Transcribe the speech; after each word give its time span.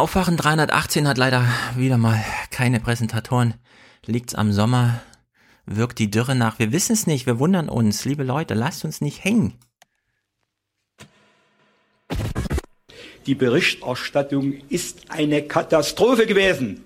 Aufwachen 0.00 0.38
318 0.38 1.06
hat 1.06 1.18
leider 1.18 1.44
wieder 1.76 1.98
mal 1.98 2.24
keine 2.50 2.80
Präsentatoren. 2.80 3.54
Liegt's 4.06 4.34
am 4.34 4.50
Sommer? 4.50 5.02
Wirkt 5.66 5.98
die 5.98 6.10
Dürre 6.10 6.34
nach? 6.34 6.58
Wir 6.58 6.72
wissen 6.72 6.94
es 6.94 7.06
nicht, 7.06 7.26
wir 7.26 7.38
wundern 7.38 7.68
uns. 7.68 8.06
Liebe 8.06 8.22
Leute, 8.22 8.54
lasst 8.54 8.84
uns 8.86 9.02
nicht 9.02 9.22
hängen. 9.22 9.58
Die 13.26 13.34
Berichterstattung 13.34 14.54
ist 14.70 15.10
eine 15.10 15.42
Katastrophe 15.42 16.26
gewesen. 16.26 16.82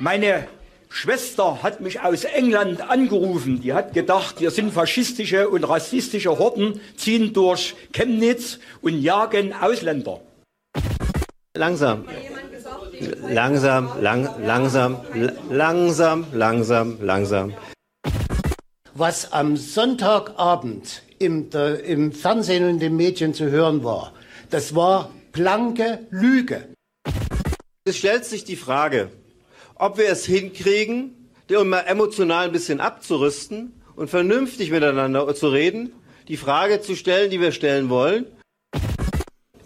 Meine 0.00 0.48
Schwester 0.88 1.62
hat 1.62 1.80
mich 1.80 2.00
aus 2.00 2.24
England 2.24 2.80
angerufen. 2.80 3.60
Die 3.60 3.72
hat 3.72 3.94
gedacht, 3.94 4.40
wir 4.40 4.50
sind 4.50 4.72
faschistische 4.72 5.48
und 5.48 5.62
rassistische 5.62 6.36
Horden, 6.38 6.80
ziehen 6.96 7.32
durch 7.32 7.76
Chemnitz 7.92 8.58
und 8.80 9.00
jagen 9.00 9.52
Ausländer. 9.52 10.20
Langsam. 11.58 12.04
Langsam, 13.28 13.90
lang, 14.00 14.28
langsam, 14.40 14.96
langsam, 15.50 16.26
langsam, 16.32 16.98
langsam. 17.00 17.52
Was 18.94 19.32
am 19.32 19.56
Sonntagabend 19.56 21.02
im, 21.18 21.50
der, 21.50 21.82
im 21.82 22.12
Fernsehen 22.12 22.62
und 22.62 22.70
in 22.70 22.78
den 22.78 22.96
Medien 22.96 23.34
zu 23.34 23.50
hören 23.50 23.82
war, 23.82 24.12
das 24.50 24.76
war 24.76 25.10
blanke 25.32 26.06
Lüge. 26.10 26.68
Es 27.84 27.96
stellt 27.96 28.24
sich 28.24 28.44
die 28.44 28.54
Frage, 28.54 29.10
ob 29.74 29.98
wir 29.98 30.08
es 30.10 30.24
hinkriegen, 30.24 31.28
um 31.52 31.68
mal 31.70 31.80
emotional 31.80 32.44
ein 32.46 32.52
bisschen 32.52 32.80
abzurüsten 32.80 33.82
und 33.96 34.08
vernünftig 34.10 34.70
miteinander 34.70 35.34
zu 35.34 35.48
reden, 35.48 35.92
die 36.28 36.36
Frage 36.36 36.80
zu 36.80 36.94
stellen, 36.94 37.30
die 37.30 37.40
wir 37.40 37.50
stellen 37.50 37.88
wollen. 37.88 38.26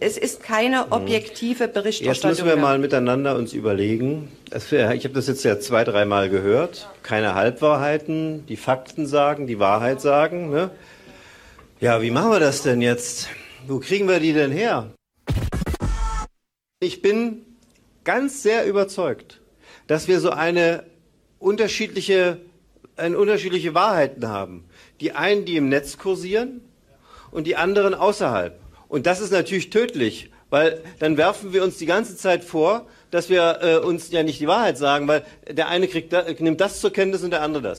Es 0.04 0.18
ist 0.18 0.42
keine 0.42 0.90
objektive 0.90 1.68
Berichterstattung. 1.68 2.30
Jetzt 2.30 2.44
müssen 2.44 2.46
wir 2.48 2.60
mal 2.60 2.80
miteinander 2.80 3.36
uns 3.36 3.52
überlegen. 3.52 4.32
Ich 4.52 4.72
habe 4.72 5.10
das 5.10 5.28
jetzt 5.28 5.44
ja 5.44 5.60
zwei, 5.60 5.84
dreimal 5.84 6.28
gehört. 6.28 6.88
Keine 7.04 7.36
Halbwahrheiten, 7.36 8.44
die 8.46 8.56
Fakten 8.56 9.06
sagen, 9.06 9.46
die 9.46 9.60
Wahrheit 9.60 10.00
sagen. 10.00 10.50
Ne? 10.50 10.70
Ja, 11.78 12.02
wie 12.02 12.10
machen 12.10 12.32
wir 12.32 12.40
das 12.40 12.62
denn 12.62 12.80
jetzt? 12.80 13.28
Wo 13.68 13.78
kriegen 13.78 14.08
wir 14.08 14.18
die 14.18 14.32
denn 14.32 14.50
her? 14.50 14.90
Ich 16.80 17.00
bin 17.00 17.46
ganz 18.02 18.42
sehr 18.42 18.66
überzeugt, 18.66 19.40
dass 19.86 20.08
wir 20.08 20.18
so 20.18 20.30
eine 20.30 20.82
unterschiedliche, 21.38 22.38
eine 22.96 23.16
unterschiedliche 23.16 23.72
Wahrheiten 23.74 24.26
haben. 24.26 24.64
Die 25.00 25.12
einen, 25.12 25.44
die 25.44 25.56
im 25.56 25.68
Netz 25.68 25.96
kursieren 25.96 26.60
und 27.30 27.46
die 27.46 27.54
anderen 27.54 27.94
außerhalb. 27.94 28.61
Und 28.92 29.06
das 29.06 29.20
ist 29.20 29.32
natürlich 29.32 29.70
tödlich, 29.70 30.30
weil 30.50 30.82
dann 30.98 31.16
werfen 31.16 31.54
wir 31.54 31.64
uns 31.64 31.78
die 31.78 31.86
ganze 31.86 32.14
Zeit 32.14 32.44
vor, 32.44 32.86
dass 33.10 33.30
wir 33.30 33.60
äh, 33.62 33.76
uns 33.78 34.10
ja 34.10 34.22
nicht 34.22 34.38
die 34.38 34.46
Wahrheit 34.46 34.76
sagen, 34.76 35.08
weil 35.08 35.24
der 35.48 35.68
eine 35.68 35.88
kriegt 35.88 36.12
da, 36.12 36.24
nimmt 36.40 36.60
das 36.60 36.78
zur 36.78 36.92
Kenntnis 36.92 37.22
und 37.22 37.30
der 37.30 37.40
andere 37.40 37.62
das. 37.62 37.78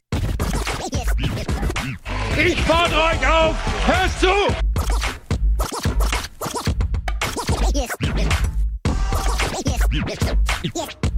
Ich 2.44 2.60
fordere 2.62 3.00
euch 3.00 3.28
auf, 3.28 3.56
hört 3.86 4.20
zu! 4.20 4.28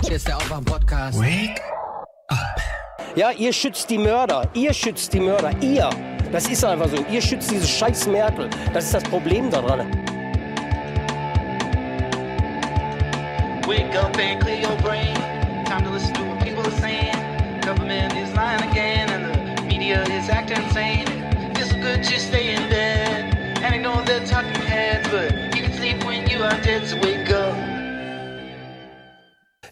Hier 0.03 0.15
ist 0.17 0.27
der 0.27 0.35
Aufwach-Podcast. 0.35 1.19
Wake 1.19 1.61
Ja, 3.15 3.31
ihr 3.31 3.53
schützt 3.53 3.89
die 3.89 3.97
Mörder. 3.97 4.49
Ihr 4.55 4.73
schützt 4.73 5.13
die 5.13 5.21
Mörder. 5.21 5.51
Ihr. 5.61 5.89
Das 6.35 6.49
ist 6.49 6.65
einfach 6.65 6.89
so. 6.89 6.97
Ihr 7.09 7.21
schützt 7.21 7.49
diese 7.49 7.65
scheiß 7.65 8.07
Merkel. 8.07 8.49
Das 8.73 8.83
ist 8.83 8.93
das 8.93 9.03
Problem 9.03 9.49
daran. 9.49 9.89
Wake 13.65 13.95
up 13.95 14.17
and 14.17 14.41
clear 14.41 14.57
your 14.57 14.75
brain. 14.83 15.15
Time 15.63 15.85
to 15.85 15.91
listen 15.91 16.13
to 16.13 16.23
what 16.25 16.39
people 16.41 16.61
are 16.61 16.77
saying. 16.81 17.15
Government 17.61 18.11
is 18.17 18.35
lying 18.35 18.61
again, 18.69 19.09
and 19.11 19.57
the 19.57 19.63
media 19.63 20.03
is 20.03 20.29
acting 20.29 20.61
insane. 20.61 21.07
It's 21.55 21.71
good 21.71 22.03
to 22.03 22.19
stay 22.19 22.53
in 22.53 22.67
bed 22.67 23.33
and 23.63 23.73
ignore 23.73 24.03
the 24.03 24.19
talking 24.27 24.61
heads, 24.67 25.07
but 25.07 25.31
you 25.55 25.63
can 25.63 25.71
sleep 25.71 26.03
when 26.03 26.27
you 26.27 26.43
are 26.43 26.61
dead. 26.63 26.85
So 26.85 26.97
wake. 26.97 27.14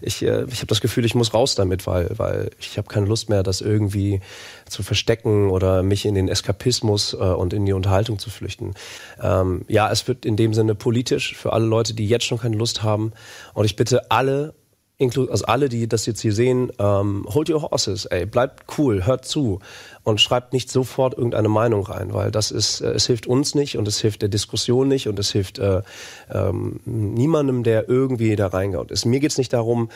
Ich, 0.04 0.22
äh, 0.22 0.46
ich 0.50 0.58
habe 0.58 0.68
das 0.68 0.82
Gefühl, 0.82 1.06
ich 1.06 1.16
muss 1.16 1.34
raus 1.34 1.56
damit, 1.56 1.88
weil, 1.88 2.12
weil 2.18 2.52
ich 2.60 2.78
habe 2.78 2.88
keine 2.88 3.06
Lust 3.06 3.30
mehr, 3.30 3.44
das 3.44 3.62
irgendwie 3.62 4.22
zu 4.70 4.84
verstecken 4.84 5.50
oder 5.50 5.84
mich 5.84 6.06
in 6.06 6.16
den 6.16 6.28
Eskapismus 6.28 7.14
äh, 7.14 7.18
und 7.18 7.54
in 7.54 7.66
die 7.66 7.74
Unterhaltung 7.74 8.20
zu 8.20 8.30
flüchten. 8.30 8.74
Ähm, 9.22 9.66
ja, 9.68 9.92
es 9.92 10.08
wird 10.08 10.26
in 10.26 10.36
dem 10.36 10.54
Sinne 10.54 10.76
politisch 10.76 11.36
für 11.36 11.54
alle 11.54 11.66
Leute, 11.66 11.94
die 11.94 12.08
jetzt 12.08 12.26
schon 12.26 12.40
keine 12.40 12.58
Lust 12.58 12.84
haben. 12.84 13.14
Und 13.54 13.66
ich 13.66 13.76
bitte 13.76 14.12
alle, 14.12 14.54
also 15.00 15.46
alle, 15.46 15.70
die 15.70 15.88
das 15.88 16.06
jetzt 16.06 16.22
hier 16.22 16.34
sehen, 16.34 16.72
ähm, 16.80 17.26
hold 17.34 17.50
your 17.50 17.62
horses, 17.64 18.06
ey, 18.06 18.26
bleibt 18.26 18.78
cool, 18.78 19.06
hört 19.06 19.26
zu 19.26 19.60
und 20.04 20.20
schreibt 20.20 20.54
nicht 20.54 20.70
sofort 20.70 21.16
irgendeine 21.16 21.50
Meinung 21.50 21.86
rein, 21.86 22.14
weil 22.14 22.32
das 22.32 22.52
ist, 22.52 22.82
äh, 22.82 22.92
es 22.92 23.08
hilft 23.08 23.28
uns 23.28 23.56
nicht 23.56 23.78
und 23.78 23.88
es 23.88 24.00
hilft 24.00 24.22
der 24.22 24.30
Diskussion 24.30 24.88
nicht 24.88 25.08
und 25.08 25.18
es 25.20 25.32
hilft 25.32 25.60
äh, 25.60 25.82
ähm, 26.32 26.80
niemandem, 26.86 27.64
der 27.64 27.90
irgendwie 27.90 28.36
da 28.36 28.48
reingehaut 28.48 28.92
ist. 28.92 29.06
Mir 29.06 29.20
geht's 29.20 29.38
nicht 29.38 29.54
darum, 29.54 29.90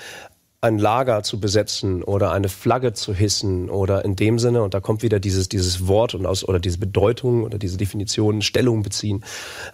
ein 0.59 0.79
Lager 0.79 1.22
zu 1.22 1.40
besetzen 1.40 2.03
oder 2.03 2.31
eine 2.31 2.50
Flagge 2.50 2.94
zu 2.94 3.13
hissen 3.13 3.69
oder 3.69 4.03
in 4.03 4.16
dem 4.16 4.40
Sinne, 4.40 4.63
und 4.63 4.73
da 4.73 4.79
kommt 4.79 5.03
wieder 5.03 5.19
dieses, 5.19 5.50
dieses 5.50 5.88
Wort 5.88 6.16
und 6.16 6.25
aus, 6.25 6.47
oder 6.47 6.59
diese 6.59 6.79
Bedeutung 6.79 7.44
oder 7.44 7.59
diese 7.59 7.78
Definition 7.78 8.41
Stellung 8.41 8.81
beziehen. 8.81 9.23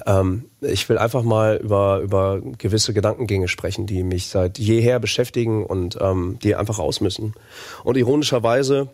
Ähm, 0.06 0.50
ich 0.60 0.90
will 0.90 0.98
einfach 0.98 1.24
mal 1.24 1.56
über, 1.64 2.00
über 2.00 2.42
gewisse 2.58 2.94
Gedankengänge 2.94 3.48
sprechen, 3.48 3.86
die 3.86 4.04
mich 4.04 4.28
seit 4.28 4.60
jeher 4.60 5.00
beschäftigen 5.00 5.66
und 5.66 5.98
ähm, 6.02 6.38
die 6.44 6.56
einfach 6.56 6.80
raus 6.80 7.00
müssen. 7.00 7.34
Und 7.86 7.96
ironischerweise, 7.96 8.90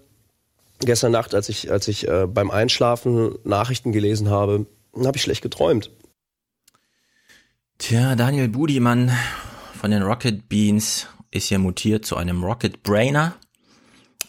gestern 0.79 1.11
Nacht, 1.11 1.35
als 1.35 1.49
ich, 1.49 1.71
als 1.71 1.87
ich 1.87 2.07
äh, 2.07 2.27
beim 2.27 2.51
Einschlafen 2.51 3.35
Nachrichten 3.43 3.91
gelesen 3.91 4.29
habe, 4.29 4.65
habe 4.95 5.17
ich 5.17 5.23
schlecht 5.23 5.41
geträumt. 5.41 5.91
Tja, 7.77 8.15
Daniel 8.15 8.49
Budimann 8.49 9.11
von 9.79 9.91
den 9.91 10.03
Rocket 10.03 10.49
Beans 10.49 11.07
ist 11.31 11.47
hier 11.47 11.59
mutiert 11.59 12.05
zu 12.05 12.17
einem 12.17 12.43
Rocket 12.43 12.83
Brainer 12.83 13.35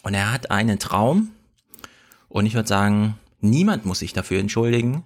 und 0.03 0.13
er 0.13 0.31
hat 0.31 0.51
einen 0.51 0.79
Traum 0.79 1.29
und 2.29 2.45
ich 2.45 2.53
würde 2.53 2.69
sagen, 2.69 3.19
niemand 3.39 3.85
muss 3.85 3.99
sich 3.99 4.13
dafür 4.13 4.39
entschuldigen, 4.39 5.05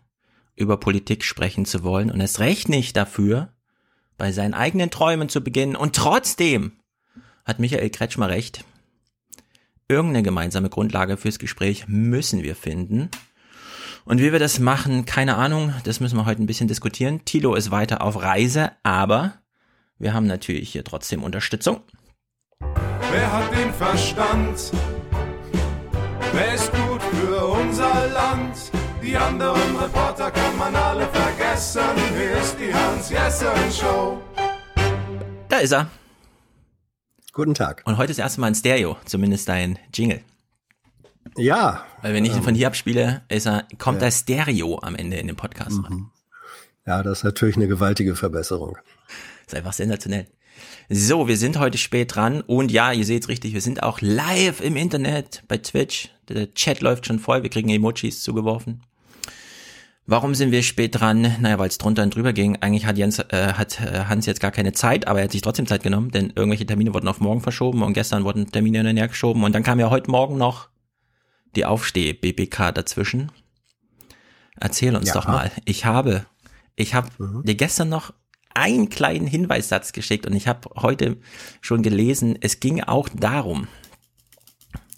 über 0.55 0.77
Politik 0.77 1.23
sprechen 1.23 1.65
zu 1.65 1.83
wollen 1.83 2.11
und 2.11 2.21
es 2.21 2.39
recht 2.39 2.69
nicht 2.69 2.95
dafür, 2.95 3.53
bei 4.17 4.31
seinen 4.31 4.53
eigenen 4.53 4.91
Träumen 4.91 5.27
zu 5.27 5.41
beginnen 5.41 5.75
und 5.75 5.95
trotzdem 5.95 6.73
hat 7.45 7.59
Michael 7.59 7.89
Kretschmer 7.89 8.29
recht. 8.29 8.63
Irgendeine 9.87 10.23
gemeinsame 10.23 10.69
Grundlage 10.69 11.15
fürs 11.15 11.37
Gespräch 11.37 11.87
müssen 11.87 12.41
wir 12.41 12.55
finden. 12.55 13.11
Und 14.03 14.19
wie 14.19 14.31
wir 14.31 14.39
das 14.39 14.57
machen, 14.57 15.05
keine 15.05 15.35
Ahnung, 15.35 15.75
das 15.83 15.99
müssen 15.99 16.17
wir 16.17 16.25
heute 16.25 16.41
ein 16.41 16.47
bisschen 16.47 16.67
diskutieren. 16.67 17.23
Tilo 17.23 17.53
ist 17.53 17.69
weiter 17.69 18.01
auf 18.01 18.19
Reise, 18.19 18.71
aber 18.81 19.35
wir 19.99 20.15
haben 20.15 20.25
natürlich 20.25 20.71
hier 20.71 20.83
trotzdem 20.83 21.23
Unterstützung. 21.23 21.81
Wer 22.59 23.31
hat 23.31 23.51
den 23.55 23.71
Verstand? 23.73 24.71
Wer 26.33 26.53
ist 26.55 26.71
gut 26.71 27.01
für 27.03 27.45
unser 27.45 28.07
Land? 28.07 28.57
Die 29.03 29.15
anderen 29.15 29.77
Reporter 29.77 30.31
kann 30.31 30.57
man 30.57 30.75
alle 30.75 31.07
vergessen. 31.09 31.81
Hier 32.17 32.37
ist 32.37 32.57
die 32.59 32.73
Hans-Jessen-Show. 32.73 34.19
Da 35.47 35.57
ist 35.57 35.73
er. 35.73 35.87
Guten 37.35 37.53
Tag. 37.53 37.81
Und 37.83 37.97
heute 37.97 38.11
ist 38.11 38.17
das 38.17 38.27
erste 38.27 38.39
Mal 38.39 38.47
ein 38.47 38.55
Stereo, 38.55 38.95
zumindest 39.03 39.49
dein 39.49 39.77
Jingle. 39.93 40.21
Ja. 41.35 41.85
Weil 42.01 42.13
wenn 42.13 42.23
ich 42.23 42.33
ihn 42.33 42.41
von 42.41 42.55
hier 42.55 42.67
abspiele, 42.67 43.23
ist 43.27 43.45
er, 43.45 43.67
kommt 43.77 43.99
ja. 43.99 44.07
das 44.07 44.21
Stereo 44.21 44.79
am 44.81 44.95
Ende 44.95 45.17
in 45.17 45.27
den 45.27 45.35
Podcast 45.35 45.83
rein. 45.83 45.93
Mhm. 45.93 46.09
Ja, 46.87 47.03
das 47.03 47.17
ist 47.19 47.23
natürlich 47.25 47.57
eine 47.57 47.67
gewaltige 47.67 48.15
Verbesserung. 48.15 48.77
Das 49.43 49.47
ist 49.47 49.55
einfach 49.55 49.73
sensationell. 49.73 50.27
So, 50.87 51.27
wir 51.27 51.35
sind 51.35 51.59
heute 51.59 51.77
spät 51.77 52.15
dran 52.15 52.39
und 52.39 52.71
ja, 52.71 52.93
ihr 52.93 53.03
seht's 53.03 53.27
richtig, 53.27 53.53
wir 53.53 53.59
sind 53.59 53.83
auch 53.83 53.99
live 53.99 54.61
im 54.61 54.77
Internet 54.77 55.43
bei 55.49 55.57
Twitch. 55.57 56.11
Der 56.29 56.53
Chat 56.53 56.79
läuft 56.79 57.05
schon 57.05 57.19
voll, 57.19 57.43
wir 57.43 57.49
kriegen 57.49 57.67
Emojis 57.67 58.23
zugeworfen. 58.23 58.81
Warum 60.07 60.35
sind 60.35 60.51
wir 60.51 60.61
spät 60.61 60.99
dran? 60.99 61.35
Naja, 61.39 61.57
weil 61.57 61.69
es 61.69 61.79
drunter 61.79 62.03
und 62.03 62.13
drüber 62.13 62.31
ging. 62.31 62.57
Eigentlich 62.57 62.85
hat, 62.85 62.97
Jens, 62.97 63.17
äh, 63.17 63.53
hat 63.53 63.81
äh, 63.81 64.05
Hans 64.05 64.27
jetzt 64.27 64.39
gar 64.39 64.51
keine 64.51 64.71
Zeit, 64.71 65.07
aber 65.07 65.19
er 65.19 65.25
hat 65.25 65.31
sich 65.31 65.41
trotzdem 65.41 65.65
Zeit 65.65 65.81
genommen, 65.81 66.11
denn 66.11 66.31
irgendwelche 66.35 66.65
Termine 66.65 66.93
wurden 66.93 67.07
auf 67.07 67.19
morgen 67.19 67.41
verschoben 67.41 67.81
und 67.81 67.93
gestern 67.93 68.23
wurden 68.23 68.51
Termine 68.51 68.81
in 68.81 68.85
den 68.85 68.97
Jahr 68.97 69.07
geschoben 69.07 69.43
und 69.43 69.53
dann 69.55 69.63
kam 69.63 69.79
ja 69.79 69.89
heute 69.89 70.11
Morgen 70.11 70.37
noch 70.37 70.69
die 71.55 71.65
Aufsteh-BBK 71.65 72.71
dazwischen. 72.71 73.31
Erzähl 74.59 74.95
uns 74.95 75.07
ja. 75.07 75.13
doch 75.15 75.27
mal. 75.27 75.51
Ich 75.65 75.85
habe, 75.85 76.27
ich 76.75 76.93
habe 76.93 77.09
mhm. 77.17 77.43
dir 77.43 77.55
gestern 77.55 77.89
noch 77.89 78.13
einen 78.53 78.89
kleinen 78.89 79.25
Hinweissatz 79.25 79.91
geschickt 79.91 80.27
und 80.27 80.33
ich 80.33 80.47
habe 80.47 80.69
heute 80.75 81.17
schon 81.61 81.81
gelesen, 81.81 82.37
es 82.39 82.59
ging 82.59 82.83
auch 82.83 83.09
darum. 83.09 83.67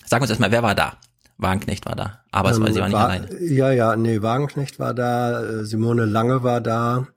Sag 0.06 0.22
uns 0.22 0.30
erstmal, 0.30 0.52
wer 0.52 0.64
war 0.64 0.76
da? 0.76 0.98
Wagenknecht 1.38 1.86
war 1.86 1.96
da, 1.96 2.22
aber 2.32 2.52
es 2.52 2.60
war 2.60 2.72
sie 2.74 2.82
auch 2.82 2.86
nicht 2.86 2.94
war, 2.96 3.10
alleine. 3.10 3.28
Ja, 3.44 3.72
ja, 3.72 3.96
nee, 3.96 4.22
Wagenknecht 4.22 4.80
war 4.80 4.94
da, 4.94 5.64
Simone 5.66 6.06
Lange 6.06 6.44
war 6.44 6.62
da, 6.62 7.08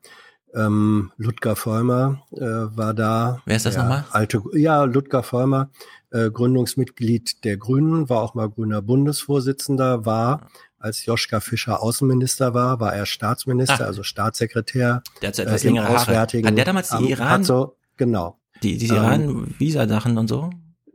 Ähm, 0.54 1.12
Ludger 1.16 1.54
Vollmer 1.54 2.22
äh, 2.32 2.40
war 2.40 2.92
da. 2.92 3.40
Wer 3.46 3.54
ist 3.56 3.66
das 3.66 3.76
nochmal? 3.76 4.04
Alte, 4.10 4.42
ja, 4.54 4.82
Ludger 4.82 5.22
Vollmer, 5.22 5.70
äh, 6.10 6.28
Gründungsmitglied 6.28 7.44
der 7.44 7.56
Grünen, 7.56 8.08
war 8.08 8.20
auch 8.20 8.34
mal 8.34 8.50
grüner 8.50 8.82
Bundesvorsitzender, 8.82 10.04
war 10.06 10.48
als 10.80 11.06
Joschka 11.06 11.38
Fischer 11.40 11.80
Außenminister 11.82 12.52
war, 12.52 12.80
war 12.80 12.92
er 12.94 13.06
Staatsminister, 13.06 13.84
Ah. 13.84 13.86
also 13.86 14.02
Staatssekretär. 14.02 15.02
Der 15.22 15.28
hat 15.28 15.36
so 15.36 15.42
etwas 15.42 15.62
äh, 15.62 15.68
längere 15.68 15.86
Haare. 15.88 16.18
Hat 16.18 16.32
der 16.34 16.64
damals 16.64 16.88
die 16.90 17.10
Iran- 17.10 17.28
Hat 17.28 17.44
so, 17.44 17.76
genau. 17.96 18.38
Die, 18.62 18.76
diese 18.76 18.96
Ähm, 18.96 19.02
Iran-Visa-Sachen 19.04 20.18
und 20.18 20.26
so? 20.28 20.50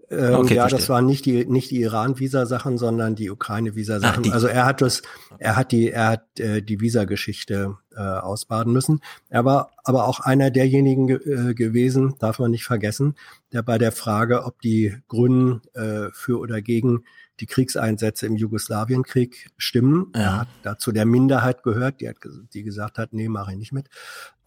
Ähm, 0.09 0.35
Okay, 0.35 0.55
ja, 0.55 0.61
verstehe. 0.63 0.79
das 0.79 0.89
waren 0.89 1.05
nicht 1.05 1.25
die 1.25 1.45
nicht 1.45 1.71
die 1.71 1.81
Iran-Visa-Sachen, 1.81 2.77
sondern 2.77 3.15
die 3.15 3.29
Ukraine-Visa-Sachen. 3.31 4.31
Also 4.31 4.47
er 4.47 4.65
hat 4.65 4.81
das, 4.81 5.01
er 5.39 5.55
hat 5.55 5.71
die, 5.71 5.89
er 5.91 6.07
hat 6.09 6.39
äh, 6.39 6.61
die 6.61 6.79
Visa-Geschichte 6.81 7.77
äh, 7.95 7.99
ausbaden 8.01 8.71
müssen. 8.71 9.01
Er 9.29 9.45
war 9.45 9.71
aber 9.83 10.07
auch 10.07 10.19
einer 10.19 10.51
derjenigen 10.51 11.07
ge 11.07 11.17
äh, 11.49 11.53
gewesen, 11.55 12.15
darf 12.19 12.39
man 12.39 12.51
nicht 12.51 12.65
vergessen, 12.65 13.15
der 13.51 13.63
bei 13.63 13.77
der 13.77 13.91
Frage, 13.91 14.45
ob 14.45 14.61
die 14.61 14.95
Grünen 15.07 15.61
äh, 15.73 16.09
für 16.13 16.39
oder 16.39 16.61
gegen 16.61 17.03
die 17.39 17.47
Kriegseinsätze 17.47 18.27
im 18.27 18.35
Jugoslawienkrieg 18.37 19.49
stimmen, 19.57 20.11
Ja. 20.15 20.21
er 20.21 20.37
hat 20.41 20.47
dazu 20.63 20.91
der 20.91 21.05
Minderheit 21.05 21.63
gehört, 21.63 21.99
die 21.99 22.07
hat, 22.07 22.15
die 22.53 22.63
gesagt 22.63 22.97
hat, 22.97 23.11
nee, 23.11 23.27
mache 23.27 23.51
ich 23.51 23.57
nicht 23.57 23.73
mit. 23.73 23.89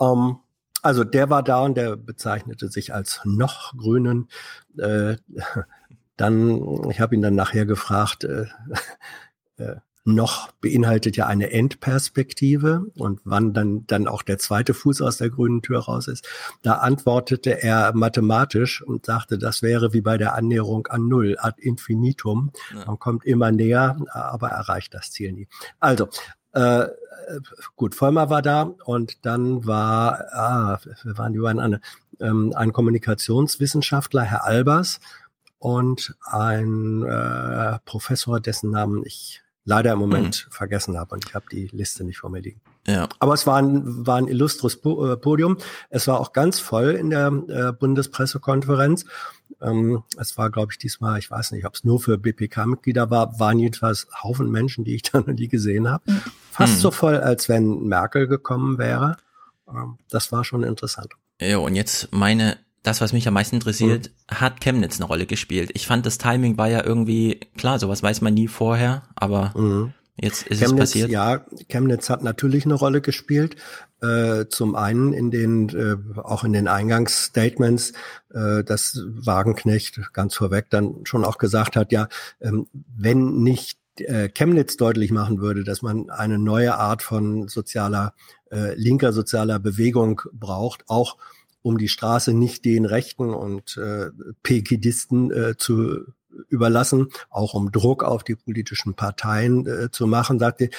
Ähm, 0.00 0.36
also 0.82 1.04
der 1.04 1.30
war 1.30 1.42
da 1.42 1.60
und 1.60 1.76
der 1.76 1.96
bezeichnete 1.96 2.68
sich 2.68 2.94
als 2.94 3.20
noch 3.24 3.76
Grünen. 3.76 4.28
Äh, 4.78 5.16
dann, 6.16 6.90
ich 6.90 7.00
habe 7.00 7.14
ihn 7.14 7.22
dann 7.22 7.34
nachher 7.34 7.66
gefragt, 7.66 8.24
äh, 8.24 8.46
äh, 9.56 9.76
noch 10.04 10.50
beinhaltet 10.52 11.16
ja 11.16 11.26
eine 11.26 11.52
Endperspektive 11.52 12.86
und 12.96 13.20
wann 13.24 13.52
dann, 13.52 13.86
dann 13.86 14.08
auch 14.08 14.22
der 14.22 14.38
zweite 14.38 14.72
Fuß 14.72 15.02
aus 15.02 15.18
der 15.18 15.28
grünen 15.28 15.60
Tür 15.60 15.80
raus 15.80 16.08
ist. 16.08 16.26
Da 16.62 16.74
antwortete 16.74 17.62
er 17.62 17.94
mathematisch 17.94 18.82
und 18.82 19.04
sagte, 19.04 19.38
das 19.38 19.60
wäre 19.62 19.92
wie 19.92 20.00
bei 20.00 20.16
der 20.16 20.34
Annäherung 20.34 20.86
an 20.86 21.08
Null, 21.08 21.36
ad 21.38 21.60
infinitum. 21.60 22.52
Ja. 22.74 22.86
Man 22.86 22.98
kommt 22.98 23.26
immer 23.26 23.52
näher, 23.52 23.98
aber 24.10 24.48
erreicht 24.48 24.94
das 24.94 25.10
Ziel 25.10 25.32
nie. 25.32 25.48
Also, 25.78 26.08
äh, 26.52 26.86
gut, 27.76 27.94
Vollmer 27.94 28.30
war 28.30 28.42
da 28.42 28.62
und 28.84 29.24
dann 29.26 29.66
war, 29.66 30.24
ah, 30.32 30.80
wir 31.02 31.18
waren 31.18 31.32
die 31.32 31.38
beiden 31.38 31.60
andere, 31.60 31.80
ähm, 32.20 32.52
ein 32.56 32.72
Kommunikationswissenschaftler, 32.72 34.22
Herr 34.22 34.44
Albers, 34.44 35.00
und 35.58 36.16
ein 36.24 37.02
äh, 37.02 37.78
Professor, 37.84 38.40
dessen 38.40 38.70
Namen 38.70 39.02
ich 39.04 39.42
leider 39.64 39.92
im 39.92 39.98
Moment 39.98 40.48
vergessen 40.50 40.96
habe 40.96 41.14
und 41.14 41.26
ich 41.26 41.34
habe 41.34 41.44
die 41.52 41.66
Liste 41.66 42.04
nicht 42.04 42.18
vor 42.18 42.30
mir 42.30 42.40
liegen. 42.40 42.60
Ja. 42.86 43.06
Aber 43.18 43.34
es 43.34 43.46
war 43.46 43.56
ein, 43.56 44.06
war 44.06 44.16
ein 44.16 44.28
illustres 44.28 44.76
äh, 44.76 45.16
Podium. 45.16 45.58
Es 45.90 46.08
war 46.08 46.20
auch 46.20 46.32
ganz 46.32 46.58
voll 46.58 46.92
in 46.92 47.10
der 47.10 47.26
äh, 47.26 47.72
Bundespressekonferenz. 47.72 49.04
Ähm, 49.60 50.02
es 50.18 50.38
war, 50.38 50.50
glaube 50.50 50.72
ich, 50.72 50.78
diesmal, 50.78 51.18
ich 51.18 51.30
weiß 51.30 51.52
nicht, 51.52 51.66
ob 51.66 51.74
es 51.74 51.84
nur 51.84 52.00
für 52.00 52.16
BPK-Mitglieder 52.18 53.10
war, 53.10 53.38
waren 53.40 53.58
jedenfalls 53.58 54.06
Haufen 54.22 54.50
Menschen, 54.50 54.84
die 54.84 54.94
ich 54.94 55.02
da 55.10 55.18
noch 55.20 55.26
nie 55.26 55.48
gesehen 55.48 55.88
habe. 55.90 56.02
Fast 56.50 56.74
Hm. 56.74 56.80
so 56.80 56.90
voll, 56.90 57.16
als 57.16 57.48
wenn 57.48 57.84
Merkel 57.84 58.26
gekommen 58.28 58.78
wäre. 58.78 59.16
Ähm, 59.68 59.98
das 60.10 60.30
war 60.32 60.44
schon 60.44 60.62
interessant. 60.62 61.12
Ja, 61.40 61.58
und 61.58 61.74
jetzt 61.74 62.12
meine, 62.12 62.56
das, 62.82 63.00
was 63.00 63.12
mich 63.12 63.26
am 63.28 63.34
meisten 63.34 63.56
interessiert, 63.56 64.10
hat 64.28 64.60
Chemnitz 64.60 64.96
eine 64.98 65.06
Rolle 65.06 65.26
gespielt. 65.26 65.70
Ich 65.74 65.86
fand, 65.86 66.06
das 66.06 66.18
Timing 66.18 66.56
war 66.58 66.68
ja 66.68 66.84
irgendwie, 66.84 67.40
klar, 67.56 67.78
sowas 67.78 68.02
weiß 68.02 68.20
man 68.22 68.34
nie 68.34 68.48
vorher, 68.48 69.02
aber 69.14 69.52
Mhm. 69.56 69.92
Jetzt 70.20 70.46
ist 70.46 70.60
Chemnitz, 70.60 70.90
es 70.90 70.92
passiert. 70.92 71.10
ja, 71.10 71.44
Chemnitz 71.68 72.10
hat 72.10 72.22
natürlich 72.22 72.64
eine 72.64 72.74
Rolle 72.74 73.00
gespielt. 73.00 73.56
Äh, 74.00 74.46
zum 74.48 74.76
einen 74.76 75.12
in 75.12 75.30
den, 75.30 75.68
äh, 75.70 75.96
auch 76.20 76.44
in 76.44 76.52
den 76.52 76.68
Eingangsstatements, 76.68 77.92
äh, 78.32 78.62
dass 78.62 79.02
Wagenknecht 79.06 80.12
ganz 80.12 80.34
vorweg 80.34 80.70
dann 80.70 81.04
schon 81.04 81.24
auch 81.24 81.38
gesagt 81.38 81.74
hat, 81.74 81.90
ja, 81.90 82.08
ähm, 82.40 82.68
wenn 82.72 83.42
nicht 83.42 83.78
äh, 84.00 84.28
Chemnitz 84.28 84.76
deutlich 84.76 85.10
machen 85.10 85.40
würde, 85.40 85.64
dass 85.64 85.82
man 85.82 86.10
eine 86.10 86.38
neue 86.38 86.76
Art 86.76 87.02
von 87.02 87.48
sozialer, 87.48 88.14
äh, 88.50 88.74
linker 88.74 89.12
sozialer 89.12 89.58
Bewegung 89.58 90.22
braucht, 90.32 90.84
auch 90.86 91.16
um 91.62 91.78
die 91.78 91.88
Straße 91.88 92.32
nicht 92.32 92.64
den 92.64 92.84
Rechten 92.84 93.34
und 93.34 93.76
äh, 93.76 94.10
Pegidisten 94.42 95.32
äh, 95.32 95.56
zu 95.56 96.06
überlassen, 96.48 97.08
auch 97.30 97.54
um 97.54 97.72
Druck 97.72 98.04
auf 98.04 98.24
die 98.24 98.36
politischen 98.36 98.94
Parteien 98.94 99.66
äh, 99.66 99.90
zu 99.90 100.06
machen, 100.06 100.38
sagte, 100.38 100.70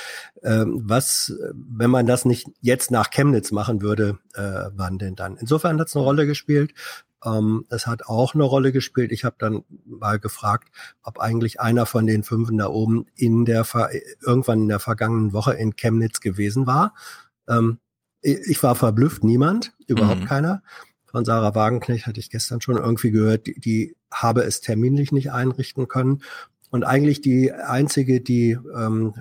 ähm, 0.44 0.82
was, 0.84 1.30
äh, 1.30 1.52
wenn 1.54 1.90
man 1.90 2.06
das 2.06 2.26
nicht 2.26 2.48
jetzt 2.62 2.92
nach 2.92 3.10
Chemnitz 3.10 3.52
machen 3.52 3.82
würde, 3.82 4.20
äh, 4.36 4.70
wann 4.76 4.98
denn 4.98 5.16
dann? 5.16 5.38
Insofern 5.38 5.80
hat 5.80 5.88
es 5.88 5.96
eine 5.96 6.04
Rolle 6.06 6.26
gespielt. 6.26 6.74
Ähm, 7.26 7.66
es 7.70 7.86
hat 7.86 8.06
auch 8.06 8.34
eine 8.34 8.44
Rolle 8.44 8.72
gespielt. 8.72 9.12
Ich 9.12 9.26
habe 9.26 9.36
dann 9.40 9.64
mal 9.86 10.20
gefragt, 10.20 10.70
ob 11.04 11.20
eigentlich 11.20 11.60
einer 11.60 11.86
von 11.86 12.08
den 12.08 12.24
Fünfen 12.24 12.58
da 12.58 12.68
oben 12.68 13.08
in 13.16 13.44
der 13.44 13.66
Ver 13.66 13.90
irgendwann 14.26 14.62
in 14.62 14.68
der 14.70 14.80
vergangenen 14.80 15.34
Woche 15.34 15.54
in 15.54 15.76
Chemnitz 15.76 16.22
gewesen 16.22 16.66
war. 16.66 16.94
Ähm, 17.48 17.80
ich 18.22 18.40
ich 18.48 18.64
war 18.64 18.76
verblüfft, 18.76 19.24
niemand, 19.24 19.74
überhaupt 19.88 20.22
Mhm. 20.22 20.26
keiner. 20.26 20.64
Von 21.06 21.26
Sarah 21.26 21.56
Wagenknecht 21.56 22.06
hatte 22.06 22.20
ich 22.20 22.30
gestern 22.30 22.62
schon 22.62 22.78
irgendwie 22.78 23.12
gehört, 23.12 23.48
die, 23.48 23.60
die 23.60 23.96
habe 24.12 24.42
es 24.42 24.62
terminlich 24.62 25.12
nicht 25.12 25.32
einrichten 25.32 25.88
können. 25.88 26.22
Und 26.72 26.84
eigentlich 26.84 27.22
die 27.22 27.52
einzige, 27.52 28.22
die 28.22 28.58
ähm, 28.76 29.14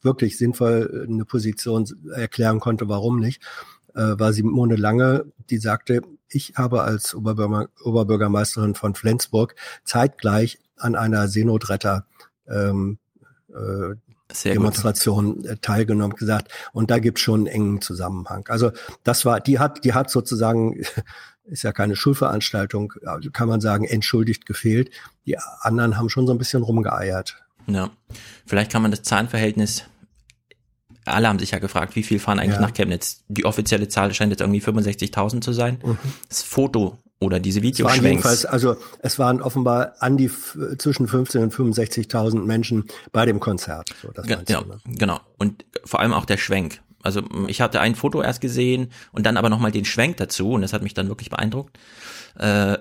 wirklich 0.00 0.38
sinnvoll 0.38 1.06
eine 1.08 1.24
Position 1.24 1.86
erklären 2.14 2.60
konnte, 2.60 2.88
warum 2.88 3.18
nicht, 3.20 3.42
äh, 3.94 4.18
war 4.18 4.32
Simone 4.32 4.76
Lange, 4.76 5.26
die 5.50 5.58
sagte, 5.58 6.02
ich 6.28 6.54
habe 6.56 6.82
als 6.82 7.14
Oberbürger, 7.14 7.68
Oberbürgermeisterin 7.82 8.74
von 8.74 8.94
Flensburg 8.94 9.54
zeitgleich 9.84 10.58
an 10.76 10.94
einer 10.94 11.28
Seenotretter 11.28 12.06
ähm, 12.48 12.98
äh, 13.48 13.94
Sehr 14.32 14.52
gut. 14.52 14.62
Demonstration 14.62 15.44
äh, 15.44 15.56
teilgenommen, 15.56 16.16
gesagt, 16.16 16.52
und 16.72 16.90
da 16.90 16.98
gibt 16.98 17.18
es 17.18 17.24
schon 17.24 17.40
einen 17.40 17.46
engen 17.46 17.80
Zusammenhang. 17.80 18.46
Also 18.48 18.72
das 19.04 19.24
war, 19.24 19.40
die 19.40 19.58
hat, 19.58 19.84
die 19.84 19.94
hat 19.94 20.10
sozusagen, 20.10 20.82
ist 21.50 21.62
ja 21.62 21.72
keine 21.72 21.96
Schulveranstaltung, 21.96 22.94
also 23.04 23.30
kann 23.30 23.48
man 23.48 23.60
sagen, 23.60 23.84
entschuldigt 23.84 24.46
gefehlt. 24.46 24.90
Die 25.26 25.36
anderen 25.60 25.96
haben 25.96 26.08
schon 26.08 26.26
so 26.26 26.32
ein 26.32 26.38
bisschen 26.38 26.62
rumgeeiert. 26.62 27.36
Ja. 27.66 27.90
Vielleicht 28.46 28.72
kann 28.72 28.82
man 28.82 28.90
das 28.90 29.02
Zahlenverhältnis, 29.02 29.84
alle 31.04 31.28
haben 31.28 31.38
sich 31.38 31.52
ja 31.52 31.58
gefragt, 31.58 31.96
wie 31.96 32.02
viel 32.02 32.18
fahren 32.18 32.38
eigentlich 32.38 32.56
Ja. 32.56 32.60
nach 32.60 32.74
Chemnitz? 32.74 33.24
Die 33.28 33.44
offizielle 33.44 33.88
Zahl 33.88 34.12
scheint 34.14 34.30
jetzt 34.30 34.40
irgendwie 34.40 34.60
65.000 34.60 35.40
zu 35.40 35.52
sein. 35.52 35.78
Das 36.28 36.42
Foto 36.42 36.98
oder 37.20 37.40
diese 37.40 37.62
Videoschwenks. 37.62 38.04
jedenfalls, 38.04 38.46
also 38.46 38.76
es 39.00 39.18
waren 39.18 39.42
offenbar 39.42 39.94
an 40.00 40.16
die 40.16 40.30
zwischen 40.78 41.08
15 41.08 41.42
und 41.42 41.52
65.000 41.54 42.44
Menschen 42.44 42.84
bei 43.12 43.26
dem 43.26 43.40
Konzert. 43.40 43.90
So, 44.02 44.10
das 44.12 44.28
ja, 44.28 44.36
du, 44.36 44.68
ne? 44.68 44.78
genau. 44.84 45.20
Und 45.36 45.64
vor 45.84 46.00
allem 46.00 46.12
auch 46.12 46.26
der 46.26 46.36
Schwenk. 46.36 46.80
Also 47.08 47.22
ich 47.46 47.60
hatte 47.60 47.80
ein 47.80 47.94
Foto 47.94 48.22
erst 48.22 48.40
gesehen 48.40 48.88
und 49.12 49.24
dann 49.24 49.36
aber 49.36 49.48
nochmal 49.48 49.72
den 49.72 49.86
Schwenk 49.86 50.18
dazu 50.18 50.50
und 50.52 50.62
das 50.62 50.72
hat 50.72 50.82
mich 50.82 50.94
dann 50.94 51.08
wirklich 51.08 51.30
beeindruckt. 51.30 51.78
Äh, 52.38 52.76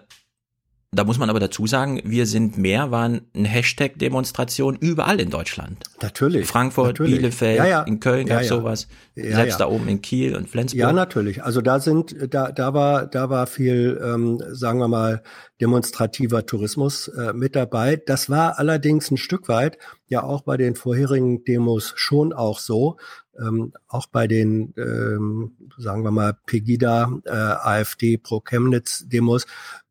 da 0.94 1.04
muss 1.04 1.18
man 1.18 1.30
aber 1.30 1.42
dazu 1.42 1.68
sagen, 1.68 2.02
wir 2.06 2.26
sind 2.26 2.58
mehr 2.58 2.92
waren 2.92 3.22
eine 3.36 3.48
Hashtag-Demonstration 3.48 4.78
überall 4.78 5.20
in 5.20 5.30
Deutschland. 5.30 5.84
Natürlich. 6.02 6.48
Frankfurt, 6.48 6.88
natürlich. 6.88 7.18
Bielefeld, 7.18 7.58
ja, 7.58 7.66
ja. 7.66 7.84
in 7.84 8.00
Köln 8.00 8.26
ja, 8.26 8.36
gab's 8.36 8.50
ja. 8.50 8.56
sowas. 8.56 8.88
Selbst 9.14 9.60
da 9.60 9.68
oben 9.68 9.90
in 9.90 10.02
Kiel 10.02 10.36
und 10.36 10.50
Flensburg. 10.50 10.80
Ja, 10.80 10.94
natürlich. 10.94 11.44
Also 11.44 11.62
da 11.62 11.82
sind, 11.82 12.16
da, 12.34 12.54
da 12.54 12.74
war, 12.74 13.06
da 13.06 13.30
war 13.30 13.48
viel, 13.48 14.00
ähm, 14.02 14.42
sagen 14.52 14.80
wir 14.80 14.88
mal, 14.88 15.24
demonstrativer 15.60 16.46
Tourismus 16.46 17.10
äh, 17.10 17.34
mit 17.34 17.56
dabei. 17.58 17.98
Das 17.98 18.30
war 18.30 18.58
allerdings 18.58 19.12
ein 19.12 19.18
Stück 19.18 19.50
weit 19.50 19.78
ja 20.08 20.24
auch 20.24 20.44
bei 20.44 20.56
den 20.56 20.76
vorherigen 20.76 21.44
Demos 21.44 21.94
schon 21.96 22.32
auch 22.32 22.60
so. 22.60 22.98
Ähm, 23.40 23.74
auch 23.88 24.08
bei 24.08 24.28
den, 24.28 24.74
ähm, 24.78 25.52
sagen 25.78 26.04
wir 26.04 26.12
mal, 26.12 26.34
Pegida, 26.46 27.12
äh, 27.26 27.30
AfD 27.32 28.18
pro 28.18 28.40
Chemnitz 28.42 29.08
Demos 29.08 29.46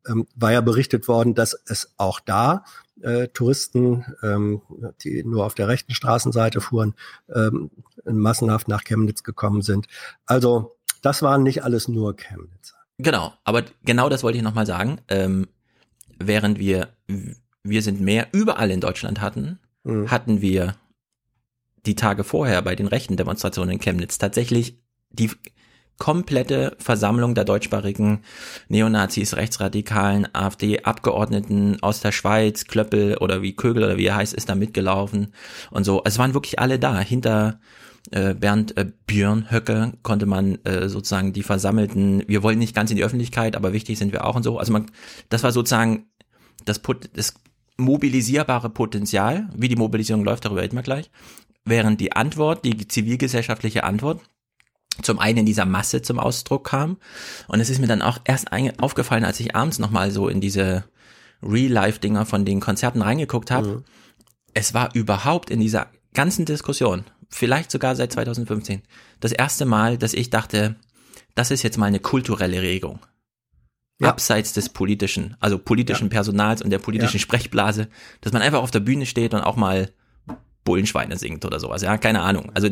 ähm, 0.07 0.27
war 0.35 0.51
ja 0.51 0.61
berichtet 0.61 1.07
worden, 1.07 1.33
dass 1.35 1.57
es 1.65 1.93
auch 1.97 2.19
da 2.19 2.63
äh, 3.01 3.27
Touristen, 3.29 4.05
ähm, 4.23 4.61
die 5.01 5.23
nur 5.23 5.45
auf 5.45 5.55
der 5.55 5.67
rechten 5.67 5.93
Straßenseite 5.93 6.61
fuhren, 6.61 6.93
ähm, 7.33 7.69
massenhaft 8.05 8.67
nach 8.67 8.83
Chemnitz 8.83 9.23
gekommen 9.23 9.61
sind. 9.61 9.87
Also 10.25 10.75
das 11.01 11.21
waren 11.21 11.43
nicht 11.43 11.63
alles 11.63 11.87
nur 11.87 12.15
Chemnitz. 12.15 12.73
Genau, 12.97 13.33
aber 13.43 13.63
genau 13.85 14.09
das 14.09 14.23
wollte 14.23 14.37
ich 14.37 14.43
nochmal 14.43 14.65
sagen. 14.65 14.99
Ähm, 15.07 15.47
während 16.17 16.57
wir, 16.57 16.89
wir 17.63 17.81
sind 17.81 18.01
mehr 18.01 18.27
überall 18.31 18.71
in 18.71 18.81
Deutschland 18.81 19.21
hatten, 19.21 19.59
Mhm. 19.87 20.11
hatten 20.11 20.41
wir 20.41 20.75
die 21.87 21.95
Tage 21.95 22.23
vorher 22.23 22.61
bei 22.61 22.75
den 22.75 22.87
rechten 22.87 23.17
Demonstrationen 23.17 23.71
in 23.71 23.79
Chemnitz 23.79 24.17
tatsächlich 24.17 24.77
die 25.09 25.31
komplette 25.97 26.75
Versammlung 26.77 27.33
der 27.33 27.43
deutschsprachigen 27.43 28.21
Neonazis, 28.67 29.35
Rechtsradikalen, 29.35 30.27
AfD-Abgeordneten 30.31 31.81
aus 31.81 32.01
der 32.01 32.11
Schweiz, 32.11 32.65
Klöppel 32.65 33.17
oder 33.17 33.41
wie 33.41 33.55
Kögel 33.55 33.83
oder 33.83 33.97
wie 33.97 34.05
er 34.05 34.15
heißt, 34.15 34.35
ist 34.35 34.47
da 34.47 34.53
mitgelaufen 34.53 35.33
und 35.71 35.85
so. 35.85 36.03
Es 36.05 36.19
waren 36.19 36.35
wirklich 36.35 36.59
alle 36.59 36.77
da, 36.77 36.99
hinter 36.99 37.59
äh, 38.11 38.35
Bernd 38.35 38.77
äh, 38.77 38.85
Björn 39.07 39.49
Höcke 39.49 39.93
konnte 40.03 40.27
man 40.27 40.63
äh, 40.65 40.87
sozusagen 40.87 41.33
die 41.33 41.41
versammelten, 41.41 42.23
wir 42.27 42.43
wollen 42.43 42.59
nicht 42.59 42.75
ganz 42.75 42.91
in 42.91 42.97
die 42.97 43.03
Öffentlichkeit, 43.03 43.55
aber 43.55 43.73
wichtig 43.73 43.97
sind 43.97 44.13
wir 44.13 44.25
auch 44.25 44.35
und 44.35 44.43
so. 44.43 44.59
Also 44.59 44.71
man, 44.71 44.91
das 45.29 45.41
war 45.41 45.51
sozusagen 45.51 46.05
das, 46.63 46.77
Pot- 46.77 47.09
das 47.15 47.33
mobilisierbare 47.77 48.69
Potenzial, 48.69 49.49
wie 49.55 49.67
die 49.67 49.75
Mobilisierung 49.75 50.23
läuft, 50.23 50.45
darüber 50.45 50.61
reden 50.61 50.75
wir 50.75 50.83
gleich. 50.83 51.09
Während 51.67 51.99
die 51.99 52.13
Antwort, 52.13 52.63
die 52.65 52.87
zivilgesellschaftliche 52.87 53.83
Antwort, 53.83 54.21
zum 55.01 55.19
einen 55.19 55.39
in 55.39 55.45
dieser 55.45 55.65
Masse 55.65 56.01
zum 56.01 56.19
Ausdruck 56.19 56.65
kam. 56.65 56.97
Und 57.47 57.59
es 57.59 57.69
ist 57.69 57.79
mir 57.79 57.87
dann 57.87 58.01
auch 58.01 58.19
erst 58.25 58.51
aufgefallen, 58.79 59.25
als 59.25 59.39
ich 59.39 59.55
abends 59.55 59.79
nochmal 59.79 60.11
so 60.11 60.27
in 60.27 60.41
diese 60.41 60.85
Real-Life-Dinger 61.43 62.25
von 62.25 62.45
den 62.45 62.59
Konzerten 62.59 63.01
reingeguckt 63.01 63.51
habe. 63.51 63.83
Es 64.53 64.73
war 64.73 64.95
überhaupt 64.95 65.49
in 65.49 65.59
dieser 65.59 65.87
ganzen 66.13 66.45
Diskussion, 66.45 67.03
vielleicht 67.29 67.69
sogar 67.69 67.95
seit 67.95 68.11
2015, 68.11 68.81
das 69.19 69.31
erste 69.31 69.65
Mal, 69.65 69.97
dass 69.97 70.13
ich 70.13 70.29
dachte, 70.29 70.77
das 71.35 71.51
ist 71.51 71.61
jetzt 71.61 71.77
mal 71.77 71.85
eine 71.85 71.99
kulturelle 71.99 72.61
Regung. 72.61 72.99
Ja. 73.99 74.09
Abseits 74.09 74.53
des 74.53 74.69
politischen, 74.69 75.35
also 75.39 75.57
politischen 75.57 76.09
Personals 76.09 76.61
und 76.61 76.69
der 76.69 76.79
politischen 76.79 77.17
Ja. 77.17 77.21
Sprechblase, 77.21 77.87
dass 78.21 78.31
man 78.31 78.41
einfach 78.41 78.61
auf 78.61 78.71
der 78.71 78.79
Bühne 78.79 79.05
steht 79.05 79.33
und 79.33 79.41
auch 79.41 79.55
mal 79.55 79.91
Bullenschweine 80.67 81.17
singt 81.17 81.45
oder 81.45 81.59
sowas. 81.59 81.81
Ja, 81.81 81.97
keine 81.97 82.21
Ahnung. 82.21 82.51
Also 82.53 82.69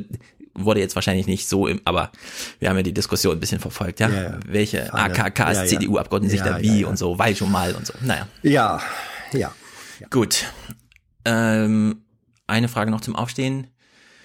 wurde 0.54 0.80
jetzt 0.82 0.96
wahrscheinlich 0.96 1.28
nicht 1.28 1.48
so, 1.50 1.68
im, 1.68 1.82
aber 1.86 2.12
wir 2.60 2.70
haben 2.70 2.78
ja 2.78 2.84
die 2.84 2.94
Diskussion 2.94 3.34
ein 3.38 3.40
bisschen 3.40 3.60
verfolgt, 3.60 4.00
ja. 4.00 4.10
Ja, 4.10 4.22
ja. 4.24 4.40
Welche. 4.46 4.94
AKKs, 4.94 5.58
Ja. 5.58 5.66
CDU-Abgeordneten 5.66 6.32
sich 6.32 6.42
da 6.42 6.62
wie 6.62 6.86
und 6.86 6.98
so, 6.98 7.18
weil 7.20 7.36
schon 7.36 7.52
mal 7.52 7.74
und 7.74 7.86
so. 7.88 7.94
Naja, 8.02 8.28
Ja, 8.44 8.82
ja. 9.34 9.52
gut. 10.12 10.46
Ähm, 11.26 12.02
eine 12.48 12.68
Frage 12.68 12.92
noch 12.92 13.02
zum 13.02 13.16
Aufstehen. 13.16 13.68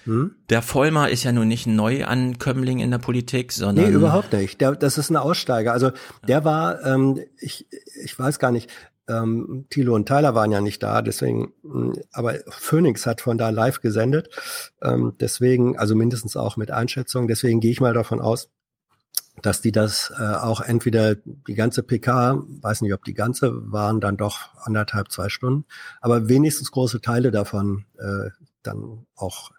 Hm? 0.05 0.35
Der 0.49 0.61
Vollmer 0.61 1.09
ist 1.09 1.23
ja 1.23 1.31
nun 1.31 1.47
nicht 1.47 1.67
ein 1.67 1.75
Neuankömmling 1.75 2.79
in 2.79 2.89
der 2.91 2.97
Politik, 2.97 3.51
sondern 3.51 3.85
Nee, 3.85 3.91
überhaupt 3.91 4.33
nicht. 4.33 4.59
Der, 4.61 4.71
das 4.75 4.97
ist 4.97 5.09
ein 5.11 5.15
Aussteiger. 5.15 5.73
Also 5.73 5.91
der 6.27 6.43
war, 6.43 6.83
ähm, 6.85 7.19
ich, 7.39 7.67
ich 8.03 8.17
weiß 8.17 8.39
gar 8.39 8.51
nicht, 8.51 8.69
ähm, 9.07 9.65
Thilo 9.69 9.95
und 9.95 10.07
Tyler 10.07 10.35
waren 10.35 10.51
ja 10.51 10.61
nicht 10.61 10.81
da, 10.83 11.01
deswegen, 11.01 11.53
mh, 11.63 11.93
aber 12.11 12.35
Phoenix 12.49 13.05
hat 13.05 13.21
von 13.21 13.37
da 13.37 13.49
live 13.49 13.81
gesendet. 13.81 14.29
Ähm, 14.81 15.13
deswegen, 15.19 15.77
also 15.77 15.95
mindestens 15.95 16.37
auch 16.37 16.57
mit 16.57 16.71
Einschätzung, 16.71 17.27
deswegen 17.27 17.59
gehe 17.59 17.71
ich 17.71 17.81
mal 17.81 17.93
davon 17.93 18.21
aus, 18.21 18.49
dass 19.41 19.61
die 19.61 19.71
das 19.71 20.13
äh, 20.19 20.23
auch 20.23 20.61
entweder 20.61 21.15
die 21.15 21.55
ganze 21.55 21.83
PK, 21.83 22.43
weiß 22.61 22.81
nicht, 22.81 22.93
ob 22.93 23.03
die 23.03 23.13
ganze 23.13 23.71
waren, 23.71 24.01
dann 24.01 24.17
doch 24.17 24.49
anderthalb, 24.57 25.11
zwei 25.11 25.29
Stunden, 25.29 25.65
aber 26.01 26.29
wenigstens 26.29 26.71
große 26.71 27.01
Teile 27.01 27.31
davon 27.31 27.85
äh, 27.97 28.29
dann 28.63 29.05
auch 29.15 29.51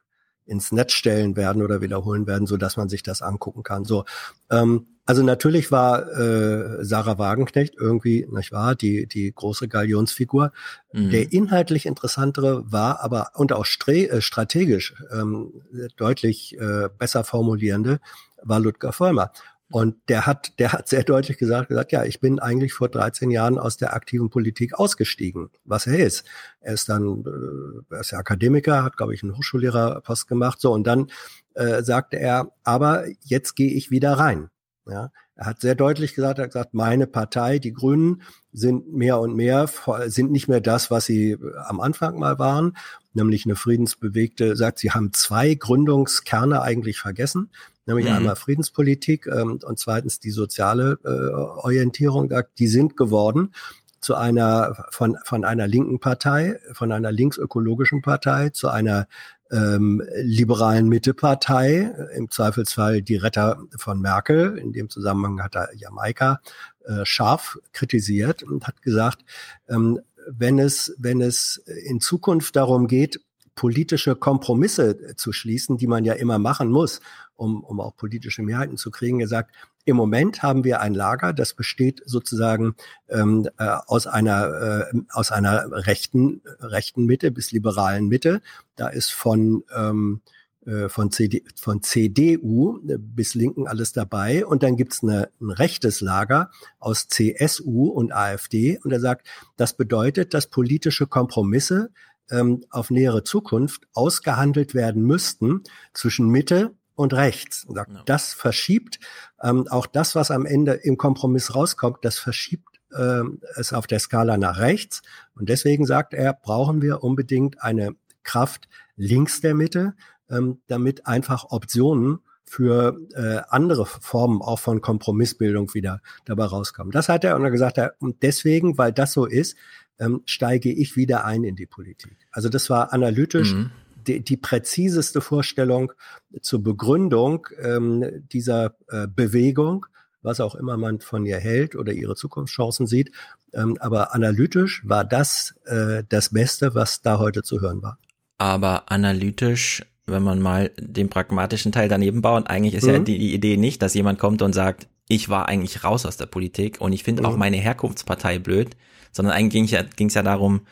ins 0.47 0.73
Netz 0.73 0.93
stellen 0.93 1.37
werden 1.37 1.63
oder 1.63 1.81
wiederholen 1.81 2.27
werden, 2.27 2.47
so 2.47 2.57
dass 2.57 2.77
man 2.77 2.89
sich 2.89 3.03
das 3.03 3.23
angucken 3.23 3.63
kann. 3.63 3.85
So, 3.85 4.05
ähm, 4.51 4.87
also 5.05 5.23
natürlich 5.23 5.73
war 5.73 6.07
äh, 6.17 6.85
Sarah 6.85 7.19
Wagenknecht 7.19 7.75
irgendwie, 7.79 8.27
nicht 8.31 8.53
wahr, 8.53 8.75
die 8.75 9.07
die 9.07 9.33
große 9.35 9.69
Galionsfigur. 9.69 10.53
Mhm. 10.93 11.11
Der 11.11 11.33
inhaltlich 11.33 11.87
interessantere 11.87 12.71
war 12.71 13.01
aber 13.01 13.31
und 13.35 13.53
auch 13.53 13.67
äh, 13.87 14.21
strategisch 14.21 14.95
ähm, 15.13 15.63
deutlich 15.97 16.57
äh, 16.59 16.89
besser 16.97 17.25
formulierende 17.25 18.01
war 18.45 18.61
Ludger 18.61 18.93
Vollmer. 18.93 19.33
Und 19.73 19.97
der 20.11 20.26
hat, 20.26 20.59
der 20.59 20.75
hat 20.75 20.87
sehr 20.87 21.02
deutlich 21.02 21.38
gesagt, 21.38 21.71
gesagt, 21.71 21.93
ja, 21.93 22.05
ich 22.05 22.21
bin 22.21 22.38
eigentlich 22.38 22.75
vor 22.75 22.91
13 22.91 23.31
Jahren 23.31 23.59
aus 23.59 23.79
der 23.79 23.95
aktiven 23.95 24.29
Politik 24.29 24.79
ausgestiegen, 24.79 25.49
was 25.64 25.87
er 25.87 25.99
ist. 25.99 26.25
Er 26.61 26.75
ist 26.75 26.91
dann, 26.91 27.25
äh, 27.25 27.95
er 27.95 28.00
ist 28.00 28.11
ja 28.11 28.19
Akademiker, 28.19 28.85
hat, 28.85 28.99
glaube 28.99 29.14
ich, 29.14 29.23
einen 29.23 29.35
Hochschullehrerpost 29.35 30.29
gemacht, 30.29 30.61
so, 30.61 30.75
und 30.75 30.87
dann 30.87 31.11
äh, 31.55 31.83
sagte 31.83 32.19
er, 32.19 32.52
aber 32.64 33.05
jetzt 33.23 33.57
gehe 33.57 33.71
ich 33.71 33.91
wieder 33.91 34.12
rein. 34.12 34.50
Ja, 34.87 35.11
er 35.37 35.47
hat 35.47 35.62
sehr 35.62 35.75
deutlich 35.75 36.14
gesagt, 36.14 36.38
er 36.38 36.45
hat 36.45 36.52
gesagt, 36.52 36.75
meine 36.75 37.07
Partei, 37.07 37.59
die 37.59 37.73
Grünen, 37.73 38.21
sind 38.52 38.93
mehr 38.93 39.21
und 39.21 39.35
mehr, 39.35 39.71
sind 40.05 40.33
nicht 40.33 40.49
mehr 40.49 40.61
das, 40.61 40.91
was 40.91 41.07
sie 41.07 41.31
äh, 41.31 41.38
am 41.64 41.81
Anfang 41.81 42.19
mal 42.19 42.38
waren, 42.38 42.76
nämlich 43.14 43.47
eine 43.47 43.57
friedensbewegte, 43.57 44.55
sagt, 44.55 44.81
sie 44.81 44.91
haben 44.91 45.14
zwei 45.14 45.55
Gründungskerne 45.55 46.61
eigentlich 46.61 46.99
vergessen, 46.99 47.49
nämlich 47.87 48.07
Mhm. 48.07 48.12
einmal 48.12 48.37
Friedenspolitik 48.37 49.27
ähm, 49.27 49.59
und 49.62 49.79
zweitens 49.79 50.21
die 50.21 50.31
soziale 50.31 50.99
äh, 51.05 51.09
Orientierung, 51.09 52.29
sagt, 52.29 52.59
die 52.59 52.69
sind 52.69 52.97
geworden 52.97 53.53
zu 54.01 54.15
einer 54.17 54.87
von 54.91 55.17
von 55.25 55.45
einer 55.45 55.69
linken 55.69 56.01
Partei, 56.01 56.59
von 56.73 56.93
einer 56.93 57.12
linksökologischen 57.12 58.03
Partei 58.03 58.51
zu 58.51 58.69
einer 58.69 59.07
ähm, 59.53 60.03
liberalen 60.17 60.89
Mittepartei, 60.89 61.93
äh, 61.97 62.17
im 62.17 62.31
Zweifelsfall 62.31 63.03
die 63.03 63.17
Retter 63.17 63.62
von 63.77 64.01
Merkel. 64.01 64.59
In 64.59 64.73
dem 64.73 64.89
Zusammenhang 64.91 65.43
hat 65.43 65.55
er 65.55 65.71
Jamaika 65.77 66.41
äh, 66.85 67.05
scharf 67.05 67.59
kritisiert 67.73 68.43
und 68.43 68.67
hat 68.67 68.83
gesagt, 68.83 69.25
ähm, 69.69 70.01
wenn 70.27 70.59
es 70.59 70.95
wenn 70.99 71.21
es 71.21 71.62
in 71.87 72.01
Zukunft 72.01 72.57
darum 72.57 72.87
geht, 72.87 73.21
politische 73.54 74.16
Kompromisse 74.16 75.14
zu 75.16 75.32
schließen, 75.32 75.76
die 75.76 75.87
man 75.87 76.04
ja 76.04 76.14
immer 76.14 76.38
machen 76.38 76.71
muss, 76.71 77.00
um, 77.37 77.62
um 77.62 77.80
auch 77.80 77.97
politische 77.97 78.42
Mehrheiten 78.42 78.76
zu 78.76 78.90
kriegen. 78.90 79.21
Er 79.21 79.28
sagt, 79.28 79.54
im 79.85 79.97
Moment 79.97 80.42
haben 80.42 80.64
wir 80.64 80.80
ein 80.80 80.94
Lager, 80.94 81.32
das 81.32 81.54
besteht 81.54 82.02
sozusagen 82.06 82.76
ähm, 83.09 83.49
äh, 83.59 83.64
aus 83.87 84.06
einer 84.06 84.90
äh, 84.92 85.00
aus 85.11 85.32
einer 85.32 85.87
rechten 85.87 86.40
rechten 86.61 87.04
Mitte 87.04 87.30
bis 87.30 87.50
liberalen 87.50 88.09
Mitte. 88.09 88.42
Da 88.76 88.88
ist 88.88 89.11
von 89.12 89.64
ähm, 89.75 90.23
äh, 90.64 90.88
von, 90.88 91.11
CD, 91.11 91.42
von 91.56 91.82
CDU 91.82 92.78
bis 92.82 93.35
Linken 93.35 93.66
alles 93.66 93.92
dabei. 93.92 94.47
Und 94.47 94.62
dann 94.62 94.76
gibt's 94.76 95.02
eine, 95.02 95.28
ein 95.40 95.50
rechtes 95.50 96.00
Lager 96.00 96.50
aus 96.78 97.09
CSU 97.09 97.88
und 97.88 98.12
AfD. 98.12 98.78
Und 98.78 98.92
er 98.92 99.00
sagt, 99.00 99.26
das 99.56 99.76
bedeutet, 99.76 100.35
dass 100.35 100.47
politische 100.47 101.09
Kompromisse 101.09 101.90
ähm, 102.33 102.65
auf 102.71 102.91
nähere 102.91 103.23
Zukunft 103.23 103.87
ausgehandelt 103.95 104.75
werden 104.75 105.03
müssten 105.03 105.62
zwischen 105.93 106.29
Mitte 106.29 106.75
und 106.95 107.15
rechts. 107.15 107.67
Das 108.07 108.33
verschiebt 108.33 108.99
ähm, 109.43 109.69
auch 109.69 109.87
das, 109.87 110.15
was 110.15 110.31
am 110.31 110.47
Ende 110.47 110.73
im 110.73 110.97
Kompromiss 110.97 111.55
rauskommt, 111.55 111.99
das 112.03 112.19
verschiebt 112.19 112.81
ähm, 112.97 113.41
es 113.57 113.73
auf 113.73 113.87
der 113.87 113.99
Skala 113.99 114.37
nach 114.37 114.59
rechts. 114.59 115.03
Und 115.35 115.49
deswegen 115.49 115.87
sagt 115.87 116.15
er, 116.15 116.33
brauchen 116.33 116.83
wir 116.83 117.03
unbedingt 117.03 117.62
eine 117.62 117.95
Kraft 118.23 118.69
links 118.97 119.41
der 119.41 119.55
Mitte, 119.55 119.95
ähm, 120.31 120.61
damit 120.67 121.07
einfach 121.07 121.47
Optionen 121.51 122.21
für 122.45 122.99
äh, 123.15 123.41
andere 123.49 123.87
Formen 123.87 124.43
auch 124.43 124.59
von 124.59 124.83
Kompromissbildung 124.83 125.73
wieder 125.73 126.01
dabei 126.27 126.45
rauskommen. 126.45 126.93
Das 126.93 127.09
hat 127.09 127.25
er 127.25 127.35
und 127.37 127.45
er 127.45 127.51
gesagt, 127.51 127.79
er, 127.79 127.95
und 127.99 128.23
deswegen, 128.23 128.77
weil 128.77 128.93
das 128.93 129.15
so 129.15 129.25
ist, 129.25 129.57
ähm, 129.99 130.23
steige 130.27 130.73
ich 130.73 130.97
wieder 130.97 131.25
ein 131.25 131.45
in 131.45 131.57
die 131.57 131.67
Politik. 131.67 132.17
Also 132.31 132.49
das 132.49 132.71
war 132.71 132.93
analytisch 132.93 133.55
Mhm. 133.55 133.71
die, 134.07 134.21
die 134.21 134.37
präziseste 134.37 135.21
Vorstellung 135.21 135.93
zur 136.41 136.63
Begründung 136.63 137.47
ähm, 137.61 138.25
dieser 138.33 138.75
äh, 138.89 139.07
Bewegung, 139.07 139.87
was 140.23 140.41
auch 140.41 140.55
immer 140.55 140.77
man 140.77 141.01
von 141.01 141.25
ihr 141.27 141.39
hält 141.39 141.75
oder 141.77 141.93
ihre 141.93 142.15
Zukunftschancen 142.17 142.87
sieht. 142.87 143.13
Ähm, 143.53 143.77
aber 143.81 144.15
analytisch 144.15 144.83
war 144.85 145.05
das 145.05 145.55
äh, 145.67 146.03
das 146.09 146.31
Beste, 146.31 146.75
was 146.75 147.03
da 147.03 147.19
heute 147.19 147.43
zu 147.43 147.61
hören 147.61 147.83
war. 147.83 147.99
aber 148.39 148.91
analytisch, 148.91 149.85
wenn 150.07 150.23
man 150.25 150.41
mal 150.43 150.71
den 150.79 151.09
pragmatischen 151.09 151.71
Teil 151.71 151.89
daneben 151.89 152.23
baut, 152.23 152.49
eigentlich 152.49 152.75
ist 152.75 152.87
ja 152.87 152.99
Mhm. 152.99 153.05
die, 153.05 153.19
die 153.19 153.35
Idee 153.35 153.57
nicht, 153.57 153.83
dass 153.83 153.95
jemand 153.95 154.19
kommt 154.19 154.43
und 154.43 154.53
sagt, 154.53 154.89
ich 155.09 155.29
war 155.29 155.49
eigentlich 155.49 155.85
raus 155.85 156.07
aus 156.07 156.17
der 156.17 156.27
Politik 156.27 156.81
und 156.81 156.93
ich 156.93 157.05
finde 157.05 157.25
auch 157.25 157.35
Mhm. 157.35 157.39
meine 157.39 157.57
Herkunftspartei 157.59 158.39
blöd, 158.41 158.71
sondern 159.12 159.35
eigentlich 159.35 159.71
ging 159.97 160.07
es 160.09 160.14
ja, 160.14 160.21
ja 160.21 160.23
darum, 160.23 160.62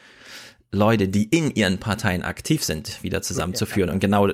Leute, 0.72 1.08
die 1.08 1.24
in 1.24 1.50
ihren 1.50 1.78
Parteien 1.78 2.22
aktiv 2.22 2.62
sind, 2.64 3.02
wieder 3.02 3.22
zusammenzuführen. 3.22 3.90
Und 3.90 4.00
genau 4.00 4.28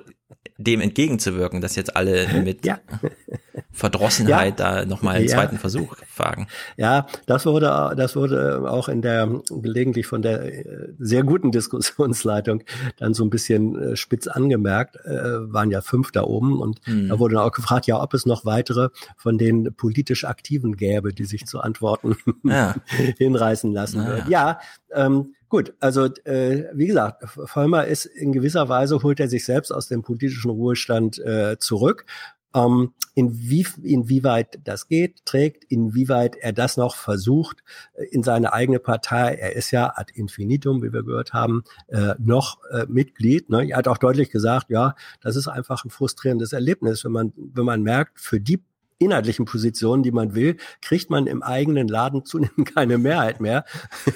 dem 0.59 0.81
entgegenzuwirken, 0.81 1.61
dass 1.61 1.77
jetzt 1.77 1.97
alle 1.97 2.27
mit 2.43 2.65
Ja. 2.65 2.79
Verdrossenheit 3.73 4.59
da 4.59 4.85
nochmal 4.87 5.17
einen 5.17 5.27
Ja. 5.29 5.35
zweiten 5.35 5.59
Versuch 5.59 5.97
wagen. 6.17 6.47
Ja, 6.77 7.07
das 7.27 7.47
wurde, 7.47 7.93
das 7.97 8.17
wurde 8.17 8.63
auch 8.71 8.89
in 8.89 9.03
der 9.03 9.41
gelegentlich 9.51 10.07
von 10.07 10.23
der 10.23 10.43
äh, 10.67 10.89
sehr 10.99 11.23
guten 11.25 11.53
Diskussionsleitung 11.53 12.63
dann 12.99 13.13
so 13.15 13.25
ein 13.25 13.31
bisschen 13.31 13.93
äh, 13.93 13.97
spitz 13.97 14.27
angemerkt, 14.27 14.97
äh, 15.05 15.53
waren 15.53 15.71
ja 15.71 15.81
fünf 15.81 16.11
da 16.13 16.23
oben 16.23 16.59
und 16.61 16.81
Hm. 16.87 17.09
da 17.09 17.19
wurde 17.19 17.35
dann 17.35 17.45
auch 17.45 17.53
gefragt, 17.53 17.87
ja, 17.87 18.01
ob 18.03 18.15
es 18.15 18.25
noch 18.27 18.45
weitere 18.45 18.89
von 19.17 19.39
den 19.39 19.75
politisch 19.75 20.25
Aktiven 20.25 20.77
gäbe, 20.77 21.13
die 21.13 21.25
sich 21.25 21.47
zu 21.47 21.61
Antworten 21.61 22.17
Ja. 22.45 22.75
hinreißen 23.19 23.73
lassen 23.73 24.07
würden. 24.07 24.31
Ja, 24.31 24.59
ähm, 24.93 25.35
gut, 25.57 25.75
also 25.81 26.05
äh, 26.25 26.65
wie 26.75 26.87
gesagt, 26.87 27.25
Vollmer 27.25 27.87
ist 27.87 28.05
in 28.05 28.33
gewisser 28.33 28.69
Weise 28.69 29.03
holt 29.03 29.21
er 29.21 29.29
sich 29.29 29.47
selbst 29.47 29.73
aus 29.73 29.89
dem 29.89 30.03
politischen 30.03 30.51
Ruhestand 30.51 31.19
äh, 31.19 31.57
zurück. 31.59 32.05
Ähm, 32.55 32.93
inwie, 33.15 33.67
inwieweit 33.83 34.59
das 34.65 34.87
geht, 34.89 35.25
trägt, 35.25 35.65
inwieweit 35.65 36.37
er 36.37 36.53
das 36.53 36.77
noch 36.77 36.95
versucht 36.95 37.65
äh, 37.95 38.05
in 38.11 38.23
seine 38.23 38.53
eigene 38.53 38.79
Partei. 38.79 39.35
Er 39.35 39.57
ist 39.57 39.71
ja 39.71 39.95
ad 39.97 40.13
infinitum, 40.15 40.83
wie 40.83 40.93
wir 40.93 41.03
gehört 41.03 41.33
haben, 41.33 41.65
äh, 41.89 42.15
noch 42.19 42.59
äh, 42.71 42.85
Mitglied. 42.87 43.49
Ne? 43.49 43.71
Er 43.71 43.79
hat 43.79 43.89
auch 43.89 43.99
deutlich 43.99 44.31
gesagt, 44.31 44.69
ja, 44.69 44.95
das 45.23 45.37
ist 45.37 45.49
einfach 45.49 45.87
ein 45.87 45.91
frustrierendes 45.91 46.53
Erlebnis, 46.53 47.03
wenn 47.03 47.13
man, 47.13 47.33
wenn 47.35 47.65
man 47.65 47.83
merkt, 47.83 48.21
für 48.21 48.41
die 48.41 48.63
inhaltlichen 48.99 49.45
Positionen, 49.45 50.03
die 50.03 50.13
man 50.13 50.35
will, 50.35 50.57
kriegt 50.81 51.11
man 51.11 51.27
im 51.27 51.43
eigenen 51.43 51.89
Laden 51.89 52.25
zunehmend 52.25 52.75
keine 52.75 52.99
Mehrheit 52.99 53.41
mehr. 53.41 53.65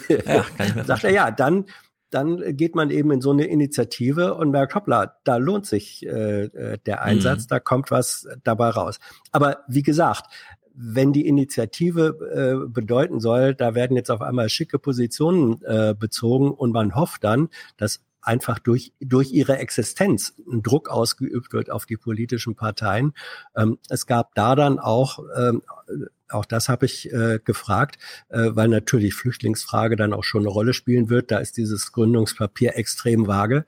Ja, 0.09 0.45
Sagt 0.85 1.05
er, 1.05 1.11
ja, 1.11 1.31
dann 1.31 1.67
dann 2.11 2.57
geht 2.57 2.75
man 2.75 2.91
eben 2.91 3.13
in 3.13 3.21
so 3.21 3.31
eine 3.31 3.45
Initiative 3.45 4.35
und 4.35 4.51
merkt, 4.51 4.75
hoppla, 4.75 5.15
da 5.23 5.37
lohnt 5.37 5.67
sich 5.67 6.05
äh, 6.05 6.47
äh 6.47 6.79
der 6.85 7.03
Einsatz, 7.03 7.45
mhm. 7.45 7.49
da 7.51 7.61
kommt 7.61 7.93
was 7.93 8.27
dabei 8.43 8.71
raus. 8.71 8.99
Aber 9.31 9.59
wie 9.69 9.85
gesagt, 9.85 10.27
wenn 10.75 11.13
die 11.13 11.27
Initiative 11.27 12.65
äh, 12.65 12.69
bedeuten 12.69 13.21
soll, 13.21 13.55
da 13.55 13.75
werden 13.75 13.97
jetzt 13.97 14.11
auf 14.11 14.23
einmal 14.23 14.49
schicke 14.49 14.79
Positionen 14.79 15.63
äh, 15.63 15.95
bezogen 15.97 16.51
und 16.51 16.73
man 16.73 16.95
hofft 16.95 17.23
dann, 17.23 17.49
dass 17.77 18.01
einfach 18.23 18.59
durch, 18.59 18.93
durch 19.01 19.33
ihre 19.33 19.59
Existenz 19.59 20.35
ein 20.51 20.63
Druck 20.63 20.89
ausgeübt 20.89 21.53
wird 21.53 21.71
auf 21.71 21.87
die 21.87 21.97
politischen 21.97 22.55
Parteien. 22.55 23.13
Ähm, 23.57 23.79
es 23.89 24.07
gab 24.07 24.35
da 24.35 24.55
dann 24.55 24.79
auch, 24.79 25.21
ähm, 25.37 25.63
auch 26.29 26.45
das 26.45 26.69
habe 26.69 26.87
ich 26.87 27.13
äh, 27.13 27.41
gefragt, 27.45 27.99
äh, 28.29 28.51
weil 28.53 28.69
natürlich 28.69 29.15
Flüchtlingsfrage 29.15 29.97
dann 29.97 30.13
auch 30.13 30.25
schon 30.25 30.43
eine 30.43 30.51
Rolle 30.51 30.75
spielen 30.75 31.09
wird. 31.11 31.31
Da 31.31 31.39
ist 31.39 31.57
dieses 31.57 31.93
Gründungspapier 31.93 32.77
extrem 32.77 33.27
vage. 33.27 33.65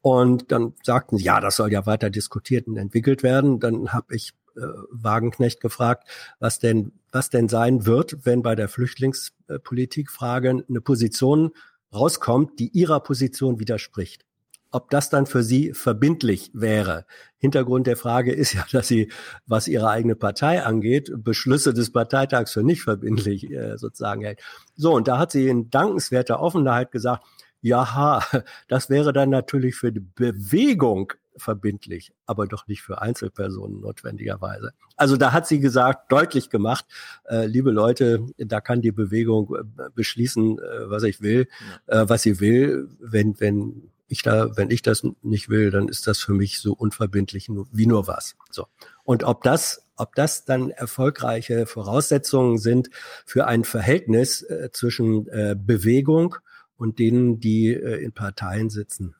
Und 0.00 0.50
dann 0.50 0.74
sagten 0.82 1.16
sie, 1.16 1.24
ja, 1.24 1.40
das 1.40 1.56
soll 1.56 1.70
ja 1.70 1.86
weiter 1.86 2.10
diskutiert 2.10 2.66
und 2.66 2.76
entwickelt 2.76 3.22
werden. 3.22 3.60
Dann 3.60 3.92
habe 3.92 4.16
ich 4.16 4.32
äh, 4.56 4.60
Wagenknecht 4.90 5.60
gefragt, 5.60 6.08
was 6.40 6.58
denn, 6.58 6.92
was 7.10 7.30
denn 7.30 7.48
sein 7.48 7.86
wird, 7.86 8.26
wenn 8.26 8.42
bei 8.42 8.54
der 8.54 8.68
Flüchtlingspolitikfrage 8.68 10.64
eine 10.68 10.80
Position 10.80 11.52
rauskommt, 11.94 12.58
die 12.58 12.68
ihrer 12.68 13.00
Position 13.00 13.58
widerspricht. 13.60 14.24
Ob 14.70 14.88
das 14.88 15.10
dann 15.10 15.26
für 15.26 15.42
sie 15.42 15.74
verbindlich 15.74 16.50
wäre. 16.54 17.04
Hintergrund 17.36 17.86
der 17.86 17.98
Frage 17.98 18.32
ist 18.32 18.54
ja, 18.54 18.64
dass 18.72 18.88
sie, 18.88 19.12
was 19.46 19.68
ihre 19.68 19.90
eigene 19.90 20.16
Partei 20.16 20.62
angeht, 20.62 21.12
Beschlüsse 21.14 21.74
des 21.74 21.92
Parteitags 21.92 22.52
für 22.52 22.62
nicht 22.62 22.82
verbindlich 22.82 23.50
äh, 23.50 23.76
sozusagen 23.76 24.22
hält. 24.22 24.40
So, 24.74 24.94
und 24.94 25.08
da 25.08 25.18
hat 25.18 25.30
sie 25.30 25.48
in 25.48 25.68
dankenswerter 25.68 26.40
Offenheit 26.40 26.90
gesagt, 26.90 27.24
ja, 27.60 28.22
das 28.68 28.88
wäre 28.88 29.12
dann 29.12 29.28
natürlich 29.28 29.74
für 29.74 29.92
die 29.92 30.00
Bewegung 30.00 31.12
verbindlich, 31.36 32.12
aber 32.26 32.46
doch 32.46 32.66
nicht 32.66 32.82
für 32.82 33.00
Einzelpersonen 33.00 33.80
notwendigerweise. 33.80 34.72
Also 34.96 35.16
da 35.16 35.32
hat 35.32 35.46
sie 35.46 35.60
gesagt, 35.60 36.12
deutlich 36.12 36.50
gemacht, 36.50 36.84
äh, 37.28 37.46
liebe 37.46 37.70
Leute, 37.70 38.26
da 38.38 38.60
kann 38.60 38.82
die 38.82 38.92
Bewegung 38.92 39.54
äh, 39.54 39.90
beschließen, 39.94 40.58
äh, 40.58 40.90
was 40.90 41.02
ich 41.02 41.20
will, 41.20 41.48
äh, 41.86 42.04
was 42.06 42.22
sie 42.22 42.40
will. 42.40 42.88
Wenn, 43.00 43.40
wenn 43.40 43.90
ich 44.12 44.22
da, 44.22 44.56
wenn 44.56 44.70
ich 44.70 44.82
das 44.82 45.04
nicht 45.22 45.48
will, 45.48 45.70
dann 45.70 45.88
ist 45.88 46.06
das 46.06 46.18
für 46.18 46.34
mich 46.34 46.60
so 46.60 46.74
unverbindlich 46.74 47.48
wie 47.72 47.86
nur 47.86 48.06
was. 48.06 48.36
So. 48.50 48.66
Und 49.04 49.24
ob 49.24 49.42
das, 49.42 49.86
ob 49.96 50.14
das 50.14 50.44
dann 50.44 50.70
erfolgreiche 50.70 51.66
Voraussetzungen 51.66 52.58
sind 52.58 52.90
für 53.24 53.46
ein 53.46 53.64
Verhältnis 53.64 54.42
äh, 54.42 54.68
zwischen 54.70 55.28
äh, 55.28 55.56
Bewegung 55.58 56.36
und 56.76 56.98
denen, 56.98 57.40
die 57.40 57.68
äh, 57.72 58.02
in 58.02 58.12
Parteien 58.12 58.68
sitzen. 58.68 59.14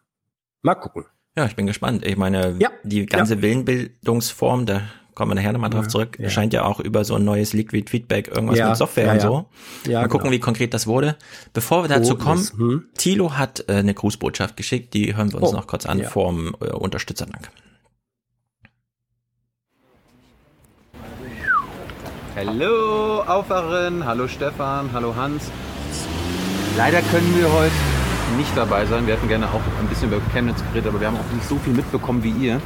Mal 0.60 0.74
gucken. 0.74 1.06
Ja, 1.36 1.46
ich 1.46 1.56
bin 1.56 1.66
gespannt. 1.66 2.04
Ich 2.04 2.16
meine, 2.16 2.56
ja, 2.58 2.70
die 2.82 3.06
ganze 3.06 3.36
ja. 3.36 3.42
Willenbildungsform, 3.42 4.66
da 4.66 4.82
kommen 5.14 5.30
wir 5.30 5.34
nachher 5.34 5.52
nochmal 5.52 5.70
drauf 5.70 5.88
zurück, 5.88 6.18
ja. 6.18 6.28
scheint 6.28 6.52
ja 6.52 6.64
auch 6.64 6.78
über 6.78 7.04
so 7.04 7.14
ein 7.14 7.24
neues 7.24 7.54
Liquid 7.54 7.88
Feedback, 7.90 8.28
irgendwas 8.28 8.58
ja, 8.58 8.68
mit 8.68 8.76
Software 8.76 9.06
ja, 9.06 9.12
und 9.12 9.20
so. 9.20 9.46
Ja, 9.86 10.00
mal 10.00 10.08
gucken, 10.08 10.24
genau. 10.24 10.34
wie 10.34 10.40
konkret 10.40 10.74
das 10.74 10.86
wurde. 10.86 11.16
Bevor 11.54 11.84
wir 11.84 11.88
dazu 11.88 12.16
kommen, 12.16 12.46
hm. 12.56 12.84
Thilo 12.96 13.36
hat 13.38 13.64
äh, 13.68 13.76
eine 13.76 13.94
Grußbotschaft 13.94 14.56
geschickt, 14.56 14.92
die 14.92 15.16
hören 15.16 15.32
wir 15.32 15.40
uns 15.40 15.50
oh, 15.50 15.56
noch 15.56 15.66
kurz 15.66 15.86
an 15.86 16.00
ja. 16.00 16.08
vorm 16.08 16.54
äh, 16.60 16.66
Unterstützerdank. 16.66 17.50
Hallo 22.36 23.22
Aufwachen, 23.22 24.04
hallo 24.04 24.28
Stefan, 24.28 24.90
hallo 24.92 25.14
Hans. 25.14 25.50
Leider 26.76 27.00
können 27.02 27.34
wir 27.38 27.52
heute 27.52 27.91
nicht 28.42 28.56
dabei 28.56 28.84
sein. 28.86 29.06
Wir 29.06 29.14
hätten 29.14 29.28
gerne 29.28 29.46
auch 29.46 29.60
ein 29.80 29.86
bisschen 29.88 30.08
über 30.10 30.20
Chemnitz 30.32 30.60
geredet, 30.68 30.88
aber 30.88 31.00
wir 31.00 31.06
haben 31.06 31.16
auch 31.16 31.32
nicht 31.32 31.48
so 31.48 31.56
viel 31.58 31.72
mitbekommen 31.72 32.24
wie 32.24 32.30
ihr 32.30 32.60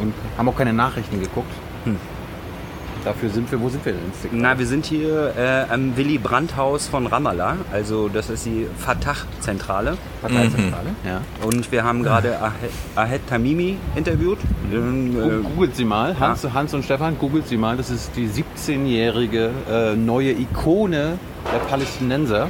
und 0.00 0.14
haben 0.38 0.48
auch 0.48 0.56
keine 0.56 0.72
Nachrichten 0.72 1.20
geguckt. 1.20 1.52
Hm. 1.84 1.98
Dafür 3.04 3.28
sind 3.28 3.52
wir, 3.52 3.60
wo 3.60 3.68
sind 3.68 3.84
wir 3.84 3.92
denn? 3.92 4.00
Na, 4.32 4.58
wir 4.58 4.66
sind 4.66 4.86
hier 4.86 5.34
äh, 5.36 5.70
am 5.70 5.94
Willy 5.94 6.16
Brandt-Haus 6.16 6.88
von 6.88 7.06
Ramallah. 7.06 7.58
Also 7.70 8.08
das 8.08 8.30
ist 8.30 8.46
die 8.46 8.66
Fatah-Zentrale. 8.78 9.98
Fatah-Zentrale, 10.22 10.88
mhm. 10.88 11.08
ja. 11.08 11.20
Und 11.46 11.70
wir 11.70 11.84
haben 11.84 12.02
gerade 12.02 12.38
Ahed 12.96 13.28
Tamimi 13.28 13.76
interviewt. 13.94 14.38
Den, 14.72 15.18
äh, 15.18 15.42
googelt 15.42 15.76
sie 15.76 15.84
mal, 15.84 16.18
Hans. 16.18 16.48
Hans 16.54 16.72
und 16.72 16.82
Stefan, 16.82 17.18
googelt 17.18 17.46
sie 17.46 17.58
mal. 17.58 17.76
Das 17.76 17.90
ist 17.90 18.12
die 18.16 18.26
17-jährige 18.26 19.50
äh, 19.70 19.96
neue 19.96 20.32
Ikone 20.32 21.18
der 21.52 21.58
Palästinenser. 21.58 22.48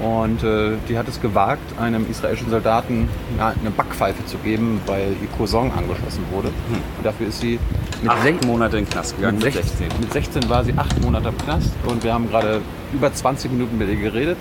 Und 0.00 0.42
äh, 0.42 0.72
die 0.88 0.96
hat 0.96 1.08
es 1.08 1.20
gewagt, 1.20 1.78
einem 1.78 2.08
israelischen 2.10 2.48
Soldaten 2.48 3.08
ja, 3.38 3.52
eine 3.60 3.70
Backpfeife 3.70 4.24
zu 4.24 4.38
geben, 4.38 4.80
weil 4.86 5.14
ihr 5.20 5.28
Cousin 5.36 5.70
angeschlossen 5.70 6.24
wurde. 6.30 6.48
Hm. 6.48 6.76
Und 6.96 7.04
dafür 7.04 7.28
ist 7.28 7.40
sie 7.40 7.58
mit 8.02 8.10
acht 8.10 8.46
Monate 8.46 8.78
in 8.78 8.84
den 8.84 8.90
Knast 8.90 9.16
gegangen. 9.16 9.38
Mit 9.38 9.52
16. 9.52 9.88
mit 10.00 10.12
16 10.12 10.48
war 10.48 10.64
sie 10.64 10.72
acht 10.74 10.98
Monate 11.02 11.28
im 11.28 11.38
Knast 11.38 11.70
und 11.86 12.02
wir 12.02 12.14
haben 12.14 12.30
gerade 12.30 12.62
über 12.94 13.12
20 13.12 13.52
Minuten 13.52 13.76
mit 13.76 13.88
ihr 13.88 13.96
geredet. 13.96 14.38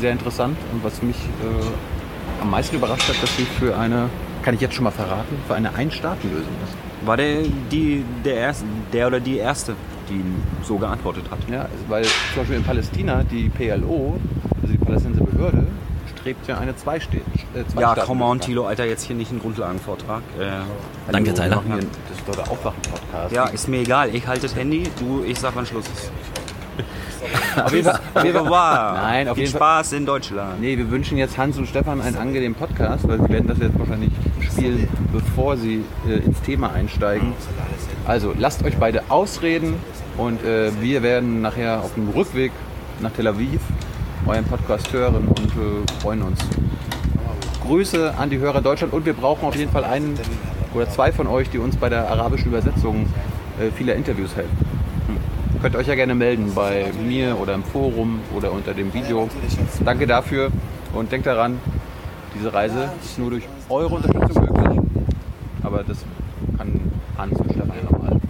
Sehr 0.00 0.12
interessant. 0.12 0.56
Und 0.72 0.84
was 0.84 1.02
mich 1.02 1.16
äh, 1.16 2.42
am 2.42 2.50
meisten 2.50 2.76
überrascht 2.76 3.08
hat, 3.08 3.20
dass 3.20 3.36
sie 3.36 3.44
für 3.44 3.76
eine, 3.76 4.08
kann 4.42 4.54
ich 4.54 4.60
jetzt 4.60 4.74
schon 4.74 4.84
mal 4.84 4.92
verraten, 4.92 5.36
für 5.48 5.54
eine 5.56 5.74
Ein-Staaten-Lösung 5.74 6.52
ist. 6.64 7.06
War 7.06 7.16
der, 7.16 7.42
die, 7.70 8.04
der, 8.24 8.36
erste, 8.36 8.64
der 8.92 9.08
oder 9.08 9.20
die 9.20 9.38
erste, 9.38 9.74
die 10.08 10.22
so 10.64 10.78
geantwortet 10.78 11.24
hat? 11.30 11.38
Ja, 11.50 11.68
weil 11.88 12.04
zum 12.04 12.36
Beispiel 12.36 12.56
in 12.56 12.64
Palästina 12.64 13.22
die 13.24 13.48
PLO 13.48 14.18
also 14.66 14.78
die 14.78 14.84
palästinensische 14.84 15.30
Behörde, 15.30 15.66
strebt 16.16 16.48
ja 16.48 16.58
eine 16.58 16.74
Zwei-Städte. 16.74 17.24
Äh, 17.54 17.66
zwei 17.68 17.80
ja, 17.80 17.94
komm 17.94 18.22
on, 18.22 18.40
Tilo, 18.40 18.66
Alter, 18.66 18.84
jetzt 18.84 19.04
hier 19.04 19.14
nicht 19.14 19.30
einen 19.30 19.40
Grundlagenvortrag. 19.40 20.22
Äh, 20.38 21.12
Danke, 21.12 21.34
Tyler. 21.34 21.62
Das 21.68 22.18
ist 22.18 22.28
doch 22.28 22.34
der 22.34 22.50
Aufwachen-Podcast. 22.50 23.34
Ja, 23.34 23.46
ist 23.46 23.68
mir 23.68 23.80
egal. 23.80 24.14
Ich 24.14 24.26
halte 24.26 24.42
das 24.42 24.56
Handy, 24.56 24.84
du, 24.98 25.22
ich 25.24 25.38
sag, 25.38 25.54
wann 25.54 25.66
Schluss 25.66 25.84
ist. 25.86 26.10
auf 27.64 27.72
jeden 27.72 27.84
Fall. 27.84 28.00
Auf 28.14 28.24
jeden 28.24 28.46
Fall. 28.46 28.92
Nein, 28.94 29.28
auf 29.28 29.34
Viel 29.34 29.44
jeden 29.44 29.56
Spaß 29.56 29.88
Fall. 29.88 29.98
in 29.98 30.06
Deutschland. 30.06 30.60
Nee, 30.60 30.76
wir 30.76 30.90
wünschen 30.90 31.16
jetzt 31.16 31.38
Hans 31.38 31.58
und 31.58 31.66
Stefan 31.66 32.00
einen 32.00 32.16
angenehmen 32.16 32.56
Podcast, 32.56 33.06
weil 33.08 33.20
sie 33.20 33.28
werden 33.28 33.46
das 33.46 33.58
jetzt 33.58 33.78
wahrscheinlich 33.78 34.10
spielen, 34.40 34.88
bevor 35.12 35.56
sie 35.56 35.84
äh, 36.08 36.14
ins 36.18 36.40
Thema 36.42 36.72
einsteigen. 36.72 37.32
Also, 38.04 38.34
lasst 38.36 38.64
euch 38.64 38.76
beide 38.76 39.02
ausreden 39.10 39.74
und 40.16 40.44
äh, 40.44 40.70
wir 40.80 41.02
werden 41.02 41.40
nachher 41.40 41.82
auf 41.82 41.94
dem 41.94 42.08
Rückweg 42.08 42.52
nach 43.00 43.12
Tel 43.12 43.28
Aviv 43.28 43.60
euren 44.26 44.44
Podcast 44.44 44.92
hören 44.92 45.28
und 45.28 45.46
äh, 45.46 46.00
freuen 46.00 46.22
uns. 46.22 46.40
Grüße 47.66 48.14
an 48.16 48.30
die 48.30 48.38
Hörer 48.38 48.60
Deutschland 48.60 48.92
und 48.92 49.06
wir 49.06 49.12
brauchen 49.12 49.46
auf 49.46 49.56
jeden 49.56 49.70
Fall 49.70 49.84
einen 49.84 50.18
oder 50.74 50.88
zwei 50.88 51.12
von 51.12 51.26
euch, 51.26 51.50
die 51.50 51.58
uns 51.58 51.76
bei 51.76 51.88
der 51.88 52.10
arabischen 52.10 52.48
Übersetzung 52.48 53.06
äh, 53.60 53.70
vieler 53.70 53.94
Interviews 53.94 54.36
helfen. 54.36 54.56
Hm. 55.06 55.60
Könnt 55.62 55.76
euch 55.76 55.86
ja 55.86 55.94
gerne 55.94 56.14
melden 56.14 56.52
bei 56.54 56.92
mir 57.06 57.38
oder 57.40 57.54
im 57.54 57.64
Forum 57.64 58.20
oder 58.36 58.52
unter 58.52 58.74
dem 58.74 58.92
Video. 58.92 59.28
Danke 59.84 60.06
dafür 60.06 60.50
und 60.92 61.10
denkt 61.10 61.26
daran, 61.26 61.58
diese 62.38 62.52
Reise 62.52 62.90
ist 63.02 63.18
nur 63.18 63.30
durch 63.30 63.44
eure 63.68 63.94
Unterstützung 63.94 64.44
möglich. 64.44 64.80
Aber 65.62 65.82
das 65.82 65.98
kann 66.58 66.80
Hans 67.16 67.38
und 67.40 67.50
Stefan 67.52 67.68
nochmal 67.90 68.20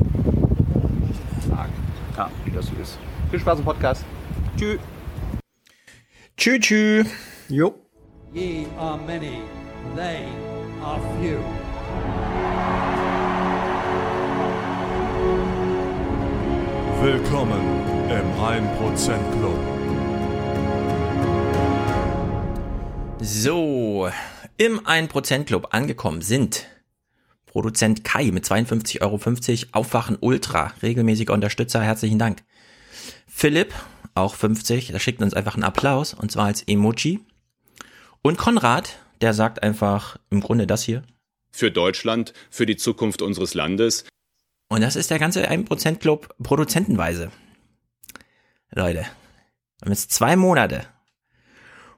sagen, 1.49 1.73
ja, 2.17 2.31
wie 2.45 2.51
das 2.51 2.67
so 2.67 2.73
ist. 2.81 2.99
Viel 3.31 3.41
Spaß 3.41 3.59
im 3.59 3.65
Podcast. 3.65 4.05
Tschüss. 4.57 4.79
Tschü, 6.39 6.61
tschü. 6.61 7.05
Jo. 7.49 7.75
Ye 8.35 8.67
are 8.79 8.99
many, 8.99 9.41
they 9.97 10.29
are 10.83 11.01
few. 11.17 11.39
Willkommen 17.01 17.63
im 18.11 18.27
1% 18.39 19.19
Club. 19.39 19.59
So, 23.23 24.11
im 24.59 24.81
1% 24.81 25.45
Club 25.45 25.69
angekommen 25.71 26.21
sind 26.21 26.67
Produzent 27.47 28.05
Kai 28.05 28.31
mit 28.31 28.45
52,50 28.45 29.01
Euro, 29.01 29.19
Aufwachen 29.73 30.19
Ultra, 30.21 30.75
regelmäßiger 30.83 31.33
Unterstützer, 31.33 31.81
herzlichen 31.81 32.19
Dank. 32.19 32.43
Philipp 33.27 33.73
auch 34.17 34.35
50, 34.35 34.89
der 34.89 34.99
schickt 34.99 35.23
uns 35.23 35.35
einfach 35.35 35.55
einen 35.55 35.65
Applaus 35.65 36.15
und 36.15 36.31
zwar 36.31 36.47
als 36.47 36.63
Emoji. 36.63 37.21
Und 38.23 38.39
Konrad, 38.39 38.99
der 39.21 39.35
sagt 39.35 39.63
einfach 39.63 40.19
im 40.31 40.41
Grunde 40.41 40.67
das 40.67 40.83
hier. 40.83 41.03
Für 41.53 41.71
Deutschland, 41.71 42.33
für 42.51 42.67
die 42.67 42.77
Zukunft 42.77 43.23
unseres 43.23 43.55
Landes. 43.55 44.05
Und 44.69 44.81
das 44.81 44.97
ist 44.97 45.11
der 45.11 45.19
ganze 45.19 45.49
1% 45.49 45.97
Club 45.97 46.35
produzentenweise. 46.43 47.31
Leute, 48.73 49.07
wir 49.79 49.85
haben 49.85 49.93
jetzt 49.93 50.13
zwei 50.13 50.37
Monate. 50.37 50.87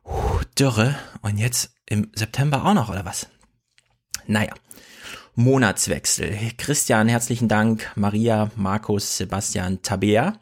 Puh, 0.05 0.41
Dürre. 0.59 0.97
Und 1.23 1.39
jetzt 1.39 1.73
im 1.87 2.11
September 2.15 2.65
auch 2.65 2.75
noch, 2.75 2.89
oder 2.89 3.05
was? 3.05 3.29
Naja. 4.27 4.55
Monatswechsel. 5.35 6.37
Christian, 6.57 7.09
herzlichen 7.09 7.49
Dank. 7.49 7.91
Maria, 7.95 8.51
Markus, 8.57 9.17
Sebastian, 9.17 9.83
Tabea. 9.83 10.39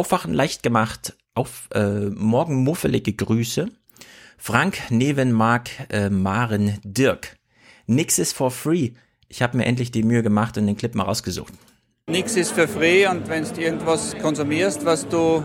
Aufwachen 0.00 0.32
leicht 0.32 0.62
gemacht. 0.62 1.14
Auf 1.34 1.68
äh, 1.74 2.08
morgen 2.08 2.64
muffelige 2.64 3.12
Grüße. 3.12 3.68
Frank, 4.38 4.90
Neven, 4.90 5.30
Mark, 5.30 5.68
äh, 5.90 6.08
Maren, 6.08 6.78
Dirk. 6.84 7.36
Nix 7.86 8.18
ist 8.18 8.32
for 8.32 8.50
free. 8.50 8.92
Ich 9.28 9.42
habe 9.42 9.58
mir 9.58 9.66
endlich 9.66 9.90
die 9.90 10.02
Mühe 10.02 10.22
gemacht 10.22 10.56
und 10.56 10.66
den 10.66 10.78
Clip 10.78 10.94
mal 10.94 11.02
rausgesucht. 11.02 11.52
Nichts 12.06 12.34
ist 12.36 12.52
für 12.52 12.66
free 12.66 13.06
und 13.06 13.28
wenn 13.28 13.44
du 13.44 13.60
irgendwas 13.60 14.16
konsumierst, 14.16 14.86
was 14.86 15.06
du, 15.06 15.44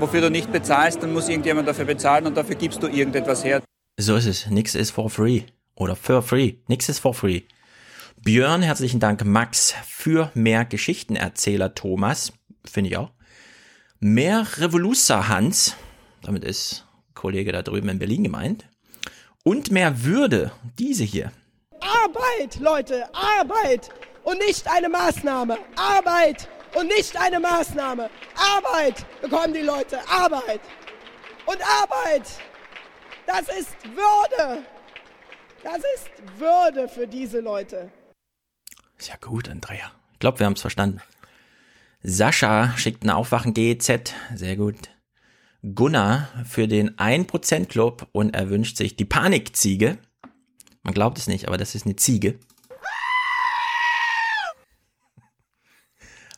wofür 0.00 0.22
du 0.22 0.30
nicht 0.30 0.50
bezahlst, 0.50 1.00
dann 1.00 1.12
muss 1.12 1.28
irgendjemand 1.28 1.68
dafür 1.68 1.84
bezahlen 1.84 2.26
und 2.26 2.36
dafür 2.36 2.56
gibst 2.56 2.82
du 2.82 2.88
irgendetwas 2.88 3.44
her. 3.44 3.62
So 3.96 4.16
ist 4.16 4.26
es. 4.26 4.50
Nix 4.50 4.74
ist 4.74 4.90
for 4.90 5.08
free. 5.08 5.42
Oder 5.76 5.94
for 5.94 6.20
free. 6.22 6.54
Nix 6.66 6.88
ist 6.88 6.98
for 6.98 7.14
free. 7.14 7.42
Björn, 8.24 8.62
herzlichen 8.62 8.98
Dank. 8.98 9.24
Max 9.24 9.72
für 9.86 10.32
mehr 10.34 10.64
Geschichtenerzähler 10.64 11.76
Thomas. 11.76 12.32
Finde 12.64 12.90
ich 12.90 12.96
auch. 12.96 13.12
Mehr 14.04 14.44
Revoluzer 14.58 15.28
Hans. 15.28 15.76
Damit 16.22 16.42
ist 16.42 16.84
Kollege 17.14 17.52
da 17.52 17.62
drüben 17.62 17.88
in 17.88 18.00
Berlin 18.00 18.24
gemeint. 18.24 18.68
Und 19.44 19.70
mehr 19.70 20.02
Würde. 20.02 20.50
Diese 20.76 21.04
hier. 21.04 21.30
Arbeit, 21.78 22.58
Leute, 22.58 23.08
Arbeit 23.14 23.90
und 24.24 24.38
nicht 24.38 24.68
eine 24.68 24.88
Maßnahme. 24.88 25.56
Arbeit 25.76 26.48
und 26.74 26.88
nicht 26.88 27.16
eine 27.16 27.38
Maßnahme. 27.38 28.10
Arbeit 28.34 29.06
bekommen 29.20 29.54
die 29.54 29.60
Leute, 29.60 30.00
Arbeit. 30.08 30.62
Und 31.46 31.58
Arbeit, 31.62 32.26
das 33.24 33.42
ist 33.56 33.76
Würde. 33.84 34.64
Das 35.62 35.76
ist 35.94 36.40
Würde 36.40 36.88
für 36.88 37.06
diese 37.06 37.38
Leute. 37.38 37.92
Ist 38.98 39.10
ja 39.10 39.16
gut, 39.20 39.48
Andrea. 39.48 39.92
Ich 40.14 40.18
glaube, 40.18 40.40
wir 40.40 40.46
haben 40.46 40.54
es 40.54 40.60
verstanden. 40.60 41.00
Sascha 42.02 42.76
schickt 42.76 43.04
ein 43.04 43.10
Aufwachen 43.10 43.54
GZ. 43.54 44.14
Sehr 44.34 44.56
gut. 44.56 44.90
Gunnar 45.62 46.28
für 46.44 46.66
den 46.66 46.96
1% 46.96 47.66
Club 47.66 48.08
und 48.10 48.34
er 48.34 48.50
wünscht 48.50 48.76
sich 48.76 48.96
die 48.96 49.04
Panikziege. 49.04 49.98
Man 50.82 50.94
glaubt 50.94 51.18
es 51.18 51.28
nicht, 51.28 51.46
aber 51.46 51.58
das 51.58 51.76
ist 51.76 51.86
eine 51.86 51.94
Ziege. 51.94 52.40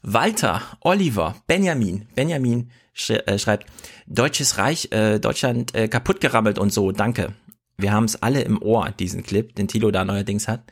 Walter, 0.02 0.60
Oliver, 0.80 1.36
Benjamin, 1.46 2.06
Benjamin 2.14 2.70
sch 2.92 3.10
äh, 3.10 3.38
schreibt, 3.38 3.70
Deutsches 4.06 4.58
Reich, 4.58 4.92
äh, 4.92 5.18
Deutschland 5.18 5.74
äh, 5.74 5.88
kaputt 5.88 6.20
gerammelt 6.20 6.58
und 6.58 6.74
so, 6.74 6.92
danke. 6.92 7.32
Wir 7.78 7.90
haben 7.90 8.04
es 8.04 8.22
alle 8.22 8.42
im 8.42 8.60
Ohr, 8.60 8.90
diesen 8.90 9.22
Clip, 9.22 9.54
den 9.54 9.66
Tilo 9.66 9.90
da 9.90 10.04
neuerdings 10.04 10.46
hat. 10.46 10.70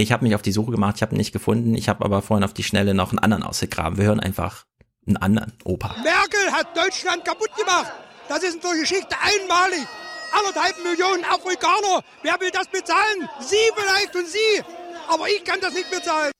Ich 0.00 0.12
habe 0.12 0.24
mich 0.24 0.34
auf 0.34 0.42
die 0.42 0.52
Suche 0.52 0.70
gemacht, 0.70 0.96
ich 0.96 1.02
habe 1.02 1.14
ihn 1.14 1.18
nicht 1.18 1.32
gefunden, 1.32 1.74
ich 1.74 1.88
habe 1.88 2.04
aber 2.04 2.22
vorhin 2.22 2.44
auf 2.44 2.54
die 2.54 2.62
Schnelle 2.62 2.94
noch 2.94 3.10
einen 3.10 3.18
anderen 3.18 3.42
ausgegraben. 3.42 3.98
Wir 3.98 4.06
hören 4.06 4.20
einfach 4.20 4.64
einen 5.06 5.18
anderen 5.18 5.52
Opa. 5.64 5.94
Merkel 6.02 6.52
hat 6.52 6.74
Deutschland 6.76 7.24
kaputt 7.24 7.54
gemacht. 7.56 7.92
Das 8.28 8.42
ist 8.42 8.56
in 8.56 8.60
der 8.60 8.80
Geschichte 8.80 9.16
einmalig. 9.20 9.86
Anderthalb 10.32 10.76
Millionen 10.84 11.24
Afrikaner. 11.24 12.02
Wer 12.22 12.40
will 12.40 12.50
das 12.50 12.68
bezahlen? 12.68 13.28
Sie 13.40 13.56
vielleicht 13.74 14.14
und 14.14 14.26
Sie. 14.26 14.62
Aber 15.08 15.28
ich 15.28 15.44
kann 15.44 15.60
das 15.60 15.74
nicht 15.74 15.90
bezahlen. 15.90 16.30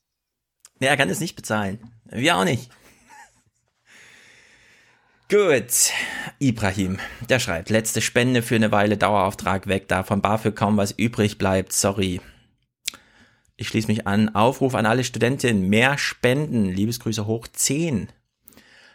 Nee, 0.79 0.87
er 0.87 0.97
kann 0.97 1.11
es 1.11 1.21
nicht 1.21 1.37
bezahlen. 1.37 1.81
Wir 2.05 2.37
auch 2.37 2.45
nicht. 2.45 2.71
Gut. 5.29 5.93
Ibrahim, 6.39 6.99
der 7.29 7.39
schreibt, 7.39 7.71
letzte 7.71 8.01
Spende 8.01 8.43
für 8.43 8.55
eine 8.55 8.73
Weile 8.73 8.97
Dauerauftrag 8.97 9.67
weg, 9.67 9.87
da 9.89 10.03
von 10.03 10.23
BAföG 10.23 10.57
kaum 10.57 10.77
was 10.77 10.93
übrig 10.93 11.39
bleibt, 11.39 11.73
sorry. 11.73 12.21
Ich 13.61 13.69
schließe 13.69 13.89
mich 13.89 14.07
an. 14.07 14.35
Aufruf 14.35 14.75
an 14.75 14.87
alle 14.87 15.05
Studentinnen, 15.05 15.69
mehr 15.69 15.99
Spenden, 15.99 16.65
Liebesgrüße 16.65 17.27
hoch 17.27 17.47
10. 17.47 18.09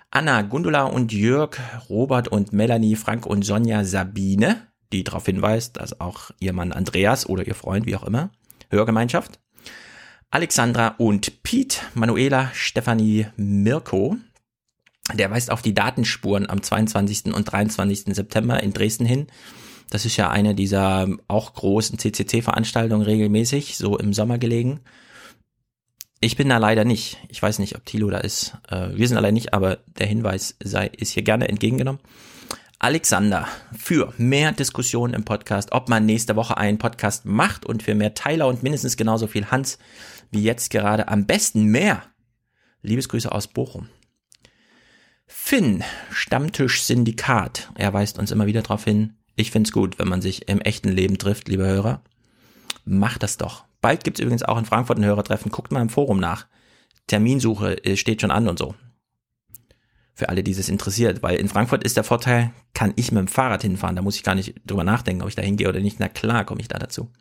Anna, 0.10 0.42
Gundula 0.42 0.86
und 0.86 1.14
Jörg, 1.14 1.60
Robert 1.88 2.30
und 2.30 2.52
Melanie, 2.52 2.96
Frank 2.96 3.28
und 3.28 3.44
Sonja, 3.44 3.84
Sabine, 3.86 4.66
die 4.92 5.04
darauf 5.04 5.28
hinweist, 5.28 5.78
dass 5.78 6.02
auch 6.02 6.32
ihr 6.40 6.52
Mann 6.52 6.72
Andreas 6.72 7.30
oder 7.30 7.46
ihr 7.46 7.54
Freund, 7.54 7.86
wie 7.86 7.96
auch 7.96 8.06
immer, 8.06 8.32
Hörgemeinschaft. 8.72 9.40
Alexandra 10.32 10.96
und 10.98 11.44
Pete, 11.44 11.82
Manuela, 11.94 12.50
Stefanie, 12.56 13.28
Mirko. 13.38 14.18
Der 15.14 15.30
weist 15.30 15.52
auf 15.52 15.62
die 15.62 15.76
Datenspuren 15.76 16.50
am 16.50 16.64
22. 16.64 17.26
und 17.36 17.44
23. 17.44 18.16
September 18.16 18.64
in 18.64 18.74
Dresden 18.74 19.06
hin. 19.06 19.28
Das 19.90 20.06
ist 20.06 20.18
ja 20.18 20.30
eine 20.30 20.56
dieser 20.56 21.08
auch 21.28 21.54
großen 21.54 22.00
CCC-Veranstaltungen 22.00 23.04
regelmäßig, 23.04 23.78
so 23.78 23.98
im 23.98 24.14
Sommer 24.14 24.38
gelegen. 24.38 24.82
Ich 26.22 26.38
bin 26.38 26.50
da 26.50 26.58
leider 26.58 26.86
nicht. 26.86 27.18
Ich 27.30 27.42
weiß 27.42 27.60
nicht, 27.60 27.76
ob 27.76 27.86
Thilo 27.86 28.10
da 28.10 28.18
ist. 28.18 28.58
Äh, 28.70 28.90
wir 28.96 29.08
sind 29.08 29.18
allein 29.18 29.34
nicht, 29.34 29.54
aber 29.54 29.80
der 30.00 30.08
Hinweis 30.08 30.56
sei, 30.64 30.88
ist 30.88 31.12
hier 31.12 31.24
gerne 31.24 31.48
entgegengenommen. 31.48 32.02
Alexander, 32.80 33.48
für 33.78 34.14
mehr 34.18 34.52
Diskussionen 34.52 35.14
im 35.14 35.24
Podcast, 35.24 35.72
ob 35.72 35.88
man 35.88 36.06
nächste 36.06 36.36
Woche 36.36 36.58
einen 36.58 36.78
Podcast 36.78 37.26
macht 37.26 37.66
und 37.66 37.84
für 37.84 37.96
mehr 37.96 38.14
Teiler 38.14 38.48
und 38.48 38.64
mindestens 38.64 38.98
genauso 38.98 39.28
viel 39.28 39.48
Hans 39.48 39.78
wie 40.32 40.44
jetzt 40.44 40.72
gerade 40.72 41.08
am 41.08 41.26
besten 41.26 41.66
mehr. 41.66 42.04
Liebesgrüße 42.82 43.32
aus 43.32 43.48
Bochum. 43.48 43.90
Finn, 45.26 45.84
Stammtisch 46.12 46.84
Syndikat. 46.84 47.72
Er 47.76 47.94
weist 47.94 48.20
uns 48.20 48.32
immer 48.32 48.46
wieder 48.46 48.62
darauf 48.62 48.84
hin. 48.84 49.18
Ich 49.36 49.52
find's 49.52 49.72
gut, 49.72 50.00
wenn 50.00 50.08
man 50.08 50.22
sich 50.22 50.48
im 50.48 50.62
echten 50.62 50.90
Leben 50.90 51.18
trifft, 51.18 51.48
liebe 51.48 51.66
Hörer. 51.66 52.02
Macht 52.86 53.24
das 53.24 53.38
doch. 53.38 53.66
Bald 53.82 54.04
gibt's 54.04 54.20
übrigens 54.20 54.44
auch 54.44 54.58
in 54.58 54.66
Frankfurt 54.66 54.98
ein 54.98 55.06
Hörertreffen. 55.06 55.52
Guckt 55.52 55.72
mal 55.72 55.82
im 55.82 55.90
Forum 55.90 56.20
nach. 56.20 56.48
Terminsuche 57.08 57.84
äh, 57.84 57.98
steht 57.98 58.22
schon 58.22 58.32
an 58.32 58.48
und 58.48 58.58
so. 58.58 58.76
Für 60.14 60.30
alle, 60.30 60.44
die 60.44 60.52
es 60.52 60.70
interessiert. 60.70 61.22
Weil 61.22 61.38
in 61.38 61.50
Frankfurt 61.50 61.84
ist 61.84 61.98
der 61.98 62.06
Vorteil, 62.06 62.52
kann 62.74 62.94
ich 62.96 63.12
mit 63.12 63.20
dem 63.20 63.28
Fahrrad 63.28 63.62
hinfahren. 63.62 63.96
Da 63.96 64.02
muss 64.02 64.16
ich 64.16 64.24
gar 64.24 64.36
nicht 64.36 64.56
drüber 64.66 64.84
nachdenken, 64.84 65.22
ob 65.22 65.30
ich 65.30 65.36
da 65.36 65.42
hingehe 65.42 65.68
oder 65.68 65.82
nicht. 65.82 66.00
Na 66.00 66.08
klar, 66.08 66.46
komme 66.46 66.62
ich 66.62 66.68
da 66.68 66.80
dazu. 66.80 67.12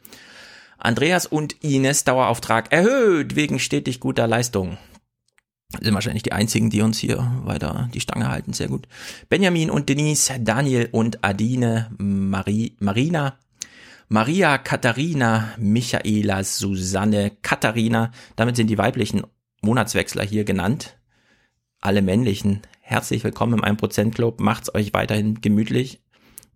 Andreas 0.78 1.26
und 1.26 1.64
Ines 1.64 2.04
Dauerauftrag 2.04 2.72
erhöht 2.72 3.36
wegen 3.36 3.58
stetig 3.58 4.00
guter 4.00 4.26
Leistung. 4.26 4.78
Sind 5.80 5.94
wahrscheinlich 5.94 6.22
die 6.22 6.32
einzigen, 6.32 6.70
die 6.70 6.82
uns 6.82 6.98
hier 6.98 7.30
weiter 7.44 7.88
die 7.92 8.00
Stange 8.00 8.28
halten. 8.28 8.52
Sehr 8.52 8.68
gut. 8.68 8.86
Benjamin 9.28 9.70
und 9.70 9.88
Denise, 9.88 10.34
Daniel 10.40 10.88
und 10.92 11.24
Adine, 11.24 11.90
Marie, 11.98 12.76
Marina, 12.78 13.38
Maria, 14.08 14.58
Katharina, 14.58 15.54
Michaela, 15.58 16.44
Susanne, 16.44 17.32
Katharina. 17.42 18.12
Damit 18.36 18.56
sind 18.56 18.68
die 18.68 18.78
weiblichen 18.78 19.22
Monatswechsler 19.62 20.22
hier 20.24 20.44
genannt. 20.44 20.96
Alle 21.80 22.02
männlichen. 22.02 22.62
Herzlich 22.80 23.24
willkommen 23.24 23.54
im 23.54 23.64
1% 23.64 24.12
Club. 24.12 24.40
Macht's 24.40 24.74
euch 24.74 24.92
weiterhin 24.92 25.40
gemütlich. 25.40 26.00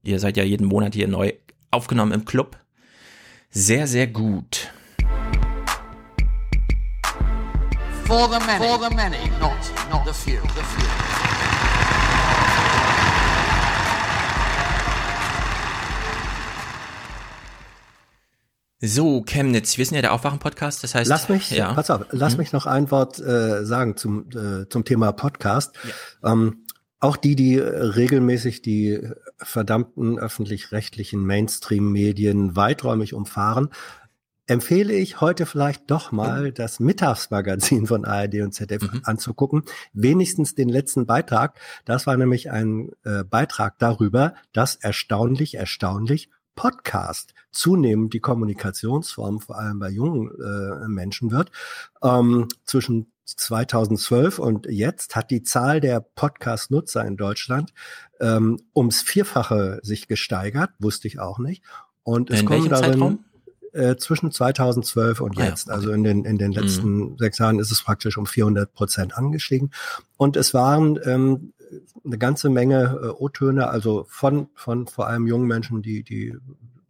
Ihr 0.03 0.21
seid 0.21 0.37
ja 0.37 0.44
jeden 0.44 0.66
Monat 0.66 0.94
hier 0.94 1.09
neu 1.09 1.33
aufgenommen 1.71 2.12
im 2.12 2.25
Club. 2.25 2.59
Sehr, 3.51 3.87
sehr 3.87 4.07
gut. 4.07 4.71
For 8.09 8.27
the 8.27 8.40
many, 8.47 8.66
for 8.66 8.79
the 8.79 8.94
many, 8.97 9.29
not, 9.38 9.53
not 9.90 10.07
the 10.07 10.14
few. 10.14 10.40
The 10.40 10.62
few. 10.62 10.88
So, 18.81 19.21
Chemnitz, 19.27 19.77
wir 19.77 19.85
sind 19.85 19.97
ja 19.97 20.01
der 20.01 20.14
Aufwachen-Podcast, 20.14 20.83
das 20.85 20.94
heißt. 20.94 21.07
Lass 21.11 21.29
mich, 21.29 21.51
ja. 21.51 21.75
pass 21.75 21.90
auf, 21.90 22.07
lass 22.12 22.33
Hm? 22.33 22.38
mich 22.38 22.53
noch 22.53 22.64
ein 22.64 22.90
Wort 22.90 23.18
äh, 23.18 23.66
sagen 23.66 23.99
zum, 23.99 24.31
äh, 24.31 24.66
zum 24.71 24.87
Thema 24.87 25.12
Podcast. 25.12 25.75
Ähm, 26.25 26.64
auch 27.01 27.18
die, 27.18 27.37
die 27.37 27.59
regelmäßig 27.59 28.62
die 28.62 29.07
verdammten 29.37 30.18
öffentlich-rechtlichen 30.18 31.27
Mainstream-Medien 31.27 32.57
weiträumig 32.57 33.12
umfahren, 33.12 33.68
empfehle 34.49 34.95
ich 34.95 35.21
heute 35.21 35.47
vielleicht 35.47 35.91
doch 35.91 36.11
mal 36.11 36.53
das 36.53 36.81
Mittagsmagazin 36.81 37.87
von 37.87 38.05
ARD 38.05 38.37
und 38.37 38.53
ZDF 38.53 38.89
anzugucken. 39.05 39.63
Wenigstens 39.93 40.55
den 40.55 40.69
letzten 40.69 41.07
Beitrag. 41.07 41.61
Das 41.85 42.07
war 42.07 42.17
nämlich 42.17 42.51
ein 42.51 42.91
äh, 43.05 43.25
Beitrag 43.25 43.79
darüber, 43.79 44.35
dass 44.53 44.75
erstaunlich, 44.75 45.55
erstaunlich 45.55 46.31
Podcast 46.57 47.35
zunehmend 47.53 48.15
die 48.15 48.21
Kommunikationsform 48.21 49.41
vor 49.41 49.59
allem 49.59 49.79
bei 49.79 49.91
jungen 49.91 50.31
äh, 50.41 50.89
Menschen 50.89 51.31
wird. 51.31 51.53
Ähm, 52.03 52.49
zwischen 52.65 53.13
2012 53.27 54.39
und 54.39 54.67
jetzt 54.67 55.15
hat 55.15 55.31
die 55.31 55.43
Zahl 55.43 55.81
der 55.81 56.01
Podcast-Nutzer 56.01 57.05
in 57.05 57.19
Deutschland 57.19 57.75
ähm, 58.19 58.59
ums 58.75 59.03
Vierfache 59.03 59.79
sich 59.83 60.09
gesteigert, 60.09 60.71
wusste 60.79 61.07
ich 61.07 61.21
auch 61.21 61.39
nicht. 61.39 61.63
Und 62.03 62.31
es 62.31 62.41
In 62.41 62.47
kommen 62.47 62.63
welchem 62.63 62.71
darin 62.71 62.93
Zeitraum? 62.93 63.25
Äh, 63.79 63.97
zwischen 63.97 64.33
2012 64.33 65.21
und 65.21 65.38
Ah 65.38 65.45
ja, 65.45 65.49
jetzt. 65.51 65.71
Also 65.71 65.93
in 65.93 66.05
den, 66.05 66.25
in 66.25 66.37
den 66.37 66.51
Mhm. 66.51 66.57
letzten 66.57 67.19
sechs 67.19 67.38
Jahren 67.38 67.59
ist 67.59 67.71
es 67.71 67.83
praktisch 67.83 68.19
um 68.19 68.27
400 68.27 68.73
Prozent 68.73 69.17
angestiegen. 69.17 69.71
Und 70.17 70.37
es 70.37 70.53
waren 70.53 70.99
ähm, 71.05 71.53
eine 72.05 72.19
ganze 72.19 72.51
Menge 72.51 72.99
äh, 73.03 73.07
O-Töne, 73.09 73.69
also 73.69 74.07
von, 74.09 74.49
von 74.55 74.87
vor 74.87 75.07
allem 75.07 75.27
jungen 75.27 75.47
Menschen, 75.47 75.83
die, 75.83 76.03
die 76.03 76.35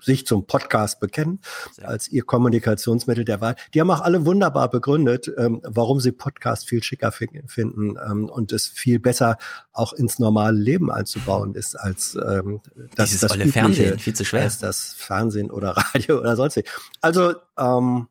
sich 0.01 0.27
zum 0.27 0.47
Podcast 0.47 1.01
bekennen 1.01 1.41
als 1.83 2.09
ihr 2.09 2.23
Kommunikationsmittel 2.25 3.25
der 3.25 3.41
Wahl. 3.41 3.57
Die 3.75 3.81
haben 3.81 3.91
auch 3.91 4.01
alle 4.01 4.25
wunderbar 4.27 4.71
begründet, 4.71 5.31
ähm, 5.37 5.61
warum 5.65 6.01
sie 6.01 6.13
Podcast 6.13 6.69
viel 6.69 6.83
schicker 6.83 7.13
fi- 7.13 7.43
finden 7.47 7.97
ähm, 8.05 8.29
und 8.29 8.53
es 8.53 8.67
viel 8.67 8.99
besser 9.01 9.39
auch 9.73 9.93
ins 9.93 10.19
normale 10.19 10.57
Leben 10.59 10.91
einzubauen 10.91 11.55
ist 11.55 11.75
als 11.75 12.15
ähm, 12.17 12.61
das, 12.95 13.11
Dieses 13.11 13.21
das 13.23 13.35
übliche, 13.35 13.53
Fernsehen, 13.53 13.99
viel 13.99 14.15
zu 14.15 14.25
schwer. 14.25 14.43
als 14.43 14.59
das 14.59 14.95
Fernsehen 14.95 15.51
oder 15.51 15.71
Radio 15.95 16.19
oder 16.21 16.37
sonst 16.37 16.57
wie. 16.57 16.65
Also 17.01 17.35
ähm, 17.59 18.09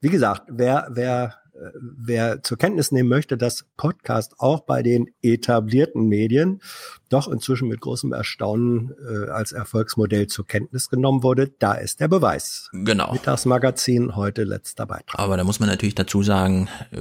wie 0.00 0.10
gesagt, 0.10 0.42
wer 0.48 0.88
wer 0.90 1.34
äh, 1.54 1.70
wer 1.80 2.42
zur 2.42 2.58
Kenntnis 2.58 2.92
nehmen 2.92 3.08
möchte, 3.08 3.36
dass 3.38 3.64
Podcast 3.78 4.34
auch 4.38 4.60
bei 4.60 4.82
den 4.82 5.08
etablierten 5.22 6.06
Medien 6.06 6.60
doch 7.08 7.28
inzwischen 7.28 7.68
mit 7.68 7.80
großem 7.80 8.12
Erstaunen 8.12 8.92
äh, 9.08 9.30
als 9.30 9.52
Erfolgsmodell 9.52 10.26
zur 10.26 10.46
Kenntnis 10.46 10.88
genommen 10.90 11.22
wurde, 11.22 11.50
da 11.58 11.74
ist 11.74 12.00
der 12.00 12.08
Beweis. 12.08 12.68
Genau. 12.72 13.12
Mittagsmagazin, 13.12 14.16
heute 14.16 14.44
letzter 14.44 14.86
Beitrag. 14.86 15.18
Aber 15.18 15.36
da 15.36 15.44
muss 15.44 15.60
man 15.60 15.68
natürlich 15.68 15.94
dazu 15.94 16.22
sagen, 16.22 16.68
äh, 16.90 16.98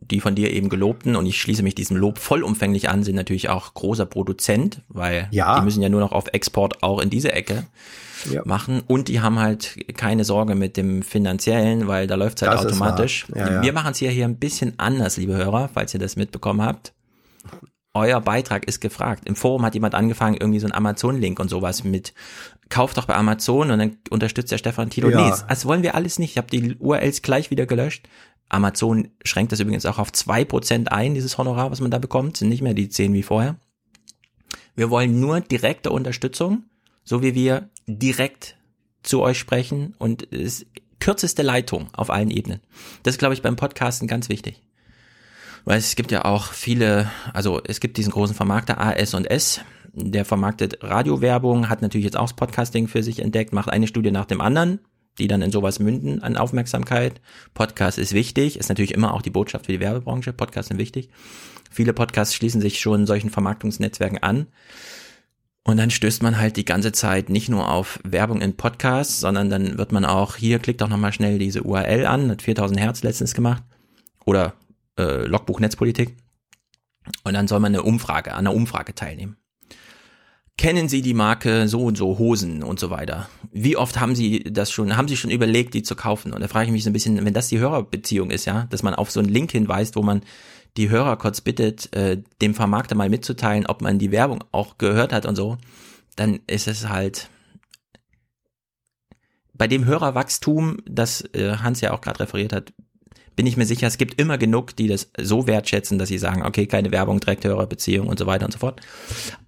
die 0.00 0.20
von 0.20 0.34
dir 0.34 0.52
eben 0.52 0.68
gelobten, 0.68 1.16
und 1.16 1.26
ich 1.26 1.40
schließe 1.40 1.62
mich 1.62 1.74
diesem 1.74 1.96
Lob 1.96 2.18
vollumfänglich 2.18 2.88
an, 2.88 3.02
sind 3.02 3.16
natürlich 3.16 3.48
auch 3.48 3.72
großer 3.74 4.04
Produzent, 4.06 4.82
weil 4.88 5.28
Ja. 5.30 5.58
die 5.58 5.64
müssen 5.64 5.80
ja 5.82 5.88
nur 5.88 6.00
noch 6.00 6.12
auf 6.12 6.26
Export 6.32 6.82
auch 6.82 7.00
in 7.00 7.08
diese 7.10 7.32
Ecke 7.32 7.64
Ja. 8.30 8.42
machen. 8.44 8.82
Und 8.86 9.08
die 9.08 9.20
haben 9.20 9.38
halt 9.38 9.76
keine 9.96 10.24
Sorge 10.24 10.54
mit 10.54 10.76
dem 10.76 11.02
finanziellen, 11.02 11.88
weil 11.88 12.06
da 12.06 12.14
läuft's 12.16 12.42
halt 12.42 12.52
Das 12.52 12.66
automatisch. 12.66 13.26
ja. 13.34 13.62
Wir 13.62 13.72
machen 13.72 13.92
es 13.92 13.98
hier, 13.98 14.10
hier 14.10 14.26
ein 14.26 14.36
bisschen 14.36 14.74
anders, 14.78 15.16
liebe 15.16 15.34
Hörer, 15.36 15.70
falls 15.72 15.94
ihr 15.94 16.00
das 16.00 16.16
mitbekommen 16.16 16.62
habt. 16.62 16.92
Euer 17.94 18.20
Beitrag 18.20 18.66
ist 18.66 18.80
gefragt. 18.80 19.24
Im 19.26 19.36
Forum 19.36 19.64
hat 19.64 19.74
jemand 19.74 19.94
angefangen, 19.94 20.36
irgendwie 20.38 20.60
so 20.60 20.66
einen 20.66 20.74
Amazon-Link 20.74 21.38
und 21.38 21.48
sowas 21.48 21.84
mit 21.84 22.14
kauft 22.70 22.96
doch 22.96 23.04
bei 23.04 23.14
Amazon 23.14 23.70
und 23.70 23.78
dann 23.78 23.98
unterstützt 24.08 24.50
der 24.50 24.56
Stefan 24.56 24.88
Tilo. 24.88 25.10
Ja. 25.10 25.26
Nee, 25.26 25.34
das 25.46 25.66
wollen 25.66 25.82
wir 25.82 25.94
alles 25.94 26.18
nicht. 26.18 26.30
Ich 26.30 26.38
habe 26.38 26.48
die 26.48 26.74
URLs 26.76 27.20
gleich 27.20 27.50
wieder 27.50 27.66
gelöscht. 27.66 28.08
Amazon 28.48 29.08
schränkt 29.24 29.52
das 29.52 29.60
übrigens 29.60 29.86
auch 29.86 29.98
auf 29.98 30.12
zwei 30.12 30.44
Prozent 30.44 30.90
ein, 30.90 31.14
dieses 31.14 31.36
Honorar, 31.36 31.70
was 31.70 31.80
man 31.80 31.90
da 31.90 31.98
bekommt, 31.98 32.38
sind 32.38 32.48
nicht 32.48 32.62
mehr 32.62 32.74
die 32.74 32.88
10 32.88 33.12
wie 33.12 33.22
vorher. 33.22 33.56
Wir 34.74 34.90
wollen 34.90 35.20
nur 35.20 35.40
direkte 35.40 35.90
Unterstützung, 35.90 36.64
so 37.04 37.22
wie 37.22 37.34
wir 37.34 37.68
direkt 37.86 38.56
zu 39.02 39.20
euch 39.20 39.38
sprechen 39.38 39.94
und 39.98 40.32
es 40.32 40.66
kürzeste 40.98 41.42
Leitung 41.42 41.88
auf 41.92 42.10
allen 42.10 42.30
Ebenen. 42.30 42.60
Das 43.02 43.14
ist, 43.14 43.18
glaube 43.18 43.34
ich, 43.34 43.42
beim 43.42 43.56
Podcasten 43.56 44.06
ganz 44.06 44.28
wichtig. 44.28 44.62
Weil 45.64 45.78
es 45.78 45.94
gibt 45.94 46.10
ja 46.10 46.24
auch 46.24 46.52
viele, 46.52 47.10
also 47.32 47.60
es 47.64 47.80
gibt 47.80 47.96
diesen 47.96 48.12
großen 48.12 48.34
Vermarkter 48.34 48.80
AS 48.80 49.14
und 49.14 49.30
S, 49.30 49.60
der 49.92 50.24
vermarktet 50.24 50.78
Radiowerbung, 50.82 51.68
hat 51.68 51.82
natürlich 51.82 52.04
jetzt 52.04 52.16
auch 52.16 52.28
das 52.28 52.36
Podcasting 52.36 52.88
für 52.88 53.02
sich 53.02 53.20
entdeckt, 53.20 53.52
macht 53.52 53.70
eine 53.70 53.86
Studie 53.86 54.10
nach 54.10 54.24
dem 54.24 54.40
anderen, 54.40 54.80
die 55.18 55.28
dann 55.28 55.42
in 55.42 55.52
sowas 55.52 55.78
münden 55.78 56.22
an 56.22 56.36
Aufmerksamkeit. 56.36 57.20
Podcast 57.54 57.98
ist 57.98 58.14
wichtig, 58.14 58.58
ist 58.58 58.70
natürlich 58.70 58.94
immer 58.94 59.12
auch 59.14 59.22
die 59.22 59.30
Botschaft 59.30 59.66
für 59.66 59.72
die 59.72 59.80
Werbebranche. 59.80 60.32
Podcasts 60.32 60.68
sind 60.68 60.78
wichtig. 60.78 61.10
Viele 61.70 61.92
Podcasts 61.92 62.34
schließen 62.34 62.60
sich 62.60 62.80
schon 62.80 63.06
solchen 63.06 63.30
Vermarktungsnetzwerken 63.30 64.22
an. 64.22 64.46
Und 65.64 65.76
dann 65.76 65.90
stößt 65.90 66.22
man 66.22 66.38
halt 66.38 66.56
die 66.56 66.64
ganze 66.64 66.90
Zeit 66.90 67.28
nicht 67.28 67.48
nur 67.48 67.70
auf 67.70 68.00
Werbung 68.02 68.40
in 68.40 68.56
Podcasts, 68.56 69.20
sondern 69.20 69.48
dann 69.48 69.78
wird 69.78 69.92
man 69.92 70.04
auch, 70.04 70.36
hier 70.36 70.58
klickt 70.58 70.80
doch 70.80 70.88
nochmal 70.88 71.12
schnell 71.12 71.38
diese 71.38 71.62
URL 71.62 72.04
an, 72.04 72.30
hat 72.30 72.42
4000 72.42 72.80
Hertz 72.80 73.02
letztens 73.04 73.34
gemacht. 73.34 73.62
Oder 74.24 74.54
äh, 74.98 75.26
Logbuch 75.26 75.60
Netzpolitik. 75.60 76.16
Und 77.24 77.34
dann 77.34 77.48
soll 77.48 77.60
man 77.60 77.74
eine 77.74 77.82
Umfrage, 77.82 78.32
an 78.32 78.46
einer 78.46 78.54
Umfrage 78.54 78.94
teilnehmen. 78.94 79.36
Kennen 80.58 80.88
Sie 80.88 81.02
die 81.02 81.14
Marke 81.14 81.66
so 81.66 81.82
und 81.82 81.96
so 81.96 82.18
Hosen 82.18 82.62
und 82.62 82.78
so 82.78 82.90
weiter? 82.90 83.28
Wie 83.50 83.76
oft 83.76 83.98
haben 83.98 84.14
Sie 84.14 84.44
das 84.44 84.70
schon, 84.70 84.96
haben 84.96 85.08
Sie 85.08 85.16
schon 85.16 85.30
überlegt, 85.30 85.74
die 85.74 85.82
zu 85.82 85.96
kaufen? 85.96 86.32
Und 86.32 86.40
da 86.40 86.48
frage 86.48 86.66
ich 86.66 86.72
mich 86.72 86.84
so 86.84 86.90
ein 86.90 86.92
bisschen, 86.92 87.24
wenn 87.24 87.32
das 87.32 87.48
die 87.48 87.58
Hörerbeziehung 87.58 88.30
ist, 88.30 88.44
ja, 88.44 88.66
dass 88.70 88.82
man 88.82 88.94
auf 88.94 89.10
so 89.10 89.18
einen 89.18 89.30
Link 89.30 89.50
hinweist, 89.50 89.96
wo 89.96 90.02
man 90.02 90.22
die 90.76 90.90
Hörer 90.90 91.16
kurz 91.16 91.40
bittet, 91.40 91.94
äh, 91.94 92.22
dem 92.40 92.54
Vermarkter 92.54 92.94
mal 92.94 93.08
mitzuteilen, 93.08 93.66
ob 93.66 93.82
man 93.82 93.98
die 93.98 94.12
Werbung 94.12 94.44
auch 94.52 94.78
gehört 94.78 95.12
hat 95.12 95.26
und 95.26 95.36
so, 95.36 95.58
dann 96.16 96.40
ist 96.46 96.68
es 96.68 96.88
halt 96.88 97.28
bei 99.54 99.68
dem 99.68 99.84
Hörerwachstum, 99.84 100.78
das 100.86 101.22
äh, 101.34 101.56
Hans 101.58 101.80
ja 101.80 101.92
auch 101.92 102.00
gerade 102.00 102.20
referiert 102.20 102.52
hat, 102.52 102.72
bin 103.36 103.46
ich 103.46 103.56
mir 103.56 103.66
sicher, 103.66 103.86
es 103.86 103.98
gibt 103.98 104.20
immer 104.20 104.38
genug, 104.38 104.76
die 104.76 104.88
das 104.88 105.10
so 105.18 105.46
wertschätzen, 105.46 105.98
dass 105.98 106.08
sie 106.08 106.18
sagen, 106.18 106.44
okay, 106.44 106.66
keine 106.66 106.90
Werbung, 106.90 107.20
direkt 107.20 107.44
Hörerbeziehung 107.44 108.06
und 108.06 108.18
so 108.18 108.26
weiter 108.26 108.44
und 108.44 108.52
so 108.52 108.58
fort. 108.58 108.80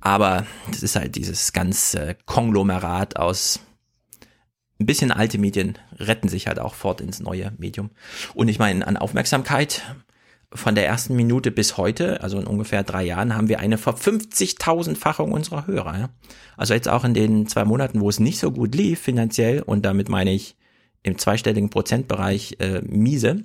Aber 0.00 0.46
das 0.70 0.82
ist 0.82 0.96
halt 0.96 1.16
dieses 1.16 1.52
ganze 1.52 2.16
Konglomerat 2.26 3.16
aus 3.16 3.60
ein 4.80 4.86
bisschen 4.86 5.12
alte 5.12 5.38
Medien 5.38 5.78
retten 5.98 6.28
sich 6.28 6.46
halt 6.46 6.58
auch 6.58 6.74
fort 6.74 7.00
ins 7.00 7.20
neue 7.20 7.52
Medium. 7.58 7.90
Und 8.34 8.48
ich 8.48 8.58
meine, 8.58 8.86
an 8.86 8.96
Aufmerksamkeit 8.96 9.82
von 10.52 10.74
der 10.74 10.86
ersten 10.86 11.16
Minute 11.16 11.50
bis 11.50 11.76
heute, 11.76 12.22
also 12.22 12.38
in 12.38 12.46
ungefähr 12.46 12.82
drei 12.82 13.04
Jahren, 13.04 13.36
haben 13.36 13.48
wir 13.48 13.60
eine 13.60 13.76
Ver50.000-Fachung 13.76 15.32
unserer 15.32 15.66
Hörer. 15.66 16.10
Also 16.56 16.74
jetzt 16.74 16.88
auch 16.88 17.04
in 17.04 17.14
den 17.14 17.46
zwei 17.46 17.64
Monaten, 17.64 18.00
wo 18.00 18.08
es 18.08 18.20
nicht 18.20 18.38
so 18.38 18.52
gut 18.52 18.74
lief 18.74 19.00
finanziell, 19.00 19.62
und 19.62 19.84
damit 19.84 20.08
meine 20.08 20.32
ich 20.32 20.56
im 21.02 21.18
zweistelligen 21.18 21.70
Prozentbereich 21.70 22.56
äh, 22.60 22.80
miese, 22.82 23.44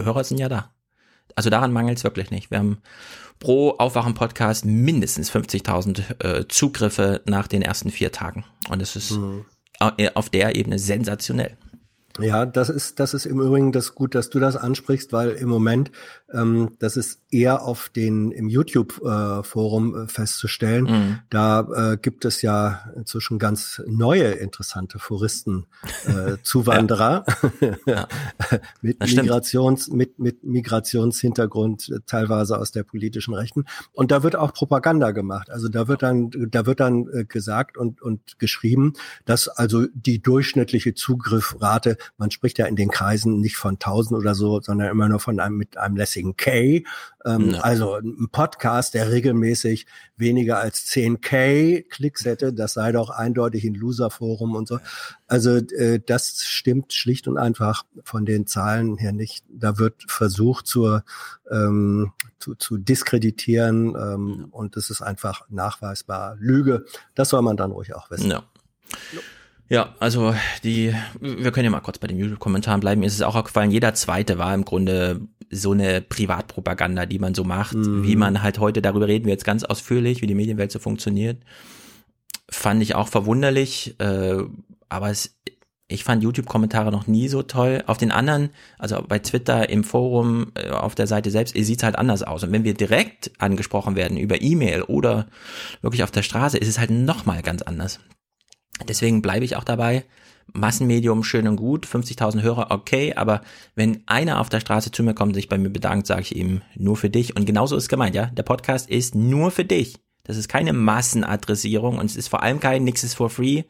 Hörer 0.00 0.24
sind 0.24 0.38
ja 0.38 0.48
da. 0.48 0.72
Also 1.34 1.50
daran 1.50 1.72
mangelt 1.72 1.98
es 1.98 2.04
wirklich 2.04 2.30
nicht. 2.30 2.50
Wir 2.50 2.58
haben 2.58 2.78
pro 3.38 3.72
Aufwachen-Podcast 3.72 4.64
mindestens 4.64 5.30
50.000 5.30 6.24
äh, 6.24 6.48
Zugriffe 6.48 7.22
nach 7.26 7.46
den 7.46 7.62
ersten 7.62 7.90
vier 7.90 8.12
Tagen. 8.12 8.44
Und 8.70 8.80
es 8.80 8.96
ist 8.96 9.18
äh, 9.80 10.10
auf 10.14 10.30
der 10.30 10.56
Ebene 10.56 10.78
sensationell. 10.78 11.56
Ja, 12.18 12.46
das 12.46 12.70
ist, 12.70 12.98
das 12.98 13.12
ist 13.12 13.26
im 13.26 13.40
Übrigen 13.40 13.72
das 13.72 13.94
gut, 13.94 14.14
dass 14.14 14.30
du 14.30 14.38
das 14.38 14.56
ansprichst, 14.56 15.12
weil 15.12 15.30
im 15.30 15.48
Moment, 15.48 15.90
ähm, 16.32 16.76
das 16.80 16.96
ist 16.96 17.20
eher 17.30 17.62
auf 17.62 17.88
den 17.88 18.32
im 18.32 18.48
YouTube-Forum 18.48 20.04
äh, 20.04 20.08
festzustellen. 20.08 20.84
Mhm. 20.84 21.18
Da 21.30 21.92
äh, 21.92 21.96
gibt 21.96 22.24
es 22.24 22.42
ja 22.42 22.90
inzwischen 22.96 23.38
ganz 23.38 23.82
neue 23.86 24.30
interessante 24.32 24.98
Foristen, 24.98 25.66
äh, 26.06 26.36
Zuwanderer 26.42 27.24
mit 28.80 29.00
Das 29.00 29.10
stimmt. 29.10 29.24
Migrations, 29.26 29.88
mit, 29.88 30.18
mit 30.18 30.44
Migrationshintergrund, 30.44 31.90
äh, 31.90 32.00
teilweise 32.06 32.58
aus 32.58 32.72
der 32.72 32.82
politischen 32.82 33.34
Rechten. 33.34 33.64
Und 33.92 34.10
da 34.10 34.22
wird 34.22 34.34
auch 34.36 34.52
Propaganda 34.52 35.12
gemacht. 35.12 35.50
Also 35.50 35.68
da 35.68 35.88
wird 35.88 36.02
dann, 36.02 36.30
da 36.50 36.66
wird 36.66 36.80
dann 36.80 37.06
äh, 37.12 37.24
gesagt 37.24 37.76
und, 37.76 38.02
und 38.02 38.38
geschrieben, 38.38 38.94
dass 39.24 39.48
also 39.48 39.86
die 39.94 40.20
durchschnittliche 40.20 40.94
Zugriffrate, 40.94 41.98
man 42.18 42.30
spricht 42.30 42.58
ja 42.58 42.66
in 42.66 42.76
den 42.76 42.90
Kreisen 42.90 43.40
nicht 43.40 43.56
von 43.56 43.74
1000 43.74 44.18
oder 44.18 44.34
so, 44.34 44.60
sondern 44.60 44.90
immer 44.90 45.08
nur 45.08 45.20
von 45.20 45.38
einem 45.38 45.56
mit 45.56 45.76
einem 45.76 45.96
lässigen 45.96 46.15
K. 46.36 46.84
Ähm, 47.24 47.50
Ja. 47.50 47.60
Also 47.60 47.96
ein 47.96 48.28
Podcast, 48.30 48.94
der 48.94 49.10
regelmäßig 49.10 49.86
weniger 50.16 50.58
als 50.58 50.86
10k 50.86 51.88
Klicks 51.88 52.24
hätte, 52.24 52.52
das 52.52 52.74
sei 52.74 52.92
doch 52.92 53.10
eindeutig 53.10 53.64
ein 53.64 53.74
Loser-Forum 53.74 54.54
und 54.54 54.68
so. 54.68 54.78
Also 55.26 55.56
äh, 55.56 56.00
das 56.04 56.44
stimmt 56.44 56.92
schlicht 56.92 57.28
und 57.28 57.38
einfach 57.38 57.84
von 58.04 58.24
den 58.24 58.46
Zahlen 58.46 58.96
her 58.96 59.12
nicht. 59.12 59.44
Da 59.48 59.78
wird 59.78 60.04
versucht 60.06 60.66
zur 60.66 61.04
ähm, 61.50 62.12
zu, 62.38 62.54
zu 62.54 62.76
diskreditieren 62.78 63.96
ähm, 63.96 64.48
und 64.50 64.76
das 64.76 64.90
ist 64.90 65.02
einfach 65.02 65.48
nachweisbar 65.48 66.36
Lüge. 66.38 66.84
Das 67.14 67.30
soll 67.30 67.42
man 67.42 67.56
dann 67.56 67.72
ruhig 67.72 67.94
auch 67.94 68.10
wissen. 68.10 68.30
Ja. 68.30 68.42
Ja, 69.68 69.96
also 69.98 70.32
die, 70.62 70.94
wir 71.20 71.50
können 71.50 71.64
ja 71.64 71.70
mal 71.70 71.80
kurz 71.80 71.98
bei 71.98 72.06
den 72.06 72.18
YouTube-Kommentaren 72.18 72.78
bleiben. 72.78 73.00
Mir 73.00 73.08
ist 73.08 73.14
es 73.14 73.22
auch 73.22 73.34
aufgefallen, 73.34 73.72
jeder 73.72 73.94
zweite 73.94 74.38
war 74.38 74.54
im 74.54 74.64
Grunde 74.64 75.22
so 75.50 75.72
eine 75.72 76.00
Privatpropaganda, 76.00 77.06
die 77.06 77.18
man 77.18 77.34
so 77.34 77.44
macht, 77.44 77.74
Mhm. 77.76 78.04
wie 78.04 78.16
man 78.16 78.42
halt 78.42 78.58
heute, 78.58 78.82
darüber 78.82 79.06
reden 79.08 79.26
wir 79.26 79.32
jetzt 79.32 79.44
ganz 79.44 79.64
ausführlich, 79.64 80.22
wie 80.22 80.26
die 80.26 80.34
Medienwelt 80.34 80.72
so 80.72 80.78
funktioniert. 80.78 81.38
Fand 82.48 82.82
ich 82.82 82.94
auch 82.94 83.08
verwunderlich, 83.08 83.94
äh, 83.98 84.38
aber 84.88 85.10
es, 85.10 85.36
ich 85.88 86.04
fand 86.04 86.22
YouTube-Kommentare 86.22 86.90
noch 86.90 87.06
nie 87.06 87.28
so 87.28 87.42
toll. 87.42 87.82
Auf 87.86 87.98
den 87.98 88.10
anderen, 88.10 88.50
also 88.78 89.02
bei 89.06 89.18
Twitter, 89.20 89.68
im 89.68 89.84
Forum, 89.84 90.52
äh, 90.54 90.70
auf 90.70 90.94
der 90.94 91.06
Seite 91.06 91.30
selbst, 91.30 91.54
sieht 91.54 91.78
es 91.78 91.82
halt 91.84 91.96
anders 91.96 92.22
aus. 92.22 92.42
Und 92.44 92.52
wenn 92.52 92.64
wir 92.64 92.74
direkt 92.74 93.30
angesprochen 93.38 93.94
werden 93.96 94.16
über 94.16 94.42
E-Mail 94.42 94.82
oder 94.82 95.26
wirklich 95.82 96.02
auf 96.02 96.10
der 96.10 96.22
Straße, 96.22 96.58
ist 96.58 96.68
es 96.68 96.78
halt 96.78 96.90
nochmal 96.90 97.42
ganz 97.42 97.62
anders. 97.62 98.00
Deswegen 98.88 99.22
bleibe 99.22 99.44
ich 99.44 99.56
auch 99.56 99.64
dabei. 99.64 100.04
Massenmedium 100.58 101.22
schön 101.24 101.46
und 101.48 101.56
gut, 101.56 101.86
50.000 101.86 102.42
Hörer, 102.42 102.70
okay, 102.70 103.14
aber 103.14 103.42
wenn 103.74 104.02
einer 104.06 104.40
auf 104.40 104.48
der 104.48 104.60
Straße 104.60 104.90
zu 104.90 105.02
mir 105.02 105.14
kommt 105.14 105.30
und 105.30 105.34
sich 105.34 105.48
bei 105.48 105.58
mir 105.58 105.70
bedankt, 105.70 106.06
sage 106.06 106.22
ich 106.22 106.36
ihm 106.36 106.62
nur 106.74 106.96
für 106.96 107.10
dich. 107.10 107.36
Und 107.36 107.44
genauso 107.46 107.76
ist 107.76 107.88
gemeint, 107.88 108.14
ja. 108.14 108.26
Der 108.26 108.42
Podcast 108.42 108.88
ist 108.90 109.14
nur 109.14 109.50
für 109.50 109.64
dich. 109.64 109.96
Das 110.24 110.36
ist 110.36 110.48
keine 110.48 110.72
Massenadressierung 110.72 111.98
und 111.98 112.06
es 112.06 112.16
ist 112.16 112.28
vor 112.28 112.42
allem 112.42 112.60
kein 112.60 112.84
Nix 112.84 113.04
ist 113.04 113.14
for 113.14 113.30
free. 113.30 113.62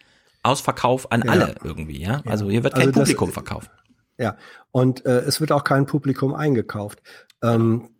Ausverkauf 0.43 1.11
an 1.13 1.23
Ja. 1.27 1.33
alle 1.33 1.55
irgendwie, 1.65 2.01
ja. 2.03 2.23
Also 2.25 2.49
hier 2.51 2.63
wird 2.63 2.75
kein 2.75 2.89
Also 2.89 2.93
das- 3.01 3.09
Publikum 3.09 3.33
verkauft. 3.33 3.71
Ja, 4.19 4.37
und 4.71 5.05
äh, 5.05 5.19
es 5.21 5.41
wird 5.41 5.53
auch 5.53 5.65
kein 5.65 5.85
Publikum 5.87 6.35
eingekauft. 6.35 7.03
Ähm, 7.43 7.91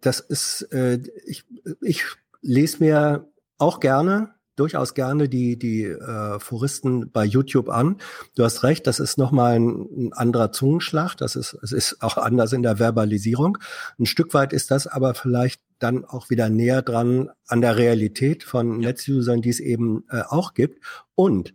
das 0.00 0.20
ist, 0.20 0.62
äh, 0.72 1.00
ich, 1.26 1.44
ich 1.80 2.04
lese 2.42 2.84
mir 2.84 3.26
auch 3.58 3.80
gerne, 3.80 4.34
durchaus 4.58 4.94
gerne 4.94 5.28
die, 5.28 5.58
die 5.58 5.84
äh, 5.84 6.38
Foristen 6.38 7.10
bei 7.10 7.24
YouTube 7.24 7.68
an. 7.68 7.96
Du 8.36 8.44
hast 8.44 8.62
recht, 8.62 8.86
das 8.86 9.00
ist 9.00 9.18
nochmal 9.18 9.56
ein, 9.56 9.86
ein 9.96 10.12
anderer 10.12 10.52
Zungenschlag. 10.52 11.16
Das 11.16 11.36
ist, 11.36 11.56
es 11.62 11.72
ist 11.72 12.02
auch 12.02 12.16
anders 12.16 12.52
in 12.52 12.62
der 12.62 12.78
Verbalisierung. 12.78 13.58
Ein 13.98 14.06
Stück 14.06 14.34
weit 14.34 14.52
ist 14.52 14.70
das 14.70 14.86
aber 14.86 15.14
vielleicht 15.14 15.60
dann 15.78 16.04
auch 16.04 16.30
wieder 16.30 16.48
näher 16.48 16.82
dran 16.82 17.30
an 17.46 17.60
der 17.60 17.76
Realität 17.76 18.42
von 18.42 18.78
Netzusern, 18.78 19.42
die 19.42 19.50
es 19.50 19.60
eben 19.60 20.04
äh, 20.10 20.22
auch 20.28 20.54
gibt. 20.54 20.84
Und 21.14 21.54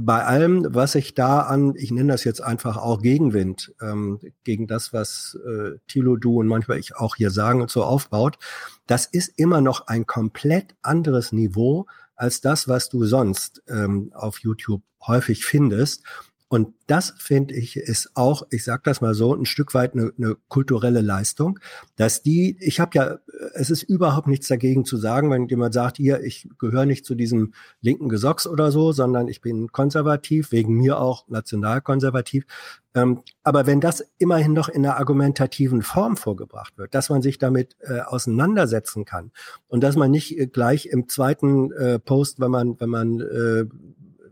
bei 0.00 0.24
allem, 0.24 0.66
was 0.70 0.94
ich 0.94 1.14
da 1.14 1.40
an, 1.40 1.74
ich 1.76 1.90
nenne 1.90 2.12
das 2.12 2.24
jetzt 2.24 2.40
einfach 2.40 2.76
auch 2.76 3.02
Gegenwind, 3.02 3.74
ähm, 3.80 4.20
gegen 4.44 4.66
das, 4.66 4.92
was 4.92 5.36
äh, 5.44 5.78
Thilo, 5.88 6.16
du 6.16 6.38
und 6.38 6.46
manchmal 6.46 6.78
ich 6.78 6.96
auch 6.96 7.16
hier 7.16 7.30
sagen 7.30 7.60
und 7.60 7.70
so 7.70 7.82
aufbaut, 7.82 8.38
das 8.86 9.06
ist 9.06 9.32
immer 9.36 9.60
noch 9.60 9.88
ein 9.88 10.06
komplett 10.06 10.76
anderes 10.82 11.32
Niveau 11.32 11.86
als 12.18 12.40
das, 12.40 12.68
was 12.68 12.88
du 12.88 13.04
sonst 13.04 13.62
ähm, 13.68 14.10
auf 14.12 14.40
YouTube 14.40 14.82
häufig 15.06 15.44
findest. 15.44 16.02
Und 16.50 16.72
das 16.86 17.14
finde 17.18 17.54
ich 17.54 17.76
ist 17.76 18.12
auch, 18.14 18.46
ich 18.50 18.64
sag 18.64 18.82
das 18.84 19.02
mal 19.02 19.12
so, 19.12 19.34
ein 19.34 19.44
Stück 19.44 19.74
weit 19.74 19.92
eine, 19.92 20.12
eine 20.16 20.36
kulturelle 20.48 21.02
Leistung, 21.02 21.60
dass 21.96 22.22
die, 22.22 22.56
ich 22.60 22.80
habe 22.80 22.90
ja, 22.94 23.18
es 23.52 23.68
ist 23.68 23.82
überhaupt 23.82 24.28
nichts 24.28 24.48
dagegen 24.48 24.86
zu 24.86 24.96
sagen, 24.96 25.30
wenn 25.30 25.46
jemand 25.48 25.74
sagt, 25.74 25.98
hier, 25.98 26.22
ich 26.22 26.48
gehöre 26.58 26.86
nicht 26.86 27.04
zu 27.04 27.14
diesem 27.14 27.52
linken 27.82 28.08
Gesocks 28.08 28.46
oder 28.46 28.72
so, 28.72 28.92
sondern 28.92 29.28
ich 29.28 29.42
bin 29.42 29.72
konservativ, 29.72 30.50
wegen 30.50 30.74
mir 30.74 30.98
auch 30.98 31.28
nationalkonservativ. 31.28 32.46
Ähm, 32.94 33.20
aber 33.42 33.66
wenn 33.66 33.82
das 33.82 34.02
immerhin 34.16 34.54
noch 34.54 34.70
in 34.70 34.86
einer 34.86 34.96
argumentativen 34.96 35.82
Form 35.82 36.16
vorgebracht 36.16 36.78
wird, 36.78 36.94
dass 36.94 37.10
man 37.10 37.20
sich 37.20 37.36
damit 37.36 37.76
äh, 37.80 38.00
auseinandersetzen 38.00 39.04
kann 39.04 39.32
und 39.68 39.82
dass 39.82 39.96
man 39.96 40.10
nicht 40.10 40.38
äh, 40.38 40.46
gleich 40.46 40.86
im 40.86 41.10
zweiten 41.10 41.72
äh, 41.72 41.98
Post, 41.98 42.40
wenn 42.40 42.50
man, 42.50 42.80
wenn 42.80 42.88
man 42.88 43.20
äh, 43.20 43.66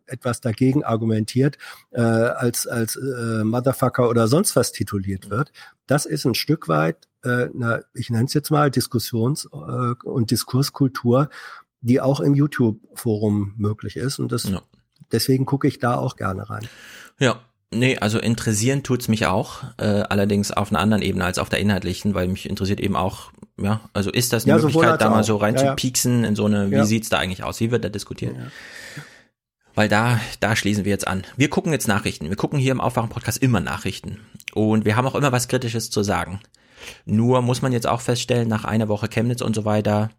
etwas 0.07 0.41
dagegen 0.41 0.85
argumentiert, 0.85 1.59
äh, 1.91 2.01
als, 2.01 2.67
als 2.67 2.97
äh, 2.97 3.45
Motherfucker 3.45 4.09
oder 4.09 4.29
sonst 4.29 4.57
was 4.57 4.73
tituliert 4.73 5.31
wird. 5.31 5.53
Das 5.87 6.07
ist 6.07 6.25
ein 6.25 6.35
Stück 6.35 6.69
weit, 6.69 7.09
äh, 7.25 7.49
na, 7.55 7.81
ich 7.95 8.11
nenne 8.11 8.25
es 8.27 8.35
jetzt 8.35 8.51
mal 8.51 8.71
Diskussions- 8.71 9.47
äh, 9.53 9.95
und 10.09 10.31
Diskurskultur, 10.31 11.29
die 11.81 12.01
auch 12.01 12.21
im 12.21 12.35
YouTube-Forum 12.35 13.55
möglich 13.57 13.97
ist. 13.97 14.19
Und 14.19 14.33
das, 14.33 14.51
deswegen 15.13 15.45
gucke 15.47 15.69
ich 15.69 15.79
da 15.79 15.97
auch 15.97 16.17
gerne 16.17 16.49
rein. 16.51 16.67
Ja, 17.19 17.41
nee, 17.73 17.99
also 17.99 18.19
interessieren 18.19 18.83
tut's 18.83 19.09
mich 19.09 19.27
auch, 19.27 19.63
äh, 19.79 19.85
allerdings 19.85 20.51
auf 20.51 20.71
einer 20.71 20.81
anderen 20.81 21.03
Ebene 21.03 21.25
als 21.25 21.39
auf 21.39 21.49
der 21.49 21.61
inhaltlichen, 21.61 22.15
weil 22.15 22.29
mich 22.29 22.49
interessiert 22.49 22.81
eben 22.81 22.97
auch, 22.97 23.31
ja, 23.59 23.81
also 23.93 24.11
ist 24.11 24.33
das 24.33 24.45
eine 24.45 24.57
Ja, 24.57 24.63
Möglichkeit, 24.63 25.01
da 25.01 25.11
mal 25.11 25.21
auch. 25.21 25.25
so 25.25 25.37
rein 25.37 25.55
Ja, 25.55 25.61
zu 25.61 25.67
ja. 25.67 25.75
pieksen 25.75 26.25
in 26.25 26.35
so 26.37 26.45
eine, 26.47 26.71
wie 26.71 26.77
Ja. 26.77 26.85
sieht's 26.85 27.09
da 27.09 27.19
eigentlich 27.19 27.43
aus, 27.45 27.61
wie 27.61 27.71
wird 27.71 27.85
da 27.85 27.89
diskutiert? 27.89 28.35
Weil 29.77 29.89
da, 29.89 30.21
da 30.41 30.57
schließen 30.57 30.85
wir 30.85 30.91
jetzt 30.91 31.07
an. 31.07 31.23
Wir 31.37 31.51
gucken 31.51 31.71
jetzt 31.71 31.87
Nachrichten. 31.87 32.31
Wir 32.31 32.37
gucken 32.37 32.59
hier 32.59 32.73
im 32.73 32.81
Aufwachen-Podcast 32.81 33.39
immer 33.39 33.61
Nachrichten. 33.61 34.21
Und 34.55 34.87
wir 34.87 34.97
haben 34.97 35.07
auch 35.07 35.15
immer 35.15 35.33
was 35.33 35.49
Kritisches 35.49 35.91
zu 35.91 36.03
sagen. 36.03 36.41
Nur 37.05 37.43
muss 37.43 37.61
man 37.61 37.73
jetzt 37.73 37.87
auch 37.87 38.01
feststellen, 38.01 38.49
nach 38.49 38.65
einer 38.65 38.89
Woche 38.89 39.09
Chemnitz 39.09 39.43
und 39.43 39.55
so 39.55 39.67
weiter, 39.67 40.11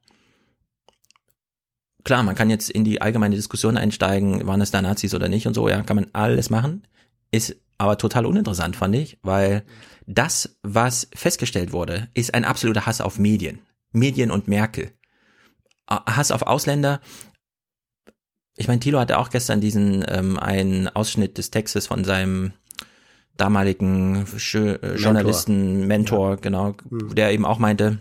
klar, 2.03 2.21
man 2.21 2.35
kann 2.35 2.51
jetzt 2.51 2.69
in 2.69 2.83
die 2.83 3.01
allgemeine 3.01 3.35
Diskussion 3.35 3.77
einsteigen, 3.77 4.45
waren 4.45 4.61
es 4.61 4.71
da 4.71 4.81
Nazis 4.81 5.15
oder 5.15 5.27
nicht 5.27 5.47
und 5.47 5.55
so, 5.55 5.67
ja, 5.67 5.81
kann 5.81 5.95
man 5.95 6.07
alles 6.13 6.49
machen. 6.51 6.85
Ist 7.31 7.55
aber 7.79 7.97
total 7.97 8.27
uninteressant, 8.27 8.75
fand 8.75 8.95
ich, 8.95 9.17
weil 9.23 9.63
das, 10.05 10.57
was 10.61 11.09
festgestellt 11.15 11.71
wurde, 11.71 12.09
ist 12.13 12.33
ein 12.33 12.45
absoluter 12.45 12.85
Hass 12.85 13.01
auf 13.01 13.17
Medien. 13.17 13.59
Medien 13.91 14.29
und 14.29 14.47
Merkel. 14.47 14.91
Hass 15.89 16.31
auf 16.31 16.43
Ausländer. 16.43 17.01
Ich 18.57 18.67
meine, 18.67 18.79
Thilo 18.79 18.99
hatte 18.99 19.19
auch 19.19 19.29
gestern 19.29 19.61
diesen 19.61 20.03
ähm, 20.07 20.37
einen 20.37 20.89
Ausschnitt 20.89 21.37
des 21.37 21.51
Textes 21.51 21.87
von 21.87 22.03
seinem 22.03 22.53
damaligen 23.37 24.25
Schö 24.37 24.73
äh, 24.73 24.95
Journalisten, 24.95 25.85
Mentor, 25.85 26.37
genau, 26.37 26.75
der 26.89 27.31
eben 27.31 27.45
auch 27.45 27.59
meinte, 27.59 27.99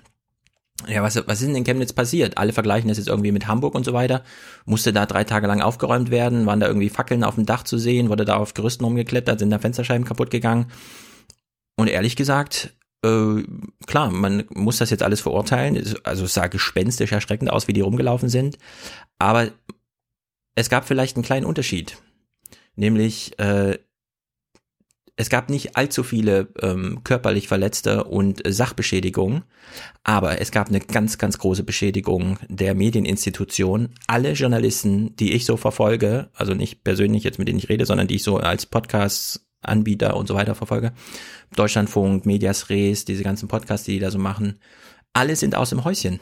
ja, 0.89 1.03
was, 1.03 1.17
was 1.27 1.41
ist 1.41 1.49
denn 1.49 1.57
in 1.57 1.65
Chemnitz 1.65 1.93
passiert? 1.93 2.39
Alle 2.39 2.53
vergleichen 2.53 2.89
das 2.89 2.99
jetzt 2.99 3.09
irgendwie 3.09 3.33
mit 3.33 3.47
Hamburg 3.47 3.75
und 3.75 3.85
so 3.85 3.93
weiter. 3.93 4.23
Musste 4.67 4.93
da 4.93 5.07
drei 5.07 5.25
Tage 5.25 5.47
lang 5.47 5.61
aufgeräumt 5.61 6.11
werden, 6.11 6.47
waren 6.47 6.61
da 6.61 6.67
irgendwie 6.67 6.91
Fackeln 6.91 7.25
auf 7.25 7.35
dem 7.35 7.47
Dach 7.47 7.65
zu 7.65 7.79
sehen, 7.79 8.09
wurde 8.09 8.25
da 8.25 8.37
auf 8.37 8.55
Gerüsten 8.55 8.85
rumgeklettert, 8.85 9.39
sind 9.39 9.51
da 9.51 9.59
Fensterscheiben 9.59 10.07
kaputt 10.07 10.31
gegangen. 10.31 10.67
Und 11.77 11.89
ehrlich 11.89 12.17
gesagt, 12.17 12.75
äh, 13.05 13.43
klar, 13.87 14.11
man 14.11 14.45
muss 14.55 14.79
das 14.79 14.91
jetzt 14.91 15.03
alles 15.03 15.21
verurteilen. 15.21 15.83
Also 16.05 16.25
es 16.25 16.35
sah 16.35 16.47
gespenstisch 16.47 17.13
erschreckend 17.13 17.51
aus, 17.51 17.69
wie 17.69 17.73
die 17.73 17.81
rumgelaufen 17.81 18.29
sind. 18.29 18.59
Aber 19.19 19.49
es 20.57 20.69
gab 20.71 20.89
vielleicht 20.89 21.17
einen 21.17 21.25
kleinen 21.25 21.47
Unterschied. 21.47 21.99
Nämlich, 22.75 23.39
äh, 23.39 23.79
es 25.19 25.31
gab 25.31 25.49
nicht 25.49 25.77
allzu 25.77 26.03
viele 26.03 26.49
ähm, 26.61 27.01
körperlich 27.05 27.49
Verletzte 27.49 28.05
und 28.05 28.43
Sachbeschädigungen, 28.47 29.45
aber 30.05 30.41
es 30.43 30.51
gab 30.51 30.69
eine 30.69 30.81
ganz, 30.81 31.17
ganz 31.17 31.39
große 31.39 31.63
Beschädigung 31.63 32.39
der 32.49 32.75
Medieninstitution. 32.75 33.95
Alle 34.07 34.33
Journalisten, 34.33 35.17
die 35.17 35.33
ich 35.33 35.47
so 35.47 35.57
verfolge, 35.57 36.29
also 36.35 36.53
nicht 36.53 36.85
persönlich 36.85 37.25
jetzt 37.25 37.39
mit 37.39 37.49
denen 37.49 37.59
ich 37.59 37.71
rede, 37.71 37.87
sondern 37.87 38.09
die 38.09 38.17
ich 38.17 38.25
so 38.25 38.37
als 38.37 38.67
Podcast-Anbieter 38.67 40.17
und 40.17 40.27
so 40.27 40.35
weiter 40.35 40.55
verfolge, 40.55 40.93
Deutschlandfunk, 41.55 42.27
Medias 42.27 42.69
Res, 42.69 43.07
diese 43.07 43.23
ganzen 43.23 43.49
Podcasts, 43.49 43.87
die 43.87 43.93
die 43.93 44.01
da 44.01 44.11
so 44.11 44.19
machen, 44.19 44.59
alle 45.15 45.37
sind 45.37 45.55
aus 45.55 45.71
dem 45.71 45.85
Häuschen. 45.85 46.21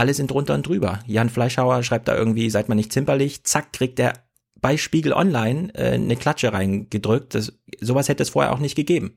Alle 0.00 0.14
sind 0.14 0.30
drunter 0.30 0.54
und 0.54 0.66
drüber. 0.66 1.00
Jan 1.06 1.28
Fleischhauer 1.28 1.82
schreibt 1.82 2.08
da 2.08 2.16
irgendwie, 2.16 2.48
seid 2.48 2.70
mal 2.70 2.74
nicht 2.74 2.90
zimperlich, 2.90 3.44
zack, 3.44 3.74
kriegt 3.74 3.98
der 3.98 4.14
bei 4.58 4.78
Spiegel 4.78 5.12
Online 5.12 5.74
äh, 5.74 5.92
eine 5.92 6.16
Klatsche 6.16 6.54
reingedrückt. 6.54 7.34
Das, 7.34 7.52
sowas 7.82 8.08
hätte 8.08 8.22
es 8.22 8.30
vorher 8.30 8.54
auch 8.54 8.60
nicht 8.60 8.76
gegeben. 8.76 9.14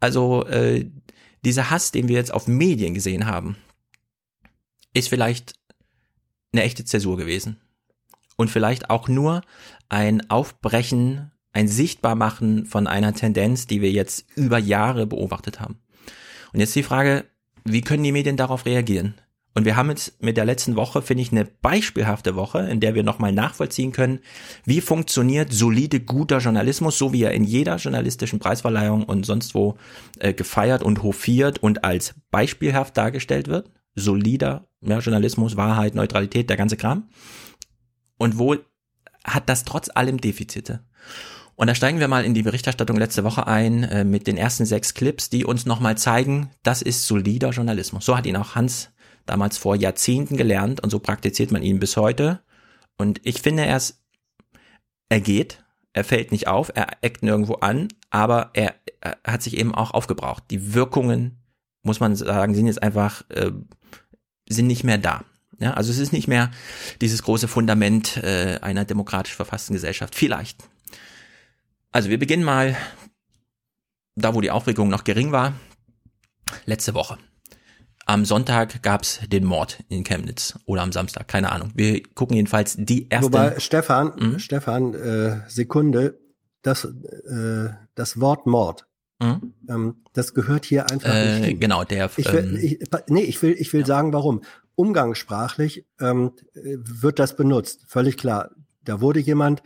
Also 0.00 0.46
äh, 0.46 0.90
dieser 1.44 1.68
Hass, 1.68 1.92
den 1.92 2.08
wir 2.08 2.16
jetzt 2.16 2.32
auf 2.32 2.48
Medien 2.48 2.94
gesehen 2.94 3.26
haben, 3.26 3.58
ist 4.94 5.10
vielleicht 5.10 5.52
eine 6.50 6.62
echte 6.62 6.86
Zäsur 6.86 7.18
gewesen. 7.18 7.60
Und 8.36 8.50
vielleicht 8.50 8.88
auch 8.88 9.08
nur 9.08 9.42
ein 9.90 10.30
Aufbrechen, 10.30 11.30
ein 11.52 11.68
Sichtbarmachen 11.68 12.64
von 12.64 12.86
einer 12.86 13.12
Tendenz, 13.12 13.66
die 13.66 13.82
wir 13.82 13.90
jetzt 13.90 14.24
über 14.34 14.56
Jahre 14.56 15.06
beobachtet 15.06 15.60
haben. 15.60 15.78
Und 16.54 16.60
jetzt 16.60 16.74
die 16.74 16.82
Frage, 16.82 17.26
wie 17.64 17.82
können 17.82 18.02
die 18.02 18.12
Medien 18.12 18.38
darauf 18.38 18.64
reagieren? 18.64 19.20
Und 19.56 19.64
wir 19.64 19.74
haben 19.74 19.88
jetzt 19.88 20.22
mit 20.22 20.36
der 20.36 20.44
letzten 20.44 20.76
Woche, 20.76 21.00
finde 21.00 21.22
ich, 21.22 21.32
eine 21.32 21.46
beispielhafte 21.46 22.36
Woche, 22.36 22.58
in 22.58 22.78
der 22.78 22.94
wir 22.94 23.02
nochmal 23.02 23.32
nachvollziehen 23.32 23.90
können, 23.90 24.20
wie 24.66 24.82
funktioniert 24.82 25.50
solide, 25.50 25.98
guter 25.98 26.40
Journalismus, 26.40 26.98
so 26.98 27.14
wie 27.14 27.22
er 27.22 27.30
in 27.30 27.42
jeder 27.42 27.76
journalistischen 27.76 28.38
Preisverleihung 28.38 29.04
und 29.04 29.24
sonst 29.24 29.54
wo 29.54 29.78
äh, 30.18 30.34
gefeiert 30.34 30.82
und 30.82 31.02
hofiert 31.02 31.62
und 31.62 31.84
als 31.84 32.14
beispielhaft 32.30 32.98
dargestellt 32.98 33.48
wird. 33.48 33.70
Solider 33.94 34.68
ja, 34.82 34.98
Journalismus, 34.98 35.56
Wahrheit, 35.56 35.94
Neutralität, 35.94 36.50
der 36.50 36.58
ganze 36.58 36.76
Kram. 36.76 37.08
Und 38.18 38.38
wo 38.38 38.56
hat 39.24 39.48
das 39.48 39.64
trotz 39.64 39.88
allem 39.88 40.20
Defizite? 40.20 40.80
Und 41.54 41.68
da 41.68 41.74
steigen 41.74 41.98
wir 41.98 42.08
mal 42.08 42.26
in 42.26 42.34
die 42.34 42.42
Berichterstattung 42.42 42.98
letzte 42.98 43.24
Woche 43.24 43.46
ein 43.46 43.84
äh, 43.84 44.04
mit 44.04 44.26
den 44.26 44.36
ersten 44.36 44.66
sechs 44.66 44.92
Clips, 44.92 45.30
die 45.30 45.46
uns 45.46 45.64
nochmal 45.64 45.96
zeigen, 45.96 46.50
das 46.62 46.82
ist 46.82 47.06
solider 47.06 47.52
Journalismus. 47.52 48.04
So 48.04 48.18
hat 48.18 48.26
ihn 48.26 48.36
auch 48.36 48.54
Hans 48.54 48.90
damals 49.26 49.58
vor 49.58 49.76
Jahrzehnten 49.76 50.36
gelernt 50.36 50.82
und 50.82 50.90
so 50.90 50.98
praktiziert 50.98 51.50
man 51.50 51.62
ihn 51.62 51.78
bis 51.78 51.96
heute. 51.96 52.40
Und 52.96 53.20
ich 53.24 53.42
finde, 53.42 53.66
er 53.66 53.76
ist, 53.76 54.02
er 55.08 55.20
geht, 55.20 55.64
er 55.92 56.04
fällt 56.04 56.32
nicht 56.32 56.46
auf, 56.46 56.70
er 56.74 56.88
eckt 57.02 57.22
nirgendwo 57.22 57.54
an, 57.54 57.88
aber 58.10 58.50
er, 58.54 58.74
er 59.00 59.18
hat 59.26 59.42
sich 59.42 59.56
eben 59.56 59.74
auch 59.74 59.92
aufgebraucht. 59.92 60.44
Die 60.50 60.74
Wirkungen, 60.74 61.42
muss 61.82 62.00
man 62.00 62.16
sagen, 62.16 62.54
sind 62.54 62.66
jetzt 62.66 62.82
einfach, 62.82 63.22
äh, 63.30 63.52
sind 64.48 64.66
nicht 64.66 64.84
mehr 64.84 64.98
da. 64.98 65.24
Ja, 65.58 65.72
also 65.74 65.90
es 65.90 65.98
ist 65.98 66.12
nicht 66.12 66.28
mehr 66.28 66.50
dieses 67.00 67.22
große 67.22 67.48
Fundament 67.48 68.18
äh, 68.18 68.58
einer 68.60 68.84
demokratisch 68.84 69.34
verfassten 69.34 69.74
Gesellschaft. 69.74 70.14
Vielleicht. 70.14 70.68
Also 71.92 72.10
wir 72.10 72.18
beginnen 72.18 72.44
mal 72.44 72.76
da, 74.16 74.34
wo 74.34 74.40
die 74.40 74.50
Aufregung 74.50 74.88
noch 74.88 75.04
gering 75.04 75.32
war. 75.32 75.54
Letzte 76.66 76.94
Woche. 76.94 77.18
Am 78.08 78.24
Sonntag 78.24 78.82
gab's 78.84 79.20
den 79.26 79.44
Mord 79.44 79.82
in 79.88 80.04
Chemnitz 80.04 80.56
oder 80.64 80.82
am 80.82 80.92
Samstag, 80.92 81.26
keine 81.26 81.50
Ahnung. 81.50 81.72
Wir 81.74 82.02
gucken 82.14 82.36
jedenfalls 82.36 82.76
die 82.78 83.08
erste. 83.08 83.26
Wobei, 83.32 83.58
Stefan, 83.58 84.12
Mhm. 84.16 84.38
Stefan, 84.38 84.94
äh, 84.94 85.40
Sekunde, 85.48 86.18
das, 86.62 86.84
äh, 86.84 87.68
das 87.96 88.20
Wort 88.20 88.46
Mord, 88.46 88.86
Mhm. 89.20 89.54
ähm, 89.68 89.96
das 90.12 90.34
gehört 90.34 90.64
hier 90.64 90.88
einfach 90.88 91.12
Äh, 91.12 91.38
nicht 91.40 91.44
hin. 91.46 91.60
genau, 91.60 91.82
der, 91.82 92.08
Ich 92.16 92.32
will, 92.32 92.44
ähm, 92.44 92.56
ich, 92.62 92.78
nee, 93.08 93.22
ich 93.22 93.42
will, 93.42 93.56
ich 93.58 93.72
will 93.72 93.84
sagen, 93.84 94.12
warum. 94.12 94.42
Umgangssprachlich 94.76 95.84
ähm, 96.00 96.32
äh, 96.54 96.76
wird 96.76 97.18
das 97.18 97.34
benutzt, 97.34 97.84
völlig 97.88 98.16
klar. 98.16 98.50
Da 98.84 99.00
wurde 99.00 99.18
jemand 99.18 99.62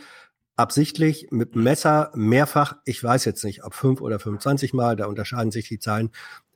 absichtlich 0.56 1.28
mit 1.30 1.56
Messer 1.56 2.10
mehrfach, 2.14 2.76
ich 2.84 3.02
weiß 3.04 3.24
jetzt 3.26 3.44
nicht, 3.44 3.64
ob 3.64 3.74
fünf 3.74 4.00
oder 4.00 4.18
25 4.18 4.72
Mal, 4.72 4.96
da 4.96 5.06
unterscheiden 5.06 5.50
sich 5.50 5.68
die 5.68 5.78
Zahlen, 5.78 6.10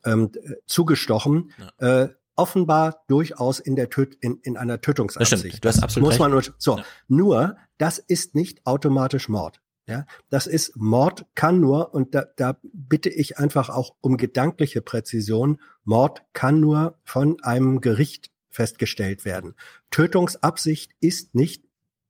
ähm, 0.04 0.30
zugestochen. 0.66 1.52
Äh, 1.78 2.08
offenbar 2.36 3.04
durchaus 3.06 3.60
in 3.60 3.76
der 3.76 3.90
Töt 3.90 4.16
in, 4.20 4.38
in 4.42 4.56
einer 4.56 4.80
Tötungsabsicht. 4.80 5.32
Das 5.32 5.40
stimmt, 5.40 5.64
du 5.64 5.68
hast 5.68 5.82
absolut 5.82 6.10
muss 6.10 6.18
man 6.18 6.32
recht. 6.32 6.48
nur, 6.48 6.56
so, 6.58 6.80
nur 7.06 7.56
das 7.78 7.98
ist 7.98 8.34
nicht 8.34 8.66
automatisch 8.66 9.28
Mord. 9.28 9.60
Ja, 9.86 10.06
das 10.30 10.46
ist 10.46 10.76
Mord 10.76 11.26
kann 11.34 11.60
nur 11.60 11.92
und 11.92 12.14
da, 12.14 12.24
da 12.36 12.58
bitte 12.62 13.10
ich 13.10 13.38
einfach 13.38 13.68
auch 13.68 13.94
um 14.00 14.16
gedankliche 14.16 14.80
Präzision. 14.80 15.60
Mord 15.84 16.22
kann 16.32 16.58
nur 16.58 16.98
von 17.04 17.36
einem 17.42 17.82
Gericht 17.82 18.30
festgestellt 18.48 19.26
werden. 19.26 19.54
Tötungsabsicht 19.90 20.92
ist 21.00 21.34
nicht 21.34 21.64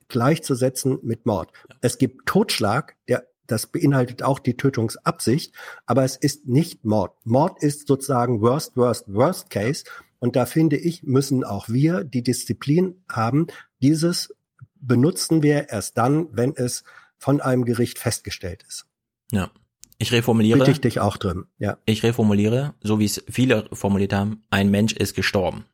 gleichzusetzen 0.07 1.01
mit 1.03 1.26
Mord. 1.26 1.51
Es 1.80 1.99
gibt 1.99 2.26
Totschlag, 2.26 2.97
der 3.09 3.26
das 3.47 3.66
beinhaltet 3.66 4.22
auch 4.22 4.38
die 4.38 4.57
Tötungsabsicht, 4.57 5.55
aber 5.86 6.05
es 6.05 6.16
ist 6.16 6.47
nicht 6.47 6.84
Mord. 6.84 7.14
Mord 7.24 7.62
ist 7.62 7.86
sozusagen 7.86 8.40
worst, 8.40 8.76
worst, 8.76 9.12
worst 9.12 9.51
case. 9.51 9.84
Und 10.18 10.36
da 10.36 10.47
finde 10.47 10.76
ich, 10.76 11.03
müssen 11.03 11.45
auch 11.45 11.68
wir 11.68 12.05
die 12.05 12.22
Disziplin 12.22 13.03
haben. 13.11 13.47
Dieses 13.82 14.34
benutzen 14.80 15.42
wir 15.42 15.68
erst 15.68 15.99
dann, 15.99 16.28
wenn 16.32 16.55
es 16.57 16.84
von 17.18 17.40
einem 17.40 17.64
Gericht 17.64 17.99
festgestellt 17.99 18.64
ist. 18.66 18.86
Ja. 19.30 19.51
Ich 19.99 20.12
reformuliere. 20.12 20.59
Bitte 20.59 20.72
ich 20.72 20.80
dich 20.80 21.01
auch 21.01 21.16
drin, 21.16 21.45
ja. 21.59 21.78
Ich 21.84 22.03
reformuliere, 22.03 22.74
so 22.80 22.99
wie 22.99 23.05
es 23.05 23.22
viele 23.30 23.68
formuliert 23.72 24.12
haben, 24.12 24.42
ein 24.51 24.70
Mensch 24.70 24.92
ist 24.92 25.14
gestorben. 25.14 25.66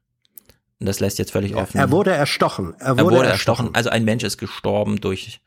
Und 0.79 0.87
das 0.87 1.01
lässt 1.01 1.19
jetzt 1.19 1.33
völlig 1.33 1.55
offen. 1.55 1.79
Er 1.79 1.91
wurde 1.91 2.11
erstochen. 2.11 2.75
Er 2.79 2.93
wurde, 2.93 3.01
er 3.01 3.05
wurde 3.05 3.29
erstochen. 3.29 3.67
erstochen. 3.67 3.75
Also 3.75 3.91
ein 3.91 4.05
Mensch 4.05 4.25
ist 4.25 4.39
gestorben 4.39 5.01
durch 5.01 5.41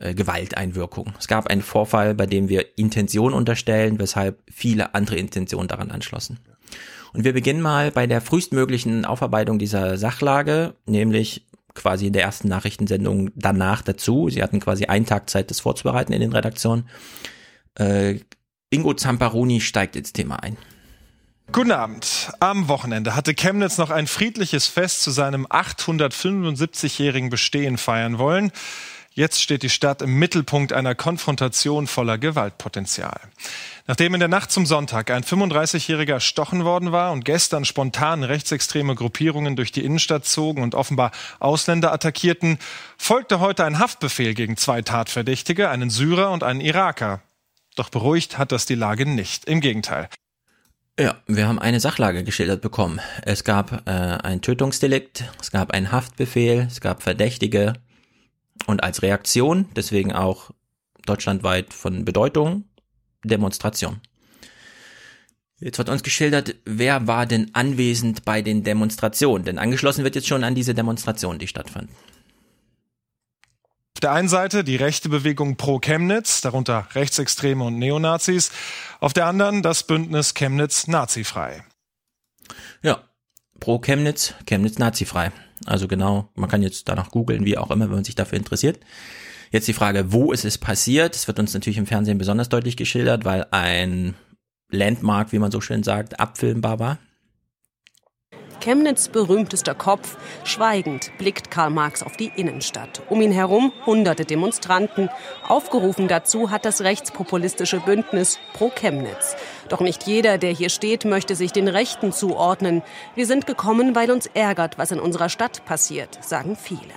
äh, 0.00 0.14
Gewalteinwirkung. 0.14 1.12
Es 1.18 1.28
gab 1.28 1.46
einen 1.48 1.62
Vorfall, 1.62 2.14
bei 2.14 2.26
dem 2.26 2.48
wir 2.48 2.78
Intention 2.78 3.34
unterstellen, 3.34 3.98
weshalb 3.98 4.42
viele 4.50 4.94
andere 4.94 5.16
Intentionen 5.16 5.68
daran 5.68 5.90
anschlossen. 5.90 6.38
Und 7.12 7.24
wir 7.24 7.32
beginnen 7.32 7.60
mal 7.60 7.90
bei 7.90 8.06
der 8.06 8.20
frühestmöglichen 8.20 9.04
Aufarbeitung 9.04 9.58
dieser 9.58 9.98
Sachlage, 9.98 10.74
nämlich 10.86 11.44
quasi 11.74 12.06
in 12.06 12.12
der 12.12 12.22
ersten 12.22 12.48
Nachrichtensendung 12.48 13.30
danach 13.34 13.82
dazu. 13.82 14.30
Sie 14.30 14.42
hatten 14.42 14.60
quasi 14.60 14.86
einen 14.86 15.06
Tag 15.06 15.28
Zeit, 15.28 15.50
das 15.50 15.60
vorzubereiten 15.60 16.12
in 16.12 16.20
den 16.20 16.32
Redaktionen. 16.32 16.88
Äh, 17.74 18.20
Ingo 18.70 18.94
Zamparoni 18.94 19.60
steigt 19.60 19.96
ins 19.96 20.12
Thema 20.12 20.36
ein. 20.36 20.56
Guten 21.52 21.72
Abend. 21.72 22.30
Am 22.38 22.68
Wochenende 22.68 23.16
hatte 23.16 23.34
Chemnitz 23.34 23.76
noch 23.76 23.90
ein 23.90 24.06
friedliches 24.06 24.68
Fest 24.68 25.02
zu 25.02 25.10
seinem 25.10 25.46
875-jährigen 25.46 27.28
Bestehen 27.28 27.76
feiern 27.76 28.18
wollen. 28.18 28.52
Jetzt 29.20 29.42
steht 29.42 29.62
die 29.62 29.68
Stadt 29.68 30.00
im 30.00 30.18
Mittelpunkt 30.18 30.72
einer 30.72 30.94
Konfrontation 30.94 31.86
voller 31.86 32.16
Gewaltpotenzial. 32.16 33.20
Nachdem 33.86 34.14
in 34.14 34.20
der 34.20 34.30
Nacht 34.30 34.50
zum 34.50 34.64
Sonntag 34.64 35.10
ein 35.10 35.24
35-Jähriger 35.24 36.14
erstochen 36.14 36.64
worden 36.64 36.90
war 36.90 37.12
und 37.12 37.26
gestern 37.26 37.66
spontan 37.66 38.24
rechtsextreme 38.24 38.94
Gruppierungen 38.94 39.56
durch 39.56 39.72
die 39.72 39.84
Innenstadt 39.84 40.24
zogen 40.24 40.62
und 40.62 40.74
offenbar 40.74 41.10
Ausländer 41.38 41.92
attackierten, 41.92 42.56
folgte 42.96 43.40
heute 43.40 43.66
ein 43.66 43.78
Haftbefehl 43.78 44.32
gegen 44.32 44.56
zwei 44.56 44.80
Tatverdächtige, 44.80 45.68
einen 45.68 45.90
Syrer 45.90 46.30
und 46.30 46.42
einen 46.42 46.62
Iraker. 46.62 47.20
Doch 47.76 47.90
beruhigt 47.90 48.38
hat 48.38 48.52
das 48.52 48.64
die 48.64 48.74
Lage 48.74 49.04
nicht. 49.04 49.44
Im 49.44 49.60
Gegenteil. 49.60 50.08
Ja, 50.98 51.16
wir 51.26 51.46
haben 51.46 51.58
eine 51.58 51.80
Sachlage 51.80 52.24
geschildert 52.24 52.62
bekommen. 52.62 53.00
Es 53.20 53.44
gab 53.44 53.86
äh, 53.86 53.90
ein 53.90 54.40
Tötungsdelikt, 54.40 55.24
es 55.38 55.50
gab 55.50 55.72
einen 55.72 55.92
Haftbefehl, 55.92 56.68
es 56.70 56.80
gab 56.80 57.02
Verdächtige 57.02 57.74
und 58.66 58.82
als 58.82 59.02
Reaktion, 59.02 59.68
deswegen 59.76 60.12
auch 60.12 60.50
deutschlandweit 61.06 61.72
von 61.74 62.04
Bedeutung, 62.04 62.64
Demonstration. 63.24 64.00
Jetzt 65.58 65.76
wird 65.76 65.90
uns 65.90 66.02
geschildert, 66.02 66.54
wer 66.64 67.06
war 67.06 67.26
denn 67.26 67.50
anwesend 67.54 68.24
bei 68.24 68.40
den 68.40 68.64
Demonstrationen? 68.64 69.44
Denn 69.44 69.58
angeschlossen 69.58 70.04
wird 70.04 70.14
jetzt 70.14 70.28
schon 70.28 70.42
an 70.42 70.54
diese 70.54 70.74
Demonstrationen, 70.74 71.38
die 71.38 71.48
stattfanden. 71.48 71.94
Auf 73.94 74.00
der 74.00 74.12
einen 74.12 74.28
Seite 74.28 74.64
die 74.64 74.76
rechte 74.76 75.10
Bewegung 75.10 75.58
Pro 75.58 75.78
Chemnitz, 75.78 76.40
darunter 76.40 76.88
Rechtsextreme 76.94 77.62
und 77.64 77.78
Neonazis. 77.78 78.50
Auf 79.00 79.12
der 79.12 79.26
anderen 79.26 79.62
das 79.62 79.82
Bündnis 79.82 80.32
Chemnitz 80.32 80.86
Nazifrei. 80.86 81.64
Ja, 82.82 83.02
Pro 83.58 83.78
Chemnitz, 83.78 84.32
Chemnitz 84.46 84.78
Nazifrei. 84.78 85.32
Also 85.66 85.88
genau, 85.88 86.28
man 86.34 86.48
kann 86.48 86.62
jetzt 86.62 86.88
danach 86.88 87.10
googeln, 87.10 87.44
wie 87.44 87.58
auch 87.58 87.70
immer, 87.70 87.86
wenn 87.86 87.96
man 87.96 88.04
sich 88.04 88.14
dafür 88.14 88.38
interessiert. 88.38 88.80
Jetzt 89.50 89.68
die 89.68 89.72
Frage, 89.72 90.12
wo 90.12 90.32
ist 90.32 90.44
es 90.44 90.58
passiert? 90.58 91.14
Es 91.14 91.26
wird 91.26 91.38
uns 91.38 91.52
natürlich 91.54 91.78
im 91.78 91.86
Fernsehen 91.86 92.18
besonders 92.18 92.48
deutlich 92.48 92.76
geschildert, 92.76 93.24
weil 93.24 93.46
ein 93.50 94.14
Landmark, 94.70 95.32
wie 95.32 95.38
man 95.38 95.50
so 95.50 95.60
schön 95.60 95.82
sagt, 95.82 96.20
abfilmbar 96.20 96.78
war. 96.78 96.98
Chemnitz 98.60 99.08
berühmtester 99.08 99.74
Kopf. 99.74 100.16
Schweigend 100.44 101.10
blickt 101.18 101.50
Karl 101.50 101.70
Marx 101.70 102.02
auf 102.02 102.16
die 102.16 102.30
Innenstadt. 102.36 103.02
Um 103.08 103.20
ihn 103.22 103.32
herum 103.32 103.72
hunderte 103.86 104.24
Demonstranten. 104.24 105.08
Aufgerufen 105.48 106.08
dazu 106.08 106.50
hat 106.50 106.64
das 106.64 106.82
rechtspopulistische 106.82 107.80
Bündnis 107.80 108.38
Pro 108.52 108.70
Chemnitz. 108.70 109.34
Doch 109.70 109.80
nicht 109.80 110.06
jeder, 110.06 110.36
der 110.36 110.52
hier 110.52 110.68
steht, 110.68 111.06
möchte 111.06 111.34
sich 111.34 111.52
den 111.52 111.68
Rechten 111.68 112.12
zuordnen. 112.12 112.82
Wir 113.14 113.26
sind 113.26 113.46
gekommen, 113.46 113.94
weil 113.94 114.10
uns 114.10 114.26
ärgert, 114.26 114.76
was 114.76 114.90
in 114.90 115.00
unserer 115.00 115.30
Stadt 115.30 115.64
passiert, 115.64 116.22
sagen 116.22 116.56
viele. 116.56 116.92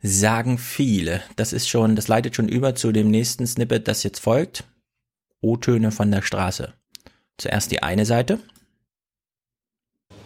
Sagen 0.00 0.58
viele. 0.58 1.22
Das 1.36 1.52
ist 1.52 1.68
schon, 1.68 1.94
das 1.94 2.08
leitet 2.08 2.34
schon 2.34 2.48
über 2.48 2.74
zu 2.74 2.90
dem 2.90 3.10
nächsten 3.10 3.46
Snippet, 3.46 3.86
das 3.86 4.02
jetzt 4.02 4.18
folgt. 4.18 4.64
O-Töne 5.40 5.92
von 5.92 6.10
der 6.10 6.22
Straße. 6.22 6.72
Zuerst 7.38 7.70
die 7.70 7.84
eine 7.84 8.04
Seite 8.04 8.40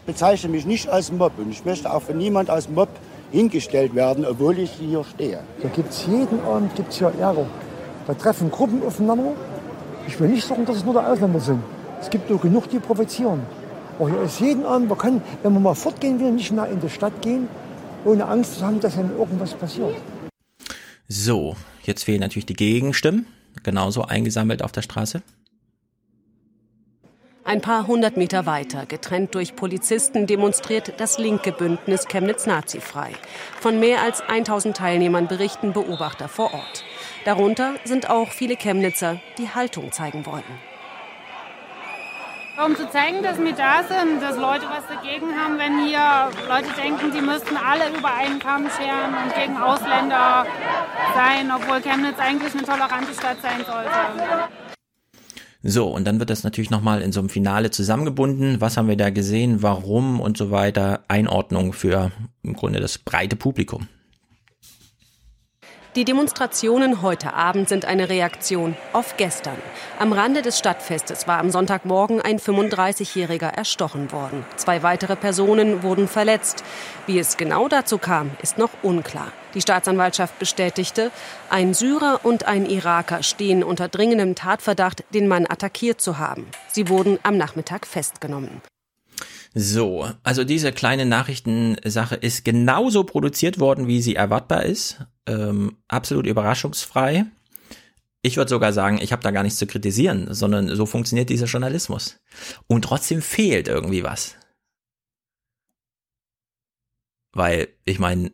bezeichne 0.06 0.50
mich 0.50 0.64
nicht 0.64 0.88
als 0.88 1.12
Mob 1.12 1.32
und 1.36 1.50
ich 1.50 1.64
möchte 1.64 1.92
auch 1.92 2.02
von 2.02 2.16
niemand 2.16 2.48
als 2.48 2.68
Mob 2.68 2.88
hingestellt 3.32 3.94
werden, 3.94 4.24
obwohl 4.24 4.58
ich 4.58 4.70
hier 4.70 5.04
stehe. 5.04 5.40
Da 5.60 5.68
gibt 5.68 5.90
es 5.90 6.06
jeden 6.06 6.40
Abend 6.44 6.74
gibt's 6.76 6.98
hier 6.98 7.12
Ärger. 7.18 7.46
Da 8.06 8.14
treffen 8.14 8.50
Gruppen 8.50 8.82
aufeinander. 8.84 9.32
Ich 10.06 10.18
will 10.20 10.28
nicht 10.28 10.46
sagen, 10.46 10.64
dass 10.64 10.76
es 10.76 10.84
nur 10.84 10.94
die 10.94 11.00
Ausländer 11.00 11.40
sind. 11.40 11.62
Es 12.00 12.10
gibt 12.10 12.30
nur 12.30 12.40
genug, 12.40 12.68
die 12.70 12.78
provozieren. 12.78 13.40
Aber 13.98 14.10
hier 14.10 14.22
ist 14.22 14.40
jeden 14.40 14.64
Abend, 14.64 14.88
man 14.88 14.98
kann, 14.98 15.22
wenn 15.42 15.52
man 15.52 15.62
mal 15.62 15.74
fortgehen 15.74 16.20
will, 16.20 16.30
nicht 16.32 16.52
mehr 16.52 16.68
in 16.68 16.80
die 16.80 16.90
Stadt 16.90 17.20
gehen, 17.22 17.48
ohne 18.04 18.26
Angst 18.26 18.58
zu 18.58 18.66
haben, 18.66 18.78
dass 18.80 18.96
dann 18.96 19.16
irgendwas 19.16 19.54
passiert. 19.54 19.96
So, 21.08 21.56
jetzt 21.82 22.04
fehlen 22.04 22.20
natürlich 22.20 22.46
die 22.46 22.54
Gegenstimmen, 22.54 23.26
genauso 23.62 24.02
eingesammelt 24.02 24.62
auf 24.62 24.72
der 24.72 24.82
Straße. 24.82 25.22
Ein 27.44 27.60
paar 27.60 27.86
hundert 27.86 28.16
Meter 28.16 28.44
weiter, 28.44 28.86
getrennt 28.86 29.36
durch 29.36 29.54
Polizisten, 29.54 30.26
demonstriert 30.26 30.94
das 30.98 31.16
linke 31.18 31.52
Bündnis 31.52 32.06
Chemnitz 32.08 32.44
Nazifrei. 32.46 33.10
Von 33.60 33.78
mehr 33.78 34.02
als 34.02 34.20
1000 34.20 34.76
Teilnehmern 34.76 35.28
berichten 35.28 35.72
Beobachter 35.72 36.28
vor 36.28 36.52
Ort. 36.52 36.84
Darunter 37.26 37.74
sind 37.82 38.08
auch 38.08 38.30
viele 38.30 38.54
Chemnitzer, 38.54 39.20
die 39.36 39.48
Haltung 39.48 39.90
zeigen 39.90 40.24
wollen. 40.26 40.44
Um 42.64 42.76
zu 42.76 42.88
zeigen, 42.88 43.20
dass 43.20 43.36
wir 43.40 43.52
da 43.52 43.82
sind, 43.82 44.22
dass 44.22 44.36
Leute 44.36 44.66
was 44.70 44.86
dagegen 44.86 45.34
haben, 45.34 45.58
wenn 45.58 45.84
hier 45.84 46.30
Leute 46.48 46.68
denken, 46.80 47.10
sie 47.10 47.20
müssten 47.20 47.56
alle 47.56 47.88
über 47.98 48.14
einen 48.14 48.38
Kamm 48.38 48.68
scheren 48.70 49.12
und 49.12 49.34
gegen 49.34 49.56
Ausländer 49.56 50.46
sein, 51.16 51.50
obwohl 51.50 51.80
Chemnitz 51.80 52.16
eigentlich 52.20 52.54
eine 52.54 52.62
tolerante 52.62 53.12
Stadt 53.12 53.38
sein 53.42 53.64
sollte. 53.66 53.90
So, 55.64 55.88
und 55.88 56.04
dann 56.04 56.20
wird 56.20 56.30
das 56.30 56.44
natürlich 56.44 56.70
nochmal 56.70 57.02
in 57.02 57.10
so 57.10 57.18
einem 57.18 57.28
Finale 57.28 57.72
zusammengebunden. 57.72 58.60
Was 58.60 58.76
haben 58.76 58.86
wir 58.86 58.96
da 58.96 59.10
gesehen, 59.10 59.64
warum 59.64 60.20
und 60.20 60.38
so 60.38 60.52
weiter. 60.52 61.00
Einordnung 61.08 61.72
für 61.72 62.12
im 62.44 62.54
Grunde 62.54 62.78
das 62.78 62.98
breite 62.98 63.34
Publikum. 63.34 63.88
Die 65.96 66.04
Demonstrationen 66.04 67.00
heute 67.00 67.32
Abend 67.32 67.70
sind 67.70 67.86
eine 67.86 68.10
Reaktion 68.10 68.76
auf 68.92 69.16
gestern. 69.16 69.56
Am 69.98 70.12
Rande 70.12 70.42
des 70.42 70.58
Stadtfestes 70.58 71.26
war 71.26 71.38
am 71.38 71.50
Sonntagmorgen 71.50 72.20
ein 72.20 72.38
35-Jähriger 72.38 73.48
erstochen 73.48 74.12
worden. 74.12 74.44
Zwei 74.56 74.82
weitere 74.82 75.16
Personen 75.16 75.82
wurden 75.82 76.06
verletzt. 76.06 76.62
Wie 77.06 77.18
es 77.18 77.38
genau 77.38 77.68
dazu 77.68 77.96
kam, 77.96 78.30
ist 78.42 78.58
noch 78.58 78.68
unklar. 78.82 79.32
Die 79.54 79.62
Staatsanwaltschaft 79.62 80.38
bestätigte, 80.38 81.10
ein 81.48 81.72
Syrer 81.72 82.20
und 82.24 82.46
ein 82.46 82.66
Iraker 82.66 83.22
stehen 83.22 83.64
unter 83.64 83.88
dringendem 83.88 84.34
Tatverdacht, 84.34 85.02
den 85.14 85.28
Mann 85.28 85.46
attackiert 85.48 86.02
zu 86.02 86.18
haben. 86.18 86.46
Sie 86.68 86.90
wurden 86.90 87.18
am 87.22 87.38
Nachmittag 87.38 87.86
festgenommen. 87.86 88.60
So, 89.54 90.06
also 90.22 90.44
diese 90.44 90.72
kleine 90.72 91.06
Nachrichtensache 91.06 92.16
ist 92.16 92.44
genauso 92.44 93.04
produziert 93.04 93.58
worden, 93.58 93.86
wie 93.86 94.02
sie 94.02 94.14
erwartbar 94.14 94.64
ist. 94.64 94.98
Ähm, 95.26 95.76
absolut 95.88 96.26
überraschungsfrei. 96.26 97.26
Ich 98.22 98.36
würde 98.36 98.48
sogar 98.48 98.72
sagen, 98.72 98.98
ich 99.00 99.12
habe 99.12 99.22
da 99.22 99.30
gar 99.30 99.42
nichts 99.42 99.58
zu 99.58 99.66
kritisieren, 99.66 100.32
sondern 100.34 100.74
so 100.74 100.86
funktioniert 100.86 101.30
dieser 101.30 101.46
Journalismus. 101.46 102.18
Und 102.66 102.82
trotzdem 102.82 103.22
fehlt 103.22 103.68
irgendwie 103.68 104.02
was. 104.02 104.36
Weil, 107.32 107.68
ich 107.84 107.98
meine, 107.98 108.32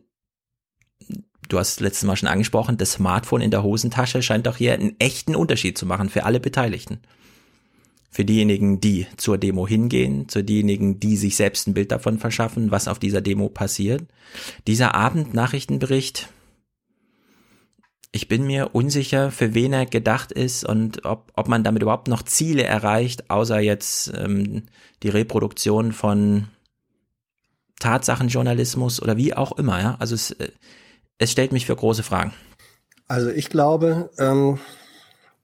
du 1.49 1.59
hast 1.59 1.79
letztes 1.79 2.07
Mal 2.07 2.15
schon 2.15 2.29
angesprochen, 2.29 2.77
das 2.77 2.93
Smartphone 2.93 3.41
in 3.41 3.51
der 3.51 3.63
Hosentasche 3.63 4.21
scheint 4.21 4.47
doch 4.47 4.57
hier 4.57 4.73
einen 4.73 4.99
echten 4.99 5.35
Unterschied 5.35 5.77
zu 5.77 5.85
machen 5.85 6.09
für 6.09 6.23
alle 6.23 6.39
Beteiligten. 6.39 6.99
Für 8.09 8.25
diejenigen, 8.25 8.79
die 8.79 9.07
zur 9.17 9.37
Demo 9.37 9.67
hingehen, 9.67 10.29
zu 10.29 10.43
diejenigen, 10.43 10.99
die 10.99 11.17
sich 11.17 11.35
selbst 11.35 11.67
ein 11.67 11.73
Bild 11.73 11.91
davon 11.91 12.19
verschaffen, 12.19 12.71
was 12.71 12.87
auf 12.87 12.99
dieser 12.99 13.21
Demo 13.21 13.49
passiert. 13.49 14.03
Dieser 14.67 14.95
Abendnachrichtenbericht, 14.95 16.29
ich 18.15 18.27
bin 18.27 18.45
mir 18.45 18.75
unsicher, 18.75 19.31
für 19.31 19.55
wen 19.55 19.73
er 19.73 19.87
gedacht 19.87 20.31
ist 20.31 20.63
und 20.63 21.03
ob, 21.03 21.31
ob 21.35 21.47
man 21.47 21.63
damit 21.63 21.81
überhaupt 21.81 22.07
noch 22.07 22.21
Ziele 22.21 22.63
erreicht, 22.63 23.31
außer 23.31 23.59
jetzt 23.59 24.13
ähm, 24.15 24.63
die 25.01 25.09
Reproduktion 25.09 25.91
von 25.91 26.47
Tatsachenjournalismus 27.79 29.01
oder 29.01 29.17
wie 29.17 29.33
auch 29.33 29.53
immer. 29.53 29.81
Ja? 29.81 29.95
Also 29.99 30.13
es, 30.13 30.29
äh, 30.31 30.51
es 31.17 31.31
stellt 31.31 31.51
mich 31.51 31.65
für 31.65 31.75
große 31.75 32.03
Fragen. 32.03 32.33
Also 33.07 33.29
ich 33.29 33.49
glaube, 33.49 34.11
ähm, 34.19 34.59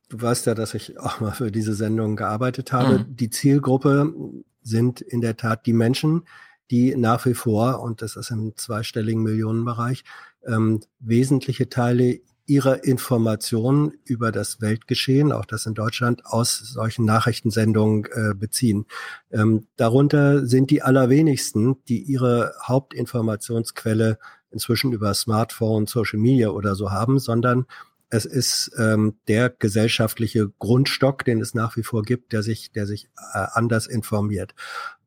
du 0.09 0.21
weißt 0.21 0.45
ja, 0.45 0.53
dass 0.53 0.75
ich 0.75 0.99
auch 0.99 1.19
mal 1.21 1.31
für 1.31 1.51
diese 1.51 1.73
Sendung 1.73 2.15
gearbeitet 2.15 2.71
habe. 2.71 2.99
Mhm. 2.99 3.15
Die 3.15 3.31
Zielgruppe 3.31 4.13
sind 4.61 5.01
in 5.01 5.21
der 5.21 5.37
Tat 5.37 5.65
die 5.65 5.73
Menschen, 5.73 6.27
die 6.69 6.95
nach 6.95 7.25
wie 7.25 7.33
vor, 7.33 7.81
und 7.81 8.03
das 8.03 8.15
ist 8.15 8.29
im 8.29 8.55
zweistelligen 8.55 9.23
Millionenbereich, 9.23 10.03
ähm, 10.45 10.81
wesentliche 10.99 11.67
Teile 11.67 12.19
ihrer 12.49 12.83
Informationen 12.83 13.93
über 14.05 14.31
das 14.31 14.59
Weltgeschehen, 14.59 15.31
auch 15.31 15.45
das 15.45 15.65
in 15.65 15.75
Deutschland, 15.75 16.25
aus 16.25 16.57
solchen 16.57 17.05
Nachrichtensendungen 17.05 18.05
äh, 18.11 18.33
beziehen. 18.33 18.85
Ähm, 19.31 19.67
darunter 19.75 20.45
sind 20.45 20.71
die 20.71 20.81
allerwenigsten, 20.81 21.83
die 21.85 22.01
ihre 22.01 22.53
Hauptinformationsquelle 22.63 24.17
inzwischen 24.49 24.91
über 24.91 25.13
Smartphone, 25.13 25.85
Social 25.85 26.19
Media 26.19 26.49
oder 26.49 26.73
so 26.73 26.91
haben, 26.91 27.19
sondern 27.19 27.65
es 28.09 28.25
ist 28.25 28.71
ähm, 28.79 29.19
der 29.27 29.51
gesellschaftliche 29.51 30.49
Grundstock, 30.57 31.23
den 31.23 31.41
es 31.41 31.53
nach 31.53 31.77
wie 31.77 31.83
vor 31.83 32.01
gibt, 32.01 32.33
der 32.33 32.41
sich, 32.41 32.71
der 32.71 32.87
sich 32.87 33.05
äh, 33.33 33.45
anders 33.51 33.85
informiert. 33.85 34.55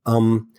Ähm, 0.07 0.53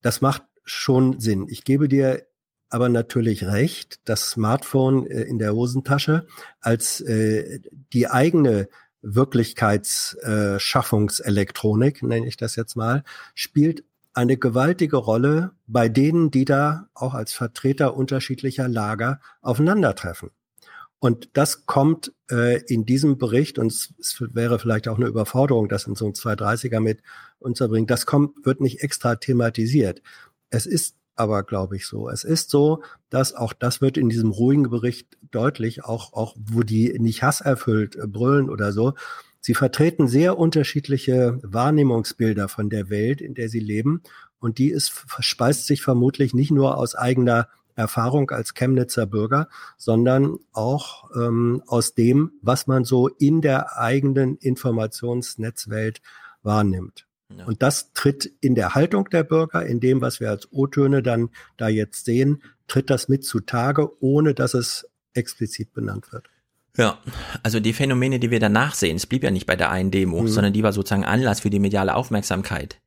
das 0.00 0.20
macht 0.20 0.42
schon 0.64 1.20
Sinn. 1.20 1.46
Ich 1.48 1.62
gebe 1.62 1.88
dir 1.88 2.26
aber 2.72 2.88
natürlich 2.88 3.44
recht, 3.44 4.00
das 4.06 4.30
Smartphone 4.30 5.06
äh, 5.06 5.20
in 5.22 5.38
der 5.38 5.54
Hosentasche 5.54 6.26
als 6.60 7.00
äh, 7.02 7.60
die 7.92 8.08
eigene 8.08 8.68
Wirklichkeitsschaffungselektronik, 9.02 12.02
nenne 12.02 12.26
ich 12.26 12.38
das 12.38 12.56
jetzt 12.56 12.74
mal, 12.74 13.04
spielt 13.34 13.84
eine 14.14 14.38
gewaltige 14.38 14.96
Rolle 14.96 15.50
bei 15.66 15.90
denen, 15.90 16.30
die 16.30 16.46
da 16.46 16.88
auch 16.94 17.12
als 17.12 17.34
Vertreter 17.34 17.94
unterschiedlicher 17.94 18.68
Lager 18.68 19.20
aufeinandertreffen. 19.42 20.30
Und 20.98 21.28
das 21.34 21.66
kommt 21.66 22.14
äh, 22.30 22.62
in 22.62 22.86
diesem 22.86 23.18
Bericht, 23.18 23.58
und 23.58 23.70
es, 23.70 23.92
es 24.00 24.16
wäre 24.32 24.58
vielleicht 24.58 24.88
auch 24.88 24.96
eine 24.96 25.08
Überforderung, 25.08 25.68
das 25.68 25.86
in 25.86 25.94
so 25.94 26.06
einem 26.06 26.14
230er 26.14 26.80
mit 26.80 27.02
unterbringen, 27.38 27.86
das 27.86 28.06
kommt, 28.06 28.46
wird 28.46 28.62
nicht 28.62 28.82
extra 28.82 29.16
thematisiert. 29.16 30.00
Es 30.48 30.64
ist 30.64 30.96
aber, 31.14 31.42
glaube 31.42 31.76
ich, 31.76 31.86
so. 31.86 32.08
Es 32.08 32.24
ist 32.24 32.50
so, 32.50 32.82
dass 33.10 33.34
auch 33.34 33.52
das 33.52 33.80
wird 33.80 33.96
in 33.96 34.08
diesem 34.08 34.30
ruhigen 34.30 34.70
Bericht 34.70 35.18
deutlich, 35.30 35.84
auch, 35.84 36.12
auch 36.12 36.36
wo 36.38 36.62
die 36.62 36.98
nicht 36.98 37.22
hasserfüllt 37.22 37.96
äh, 37.96 38.06
brüllen 38.06 38.48
oder 38.48 38.72
so. 38.72 38.94
Sie 39.40 39.54
vertreten 39.54 40.06
sehr 40.06 40.38
unterschiedliche 40.38 41.38
Wahrnehmungsbilder 41.42 42.48
von 42.48 42.70
der 42.70 42.90
Welt, 42.90 43.20
in 43.20 43.34
der 43.34 43.48
sie 43.48 43.60
leben. 43.60 44.02
Und 44.38 44.58
die 44.58 44.70
ist, 44.70 45.04
speist 45.18 45.66
sich 45.66 45.82
vermutlich 45.82 46.32
nicht 46.32 46.52
nur 46.52 46.78
aus 46.78 46.94
eigener 46.94 47.48
Erfahrung 47.74 48.30
als 48.30 48.54
Chemnitzer 48.54 49.06
Bürger, 49.06 49.48
sondern 49.76 50.38
auch 50.52 51.10
ähm, 51.16 51.62
aus 51.66 51.94
dem, 51.94 52.32
was 52.42 52.66
man 52.66 52.84
so 52.84 53.08
in 53.08 53.40
der 53.40 53.78
eigenen 53.78 54.36
Informationsnetzwelt 54.36 56.02
wahrnimmt. 56.42 57.06
Ja. 57.38 57.44
Und 57.44 57.62
das 57.62 57.92
tritt 57.92 58.30
in 58.40 58.54
der 58.54 58.74
Haltung 58.74 59.08
der 59.10 59.24
Bürger, 59.24 59.64
in 59.64 59.80
dem, 59.80 60.00
was 60.00 60.20
wir 60.20 60.30
als 60.30 60.52
O-Töne 60.52 61.02
dann 61.02 61.30
da 61.56 61.68
jetzt 61.68 62.04
sehen, 62.04 62.42
tritt 62.68 62.90
das 62.90 63.08
mit 63.08 63.24
zutage, 63.24 63.90
ohne 64.02 64.34
dass 64.34 64.54
es 64.54 64.88
explizit 65.14 65.72
benannt 65.72 66.12
wird. 66.12 66.28
Ja, 66.76 66.98
also 67.42 67.60
die 67.60 67.74
Phänomene, 67.74 68.18
die 68.18 68.30
wir 68.30 68.40
danach 68.40 68.74
sehen, 68.74 68.96
es 68.96 69.06
blieb 69.06 69.24
ja 69.24 69.30
nicht 69.30 69.46
bei 69.46 69.56
der 69.56 69.70
einen 69.70 69.90
Demo, 69.90 70.22
Mhm. 70.22 70.28
sondern 70.28 70.52
die 70.54 70.62
war 70.62 70.72
sozusagen 70.72 71.04
Anlass 71.04 71.40
für 71.40 71.50
die 71.50 71.58
mediale 71.58 71.94
Aufmerksamkeit. 71.94 72.80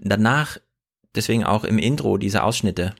Danach, 0.00 0.58
deswegen 1.14 1.44
auch 1.44 1.64
im 1.64 1.78
Intro 1.78 2.16
diese 2.16 2.42
Ausschnitte, 2.42 2.94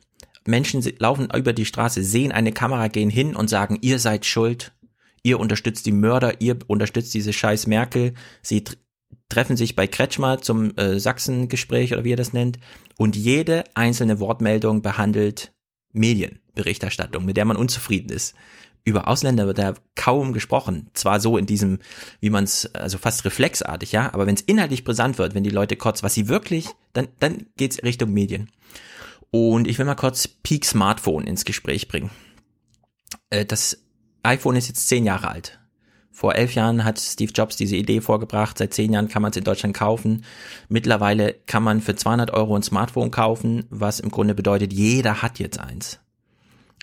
Menschen 0.47 0.85
laufen 0.99 1.29
über 1.35 1.53
die 1.53 1.65
Straße, 1.65 2.05
sehen 2.05 2.33
eine 2.33 2.53
Kamera, 2.53 2.89
gehen 2.89 3.11
hin 3.11 3.35
und 3.35 3.49
sagen, 3.49 3.79
ihr 3.81 3.99
seid 3.99 4.27
schuld, 4.27 4.73
ihr 5.23 5.41
unterstützt 5.41 5.87
die 5.87 5.93
Mörder, 5.93 6.41
ihr 6.41 6.59
unterstützt 6.67 7.15
diese 7.15 7.33
scheiß 7.33 7.67
Merkel, 7.67 8.15
sie 8.43 8.63
treffen 9.29 9.57
sich 9.57 9.77
bei 9.77 9.87
Kretschmer 9.87 10.41
zum 10.41 10.77
äh, 10.77 10.99
Sachsen-Gespräch 10.99 11.93
oder 11.93 12.05
wie 12.05 12.13
er 12.13 12.17
das 12.17 12.33
nennt 12.33 12.59
und 12.97 13.17
jede 13.17 13.65
einzelne 13.75 14.21
Wortmeldung 14.21 14.83
behandelt 14.83 15.53
Medienberichterstattung, 15.93 17.25
mit 17.25 17.37
der 17.37 17.45
man 17.45 17.57
unzufrieden 17.57 18.11
ist. 18.11 18.35
Über 18.85 19.09
Ausländer 19.09 19.47
wird 19.47 19.59
da 19.59 19.75
kaum 19.97 20.33
gesprochen. 20.33 20.91
Zwar 20.95 21.19
so 21.19 21.37
in 21.37 21.47
diesem, 21.47 21.81
wie 22.21 22.31
man 22.31 22.45
es, 22.45 22.73
also 22.75 22.99
fast 22.99 23.25
reflexartig, 23.25 23.91
ja, 23.91 24.15
aber 24.15 24.27
wenn 24.27 24.37
es 24.37 24.43
inhaltlich 24.43 24.85
brisant 24.85 25.19
wird, 25.19 25.35
wenn 25.35 25.43
die 25.43 25.51
Leute 25.51 25.75
kurz, 25.75 26.05
was 26.05 26.15
sie 26.15 26.29
wirklich, 26.29 26.69
dann, 26.93 27.09
dann 27.19 27.47
geht's 27.57 27.83
Richtung 27.83 28.13
Medien. 28.13 28.49
Und 29.33 29.67
ich 29.67 29.79
will 29.79 29.87
mal 29.87 29.97
kurz 29.97 30.29
Peak 30.29 30.65
Smartphone 30.65 31.27
ins 31.27 31.45
Gespräch 31.45 31.89
bringen. 31.89 32.11
Äh, 33.31 33.45
Das 33.45 33.83
iPhone 34.23 34.57
ist 34.57 34.69
jetzt 34.69 34.89
zehn 34.89 35.05
Jahre 35.05 35.29
alt. 35.29 35.59
Vor 36.17 36.35
elf 36.35 36.55
Jahren 36.55 36.83
hat 36.83 36.99
Steve 36.99 37.31
Jobs 37.31 37.57
diese 37.57 37.77
Idee 37.77 38.01
vorgebracht. 38.01 38.57
Seit 38.57 38.73
zehn 38.73 38.91
Jahren 38.91 39.09
kann 39.09 39.21
man 39.21 39.33
es 39.33 39.37
in 39.37 39.45
Deutschland 39.45 39.77
kaufen. 39.77 40.25
Mittlerweile 40.71 41.35
kann 41.45 41.63
man 41.63 41.83
für 41.83 41.95
200 41.95 42.31
Euro 42.31 42.57
ein 42.57 42.63
Smartphone 42.63 43.11
kaufen, 43.11 43.67
was 43.69 44.01
im 44.01 44.11
Grunde 44.11 44.35
bedeutet, 44.35 44.73
jeder 44.73 45.21
hat 45.21 45.39
jetzt 45.39 45.61
eins. 45.61 46.01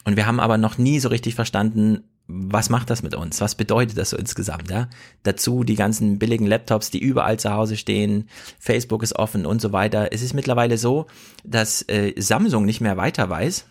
Und 0.05 0.17
wir 0.17 0.27
haben 0.27 0.39
aber 0.39 0.59
noch 0.59 0.77
nie 0.77 0.99
so 0.99 1.09
richtig 1.09 1.33
verstanden, 1.33 2.03
was 2.27 2.69
macht 2.69 2.91
das 2.91 3.01
mit 3.01 3.15
uns? 3.15 3.41
Was 3.41 3.55
bedeutet 3.55 3.97
das 3.97 4.11
so 4.11 4.17
insgesamt? 4.17 4.69
Ja? 4.69 4.87
Dazu 5.23 5.63
die 5.63 5.73
ganzen 5.73 6.19
billigen 6.19 6.45
Laptops, 6.45 6.91
die 6.91 6.99
überall 6.99 7.39
zu 7.39 7.51
Hause 7.53 7.75
stehen. 7.75 8.29
Facebook 8.59 9.01
ist 9.01 9.15
offen 9.15 9.47
und 9.47 9.61
so 9.61 9.71
weiter. 9.71 10.09
Es 10.11 10.21
ist 10.21 10.35
mittlerweile 10.35 10.77
so, 10.77 11.07
dass 11.43 11.81
äh, 11.89 12.13
Samsung 12.21 12.65
nicht 12.65 12.81
mehr 12.81 12.97
weiter 12.97 13.31
weiß, 13.31 13.65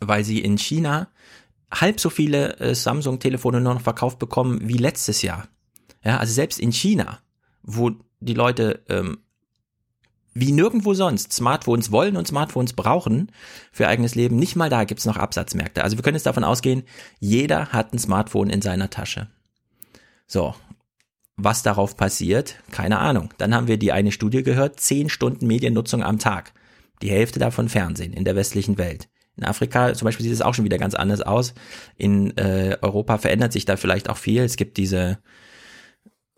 weil 0.00 0.24
sie 0.24 0.40
in 0.40 0.58
China 0.58 1.06
halb 1.70 2.00
so 2.00 2.10
viele 2.10 2.58
äh, 2.58 2.74
Samsung-Telefone 2.74 3.60
nur 3.60 3.74
noch 3.74 3.80
verkauft 3.80 4.18
bekommen 4.18 4.60
wie 4.62 4.78
letztes 4.78 5.22
Jahr. 5.22 5.48
Ja, 6.04 6.18
also 6.18 6.32
selbst 6.32 6.60
in 6.60 6.72
China, 6.72 7.18
wo 7.62 7.92
die 8.20 8.34
Leute 8.34 8.84
ähm, 8.88 9.18
wie 10.38 10.52
nirgendwo 10.52 10.92
sonst 10.92 11.32
Smartphones 11.32 11.90
wollen 11.90 12.16
und 12.16 12.28
Smartphones 12.28 12.74
brauchen 12.74 13.32
für 13.72 13.88
eigenes 13.88 14.14
Leben, 14.14 14.36
nicht 14.36 14.54
mal 14.54 14.68
da 14.68 14.84
gibt's 14.84 15.06
noch 15.06 15.16
Absatzmärkte. 15.16 15.82
Also 15.82 15.96
wir 15.96 16.02
können 16.02 16.16
jetzt 16.16 16.26
davon 16.26 16.44
ausgehen, 16.44 16.82
jeder 17.18 17.68
hat 17.68 17.94
ein 17.94 17.98
Smartphone 17.98 18.50
in 18.50 18.60
seiner 18.60 18.90
Tasche. 18.90 19.28
So, 20.26 20.54
was 21.36 21.62
darauf 21.62 21.96
passiert, 21.96 22.56
keine 22.70 22.98
Ahnung. 22.98 23.32
Dann 23.38 23.54
haben 23.54 23.66
wir 23.66 23.78
die 23.78 23.92
eine 23.92 24.12
Studie 24.12 24.42
gehört, 24.42 24.78
zehn 24.78 25.08
Stunden 25.08 25.46
Mediennutzung 25.46 26.02
am 26.02 26.18
Tag. 26.18 26.52
Die 27.02 27.10
Hälfte 27.10 27.38
davon 27.38 27.68
Fernsehen 27.68 28.12
in 28.12 28.24
der 28.24 28.36
westlichen 28.36 28.76
Welt. 28.78 29.08
In 29.36 29.44
Afrika 29.44 29.92
zum 29.94 30.06
Beispiel 30.06 30.24
sieht 30.24 30.32
es 30.32 30.42
auch 30.42 30.54
schon 30.54 30.64
wieder 30.64 30.78
ganz 30.78 30.94
anders 30.94 31.20
aus. 31.20 31.54
In 31.96 32.36
äh, 32.36 32.78
Europa 32.80 33.18
verändert 33.18 33.52
sich 33.52 33.64
da 33.64 33.76
vielleicht 33.76 34.08
auch 34.08 34.16
viel. 34.16 34.42
Es 34.42 34.56
gibt 34.56 34.76
diese, 34.76 35.18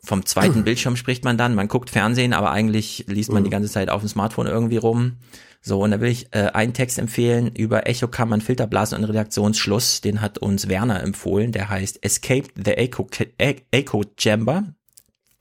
vom 0.03 0.27
zweiten 0.27 0.63
Bildschirm 0.65 0.97
spricht 0.97 1.25
man 1.25 1.39
dann, 1.39 1.55
man 1.55 1.69
guckt 1.69 1.91
Fernsehen, 1.91 2.33
aber 2.33 2.51
eigentlich 2.51 3.05
liest 3.09 3.33
man 3.33 3.45
die 3.45 3.51
ganze 3.51 3.71
Zeit 3.71 3.91
auf 3.91 4.03
dem 4.03 4.09
Smartphone 4.09 4.47
irgendwie 4.47 4.79
rum. 4.79 5.19
So, 5.61 5.83
und 5.83 5.91
da 5.91 6.01
will 6.01 6.11
ich 6.11 6.29
äh, 6.35 6.51
einen 6.55 6.73
Text 6.73 6.99
empfehlen 6.99 7.55
über 7.55 7.89
Echokammern, 7.89 8.41
Filterblasen 8.41 8.97
und 8.99 9.05
Redaktionsschluss. 9.05 10.01
Den 10.01 10.21
hat 10.21 10.39
uns 10.39 10.69
Werner 10.69 11.03
empfohlen. 11.03 11.51
Der 11.51 11.69
heißt 11.69 12.05
Escape 12.05 12.49
the 12.55 12.73
Echo, 12.73 13.09
E- 13.39 13.57
Echo 13.73 14.05
Chamber. 14.17 14.65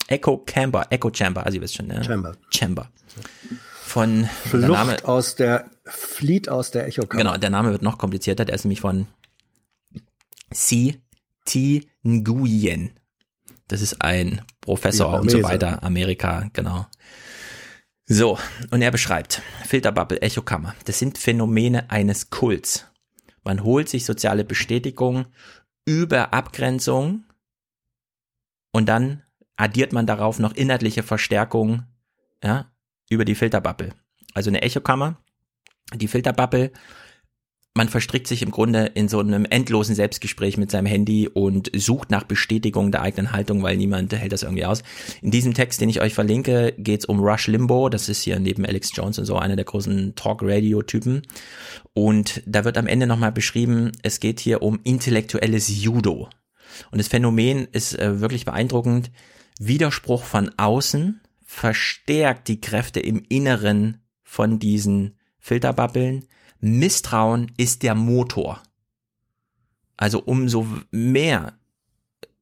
Echo 0.08 0.38
Camber, 0.39 0.88
Echo 0.89 1.12
Chamber, 1.14 1.45
also 1.45 1.58
ihr 1.58 1.62
wisst 1.62 1.76
schon, 1.76 1.88
ne? 1.88 2.03
Chamber. 2.03 2.34
Chamber. 2.49 2.89
Von 3.84 4.22
der 4.22 4.30
Flucht 4.30 4.68
Name, 4.70 4.97
aus 5.05 5.36
der, 5.36 5.66
flieht 5.89 6.49
aus 6.49 6.71
der 6.71 6.88
Echokammer. 6.88 7.23
Genau, 7.23 7.38
der 7.38 7.49
Name 7.49 7.71
wird 7.71 7.81
noch 7.81 7.97
komplizierter. 7.97 8.45
Der 8.45 8.55
ist 8.55 8.65
nämlich 8.65 8.81
von 8.81 9.07
Si 10.51 11.01
Ti 11.45 11.89
Nguyen. 12.03 12.91
Das 13.67 13.81
ist 13.81 14.01
ein 14.01 14.41
Professor 14.61 15.19
und 15.19 15.29
so 15.29 15.43
weiter, 15.43 15.83
Amerika, 15.83 16.49
genau. 16.53 16.85
So, 18.05 18.39
und 18.71 18.81
er 18.81 18.91
beschreibt, 18.91 19.41
Filterbubble, 19.65 20.21
Echokammer, 20.21 20.73
das 20.85 20.99
sind 20.99 21.17
Phänomene 21.17 21.91
eines 21.91 22.29
Kults. 22.29 22.85
Man 23.43 23.63
holt 23.63 23.89
sich 23.89 24.05
soziale 24.05 24.45
Bestätigung 24.45 25.25
über 25.85 26.33
Abgrenzung 26.33 27.25
und 28.71 28.88
dann 28.88 29.23
addiert 29.57 29.91
man 29.91 30.05
darauf 30.05 30.39
noch 30.39 30.53
inhaltliche 30.53 31.03
Verstärkung, 31.03 31.83
ja, 32.41 32.71
über 33.09 33.25
die 33.25 33.35
Filterbubble. 33.35 33.93
Also 34.33 34.49
eine 34.49 34.61
Echokammer, 34.61 35.21
die 35.95 36.07
Filterbubble 36.07 36.71
man 37.77 37.88
verstrickt 37.89 38.27
sich 38.27 38.41
im 38.41 38.49
Grunde 38.51 38.88
in 38.95 39.07
so 39.07 39.19
einem 39.19 39.45
endlosen 39.45 39.93
Selbstgespräch 39.93 40.57
mit 40.57 40.71
seinem 40.71 40.88
Handy 40.88 41.29
und 41.29 41.69
sucht 41.75 42.09
nach 42.09 42.23
Bestätigung 42.23 42.91
der 42.91 43.03
eigenen 43.03 43.31
Haltung, 43.31 43.61
weil 43.61 43.77
niemand 43.77 44.11
hält 44.13 44.31
das 44.31 44.41
irgendwie 44.41 44.65
aus. 44.65 44.81
In 45.21 45.29
diesem 45.29 45.53
Text, 45.53 45.79
den 45.79 45.88
ich 45.88 46.01
euch 46.01 46.15
verlinke, 46.15 46.73
geht 46.77 47.01
es 47.01 47.05
um 47.05 47.19
Rush 47.19 47.47
Limbo. 47.47 47.89
Das 47.89 48.09
ist 48.09 48.23
hier 48.23 48.39
neben 48.39 48.65
Alex 48.65 48.91
Jones 48.95 49.19
und 49.19 49.25
so 49.25 49.38
einer 49.38 49.55
der 49.55 49.65
großen 49.65 50.15
Talk-Radio-Typen. 50.15 51.21
Und 51.93 52.41
da 52.47 52.65
wird 52.65 52.79
am 52.79 52.88
Ende 52.88 53.05
nochmal 53.05 53.31
beschrieben, 53.31 53.91
es 54.01 54.19
geht 54.19 54.39
hier 54.39 54.63
um 54.63 54.79
intellektuelles 54.83 55.69
Judo. 55.83 56.29
Und 56.91 56.97
das 56.97 57.07
Phänomen 57.07 57.67
ist 57.71 57.97
äh, 57.97 58.19
wirklich 58.19 58.43
beeindruckend. 58.43 59.11
Widerspruch 59.59 60.23
von 60.23 60.51
außen 60.57 61.21
verstärkt 61.45 62.47
die 62.47 62.59
Kräfte 62.59 62.99
im 62.99 63.23
Inneren 63.29 64.01
von 64.23 64.57
diesen 64.57 65.16
Filterbubbeln. 65.47 66.25
Misstrauen 66.59 67.51
ist 67.55 67.81
der 67.83 67.95
Motor. 67.95 68.61
Also 69.95 70.21
umso 70.21 70.67
mehr 70.91 71.53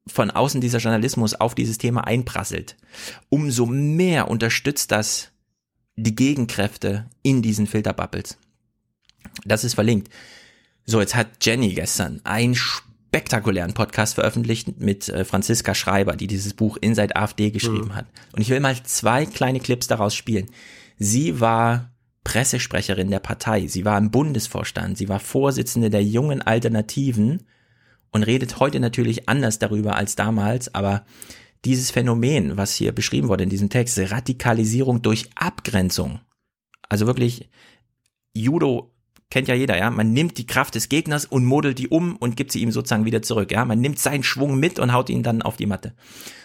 von 0.08 0.32
außen 0.32 0.60
dieser 0.60 0.80
Journalismus 0.80 1.36
auf 1.36 1.56
dieses 1.56 1.78
Thema 1.78 2.06
einprasselt, 2.06 2.76
umso 3.30 3.66
mehr 3.66 4.28
unterstützt 4.28 4.92
das 4.92 5.32
die 5.96 6.16
Gegenkräfte 6.16 7.10
in 7.22 7.42
diesen 7.42 7.68
Filterbubbles. 7.68 8.38
Das 9.46 9.64
ist 9.64 9.76
verlinkt. 9.76 10.12
So, 10.86 11.00
jetzt 11.00 11.16
hat 11.16 11.44
Jenny 11.44 11.74
gestern 11.74 12.22
einen 12.24 12.56
spektakulären 12.56 13.74
Podcast 13.74 14.16
veröffentlicht 14.16 14.80
mit 14.80 15.10
äh, 15.10 15.26
Franziska 15.26 15.74
Schreiber, 15.74 16.16
die 16.16 16.28
dieses 16.28 16.54
Buch 16.54 16.78
Inside 16.82 17.16
AfD 17.16 17.52
geschrieben 17.52 17.88
mhm. 17.88 17.96
hat. 17.96 18.08
Und 18.34 18.42
ich 18.42 18.50
will 18.50 18.60
mal 18.60 18.76
zwei 18.84 19.26
kleine 19.26 19.60
Clips 19.60 19.88
daraus 19.88 20.14
spielen. 20.16 20.48
Sie 20.98 21.40
war 21.40 21.95
Pressesprecherin 22.26 23.10
der 23.10 23.20
Partei, 23.20 23.68
sie 23.68 23.86
war 23.86 23.98
im 23.98 24.12
Bundesvorstand, 24.12 24.98
sie 24.98 25.08
war 25.08 25.22
Vorsitzende 25.22 25.90
der 25.90 26.04
jungen 26.04 26.42
Alternativen 26.42 27.44
und 28.12 28.24
redet 28.24 28.60
heute 28.60 28.82
natürlich 28.82 29.30
anders 29.30 29.60
darüber 29.60 29.96
als 29.96 30.18
damals, 30.18 30.76
aber 30.76 31.06
dieses 31.64 31.92
Phänomen, 31.92 32.58
was 32.58 32.76
hier 32.76 32.92
beschrieben 32.92 33.30
wurde 33.30 33.44
in 33.44 33.50
diesem 33.50 33.70
Text, 33.70 33.98
Radikalisierung 33.98 35.02
durch 35.02 35.30
Abgrenzung, 35.36 36.20
also 36.90 37.08
wirklich 37.08 37.50
Judo 38.34 38.92
kennt 39.30 39.48
ja 39.48 39.56
jeder, 39.56 39.78
ja. 39.78 39.90
Man 39.90 40.12
nimmt 40.14 40.38
die 40.38 40.48
Kraft 40.48 40.76
des 40.76 40.90
Gegners 40.90 41.26
und 41.26 41.46
modelt 41.46 41.80
die 41.80 41.88
um 41.88 42.16
und 42.16 42.36
gibt 42.36 42.52
sie 42.52 42.62
ihm 42.62 42.72
sozusagen 42.72 43.06
wieder 43.06 43.22
zurück, 43.22 43.52
ja. 43.52 43.66
Man 43.66 43.82
nimmt 43.82 44.00
seinen 44.00 44.24
Schwung 44.24 44.60
mit 44.60 44.80
und 44.80 44.94
haut 44.94 45.10
ihn 45.10 45.24
dann 45.24 45.42
auf 45.42 45.58
die 45.58 45.66
Matte. 45.66 45.94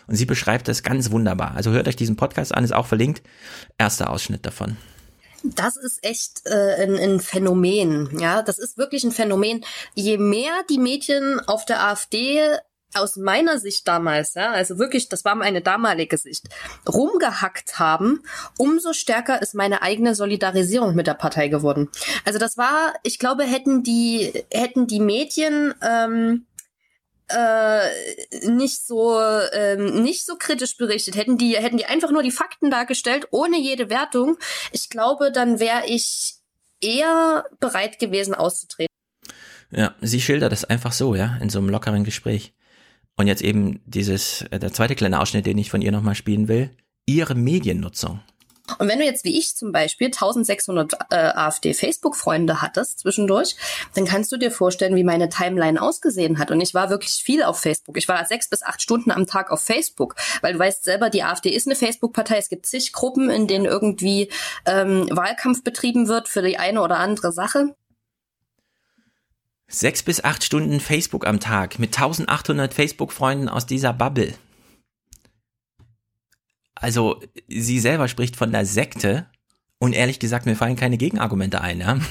Und 0.07 0.17
sie 0.17 0.27
beschreibt 0.27 0.69
das 0.69 0.83
ganz 0.83 1.11
wunderbar. 1.11 1.55
Also 1.55 1.71
hört 1.71 1.89
euch 1.89 1.97
diesen 1.97 2.17
Podcast 2.17 2.55
an, 2.55 2.65
ist 2.65 2.75
auch 2.75 2.87
verlinkt. 2.87 3.23
Erster 3.79 4.11
Ausschnitt 4.11 4.47
davon. 4.47 4.77
Das 5.43 5.77
ist 5.77 6.05
echt 6.05 6.43
äh, 6.47 6.83
ein, 6.83 6.97
ein 6.97 7.21
Phänomen, 7.21 8.19
ja. 8.19 8.43
Das 8.43 8.59
ist 8.59 8.79
wirklich 8.79 9.05
ein 9.05 9.13
Phänomen. 9.13 9.65
Je 9.95 10.19
mehr 10.19 10.53
die 10.69 10.79
Mädchen 10.79 11.41
auf 11.47 11.65
der 11.65 11.83
AfD 11.85 12.41
aus 12.95 13.17
meiner 13.17 13.59
Sicht 13.59 13.87
damals, 13.87 14.35
ja, 14.35 14.51
also 14.51 14.79
wirklich, 14.79 15.09
das 15.09 15.25
war 15.25 15.35
meine 15.35 15.61
damalige 15.61 16.19
Sicht, 16.19 16.49
rumgehackt 16.89 17.79
haben, 17.79 18.23
umso 18.59 18.93
stärker 18.93 19.41
ist 19.41 19.55
meine 19.55 19.83
eigene 19.83 20.15
Solidarisierung 20.15 20.95
mit 20.95 21.07
der 21.07 21.15
Partei 21.15 21.49
geworden. 21.49 21.89
Also 22.25 22.39
das 22.39 22.57
war, 22.57 22.95
ich 23.03 23.19
glaube, 23.19 23.45
hätten 23.45 23.83
die, 23.83 24.45
hätten 24.53 24.87
die 24.87 25.01
Mädchen 25.01 25.75
ähm, 25.83 26.47
äh, 27.31 28.49
nicht 28.49 28.87
so 28.87 29.19
ähm, 29.53 30.03
nicht 30.03 30.27
so 30.27 30.37
kritisch 30.37 30.77
berichtet, 30.77 31.17
hätten 31.17 31.39
die 31.39 31.57
hätten 31.57 31.77
die 31.77 31.87
einfach 31.87 32.11
nur 32.11 32.23
die 32.23 32.31
Fakten 32.31 32.71
dargestellt 32.71 33.29
ohne 33.31 33.59
jede 33.59 33.91
Wertung, 33.91 34.37
ich 34.73 34.91
glaube, 34.91 35.33
dann 35.33 35.61
wäre 35.61 35.87
ich 35.87 36.35
eher 36.81 37.45
bereit 37.61 37.99
gewesen 37.99 38.35
auszutreten. 38.35 38.91
Ja, 39.71 39.95
sie 40.01 40.21
schildert 40.21 40.53
das 40.53 40.65
einfach 40.65 40.93
so, 40.93 41.15
ja, 41.15 41.37
in 41.41 41.51
so 41.51 41.59
einem 41.59 41.69
lockeren 41.69 42.05
Gespräch. 42.05 42.53
Und 43.17 43.27
jetzt 43.27 43.43
eben 43.43 43.81
dieses, 43.85 44.43
äh, 44.51 44.59
der 44.59 44.73
zweite 44.73 44.95
kleine 44.95 45.21
Ausschnitt, 45.21 45.47
den 45.47 45.59
ich 45.59 45.71
von 45.71 45.83
ihr 45.83 45.93
nochmal 45.93 46.15
spielen 46.15 46.49
will, 46.49 46.71
ihre 47.07 47.35
Mediennutzung. 47.35 48.21
Und 48.79 48.89
wenn 48.89 48.99
du 48.99 49.05
jetzt 49.05 49.25
wie 49.25 49.39
ich 49.39 49.57
zum 49.57 49.73
Beispiel 49.73 50.09
1600 50.09 50.95
äh, 51.11 51.17
AfD-Facebook-Freunde 51.17 52.63
hattest 52.63 53.01
zwischendurch, 53.01 53.57
dann 53.95 54.05
kannst 54.05 54.33
du 54.33 54.37
dir 54.37 54.51
vorstellen, 54.51 54.97
wie 54.97 55.05
meine 55.05 55.29
Timeline 55.29 55.81
ausgesehen 55.81 56.39
hat. 56.39 56.51
Und 56.51 56.61
ich 56.61 56.75
war 56.75 56.91
wirklich 56.91 57.13
viel 57.13 57.43
auf 57.43 57.59
Facebook. 57.59 57.97
Ich 57.97 58.09
war 58.09 58.25
sechs 58.27 58.49
bis 58.49 58.63
acht 58.63 58.83
Stunden 58.83 59.11
am 59.11 59.27
Tag 59.27 59.51
auf 59.51 59.61
Facebook, 59.61 60.17
weil 60.43 60.55
du 60.55 60.59
weißt 60.59 60.85
selber, 60.85 61.11
die 61.11 61.23
AfD 61.23 61.51
ist 61.51 61.67
eine 61.67 61.77
Facebook-Partei. 61.77 62.39
Es 62.39 62.49
gibt 62.49 62.67
zig 62.67 62.93
Gruppen, 62.93 63.31
in 63.31 63.47
denen 63.47 63.65
irgendwie 63.65 64.31
ähm, 64.67 65.09
Wahlkampf 65.11 65.63
betrieben 65.65 66.09
wird 66.09 66.29
für 66.29 66.43
die 66.43 66.59
eine 66.59 66.83
oder 66.83 66.99
andere 66.99 67.33
Sache. 67.33 67.75
Sechs 69.73 70.03
bis 70.03 70.25
acht 70.25 70.43
Stunden 70.43 70.81
Facebook 70.81 71.25
am 71.27 71.39
Tag 71.39 71.79
mit 71.79 71.97
1800 71.97 72.75
Facebook-Freunden 72.75 73.49
aus 73.49 73.67
dieser 73.67 73.93
Bubble. 73.93 74.35
Also, 76.81 77.21
sie 77.47 77.79
selber 77.79 78.09
spricht 78.09 78.37
von 78.37 78.53
der 78.53 78.67
Sekte 78.67 79.27
und 79.79 79.93
ehrlich 79.93 80.19
gesagt, 80.19 80.47
mir 80.47 80.57
fallen 80.57 80.77
keine 80.77 80.97
Gegenargumente 80.97 81.61
ein. 81.61 81.81
Ja? 81.81 81.99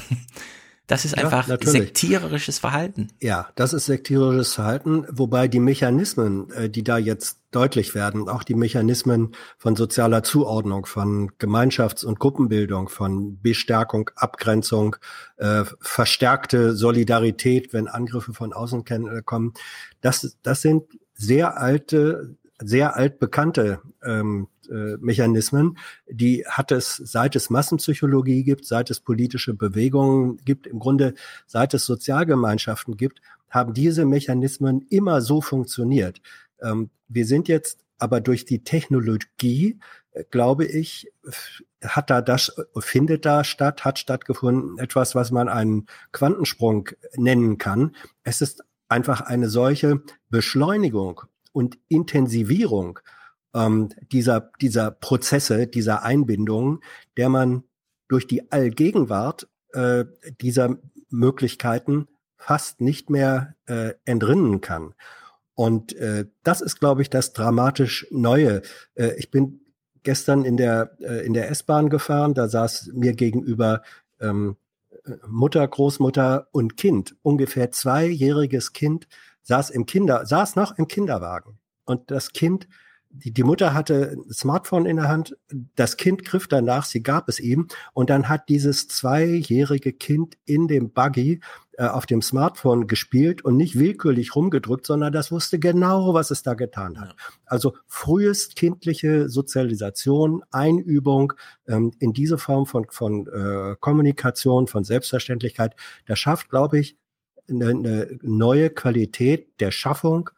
Das 0.89 1.05
ist 1.05 1.15
einfach 1.15 1.47
ja, 1.47 1.57
sektiererisches 1.61 2.57
Verhalten. 2.57 3.09
Ja, 3.22 3.49
das 3.53 3.74
ist 3.74 3.86
sektiererisches 3.86 4.55
Verhalten, 4.55 5.05
wobei 5.11 5.47
die 5.47 5.59
Mechanismen, 5.59 6.49
äh, 6.49 6.67
die 6.67 6.84
da 6.84 6.97
jetzt 6.97 7.41
deutlich 7.51 7.93
werden, 7.93 8.28
auch 8.28 8.43
die 8.43 8.55
Mechanismen 8.55 9.36
von 9.59 9.76
sozialer 9.76 10.24
Zuordnung, 10.24 10.88
von 10.88 11.30
Gemeinschafts- 11.38 12.03
und 12.03 12.20
Gruppenbildung, 12.20 12.89
von 12.89 13.39
Bestärkung, 13.39 14.09
Abgrenzung, 14.15 14.95
äh, 15.38 15.63
verstärkte 15.80 16.76
Solidarität, 16.76 17.72
wenn 17.72 17.88
Angriffe 17.88 18.34
von 18.34 18.51
außen 18.51 18.84
äh, 18.88 19.22
kommen, 19.24 19.53
das, 20.01 20.39
das 20.41 20.63
sind 20.63 20.86
sehr 21.13 21.59
alte, 21.59 22.36
sehr 22.60 22.95
altbekannte 22.95 23.82
ähm, 24.03 24.47
äh, 24.70 24.97
Mechanismen, 24.97 25.78
die 26.07 26.45
hat 26.47 26.72
es, 26.72 26.97
seit 26.97 27.36
es 27.36 27.49
Massenpsychologie 27.49 28.43
gibt, 28.43 28.66
seit 28.66 28.89
es 28.89 28.99
politische 28.99 29.53
Bewegungen 29.53 30.38
gibt, 30.45 30.68
im 30.68 30.80
Grunde 30.80 31.14
seit 31.47 31.74
es 31.74 31.86
Sozialgemeinschaften 31.86 32.97
gibt, 32.97 33.22
haben 33.49 33.74
diese 33.74 34.05
Mechanismen 34.05 34.86
immer 34.89 35.22
so 35.22 35.41
funktioniert. 35.41 36.22
Ähm, 36.62 36.89
wir 37.07 37.26
sind 37.26 37.47
jetzt 37.47 37.84
aber 37.97 38.22
durch 38.22 38.45
die 38.45 38.64
Technologie, 38.64 39.80
äh, 40.12 40.24
glaube 40.30 40.66
ich, 40.66 41.12
hat 41.82 42.10
da 42.10 42.22
das, 42.22 42.53
findet 42.80 43.26
da 43.26 43.43
statt, 43.43 43.86
hat 43.86 43.99
stattgefunden, 43.99 44.78
etwas, 44.80 45.16
was 45.16 45.32
man 45.32 45.47
einen 45.47 45.86
Quantensprung 46.12 46.89
nennen 47.16 47.57
kann. 47.57 47.95
Es 48.24 48.41
ist 48.41 48.64
einfach 48.89 49.22
eine 49.22 49.49
solche 49.49 50.01
Beschleunigung 50.30 51.22
und 51.60 51.78
Intensivierung 51.89 52.99
ähm, 53.53 53.89
dieser, 54.14 54.49
dieser 54.62 54.91
Prozesse, 54.91 55.68
dieser 55.68 56.03
Einbindungen, 56.03 56.80
der 57.18 57.28
man 57.28 57.64
durch 58.07 58.28
die 58.28 58.49
Allgegenwart 58.49 59.49
äh, 59.74 60.05
dieser 60.39 60.78
Möglichkeiten 61.10 62.07
fast 62.38 62.80
nicht 62.80 63.10
mehr 63.10 63.55
äh, 63.66 63.93
entrinnen 64.05 64.62
kann. 64.62 64.93
Und 65.53 65.93
äh, 65.97 66.28
das 66.43 66.62
ist, 66.62 66.80
glaube 66.80 67.01
ich, 67.01 67.10
das 67.10 67.34
dramatisch 67.34 68.07
Neue. 68.10 68.62
Äh, 68.95 69.16
ich 69.18 69.30
bin 69.30 69.60
gestern 70.03 70.45
in 70.45 70.55
der 70.55 70.95
äh, 71.01 71.26
in 71.26 71.34
der 71.34 71.51
S-Bahn 71.51 71.89
gefahren, 71.89 72.34
da 72.34 72.47
saß 72.47 72.91
mir 72.93 73.12
gegenüber 73.12 73.82
ähm, 74.22 74.55
Mutter, 75.28 75.68
Großmutter 75.68 76.47
und 76.53 76.78
Kind, 76.78 77.18
ungefähr 77.22 77.72
zweijähriges 77.72 78.72
Kind, 78.72 79.10
saß 79.49 79.71
im 79.71 79.85
Kinder, 79.85 80.25
saß 80.25 80.55
noch 80.55 80.77
im 80.77 80.87
Kinderwagen. 80.87 81.57
Und 81.85 82.11
das 82.11 82.31
Kind 82.33 82.67
die, 83.11 83.31
die 83.31 83.43
Mutter 83.43 83.73
hatte 83.73 84.15
ein 84.15 84.31
Smartphone 84.31 84.85
in 84.85 84.97
der 84.97 85.07
Hand, 85.07 85.35
das 85.75 85.97
Kind 85.97 86.25
griff 86.25 86.47
danach, 86.47 86.85
sie 86.85 87.01
gab 87.01 87.27
es 87.27 87.39
ihm 87.39 87.67
und 87.93 88.09
dann 88.09 88.29
hat 88.29 88.49
dieses 88.49 88.87
zweijährige 88.87 89.93
Kind 89.93 90.37
in 90.45 90.67
dem 90.67 90.91
Buggy 90.91 91.41
äh, 91.77 91.87
auf 91.87 92.05
dem 92.05 92.21
Smartphone 92.21 92.85
gespielt 92.85 93.43
und 93.43 93.57
nicht 93.57 93.79
willkürlich 93.79 94.35
rumgedrückt, 94.35 94.85
sondern 94.85 95.11
das 95.11 95.31
wusste 95.31 95.57
genau, 95.57 96.13
was 96.13 96.29
es 96.29 96.43
da 96.43 96.53
getan 96.53 97.01
hat. 97.01 97.15
Also 97.45 97.75
frühest 97.87 98.55
kindliche 98.55 99.27
Sozialisation, 99.27 100.43
Einübung 100.51 101.33
ähm, 101.67 101.91
in 101.99 102.13
diese 102.13 102.37
Form 102.37 102.67
von, 102.67 102.85
von 102.91 103.27
äh, 103.27 103.75
Kommunikation, 103.79 104.67
von 104.67 104.83
Selbstverständlichkeit, 104.83 105.75
das 106.05 106.19
schafft, 106.19 106.49
glaube 106.49 106.77
ich, 106.77 106.98
eine, 107.49 108.17
neue 108.21 108.69
Qualität 108.69 109.59
der 109.59 109.71
Schaffung 109.71 110.29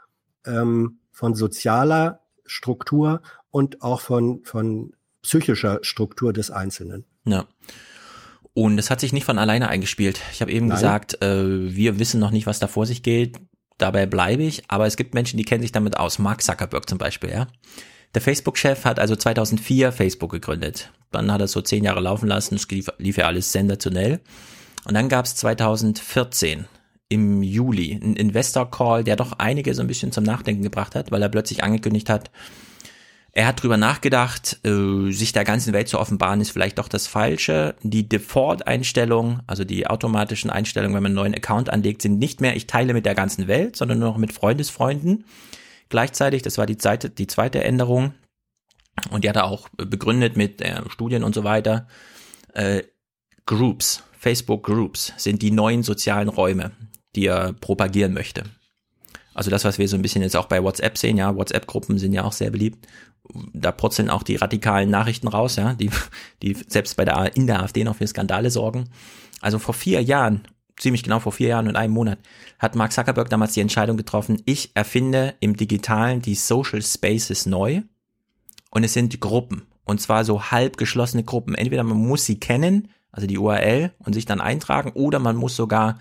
ähm, 0.45 0.99
von 1.11 1.35
sozialer 1.35 2.21
Struktur 2.45 3.21
und 3.49 3.81
auch 3.81 4.01
von, 4.01 4.43
von 4.43 4.93
psychischer 5.21 5.79
Struktur 5.81 6.33
des 6.33 6.51
Einzelnen. 6.51 7.05
Ja. 7.25 7.45
Und 8.53 8.77
es 8.77 8.89
hat 8.89 8.99
sich 8.99 9.13
nicht 9.13 9.25
von 9.25 9.37
alleine 9.37 9.69
eingespielt. 9.69 10.19
Ich 10.33 10.41
habe 10.41 10.51
eben 10.51 10.67
Nein. 10.67 10.75
gesagt, 10.75 11.21
äh, 11.21 11.73
wir 11.73 11.99
wissen 11.99 12.19
noch 12.19 12.31
nicht, 12.31 12.47
was 12.47 12.59
da 12.59 12.67
vor 12.67 12.85
sich 12.85 13.03
geht. 13.03 13.39
Dabei 13.77 14.05
bleibe 14.05 14.43
ich. 14.43 14.63
Aber 14.67 14.85
es 14.85 14.97
gibt 14.97 15.13
Menschen, 15.13 15.37
die 15.37 15.45
kennen 15.45 15.61
sich 15.61 15.71
damit 15.71 15.97
aus. 15.97 16.19
Mark 16.19 16.41
Zuckerberg 16.41 16.89
zum 16.89 16.97
Beispiel, 16.97 17.29
ja. 17.29 17.47
Der 18.13 18.21
Facebook-Chef 18.21 18.83
hat 18.83 18.99
also 18.99 19.15
2004 19.15 19.93
Facebook 19.93 20.31
gegründet. 20.31 20.91
Dann 21.11 21.31
hat 21.31 21.39
er 21.39 21.47
so 21.47 21.61
zehn 21.61 21.85
Jahre 21.85 22.01
laufen 22.01 22.27
lassen. 22.27 22.55
Es 22.55 22.67
lief, 22.69 22.89
lief 22.97 23.17
ja 23.17 23.25
alles 23.25 23.51
sensationell. 23.53 24.19
Und 24.83 24.95
dann 24.95 25.07
gab 25.07 25.25
es 25.25 25.35
2014 25.37 26.65
im 27.11 27.43
Juli 27.43 27.99
einen 28.01 28.15
Investor 28.15 28.71
Call, 28.71 29.03
der 29.03 29.17
doch 29.17 29.33
einige 29.33 29.73
so 29.73 29.81
ein 29.81 29.87
bisschen 29.87 30.13
zum 30.13 30.23
Nachdenken 30.23 30.63
gebracht 30.63 30.95
hat, 30.95 31.11
weil 31.11 31.21
er 31.21 31.29
plötzlich 31.29 31.63
angekündigt 31.63 32.09
hat, 32.09 32.31
er 33.33 33.47
hat 33.47 33.61
drüber 33.61 33.77
nachgedacht, 33.77 34.59
äh, 34.65 35.11
sich 35.11 35.31
der 35.31 35.45
ganzen 35.45 35.73
Welt 35.73 35.87
zu 35.87 35.99
offenbaren, 35.99 36.41
ist 36.41 36.51
vielleicht 36.51 36.79
doch 36.79 36.89
das 36.89 37.07
Falsche. 37.07 37.75
Die 37.81 38.07
Default-Einstellung, 38.07 39.39
also 39.47 39.63
die 39.63 39.87
automatischen 39.87 40.49
Einstellungen, 40.49 40.95
wenn 40.95 41.03
man 41.03 41.11
einen 41.11 41.15
neuen 41.15 41.35
Account 41.35 41.69
anlegt, 41.69 42.01
sind 42.01 42.19
nicht 42.19 42.41
mehr, 42.41 42.55
ich 42.55 42.67
teile 42.67 42.93
mit 42.93 43.05
der 43.05 43.15
ganzen 43.15 43.47
Welt, 43.47 43.77
sondern 43.77 43.99
nur 43.99 44.09
noch 44.09 44.17
mit 44.17 44.33
Freundesfreunden. 44.33 45.25
Gleichzeitig, 45.87 46.41
das 46.41 46.57
war 46.57 46.65
die, 46.65 46.77
zweite, 46.77 47.09
die 47.09 47.27
zweite 47.27 47.63
Änderung, 47.63 48.13
und 49.11 49.23
die 49.23 49.29
hat 49.29 49.37
er 49.37 49.45
auch 49.45 49.69
begründet 49.77 50.35
mit 50.35 50.61
äh, 50.61 50.81
Studien 50.89 51.23
und 51.23 51.33
so 51.33 51.45
weiter, 51.45 51.87
äh, 52.53 52.83
Groups, 53.45 54.03
Facebook 54.17 54.63
Groups 54.63 55.13
sind 55.17 55.41
die 55.41 55.51
neuen 55.51 55.83
sozialen 55.83 56.27
Räume, 56.27 56.71
die 57.15 57.25
er 57.27 57.53
propagieren 57.53 58.13
möchte. 58.13 58.43
Also 59.33 59.49
das, 59.49 59.63
was 59.63 59.77
wir 59.77 59.87
so 59.87 59.95
ein 59.95 60.01
bisschen 60.01 60.21
jetzt 60.21 60.35
auch 60.35 60.47
bei 60.47 60.61
WhatsApp 60.61 60.97
sehen, 60.97 61.17
ja, 61.17 61.35
WhatsApp-Gruppen 61.35 61.97
sind 61.97 62.13
ja 62.13 62.23
auch 62.23 62.33
sehr 62.33 62.51
beliebt. 62.51 62.87
Da 63.53 63.71
purzeln 63.71 64.09
auch 64.09 64.23
die 64.23 64.35
radikalen 64.35 64.89
Nachrichten 64.89 65.27
raus, 65.27 65.55
ja, 65.55 65.73
die, 65.73 65.89
die 66.41 66.57
selbst 66.67 66.97
bei 66.97 67.05
der, 67.05 67.35
in 67.35 67.47
der 67.47 67.61
AfD 67.61 67.83
noch 67.83 67.95
für 67.95 68.07
Skandale 68.07 68.51
sorgen. 68.51 68.89
Also 69.39 69.57
vor 69.57 69.73
vier 69.73 70.01
Jahren, 70.01 70.41
ziemlich 70.77 71.03
genau 71.03 71.19
vor 71.19 71.31
vier 71.31 71.49
Jahren 71.49 71.67
und 71.67 71.75
einem 71.75 71.93
Monat, 71.93 72.19
hat 72.59 72.75
Mark 72.75 72.91
Zuckerberg 72.91 73.29
damals 73.29 73.53
die 73.53 73.61
Entscheidung 73.61 73.95
getroffen, 73.95 74.41
ich 74.45 74.71
erfinde 74.73 75.35
im 75.39 75.55
Digitalen 75.55 76.21
die 76.21 76.35
Social 76.35 76.81
Spaces 76.81 77.45
neu. 77.45 77.81
Und 78.69 78.83
es 78.83 78.93
sind 78.93 79.19
Gruppen. 79.19 79.63
Und 79.83 79.99
zwar 79.99 80.23
so 80.23 80.51
halb 80.51 80.77
geschlossene 80.77 81.23
Gruppen. 81.23 81.55
Entweder 81.55 81.83
man 81.83 81.97
muss 81.97 82.25
sie 82.25 82.39
kennen, 82.39 82.89
also 83.11 83.27
die 83.27 83.37
URL, 83.37 83.91
und 83.99 84.13
sich 84.13 84.25
dann 84.25 84.39
eintragen, 84.39 84.91
oder 84.93 85.19
man 85.19 85.35
muss 85.35 85.55
sogar 85.55 85.99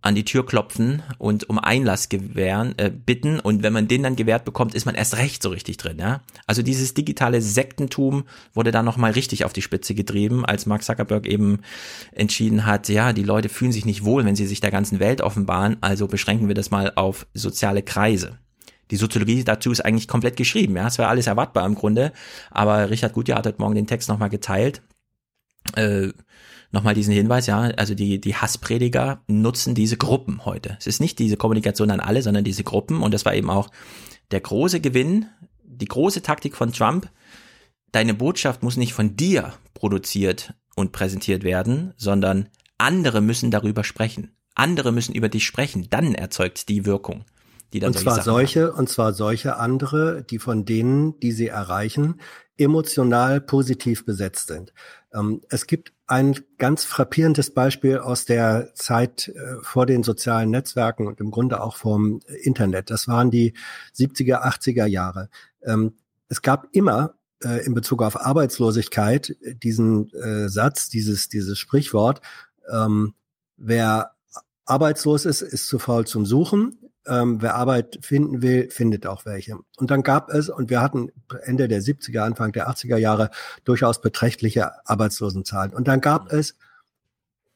an 0.00 0.14
die 0.14 0.24
Tür 0.24 0.46
klopfen 0.46 1.02
und 1.18 1.48
um 1.48 1.58
Einlass 1.58 2.08
gewähren, 2.08 2.74
äh, 2.78 2.90
bitten. 2.90 3.40
Und 3.40 3.62
wenn 3.62 3.72
man 3.72 3.88
den 3.88 4.02
dann 4.02 4.16
gewährt 4.16 4.44
bekommt, 4.44 4.74
ist 4.74 4.86
man 4.86 4.94
erst 4.94 5.16
recht 5.16 5.42
so 5.42 5.50
richtig 5.50 5.76
drin, 5.76 5.98
ja. 5.98 6.20
Also 6.46 6.62
dieses 6.62 6.94
digitale 6.94 7.42
Sektentum 7.42 8.24
wurde 8.54 8.70
da 8.70 8.82
nochmal 8.82 9.12
richtig 9.12 9.44
auf 9.44 9.52
die 9.52 9.62
Spitze 9.62 9.94
getrieben, 9.94 10.44
als 10.44 10.66
Mark 10.66 10.82
Zuckerberg 10.82 11.26
eben 11.26 11.60
entschieden 12.12 12.66
hat, 12.66 12.88
ja, 12.88 13.12
die 13.12 13.22
Leute 13.22 13.48
fühlen 13.48 13.72
sich 13.72 13.84
nicht 13.84 14.04
wohl, 14.04 14.24
wenn 14.24 14.36
sie 14.36 14.46
sich 14.46 14.60
der 14.60 14.70
ganzen 14.70 15.00
Welt 15.00 15.20
offenbaren, 15.20 15.76
also 15.80 16.06
beschränken 16.06 16.48
wir 16.48 16.54
das 16.54 16.70
mal 16.70 16.92
auf 16.94 17.26
soziale 17.34 17.82
Kreise. 17.82 18.38
Die 18.90 18.96
Soziologie 18.96 19.44
dazu 19.44 19.70
ist 19.70 19.84
eigentlich 19.84 20.08
komplett 20.08 20.36
geschrieben, 20.36 20.76
ja, 20.76 20.86
es 20.86 20.98
wäre 20.98 21.08
alles 21.08 21.26
erwartbar 21.26 21.66
im 21.66 21.74
Grunde, 21.74 22.12
aber 22.50 22.90
Richard 22.90 23.12
Gutjahr 23.12 23.38
hat 23.38 23.46
heute 23.46 23.60
Morgen 23.60 23.74
den 23.74 23.86
Text 23.86 24.08
nochmal 24.08 24.30
geteilt, 24.30 24.80
äh, 25.78 26.12
nochmal 26.70 26.94
diesen 26.94 27.14
Hinweis, 27.14 27.46
ja, 27.46 27.60
also 27.60 27.94
die, 27.94 28.20
die 28.20 28.34
Hassprediger 28.34 29.22
nutzen 29.26 29.74
diese 29.74 29.96
Gruppen 29.96 30.44
heute. 30.44 30.76
Es 30.78 30.86
ist 30.86 31.00
nicht 31.00 31.18
diese 31.18 31.36
Kommunikation 31.36 31.90
an 31.90 32.00
alle, 32.00 32.22
sondern 32.22 32.44
diese 32.44 32.64
Gruppen 32.64 33.02
und 33.02 33.14
das 33.14 33.24
war 33.24 33.34
eben 33.34 33.50
auch 33.50 33.70
der 34.30 34.40
große 34.40 34.80
Gewinn, 34.80 35.26
die 35.64 35.86
große 35.86 36.22
Taktik 36.22 36.56
von 36.56 36.72
Trump. 36.72 37.10
Deine 37.92 38.12
Botschaft 38.12 38.62
muss 38.62 38.76
nicht 38.76 38.92
von 38.92 39.16
dir 39.16 39.54
produziert 39.74 40.52
und 40.76 40.92
präsentiert 40.92 41.42
werden, 41.42 41.94
sondern 41.96 42.48
andere 42.76 43.20
müssen 43.20 43.50
darüber 43.50 43.84
sprechen. 43.84 44.32
Andere 44.54 44.92
müssen 44.92 45.14
über 45.14 45.28
dich 45.28 45.46
sprechen, 45.46 45.86
dann 45.88 46.14
erzeugt 46.14 46.68
die 46.68 46.84
Wirkung. 46.84 47.24
Die 47.72 47.80
dann 47.80 47.88
und 47.88 47.98
zwar 47.98 48.22
solche, 48.22 48.72
und 48.72 48.88
zwar 48.88 49.12
solche 49.12 49.56
andere, 49.56 50.24
die 50.28 50.38
von 50.38 50.64
denen, 50.64 51.20
die 51.20 51.32
sie 51.32 51.48
erreichen, 51.48 52.20
emotional 52.56 53.40
positiv 53.40 54.04
besetzt 54.04 54.48
sind. 54.48 54.72
Ähm, 55.12 55.42
es 55.48 55.66
gibt 55.66 55.92
ein 56.06 56.38
ganz 56.58 56.84
frappierendes 56.84 57.52
Beispiel 57.52 57.98
aus 57.98 58.24
der 58.24 58.72
Zeit 58.74 59.28
äh, 59.28 59.56
vor 59.62 59.86
den 59.86 60.02
sozialen 60.02 60.50
Netzwerken 60.50 61.06
und 61.06 61.20
im 61.20 61.30
Grunde 61.30 61.62
auch 61.62 61.76
vom 61.76 62.20
Internet. 62.42 62.90
Das 62.90 63.08
waren 63.08 63.30
die 63.30 63.54
70er, 63.94 64.42
80er 64.42 64.86
Jahre. 64.86 65.28
Ähm, 65.62 65.94
es 66.28 66.42
gab 66.42 66.68
immer 66.72 67.14
äh, 67.42 67.64
in 67.64 67.74
Bezug 67.74 68.02
auf 68.02 68.20
Arbeitslosigkeit 68.20 69.36
diesen 69.62 70.12
äh, 70.14 70.48
Satz, 70.48 70.88
dieses, 70.88 71.28
dieses 71.28 71.58
Sprichwort, 71.58 72.20
ähm, 72.70 73.14
wer 73.56 74.12
arbeitslos 74.64 75.24
ist, 75.24 75.40
ist 75.40 75.66
zu 75.66 75.78
faul 75.78 76.06
zum 76.06 76.26
Suchen 76.26 76.87
ähm, 77.06 77.40
wer 77.40 77.54
Arbeit 77.54 77.98
finden 78.02 78.42
will, 78.42 78.70
findet 78.70 79.06
auch 79.06 79.24
welche. 79.24 79.58
Und 79.76 79.90
dann 79.90 80.02
gab 80.02 80.30
es, 80.30 80.48
und 80.48 80.70
wir 80.70 80.80
hatten 80.80 81.10
Ende 81.42 81.68
der 81.68 81.82
70er, 81.82 82.20
Anfang 82.20 82.52
der 82.52 82.68
80er 82.68 82.96
Jahre 82.96 83.30
durchaus 83.64 84.00
beträchtliche 84.00 84.86
Arbeitslosenzahlen. 84.86 85.72
Und 85.72 85.88
dann 85.88 86.00
gab 86.00 86.32
es 86.32 86.56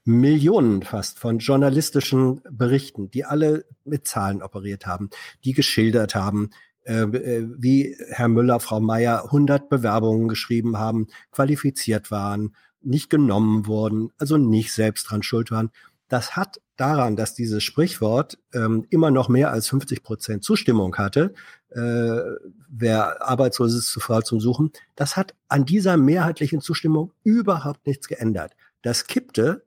Millionen 0.05 0.82
fast 0.82 1.18
von 1.18 1.38
journalistischen 1.38 2.40
Berichten, 2.51 3.11
die 3.11 3.24
alle 3.24 3.64
mit 3.84 4.09
Zahlen 4.09 4.43
operiert 4.43 4.86
haben, 4.86 5.11
die 5.45 5.53
geschildert 5.53 6.14
haben, 6.14 6.51
äh, 6.84 7.03
äh 7.03 7.49
wie 7.57 7.97
Herr 8.09 8.28
Müller, 8.28 8.59
Frau 8.59 8.80
Meier 8.80 9.24
100 9.26 9.68
Bewerbungen 9.68 10.28
geschrieben 10.28 10.78
haben, 10.78 11.07
qualifiziert 11.30 12.11
waren, 12.11 12.57
nicht 12.80 13.11
genommen 13.11 13.66
wurden, 13.66 14.11
also 14.18 14.38
nicht 14.38 14.72
selbst 14.72 15.05
dran 15.05 15.22
schuld 15.22 15.53
waren. 15.53 15.70
Das 16.09 16.36
hat 16.36 16.61
daran, 16.76 17.16
dass 17.16 17.34
dieses 17.34 17.62
Sprichwort 17.62 18.38
ähm, 18.54 18.86
immer 18.90 19.10
noch 19.10 19.28
mehr 19.28 19.50
als 19.50 19.68
50 19.68 20.02
Prozent 20.02 20.44
Zustimmung 20.44 20.96
hatte, 20.96 21.34
äh, 21.70 22.20
wer 22.68 23.26
arbeitslos 23.26 23.74
ist, 23.74 23.90
zu 23.90 24.00
faul 24.00 24.22
zum 24.22 24.40
Suchen, 24.40 24.72
das 24.96 25.16
hat 25.16 25.34
an 25.48 25.64
dieser 25.64 25.96
mehrheitlichen 25.96 26.60
Zustimmung 26.60 27.12
überhaupt 27.24 27.86
nichts 27.86 28.08
geändert. 28.08 28.52
Das 28.82 29.06
kippte 29.06 29.64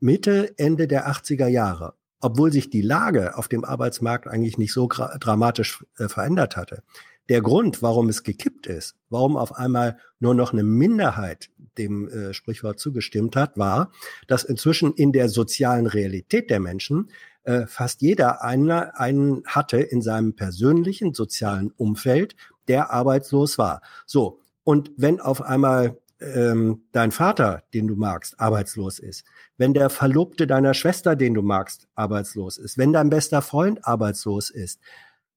Mitte, 0.00 0.58
Ende 0.58 0.86
der 0.86 1.08
80er 1.08 1.46
Jahre, 1.46 1.94
obwohl 2.20 2.52
sich 2.52 2.68
die 2.70 2.82
Lage 2.82 3.36
auf 3.38 3.48
dem 3.48 3.64
Arbeitsmarkt 3.64 4.26
eigentlich 4.26 4.58
nicht 4.58 4.72
so 4.72 4.86
dramatisch 4.86 5.84
äh, 5.98 6.08
verändert 6.08 6.56
hatte. 6.56 6.82
Der 7.28 7.40
Grund, 7.40 7.82
warum 7.82 8.08
es 8.08 8.22
gekippt 8.22 8.66
ist, 8.66 8.96
warum 9.08 9.36
auf 9.36 9.56
einmal 9.56 9.98
nur 10.20 10.34
noch 10.34 10.52
eine 10.52 10.62
Minderheit 10.62 11.50
dem 11.78 12.08
äh, 12.08 12.34
Sprichwort 12.34 12.78
zugestimmt 12.78 13.36
hat, 13.36 13.56
war, 13.56 13.90
dass 14.26 14.44
inzwischen 14.44 14.92
in 14.92 15.12
der 15.12 15.28
sozialen 15.28 15.86
Realität 15.86 16.50
der 16.50 16.60
Menschen 16.60 17.10
äh, 17.44 17.66
fast 17.66 18.02
jeder 18.02 18.42
einer, 18.42 18.98
einen 18.98 19.44
hatte 19.46 19.78
in 19.78 20.02
seinem 20.02 20.34
persönlichen 20.34 21.14
sozialen 21.14 21.72
Umfeld, 21.72 22.36
der 22.68 22.90
arbeitslos 22.90 23.58
war. 23.58 23.82
So, 24.06 24.40
und 24.62 24.92
wenn 24.96 25.20
auf 25.20 25.42
einmal 25.42 25.98
ähm, 26.20 26.84
dein 26.92 27.12
Vater, 27.12 27.64
den 27.74 27.86
du 27.86 27.96
magst, 27.96 28.40
arbeitslos 28.40 28.98
ist, 28.98 29.24
wenn 29.58 29.74
der 29.74 29.90
Verlobte 29.90 30.46
deiner 30.46 30.74
Schwester, 30.74 31.16
den 31.16 31.34
du 31.34 31.42
magst, 31.42 31.86
arbeitslos 31.94 32.56
ist, 32.56 32.78
wenn 32.78 32.92
dein 32.92 33.10
bester 33.10 33.42
Freund 33.42 33.86
arbeitslos 33.86 34.50
ist, 34.50 34.80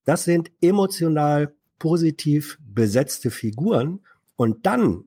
das 0.06 0.24
sind 0.24 0.52
emotional 0.62 1.54
positiv 1.80 2.58
besetzte 2.62 3.32
Figuren 3.32 4.02
und 4.36 4.66
dann 4.66 5.06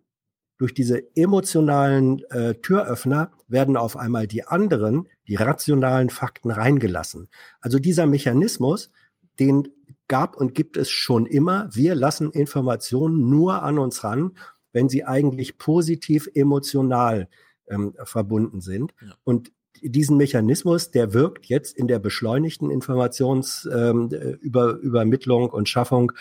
durch 0.58 0.74
diese 0.74 1.16
emotionalen 1.16 2.22
äh, 2.30 2.54
Türöffner 2.56 3.30
werden 3.48 3.78
auf 3.78 3.96
einmal 3.96 4.26
die 4.26 4.44
anderen, 4.44 5.08
die 5.26 5.36
rationalen 5.36 6.10
Fakten 6.10 6.50
reingelassen. 6.50 7.28
Also 7.60 7.78
dieser 7.78 8.06
Mechanismus, 8.06 8.90
den 9.38 9.68
gab 10.06 10.36
und 10.36 10.54
gibt 10.54 10.76
es 10.76 10.90
schon 10.90 11.24
immer. 11.24 11.70
Wir 11.72 11.94
lassen 11.94 12.30
Informationen 12.32 13.30
nur 13.30 13.62
an 13.62 13.78
uns 13.78 14.04
ran, 14.04 14.32
wenn 14.72 14.90
sie 14.90 15.04
eigentlich 15.04 15.56
positiv 15.56 16.28
emotional 16.34 17.28
ähm, 17.68 17.94
verbunden 18.04 18.60
sind. 18.60 18.92
Ja. 19.00 19.14
Und 19.24 19.52
diesen 19.82 20.16
Mechanismus, 20.16 20.90
der 20.90 21.14
wirkt 21.14 21.46
jetzt 21.46 21.76
in 21.76 21.86
der 21.88 21.98
beschleunigten 21.98 22.70
Informationsübermittlung 22.70 25.42
ähm, 25.44 25.48
und 25.48 25.68
Schaffung 25.68 26.12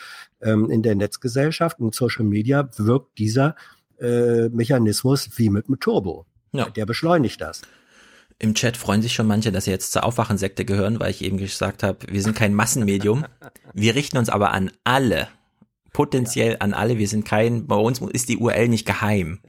ähm, 0.42 0.70
in 0.70 0.82
der 0.84 0.96
Netzgesellschaft 0.96 1.80
und 1.80 1.96
Social 1.96 2.26
Media, 2.26 2.70
wirkt 2.78 3.18
dieser 3.18 3.56
äh, 4.00 4.50
Mechanismus 4.50 5.30
wie 5.36 5.50
mit 5.50 5.68
einem 5.68 5.80
Turbo. 5.80 6.26
Ja. 6.52 6.70
Der 6.70 6.86
beschleunigt 6.86 7.42
das. 7.42 7.62
Im 8.42 8.54
Chat 8.54 8.78
freuen 8.78 9.02
sich 9.02 9.14
schon 9.14 9.28
manche, 9.28 9.52
dass 9.52 9.66
sie 9.66 9.72
jetzt 9.72 9.92
zur 9.92 10.06
Aufwachensekte 10.06 10.64
gehören, 10.64 11.00
weil 11.00 11.12
ich 11.12 11.24
eben 11.24 11.38
gesagt 11.38 11.84
habe, 11.84 12.00
wir 12.10 12.22
sind 12.22 12.36
kein 12.36 12.54
Massenmedium. 12.54 13.26
Wir 13.74 13.96
richten 13.96 14.18
uns 14.18 14.30
aber 14.30 14.52
an 14.52 14.72
alle. 14.86 15.28
Potenziell 15.92 16.56
an 16.60 16.74
alle. 16.74 16.98
Wir 16.98 17.10
sind 17.10 17.26
kein, 17.26 17.68
bei 17.68 17.76
uns 17.76 18.00
ist 18.00 18.30
die 18.30 18.38
URL 18.38 18.70
nicht 18.70 18.86
geheim. 18.86 19.42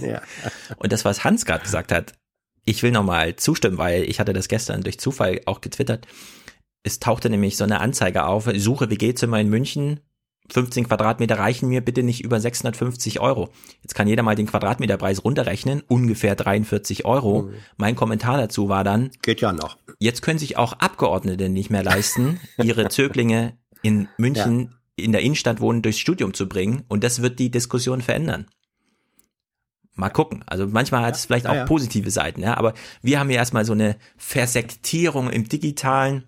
Ja. 0.00 0.22
Und 0.76 0.92
das, 0.92 1.04
was 1.04 1.24
Hans 1.24 1.44
gerade 1.44 1.64
gesagt 1.64 1.90
hat, 1.90 2.12
ich 2.64 2.82
will 2.84 2.92
nochmal 2.92 3.34
zustimmen, 3.34 3.78
weil 3.78 4.04
ich 4.04 4.20
hatte 4.20 4.32
das 4.32 4.46
gestern 4.46 4.82
durch 4.82 5.00
Zufall 5.00 5.40
auch 5.46 5.60
getwittert. 5.60 6.06
Es 6.84 7.00
tauchte 7.00 7.30
nämlich 7.30 7.56
so 7.56 7.64
eine 7.64 7.80
Anzeige 7.80 8.26
auf, 8.26 8.48
suche 8.56 8.90
WG-Zimmer 8.90 9.40
in 9.40 9.48
München, 9.48 10.00
15 10.50 10.86
Quadratmeter 10.86 11.38
reichen 11.38 11.68
mir 11.68 11.80
bitte 11.80 12.02
nicht 12.02 12.24
über 12.24 12.40
650 12.40 13.20
Euro. 13.20 13.50
Jetzt 13.82 13.94
kann 13.94 14.08
jeder 14.08 14.22
mal 14.22 14.34
den 14.34 14.46
Quadratmeterpreis 14.46 15.24
runterrechnen, 15.24 15.82
ungefähr 15.88 16.34
43 16.34 17.04
Euro. 17.04 17.42
Mhm. 17.42 17.54
Mein 17.76 17.96
Kommentar 17.96 18.38
dazu 18.38 18.68
war 18.68 18.84
dann, 18.84 19.10
geht 19.22 19.40
ja 19.40 19.52
noch. 19.52 19.76
Jetzt 19.98 20.22
können 20.22 20.38
sich 20.38 20.56
auch 20.56 20.74
Abgeordnete 20.74 21.48
nicht 21.48 21.70
mehr 21.70 21.82
leisten, 21.82 22.40
ihre 22.62 22.88
Zöglinge 22.90 23.56
in 23.82 24.08
München 24.18 24.70
ja. 24.96 25.04
in 25.04 25.12
der 25.12 25.22
Innenstadt 25.22 25.60
wohnen 25.60 25.82
durchs 25.82 25.98
Studium 25.98 26.34
zu 26.34 26.48
bringen 26.48 26.84
und 26.88 27.04
das 27.04 27.22
wird 27.22 27.38
die 27.38 27.50
Diskussion 27.50 28.00
verändern 28.02 28.46
Mal 29.96 30.10
gucken. 30.10 30.44
Also 30.46 30.66
manchmal 30.66 31.04
hat 31.04 31.16
es 31.16 31.24
vielleicht 31.24 31.46
Ja, 31.46 31.52
auch 31.52 31.56
ja. 31.56 31.64
positive 31.64 32.10
Seiten, 32.10 32.42
ja. 32.42 32.56
Aber 32.58 32.74
wir 33.00 33.18
haben 33.18 33.30
hier 33.30 33.38
erstmal 33.38 33.64
so 33.64 33.72
eine 33.72 33.96
Versektierung 34.18 35.30
im 35.30 35.48
Digitalen. 35.48 36.24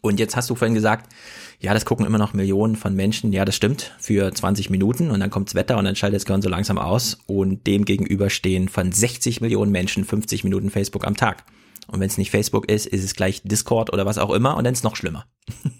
Und 0.00 0.20
jetzt 0.20 0.36
hast 0.36 0.48
du 0.50 0.54
vorhin 0.54 0.74
gesagt, 0.74 1.12
ja, 1.58 1.74
das 1.74 1.84
gucken 1.84 2.06
immer 2.06 2.18
noch 2.18 2.32
Millionen 2.32 2.76
von 2.76 2.94
Menschen. 2.94 3.32
Ja, 3.32 3.44
das 3.44 3.54
stimmt, 3.54 3.94
für 3.98 4.32
20 4.32 4.70
Minuten 4.70 5.10
und 5.10 5.20
dann 5.20 5.30
kommt's 5.30 5.54
Wetter 5.54 5.76
und 5.78 5.84
dann 5.84 5.96
schaltet 5.96 6.16
das 6.16 6.24
Gehirn 6.24 6.42
so 6.42 6.48
langsam 6.48 6.78
aus. 6.78 7.18
Und 7.26 7.66
dem 7.66 7.84
gegenüber 7.84 8.30
stehen 8.30 8.68
von 8.68 8.92
60 8.92 9.40
Millionen 9.40 9.72
Menschen 9.72 10.04
50 10.04 10.44
Minuten 10.44 10.70
Facebook 10.70 11.06
am 11.06 11.16
Tag. 11.16 11.44
Und 11.86 12.00
wenn 12.00 12.08
es 12.08 12.18
nicht 12.18 12.30
Facebook 12.30 12.70
ist, 12.70 12.86
ist 12.86 13.04
es 13.04 13.14
gleich 13.14 13.42
Discord 13.44 13.92
oder 13.92 14.06
was 14.06 14.18
auch 14.18 14.30
immer 14.30 14.56
und 14.56 14.64
dann 14.64 14.74
ist 14.74 14.84
noch 14.84 14.96
schlimmer. 14.96 15.26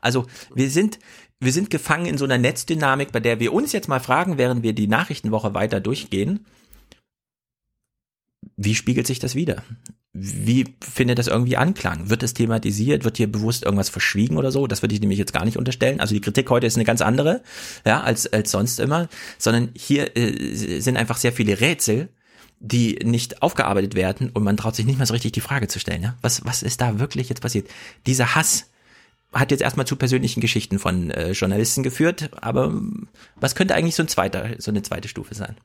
Also 0.00 0.26
wir 0.54 0.70
sind, 0.70 0.98
wir 1.40 1.52
sind 1.52 1.68
gefangen 1.68 2.06
in 2.06 2.16
so 2.16 2.24
einer 2.24 2.38
Netzdynamik, 2.38 3.12
bei 3.12 3.20
der 3.20 3.40
wir 3.40 3.52
uns 3.52 3.72
jetzt 3.72 3.88
mal 3.88 4.00
fragen, 4.00 4.38
während 4.38 4.62
wir 4.62 4.72
die 4.72 4.86
Nachrichtenwoche 4.86 5.52
weiter 5.52 5.80
durchgehen, 5.80 6.46
wie 8.56 8.74
spiegelt 8.74 9.06
sich 9.06 9.18
das 9.18 9.34
wieder? 9.34 9.62
Wie 10.18 10.74
findet 10.80 11.18
das 11.18 11.26
irgendwie 11.26 11.56
Anklang? 11.56 12.08
Wird 12.08 12.22
es 12.22 12.34
thematisiert? 12.34 13.04
Wird 13.04 13.18
hier 13.18 13.30
bewusst 13.30 13.64
irgendwas 13.64 13.88
verschwiegen 13.88 14.38
oder 14.38 14.50
so? 14.50 14.66
Das 14.66 14.82
würde 14.82 14.94
ich 14.94 15.00
nämlich 15.00 15.18
jetzt 15.18 15.32
gar 15.32 15.44
nicht 15.44 15.56
unterstellen. 15.56 16.00
Also 16.00 16.14
die 16.14 16.20
Kritik 16.20 16.48
heute 16.48 16.66
ist 16.66 16.76
eine 16.76 16.84
ganz 16.84 17.02
andere, 17.02 17.42
ja, 17.84 18.00
als, 18.00 18.32
als 18.32 18.50
sonst 18.50 18.80
immer, 18.80 19.08
sondern 19.38 19.70
hier 19.76 20.16
äh, 20.16 20.80
sind 20.80 20.96
einfach 20.96 21.18
sehr 21.18 21.32
viele 21.32 21.60
Rätsel, 21.60 22.08
die 22.60 22.98
nicht 23.04 23.42
aufgearbeitet 23.42 23.94
werden 23.94 24.30
und 24.30 24.42
man 24.42 24.56
traut 24.56 24.74
sich 24.74 24.86
nicht 24.86 24.98
mal 24.98 25.06
so 25.06 25.12
richtig 25.12 25.32
die 25.32 25.40
Frage 25.40 25.68
zu 25.68 25.78
stellen, 25.78 26.02
ja? 26.02 26.16
Was, 26.22 26.44
was 26.44 26.62
ist 26.62 26.80
da 26.80 26.98
wirklich 26.98 27.28
jetzt 27.28 27.42
passiert? 27.42 27.68
Dieser 28.06 28.34
Hass, 28.34 28.70
hat 29.32 29.50
jetzt 29.50 29.60
erstmal 29.60 29.86
zu 29.86 29.96
persönlichen 29.96 30.40
Geschichten 30.40 30.78
von 30.78 31.10
äh, 31.10 31.32
Journalisten 31.32 31.82
geführt, 31.82 32.30
aber 32.40 32.66
ähm, 32.66 33.08
was 33.34 33.54
könnte 33.54 33.74
eigentlich 33.74 33.94
so 33.94 34.02
ein 34.02 34.08
zweiter, 34.08 34.50
so 34.58 34.70
eine 34.70 34.82
zweite 34.82 35.08
Stufe 35.08 35.34
sein? 35.34 35.56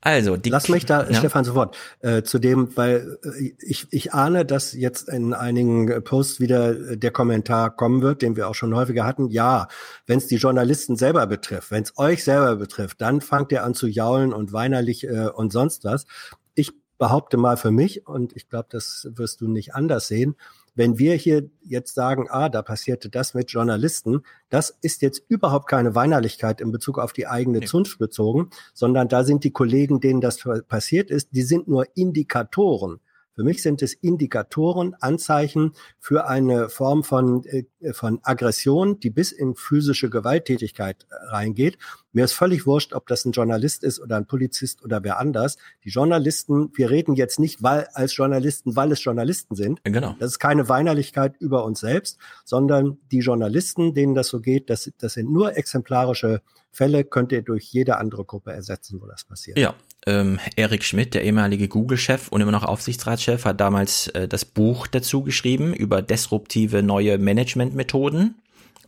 Also, 0.00 0.36
die, 0.36 0.50
Lass 0.50 0.68
mich 0.68 0.86
da, 0.86 1.08
ja. 1.08 1.14
Stefan, 1.14 1.44
sofort 1.44 1.76
äh, 2.00 2.22
zu 2.22 2.38
dem, 2.38 2.76
weil 2.76 3.18
äh, 3.24 3.52
ich, 3.60 3.86
ich 3.90 4.14
ahne, 4.14 4.44
dass 4.44 4.72
jetzt 4.72 5.08
in 5.08 5.34
einigen 5.34 6.04
Posts 6.04 6.40
wieder 6.40 6.92
äh, 6.92 6.96
der 6.96 7.10
Kommentar 7.10 7.74
kommen 7.74 8.00
wird, 8.00 8.22
den 8.22 8.36
wir 8.36 8.48
auch 8.48 8.54
schon 8.54 8.74
häufiger 8.74 9.04
hatten. 9.04 9.28
Ja, 9.28 9.66
wenn 10.06 10.18
es 10.18 10.28
die 10.28 10.36
Journalisten 10.36 10.96
selber 10.96 11.26
betrifft, 11.26 11.70
wenn 11.72 11.82
es 11.82 11.98
euch 11.98 12.22
selber 12.22 12.56
betrifft, 12.56 13.00
dann 13.00 13.20
fangt 13.20 13.50
ihr 13.50 13.64
an 13.64 13.74
zu 13.74 13.88
jaulen 13.88 14.32
und 14.32 14.52
weinerlich 14.52 15.04
äh, 15.04 15.28
und 15.28 15.52
sonst 15.52 15.84
was. 15.84 16.06
Ich 16.54 16.72
behaupte 16.98 17.36
mal 17.36 17.56
für 17.56 17.70
mich, 17.70 18.06
und 18.06 18.36
ich 18.36 18.48
glaube, 18.48 18.68
das 18.70 19.08
wirst 19.12 19.40
du 19.40 19.48
nicht 19.48 19.74
anders 19.74 20.06
sehen, 20.08 20.36
wenn 20.78 20.96
wir 20.96 21.16
hier 21.16 21.50
jetzt 21.60 21.94
sagen, 21.94 22.28
ah, 22.30 22.48
da 22.48 22.62
passierte 22.62 23.10
das 23.10 23.34
mit 23.34 23.50
Journalisten, 23.50 24.22
das 24.48 24.78
ist 24.80 25.02
jetzt 25.02 25.20
überhaupt 25.28 25.68
keine 25.68 25.96
Weinerlichkeit 25.96 26.60
in 26.60 26.70
Bezug 26.70 27.00
auf 27.00 27.12
die 27.12 27.26
eigene 27.26 27.62
Zunft 27.62 27.98
bezogen, 27.98 28.50
sondern 28.74 29.08
da 29.08 29.24
sind 29.24 29.42
die 29.42 29.50
Kollegen, 29.50 29.98
denen 29.98 30.20
das 30.20 30.38
passiert 30.68 31.10
ist, 31.10 31.30
die 31.32 31.42
sind 31.42 31.66
nur 31.66 31.86
Indikatoren. 31.96 33.00
Für 33.34 33.42
mich 33.42 33.60
sind 33.60 33.82
es 33.82 33.92
Indikatoren, 33.92 34.94
Anzeichen 35.00 35.72
für 35.98 36.28
eine 36.28 36.68
Form 36.68 37.02
von, 37.02 37.44
äh, 37.44 37.64
von 37.92 38.20
Aggression, 38.22 38.98
die 39.00 39.10
bis 39.10 39.32
in 39.32 39.54
physische 39.54 40.10
Gewalttätigkeit 40.10 41.06
äh, 41.10 41.14
reingeht. 41.26 41.78
Mir 42.12 42.24
ist 42.24 42.32
völlig 42.32 42.66
wurscht, 42.66 42.94
ob 42.94 43.06
das 43.06 43.24
ein 43.24 43.32
Journalist 43.32 43.84
ist 43.84 44.00
oder 44.00 44.16
ein 44.16 44.26
Polizist 44.26 44.82
oder 44.82 45.04
wer 45.04 45.18
anders. 45.18 45.56
Die 45.84 45.90
Journalisten, 45.90 46.70
wir 46.74 46.90
reden 46.90 47.14
jetzt 47.14 47.38
nicht 47.38 47.62
weil, 47.62 47.88
als 47.92 48.16
Journalisten, 48.16 48.76
weil 48.76 48.92
es 48.92 49.02
Journalisten 49.04 49.54
sind. 49.54 49.80
Genau. 49.84 50.16
Das 50.18 50.32
ist 50.32 50.38
keine 50.38 50.68
Weinerlichkeit 50.68 51.36
über 51.38 51.64
uns 51.64 51.80
selbst, 51.80 52.18
sondern 52.44 52.98
die 53.12 53.20
Journalisten, 53.20 53.94
denen 53.94 54.14
das 54.14 54.28
so 54.28 54.40
geht, 54.40 54.70
das, 54.70 54.90
das 54.98 55.14
sind 55.14 55.30
nur 55.30 55.56
exemplarische 55.56 56.42
Fälle, 56.70 57.04
könnt 57.04 57.32
ihr 57.32 57.42
durch 57.42 57.64
jede 57.64 57.96
andere 57.98 58.24
Gruppe 58.24 58.52
ersetzen, 58.52 59.00
wo 59.00 59.06
das 59.06 59.24
passiert. 59.24 59.58
Ja, 59.58 59.74
ähm, 60.06 60.38
Erik 60.56 60.84
Schmidt, 60.84 61.14
der 61.14 61.24
ehemalige 61.24 61.68
Google-Chef 61.68 62.28
und 62.28 62.40
immer 62.40 62.52
noch 62.52 62.64
Aufsichtsratschef, 62.64 63.44
hat 63.44 63.60
damals 63.60 64.08
äh, 64.08 64.28
das 64.28 64.44
Buch 64.44 64.86
dazu 64.86 65.22
geschrieben 65.22 65.74
über 65.74 66.02
disruptive 66.02 66.82
neue 66.82 67.18
Managementmethoden. 67.18 68.36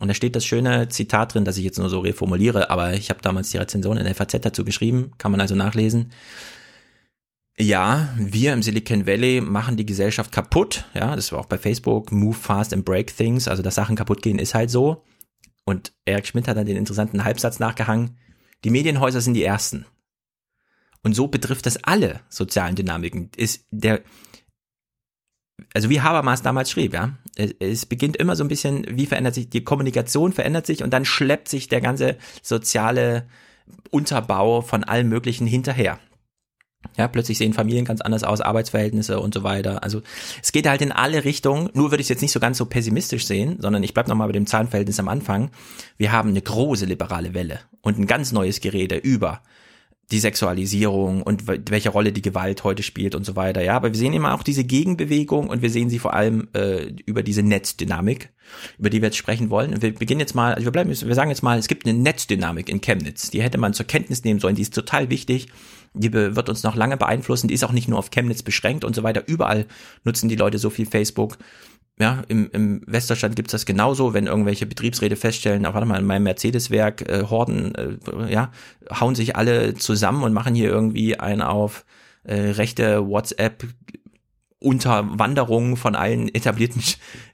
Und 0.01 0.07
da 0.07 0.15
steht 0.15 0.35
das 0.35 0.43
schöne 0.43 0.89
Zitat 0.89 1.35
drin, 1.35 1.45
das 1.45 1.57
ich 1.57 1.63
jetzt 1.63 1.77
nur 1.77 1.87
so 1.87 1.99
reformuliere, 1.99 2.71
aber 2.71 2.95
ich 2.95 3.11
habe 3.11 3.21
damals 3.21 3.51
die 3.51 3.57
Rezension 3.57 3.97
in 3.97 4.03
der 4.03 4.15
FAZ 4.15 4.41
dazu 4.41 4.65
geschrieben, 4.65 5.11
kann 5.19 5.31
man 5.31 5.39
also 5.39 5.53
nachlesen. 5.53 6.11
Ja, 7.55 8.09
wir 8.17 8.53
im 8.53 8.63
Silicon 8.63 9.05
Valley 9.05 9.41
machen 9.41 9.77
die 9.77 9.85
Gesellschaft 9.85 10.31
kaputt. 10.31 10.85
Ja, 10.95 11.15
das 11.15 11.31
war 11.31 11.37
auch 11.37 11.45
bei 11.45 11.59
Facebook. 11.59 12.11
Move 12.11 12.33
fast 12.33 12.73
and 12.73 12.83
break 12.83 13.15
things. 13.15 13.47
Also, 13.47 13.61
dass 13.61 13.75
Sachen 13.75 13.95
kaputt 13.95 14.23
gehen, 14.23 14.39
ist 14.39 14.55
halt 14.55 14.71
so. 14.71 15.03
Und 15.65 15.93
Eric 16.05 16.25
Schmidt 16.25 16.47
hat 16.47 16.57
dann 16.57 16.65
den 16.65 16.77
interessanten 16.77 17.23
Halbsatz 17.23 17.59
nachgehangen. 17.59 18.17
Die 18.63 18.71
Medienhäuser 18.71 19.21
sind 19.21 19.35
die 19.35 19.43
ersten. 19.43 19.85
Und 21.03 21.13
so 21.13 21.27
betrifft 21.27 21.67
das 21.67 21.83
alle 21.83 22.21
sozialen 22.27 22.75
Dynamiken. 22.75 23.29
Ist 23.37 23.67
der, 23.69 24.01
also 25.73 25.89
wie 25.89 26.01
Habermas 26.01 26.41
damals 26.41 26.71
schrieb, 26.71 26.93
ja. 26.93 27.11
Es, 27.59 27.85
beginnt 27.85 28.17
immer 28.17 28.35
so 28.35 28.43
ein 28.43 28.49
bisschen, 28.49 28.85
wie 28.89 29.05
verändert 29.05 29.35
sich, 29.35 29.49
die 29.49 29.63
Kommunikation 29.63 30.33
verändert 30.33 30.65
sich 30.65 30.83
und 30.83 30.91
dann 30.91 31.05
schleppt 31.05 31.47
sich 31.47 31.69
der 31.69 31.81
ganze 31.81 32.17
soziale 32.41 33.25
Unterbau 33.89 34.61
von 34.61 34.83
allem 34.83 35.09
Möglichen 35.09 35.47
hinterher. 35.47 35.99
Ja, 36.97 37.07
plötzlich 37.07 37.37
sehen 37.37 37.53
Familien 37.53 37.85
ganz 37.85 38.01
anders 38.01 38.23
aus, 38.23 38.41
Arbeitsverhältnisse 38.41 39.19
und 39.19 39.33
so 39.33 39.43
weiter. 39.43 39.83
Also 39.83 40.01
es 40.41 40.51
geht 40.51 40.67
halt 40.67 40.81
in 40.81 40.91
alle 40.91 41.23
Richtungen. 41.23 41.69
Nur 41.73 41.91
würde 41.91 42.01
ich 42.01 42.05
es 42.05 42.09
jetzt 42.09 42.21
nicht 42.21 42.31
so 42.31 42.39
ganz 42.39 42.57
so 42.57 42.65
pessimistisch 42.65 43.25
sehen, 43.25 43.57
sondern 43.59 43.83
ich 43.83 43.93
bleib 43.93 44.07
nochmal 44.07 44.27
bei 44.27 44.33
dem 44.33 44.47
Zahlenverhältnis 44.47 44.99
am 44.99 45.07
Anfang. 45.07 45.51
Wir 45.97 46.11
haben 46.11 46.29
eine 46.29 46.41
große 46.41 46.85
liberale 46.85 47.33
Welle 47.33 47.59
und 47.81 47.99
ein 47.99 48.07
ganz 48.07 48.31
neues 48.31 48.61
Gerede 48.61 48.97
über 48.97 49.41
die 50.11 50.19
Sexualisierung 50.19 51.21
und 51.23 51.47
welche 51.47 51.89
Rolle 51.89 52.11
die 52.11 52.21
Gewalt 52.21 52.63
heute 52.63 52.83
spielt 52.83 53.15
und 53.15 53.25
so 53.25 53.35
weiter. 53.37 53.63
Ja, 53.63 53.75
aber 53.77 53.93
wir 53.93 53.97
sehen 53.97 54.13
immer 54.13 54.33
auch 54.33 54.43
diese 54.43 54.65
Gegenbewegung 54.65 55.47
und 55.47 55.61
wir 55.61 55.69
sehen 55.69 55.89
sie 55.89 55.99
vor 55.99 56.13
allem 56.13 56.49
äh, 56.53 56.91
über 57.05 57.23
diese 57.23 57.43
Netzdynamik, 57.43 58.29
über 58.77 58.89
die 58.89 59.01
wir 59.01 59.07
jetzt 59.07 59.17
sprechen 59.17 59.49
wollen. 59.49 59.73
Und 59.73 59.81
wir 59.81 59.93
beginnen 59.93 60.19
jetzt 60.19 60.35
mal, 60.35 60.53
also 60.53 60.65
wir 60.65 60.71
bleiben, 60.71 60.89
wir 60.89 61.15
sagen 61.15 61.29
jetzt 61.29 61.43
mal, 61.43 61.57
es 61.57 61.69
gibt 61.69 61.87
eine 61.87 61.97
Netzdynamik 61.97 62.67
in 62.67 62.81
Chemnitz. 62.81 63.29
Die 63.29 63.41
hätte 63.41 63.57
man 63.57 63.73
zur 63.73 63.87
Kenntnis 63.87 64.25
nehmen 64.25 64.41
sollen. 64.41 64.55
Die 64.55 64.63
ist 64.63 64.75
total 64.75 65.09
wichtig. 65.09 65.47
Die 65.93 66.11
wird 66.11 66.49
uns 66.49 66.63
noch 66.63 66.75
lange 66.75 66.97
beeinflussen. 66.97 67.47
Die 67.47 67.53
ist 67.53 67.63
auch 67.63 67.71
nicht 67.71 67.87
nur 67.87 67.99
auf 67.99 68.11
Chemnitz 68.11 68.43
beschränkt 68.43 68.83
und 68.83 68.95
so 68.95 69.03
weiter. 69.03 69.23
Überall 69.27 69.65
nutzen 70.03 70.27
die 70.27 70.35
Leute 70.35 70.57
so 70.57 70.69
viel 70.69 70.85
Facebook. 70.85 71.37
Ja, 72.01 72.23
im, 72.29 72.49
im 72.51 72.81
Westdeutschland 72.87 73.35
gibt's 73.35 73.51
das 73.51 73.67
genauso, 73.67 74.15
wenn 74.15 74.25
irgendwelche 74.25 74.65
Betriebsräte 74.65 75.15
feststellen, 75.15 75.63
ach, 75.67 75.75
warte 75.75 75.85
mal, 75.85 75.99
in 75.99 76.05
meinem 76.07 76.23
Mercedes-Werk, 76.23 77.07
äh, 77.07 77.25
Horden, 77.29 77.75
äh, 77.75 78.33
ja, 78.33 78.51
hauen 78.99 79.13
sich 79.13 79.35
alle 79.35 79.75
zusammen 79.75 80.23
und 80.23 80.33
machen 80.33 80.55
hier 80.55 80.69
irgendwie 80.69 81.19
einen 81.19 81.43
auf 81.43 81.85
äh, 82.23 82.33
rechte 82.33 83.07
WhatsApp 83.07 83.67
Unterwanderung 84.57 85.77
von 85.77 85.95
allen 85.95 86.33
etablierten, 86.33 86.81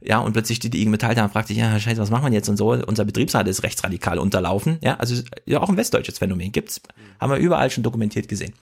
ja, 0.02 0.20
und 0.20 0.34
plötzlich 0.34 0.58
steht 0.58 0.74
die 0.74 0.82
IG 0.82 0.90
Metall 0.90 1.16
da 1.16 1.24
und 1.24 1.32
fragt 1.32 1.48
sich, 1.48 1.56
ja, 1.56 1.80
scheiße, 1.80 2.02
was 2.02 2.10
machen 2.10 2.26
wir 2.26 2.34
jetzt 2.34 2.50
und 2.50 2.58
so, 2.58 2.72
unser 2.72 3.06
Betriebsrat 3.06 3.48
ist 3.48 3.64
rechtsradikal 3.64 4.20
unterlaufen, 4.20 4.80
ja, 4.82 4.98
also 4.98 5.24
ja, 5.46 5.62
auch 5.62 5.70
ein 5.70 5.78
westdeutsches 5.78 6.18
Phänomen 6.18 6.52
gibt's, 6.52 6.82
haben 7.22 7.32
wir 7.32 7.38
überall 7.38 7.72
schon 7.72 7.84
dokumentiert 7.84 8.28
gesehen. 8.28 8.54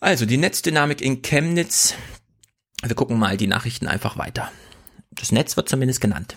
Also, 0.00 0.26
die 0.26 0.38
Netzdynamik 0.38 1.00
in 1.00 1.22
Chemnitz, 1.22 1.94
wir 2.84 2.96
gucken 2.96 3.16
mal 3.16 3.36
die 3.36 3.46
Nachrichten 3.46 3.86
einfach 3.86 4.18
weiter. 4.18 4.50
Das 5.18 5.32
Netz 5.32 5.56
wird 5.56 5.68
zumindest 5.68 6.00
genannt. 6.00 6.36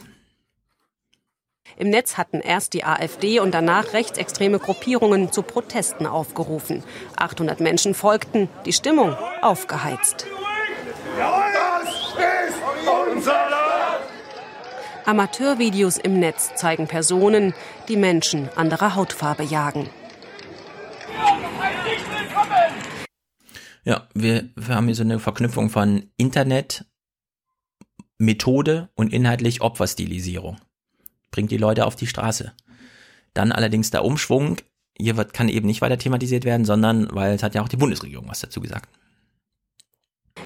Im 1.77 1.89
Netz 1.89 2.17
hatten 2.17 2.41
erst 2.41 2.73
die 2.73 2.83
AfD 2.83 3.39
und 3.39 3.53
danach 3.53 3.93
rechtsextreme 3.93 4.59
Gruppierungen 4.59 5.31
zu 5.31 5.41
Protesten 5.41 6.05
aufgerufen. 6.05 6.83
800 7.15 7.59
Menschen 7.59 7.93
folgten, 7.93 8.49
die 8.65 8.73
Stimmung 8.73 9.15
aufgeheizt. 9.41 10.25
Das 11.17 11.89
ist 11.89 12.61
unser 13.09 13.31
Land! 13.31 14.01
Amateurvideos 15.05 15.97
im 15.97 16.19
Netz 16.19 16.53
zeigen 16.55 16.87
Personen, 16.87 17.53
die 17.87 17.97
Menschen 17.97 18.49
anderer 18.55 18.95
Hautfarbe 18.95 19.43
jagen. 19.43 19.89
Ja, 23.83 24.07
wir, 24.13 24.49
wir 24.55 24.75
haben 24.75 24.85
hier 24.85 24.95
so 24.95 25.01
eine 25.01 25.19
Verknüpfung 25.19 25.71
von 25.71 26.11
Internet, 26.17 26.85
Methode 28.21 28.89
und 28.93 29.11
inhaltlich 29.11 29.61
Opferstilisierung. 29.61 30.57
Bringt 31.31 31.49
die 31.49 31.57
Leute 31.57 31.85
auf 31.87 31.95
die 31.95 32.05
Straße. 32.05 32.53
Dann 33.33 33.51
allerdings 33.51 33.89
der 33.89 34.05
Umschwung, 34.05 34.57
hier 34.95 35.17
wird, 35.17 35.33
kann 35.33 35.49
eben 35.49 35.65
nicht 35.65 35.81
weiter 35.81 35.97
thematisiert 35.97 36.45
werden, 36.45 36.63
sondern, 36.63 37.07
weil 37.11 37.33
es 37.33 37.41
hat 37.41 37.55
ja 37.55 37.63
auch 37.63 37.69
die 37.69 37.77
Bundesregierung 37.77 38.27
was 38.29 38.41
dazu 38.41 38.61
gesagt. 38.61 38.89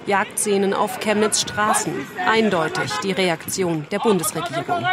Jagdszenen 0.06 0.72
auf 0.72 1.00
Chemnitz 1.00 1.42
Straßen. 1.42 1.92
Eindeutig 2.26 2.90
die 3.02 3.12
Reaktion 3.12 3.86
der 3.90 3.98
Bundesregierung. 3.98 4.84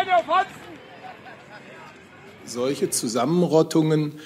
Solche 2.43 2.89
Zusammenrottungen, 2.89 4.19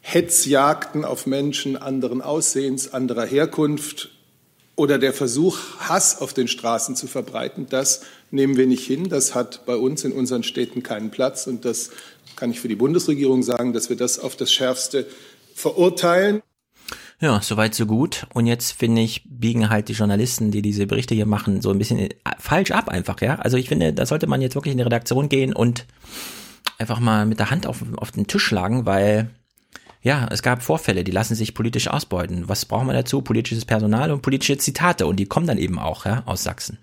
Hetzjagden 0.00 1.04
auf 1.04 1.26
Menschen 1.26 1.76
anderen 1.76 2.22
Aussehens, 2.22 2.92
anderer 2.92 3.26
Herkunft 3.26 4.10
oder 4.80 4.98
der 4.98 5.12
Versuch, 5.12 5.58
Hass 5.78 6.22
auf 6.22 6.32
den 6.32 6.48
Straßen 6.48 6.96
zu 6.96 7.06
verbreiten, 7.06 7.66
das 7.68 8.00
nehmen 8.30 8.56
wir 8.56 8.66
nicht 8.66 8.86
hin. 8.86 9.10
Das 9.10 9.34
hat 9.34 9.66
bei 9.66 9.76
uns 9.76 10.04
in 10.04 10.12
unseren 10.12 10.42
Städten 10.42 10.82
keinen 10.82 11.10
Platz. 11.10 11.46
Und 11.46 11.66
das 11.66 11.90
kann 12.34 12.50
ich 12.50 12.60
für 12.60 12.68
die 12.68 12.76
Bundesregierung 12.76 13.42
sagen, 13.42 13.74
dass 13.74 13.90
wir 13.90 13.96
das 13.96 14.18
auf 14.18 14.36
das 14.36 14.50
Schärfste 14.50 15.06
verurteilen. 15.54 16.40
Ja, 17.20 17.42
soweit 17.42 17.74
so 17.74 17.84
gut. 17.84 18.26
Und 18.32 18.46
jetzt 18.46 18.72
finde 18.72 19.02
ich, 19.02 19.22
biegen 19.28 19.68
halt 19.68 19.88
die 19.88 19.92
Journalisten, 19.92 20.50
die 20.50 20.62
diese 20.62 20.86
Berichte 20.86 21.14
hier 21.14 21.26
machen, 21.26 21.60
so 21.60 21.68
ein 21.68 21.76
bisschen 21.76 21.98
äh, 21.98 22.08
falsch 22.38 22.70
ab 22.70 22.88
einfach, 22.88 23.20
ja. 23.20 23.34
Also 23.34 23.58
ich 23.58 23.68
finde, 23.68 23.92
da 23.92 24.06
sollte 24.06 24.26
man 24.26 24.40
jetzt 24.40 24.54
wirklich 24.54 24.72
in 24.72 24.78
die 24.78 24.84
Redaktion 24.84 25.28
gehen 25.28 25.52
und 25.52 25.84
einfach 26.78 27.00
mal 27.00 27.26
mit 27.26 27.38
der 27.38 27.50
Hand 27.50 27.66
auf, 27.66 27.84
auf 27.98 28.12
den 28.12 28.26
Tisch 28.26 28.44
schlagen, 28.44 28.86
weil 28.86 29.28
ja, 30.02 30.26
es 30.30 30.42
gab 30.42 30.62
Vorfälle, 30.62 31.04
die 31.04 31.10
lassen 31.10 31.34
sich 31.34 31.54
politisch 31.54 31.88
ausbeuten. 31.88 32.48
Was 32.48 32.64
brauchen 32.64 32.86
wir 32.86 32.94
dazu? 32.94 33.20
Politisches 33.20 33.64
Personal 33.64 34.10
und 34.10 34.22
politische 34.22 34.56
Zitate 34.56 35.06
und 35.06 35.16
die 35.16 35.26
kommen 35.26 35.46
dann 35.46 35.58
eben 35.58 35.78
auch 35.78 36.06
ja, 36.06 36.22
aus 36.26 36.42
Sachsen. 36.42 36.78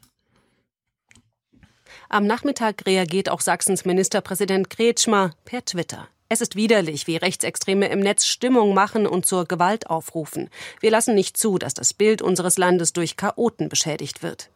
Am 2.09 2.26
Nachmittag 2.26 2.86
reagiert 2.86 3.30
auch 3.30 3.41
Sachsens 3.41 3.84
Ministerpräsident 3.84 4.70
Kretschmer 4.70 5.32
per 5.45 5.65
Twitter. 5.65 6.07
Es 6.30 6.41
ist 6.41 6.55
widerlich, 6.55 7.07
wie 7.07 7.18
Rechtsextreme 7.18 7.88
im 7.88 7.99
Netz 7.99 8.26
Stimmung 8.26 8.74
machen 8.74 9.07
und 9.07 9.26
zur 9.26 9.45
Gewalt 9.45 9.89
aufrufen. 9.89 10.49
Wir 10.80 10.91
lassen 10.91 11.15
nicht 11.15 11.38
zu, 11.38 11.57
dass 11.57 11.74
das 11.74 11.93
Bild 11.93 12.22
unseres 12.22 12.57
Landes 12.57 12.93
durch 12.93 13.15
Chaoten 13.15 13.70
beschädigt 13.70 14.24
wird. 14.24 14.49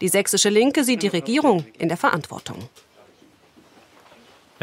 Die 0.00 0.08
sächsische 0.08 0.48
Linke 0.48 0.84
sieht 0.84 1.02
die 1.02 1.08
Regierung 1.08 1.66
in 1.78 1.88
der 1.88 1.96
Verantwortung. 1.96 2.68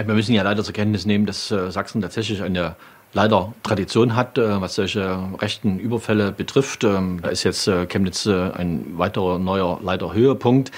Wir 0.06 0.14
müssen 0.14 0.34
ja 0.34 0.44
leider 0.44 0.64
zur 0.64 0.76
Kenntnis 0.76 1.06
nehmen, 1.06 1.26
dass 1.26 1.50
äh, 1.50 1.72
Sachsen 1.72 2.02
tatsächlich 2.02 2.44
eine 2.44 2.76
leider 3.14 3.54
Tradition 3.64 4.16
hat, 4.16 4.38
äh, 4.38 4.62
was 4.62 4.76
solche 4.76 5.20
rechten 5.40 5.80
Überfälle 5.80 6.32
betrifft. 6.32 6.84
Ähm, 6.84 7.20
da 7.22 7.30
ist 7.30 7.44
jetzt 7.44 7.68
äh, 7.68 7.88
Chemnitz 7.88 8.28
ein 8.28 8.98
weiterer 8.98 9.40
neuer 9.40 9.80
leider 9.82 10.14
Höhepunkt. 10.14 10.72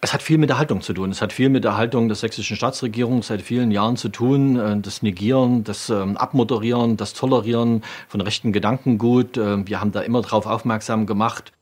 Es 0.00 0.12
hat 0.12 0.22
viel 0.22 0.38
mit 0.38 0.48
der 0.48 0.58
Haltung 0.58 0.80
zu 0.80 0.92
tun. 0.92 1.10
Es 1.10 1.22
hat 1.22 1.32
viel 1.32 1.48
mit 1.48 1.64
der 1.64 1.76
Haltung 1.76 2.08
der 2.08 2.16
sächsischen 2.16 2.56
Staatsregierung 2.56 3.22
seit 3.22 3.42
vielen 3.42 3.72
Jahren 3.72 3.96
zu 3.96 4.08
tun. 4.08 4.80
Das 4.80 5.02
Negieren, 5.02 5.64
das 5.64 5.90
ähm, 5.90 6.16
Abmoderieren, 6.16 6.96
das 6.96 7.14
Tolerieren 7.14 7.82
von 8.06 8.20
rechten 8.20 8.52
Gedankengut. 8.52 9.36
Äh, 9.36 9.66
wir 9.66 9.80
haben 9.80 9.90
da 9.90 10.00
immer 10.00 10.22
darauf 10.22 10.46
aufmerksam 10.46 11.06
gemacht. 11.06 11.52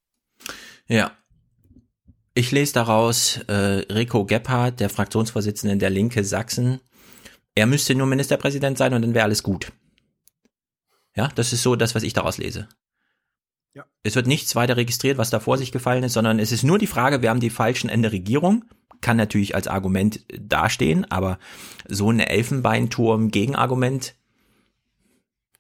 Ja. 0.87 1.13
Ich 2.35 2.53
lese 2.53 2.75
daraus, 2.75 3.41
Rico 3.49 4.27
Gebhardt, 4.27 4.81
der 4.81 4.91
Fraktionsvorsitzende 4.91 5.79
der 5.79 5.89
Linke 5.89 6.23
Sachsen, 6.23 6.81
er 7.57 7.67
müsste 7.67 7.97
nur 7.97 8.07
Ministerpräsident 8.07 8.79
sein 8.79 8.95
und 8.95 9.03
dann 9.03 9.15
wäre 9.15 9.25
alles 9.25 9.43
gut. 9.43 9.73
Ja, 11.17 11.29
das 11.35 11.53
ist 11.53 11.63
so 11.63 11.75
das, 11.75 11.97
was 11.97 12.05
ich 12.05 12.13
daraus 12.13 12.39
lese. 12.39 12.69
Ja. 13.75 13.85
Es 14.03 14.15
wird 14.15 14.27
nichts 14.27 14.55
weiter 14.55 14.77
registriert, 14.77 15.19
was 15.19 15.31
da 15.31 15.41
vor 15.41 15.59
sich 15.59 15.73
gefallen 15.73 16.05
ist, 16.05 16.13
sondern 16.13 16.39
es 16.39 16.53
ist 16.53 16.63
nur 16.63 16.79
die 16.79 16.87
Frage, 16.87 17.23
wir 17.23 17.31
haben 17.31 17.41
die 17.41 17.51
falschen 17.51 17.89
Ende 17.89 18.13
Regierung. 18.13 18.67
Kann 19.01 19.17
natürlich 19.17 19.55
als 19.55 19.69
Argument 19.69 20.21
dastehen, 20.39 21.11
aber 21.11 21.39
so 21.89 22.11
ein 22.11 22.21
Elfenbeinturm-Gegenargument. 22.21 24.15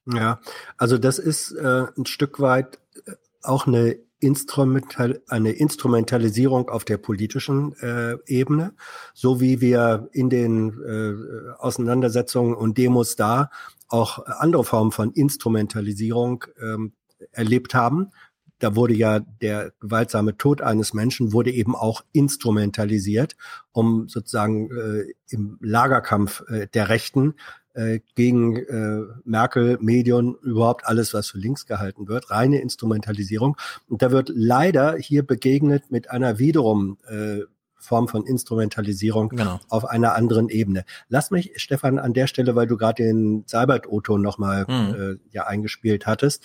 Ja, 0.06 0.40
also 0.76 0.98
das 0.98 1.18
ist 1.18 1.52
äh, 1.52 1.86
ein 1.96 2.06
Stück 2.06 2.38
weit 2.40 2.78
äh, 3.06 3.12
auch 3.42 3.66
eine 3.66 3.98
Instrumental, 4.18 5.20
eine 5.28 5.52
Instrumentalisierung 5.52 6.68
auf 6.68 6.84
der 6.84 6.96
politischen 6.96 7.74
äh, 7.80 8.16
Ebene, 8.26 8.74
so 9.14 9.40
wie 9.40 9.60
wir 9.60 10.08
in 10.12 10.30
den 10.30 10.82
äh, 10.82 11.58
Auseinandersetzungen 11.58 12.54
und 12.54 12.78
Demos 12.78 13.16
da 13.16 13.50
auch 13.88 14.24
andere 14.26 14.64
Formen 14.64 14.92
von 14.92 15.12
Instrumentalisierung 15.12 16.44
ähm, 16.60 16.92
erlebt 17.32 17.74
haben. 17.74 18.10
Da 18.58 18.74
wurde 18.74 18.94
ja 18.94 19.20
der 19.20 19.72
gewaltsame 19.80 20.38
Tod 20.38 20.62
eines 20.62 20.94
Menschen 20.94 21.32
wurde 21.32 21.50
eben 21.50 21.76
auch 21.76 22.02
instrumentalisiert, 22.12 23.36
um 23.72 24.08
sozusagen 24.08 24.70
äh, 24.70 25.12
im 25.28 25.58
Lagerkampf 25.60 26.42
äh, 26.48 26.66
der 26.68 26.88
Rechten 26.88 27.34
äh, 27.76 28.00
gegen 28.14 28.56
äh, 28.56 29.02
Merkel, 29.24 29.78
Medien, 29.80 30.34
überhaupt 30.42 30.86
alles, 30.86 31.14
was 31.14 31.28
für 31.28 31.38
links 31.38 31.66
gehalten 31.66 32.08
wird, 32.08 32.30
reine 32.30 32.60
Instrumentalisierung. 32.60 33.56
Und 33.88 34.02
da 34.02 34.10
wird 34.10 34.30
leider 34.34 34.96
hier 34.96 35.24
begegnet 35.24 35.90
mit 35.90 36.10
einer 36.10 36.38
wiederum 36.38 36.98
äh, 37.08 37.40
Form 37.78 38.08
von 38.08 38.26
Instrumentalisierung 38.26 39.28
genau. 39.28 39.60
auf 39.68 39.84
einer 39.84 40.14
anderen 40.14 40.48
Ebene. 40.48 40.84
Lass 41.08 41.30
mich, 41.30 41.52
Stefan, 41.56 41.98
an 41.98 42.14
der 42.14 42.26
Stelle, 42.26 42.56
weil 42.56 42.66
du 42.66 42.76
gerade 42.76 43.04
den 43.04 43.44
Seibert-Otto 43.46 44.18
nochmal 44.18 44.64
Mhm. 44.66 44.94
äh, 44.94 45.16
ja 45.30 45.46
eingespielt 45.46 46.06
hattest, 46.06 46.42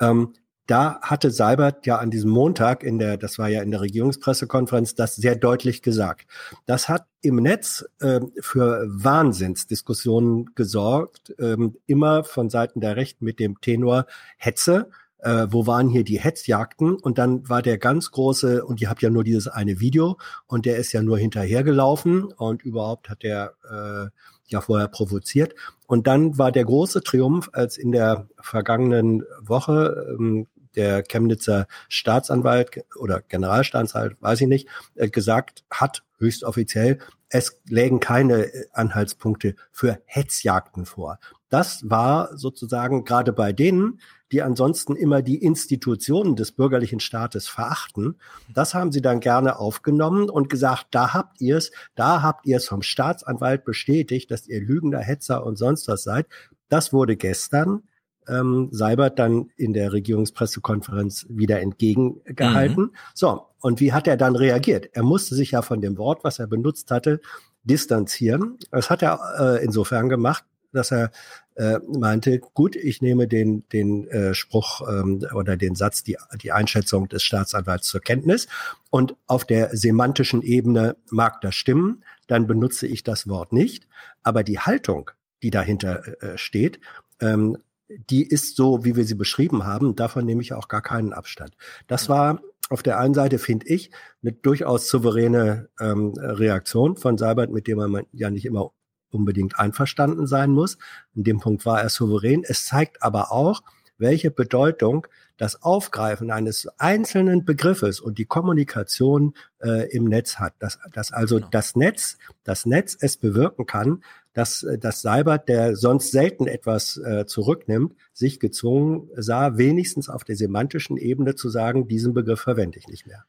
ähm, 0.00 0.34
da 0.72 0.98
hatte 1.02 1.30
Seibert 1.30 1.84
ja 1.84 1.98
an 1.98 2.10
diesem 2.10 2.30
Montag 2.30 2.82
in 2.82 2.98
der, 2.98 3.18
das 3.18 3.38
war 3.38 3.50
ja 3.50 3.60
in 3.60 3.70
der 3.70 3.82
Regierungspressekonferenz, 3.82 4.94
das 4.94 5.16
sehr 5.16 5.36
deutlich 5.36 5.82
gesagt. 5.82 6.26
Das 6.64 6.88
hat 6.88 7.04
im 7.20 7.36
Netz 7.36 7.84
ähm, 8.00 8.32
für 8.40 8.82
Wahnsinnsdiskussionen 8.88 10.54
gesorgt, 10.54 11.34
ähm, 11.38 11.76
immer 11.84 12.24
von 12.24 12.48
Seiten 12.48 12.80
der 12.80 12.96
Rechten 12.96 13.22
mit 13.22 13.38
dem 13.38 13.60
Tenor 13.60 14.06
Hetze. 14.38 14.88
Äh, 15.18 15.46
wo 15.50 15.66
waren 15.66 15.90
hier 15.90 16.04
die 16.04 16.18
Hetzjagden? 16.18 16.94
Und 16.94 17.18
dann 17.18 17.46
war 17.50 17.60
der 17.60 17.76
ganz 17.76 18.10
große, 18.10 18.64
und 18.64 18.80
ihr 18.80 18.88
habt 18.88 19.02
ja 19.02 19.10
nur 19.10 19.24
dieses 19.24 19.48
eine 19.48 19.78
Video, 19.78 20.16
und 20.46 20.64
der 20.64 20.78
ist 20.78 20.92
ja 20.92 21.02
nur 21.02 21.18
hinterhergelaufen 21.18 22.32
und 22.32 22.62
überhaupt 22.62 23.10
hat 23.10 23.22
der 23.22 23.52
äh, 23.70 24.08
ja 24.46 24.62
vorher 24.62 24.88
provoziert. 24.88 25.54
Und 25.86 26.06
dann 26.06 26.38
war 26.38 26.50
der 26.50 26.64
große 26.64 27.02
Triumph, 27.02 27.50
als 27.52 27.76
in 27.76 27.92
der 27.92 28.26
vergangenen 28.40 29.24
Woche 29.42 30.16
ähm, 30.18 30.46
der 30.76 31.02
Chemnitzer 31.02 31.66
Staatsanwalt 31.88 32.84
oder 32.98 33.22
Generalstaatsanwalt, 33.22 34.16
weiß 34.20 34.42
ich 34.42 34.48
nicht, 34.48 34.68
äh, 34.94 35.08
gesagt 35.08 35.64
hat, 35.70 36.02
höchst 36.18 36.44
offiziell, 36.44 36.98
es 37.28 37.58
lägen 37.66 38.00
keine 38.00 38.44
äh, 38.44 38.66
Anhaltspunkte 38.72 39.56
für 39.70 40.00
Hetzjagden 40.04 40.84
vor. 40.86 41.18
Das 41.48 41.90
war 41.90 42.36
sozusagen 42.36 43.04
gerade 43.04 43.32
bei 43.32 43.52
denen, 43.52 44.00
die 44.32 44.40
ansonsten 44.40 44.96
immer 44.96 45.20
die 45.20 45.36
Institutionen 45.36 46.36
des 46.36 46.52
bürgerlichen 46.52 47.00
Staates 47.00 47.48
verachten. 47.48 48.16
Das 48.52 48.72
haben 48.72 48.90
sie 48.90 49.02
dann 49.02 49.20
gerne 49.20 49.58
aufgenommen 49.58 50.30
und 50.30 50.48
gesagt, 50.48 50.86
da 50.92 51.12
habt 51.12 51.42
ihr 51.42 51.58
es, 51.58 51.70
da 51.94 52.22
habt 52.22 52.46
ihr 52.46 52.56
es 52.56 52.66
vom 52.66 52.80
Staatsanwalt 52.80 53.64
bestätigt, 53.64 54.30
dass 54.30 54.46
ihr 54.46 54.62
lügender 54.62 55.00
Hetzer 55.00 55.44
und 55.44 55.56
sonst 55.56 55.88
was 55.88 56.02
seid. 56.02 56.26
Das 56.70 56.94
wurde 56.94 57.16
gestern 57.16 57.82
ähm, 58.28 58.68
Seibert 58.70 59.18
dann 59.18 59.50
in 59.56 59.72
der 59.72 59.92
Regierungspressekonferenz 59.92 61.26
wieder 61.28 61.60
entgegengehalten. 61.60 62.84
Mhm. 62.84 62.96
So, 63.14 63.46
und 63.60 63.80
wie 63.80 63.92
hat 63.92 64.06
er 64.06 64.16
dann 64.16 64.36
reagiert? 64.36 64.90
Er 64.92 65.02
musste 65.02 65.34
sich 65.34 65.52
ja 65.52 65.62
von 65.62 65.80
dem 65.80 65.96
Wort, 65.98 66.24
was 66.24 66.38
er 66.38 66.46
benutzt 66.46 66.90
hatte, 66.90 67.20
distanzieren. 67.64 68.58
Das 68.70 68.90
hat 68.90 69.02
er 69.02 69.20
äh, 69.38 69.64
insofern 69.64 70.08
gemacht, 70.08 70.44
dass 70.72 70.90
er 70.90 71.10
äh, 71.54 71.78
meinte, 71.86 72.38
gut, 72.38 72.76
ich 72.76 73.02
nehme 73.02 73.28
den, 73.28 73.68
den 73.68 74.08
äh, 74.08 74.34
Spruch 74.34 74.80
ähm, 74.88 75.24
oder 75.34 75.56
den 75.56 75.74
Satz, 75.74 76.02
die, 76.02 76.16
die 76.42 76.52
Einschätzung 76.52 77.08
des 77.08 77.22
Staatsanwalts 77.22 77.88
zur 77.88 78.00
Kenntnis. 78.00 78.48
Und 78.90 79.16
auf 79.26 79.44
der 79.44 79.76
semantischen 79.76 80.42
Ebene 80.42 80.96
mag 81.10 81.40
das 81.42 81.54
stimmen, 81.54 82.04
dann 82.26 82.46
benutze 82.46 82.86
ich 82.86 83.02
das 83.02 83.28
Wort 83.28 83.52
nicht. 83.52 83.86
Aber 84.22 84.42
die 84.42 84.58
Haltung, 84.58 85.10
die 85.42 85.50
dahinter 85.50 86.22
äh, 86.22 86.38
steht, 86.38 86.80
ähm, 87.20 87.58
die 87.88 88.26
ist 88.26 88.56
so, 88.56 88.84
wie 88.84 88.96
wir 88.96 89.04
sie 89.04 89.14
beschrieben 89.14 89.64
haben. 89.64 89.96
Davon 89.96 90.24
nehme 90.24 90.42
ich 90.42 90.52
auch 90.52 90.68
gar 90.68 90.82
keinen 90.82 91.12
Abstand. 91.12 91.56
Das 91.86 92.08
war 92.08 92.40
auf 92.70 92.82
der 92.82 92.98
einen 92.98 93.14
Seite, 93.14 93.38
finde 93.38 93.66
ich, 93.66 93.90
eine 94.22 94.32
durchaus 94.32 94.88
souveräne 94.88 95.68
ähm, 95.78 96.14
Reaktion 96.16 96.96
von 96.96 97.18
Seibert, 97.18 97.50
mit 97.50 97.66
dem 97.66 97.78
man 97.78 98.06
ja 98.12 98.30
nicht 98.30 98.46
immer 98.46 98.72
unbedingt 99.10 99.58
einverstanden 99.58 100.26
sein 100.26 100.50
muss. 100.52 100.78
In 101.14 101.24
dem 101.24 101.38
Punkt 101.38 101.66
war 101.66 101.82
er 101.82 101.90
souverän. 101.90 102.44
Es 102.44 102.64
zeigt 102.64 103.02
aber 103.02 103.30
auch, 103.30 103.62
welche 103.98 104.30
Bedeutung 104.30 105.06
das 105.36 105.62
Aufgreifen 105.62 106.30
eines 106.30 106.68
einzelnen 106.78 107.44
Begriffes 107.44 108.00
und 108.00 108.18
die 108.18 108.26
Kommunikation 108.26 109.34
äh, 109.60 109.90
im 109.90 110.04
Netz 110.04 110.36
hat. 110.36 110.54
Dass, 110.58 110.78
dass 110.92 111.12
also 111.12 111.40
das 111.40 111.74
Netz, 111.74 112.18
das 112.44 112.66
Netz 112.66 112.96
es 113.00 113.16
bewirken 113.16 113.66
kann, 113.66 114.02
dass 114.34 114.62
äh, 114.62 114.78
das 114.78 115.02
Seibert, 115.02 115.48
der 115.48 115.76
sonst 115.76 116.10
selten 116.10 116.46
etwas 116.46 116.96
äh, 116.96 117.26
zurücknimmt, 117.26 117.94
sich 118.12 118.40
gezwungen 118.40 119.08
sah, 119.16 119.56
wenigstens 119.56 120.08
auf 120.08 120.24
der 120.24 120.36
semantischen 120.36 120.96
Ebene 120.96 121.34
zu 121.34 121.48
sagen, 121.48 121.88
diesen 121.88 122.14
Begriff 122.14 122.40
verwende 122.40 122.78
ich 122.78 122.88
nicht 122.88 123.06
mehr. 123.06 123.24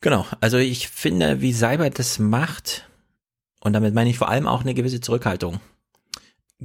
Genau, 0.00 0.26
also 0.40 0.58
ich 0.58 0.88
finde, 0.88 1.40
wie 1.40 1.52
Seibert 1.52 1.98
das 1.98 2.18
macht, 2.18 2.88
und 3.60 3.72
damit 3.72 3.94
meine 3.94 4.10
ich 4.10 4.18
vor 4.18 4.28
allem 4.28 4.46
auch 4.46 4.60
eine 4.60 4.74
gewisse 4.74 5.00
Zurückhaltung, 5.00 5.60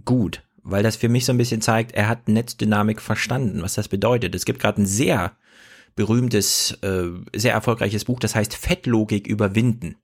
gut, 0.06 0.44
weil 0.64 0.84
das 0.84 0.96
für 0.96 1.10
mich 1.10 1.26
so 1.26 1.34
ein 1.34 1.38
bisschen 1.38 1.62
zeigt, 1.62 1.94
er 1.94 2.08
hat 2.08 2.28
Netzdynamik 2.28 3.02
verstanden, 3.02 3.62
was 3.62 3.74
das 3.74 3.88
bedeutet. 3.88 4.36
Es 4.36 4.46
gibt 4.46 4.60
gerade 4.60 4.82
ein 4.82 4.86
sehr 4.86 5.34
berühmtes, 5.96 6.72
äh, 6.82 7.10
sehr 7.36 7.54
erfolgreiches 7.54 8.06
Buch, 8.06 8.20
das 8.20 8.36
heißt 8.36 8.56
Fettlogik 8.56 9.28
überwinden. 9.28 9.96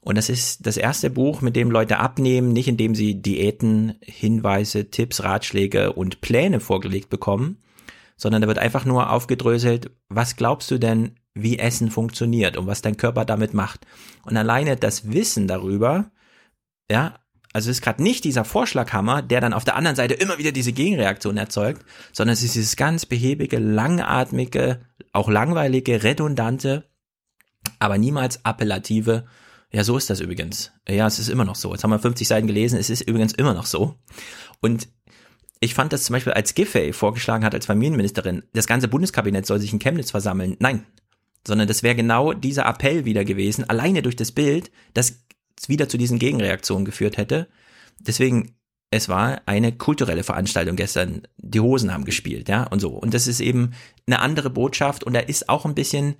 Und 0.00 0.18
das 0.18 0.28
ist 0.28 0.66
das 0.66 0.76
erste 0.76 1.10
Buch, 1.10 1.42
mit 1.42 1.54
dem 1.54 1.70
Leute 1.70 1.98
abnehmen, 1.98 2.52
nicht 2.52 2.66
indem 2.66 2.94
sie 2.96 3.22
Diäten, 3.22 3.94
Hinweise, 4.02 4.90
Tipps, 4.90 5.22
Ratschläge 5.22 5.92
und 5.92 6.20
Pläne 6.20 6.58
vorgelegt 6.58 7.08
bekommen, 7.08 7.58
sondern 8.16 8.42
da 8.42 8.48
wird 8.48 8.58
einfach 8.58 8.84
nur 8.84 9.10
aufgedröselt, 9.10 9.92
was 10.08 10.34
glaubst 10.34 10.70
du 10.72 10.78
denn, 10.78 11.14
wie 11.34 11.58
Essen 11.58 11.90
funktioniert 11.90 12.56
und 12.56 12.66
was 12.66 12.82
dein 12.82 12.96
Körper 12.96 13.24
damit 13.24 13.54
macht. 13.54 13.86
Und 14.24 14.36
alleine 14.36 14.76
das 14.76 15.12
Wissen 15.12 15.46
darüber, 15.46 16.10
ja, 16.90 17.14
Also 17.52 17.70
es 17.70 17.78
ist 17.78 17.82
gerade 17.82 18.02
nicht 18.02 18.24
dieser 18.24 18.44
Vorschlaghammer, 18.44 19.22
der 19.22 19.40
dann 19.40 19.52
auf 19.52 19.64
der 19.64 19.76
anderen 19.76 19.96
Seite 19.96 20.14
immer 20.14 20.38
wieder 20.38 20.52
diese 20.52 20.72
Gegenreaktion 20.72 21.36
erzeugt, 21.36 21.84
sondern 22.12 22.32
es 22.32 22.42
ist 22.42 22.54
dieses 22.54 22.76
ganz 22.76 23.04
behäbige, 23.04 23.58
langatmige, 23.58 24.80
auch 25.12 25.28
langweilige, 25.28 26.02
redundante, 26.02 26.84
aber 27.78 27.98
niemals 27.98 28.40
appellative. 28.44 29.26
Ja, 29.70 29.84
so 29.84 29.96
ist 29.96 30.10
das 30.10 30.20
übrigens. 30.20 30.72
Ja, 30.88 31.06
es 31.06 31.18
ist 31.18 31.28
immer 31.28 31.44
noch 31.44 31.56
so. 31.56 31.72
Jetzt 31.72 31.84
haben 31.84 31.90
wir 31.90 31.98
50 31.98 32.26
Seiten 32.26 32.46
gelesen, 32.46 32.78
es 32.78 32.90
ist 32.90 33.02
übrigens 33.02 33.32
immer 33.32 33.54
noch 33.54 33.66
so. 33.66 33.96
Und 34.60 34.88
ich 35.60 35.74
fand 35.74 35.92
das 35.92 36.04
zum 36.04 36.14
Beispiel, 36.14 36.32
als 36.32 36.54
Giffey 36.54 36.92
vorgeschlagen 36.92 37.44
hat 37.44 37.54
als 37.54 37.66
Familienministerin, 37.66 38.42
das 38.52 38.66
ganze 38.66 38.88
Bundeskabinett 38.88 39.46
soll 39.46 39.60
sich 39.60 39.72
in 39.72 39.78
Chemnitz 39.78 40.10
versammeln. 40.10 40.56
Nein, 40.58 40.86
sondern 41.46 41.68
das 41.68 41.82
wäre 41.82 41.94
genau 41.94 42.32
dieser 42.32 42.66
Appell 42.66 43.04
wieder 43.04 43.24
gewesen, 43.24 43.68
alleine 43.68 44.02
durch 44.02 44.16
das 44.16 44.32
Bild, 44.32 44.70
das 44.94 45.21
wieder 45.66 45.88
zu 45.88 45.98
diesen 45.98 46.18
Gegenreaktionen 46.18 46.84
geführt 46.84 47.16
hätte. 47.16 47.48
Deswegen, 47.98 48.54
es 48.90 49.08
war 49.08 49.42
eine 49.46 49.72
kulturelle 49.72 50.24
Veranstaltung 50.24 50.76
gestern. 50.76 51.22
Die 51.38 51.60
Hosen 51.60 51.92
haben 51.92 52.04
gespielt, 52.04 52.48
ja, 52.48 52.64
und 52.64 52.80
so. 52.80 52.90
Und 52.90 53.14
das 53.14 53.26
ist 53.26 53.40
eben 53.40 53.72
eine 54.06 54.20
andere 54.20 54.50
Botschaft 54.50 55.04
und 55.04 55.14
da 55.14 55.20
ist 55.20 55.48
auch 55.48 55.64
ein 55.64 55.74
bisschen 55.74 56.16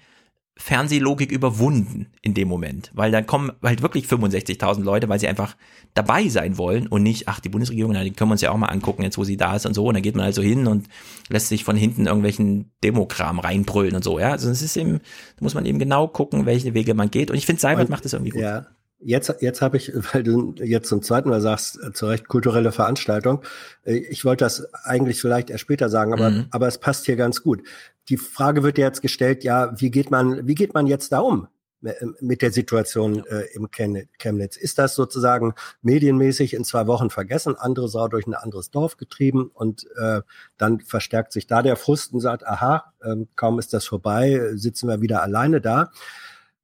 Fernsehlogik 0.56 1.32
überwunden 1.32 2.08
in 2.20 2.34
dem 2.34 2.46
Moment, 2.46 2.90
weil 2.92 3.10
da 3.10 3.22
kommen 3.22 3.52
halt 3.62 3.80
wirklich 3.80 4.04
65.000 4.04 4.82
Leute, 4.82 5.08
weil 5.08 5.18
sie 5.18 5.26
einfach 5.26 5.56
dabei 5.94 6.28
sein 6.28 6.58
wollen 6.58 6.86
und 6.86 7.02
nicht, 7.02 7.26
ach, 7.26 7.40
die 7.40 7.48
Bundesregierung, 7.48 7.92
na, 7.92 8.04
die 8.04 8.10
können 8.10 8.28
wir 8.28 8.32
uns 8.32 8.42
ja 8.42 8.50
auch 8.50 8.58
mal 8.58 8.66
angucken, 8.66 9.02
jetzt 9.02 9.16
wo 9.16 9.24
sie 9.24 9.38
da 9.38 9.56
ist 9.56 9.64
und 9.64 9.72
so, 9.72 9.86
und 9.86 9.94
dann 9.94 10.02
geht 10.02 10.14
man 10.14 10.26
also 10.26 10.42
hin 10.42 10.66
und 10.66 10.88
lässt 11.30 11.48
sich 11.48 11.64
von 11.64 11.74
hinten 11.74 12.06
irgendwelchen 12.06 12.70
Demokram 12.84 13.38
reinbrüllen 13.38 13.94
und 13.94 14.04
so, 14.04 14.18
ja, 14.18 14.30
also 14.30 14.50
es 14.50 14.60
ist 14.60 14.76
eben, 14.76 14.98
da 14.98 15.42
muss 15.42 15.54
man 15.54 15.64
eben 15.64 15.78
genau 15.78 16.06
gucken, 16.06 16.44
welche 16.44 16.74
Wege 16.74 16.92
man 16.92 17.10
geht 17.10 17.30
und 17.30 17.38
ich 17.38 17.46
finde, 17.46 17.60
Seibert 17.60 17.88
macht 17.88 18.04
das 18.04 18.12
irgendwie 18.12 18.32
gut. 18.32 18.42
Ja. 18.42 18.66
Jetzt, 19.04 19.34
jetzt 19.40 19.62
habe 19.62 19.76
ich, 19.76 19.92
weil 20.12 20.22
du 20.22 20.54
jetzt 20.58 20.88
zum 20.88 21.02
zweiten 21.02 21.28
Mal 21.28 21.40
sagst, 21.40 21.78
äh, 21.82 21.92
zu 21.92 22.06
Recht 22.06 22.28
kulturelle 22.28 22.72
Veranstaltung. 22.72 23.42
äh, 23.84 23.94
Ich 23.96 24.24
wollte 24.24 24.44
das 24.44 24.72
eigentlich 24.84 25.20
vielleicht 25.20 25.50
erst 25.50 25.62
später 25.62 25.88
sagen, 25.88 26.12
aber, 26.12 26.30
Mhm. 26.30 26.46
aber 26.50 26.68
es 26.68 26.78
passt 26.78 27.06
hier 27.06 27.16
ganz 27.16 27.42
gut. 27.42 27.62
Die 28.08 28.16
Frage 28.16 28.62
wird 28.62 28.78
ja 28.78 28.86
jetzt 28.86 29.02
gestellt, 29.02 29.44
ja, 29.44 29.72
wie 29.80 29.90
geht 29.90 30.10
man, 30.10 30.46
wie 30.46 30.54
geht 30.54 30.74
man 30.74 30.86
jetzt 30.86 31.12
da 31.12 31.20
um 31.20 31.48
äh, 31.84 31.92
mit 32.20 32.42
der 32.42 32.52
Situation 32.52 33.24
äh, 33.26 33.42
im 33.54 33.68
Chemn- 33.70 34.08
Chemnitz? 34.18 34.56
Ist 34.56 34.78
das 34.78 34.94
sozusagen 34.94 35.54
medienmäßig 35.82 36.54
in 36.54 36.64
zwei 36.64 36.86
Wochen 36.86 37.10
vergessen, 37.10 37.56
andere 37.56 37.88
Sau 37.88 38.08
durch 38.08 38.26
ein 38.26 38.34
anderes 38.34 38.70
Dorf 38.70 38.96
getrieben 38.96 39.50
und 39.54 39.86
äh, 39.96 40.20
dann 40.58 40.80
verstärkt 40.80 41.32
sich 41.32 41.46
da 41.46 41.62
der 41.62 41.76
Frust 41.76 42.12
und 42.12 42.20
sagt, 42.20 42.46
aha, 42.46 42.92
ähm, 43.04 43.28
kaum 43.36 43.58
ist 43.58 43.72
das 43.72 43.84
vorbei, 43.84 44.32
äh, 44.32 44.56
sitzen 44.56 44.88
wir 44.88 45.00
wieder 45.00 45.22
alleine 45.22 45.60
da. 45.60 45.90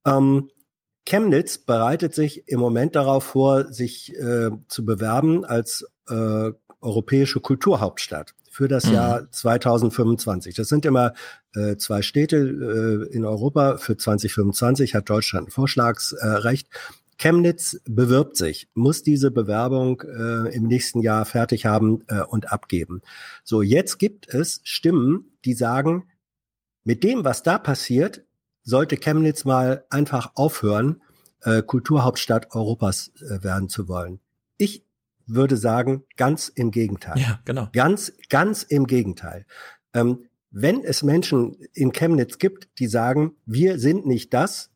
Ähm, 0.06 0.50
Chemnitz 1.08 1.56
bereitet 1.56 2.14
sich 2.14 2.46
im 2.48 2.60
Moment 2.60 2.94
darauf 2.94 3.24
vor, 3.24 3.72
sich 3.72 4.14
äh, 4.14 4.50
zu 4.68 4.84
bewerben 4.84 5.44
als 5.46 5.86
äh, 6.08 6.50
europäische 6.82 7.40
Kulturhauptstadt 7.40 8.34
für 8.50 8.68
das 8.68 8.84
Mhm. 8.86 8.92
Jahr 8.92 9.32
2025. 9.32 10.54
Das 10.54 10.68
sind 10.68 10.84
immer 10.84 11.14
äh, 11.54 11.76
zwei 11.76 12.02
Städte 12.02 12.36
äh, 12.36 13.14
in 13.14 13.24
Europa. 13.24 13.78
Für 13.78 13.96
2025 13.96 14.94
hat 14.94 15.08
Deutschland 15.08 15.48
ein 15.48 15.50
Vorschlagsrecht. 15.50 16.68
Chemnitz 17.16 17.80
bewirbt 17.86 18.36
sich, 18.36 18.68
muss 18.74 19.02
diese 19.02 19.30
Bewerbung 19.30 20.02
äh, 20.02 20.54
im 20.54 20.66
nächsten 20.66 21.00
Jahr 21.00 21.24
fertig 21.24 21.64
haben 21.64 22.04
äh, 22.08 22.20
und 22.20 22.52
abgeben. 22.52 23.00
So, 23.44 23.62
jetzt 23.62 23.98
gibt 23.98 24.28
es 24.28 24.60
Stimmen, 24.62 25.32
die 25.46 25.54
sagen, 25.54 26.04
mit 26.84 27.02
dem, 27.02 27.24
was 27.24 27.42
da 27.42 27.58
passiert, 27.58 28.24
sollte 28.68 28.98
Chemnitz 28.98 29.46
mal 29.46 29.86
einfach 29.88 30.32
aufhören, 30.34 31.00
äh, 31.42 31.62
Kulturhauptstadt 31.62 32.54
Europas 32.54 33.12
äh, 33.16 33.42
werden 33.42 33.70
zu 33.70 33.88
wollen. 33.88 34.20
Ich 34.58 34.84
würde 35.26 35.56
sagen, 35.56 36.04
ganz 36.16 36.48
im 36.48 36.70
Gegenteil. 36.70 37.18
Ja, 37.18 37.40
genau. 37.46 37.68
Ganz, 37.72 38.12
ganz 38.28 38.62
im 38.62 38.86
Gegenteil. 38.86 39.46
Ähm, 39.94 40.26
wenn 40.50 40.84
es 40.84 41.02
Menschen 41.02 41.56
in 41.72 41.92
Chemnitz 41.92 42.36
gibt, 42.38 42.68
die 42.78 42.88
sagen, 42.88 43.36
wir 43.46 43.78
sind 43.78 44.06
nicht 44.06 44.34
das, 44.34 44.70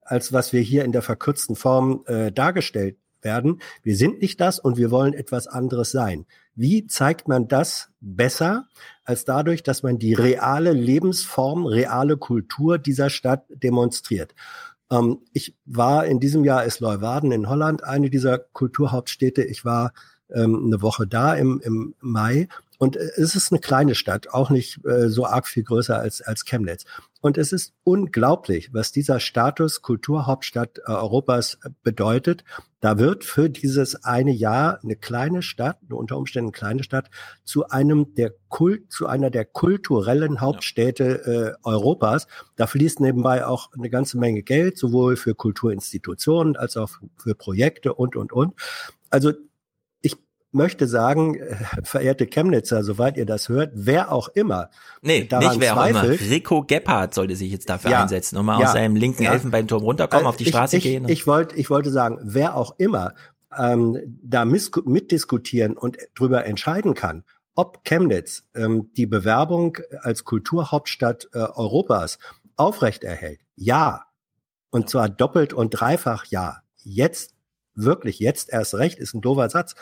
als 0.00 0.32
was 0.32 0.52
wir 0.52 0.60
hier 0.60 0.84
in 0.84 0.92
der 0.92 1.02
verkürzten 1.02 1.56
Form 1.56 2.04
äh, 2.06 2.30
dargestellt 2.30 2.98
werden. 3.22 3.60
Wir 3.82 3.96
sind 3.96 4.20
nicht 4.20 4.40
das 4.40 4.60
und 4.60 4.76
wir 4.76 4.92
wollen 4.92 5.12
etwas 5.12 5.48
anderes 5.48 5.90
sein. 5.90 6.26
Wie 6.54 6.86
zeigt 6.86 7.28
man 7.28 7.48
das 7.48 7.90
besser 8.00 8.68
als 9.04 9.24
dadurch, 9.24 9.62
dass 9.62 9.82
man 9.82 9.98
die 9.98 10.14
reale 10.14 10.72
Lebensform, 10.72 11.66
reale 11.66 12.16
Kultur 12.16 12.78
dieser 12.78 13.10
Stadt 13.10 13.44
demonstriert? 13.48 14.34
Ähm, 14.90 15.18
ich 15.32 15.56
war 15.64 16.06
in 16.06 16.20
diesem 16.20 16.44
Jahr 16.44 16.64
ist 16.64 16.80
Leeuwarden 16.80 17.32
in 17.32 17.48
Holland 17.48 17.82
eine 17.82 18.10
dieser 18.10 18.38
Kulturhauptstädte. 18.38 19.42
Ich 19.42 19.64
war 19.64 19.92
ähm, 20.30 20.64
eine 20.66 20.82
Woche 20.82 21.06
da 21.06 21.34
im, 21.34 21.60
im 21.64 21.94
Mai 22.00 22.48
und 22.78 22.96
äh, 22.96 23.10
es 23.16 23.34
ist 23.34 23.52
eine 23.52 23.60
kleine 23.60 23.94
Stadt, 23.94 24.28
auch 24.30 24.50
nicht 24.50 24.84
äh, 24.84 25.08
so 25.08 25.26
arg 25.26 25.46
viel 25.46 25.64
größer 25.64 25.98
als, 25.98 26.20
als 26.20 26.44
Chemnitz. 26.44 26.84
Und 27.20 27.38
es 27.38 27.52
ist 27.52 27.72
unglaublich, 27.84 28.74
was 28.74 28.92
dieser 28.92 29.18
Status 29.18 29.80
Kulturhauptstadt 29.80 30.78
äh, 30.78 30.92
Europas 30.92 31.58
bedeutet. 31.82 32.44
Da 32.80 32.98
wird 32.98 33.24
für 33.24 33.48
dieses 33.48 34.04
eine 34.04 34.32
Jahr 34.32 34.80
eine 34.82 34.96
kleine 34.96 35.40
Stadt, 35.40 35.78
eine 35.86 35.96
unter 35.96 36.18
Umständen 36.18 36.52
kleine 36.52 36.82
Stadt, 36.82 37.08
zu 37.42 37.68
einem 37.68 38.14
der 38.14 38.34
Kult, 38.48 38.92
zu 38.92 39.06
einer 39.06 39.30
der 39.30 39.46
kulturellen 39.46 40.42
Hauptstädte 40.42 41.56
äh, 41.64 41.66
Europas. 41.66 42.26
Da 42.56 42.66
fließt 42.66 43.00
nebenbei 43.00 43.46
auch 43.46 43.72
eine 43.72 43.88
ganze 43.88 44.18
Menge 44.18 44.42
Geld, 44.42 44.76
sowohl 44.76 45.16
für 45.16 45.34
Kulturinstitutionen 45.34 46.56
als 46.56 46.76
auch 46.76 46.90
für 47.16 47.34
Projekte 47.34 47.94
und, 47.94 48.16
und, 48.16 48.32
und. 48.32 48.52
Also 49.08 49.32
möchte 50.54 50.86
sagen, 50.88 51.34
äh, 51.36 51.56
verehrte 51.82 52.26
Chemnitzer, 52.26 52.82
soweit 52.84 53.16
ihr 53.16 53.26
das 53.26 53.48
hört, 53.48 53.72
wer 53.74 54.12
auch 54.12 54.28
immer 54.28 54.70
Nee, 55.02 55.24
daran 55.24 55.48
nicht 55.48 55.60
wer 55.60 55.76
auch 55.76 55.86
immer. 55.86 56.02
Rico 56.08 56.62
Gebhardt 56.62 57.14
sollte 57.14 57.36
sich 57.36 57.50
jetzt 57.50 57.68
dafür 57.68 57.90
Ja. 57.90 58.02
einsetzen 58.02 58.36
und 58.38 58.46
mal 58.46 58.60
Ja. 58.60 58.66
aus 58.66 58.72
seinem 58.72 58.96
linken. 58.96 59.24
Elfenbeinturm 59.24 59.82
runterkommen, 59.82 60.26
Äh, 60.26 60.28
auf 60.28 60.36
die 60.36 60.44
ich, 60.44 60.48
Straße 60.50 60.76
ich, 60.76 60.82
gehen. 60.84 61.08
Ich 61.08 61.26
wollte, 61.26 61.56
ich 61.56 61.70
wollte 61.70 61.90
sagen, 61.90 62.18
wer 62.22 62.56
auch 62.56 62.74
immer 62.78 63.14
ähm, 63.56 63.98
da 64.22 64.44
mitdiskutieren 64.44 65.76
und 65.76 65.96
drüber 66.16 66.44
entscheiden 66.44 66.94
kann, 66.94 67.22
ob 67.54 67.84
Chemnitz 67.84 68.42
ähm, 68.54 68.90
die 68.96 69.06
Bewerbung 69.06 69.78
als 70.00 70.24
Kulturhauptstadt 70.24 71.28
äh, 71.34 71.38
Europas 71.38 72.18
aufrechterhält. 72.56 73.40
Ja. 73.54 74.06
Und 74.70 74.90
zwar 74.90 75.08
doppelt 75.08 75.52
und 75.52 75.70
dreifach 75.70 76.24
ja. 76.26 76.58
Jetzt, 76.82 77.34
wirklich, 77.76 78.18
jetzt 78.18 78.52
erst 78.52 78.74
recht, 78.74 78.98
ist 78.98 79.14
ein 79.14 79.20
doofer 79.20 79.48
Satz. 79.48 79.74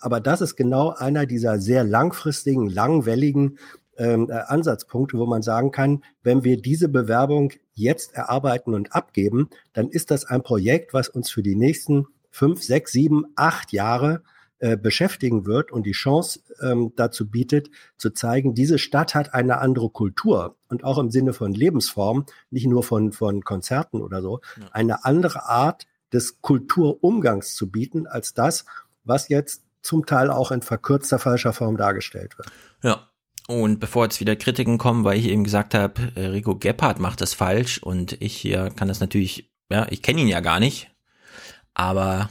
Aber 0.00 0.20
das 0.20 0.40
ist 0.40 0.56
genau 0.56 0.90
einer 0.90 1.26
dieser 1.26 1.58
sehr 1.58 1.84
langfristigen, 1.84 2.68
langwelligen 2.68 3.58
ähm, 3.96 4.28
äh, 4.30 4.34
Ansatzpunkte, 4.34 5.18
wo 5.18 5.26
man 5.26 5.42
sagen 5.42 5.70
kann, 5.70 6.02
wenn 6.22 6.44
wir 6.44 6.60
diese 6.60 6.88
Bewerbung 6.88 7.52
jetzt 7.74 8.14
erarbeiten 8.14 8.74
und 8.74 8.94
abgeben, 8.94 9.48
dann 9.72 9.88
ist 9.88 10.10
das 10.10 10.24
ein 10.24 10.42
Projekt, 10.42 10.92
was 10.92 11.08
uns 11.08 11.30
für 11.30 11.42
die 11.42 11.56
nächsten 11.56 12.06
fünf, 12.30 12.62
sechs, 12.62 12.92
sieben, 12.92 13.24
acht 13.36 13.72
Jahre 13.72 14.22
äh, 14.58 14.76
beschäftigen 14.76 15.44
wird 15.44 15.70
und 15.70 15.84
die 15.84 15.92
Chance 15.92 16.40
ähm, 16.62 16.92
dazu 16.96 17.30
bietet, 17.30 17.70
zu 17.98 18.10
zeigen, 18.10 18.54
diese 18.54 18.78
Stadt 18.78 19.14
hat 19.14 19.34
eine 19.34 19.58
andere 19.58 19.90
Kultur 19.90 20.56
und 20.68 20.82
auch 20.82 20.98
im 20.98 21.10
Sinne 21.10 21.34
von 21.34 21.52
Lebensform, 21.52 22.24
nicht 22.50 22.66
nur 22.66 22.82
von, 22.82 23.12
von 23.12 23.44
Konzerten 23.44 24.00
oder 24.00 24.22
so, 24.22 24.40
eine 24.72 25.04
andere 25.04 25.46
Art 25.46 25.86
des 26.10 26.40
Kulturumgangs 26.40 27.54
zu 27.54 27.70
bieten 27.70 28.06
als 28.06 28.32
das, 28.32 28.64
was 29.04 29.28
jetzt 29.28 29.65
zum 29.86 30.04
Teil 30.04 30.30
auch 30.30 30.50
in 30.50 30.62
verkürzter 30.62 31.18
falscher 31.18 31.52
Form 31.52 31.76
dargestellt 31.76 32.36
wird. 32.36 32.48
Ja. 32.82 33.08
Und 33.48 33.78
bevor 33.78 34.04
jetzt 34.04 34.18
wieder 34.18 34.34
Kritiken 34.34 34.76
kommen, 34.76 35.04
weil 35.04 35.18
ich 35.18 35.26
eben 35.26 35.44
gesagt 35.44 35.72
habe, 35.72 36.00
Rico 36.16 36.56
Gebhardt 36.56 36.98
macht 36.98 37.20
das 37.20 37.32
falsch 37.32 37.78
und 37.78 38.20
ich 38.20 38.36
hier 38.36 38.70
kann 38.70 38.88
das 38.88 38.98
natürlich, 38.98 39.52
ja, 39.70 39.86
ich 39.88 40.02
kenne 40.02 40.20
ihn 40.20 40.26
ja 40.26 40.40
gar 40.40 40.58
nicht, 40.58 40.90
aber 41.72 42.28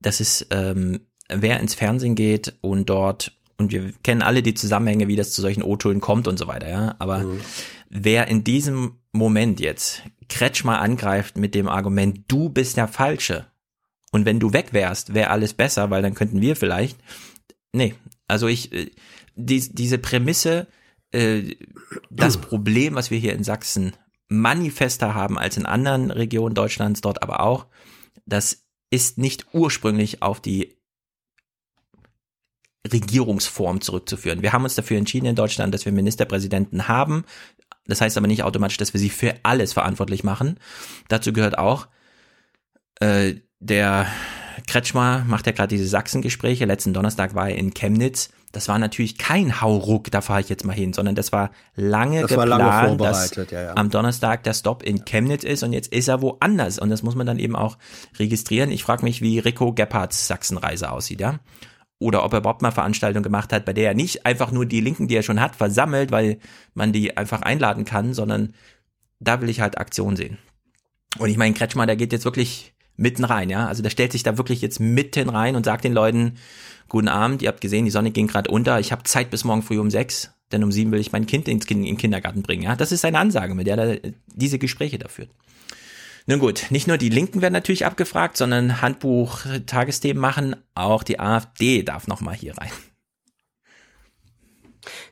das 0.00 0.20
ist, 0.20 0.46
ähm, 0.50 1.00
wer 1.28 1.60
ins 1.60 1.74
Fernsehen 1.74 2.14
geht 2.14 2.54
und 2.62 2.88
dort, 2.88 3.32
und 3.58 3.70
wir 3.70 3.92
kennen 4.02 4.22
alle 4.22 4.42
die 4.42 4.54
Zusammenhänge, 4.54 5.08
wie 5.08 5.16
das 5.16 5.32
zu 5.32 5.42
solchen 5.42 5.62
O-Tönen 5.62 6.00
kommt 6.00 6.26
und 6.26 6.38
so 6.38 6.46
weiter, 6.46 6.70
ja, 6.70 6.96
aber 6.98 7.26
wer 7.90 8.28
in 8.28 8.44
diesem 8.44 9.00
Moment 9.12 9.60
jetzt 9.60 10.02
Kretschmer 10.30 10.80
angreift 10.80 11.36
mit 11.36 11.54
dem 11.54 11.68
Argument, 11.68 12.20
du 12.28 12.48
bist 12.48 12.78
der 12.78 12.88
Falsche 12.88 13.44
und 14.10 14.24
wenn 14.24 14.40
du 14.40 14.52
weg 14.52 14.72
wärst, 14.72 15.14
wäre 15.14 15.30
alles 15.30 15.54
besser, 15.54 15.90
weil 15.90 16.02
dann 16.02 16.14
könnten 16.14 16.40
wir 16.40 16.56
vielleicht, 16.56 16.98
nee, 17.72 17.94
also 18.26 18.46
ich, 18.46 18.72
äh, 18.72 18.90
die, 19.34 19.60
diese 19.74 19.98
Prämisse, 19.98 20.66
äh, 21.12 21.54
das 22.10 22.36
Problem, 22.40 22.94
was 22.94 23.10
wir 23.10 23.18
hier 23.18 23.34
in 23.34 23.44
Sachsen 23.44 23.92
manifester 24.28 25.14
haben 25.14 25.38
als 25.38 25.56
in 25.56 25.66
anderen 25.66 26.10
Regionen 26.10 26.54
Deutschlands, 26.54 27.00
dort 27.00 27.22
aber 27.22 27.40
auch, 27.40 27.66
das 28.26 28.64
ist 28.90 29.18
nicht 29.18 29.46
ursprünglich 29.52 30.22
auf 30.22 30.40
die 30.40 30.76
Regierungsform 32.90 33.80
zurückzuführen. 33.80 34.42
Wir 34.42 34.52
haben 34.52 34.64
uns 34.64 34.74
dafür 34.74 34.98
entschieden 34.98 35.26
in 35.26 35.36
Deutschland, 35.36 35.74
dass 35.74 35.84
wir 35.84 35.92
Ministerpräsidenten 35.92 36.88
haben. 36.88 37.24
Das 37.86 38.00
heißt 38.00 38.16
aber 38.16 38.26
nicht 38.26 38.42
automatisch, 38.42 38.76
dass 38.76 38.92
wir 38.92 39.00
sie 39.00 39.10
für 39.10 39.34
alles 39.42 39.72
verantwortlich 39.72 40.24
machen. 40.24 40.58
Dazu 41.08 41.32
gehört 41.32 41.58
auch 41.58 41.88
äh, 43.00 43.34
der 43.60 44.06
Kretschmer 44.66 45.24
macht 45.26 45.46
ja 45.46 45.52
gerade 45.52 45.68
diese 45.68 45.88
Sachsengespräche. 45.88 46.64
Letzten 46.64 46.94
Donnerstag 46.94 47.34
war 47.34 47.48
er 47.48 47.56
in 47.56 47.74
Chemnitz. 47.74 48.30
Das 48.52 48.68
war 48.68 48.78
natürlich 48.78 49.18
kein 49.18 49.60
Hauruck, 49.60 50.10
da 50.10 50.22
fahre 50.22 50.40
ich 50.40 50.48
jetzt 50.48 50.64
mal 50.64 50.72
hin, 50.72 50.94
sondern 50.94 51.14
das 51.14 51.32
war 51.32 51.50
lange 51.74 52.22
Das 52.22 52.34
war 52.34 52.46
geplant, 52.46 52.62
lange 52.62 52.96
dass 52.96 53.28
vorbereitet, 53.28 53.52
ja, 53.52 53.62
ja. 53.62 53.76
am 53.76 53.90
Donnerstag 53.90 54.42
der 54.44 54.54
Stop 54.54 54.82
in 54.82 55.04
Chemnitz 55.04 55.44
ist 55.44 55.62
und 55.62 55.74
jetzt 55.74 55.92
ist 55.92 56.08
er 56.08 56.22
woanders 56.22 56.78
und 56.78 56.88
das 56.88 57.02
muss 57.02 57.14
man 57.14 57.26
dann 57.26 57.38
eben 57.38 57.54
auch 57.54 57.76
registrieren. 58.18 58.70
Ich 58.70 58.84
frage 58.84 59.04
mich, 59.04 59.20
wie 59.20 59.38
Rico 59.38 59.74
Gebhards 59.74 60.26
Sachsenreise 60.28 60.90
aussieht, 60.90 61.20
ja? 61.20 61.40
Oder 61.98 62.24
ob 62.24 62.32
er 62.32 62.38
überhaupt 62.38 62.62
mal 62.62 62.70
Veranstaltungen 62.70 63.24
gemacht 63.24 63.52
hat, 63.52 63.64
bei 63.64 63.72
der 63.74 63.88
er 63.88 63.94
nicht 63.94 64.24
einfach 64.24 64.50
nur 64.50 64.64
die 64.64 64.80
Linken, 64.80 65.08
die 65.08 65.16
er 65.16 65.22
schon 65.22 65.40
hat, 65.40 65.56
versammelt, 65.56 66.10
weil 66.10 66.38
man 66.72 66.92
die 66.92 67.16
einfach 67.16 67.42
einladen 67.42 67.84
kann, 67.84 68.14
sondern 68.14 68.54
da 69.20 69.42
will 69.42 69.50
ich 69.50 69.60
halt 69.60 69.78
Aktion 69.78 70.16
sehen. 70.16 70.38
Und 71.18 71.28
ich 71.28 71.36
meine, 71.36 71.54
Kretschmer, 71.54 71.86
der 71.86 71.96
geht 71.96 72.12
jetzt 72.12 72.24
wirklich 72.24 72.72
mitten 72.98 73.24
rein, 73.24 73.48
ja. 73.48 73.66
Also 73.66 73.82
der 73.82 73.90
stellt 73.90 74.12
sich 74.12 74.22
da 74.22 74.36
wirklich 74.36 74.60
jetzt 74.60 74.80
mitten 74.80 75.30
rein 75.30 75.56
und 75.56 75.64
sagt 75.64 75.84
den 75.84 75.94
Leuten, 75.94 76.34
guten 76.88 77.08
Abend, 77.08 77.40
ihr 77.40 77.48
habt 77.48 77.62
gesehen, 77.62 77.86
die 77.86 77.90
Sonne 77.90 78.10
ging 78.10 78.26
gerade 78.26 78.50
unter, 78.50 78.78
ich 78.80 78.92
habe 78.92 79.04
Zeit 79.04 79.30
bis 79.30 79.44
morgen 79.44 79.62
früh 79.62 79.78
um 79.78 79.90
sechs, 79.90 80.32
denn 80.52 80.64
um 80.64 80.72
sieben 80.72 80.92
will 80.92 81.00
ich 81.00 81.12
mein 81.12 81.26
Kind 81.26 81.48
ins 81.48 81.66
Kind 81.66 81.80
in 81.80 81.86
den 81.86 81.96
Kindergarten 81.96 82.42
bringen, 82.42 82.64
ja. 82.64 82.76
Das 82.76 82.92
ist 82.92 83.00
seine 83.00 83.18
Ansage, 83.18 83.54
mit 83.54 83.66
der 83.66 83.78
er 83.78 84.00
diese 84.26 84.58
Gespräche 84.58 84.98
da 84.98 85.08
führt. 85.08 85.30
Nun 86.26 86.40
gut, 86.40 86.66
nicht 86.68 86.86
nur 86.86 86.98
die 86.98 87.08
Linken 87.08 87.40
werden 87.40 87.54
natürlich 87.54 87.86
abgefragt, 87.86 88.36
sondern 88.36 88.82
Handbuch 88.82 89.46
Tagesthemen 89.64 90.20
machen, 90.20 90.56
auch 90.74 91.02
die 91.02 91.18
AfD 91.18 91.82
darf 91.82 92.06
nochmal 92.06 92.34
hier 92.34 92.58
rein. 92.58 92.70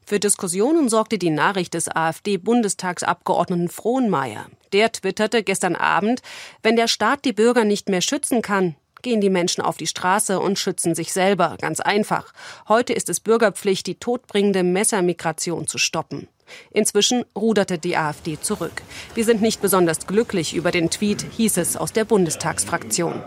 Für 0.04 0.20
Diskussionen 0.20 0.88
sorgte 0.88 1.18
die 1.18 1.30
Nachricht 1.30 1.74
des 1.74 1.88
AfD-Bundestagsabgeordneten 1.88 3.68
Frohnmeier. 3.68 4.46
Der 4.72 4.92
twitterte 4.92 5.42
gestern 5.42 5.76
Abend, 5.76 6.22
wenn 6.62 6.76
der 6.76 6.88
Staat 6.88 7.24
die 7.24 7.32
Bürger 7.32 7.64
nicht 7.64 7.88
mehr 7.88 8.00
schützen 8.00 8.42
kann, 8.42 8.76
gehen 9.02 9.20
die 9.20 9.30
Menschen 9.30 9.62
auf 9.62 9.76
die 9.76 9.86
Straße 9.86 10.40
und 10.40 10.58
schützen 10.58 10.94
sich 10.94 11.12
selber. 11.12 11.56
Ganz 11.60 11.80
einfach. 11.80 12.32
Heute 12.68 12.92
ist 12.92 13.08
es 13.08 13.20
Bürgerpflicht, 13.20 13.86
die 13.86 13.94
todbringende 13.94 14.64
Messermigration 14.64 15.66
zu 15.66 15.78
stoppen. 15.78 16.28
Inzwischen 16.70 17.24
ruderte 17.36 17.78
die 17.78 17.96
AfD 17.96 18.38
zurück. 18.40 18.82
Wir 19.14 19.24
sind 19.24 19.42
nicht 19.42 19.60
besonders 19.60 20.06
glücklich 20.06 20.54
über 20.54 20.70
den 20.70 20.90
Tweet, 20.90 21.24
hieß 21.36 21.56
es 21.58 21.76
aus 21.76 21.92
der 21.92 22.04
Bundestagsfraktion. 22.04 23.22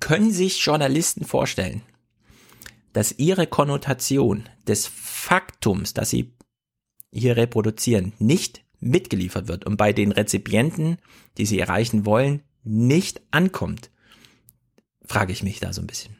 Können 0.00 0.30
sich 0.30 0.64
Journalisten 0.64 1.24
vorstellen, 1.24 1.82
dass 2.94 3.18
ihre 3.18 3.46
Konnotation 3.46 4.48
des 4.66 4.86
Faktums, 4.86 5.92
das 5.92 6.08
sie 6.08 6.32
hier 7.12 7.36
reproduzieren, 7.36 8.14
nicht 8.18 8.64
mitgeliefert 8.80 9.48
wird 9.48 9.66
und 9.66 9.76
bei 9.76 9.92
den 9.92 10.12
Rezipienten, 10.12 10.98
die 11.36 11.44
sie 11.44 11.58
erreichen 11.58 12.06
wollen, 12.06 12.42
nicht 12.62 13.20
ankommt, 13.30 13.90
frage 15.04 15.32
ich 15.32 15.42
mich 15.42 15.60
da 15.60 15.72
so 15.72 15.82
ein 15.82 15.86
bisschen. 15.86 16.16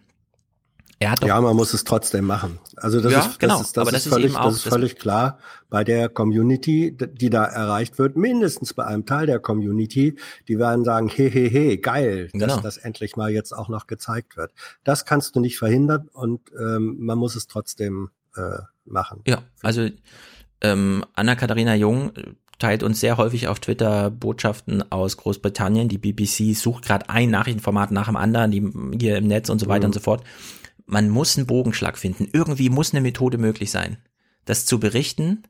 Er 1.00 1.10
hat 1.10 1.24
ja, 1.24 1.40
man 1.40 1.56
muss 1.56 1.74
es 1.74 1.84
trotzdem 1.84 2.24
machen. 2.24 2.58
Also 2.76 3.00
das 3.00 3.12
Ja, 3.12 3.18
ist, 3.20 3.26
das 3.28 3.38
genau. 3.38 3.60
ist, 3.60 3.76
das 3.76 3.80
Aber 3.82 3.88
ist 3.90 3.94
das 3.94 4.06
ist 4.06 4.12
völlig, 4.12 4.36
auch- 4.36 4.44
das 4.44 4.54
ist 4.56 4.62
völlig 4.68 4.96
klar 4.96 5.38
bei 5.68 5.82
der 5.84 6.08
Community, 6.08 6.96
die 6.96 7.30
da 7.30 7.44
erreicht 7.44 7.98
wird, 7.98 8.16
mindestens 8.16 8.74
bei 8.74 8.84
einem 8.84 9.04
Teil 9.04 9.26
der 9.26 9.38
Community, 9.40 10.16
die 10.48 10.58
werden 10.58 10.84
sagen, 10.84 11.08
he, 11.08 11.28
he, 11.28 11.48
he, 11.48 11.76
geil, 11.78 12.28
Genau. 12.32 12.46
dass 12.46 12.62
das 12.62 12.76
endlich 12.76 13.16
mal 13.16 13.30
jetzt 13.30 13.52
auch 13.52 13.68
noch 13.68 13.86
gezeigt 13.86 14.36
wird. 14.36 14.52
Das 14.84 15.04
kannst 15.04 15.34
du 15.36 15.40
nicht 15.40 15.58
verhindern 15.58 16.08
und 16.12 16.40
ähm, 16.58 16.96
man 17.00 17.18
muss 17.18 17.34
es 17.34 17.46
trotzdem 17.48 18.10
äh, 18.36 18.58
machen. 18.84 19.20
Ja, 19.26 19.42
also 19.62 19.88
ähm, 20.60 21.04
Anna-Katharina 21.14 21.74
Jung 21.74 22.12
teilt 22.58 22.82
uns 22.84 23.00
sehr 23.00 23.16
häufig 23.16 23.48
auf 23.48 23.58
Twitter 23.58 24.10
Botschaften 24.10 24.90
aus 24.92 25.16
Großbritannien. 25.16 25.88
Die 25.88 25.98
BBC 25.98 26.54
sucht 26.56 26.84
gerade 26.84 27.10
ein 27.10 27.30
Nachrichtenformat 27.30 27.90
nach 27.90 28.06
dem 28.06 28.16
anderen, 28.16 28.50
die 28.52 28.98
hier 29.00 29.16
im 29.18 29.26
Netz 29.26 29.50
und 29.50 29.58
so 29.58 29.66
weiter 29.66 29.80
Mhm. 29.80 29.86
und 29.86 29.94
so 29.94 30.00
fort. 30.00 30.22
Man 30.86 31.08
muss 31.10 31.36
einen 31.36 31.46
Bogenschlag 31.46 31.96
finden. 31.98 32.28
Irgendwie 32.32 32.68
muss 32.70 32.92
eine 32.92 33.00
Methode 33.00 33.38
möglich 33.38 33.70
sein, 33.70 33.98
das 34.44 34.66
zu 34.66 34.78
berichten 34.80 35.44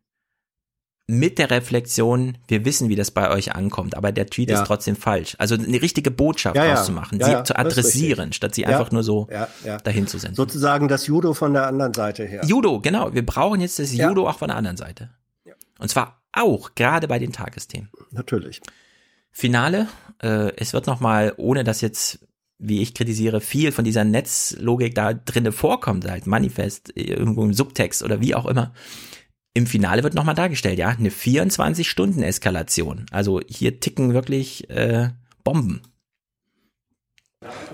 mit 1.07 1.39
der 1.39 1.51
Reflexion, 1.51 2.39
wir 2.49 2.65
wissen, 2.65 2.89
wie 2.89 2.97
das 2.97 3.11
bei 3.11 3.29
euch 3.31 3.55
ankommt, 3.55 3.95
aber 3.95 4.11
der 4.11 4.25
Tweet 4.27 4.49
Ja. 4.49 4.63
ist 4.63 4.67
trotzdem 4.67 4.97
falsch. 4.97 5.37
Also 5.39 5.55
eine 5.55 5.83
richtige 5.83 6.11
Botschaft 6.11 6.57
Ja, 6.57 6.73
auszumachen, 6.81 7.21
Ja, 7.21 7.27
sie 7.41 7.45
zu 7.45 7.59
adressieren, 7.59 8.33
statt 8.33 8.55
sie 8.55 8.65
einfach 8.65 8.91
nur 8.91 9.03
so 9.05 9.29
dahin 9.85 10.07
zu 10.07 10.17
senden. 10.19 10.35
Sozusagen 10.35 10.89
das 10.89 11.07
Judo 11.07 11.35
von 11.35 11.53
der 11.53 11.67
anderen 11.67 11.93
Seite 11.93 12.25
her. 12.25 12.43
Judo, 12.47 12.81
genau. 12.81 13.13
Wir 13.13 13.25
brauchen 13.27 13.61
jetzt 13.61 13.79
das. 13.79 13.93
Judo 13.93 14.27
auch 14.29 14.39
von 14.39 14.49
der 14.49 14.57
anderen 14.57 14.79
Seite. 14.79 15.11
Und 15.79 15.89
zwar 15.89 16.23
auch 16.33 16.75
gerade 16.75 17.07
bei 17.07 17.19
den 17.19 17.33
Tagesthemen. 17.33 17.91
Natürlich. 18.11 18.63
Finale. 19.31 19.89
Äh, 20.23 20.53
es 20.57 20.73
wird 20.73 20.87
nochmal, 20.87 21.35
ohne 21.37 21.65
dass 21.65 21.81
jetzt, 21.83 22.21
wie 22.59 22.83
ich 22.83 22.95
kritisiere, 22.95 23.41
viel 23.41 23.73
von 23.73 23.85
dieser 23.85 24.05
Netzlogik 24.05 24.95
da 24.95 25.15
drinne 25.15 25.53
vorkommt, 25.53 26.09
halt 26.09 26.27
Manifest, 26.27 26.93
irgendwo 26.97 27.45
im 27.45 27.53
Subtext 27.53 28.03
oder 28.03 28.21
wie 28.21 28.35
auch 28.35 28.47
immer. 28.47 28.73
Im 29.55 29.67
Finale 29.67 30.03
wird 30.03 30.15
nochmal 30.15 30.35
dargestellt, 30.35 30.79
ja, 30.79 30.89
eine 30.89 31.11
24-Stunden-Eskalation. 31.11 33.07
Also 33.11 33.41
hier 33.47 33.79
ticken 33.81 34.13
wirklich 34.13 34.69
äh, 34.71 35.11
Bomben. 35.45 35.83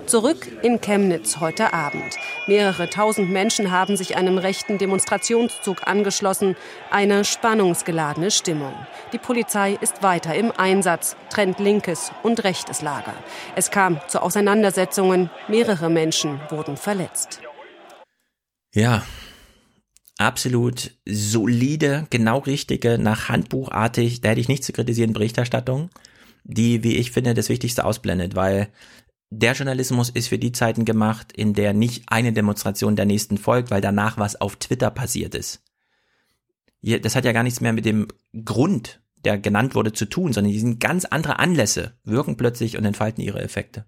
Zurück 0.05 0.47
in 0.63 0.81
Chemnitz 0.81 1.39
heute 1.39 1.73
Abend. 1.73 2.17
Mehrere 2.47 2.89
tausend 2.89 3.29
Menschen 3.29 3.71
haben 3.71 3.97
sich 3.97 4.17
einem 4.17 4.37
rechten 4.37 4.77
Demonstrationszug 4.77 5.87
angeschlossen. 5.87 6.55
Eine 6.89 7.23
spannungsgeladene 7.23 8.31
Stimmung. 8.31 8.73
Die 9.13 9.17
Polizei 9.17 9.77
ist 9.79 10.03
weiter 10.03 10.35
im 10.35 10.51
Einsatz, 10.51 11.15
trennt 11.29 11.59
linkes 11.59 12.11
und 12.23 12.43
rechtes 12.43 12.81
Lager. 12.81 13.13
Es 13.55 13.71
kam 13.71 13.99
zu 14.07 14.21
Auseinandersetzungen. 14.21 15.29
Mehrere 15.47 15.89
Menschen 15.89 16.39
wurden 16.49 16.77
verletzt. 16.77 17.41
Ja, 18.73 19.03
absolut 20.17 20.91
solide, 21.05 22.07
genau 22.09 22.39
richtige, 22.39 22.97
nach 22.97 23.29
Handbuchartig, 23.29 24.21
da 24.21 24.29
hätte 24.29 24.41
ich 24.41 24.47
nichts 24.47 24.65
zu 24.65 24.73
kritisieren, 24.73 25.13
Berichterstattung, 25.13 25.89
die, 26.43 26.83
wie 26.83 26.97
ich 26.97 27.11
finde, 27.11 27.33
das 27.33 27.49
Wichtigste 27.49 27.83
ausblendet, 27.85 28.35
weil 28.35 28.69
der 29.31 29.53
Journalismus 29.53 30.09
ist 30.09 30.27
für 30.27 30.37
die 30.37 30.51
Zeiten 30.51 30.83
gemacht, 30.83 31.31
in 31.31 31.53
der 31.53 31.73
nicht 31.73 32.03
eine 32.07 32.33
Demonstration 32.33 32.97
der 32.97 33.05
nächsten 33.05 33.37
folgt, 33.37 33.71
weil 33.71 33.81
danach 33.81 34.17
was 34.17 34.39
auf 34.39 34.57
Twitter 34.57 34.91
passiert 34.91 35.33
ist. 35.35 35.63
Das 36.83 37.15
hat 37.15 37.23
ja 37.23 37.31
gar 37.31 37.43
nichts 37.43 37.61
mehr 37.61 37.71
mit 37.71 37.85
dem 37.85 38.07
Grund, 38.43 39.01
der 39.23 39.37
genannt 39.37 39.73
wurde, 39.73 39.93
zu 39.93 40.05
tun, 40.05 40.33
sondern 40.33 40.51
die 40.51 40.59
sind 40.59 40.81
ganz 40.81 41.05
andere 41.05 41.39
Anlässe, 41.39 41.93
wirken 42.03 42.35
plötzlich 42.35 42.77
und 42.77 42.83
entfalten 42.83 43.23
ihre 43.23 43.41
Effekte. 43.41 43.85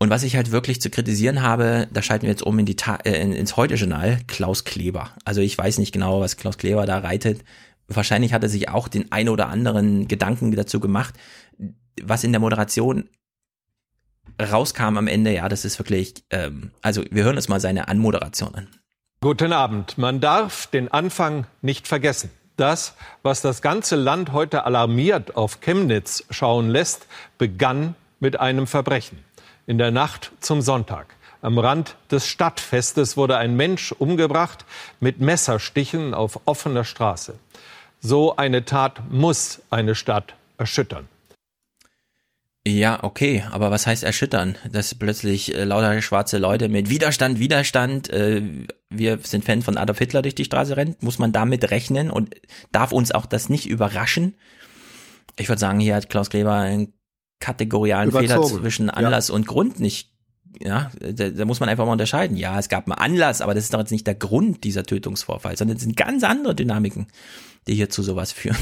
Und 0.00 0.10
was 0.10 0.24
ich 0.24 0.34
halt 0.34 0.50
wirklich 0.50 0.80
zu 0.80 0.90
kritisieren 0.90 1.42
habe, 1.42 1.88
da 1.92 2.02
schalten 2.02 2.22
wir 2.22 2.30
jetzt 2.30 2.42
um 2.42 2.58
in 2.58 2.66
die 2.66 2.76
Ta 2.76 2.96
äh, 3.04 3.20
in, 3.20 3.32
ins 3.32 3.56
Heute-Journal, 3.56 4.18
Klaus 4.26 4.64
Kleber. 4.64 5.10
Also 5.24 5.40
ich 5.40 5.56
weiß 5.56 5.78
nicht 5.78 5.92
genau, 5.92 6.20
was 6.20 6.36
Klaus 6.36 6.56
Kleber 6.56 6.86
da 6.86 6.98
reitet. 6.98 7.44
Wahrscheinlich 7.88 8.32
hat 8.32 8.42
er 8.42 8.48
sich 8.48 8.68
auch 8.68 8.88
den 8.88 9.12
ein 9.12 9.28
oder 9.28 9.48
anderen 9.48 10.08
Gedanken 10.08 10.52
dazu 10.52 10.78
gemacht. 10.78 11.14
Was 12.00 12.22
in 12.22 12.32
der 12.32 12.40
Moderation 12.40 13.08
rauskam 14.40 14.96
am 14.96 15.06
Ende, 15.06 15.34
ja, 15.34 15.48
das 15.48 15.64
ist 15.64 15.78
wirklich, 15.78 16.14
ähm, 16.30 16.70
also 16.82 17.02
wir 17.10 17.24
hören 17.24 17.36
uns 17.36 17.48
mal 17.48 17.60
seine 17.60 17.88
Anmoderation 17.88 18.54
an. 18.54 18.68
Guten 19.20 19.52
Abend. 19.52 19.98
Man 19.98 20.20
darf 20.20 20.68
den 20.68 20.92
Anfang 20.92 21.46
nicht 21.60 21.88
vergessen. 21.88 22.30
Das, 22.56 22.94
was 23.22 23.40
das 23.40 23.62
ganze 23.62 23.96
Land 23.96 24.32
heute 24.32 24.64
alarmiert 24.64 25.36
auf 25.36 25.60
Chemnitz 25.60 26.24
schauen 26.30 26.70
lässt, 26.70 27.06
begann 27.36 27.94
mit 28.20 28.38
einem 28.38 28.66
Verbrechen. 28.66 29.18
In 29.66 29.78
der 29.78 29.90
Nacht 29.90 30.32
zum 30.40 30.60
Sonntag. 30.60 31.14
Am 31.40 31.58
Rand 31.58 31.96
des 32.10 32.26
Stadtfestes 32.26 33.16
wurde 33.16 33.36
ein 33.36 33.56
Mensch 33.56 33.92
umgebracht 33.92 34.64
mit 34.98 35.20
Messerstichen 35.20 36.14
auf 36.14 36.40
offener 36.46 36.84
Straße. 36.84 37.34
So 38.00 38.36
eine 38.36 38.64
Tat 38.64 39.02
muss 39.10 39.60
eine 39.70 39.94
Stadt 39.94 40.34
erschüttern. 40.56 41.08
Ja, 42.68 43.02
okay, 43.02 43.44
aber 43.50 43.70
was 43.70 43.86
heißt 43.86 44.04
erschüttern? 44.04 44.56
Dass 44.70 44.94
plötzlich 44.94 45.54
äh, 45.54 45.64
lauter 45.64 46.02
schwarze 46.02 46.36
Leute 46.36 46.68
mit 46.68 46.90
Widerstand, 46.90 47.38
Widerstand, 47.38 48.10
äh, 48.10 48.42
wir 48.90 49.18
sind 49.22 49.44
Fan 49.44 49.62
von 49.62 49.78
Adolf 49.78 49.98
Hitler 49.98 50.20
durch 50.20 50.34
die 50.34 50.44
Straße 50.44 50.76
rennt, 50.76 51.02
muss 51.02 51.18
man 51.18 51.32
damit 51.32 51.70
rechnen 51.70 52.10
und 52.10 52.34
darf 52.70 52.92
uns 52.92 53.10
auch 53.12 53.24
das 53.24 53.48
nicht 53.48 53.66
überraschen? 53.66 54.34
Ich 55.38 55.48
würde 55.48 55.60
sagen, 55.60 55.80
hier 55.80 55.94
hat 55.94 56.10
Klaus 56.10 56.28
Kleber 56.28 56.54
einen 56.54 56.92
kategorialen 57.40 58.12
Fehler 58.12 58.36
Überzogen. 58.36 58.60
zwischen 58.60 58.86
Ja. 58.88 58.94
Anlass 58.94 59.30
und 59.30 59.46
Grund 59.46 59.80
nicht. 59.80 60.12
Ja, 60.60 60.90
da, 61.00 61.30
da 61.30 61.44
muss 61.44 61.60
man 61.60 61.68
einfach 61.68 61.86
mal 61.86 61.92
unterscheiden. 61.92 62.36
Ja, 62.36 62.58
es 62.58 62.68
gab 62.68 62.86
einen 62.86 62.98
Anlass, 62.98 63.40
aber 63.40 63.54
das 63.54 63.64
ist 63.64 63.72
doch 63.72 63.78
jetzt 63.78 63.92
nicht 63.92 64.06
der 64.06 64.14
Grund 64.16 64.64
dieser 64.64 64.82
Tötungsvorfall, 64.82 65.56
sondern 65.56 65.76
es 65.76 65.82
sind 65.84 65.96
ganz 65.96 66.22
andere 66.24 66.54
Dynamiken, 66.54 67.06
die 67.66 67.74
hier 67.74 67.88
zu 67.88 68.02
sowas 68.02 68.32
führen. 68.32 68.58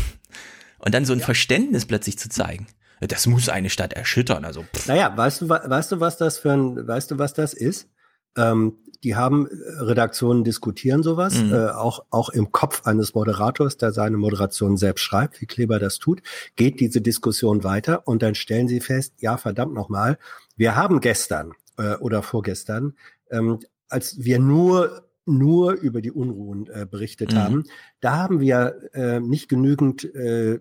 Und 0.78 0.94
dann 0.94 1.06
so 1.06 1.12
ein 1.12 1.20
Verständnis 1.20 1.86
plötzlich 1.86 2.18
zu 2.18 2.28
zeigen. 2.28 2.66
Das 3.00 3.26
muss 3.26 3.48
eine 3.48 3.70
Stadt 3.70 3.92
erschüttern. 3.92 4.44
Also 4.44 4.62
pff, 4.62 4.86
Naja, 4.88 5.12
weißt 5.16 5.42
du, 5.42 5.48
weißt 5.48 5.92
du, 5.92 6.00
was 6.00 6.16
das 6.16 6.38
für 6.38 6.52
ein, 6.52 6.86
weißt 6.88 7.10
du, 7.10 7.18
was 7.18 7.34
das 7.34 7.52
ist? 7.54 7.88
Ähm, 8.36 8.78
die 9.04 9.14
haben 9.16 9.46
äh, 9.46 9.50
Redaktionen 9.82 10.44
diskutieren 10.44 11.02
sowas, 11.02 11.34
Mhm. 11.42 11.52
äh, 11.52 11.66
auch 11.68 12.04
auch 12.10 12.30
im 12.30 12.52
Kopf 12.52 12.86
eines 12.86 13.14
Moderators, 13.14 13.76
der 13.76 13.92
seine 13.92 14.16
Moderation 14.16 14.76
selbst 14.76 15.02
schreibt, 15.02 15.40
wie 15.40 15.46
Kleber 15.46 15.78
das 15.78 15.98
tut, 15.98 16.22
geht 16.56 16.80
diese 16.80 17.00
Diskussion 17.00 17.64
weiter 17.64 18.06
und 18.08 18.22
dann 18.22 18.34
stellen 18.34 18.68
sie 18.68 18.80
fest, 18.80 19.14
ja 19.18 19.36
verdammt 19.36 19.74
nochmal, 19.74 20.18
wir 20.56 20.76
haben 20.76 21.00
gestern 21.00 21.52
äh, 21.78 21.94
oder 21.96 22.22
vorgestern, 22.22 22.94
ähm, 23.30 23.60
als 23.88 24.24
wir 24.24 24.38
nur 24.38 25.02
nur 25.28 25.72
über 25.72 26.00
die 26.02 26.12
Unruhen 26.12 26.68
äh, 26.68 26.86
berichtet 26.88 27.32
Mhm. 27.32 27.36
haben, 27.38 27.64
da 28.00 28.16
haben 28.16 28.38
wir 28.40 28.76
äh, 28.94 29.18
nicht 29.20 29.48
genügend 29.48 30.04
äh, 30.14 30.60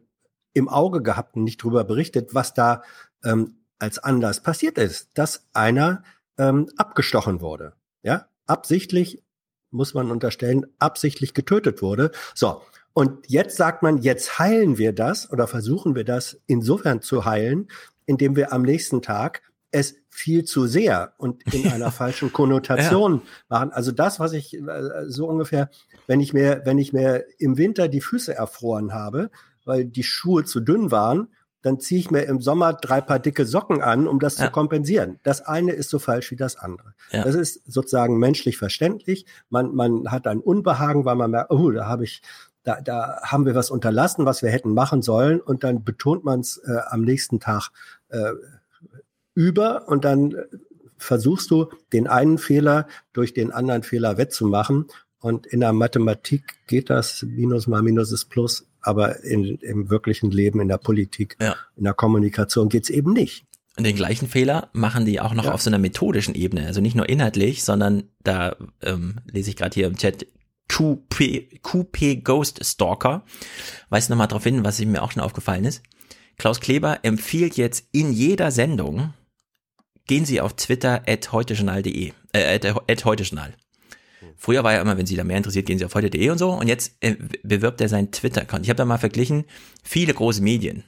im 0.55 0.69
Auge 0.69 1.03
gehabt 1.03 1.35
und 1.35 1.43
nicht 1.43 1.61
drüber 1.61 1.83
berichtet, 1.83 2.33
was 2.33 2.55
da 2.55 2.81
ähm, 3.23 3.57
als 3.77 3.99
Anlass 3.99 4.41
passiert 4.41 4.77
ist, 4.79 5.09
dass 5.13 5.45
einer 5.53 6.01
ähm, 6.37 6.69
abgestochen 6.77 7.41
wurde. 7.41 7.73
Ja, 8.01 8.27
absichtlich 8.47 9.21
muss 9.69 9.93
man 9.93 10.09
unterstellen, 10.09 10.65
absichtlich 10.79 11.33
getötet 11.33 11.81
wurde. 11.81 12.11
So. 12.33 12.61
Und 12.93 13.27
jetzt 13.29 13.57
sagt 13.57 13.83
man, 13.83 13.97
jetzt 13.97 14.39
heilen 14.39 14.77
wir 14.77 14.93
das 14.93 15.29
oder 15.29 15.47
versuchen 15.47 15.95
wir 15.95 16.05
das 16.05 16.39
insofern 16.47 17.01
zu 17.01 17.25
heilen, 17.25 17.67
indem 18.05 18.37
wir 18.37 18.53
am 18.53 18.61
nächsten 18.61 19.01
Tag 19.01 19.41
es 19.71 19.95
viel 20.09 20.45
zu 20.45 20.67
sehr 20.67 21.13
und 21.17 21.43
in 21.53 21.67
einer 21.71 21.91
falschen 21.91 22.31
Konnotation 22.31 23.23
machen. 23.49 23.73
Also 23.73 23.91
das, 23.91 24.21
was 24.21 24.31
ich 24.31 24.53
äh, 24.53 24.61
so 25.07 25.27
ungefähr, 25.27 25.69
wenn 26.07 26.21
ich 26.21 26.31
mir, 26.31 26.61
wenn 26.63 26.77
ich 26.77 26.93
mir 26.93 27.25
im 27.37 27.57
Winter 27.57 27.89
die 27.89 27.99
Füße 27.99 28.33
erfroren 28.33 28.93
habe, 28.93 29.29
weil 29.65 29.85
die 29.85 30.03
Schuhe 30.03 30.45
zu 30.45 30.59
dünn 30.61 30.91
waren, 30.91 31.27
dann 31.61 31.79
ziehe 31.79 31.99
ich 31.99 32.11
mir 32.11 32.21
im 32.25 32.41
Sommer 32.41 32.73
drei 32.73 33.01
Paar 33.01 33.17
dicke 33.17 33.45
Socken 33.45 33.81
an, 33.81 34.07
um 34.07 34.19
das 34.19 34.37
Ja. 34.37 34.45
zu 34.45 34.51
kompensieren. 34.51 35.19
Das 35.23 35.41
eine 35.41 35.71
ist 35.71 35.89
so 35.89 35.97
falsch 35.97 36.29
wie 36.29 36.35
das 36.35 36.57
andere. 36.57 36.93
Ja. 37.11 37.23
Das 37.23 37.33
ist 37.33 37.61
sozusagen 37.65 38.19
menschlich 38.19 38.57
verständlich. 38.57 39.25
Man, 39.49 39.73
man 39.73 40.11
hat 40.11 40.27
ein 40.27 40.39
Unbehagen, 40.39 41.05
weil 41.05 41.15
man 41.15 41.31
merkt, 41.31 41.49
oh, 41.51 41.71
da 41.71 41.87
habe 41.87 42.03
ich, 42.03 42.21
da, 42.63 42.81
da 42.81 43.19
haben 43.23 43.47
wir 43.47 43.55
was 43.55 43.71
unterlassen, 43.71 44.25
was 44.25 44.43
wir 44.43 44.51
hätten 44.51 44.75
machen 44.75 45.01
sollen, 45.01 45.41
und 45.41 45.63
dann 45.63 45.83
betont 45.83 46.23
man 46.23 46.41
es 46.41 46.57
äh, 46.57 46.77
am 46.87 47.01
nächsten 47.01 47.39
Tag 47.39 47.71
äh, 48.09 48.31
über 49.33 49.87
und 49.87 50.05
dann 50.05 50.31
äh, 50.33 50.45
versuchst 50.97 51.51
du 51.51 51.69
den 51.93 52.07
einen 52.07 52.37
Fehler 52.37 52.87
durch 53.11 53.33
den 53.33 53.51
anderen 53.51 53.83
Fehler 53.83 54.17
wettzumachen. 54.17 54.85
Und 55.25 55.47
in 55.47 55.61
der 55.61 55.73
Mathematik 55.73 56.67
geht 56.67 56.91
das 56.91 57.23
Minus 57.23 57.65
mal 57.65 57.81
Minus 57.81 58.11
ist 58.11 58.25
Plus, 58.25 58.67
aber 58.79 59.23
in, 59.23 59.57
im 59.57 59.89
wirklichen 59.89 60.29
Leben, 60.29 60.59
in 60.59 60.67
der 60.67 60.77
Politik, 60.77 61.35
Ja. 61.41 61.55
in 61.75 61.83
der 61.85 61.95
Kommunikation 61.95 62.69
geht's 62.69 62.91
eben 62.91 63.11
nicht. 63.11 63.43
Und 63.75 63.87
den 63.87 63.95
gleichen 63.95 64.27
Fehler 64.27 64.69
machen 64.73 65.03
die 65.03 65.19
auch 65.19 65.33
noch 65.33 65.45
Ja. 65.45 65.53
auf 65.53 65.63
so 65.63 65.71
einer 65.71 65.79
methodischen 65.79 66.35
Ebene. 66.35 66.67
Also 66.67 66.79
nicht 66.79 66.95
nur 66.95 67.09
inhaltlich, 67.09 67.63
sondern 67.63 68.03
da 68.23 68.55
ähm, 68.83 69.15
lese 69.25 69.49
ich 69.49 69.55
gerade 69.55 69.73
hier 69.73 69.87
im 69.87 69.97
Chat 69.97 70.27
QP, 70.67 71.59
QP 71.63 72.23
Ghost 72.23 72.63
Stalker. 72.63 73.25
Weist 73.89 74.11
nochmal 74.11 74.27
darauf 74.27 74.43
hin, 74.43 74.63
was 74.63 74.79
mir 74.79 75.01
auch 75.01 75.11
schon 75.11 75.23
aufgefallen 75.23 75.65
ist. 75.65 75.81
Klaus 76.37 76.59
Kleber 76.59 76.99
empfiehlt 77.01 77.57
jetzt 77.57 77.87
in 77.93 78.13
jeder 78.13 78.51
Sendung, 78.51 79.15
gehen 80.05 80.25
Sie 80.25 80.39
auf 80.39 80.53
Twitter 80.55 81.01
at 81.07 81.31
heutejournal.de, 81.31 82.11
äh, 82.33 82.55
at, 82.55 82.65
at 82.65 83.05
heutejournal. 83.05 83.55
Früher 84.37 84.63
war 84.63 84.73
ja 84.73 84.81
immer, 84.81 84.97
wenn 84.97 85.05
Sie 85.05 85.15
da 85.15 85.23
mehr 85.23 85.37
interessiert, 85.37 85.65
gehen 85.65 85.77
Sie 85.79 85.85
auf 85.85 85.95
heute.de 85.95 86.29
und 86.29 86.37
so. 86.37 86.51
Und 86.51 86.67
jetzt 86.67 86.95
äh, 87.01 87.15
bewirbt 87.43 87.81
er 87.81 87.89
seinen 87.89 88.11
Twitter-Account. 88.11 88.63
Ich 88.63 88.69
habe 88.69 88.77
da 88.77 88.85
mal 88.85 88.97
verglichen, 88.97 89.45
viele 89.83 90.13
große 90.13 90.41
Medien, 90.41 90.83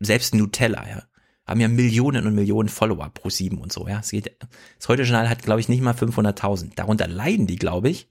selbst 0.00 0.34
Nutella, 0.34 0.84
ja, 0.88 1.02
haben 1.46 1.60
ja 1.60 1.68
Millionen 1.68 2.26
und 2.26 2.34
Millionen 2.34 2.68
Follower 2.68 3.08
pro 3.14 3.30
sieben 3.30 3.58
und 3.58 3.72
so, 3.72 3.86
ja. 3.88 4.00
Es 4.00 4.10
geht, 4.10 4.32
das 4.78 4.88
Heute-Journal 4.88 5.28
hat, 5.28 5.42
glaube 5.42 5.60
ich, 5.60 5.68
nicht 5.68 5.80
mal 5.82 5.94
500.000. 5.94 6.70
Darunter 6.74 7.06
leiden 7.08 7.46
die, 7.46 7.56
glaube 7.56 7.88
ich. 7.88 8.08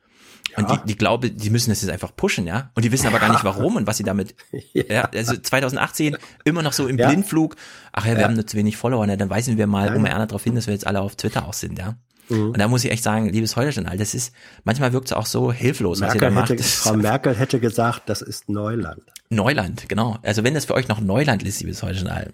Und 0.57 0.69
die, 0.69 0.77
die 0.85 0.95
glaube, 0.95 1.31
die 1.31 1.49
müssen 1.49 1.71
das 1.71 1.81
jetzt 1.81 1.91
einfach 1.91 2.15
pushen, 2.15 2.47
ja. 2.47 2.71
Und 2.75 2.85
die 2.85 2.91
wissen 2.91 3.07
aber 3.07 3.19
gar 3.19 3.29
nicht 3.31 3.43
warum 3.43 3.75
und 3.75 3.87
was 3.87 3.97
sie 3.97 4.03
damit, 4.03 4.35
ja, 4.73 5.01
also 5.13 5.35
2018 5.35 6.15
immer 6.45 6.61
noch 6.61 6.71
so 6.71 6.87
im 6.87 6.97
Ja. 6.97 7.07
Blindflug. 7.09 7.55
Ach 7.91 8.05
ja, 8.05 8.13
wir 8.13 8.19
Ja. 8.21 8.27
haben 8.27 8.35
nur 8.35 8.47
zu 8.47 8.55
wenig 8.55 8.77
Follower, 8.77 9.05
ne? 9.05 9.17
dann 9.17 9.29
weisen 9.29 9.57
wir 9.57 9.67
mal 9.67 9.87
Nein. 9.87 9.97
um 9.97 10.05
Erna 10.05 10.27
darauf 10.27 10.43
hin, 10.43 10.55
dass 10.55 10.67
wir 10.67 10.73
jetzt 10.73 10.87
alle 10.87 11.01
auf 11.01 11.15
Twitter 11.17 11.45
auch 11.47 11.53
sind, 11.53 11.77
ja. 11.79 11.97
Mhm. 12.29 12.51
Und 12.51 12.57
da 12.57 12.67
muss 12.67 12.83
ich 12.83 12.91
echt 12.91 13.03
sagen, 13.03 13.29
liebes 13.29 13.55
Heute-Journal, 13.55 13.97
das 13.97 14.13
ist, 14.13 14.33
manchmal 14.63 14.93
wirkt 14.93 15.07
es 15.07 15.13
auch 15.13 15.25
so 15.25 15.51
hilflos, 15.51 16.01
was 16.01 16.15
ihr 16.15 16.21
da 16.21 16.29
Merkel 16.29 16.35
macht. 16.35 16.49
hätte, 16.49 16.63
Frau 16.63 16.93
Merkel 16.95 17.35
hätte 17.35 17.59
gesagt, 17.59 18.03
das 18.07 18.21
ist 18.21 18.49
Neuland. 18.49 19.01
Neuland, 19.29 19.89
genau. 19.89 20.17
Also 20.23 20.43
wenn 20.43 20.53
das 20.53 20.65
für 20.65 20.75
euch 20.75 20.87
noch 20.87 20.99
Neuland 20.99 21.43
ist, 21.43 21.61
liebes 21.61 21.83
Heute-Journal, 21.83 22.33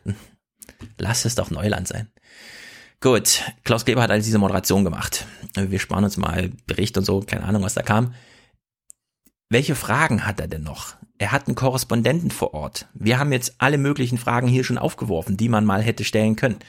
lasst 0.98 1.26
es 1.26 1.36
doch 1.36 1.52
Neuland 1.52 1.88
sein. 1.88 2.08
Gut, 3.00 3.42
Klaus 3.64 3.86
Kleber 3.86 4.04
hat 4.04 4.12
also 4.12 4.24
diese 4.24 4.38
Moderation 4.38 4.84
gemacht. 4.84 5.26
Wir 5.56 5.80
sparen 5.80 6.04
uns 6.04 6.18
mal 6.18 6.52
Bericht 6.68 6.98
und 6.98 7.04
so, 7.04 7.22
keine 7.22 7.46
Ahnung, 7.46 7.64
was 7.64 7.74
da 7.74 7.82
kam. 7.82 8.14
Welche 9.50 9.76
Fragen 9.76 10.26
hat 10.26 10.40
er 10.40 10.48
denn 10.48 10.64
noch? 10.64 10.96
Er 11.18 11.32
hat 11.32 11.48
einen 11.48 11.56
Korrespondenten 11.56 12.32
vor 12.32 12.54
Ort. 12.54 12.88
Wir 12.94 13.20
haben 13.20 13.32
jetzt 13.32 13.56
alle 13.58 13.78
möglichen 13.78 14.18
Fragen 14.18 14.48
hier 14.48 14.64
schon 14.64 14.78
aufgeworfen, 14.78 15.36
die 15.36 15.50
man 15.50 15.66
mal 15.66 15.82
hätte 15.82 16.04
stellen 16.04 16.36
können. 16.36 16.60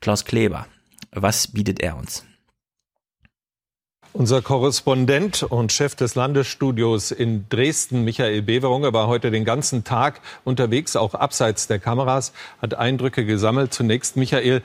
Klaus 0.00 0.24
Kleber, 0.24 0.66
was 1.12 1.48
bietet 1.48 1.80
er 1.80 1.96
uns? 1.96 2.24
Unser 4.12 4.42
Korrespondent 4.42 5.44
und 5.44 5.70
Chef 5.70 5.94
des 5.94 6.16
Landesstudios 6.16 7.12
in 7.12 7.48
Dresden, 7.48 8.02
Michael 8.02 8.42
Beverunge, 8.42 8.92
war 8.92 9.06
heute 9.06 9.30
den 9.30 9.44
ganzen 9.44 9.84
Tag 9.84 10.20
unterwegs, 10.42 10.96
auch 10.96 11.14
abseits 11.14 11.68
der 11.68 11.78
Kameras, 11.78 12.32
hat 12.60 12.74
Eindrücke 12.74 13.24
gesammelt. 13.24 13.72
Zunächst, 13.72 14.16
Michael, 14.16 14.62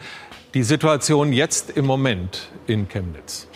die 0.56 0.64
Situation 0.64 1.32
jetzt 1.32 1.70
im 1.70 1.86
Moment 1.86 2.50
in 2.66 2.88
Chemnitz. 2.88 3.48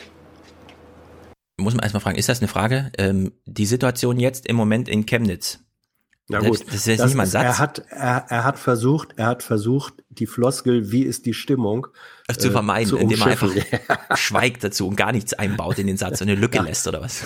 Muss 1.60 1.74
man 1.74 1.82
erstmal 1.82 2.02
fragen, 2.02 2.20
ist 2.20 2.30
das 2.30 2.40
eine 2.40 2.48
Frage? 2.48 2.92
Ähm, 3.00 3.32
die 3.46 3.66
Situation 3.66 4.20
jetzt 4.20 4.46
im 4.46 4.56
Moment 4.56 4.88
in 4.88 5.08
Chemnitz. 5.08 5.60
Selbst- 6.30 6.48
gut, 6.66 6.68
das 6.68 6.76
ist 6.76 6.86
jetzt 6.86 7.06
nicht 7.06 7.16
mal 7.16 7.24
ein 7.24 7.28
ist- 7.28 7.32
Satz. 7.34 7.44
Er 7.44 7.58
hat, 7.60 7.84
er, 7.90 8.26
er 8.30 8.44
hat 8.44 8.60
versucht, 8.60 9.10
er 9.18 9.26
hat 9.26 9.44
versucht, 9.44 9.96
die 10.10 10.28
Floskel, 10.28 10.92
wie 10.92 11.02
ist 11.04 11.26
die 11.26 11.34
Stimmung, 11.34 11.88
zu 12.38 12.50
äh, 12.50 12.52
vermeiden, 12.52 12.90
zu 12.90 12.98
indem 12.98 13.20
er 13.22 13.28
einfach 13.28 13.52
schweigt 14.16 14.64
dazu 14.64 14.88
und 14.88 14.96
gar 14.96 15.12
nichts 15.12 15.34
einbaut 15.34 15.80
in 15.80 15.88
den 15.88 15.98
Satz 15.98 16.22
und 16.22 16.30
eine 16.30 16.40
Lücke 16.40 16.62
lässt 16.62 16.88
oder 16.88 17.02
was. 17.02 17.24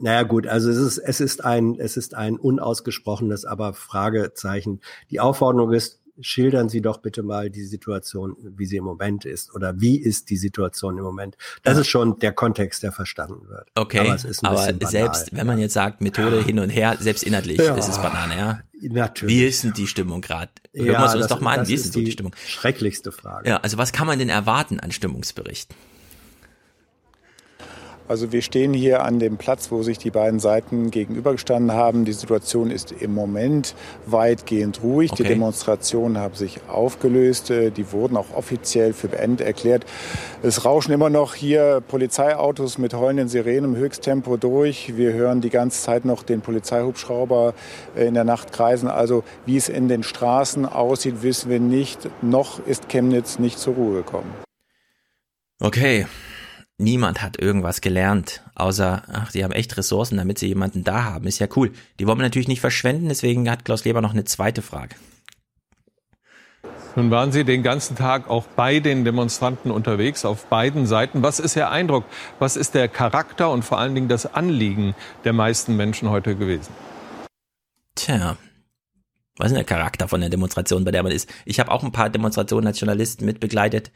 Naja 0.00 0.22
gut, 0.22 0.46
also 0.46 0.70
es 0.70 0.76
ist, 0.78 0.98
es 0.98 1.20
ist 1.20 1.44
ein, 1.44 1.76
es 1.80 1.96
ist 1.96 2.14
ein 2.14 2.36
unausgesprochenes, 2.36 3.44
aber 3.44 3.74
Fragezeichen. 3.74 4.80
Die 5.10 5.18
Aufforderung 5.18 5.72
ist, 5.72 6.00
schildern 6.20 6.68
Sie 6.68 6.80
doch 6.80 6.98
bitte 6.98 7.22
mal 7.22 7.50
die 7.50 7.64
Situation, 7.64 8.36
wie 8.40 8.66
sie 8.66 8.76
im 8.76 8.84
Moment 8.84 9.24
ist 9.24 9.54
oder 9.54 9.80
wie 9.80 9.96
ist 9.96 10.30
die 10.30 10.36
Situation 10.36 10.96
im 10.98 11.04
Moment. 11.04 11.36
Das 11.62 11.74
Ja. 11.74 11.80
ist 11.80 11.88
schon 11.88 12.18
der 12.20 12.32
Kontext, 12.32 12.82
der 12.82 12.92
verstanden 12.92 13.48
wird. 13.48 13.68
Okay, 13.74 13.98
aber, 14.00 14.14
es 14.14 14.24
ist 14.24 14.44
aber 14.44 14.72
selbst 14.86 15.34
wenn 15.34 15.46
man 15.46 15.58
jetzt 15.58 15.74
sagt 15.74 16.00
Methode 16.00 16.42
hin 16.42 16.58
und 16.58 16.70
her, 16.70 16.96
selbst 17.00 17.22
inhaltlich 17.24 17.58
Ja. 17.58 17.74
ist 17.76 17.88
es 17.88 17.96
Banane, 17.98 18.36
ja. 18.36 18.60
Natürlich. 18.80 19.34
Wie 19.34 19.44
ist 19.44 19.64
denn 19.64 19.72
die 19.72 19.86
Stimmung 19.86 20.20
gerade? 20.20 20.50
Hören 20.74 20.86
Ja, 20.86 20.92
wir 21.00 21.02
uns 21.04 21.12
das- 21.14 21.26
doch 21.28 21.40
mal 21.40 21.58
an, 21.58 21.68
wie 21.68 21.74
ist 21.74 21.86
ist 21.86 21.92
so 21.94 21.98
die 22.00 22.04
die 22.06 22.12
Stimmung? 22.12 22.34
Schrecklichste 22.46 23.12
Frage. 23.12 23.48
Ja, 23.48 23.56
also 23.58 23.78
was 23.78 23.92
kann 23.92 24.06
man 24.06 24.18
denn 24.18 24.28
erwarten 24.28 24.78
an 24.80 24.92
Stimmungsberichten? 24.92 25.74
Also 28.06 28.32
wir 28.32 28.42
stehen 28.42 28.74
hier 28.74 29.02
an 29.02 29.18
dem 29.18 29.38
Platz, 29.38 29.70
wo 29.70 29.82
sich 29.82 29.96
die 29.98 30.10
beiden 30.10 30.38
Seiten 30.40 30.90
gegenübergestanden 30.90 31.72
haben. 31.74 32.04
Die 32.04 32.12
Situation 32.12 32.70
ist 32.70 32.92
im 32.92 33.14
Moment 33.14 33.74
weitgehend 34.06 34.82
ruhig. 34.82 35.10
Die 35.12 35.22
Okay. 35.22 35.32
Demonstrationen 35.34 36.18
haben 36.18 36.34
sich 36.34 36.60
aufgelöst. 36.68 37.50
Äh, 37.50 37.70
Die 37.70 37.92
wurden 37.92 38.16
auch 38.16 38.34
offiziell 38.36 38.92
für 38.92 39.08
beendet 39.08 39.46
erklärt. 39.46 39.86
Es 40.42 40.64
rauschen 40.66 40.92
immer 40.92 41.08
noch 41.08 41.34
hier 41.34 41.82
Polizeiautos 41.88 42.76
mit 42.76 42.92
heulenden 42.92 43.28
Sirenen 43.28 43.74
im 43.74 43.76
Höchsttempo 43.76 44.36
durch. 44.36 44.96
Wir 44.96 45.14
hören 45.14 45.40
die 45.40 45.50
ganze 45.50 45.82
Zeit 45.82 46.04
noch 46.04 46.22
den 46.22 46.42
Polizeihubschrauber 46.42 47.54
äh, 47.96 48.06
in 48.06 48.14
der 48.14 48.24
Nacht 48.24 48.52
kreisen. 48.52 48.88
Also 48.88 49.24
wie 49.46 49.56
es 49.56 49.68
in 49.70 49.88
den 49.88 50.02
Straßen 50.02 50.66
aussieht, 50.66 51.22
wissen 51.22 51.48
wir 51.50 51.60
nicht. 51.60 52.08
Noch 52.20 52.64
ist 52.66 52.88
Chemnitz 52.90 53.38
nicht 53.38 53.58
zur 53.58 53.74
Ruhe 53.74 53.96
gekommen. 53.96 54.30
Okay, 55.60 56.06
niemand 56.84 57.22
hat 57.22 57.38
irgendwas 57.38 57.80
gelernt, 57.80 58.42
außer, 58.54 59.02
ach, 59.12 59.32
die 59.32 59.42
haben 59.42 59.52
echt 59.52 59.76
Ressourcen, 59.76 60.18
damit 60.18 60.38
sie 60.38 60.46
jemanden 60.46 60.84
da 60.84 61.04
haben. 61.04 61.26
Ist 61.26 61.40
ja 61.40 61.48
cool. 61.56 61.72
Die 61.98 62.06
wollen 62.06 62.18
wir 62.18 62.22
natürlich 62.22 62.48
nicht 62.48 62.60
verschwenden, 62.60 63.08
deswegen 63.08 63.50
hat 63.50 63.64
Klaus 63.64 63.84
Leber 63.84 64.00
noch 64.00 64.12
eine 64.12 64.24
zweite 64.24 64.62
Frage. 64.62 64.94
Nun 66.96 67.10
waren 67.10 67.32
Sie 67.32 67.44
den 67.44 67.64
ganzen 67.64 67.96
Tag 67.96 68.30
auch 68.30 68.44
bei 68.46 68.78
den 68.78 69.04
Demonstranten 69.04 69.72
unterwegs, 69.72 70.24
auf 70.24 70.46
beiden 70.46 70.86
Seiten. 70.86 71.24
Was 71.24 71.40
ist 71.40 71.56
Ihr 71.56 71.68
Eindruck? 71.68 72.04
Was 72.38 72.54
ist 72.54 72.74
der 72.74 72.86
Charakter 72.86 73.50
und 73.50 73.64
vor 73.64 73.80
allen 73.80 73.96
Dingen 73.96 74.06
das 74.06 74.32
Anliegen 74.32 74.94
der 75.24 75.32
meisten 75.32 75.76
Menschen 75.76 76.10
heute 76.10 76.36
gewesen? 76.36 76.72
Tja, 77.96 78.36
was 79.36 79.46
ist 79.46 79.50
denn 79.56 79.66
der 79.66 79.76
Charakter 79.76 80.06
von 80.06 80.20
der 80.20 80.30
Demonstration, 80.30 80.84
bei 80.84 80.92
der 80.92 81.02
man 81.02 81.10
ist? 81.10 81.28
Ich 81.44 81.58
habe 81.58 81.72
auch 81.72 81.82
ein 81.82 81.90
paar 81.90 82.10
Demonstrationen 82.10 82.68
als 82.68 82.78
Journalist 82.78 83.22
mitbegleitet. 83.22 83.90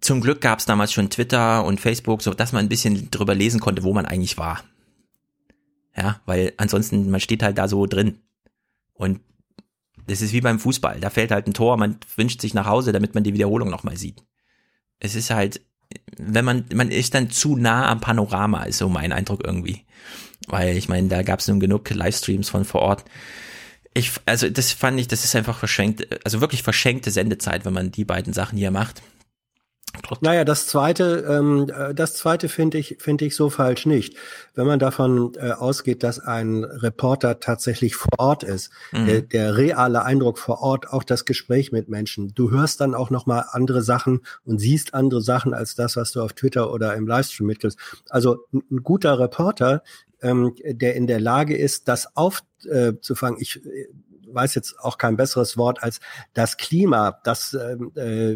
Zum 0.00 0.20
Glück 0.20 0.40
gab 0.40 0.58
es 0.58 0.66
damals 0.66 0.92
schon 0.92 1.10
Twitter 1.10 1.64
und 1.64 1.80
Facebook, 1.80 2.22
so 2.22 2.32
dass 2.32 2.52
man 2.52 2.64
ein 2.64 2.68
bisschen 2.68 3.10
drüber 3.10 3.34
lesen 3.34 3.60
konnte, 3.60 3.82
wo 3.82 3.92
man 3.92 4.06
eigentlich 4.06 4.38
war. 4.38 4.64
Ja, 5.96 6.20
weil 6.24 6.52
ansonsten, 6.56 7.10
man 7.10 7.20
steht 7.20 7.42
halt 7.42 7.58
da 7.58 7.68
so 7.68 7.86
drin. 7.86 8.20
Und 8.94 9.20
das 10.06 10.22
ist 10.22 10.32
wie 10.32 10.40
beim 10.40 10.58
Fußball. 10.58 11.00
Da 11.00 11.10
fällt 11.10 11.30
halt 11.30 11.46
ein 11.46 11.54
Tor, 11.54 11.76
man 11.76 11.98
wünscht 12.16 12.40
sich 12.40 12.54
nach 12.54 12.66
Hause, 12.66 12.92
damit 12.92 13.14
man 13.14 13.24
die 13.24 13.34
Wiederholung 13.34 13.68
nochmal 13.68 13.96
sieht. 13.96 14.22
Es 14.98 15.14
ist 15.14 15.30
halt 15.30 15.60
wenn 16.16 16.44
man, 16.44 16.64
man 16.74 16.90
ist 16.90 17.14
dann 17.14 17.30
zu 17.30 17.56
nah 17.56 17.88
am 17.88 18.00
Panorama, 18.00 18.64
ist 18.64 18.78
so 18.78 18.88
mein 18.88 19.12
Eindruck 19.12 19.42
irgendwie. 19.44 19.84
Weil 20.48 20.76
ich 20.76 20.88
meine, 20.88 21.08
da 21.08 21.22
gab 21.22 21.40
es 21.40 21.48
nun 21.48 21.60
genug 21.60 21.88
Livestreams 21.88 22.48
von 22.48 22.64
vor 22.64 22.82
Ort. 22.82 23.04
Ich, 23.94 24.12
also 24.26 24.48
das 24.48 24.72
fand 24.72 25.00
ich, 25.00 25.08
das 25.08 25.24
ist 25.24 25.34
einfach 25.34 25.58
verschenkt, 25.58 26.06
also 26.24 26.40
wirklich 26.40 26.62
verschenkte 26.62 27.10
Sendezeit, 27.10 27.64
wenn 27.64 27.72
man 27.72 27.90
die 27.90 28.04
beiden 28.04 28.32
Sachen 28.32 28.56
hier 28.56 28.70
macht. 28.70 29.02
Naja, 30.20 30.44
das 30.44 30.66
zweite, 30.66 31.24
ähm, 31.28 31.68
äh, 31.68 31.94
das 31.94 32.14
zweite 32.14 32.48
finde 32.48 32.78
ich, 32.78 32.96
finde 33.00 33.24
ich 33.24 33.34
so 33.34 33.50
falsch 33.50 33.86
nicht. 33.86 34.16
Wenn 34.54 34.66
man 34.66 34.78
davon 34.78 35.32
äh, 35.36 35.50
ausgeht, 35.50 36.02
dass 36.02 36.20
ein 36.20 36.64
Reporter 36.64 37.40
tatsächlich 37.40 37.96
vor 37.96 38.18
Ort 38.18 38.42
ist, 38.42 38.70
mhm. 38.92 39.06
der, 39.06 39.22
der 39.22 39.56
reale 39.56 40.04
Eindruck 40.04 40.38
vor 40.38 40.60
Ort, 40.60 40.88
auch 40.88 41.04
das 41.04 41.24
Gespräch 41.24 41.72
mit 41.72 41.88
Menschen, 41.88 42.32
du 42.34 42.50
hörst 42.50 42.80
dann 42.80 42.94
auch 42.94 43.10
noch 43.10 43.26
mal 43.26 43.44
andere 43.50 43.82
Sachen 43.82 44.20
und 44.44 44.58
siehst 44.58 44.94
andere 44.94 45.22
Sachen 45.22 45.54
als 45.54 45.74
das, 45.74 45.96
was 45.96 46.12
du 46.12 46.22
auf 46.22 46.32
Twitter 46.32 46.72
oder 46.72 46.94
im 46.94 47.06
Livestream 47.06 47.46
mitkriegst. 47.46 47.78
Also 48.08 48.44
ein, 48.52 48.62
ein 48.70 48.82
guter 48.82 49.18
Reporter, 49.18 49.82
ähm, 50.22 50.54
der 50.64 50.94
in 50.94 51.06
der 51.06 51.20
Lage 51.20 51.56
ist, 51.56 51.88
das 51.88 52.16
aufzufangen. 52.16 53.38
Äh, 53.38 53.42
ich 53.42 53.60
weiß 54.32 54.54
jetzt 54.54 54.78
auch 54.80 54.98
kein 54.98 55.16
besseres 55.16 55.56
Wort 55.56 55.82
als 55.82 56.00
das 56.34 56.56
Klima, 56.56 57.20
das 57.24 57.54
ähm, 57.54 57.92
äh, 57.96 58.34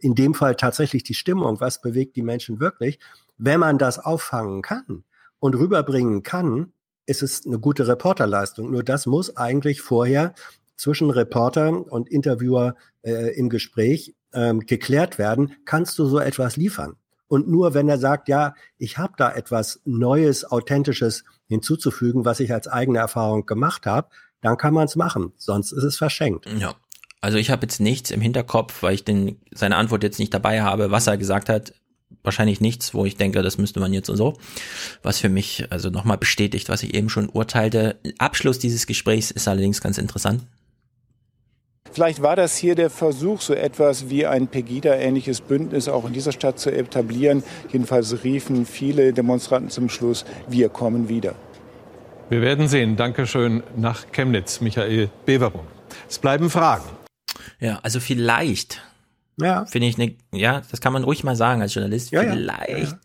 in 0.00 0.14
dem 0.14 0.34
Fall 0.34 0.56
tatsächlich 0.56 1.02
die 1.02 1.14
Stimmung, 1.14 1.60
was 1.60 1.80
bewegt 1.80 2.16
die 2.16 2.22
Menschen 2.22 2.60
wirklich. 2.60 2.98
Wenn 3.38 3.60
man 3.60 3.78
das 3.78 3.98
auffangen 3.98 4.62
kann 4.62 5.04
und 5.38 5.54
rüberbringen 5.54 6.22
kann, 6.22 6.72
ist 7.06 7.22
es 7.22 7.46
eine 7.46 7.58
gute 7.58 7.88
Reporterleistung. 7.88 8.70
Nur 8.70 8.82
das 8.82 9.06
muss 9.06 9.36
eigentlich 9.36 9.80
vorher 9.80 10.34
zwischen 10.76 11.10
Reporter 11.10 11.90
und 11.92 12.08
Interviewer 12.08 12.74
äh, 13.02 13.36
im 13.36 13.48
Gespräch 13.48 14.14
ähm, 14.32 14.60
geklärt 14.60 15.18
werden. 15.18 15.54
Kannst 15.64 15.98
du 15.98 16.06
so 16.06 16.18
etwas 16.18 16.56
liefern? 16.56 16.96
Und 17.28 17.48
nur 17.48 17.72
wenn 17.72 17.88
er 17.88 17.98
sagt, 17.98 18.28
ja, 18.28 18.54
ich 18.76 18.98
habe 18.98 19.14
da 19.16 19.32
etwas 19.32 19.80
Neues, 19.84 20.44
Authentisches 20.44 21.24
hinzuzufügen, 21.46 22.24
was 22.24 22.40
ich 22.40 22.52
als 22.52 22.68
eigene 22.68 22.98
Erfahrung 22.98 23.46
gemacht 23.46 23.86
habe, 23.86 24.08
dann 24.42 24.58
kann 24.58 24.74
man 24.74 24.84
es 24.84 24.96
machen. 24.96 25.32
Sonst 25.38 25.72
ist 25.72 25.84
es 25.84 25.96
verschenkt. 25.96 26.46
Ja. 26.58 26.74
Also 27.22 27.38
ich 27.38 27.50
habe 27.50 27.62
jetzt 27.62 27.80
nichts 27.80 28.10
im 28.10 28.20
Hinterkopf, 28.20 28.82
weil 28.82 28.94
ich 28.94 29.04
den, 29.04 29.40
seine 29.52 29.76
Antwort 29.76 30.02
jetzt 30.02 30.18
nicht 30.18 30.34
dabei 30.34 30.62
habe, 30.62 30.90
was 30.90 31.06
er 31.06 31.16
gesagt 31.16 31.48
hat. 31.48 31.72
Wahrscheinlich 32.24 32.60
nichts, 32.60 32.92
wo 32.92 33.06
ich 33.06 33.16
denke, 33.16 33.42
das 33.42 33.58
müsste 33.58 33.80
man 33.80 33.92
jetzt 33.92 34.10
und 34.10 34.16
so. 34.16 34.34
Was 35.02 35.18
für 35.18 35.28
mich 35.28 35.66
also 35.70 35.88
nochmal 35.88 36.18
bestätigt, 36.18 36.68
was 36.68 36.82
ich 36.82 36.94
eben 36.94 37.08
schon 37.08 37.28
urteilte. 37.28 38.00
Abschluss 38.18 38.58
dieses 38.58 38.86
Gesprächs 38.86 39.30
ist 39.30 39.48
allerdings 39.48 39.80
ganz 39.80 39.98
interessant. 39.98 40.42
Vielleicht 41.92 42.22
war 42.22 42.36
das 42.36 42.56
hier 42.56 42.74
der 42.74 42.90
Versuch, 42.90 43.40
so 43.40 43.54
etwas 43.54 44.08
wie 44.08 44.26
ein 44.26 44.48
Pegida-ähnliches 44.48 45.42
Bündnis 45.42 45.88
auch 45.88 46.06
in 46.06 46.12
dieser 46.12 46.32
Stadt 46.32 46.58
zu 46.58 46.70
etablieren. 46.70 47.44
Jedenfalls 47.70 48.24
riefen 48.24 48.66
viele 48.66 49.12
Demonstranten 49.12 49.70
zum 49.70 49.88
Schluss, 49.88 50.24
wir 50.48 50.70
kommen 50.70 51.08
wieder. 51.08 51.34
Wir 52.32 52.40
werden 52.40 52.66
sehen. 52.66 52.96
Dankeschön 52.96 53.62
nach 53.76 54.10
Chemnitz, 54.10 54.62
Michael 54.62 55.10
Beverung. 55.26 55.66
Es 56.08 56.18
bleiben 56.18 56.48
Fragen. 56.48 56.84
Ja, 57.60 57.78
also 57.82 58.00
vielleicht. 58.00 58.80
Ja. 59.38 59.66
Finde 59.66 59.88
ich 59.88 60.00
eine, 60.00 60.14
ja, 60.32 60.62
das 60.70 60.80
kann 60.80 60.94
man 60.94 61.04
ruhig 61.04 61.24
mal 61.24 61.36
sagen 61.36 61.60
als 61.60 61.74
Journalist. 61.74 62.10
Ja, 62.10 62.22
vielleicht 62.22 62.92
ja. 62.92 62.98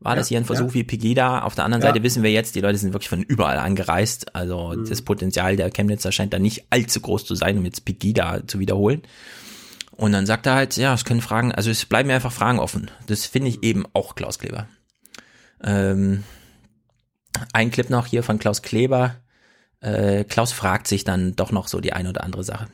war 0.00 0.16
das 0.16 0.28
hier 0.28 0.36
ein 0.36 0.44
Versuch 0.44 0.74
wie 0.74 0.84
Pegida. 0.84 1.44
Auf 1.44 1.54
der 1.54 1.64
anderen 1.64 1.80
Seite 1.80 2.02
wissen 2.02 2.22
wir 2.22 2.30
jetzt, 2.30 2.56
die 2.56 2.60
Leute 2.60 2.76
sind 2.76 2.92
wirklich 2.92 3.08
von 3.08 3.22
überall 3.22 3.56
angereist. 3.56 4.34
Also 4.34 4.74
mhm. 4.76 4.86
das 4.86 5.00
Potenzial 5.00 5.56
der 5.56 5.70
Chemnitzer 5.70 6.12
scheint 6.12 6.34
da 6.34 6.38
nicht 6.38 6.66
allzu 6.68 7.00
groß 7.00 7.24
zu 7.24 7.34
sein, 7.34 7.56
um 7.56 7.64
jetzt 7.64 7.86
Pegida 7.86 8.46
zu 8.46 8.58
wiederholen. 8.58 9.00
Und 9.92 10.12
dann 10.12 10.26
sagt 10.26 10.44
er 10.44 10.56
halt, 10.56 10.76
ja, 10.76 10.92
es 10.92 11.06
können 11.06 11.22
Fragen, 11.22 11.52
also 11.52 11.70
es 11.70 11.86
bleiben 11.86 12.08
mir 12.08 12.16
einfach 12.16 12.32
Fragen 12.32 12.58
offen. 12.58 12.90
Das 13.06 13.24
finde 13.24 13.48
ich 13.48 13.62
eben 13.62 13.86
auch 13.94 14.14
Klaus 14.14 14.38
Kleber. 14.38 14.68
Ähm, 15.62 16.22
ein 17.52 17.70
Clip 17.70 17.90
noch 17.90 18.06
hier 18.06 18.22
von 18.22 18.38
Klaus 18.38 18.62
Kleber. 18.62 19.16
Äh, 19.80 20.24
Klaus 20.24 20.52
fragt 20.52 20.86
sich 20.86 21.04
dann 21.04 21.36
doch 21.36 21.52
noch 21.52 21.68
so 21.68 21.80
die 21.80 21.92
eine 21.92 22.10
oder 22.10 22.24
andere 22.24 22.44
Sache. 22.44 22.68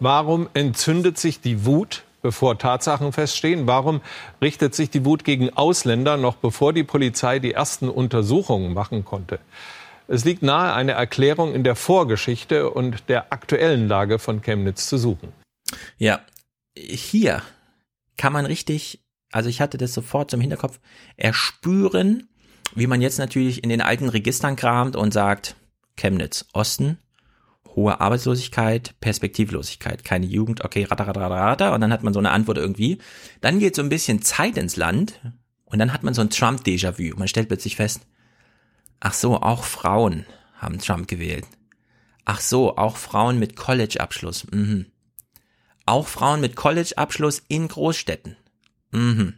Warum 0.00 0.48
entzündet 0.54 1.18
sich 1.18 1.40
die 1.40 1.64
Wut, 1.64 2.04
bevor 2.20 2.58
Tatsachen 2.58 3.12
feststehen? 3.12 3.66
Warum 3.66 4.00
richtet 4.42 4.74
sich 4.74 4.90
die 4.90 5.04
Wut 5.04 5.24
gegen 5.24 5.50
Ausländer 5.50 6.16
noch 6.16 6.36
bevor 6.36 6.72
die 6.72 6.84
Polizei 6.84 7.38
die 7.38 7.52
ersten 7.52 7.88
Untersuchungen 7.88 8.74
machen 8.74 9.04
konnte? 9.04 9.38
Es 10.06 10.24
liegt 10.24 10.42
nahe, 10.42 10.74
eine 10.74 10.92
Erklärung 10.92 11.54
in 11.54 11.64
der 11.64 11.76
Vorgeschichte 11.76 12.70
und 12.70 13.08
der 13.08 13.32
aktuellen 13.32 13.88
Lage 13.88 14.18
von 14.18 14.42
Chemnitz 14.42 14.86
zu 14.86 14.98
suchen. 14.98 15.32
Ja, 15.96 16.20
hier 16.76 17.42
kann 18.16 18.32
man 18.32 18.44
richtig 18.44 19.03
also 19.34 19.48
ich 19.48 19.60
hatte 19.60 19.78
das 19.78 19.92
sofort 19.92 20.30
zum 20.30 20.40
Hinterkopf, 20.40 20.78
erspüren, 21.16 22.28
wie 22.76 22.86
man 22.86 23.02
jetzt 23.02 23.18
natürlich 23.18 23.64
in 23.64 23.68
den 23.68 23.80
alten 23.80 24.08
Registern 24.08 24.54
kramt 24.54 24.94
und 24.94 25.12
sagt, 25.12 25.56
Chemnitz, 25.96 26.46
Osten, 26.52 26.98
hohe 27.74 28.00
Arbeitslosigkeit, 28.00 28.94
Perspektivlosigkeit, 29.00 30.04
keine 30.04 30.26
Jugend, 30.26 30.64
okay, 30.64 30.84
ratter, 30.84 31.08
ratter, 31.08 31.28
ratter, 31.28 31.74
und 31.74 31.80
dann 31.80 31.92
hat 31.92 32.04
man 32.04 32.12
so 32.14 32.20
eine 32.20 32.30
Antwort 32.30 32.58
irgendwie. 32.58 32.98
Dann 33.40 33.58
geht 33.58 33.74
so 33.74 33.82
ein 33.82 33.88
bisschen 33.88 34.22
Zeit 34.22 34.56
ins 34.56 34.76
Land 34.76 35.20
und 35.64 35.80
dann 35.80 35.92
hat 35.92 36.04
man 36.04 36.14
so 36.14 36.20
ein 36.20 36.30
Trump-Déjà-vu. 36.30 37.16
Man 37.18 37.26
stellt 37.26 37.48
plötzlich 37.48 37.74
fest, 37.74 38.02
ach 39.00 39.14
so, 39.14 39.40
auch 39.40 39.64
Frauen 39.64 40.26
haben 40.58 40.78
Trump 40.78 41.08
gewählt. 41.08 41.46
Ach 42.24 42.40
so, 42.40 42.76
auch 42.76 42.96
Frauen 42.96 43.40
mit 43.40 43.56
College-Abschluss. 43.56 44.46
Mhm. 44.52 44.86
Auch 45.86 46.06
Frauen 46.06 46.40
mit 46.40 46.54
College-Abschluss 46.54 47.42
in 47.48 47.66
Großstädten. 47.66 48.36
Mhm. 48.94 49.34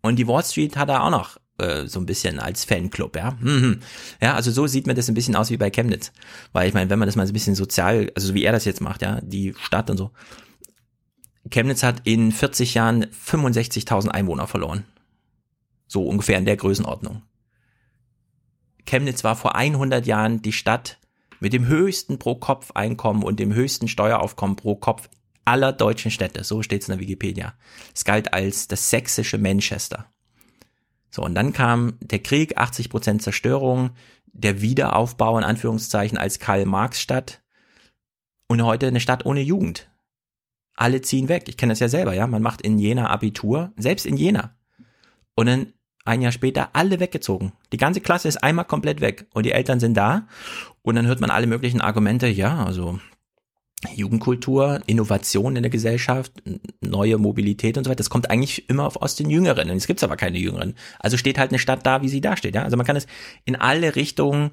Und 0.00 0.16
die 0.16 0.26
Wall 0.26 0.44
Street 0.44 0.76
hat 0.76 0.88
er 0.88 1.04
auch 1.04 1.10
noch 1.10 1.38
äh, 1.58 1.86
so 1.86 2.00
ein 2.00 2.06
bisschen 2.06 2.38
als 2.38 2.64
Fanclub, 2.64 3.16
ja. 3.16 3.36
Mhm. 3.40 3.80
Ja, 4.20 4.34
also 4.34 4.50
so 4.50 4.66
sieht 4.66 4.86
mir 4.86 4.94
das 4.94 5.08
ein 5.08 5.14
bisschen 5.14 5.36
aus 5.36 5.50
wie 5.50 5.56
bei 5.56 5.70
Chemnitz. 5.70 6.12
Weil 6.52 6.68
ich 6.68 6.74
meine, 6.74 6.88
wenn 6.88 6.98
man 6.98 7.06
das 7.06 7.16
mal 7.16 7.26
so 7.26 7.32
ein 7.32 7.34
bisschen 7.34 7.54
sozial, 7.54 8.10
also 8.14 8.28
so 8.28 8.34
wie 8.34 8.44
er 8.44 8.52
das 8.52 8.64
jetzt 8.64 8.80
macht, 8.80 9.02
ja, 9.02 9.20
die 9.22 9.54
Stadt 9.60 9.90
und 9.90 9.96
so. 9.96 10.12
Chemnitz 11.50 11.82
hat 11.82 12.02
in 12.04 12.32
40 12.32 12.74
Jahren 12.74 13.06
65.000 13.06 14.08
Einwohner 14.08 14.46
verloren. 14.46 14.84
So 15.86 16.06
ungefähr 16.06 16.38
in 16.38 16.44
der 16.44 16.56
Größenordnung. 16.56 17.22
Chemnitz 18.86 19.24
war 19.24 19.36
vor 19.36 19.54
100 19.56 20.06
Jahren 20.06 20.42
die 20.42 20.52
Stadt 20.52 20.98
mit 21.40 21.52
dem 21.52 21.66
höchsten 21.66 22.18
Pro-Kopf-Einkommen 22.18 23.22
und 23.22 23.38
dem 23.38 23.54
höchsten 23.54 23.88
Steueraufkommen 23.88 24.56
pro 24.56 24.76
Kopf 24.76 25.08
aller 25.48 25.72
deutschen 25.72 26.10
Städte. 26.10 26.44
So 26.44 26.62
steht 26.62 26.82
es 26.82 26.88
in 26.88 26.92
der 26.92 27.00
Wikipedia. 27.00 27.54
Es 27.94 28.04
galt 28.04 28.34
als 28.34 28.68
das 28.68 28.90
sächsische 28.90 29.38
Manchester. 29.38 30.12
So, 31.10 31.22
und 31.22 31.34
dann 31.34 31.54
kam 31.54 31.94
der 32.00 32.18
Krieg, 32.18 32.58
80 32.58 32.90
Prozent 32.90 33.22
Zerstörung, 33.22 33.90
der 34.26 34.60
Wiederaufbau 34.60 35.38
in 35.38 35.44
Anführungszeichen 35.44 36.18
als 36.18 36.38
Karl-Marx-Stadt 36.38 37.42
und 38.46 38.62
heute 38.62 38.88
eine 38.88 39.00
Stadt 39.00 39.24
ohne 39.24 39.40
Jugend. 39.40 39.90
Alle 40.74 41.00
ziehen 41.00 41.30
weg. 41.30 41.48
Ich 41.48 41.56
kenne 41.56 41.72
das 41.72 41.80
ja 41.80 41.88
selber, 41.88 42.12
ja. 42.12 42.26
Man 42.26 42.42
macht 42.42 42.60
in 42.60 42.78
Jena 42.78 43.08
Abitur, 43.08 43.72
selbst 43.78 44.04
in 44.04 44.18
Jena. 44.18 44.54
Und 45.34 45.46
dann 45.46 45.72
ein 46.04 46.20
Jahr 46.20 46.32
später 46.32 46.70
alle 46.74 47.00
weggezogen. 47.00 47.52
Die 47.72 47.78
ganze 47.78 48.02
Klasse 48.02 48.28
ist 48.28 48.42
einmal 48.42 48.66
komplett 48.66 49.00
weg 49.00 49.26
und 49.32 49.46
die 49.46 49.52
Eltern 49.52 49.80
sind 49.80 49.94
da 49.94 50.26
und 50.82 50.94
dann 50.94 51.06
hört 51.06 51.20
man 51.20 51.30
alle 51.30 51.46
möglichen 51.46 51.80
Argumente, 51.80 52.26
ja, 52.26 52.64
also 52.64 53.00
Jugendkultur, 53.94 54.80
Innovation 54.86 55.54
in 55.54 55.62
der 55.62 55.70
Gesellschaft, 55.70 56.32
neue 56.80 57.16
Mobilität 57.16 57.78
und 57.78 57.84
so 57.84 57.90
weiter, 57.90 57.98
das 57.98 58.10
kommt 58.10 58.28
eigentlich 58.28 58.68
immer 58.68 58.90
aus 59.00 59.14
den 59.14 59.30
Jüngeren. 59.30 59.70
Und 59.70 59.76
es 59.76 59.86
gibt 59.86 60.02
aber 60.02 60.16
keine 60.16 60.38
Jüngeren. 60.38 60.74
Also 60.98 61.16
steht 61.16 61.38
halt 61.38 61.52
eine 61.52 61.60
Stadt 61.60 61.86
da, 61.86 62.02
wie 62.02 62.08
sie 62.08 62.20
da 62.20 62.36
steht. 62.36 62.56
Ja? 62.56 62.64
Also 62.64 62.76
man 62.76 62.86
kann 62.86 62.96
es 62.96 63.06
in 63.44 63.54
alle 63.54 63.94
Richtungen 63.94 64.50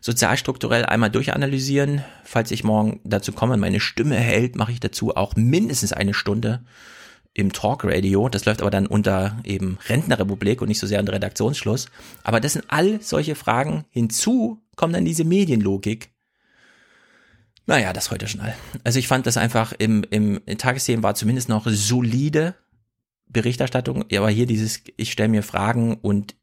sozialstrukturell 0.00 0.84
einmal 0.86 1.10
durchanalysieren. 1.10 2.04
Falls 2.22 2.52
ich 2.52 2.62
morgen 2.62 3.00
dazu 3.02 3.32
komme, 3.32 3.56
meine 3.56 3.80
Stimme 3.80 4.16
hält, 4.16 4.54
mache 4.54 4.70
ich 4.70 4.80
dazu 4.80 5.16
auch 5.16 5.34
mindestens 5.34 5.92
eine 5.92 6.14
Stunde 6.14 6.64
im 7.34 7.52
Talkradio. 7.52 8.28
Das 8.28 8.44
läuft 8.44 8.60
aber 8.60 8.70
dann 8.70 8.86
unter 8.86 9.38
eben 9.42 9.78
Rentnerrepublik 9.88 10.60
und 10.60 10.68
nicht 10.68 10.78
so 10.78 10.86
sehr 10.86 11.00
unter 11.00 11.14
Redaktionsschluss. 11.14 11.86
Aber 12.22 12.38
das 12.38 12.52
sind 12.52 12.66
all 12.68 13.00
solche 13.00 13.34
Fragen. 13.34 13.86
Hinzu 13.90 14.62
kommt 14.76 14.94
dann 14.94 15.04
diese 15.04 15.24
Medienlogik, 15.24 16.10
naja, 17.68 17.92
das 17.92 18.10
heute 18.10 18.26
schon 18.26 18.40
all. 18.40 18.56
Also 18.82 18.98
ich 18.98 19.06
fand 19.06 19.26
das 19.26 19.36
einfach 19.36 19.74
im, 19.78 20.02
im 20.10 20.40
Tagesthemen 20.56 21.02
war 21.02 21.14
zumindest 21.14 21.50
noch 21.50 21.66
solide 21.68 22.54
Berichterstattung, 23.26 24.06
aber 24.10 24.30
hier 24.30 24.46
dieses, 24.46 24.80
ich 24.96 25.12
stelle 25.12 25.28
mir 25.28 25.42
Fragen 25.42 25.96
und 25.96 26.34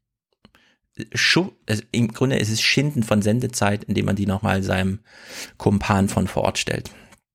Schu 1.14 1.50
also 1.68 1.82
im 1.90 2.08
Grunde 2.12 2.38
ist 2.38 2.50
es 2.50 2.62
Schinden 2.62 3.02
von 3.02 3.22
Sendezeit, 3.22 3.84
indem 3.84 4.06
man 4.06 4.16
die 4.16 4.26
nochmal 4.26 4.62
seinem 4.62 5.00
Kumpan 5.58 6.08
von 6.08 6.28
vor 6.28 6.44
Ort 6.44 6.58
stellt. 6.58 6.90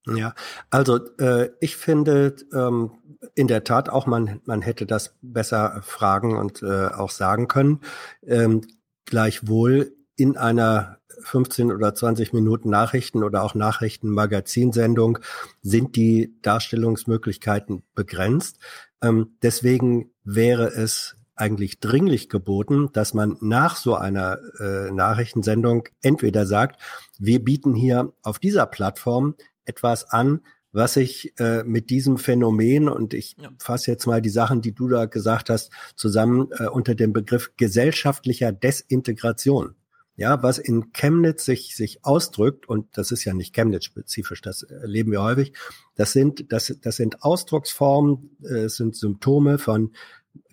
Ja, 0.07 0.34
also 0.69 0.97
äh, 1.18 1.49
ich 1.59 1.76
finde 1.76 2.38
ähm, 2.53 2.91
in 3.35 3.47
der 3.47 3.65
Tat 3.65 3.89
auch, 3.89 4.07
man, 4.07 4.39
man 4.45 4.61
hätte 4.61 4.85
das 4.85 5.18
besser 5.22 5.81
fragen 5.84 6.38
und 6.38 6.63
äh, 6.63 6.88
auch 6.88 7.11
sagen 7.11 7.49
können. 7.49 7.81
Ähm, 8.26 8.61
gleichwohl 9.05 9.93
in 10.15 10.38
einer 10.38 11.00
15 11.23 11.72
oder 11.72 11.93
20 11.93 12.34
Minuten 12.34 12.69
Nachrichten 12.69 13.23
oder 13.23 13.43
auch 13.43 13.56
Nachrichtenmagazinsendung 13.56 15.19
sind 15.61 15.95
die 15.95 16.35
Darstellungsmöglichkeiten 16.41 17.84
begrenzt. 17.95 18.60
Ähm, 19.02 19.38
deswegen 19.41 20.11
wäre 20.23 20.68
es 20.68 21.15
eigentlich 21.35 21.80
dringlich 21.80 22.30
geboten, 22.30 22.89
dass 22.93 23.14
man 23.14 23.38
nach 23.41 23.76
so 23.76 23.95
einer 23.95 24.38
äh, 24.60 24.91
Nachrichtensendung 24.91 25.88
entweder 26.02 26.45
sagt, 26.45 26.80
wir 27.18 27.43
bieten 27.43 27.73
hier 27.73 28.14
auf 28.22 28.38
dieser 28.38 28.68
Plattform 28.68 29.35
etwas 29.65 30.06
an, 30.10 30.41
was 30.73 30.93
sich 30.93 31.34
äh, 31.39 31.64
mit 31.64 31.89
diesem 31.89 32.18
Phänomen 32.18 32.88
und 32.88 33.14
ich 33.14 33.35
ja. 33.38 33.49
fasse 33.60 33.91
jetzt 33.91 34.06
mal 34.06 34.22
die 34.22 34.30
Sachen, 34.30 34.61
die 34.61 34.73
du 34.73 34.88
da 34.88 35.06
gesagt 35.06 35.49
hast, 35.49 35.72
zusammen 35.95 36.49
äh, 36.52 36.68
unter 36.68 36.95
dem 36.95 37.11
Begriff 37.11 37.52
gesellschaftlicher 37.57 38.52
Desintegration. 38.52 39.76
Ja, 40.17 40.43
was 40.43 40.59
in 40.59 40.91
Chemnitz 40.93 41.45
sich, 41.45 41.75
sich 41.75 42.03
ausdrückt, 42.03 42.67
und 42.67 42.85
das 42.97 43.11
ist 43.11 43.23
ja 43.23 43.33
nicht 43.33 43.55
Chemnitz-spezifisch, 43.55 44.41
das 44.41 44.63
erleben 44.63 45.11
wir 45.11 45.23
häufig, 45.23 45.53
das 45.95 46.11
sind, 46.11 46.51
das, 46.51 46.75
das 46.81 46.97
sind 46.97 47.23
Ausdrucksformen, 47.23 48.38
äh, 48.43 48.67
sind 48.67 48.95
Symptome 48.95 49.57
von 49.57 49.93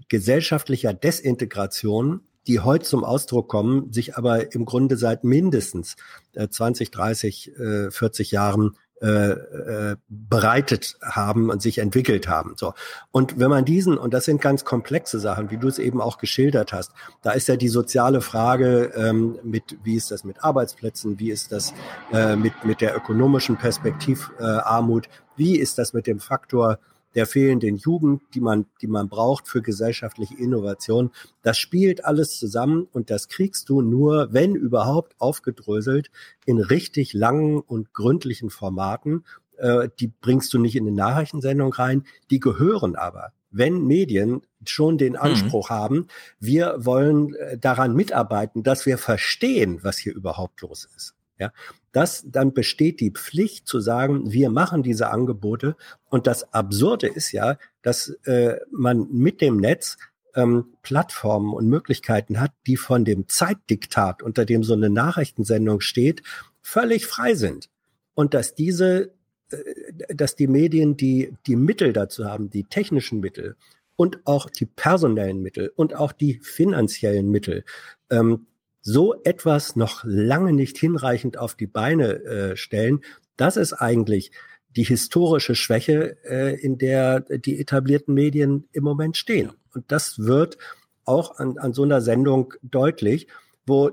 gesellschaftlicher 0.08 0.94
Desintegration, 0.94 2.20
die 2.46 2.60
heute 2.60 2.86
zum 2.86 3.04
Ausdruck 3.04 3.48
kommen, 3.48 3.92
sich 3.92 4.16
aber 4.16 4.54
im 4.54 4.64
Grunde 4.64 4.96
seit 4.96 5.22
mindestens 5.22 5.96
äh, 6.32 6.48
20, 6.48 6.90
30, 6.90 7.56
äh, 7.58 7.90
40 7.90 8.30
Jahren 8.30 8.76
äh, 9.00 9.30
äh, 9.30 9.96
bereitet 10.08 10.96
haben 11.02 11.50
und 11.50 11.62
sich 11.62 11.78
entwickelt 11.78 12.26
haben. 12.26 12.54
So. 12.56 12.74
Und 13.12 13.38
wenn 13.38 13.48
man 13.48 13.64
diesen, 13.64 13.96
und 13.96 14.12
das 14.12 14.24
sind 14.24 14.40
ganz 14.40 14.64
komplexe 14.64 15.20
Sachen, 15.20 15.52
wie 15.52 15.56
du 15.56 15.68
es 15.68 15.78
eben 15.78 16.00
auch 16.00 16.18
geschildert 16.18 16.72
hast, 16.72 16.90
da 17.22 17.30
ist 17.30 17.46
ja 17.46 17.54
die 17.54 17.68
soziale 17.68 18.20
Frage 18.20 18.92
ähm, 18.96 19.38
mit, 19.44 19.78
wie 19.84 19.94
ist 19.94 20.10
das 20.10 20.24
mit 20.24 20.42
Arbeitsplätzen, 20.42 21.20
wie 21.20 21.30
ist 21.30 21.52
das 21.52 21.74
äh, 22.12 22.34
mit, 22.34 22.64
mit 22.64 22.80
der 22.80 22.96
ökonomischen 22.96 23.56
Perspektivarmut, 23.56 25.06
äh, 25.06 25.10
wie 25.36 25.56
ist 25.56 25.78
das 25.78 25.92
mit 25.92 26.08
dem 26.08 26.18
Faktor 26.18 26.80
der 27.14 27.26
fehlenden 27.26 27.76
Jugend, 27.76 28.22
die 28.34 28.40
man, 28.40 28.66
die 28.80 28.86
man 28.86 29.08
braucht 29.08 29.48
für 29.48 29.62
gesellschaftliche 29.62 30.36
Innovation. 30.36 31.10
Das 31.42 31.58
spielt 31.58 32.04
alles 32.04 32.38
zusammen 32.38 32.86
und 32.92 33.10
das 33.10 33.28
kriegst 33.28 33.68
du 33.68 33.80
nur, 33.80 34.32
wenn 34.32 34.54
überhaupt, 34.54 35.14
aufgedröselt 35.18 36.10
in 36.44 36.58
richtig 36.58 37.12
langen 37.12 37.60
und 37.60 37.92
gründlichen 37.92 38.50
Formaten. 38.50 39.24
Äh, 39.56 39.88
die 39.98 40.08
bringst 40.08 40.52
du 40.52 40.58
nicht 40.58 40.76
in 40.76 40.86
eine 40.86 40.96
Nachrichtensendung 40.96 41.72
rein. 41.72 42.04
Die 42.30 42.40
gehören 42.40 42.94
aber 42.94 43.32
wenn 43.50 43.84
Medien 43.84 44.42
schon 44.66 44.98
den 44.98 45.12
mhm. 45.12 45.18
Anspruch 45.20 45.70
mhm. 45.70 45.74
haben, 45.74 46.06
wir 46.38 46.76
wollen 46.78 47.34
äh, 47.34 47.58
daran 47.58 47.94
mitarbeiten, 47.94 48.62
dass 48.62 48.86
wir 48.86 48.98
verstehen, 48.98 49.80
was 49.82 49.98
hier 49.98 50.14
überhaupt 50.14 50.60
los 50.60 50.88
ist. 50.96 51.14
Ja, 51.38 51.52
das, 51.92 52.24
dann 52.26 52.52
besteht 52.52 53.00
die 53.00 53.10
Pflicht 53.10 53.66
zu 53.66 53.80
sagen, 53.80 54.30
wir 54.30 54.50
machen 54.50 54.82
diese 54.82 55.10
Angebote. 55.10 55.76
Und 56.08 56.26
das 56.26 56.52
Absurde 56.52 57.06
ist 57.06 57.32
ja, 57.32 57.56
dass 57.82 58.08
äh, 58.24 58.56
man 58.70 59.08
mit 59.10 59.40
dem 59.40 59.56
Netz 59.56 59.96
ähm, 60.34 60.66
Plattformen 60.82 61.54
und 61.54 61.68
Möglichkeiten 61.68 62.40
hat, 62.40 62.52
die 62.66 62.76
von 62.76 63.04
dem 63.04 63.28
Zeitdiktat, 63.28 64.22
unter 64.22 64.44
dem 64.44 64.62
so 64.62 64.74
eine 64.74 64.90
Nachrichtensendung 64.90 65.80
steht, 65.80 66.22
völlig 66.62 67.06
frei 67.06 67.34
sind. 67.34 67.70
Und 68.14 68.34
dass 68.34 68.54
diese, 68.54 69.12
äh, 69.50 70.14
dass 70.14 70.36
die 70.36 70.46
Medien 70.46 70.96
die, 70.96 71.34
die 71.46 71.56
Mittel 71.56 71.92
dazu 71.92 72.26
haben, 72.26 72.50
die 72.50 72.64
technischen 72.64 73.20
Mittel 73.20 73.56
und 73.96 74.26
auch 74.26 74.50
die 74.50 74.66
personellen 74.66 75.42
Mittel 75.42 75.72
und 75.74 75.94
auch 75.94 76.12
die 76.12 76.34
finanziellen 76.42 77.30
Mittel, 77.30 77.64
ähm, 78.10 78.46
so 78.88 79.22
etwas 79.22 79.76
noch 79.76 80.02
lange 80.04 80.54
nicht 80.54 80.78
hinreichend 80.78 81.36
auf 81.36 81.54
die 81.54 81.66
Beine 81.66 82.24
äh, 82.24 82.56
stellen, 82.56 83.00
das 83.36 83.58
ist 83.58 83.74
eigentlich 83.74 84.32
die 84.70 84.84
historische 84.84 85.54
Schwäche, 85.54 86.16
äh, 86.24 86.58
in 86.58 86.78
der 86.78 87.20
die 87.20 87.60
etablierten 87.60 88.14
Medien 88.14 88.66
im 88.72 88.84
Moment 88.84 89.18
stehen. 89.18 89.52
Und 89.74 89.92
das 89.92 90.20
wird 90.20 90.56
auch 91.04 91.38
an, 91.38 91.58
an 91.58 91.74
so 91.74 91.82
einer 91.82 92.00
Sendung 92.00 92.54
deutlich, 92.62 93.28
wo 93.66 93.90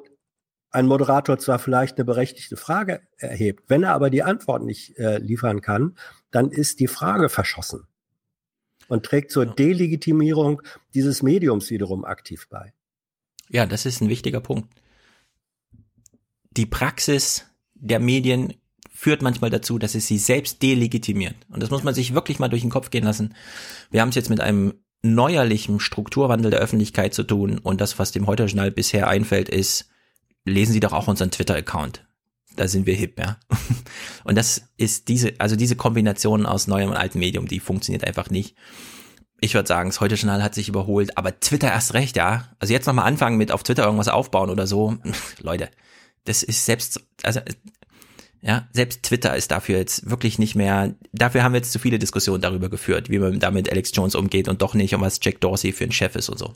ein 0.72 0.88
Moderator 0.88 1.38
zwar 1.40 1.60
vielleicht 1.60 1.98
eine 1.98 2.06
berechtigte 2.06 2.56
Frage 2.56 3.02
erhebt, 3.18 3.66
wenn 3.70 3.84
er 3.84 3.94
aber 3.94 4.10
die 4.10 4.24
Antwort 4.24 4.64
nicht 4.64 4.98
äh, 4.98 5.18
liefern 5.18 5.60
kann, 5.60 5.98
dann 6.32 6.52
ist 6.52 6.80
die 6.80 6.88
Frage 6.88 7.28
verschossen 7.28 7.86
und 8.88 9.06
trägt 9.06 9.32
zur 9.32 9.46
Delegitimierung 9.46 10.62
dieses 10.94 11.22
Mediums 11.22 11.70
wiederum 11.70 12.06
aktiv 12.06 12.48
bei. 12.50 12.72
Ja, 13.50 13.66
das 13.66 13.86
ist 13.86 14.02
ein 14.02 14.10
wichtiger 14.10 14.40
Punkt 14.40 14.74
die 16.58 16.66
Praxis 16.66 17.46
der 17.74 18.00
Medien 18.00 18.54
führt 18.94 19.22
manchmal 19.22 19.50
dazu, 19.50 19.78
dass 19.78 19.94
es 19.94 20.08
sie 20.08 20.18
selbst 20.18 20.64
delegitimiert. 20.64 21.36
Und 21.50 21.62
das 21.62 21.70
muss 21.70 21.84
man 21.84 21.94
sich 21.94 22.14
wirklich 22.14 22.40
mal 22.40 22.48
durch 22.48 22.62
den 22.62 22.72
Kopf 22.72 22.90
gehen 22.90 23.04
lassen. 23.04 23.36
Wir 23.92 24.02
haben 24.02 24.10
es 24.10 24.16
jetzt 24.16 24.30
mit 24.30 24.40
einem 24.40 24.74
neuerlichen 25.04 25.80
Strukturwandel 25.80 26.50
der 26.50 26.62
Öffentlichkeit 26.62 27.14
zu 27.14 27.24
tun 27.24 27.60
und 27.60 27.82
das, 27.82 28.00
was 28.00 28.12
dem 28.12 28.26
Heute-Journal 28.26 28.72
bisher 28.72 29.08
einfällt, 29.08 29.50
ist, 29.50 29.90
lesen 30.46 30.74
Sie 30.74 30.80
doch 30.80 30.94
auch 30.94 31.08
unseren 31.08 31.32
Twitter-Account. 31.32 32.06
Da 32.56 32.68
sind 32.68 32.86
wir 32.86 32.96
hip, 32.96 33.20
ja. 33.20 33.38
Und 34.24 34.36
das 34.36 34.70
ist 34.78 35.10
diese, 35.10 35.34
also 35.40 35.58
diese 35.58 35.76
Kombination 35.76 36.46
aus 36.46 36.68
neuem 36.68 36.90
und 36.90 36.96
altem 36.96 37.20
Medium, 37.20 37.50
die 37.50 37.60
funktioniert 37.60 38.06
einfach 38.06 38.30
nicht. 38.30 38.56
Ich 39.42 39.54
würde 39.54 39.68
sagen, 39.68 39.90
das 39.90 40.00
Heute-Journal 40.00 40.42
hat 40.42 40.56
sich 40.56 40.70
überholt, 40.70 41.18
aber 41.18 41.38
Twitter 41.38 41.68
erst 41.68 41.94
recht, 41.94 42.16
ja. 42.16 42.48
Also 42.60 42.74
jetzt 42.74 42.86
nochmal 42.86 43.08
anfangen 43.08 43.38
mit 43.38 43.52
auf 43.52 43.64
Twitter 43.64 43.84
irgendwas 43.84 44.08
aufbauen 44.08 44.50
oder 44.50 44.68
so. 44.68 44.98
Leute, 45.42 45.70
das 46.26 46.44
ist 46.44 46.66
selbst, 46.66 47.02
also 47.24 47.40
ja, 48.42 48.68
selbst 48.74 49.04
Twitter 49.04 49.36
ist 49.36 49.50
dafür 49.50 49.78
jetzt 49.78 50.10
wirklich 50.10 50.38
nicht 50.38 50.56
mehr, 50.56 50.94
dafür 51.14 51.44
haben 51.44 51.54
wir 51.54 51.60
jetzt 51.60 51.72
zu 51.72 51.80
viele 51.80 51.98
Diskussionen 51.98 52.42
darüber 52.42 52.70
geführt, 52.70 53.10
wie 53.10 53.18
man 53.18 53.40
damit 53.40 53.72
Alex 53.72 53.92
Jones 53.94 54.14
umgeht 54.14 54.48
und 54.48 54.62
doch 54.62 54.76
nicht, 54.76 54.94
um 54.94 55.02
was 55.02 55.20
Jack 55.22 55.42
Dorsey 55.42 55.72
für 55.72 55.86
ein 55.86 55.92
Chef 55.92 56.16
ist 56.16 56.30
und 56.30 56.38
so. 56.38 56.54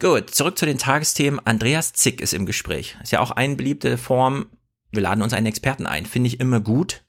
Gut, 0.00 0.30
zurück 0.30 0.58
zu 0.58 0.66
den 0.66 0.76
Tagesthemen. 0.76 1.40
Andreas 1.46 1.92
Zick 1.92 2.20
ist 2.20 2.34
im 2.34 2.46
Gespräch. 2.46 2.96
Ist 3.02 3.12
ja 3.12 3.20
auch 3.20 3.30
eine 3.30 3.54
beliebte 3.54 3.96
Form. 3.96 4.46
Wir 4.90 5.02
laden 5.02 5.22
uns 5.22 5.32
einen 5.32 5.46
Experten 5.46 5.86
ein. 5.86 6.04
Finde 6.04 6.28
ich 6.28 6.40
immer 6.40 6.60
gut. 6.60 7.04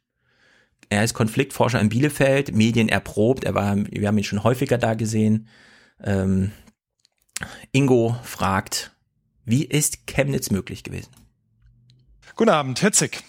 Er 0.89 1.03
ist 1.03 1.13
Konfliktforscher 1.13 1.81
in 1.81 1.89
Bielefeld, 1.89 2.55
Medien 2.55 2.89
erprobt. 2.89 3.43
Er 3.43 3.55
war, 3.55 3.75
wir 3.75 4.07
haben 4.07 4.17
ihn 4.17 4.23
schon 4.23 4.43
häufiger 4.43 4.77
da 4.77 4.93
gesehen. 4.93 5.47
Ähm, 6.01 6.51
Ingo 7.71 8.15
fragt, 8.23 8.95
wie 9.43 9.65
ist 9.65 10.07
Chemnitz 10.07 10.51
möglich 10.51 10.83
gewesen? 10.83 11.09
Guten 12.37 12.49
Abend, 12.49 12.79
Hitzig. 12.79 13.23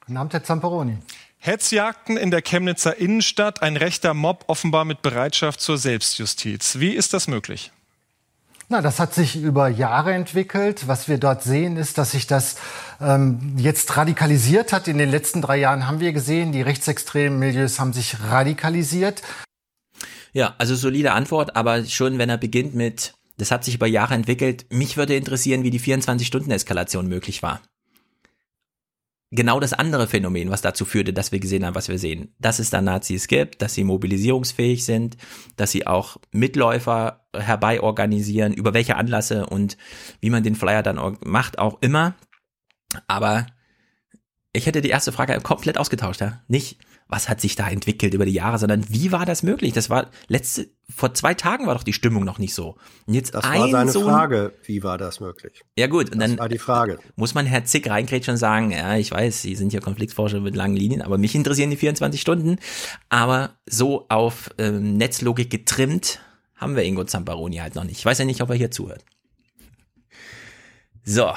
Guten 0.00 0.16
Abend, 0.16 0.32
Herr 0.32 0.42
Zamperoni. 0.42 0.98
Hetzjagden 1.38 2.16
in 2.16 2.32
der 2.32 2.42
Chemnitzer 2.42 2.96
Innenstadt, 2.96 3.62
ein 3.62 3.76
rechter 3.76 4.14
Mob 4.14 4.42
offenbar 4.48 4.84
mit 4.84 5.00
Bereitschaft 5.00 5.60
zur 5.60 5.78
Selbstjustiz. 5.78 6.80
Wie 6.80 6.90
ist 6.90 7.14
das 7.14 7.28
möglich? 7.28 7.70
Na, 8.68 8.82
das 8.82 8.98
hat 8.98 9.14
sich 9.14 9.36
über 9.36 9.68
Jahre 9.68 10.12
entwickelt. 10.12 10.88
Was 10.88 11.06
wir 11.06 11.18
dort 11.18 11.44
sehen, 11.44 11.76
ist, 11.76 11.98
dass 11.98 12.10
sich 12.10 12.26
das 12.26 12.56
ähm, 13.00 13.54
jetzt 13.58 13.96
radikalisiert 13.96 14.72
hat. 14.72 14.88
In 14.88 14.98
den 14.98 15.10
letzten 15.10 15.40
drei 15.40 15.58
Jahren 15.58 15.86
haben 15.86 16.00
wir 16.00 16.12
gesehen, 16.12 16.50
die 16.50 16.62
rechtsextremen 16.62 17.38
Milieus 17.38 17.78
haben 17.78 17.92
sich 17.92 18.16
radikalisiert. 18.28 19.22
Ja, 20.32 20.56
also 20.58 20.74
solide 20.74 21.12
Antwort, 21.12 21.54
aber 21.54 21.84
schon 21.84 22.18
wenn 22.18 22.28
er 22.28 22.38
beginnt 22.38 22.74
mit, 22.74 23.14
das 23.36 23.52
hat 23.52 23.62
sich 23.62 23.76
über 23.76 23.86
Jahre 23.86 24.14
entwickelt, 24.14 24.66
mich 24.70 24.96
würde 24.96 25.14
interessieren, 25.14 25.62
wie 25.62 25.70
die 25.70 25.80
24-Stunden-Eskalation 25.80 27.06
möglich 27.06 27.44
war 27.44 27.60
genau 29.32 29.58
das 29.58 29.72
andere 29.72 30.06
Phänomen, 30.06 30.50
was 30.50 30.60
dazu 30.60 30.84
führte, 30.84 31.12
dass 31.12 31.32
wir 31.32 31.40
gesehen 31.40 31.66
haben, 31.66 31.74
was 31.74 31.88
wir 31.88 31.98
sehen. 31.98 32.34
Dass 32.38 32.58
es 32.58 32.70
da 32.70 32.80
Nazis 32.80 33.26
gibt, 33.26 33.62
dass 33.62 33.74
sie 33.74 33.82
mobilisierungsfähig 33.82 34.84
sind, 34.84 35.16
dass 35.56 35.72
sie 35.72 35.86
auch 35.86 36.18
Mitläufer 36.30 37.26
herbeiorganisieren, 37.34 38.52
über 38.52 38.74
welche 38.74 38.96
Anlasse 38.96 39.46
und 39.46 39.76
wie 40.20 40.30
man 40.30 40.42
den 40.44 40.54
Flyer 40.54 40.82
dann 40.82 41.16
macht, 41.24 41.58
auch 41.58 41.78
immer. 41.80 42.14
Aber 43.08 43.46
ich 44.52 44.66
hätte 44.66 44.82
die 44.82 44.90
erste 44.90 45.12
Frage 45.12 45.40
komplett 45.40 45.78
ausgetauscht, 45.78 46.20
ja. 46.20 46.42
Nicht, 46.46 46.78
was 47.12 47.28
hat 47.28 47.42
sich 47.42 47.56
da 47.56 47.68
entwickelt 47.68 48.14
über 48.14 48.24
die 48.24 48.32
Jahre, 48.32 48.58
sondern 48.58 48.88
wie 48.88 49.12
war 49.12 49.26
das 49.26 49.42
möglich? 49.42 49.74
Das 49.74 49.90
war 49.90 50.10
letzte, 50.28 50.68
vor 50.88 51.12
zwei 51.12 51.34
Tagen 51.34 51.66
war 51.66 51.74
doch 51.74 51.82
die 51.82 51.92
Stimmung 51.92 52.24
noch 52.24 52.38
nicht 52.38 52.54
so. 52.54 52.76
Und 53.06 53.12
jetzt 53.12 53.34
das 53.34 53.44
war 53.44 53.68
seine 53.68 53.92
so 53.92 54.04
Frage, 54.04 54.54
wie 54.64 54.82
war 54.82 54.96
das 54.96 55.20
möglich? 55.20 55.62
Ja 55.76 55.88
gut, 55.88 56.10
und 56.10 56.20
das 56.20 56.30
dann 56.30 56.38
war 56.38 56.48
die 56.48 56.56
Frage. 56.56 56.98
muss 57.14 57.34
man 57.34 57.44
Herr 57.44 57.66
Zick 57.66 57.90
reinkrätschen 57.90 58.32
und 58.32 58.38
sagen, 58.38 58.70
ja, 58.70 58.96
ich 58.96 59.10
weiß, 59.10 59.42
Sie 59.42 59.54
sind 59.56 59.72
hier 59.72 59.82
Konfliktforscher 59.82 60.40
mit 60.40 60.56
langen 60.56 60.74
Linien, 60.74 61.02
aber 61.02 61.18
mich 61.18 61.34
interessieren 61.34 61.68
die 61.68 61.76
24 61.76 62.18
Stunden. 62.18 62.56
Aber 63.10 63.58
so 63.68 64.06
auf 64.08 64.48
ähm, 64.56 64.96
Netzlogik 64.96 65.50
getrimmt 65.50 66.18
haben 66.56 66.76
wir 66.76 66.82
Ingo 66.82 67.04
Zamparoni 67.04 67.56
halt 67.56 67.74
noch 67.74 67.84
nicht. 67.84 67.98
Ich 67.98 68.06
weiß 68.06 68.20
ja 68.20 68.24
nicht, 68.24 68.40
ob 68.40 68.48
er 68.48 68.56
hier 68.56 68.70
zuhört. 68.70 69.04
So, 71.04 71.30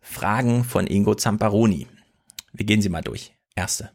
Fragen 0.00 0.62
von 0.62 0.86
Ingo 0.86 1.16
Zamparoni. 1.16 1.88
Wir 2.52 2.66
gehen 2.66 2.82
sie 2.82 2.88
mal 2.88 3.02
durch. 3.02 3.34
Erste. 3.56 3.90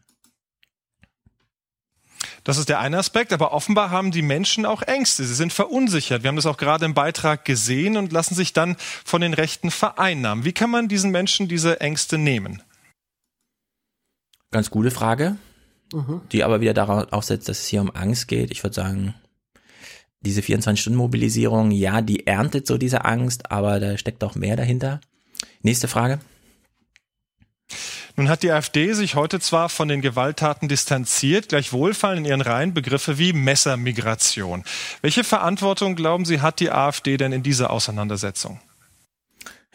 Das 2.48 2.58
ist 2.58 2.70
der 2.70 2.80
eine 2.80 2.98
Aspekt, 2.98 3.34
aber 3.34 3.52
offenbar 3.52 3.92
haben 3.92 4.12
die 4.12 4.22
Menschen 4.22 4.66
auch 4.66 4.82
Ängste. 4.82 5.26
Sie 5.26 5.36
sind 5.36 5.52
verunsichert. 5.52 6.24
Wir 6.24 6.30
haben 6.30 6.38
das 6.38 6.46
auch 6.46 6.56
gerade 6.56 6.86
im 6.86 6.94
Beitrag 6.94 7.44
gesehen 7.44 7.98
und 7.98 8.14
lassen 8.14 8.36
sich 8.36 8.54
dann 8.54 8.78
von 9.04 9.20
den 9.20 9.34
Rechten 9.34 9.70
vereinnahmen. 9.70 10.46
Wie 10.46 10.54
kann 10.54 10.70
man 10.70 10.88
diesen 10.88 11.12
Menschen 11.12 11.50
diese 11.50 11.82
Ängste 11.82 12.18
nehmen? 12.18 12.64
Ganz 14.50 14.70
gute 14.70 14.92
Frage, 14.92 15.36
mhm. 15.92 16.22
die 16.32 16.46
aber 16.46 16.62
wieder 16.62 16.74
darauf 16.74 17.12
aufsetzt, 17.12 17.50
dass 17.50 17.60
es 17.60 17.68
hier 17.68 17.82
um 17.82 17.94
Angst 17.94 18.30
geht. 18.30 18.50
Ich 18.50 18.64
würde 18.64 18.76
sagen, 18.76 19.14
diese 20.22 20.40
24-Stunden-Mobilisierung, 20.40 21.72
ja, 21.72 22.02
die 22.02 22.28
erntet 22.28 22.66
so 22.66 22.78
diese 22.78 23.04
Angst, 23.04 23.52
aber 23.52 23.82
da 23.82 23.98
steckt 23.98 24.24
auch 24.24 24.36
mehr 24.36 24.56
dahinter. 24.56 25.02
Nächste 25.64 25.90
Frage. 25.90 26.20
Nun 28.18 28.30
hat 28.30 28.42
die 28.42 28.52
AfD 28.52 28.94
sich 28.94 29.14
heute 29.14 29.40
zwar 29.40 29.70
von 29.70 29.88
den 29.88 30.02
Gewalttaten 30.02 30.68
distanziert, 30.68 31.50
gleichwohl 31.50 31.94
fallen 31.94 32.18
in 32.18 32.26
ihren 32.26 32.42
Reihen 32.42 32.74
Begriffe 32.74 33.20
wie 33.20 33.32
Messermigration. 33.32 34.64
Welche 35.04 35.24
Verantwortung, 35.24 35.96
glauben 35.96 36.26
Sie, 36.26 36.42
hat 36.42 36.60
die 36.60 36.72
AfD 36.72 37.18
denn 37.18 37.32
in 37.32 37.44
dieser 37.44 37.70
Auseinandersetzung? 37.70 38.60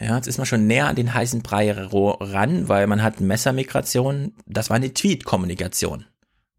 Ja, 0.01 0.17
jetzt 0.17 0.27
ist 0.27 0.39
man 0.39 0.47
schon 0.47 0.67
näher 0.67 0.89
an 0.89 0.97
den 0.97 1.15
heißen 1.15 1.43
Brei 1.43 1.71
ran, 1.71 2.69
weil 2.69 2.89
man 2.89 3.05
hat 3.05 3.21
Messermigration, 3.21 4.35
das 4.47 4.71
war 4.71 4.77
eine 4.77 4.93
Tweet-Kommunikation. 4.93 6.07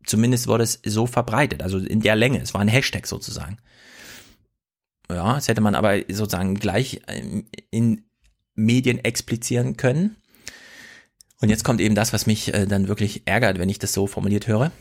Zumindest 0.05 0.47
wurde 0.47 0.63
es 0.63 0.79
so 0.85 1.05
verbreitet, 1.05 1.61
also 1.61 1.79
in 1.79 1.99
der 1.99 2.15
Länge. 2.15 2.39
Es 2.41 2.53
war 2.53 2.61
ein 2.61 2.69
Hashtag 2.69 3.07
sozusagen. 3.07 3.57
Ja, 5.09 5.33
das 5.35 5.49
hätte 5.49 5.59
man 5.59 5.75
aber 5.75 5.97
sozusagen 6.07 6.55
gleich 6.55 7.01
ähm, 7.07 7.45
in 7.71 8.05
Medien 8.55 9.03
explizieren 9.03 9.75
können. 9.75 10.15
Und 11.43 11.49
jetzt 11.49 11.65
kommt 11.65 11.81
eben 11.81 11.93
das, 11.93 12.13
was 12.13 12.25
mich 12.25 12.53
äh, 12.53 12.65
dann 12.65 12.87
wirklich 12.87 13.23
ärgert, 13.25 13.59
wenn 13.59 13.67
ich 13.67 13.77
das 13.77 13.91
so 13.91 14.07
formuliert 14.07 14.47
höre. 14.47 14.71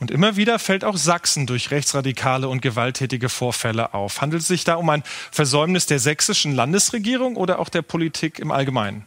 Und 0.00 0.10
immer 0.10 0.34
wieder 0.34 0.58
fällt 0.58 0.82
auch 0.82 0.96
Sachsen 0.96 1.46
durch 1.46 1.70
rechtsradikale 1.70 2.48
und 2.48 2.60
gewalttätige 2.60 3.28
Vorfälle 3.28 3.94
auf. 3.94 4.20
Handelt 4.20 4.42
es 4.42 4.48
sich 4.48 4.64
da 4.64 4.74
um 4.74 4.90
ein 4.90 5.04
Versäumnis 5.30 5.86
der 5.86 6.00
sächsischen 6.00 6.56
Landesregierung 6.56 7.36
oder 7.36 7.60
auch 7.60 7.68
der 7.68 7.82
Politik 7.82 8.40
im 8.40 8.50
Allgemeinen? 8.50 9.06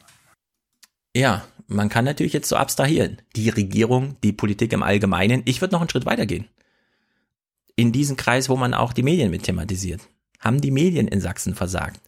Ja, 1.13 1.45
man 1.67 1.89
kann 1.89 2.05
natürlich 2.05 2.31
jetzt 2.31 2.47
so 2.47 2.55
abstrahieren. 2.55 3.21
Die 3.35 3.49
Regierung, 3.49 4.15
die 4.23 4.31
Politik 4.31 4.71
im 4.71 4.83
Allgemeinen. 4.83 5.41
Ich 5.43 5.59
würde 5.59 5.73
noch 5.73 5.81
einen 5.81 5.89
Schritt 5.89 6.05
weitergehen. 6.05 6.47
In 7.75 7.91
diesen 7.91 8.15
Kreis, 8.15 8.47
wo 8.47 8.55
man 8.55 8.73
auch 8.73 8.93
die 8.93 9.03
Medien 9.03 9.31
mit 9.31 9.43
thematisiert. 9.43 10.07
Haben 10.39 10.61
die 10.61 10.71
Medien 10.71 11.09
in 11.09 11.19
Sachsen 11.19 11.55
versagt? 11.55 11.99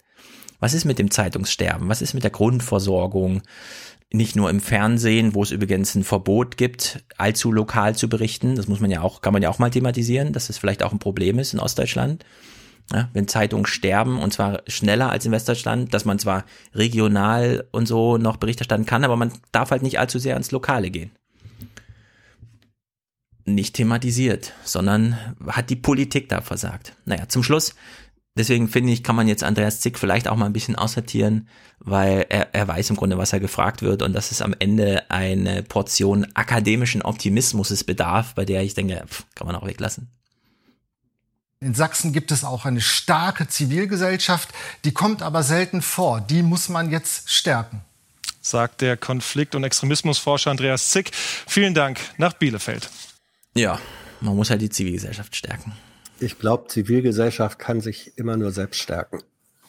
Was 0.62 0.74
ist 0.74 0.84
mit 0.84 1.00
dem 1.00 1.10
Zeitungssterben? 1.10 1.88
Was 1.88 2.02
ist 2.02 2.14
mit 2.14 2.22
der 2.22 2.30
Grundversorgung? 2.30 3.42
Nicht 4.12 4.36
nur 4.36 4.48
im 4.48 4.60
Fernsehen, 4.60 5.34
wo 5.34 5.42
es 5.42 5.50
übrigens 5.50 5.96
ein 5.96 6.04
Verbot 6.04 6.56
gibt, 6.56 7.02
allzu 7.18 7.50
lokal 7.50 7.96
zu 7.96 8.08
berichten. 8.08 8.54
Das 8.54 8.68
muss 8.68 8.78
man 8.78 8.88
ja 8.88 9.00
auch, 9.00 9.22
kann 9.22 9.32
man 9.32 9.42
ja 9.42 9.50
auch 9.50 9.58
mal 9.58 9.70
thematisieren, 9.70 10.32
dass 10.32 10.46
das 10.46 10.58
vielleicht 10.58 10.84
auch 10.84 10.92
ein 10.92 11.00
Problem 11.00 11.40
ist 11.40 11.52
in 11.52 11.58
Ostdeutschland. 11.58 12.24
Ja, 12.92 13.08
wenn 13.12 13.26
Zeitungen 13.26 13.66
sterben 13.66 14.20
und 14.20 14.32
zwar 14.32 14.62
schneller 14.68 15.10
als 15.10 15.26
in 15.26 15.32
Westdeutschland, 15.32 15.92
dass 15.94 16.04
man 16.04 16.20
zwar 16.20 16.44
regional 16.76 17.66
und 17.72 17.88
so 17.88 18.16
noch 18.16 18.36
Bericht 18.36 18.60
erstatten 18.60 18.86
kann, 18.86 19.02
aber 19.02 19.16
man 19.16 19.32
darf 19.50 19.72
halt 19.72 19.82
nicht 19.82 19.98
allzu 19.98 20.20
sehr 20.20 20.36
ins 20.36 20.52
Lokale 20.52 20.90
gehen. 20.92 21.10
Nicht 23.44 23.74
thematisiert, 23.74 24.52
sondern 24.62 25.18
hat 25.48 25.70
die 25.70 25.76
Politik 25.76 26.28
da 26.28 26.40
versagt. 26.40 26.94
Naja, 27.04 27.28
zum 27.28 27.42
Schluss, 27.42 27.74
deswegen 28.36 28.68
finde 28.68 28.92
ich, 28.92 29.02
kann 29.02 29.16
man 29.16 29.28
jetzt 29.28 29.44
Andreas 29.44 29.80
Zick 29.80 29.98
vielleicht 29.98 30.28
auch 30.28 30.36
mal 30.36 30.46
ein 30.46 30.52
bisschen 30.52 30.76
aussortieren, 30.76 31.48
weil 31.78 32.26
er, 32.28 32.54
er 32.54 32.68
weiß 32.68 32.90
im 32.90 32.96
Grunde, 32.96 33.18
was 33.18 33.32
er 33.32 33.40
gefragt 33.40 33.82
wird 33.82 34.02
und 34.02 34.12
dass 34.12 34.30
es 34.30 34.42
am 34.42 34.54
Ende 34.58 35.10
eine 35.10 35.62
Portion 35.62 36.26
akademischen 36.34 37.02
Optimismus 37.02 37.84
bedarf, 37.84 38.34
bei 38.34 38.44
der 38.44 38.62
ich 38.62 38.74
denke, 38.74 39.04
pff, 39.06 39.24
kann 39.34 39.46
man 39.46 39.56
auch 39.56 39.66
weglassen. 39.66 40.08
In 41.60 41.74
Sachsen 41.74 42.12
gibt 42.12 42.32
es 42.32 42.42
auch 42.42 42.64
eine 42.64 42.80
starke 42.80 43.46
Zivilgesellschaft, 43.46 44.48
die 44.84 44.92
kommt 44.92 45.22
aber 45.22 45.44
selten 45.44 45.80
vor. 45.80 46.20
Die 46.20 46.42
muss 46.42 46.68
man 46.68 46.90
jetzt 46.90 47.30
stärken. 47.30 47.82
Sagt 48.40 48.80
der 48.80 48.96
Konflikt- 48.96 49.54
und 49.54 49.62
Extremismusforscher 49.62 50.50
Andreas 50.50 50.90
Zick. 50.90 51.12
Vielen 51.14 51.74
Dank 51.74 52.00
nach 52.18 52.32
Bielefeld. 52.32 52.90
Ja, 53.54 53.78
man 54.20 54.34
muss 54.34 54.50
halt 54.50 54.60
die 54.60 54.70
Zivilgesellschaft 54.70 55.36
stärken. 55.36 55.72
Ich 56.22 56.38
glaube, 56.38 56.68
Zivilgesellschaft 56.68 57.58
kann 57.58 57.80
sich 57.80 58.16
immer 58.16 58.36
nur 58.36 58.52
selbst 58.52 58.80
stärken. 58.80 59.18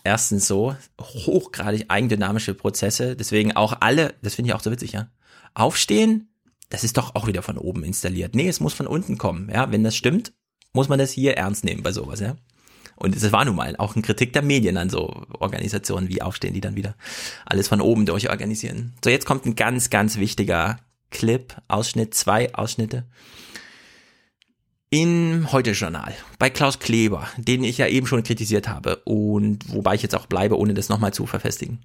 Erstens 0.04 0.48
so, 0.48 0.76
hochgradig 1.00 1.86
eigendynamische 1.88 2.54
Prozesse, 2.54 3.16
deswegen 3.16 3.56
auch 3.56 3.78
alle, 3.80 4.14
das 4.22 4.36
finde 4.36 4.50
ich 4.50 4.56
auch 4.56 4.62
so 4.62 4.72
witzig, 4.72 4.92
ja. 4.92 5.10
Aufstehen, 5.56 6.30
das 6.70 6.84
ist 6.84 6.98
doch 6.98 7.16
auch 7.16 7.28
wieder 7.28 7.42
von 7.42 7.58
oben 7.58 7.84
installiert. 7.84 8.36
Nee, 8.36 8.48
es 8.48 8.60
muss 8.60 8.74
von 8.74 8.88
unten 8.88 9.18
kommen, 9.18 9.50
ja. 9.52 9.72
Wenn 9.72 9.84
das 9.84 9.96
stimmt, 9.96 10.34
muss 10.74 10.90
man 10.90 11.00
das 11.00 11.12
hier 11.12 11.38
ernst 11.38 11.64
nehmen 11.64 11.84
bei 11.84 11.92
sowas, 11.92 12.20
ja. 12.20 12.36
Und 12.96 13.16
es 13.16 13.32
war 13.32 13.46
nun 13.46 13.56
mal 13.56 13.76
auch 13.78 13.96
eine 13.96 14.04
Kritik 14.04 14.34
der 14.34 14.44
Medien 14.44 14.78
an 14.78 14.90
so 14.90 15.26
Organisationen 15.40 16.10
wie 16.10 16.22
Aufstehen, 16.22 16.54
die 16.54 16.62
dann 16.62 16.76
wieder 16.76 16.96
alles 17.46 17.68
von 17.68 17.82
oben 17.82 18.06
durchorganisieren. 18.06 18.94
So, 19.04 19.10
jetzt 19.10 19.26
kommt 19.26 19.46
ein 19.46 19.56
ganz, 19.56 19.90
ganz 19.90 20.18
wichtiger 20.18 20.80
Clip, 21.10 21.56
Ausschnitt, 21.68 22.14
zwei 22.14 22.54
Ausschnitte. 22.54 23.06
Im 24.94 25.52
Heute-Journal 25.52 26.14
bei 26.38 26.52
Klaus 26.52 26.78
Kleber, 26.78 27.28
den 27.38 27.64
ich 27.64 27.80
ja 27.80 27.88
eben 27.88 28.06
schon 28.06 28.22
kritisiert 28.22 28.68
habe 28.68 28.98
und 29.06 29.74
wobei 29.74 29.96
ich 29.96 30.04
jetzt 30.04 30.14
auch 30.14 30.28
bleibe, 30.28 30.56
ohne 30.60 30.76
das 30.76 30.88
nochmal 30.88 31.12
zu 31.12 31.26
verfestigen, 31.26 31.80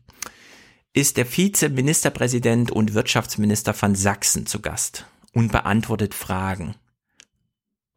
ist 0.93 1.17
der 1.17 1.25
Vizeministerpräsident 1.27 2.71
und 2.71 2.93
Wirtschaftsminister 2.93 3.73
von 3.73 3.95
Sachsen 3.95 4.45
zu 4.45 4.61
Gast 4.61 5.07
und 5.33 5.51
beantwortet 5.51 6.13
Fragen. 6.13 6.75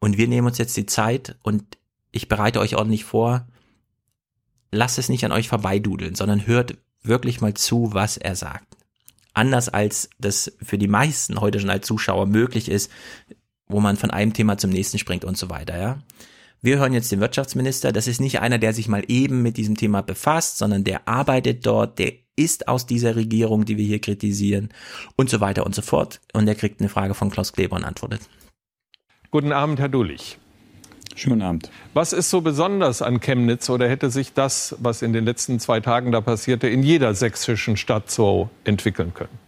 Und 0.00 0.16
wir 0.16 0.28
nehmen 0.28 0.46
uns 0.46 0.56
jetzt 0.56 0.78
die 0.78 0.86
Zeit 0.86 1.36
und 1.42 1.76
ich 2.10 2.28
bereite 2.28 2.60
euch 2.60 2.76
ordentlich 2.76 3.04
vor. 3.04 3.46
Lasst 4.70 4.96
es 4.96 5.10
nicht 5.10 5.26
an 5.26 5.32
euch 5.32 5.48
vorbeidudeln, 5.48 6.14
sondern 6.14 6.46
hört 6.46 6.78
wirklich 7.02 7.42
mal 7.42 7.52
zu, 7.52 7.92
was 7.92 8.16
er 8.16 8.34
sagt. 8.34 8.78
Anders 9.34 9.68
als 9.68 10.08
das 10.18 10.56
für 10.62 10.78
die 10.78 10.88
meisten 10.88 11.38
heute 11.38 11.60
schon 11.60 11.68
als 11.68 11.86
Zuschauer 11.86 12.24
möglich 12.24 12.70
ist, 12.70 12.90
wo 13.72 13.80
man 13.80 13.96
von 13.96 14.10
einem 14.10 14.32
Thema 14.32 14.58
zum 14.58 14.70
nächsten 14.70 14.98
springt 14.98 15.24
und 15.24 15.36
so 15.36 15.50
weiter, 15.50 15.78
ja. 15.78 15.98
Wir 16.64 16.78
hören 16.78 16.92
jetzt 16.92 17.10
den 17.10 17.18
Wirtschaftsminister. 17.18 17.90
Das 17.90 18.06
ist 18.06 18.20
nicht 18.20 18.38
einer, 18.38 18.58
der 18.58 18.72
sich 18.72 18.86
mal 18.86 19.02
eben 19.08 19.42
mit 19.42 19.56
diesem 19.56 19.76
Thema 19.76 20.00
befasst, 20.00 20.58
sondern 20.58 20.84
der 20.84 21.08
arbeitet 21.08 21.66
dort, 21.66 21.98
der 21.98 22.12
ist 22.36 22.68
aus 22.68 22.86
dieser 22.86 23.16
Regierung, 23.16 23.64
die 23.64 23.76
wir 23.76 23.84
hier 23.84 24.00
kritisieren 24.00 24.68
und 25.16 25.28
so 25.28 25.40
weiter 25.40 25.66
und 25.66 25.74
so 25.74 25.82
fort. 25.82 26.20
Und 26.32 26.46
er 26.46 26.54
kriegt 26.54 26.80
eine 26.80 26.88
Frage 26.88 27.14
von 27.14 27.30
Klaus 27.30 27.52
Kleber 27.52 27.74
und 27.74 27.84
antwortet. 27.84 28.20
Guten 29.32 29.50
Abend, 29.50 29.80
Herr 29.80 29.88
Dulich. 29.88 30.38
Schönen 31.14 31.42
Abend. 31.42 31.70
Was 31.94 32.12
ist 32.12 32.30
so 32.30 32.40
besonders 32.40 33.02
an 33.02 33.20
Chemnitz 33.20 33.68
oder 33.68 33.88
hätte 33.88 34.10
sich 34.10 34.32
das, 34.32 34.76
was 34.78 35.02
in 35.02 35.12
den 35.12 35.24
letzten 35.24 35.60
zwei 35.60 35.80
Tagen 35.80 36.12
da 36.12 36.20
passierte, 36.20 36.68
in 36.68 36.82
jeder 36.82 37.14
sächsischen 37.14 37.76
Stadt 37.76 38.10
so 38.10 38.48
entwickeln 38.64 39.12
können? 39.12 39.41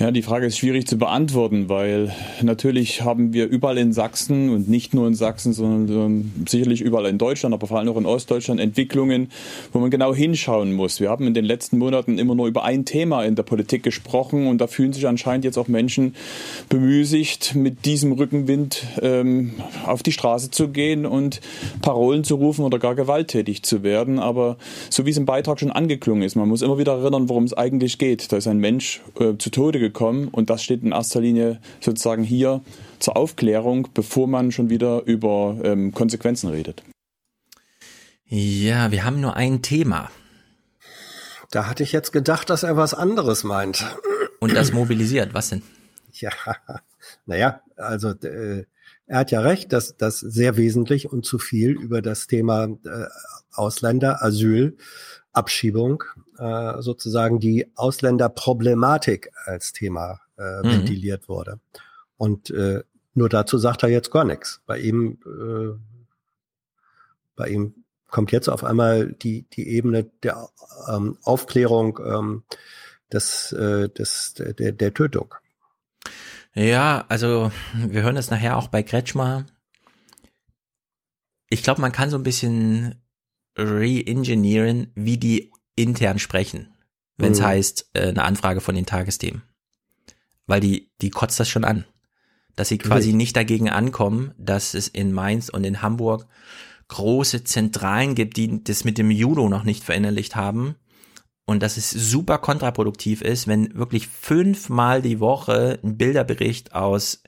Ja, 0.00 0.10
die 0.10 0.22
Frage 0.22 0.46
ist 0.46 0.56
schwierig 0.56 0.86
zu 0.86 0.96
beantworten, 0.96 1.68
weil 1.68 2.10
natürlich 2.40 3.02
haben 3.02 3.34
wir 3.34 3.46
überall 3.46 3.76
in 3.76 3.92
Sachsen 3.92 4.48
und 4.48 4.66
nicht 4.66 4.94
nur 4.94 5.06
in 5.06 5.14
Sachsen, 5.14 5.52
sondern 5.52 6.32
sicherlich 6.48 6.80
überall 6.80 7.04
in 7.04 7.18
Deutschland, 7.18 7.52
aber 7.52 7.66
vor 7.66 7.78
allem 7.78 7.90
auch 7.90 7.98
in 7.98 8.06
Ostdeutschland 8.06 8.60
Entwicklungen, 8.60 9.30
wo 9.74 9.78
man 9.78 9.90
genau 9.90 10.14
hinschauen 10.14 10.72
muss. 10.72 11.00
Wir 11.00 11.10
haben 11.10 11.26
in 11.26 11.34
den 11.34 11.44
letzten 11.44 11.76
Monaten 11.76 12.18
immer 12.18 12.34
nur 12.34 12.46
über 12.46 12.64
ein 12.64 12.86
Thema 12.86 13.24
in 13.24 13.34
der 13.34 13.42
Politik 13.42 13.82
gesprochen 13.82 14.46
und 14.46 14.58
da 14.62 14.68
fühlen 14.68 14.94
sich 14.94 15.06
anscheinend 15.06 15.44
jetzt 15.44 15.58
auch 15.58 15.68
Menschen 15.68 16.14
bemüßigt, 16.70 17.54
mit 17.54 17.84
diesem 17.84 18.12
Rückenwind 18.12 18.86
ähm, 19.02 19.52
auf 19.84 20.02
die 20.02 20.12
Straße 20.12 20.50
zu 20.50 20.68
gehen 20.68 21.04
und 21.04 21.42
Parolen 21.82 22.24
zu 22.24 22.36
rufen 22.36 22.64
oder 22.64 22.78
gar 22.78 22.94
gewalttätig 22.94 23.64
zu 23.64 23.82
werden. 23.82 24.18
Aber 24.18 24.56
so 24.88 25.04
wie 25.04 25.10
es 25.10 25.18
im 25.18 25.26
Beitrag 25.26 25.60
schon 25.60 25.70
angeklungen 25.70 26.22
ist, 26.22 26.36
man 26.36 26.48
muss 26.48 26.62
immer 26.62 26.78
wieder 26.78 26.92
erinnern, 26.92 27.28
worum 27.28 27.44
es 27.44 27.52
eigentlich 27.52 27.98
geht. 27.98 28.32
Da 28.32 28.38
ist 28.38 28.46
ein 28.46 28.60
Mensch 28.60 29.02
äh, 29.20 29.36
zu 29.36 29.50
Tode 29.50 29.78
gekommen 29.78 29.89
gekommen 29.92 30.28
und 30.28 30.50
das 30.50 30.62
steht 30.62 30.82
in 30.82 30.92
erster 30.92 31.20
Linie 31.20 31.60
sozusagen 31.80 32.22
hier 32.22 32.62
zur 32.98 33.16
Aufklärung, 33.16 33.88
bevor 33.94 34.26
man 34.26 34.52
schon 34.52 34.70
wieder 34.70 35.02
über 35.04 35.58
ähm, 35.62 35.92
Konsequenzen 35.92 36.48
redet. 36.48 36.82
Ja, 38.24 38.92
wir 38.92 39.04
haben 39.04 39.20
nur 39.20 39.36
ein 39.36 39.62
Thema. 39.62 40.10
Da 41.50 41.66
hatte 41.66 41.82
ich 41.82 41.90
jetzt 41.90 42.12
gedacht, 42.12 42.48
dass 42.48 42.62
er 42.62 42.76
was 42.76 42.94
anderes 42.94 43.42
meint. 43.42 43.84
Und 44.38 44.54
das 44.54 44.72
mobilisiert, 44.72 45.34
was 45.34 45.50
denn? 45.50 45.62
Ja, 46.12 46.32
naja, 47.24 47.62
also 47.76 48.10
äh, 48.10 48.66
er 49.06 49.18
hat 49.18 49.30
ja 49.30 49.40
recht, 49.40 49.72
dass 49.72 49.96
das 49.96 50.20
sehr 50.20 50.56
wesentlich 50.56 51.10
und 51.10 51.24
zu 51.24 51.38
viel 51.38 51.70
über 51.70 52.02
das 52.02 52.26
Thema 52.26 52.64
äh, 52.64 53.06
Ausländer, 53.52 54.22
Asyl, 54.22 54.76
Abschiebung 55.32 56.04
äh, 56.40 56.80
sozusagen 56.80 57.38
die 57.38 57.70
Ausländerproblematik 57.76 59.30
als 59.44 59.72
Thema 59.72 60.20
äh, 60.38 60.62
mhm. 60.62 60.70
ventiliert 60.72 61.28
wurde. 61.28 61.60
Und 62.16 62.50
äh, 62.50 62.82
nur 63.14 63.28
dazu 63.28 63.58
sagt 63.58 63.82
er 63.82 63.90
jetzt 63.90 64.10
gar 64.10 64.24
nichts. 64.24 64.62
Bei 64.66 64.78
ihm, 64.78 65.18
äh, 65.26 65.78
bei 67.36 67.48
ihm 67.48 67.84
kommt 68.06 68.32
jetzt 68.32 68.48
auf 68.48 68.64
einmal 68.64 69.12
die, 69.12 69.42
die 69.50 69.68
Ebene 69.68 70.04
der 70.22 70.48
ähm, 70.88 71.18
Aufklärung 71.24 71.98
ähm, 72.04 72.42
des, 73.12 73.52
äh, 73.52 73.88
des, 73.90 74.34
der, 74.34 74.72
der 74.72 74.94
Tötung. 74.94 75.34
Ja, 76.54 77.04
also 77.08 77.52
wir 77.74 78.02
hören 78.02 78.16
das 78.16 78.30
nachher 78.30 78.56
auch 78.56 78.68
bei 78.68 78.82
Kretschmer. 78.82 79.46
Ich 81.48 81.62
glaube, 81.62 81.80
man 81.80 81.92
kann 81.92 82.10
so 82.10 82.16
ein 82.16 82.22
bisschen 82.22 83.02
re-engineeren, 83.58 84.90
wie 84.94 85.18
die 85.18 85.52
intern 85.76 86.18
sprechen, 86.18 86.74
wenn 87.16 87.32
es 87.32 87.40
mhm. 87.40 87.44
heißt, 87.44 87.90
äh, 87.94 88.08
eine 88.08 88.24
Anfrage 88.24 88.60
von 88.60 88.74
den 88.74 88.86
Tagesthemen. 88.86 89.42
Weil 90.46 90.60
die, 90.60 90.90
die 91.00 91.10
kotzt 91.10 91.38
das 91.40 91.48
schon 91.48 91.64
an. 91.64 91.84
dass 92.56 92.68
sie 92.68 92.78
quasi 92.78 93.12
nicht 93.12 93.36
dagegen 93.36 93.70
ankommen, 93.70 94.34
dass 94.36 94.74
es 94.74 94.88
in 94.88 95.12
Mainz 95.12 95.48
und 95.48 95.64
in 95.64 95.80
Hamburg 95.80 96.26
große 96.88 97.44
Zentralen 97.44 98.14
gibt, 98.14 98.36
die 98.36 98.62
das 98.62 98.84
mit 98.84 98.98
dem 98.98 99.10
Judo 99.10 99.48
noch 99.48 99.64
nicht 99.64 99.84
verinnerlicht 99.84 100.36
haben. 100.36 100.74
Und 101.46 101.62
dass 101.62 101.76
es 101.76 101.90
super 101.90 102.38
kontraproduktiv 102.38 103.22
ist, 103.22 103.48
wenn 103.48 103.74
wirklich 103.74 104.08
fünfmal 104.08 105.00
die 105.02 105.20
Woche 105.20 105.78
ein 105.82 105.96
Bilderbericht 105.96 106.74
aus 106.74 107.22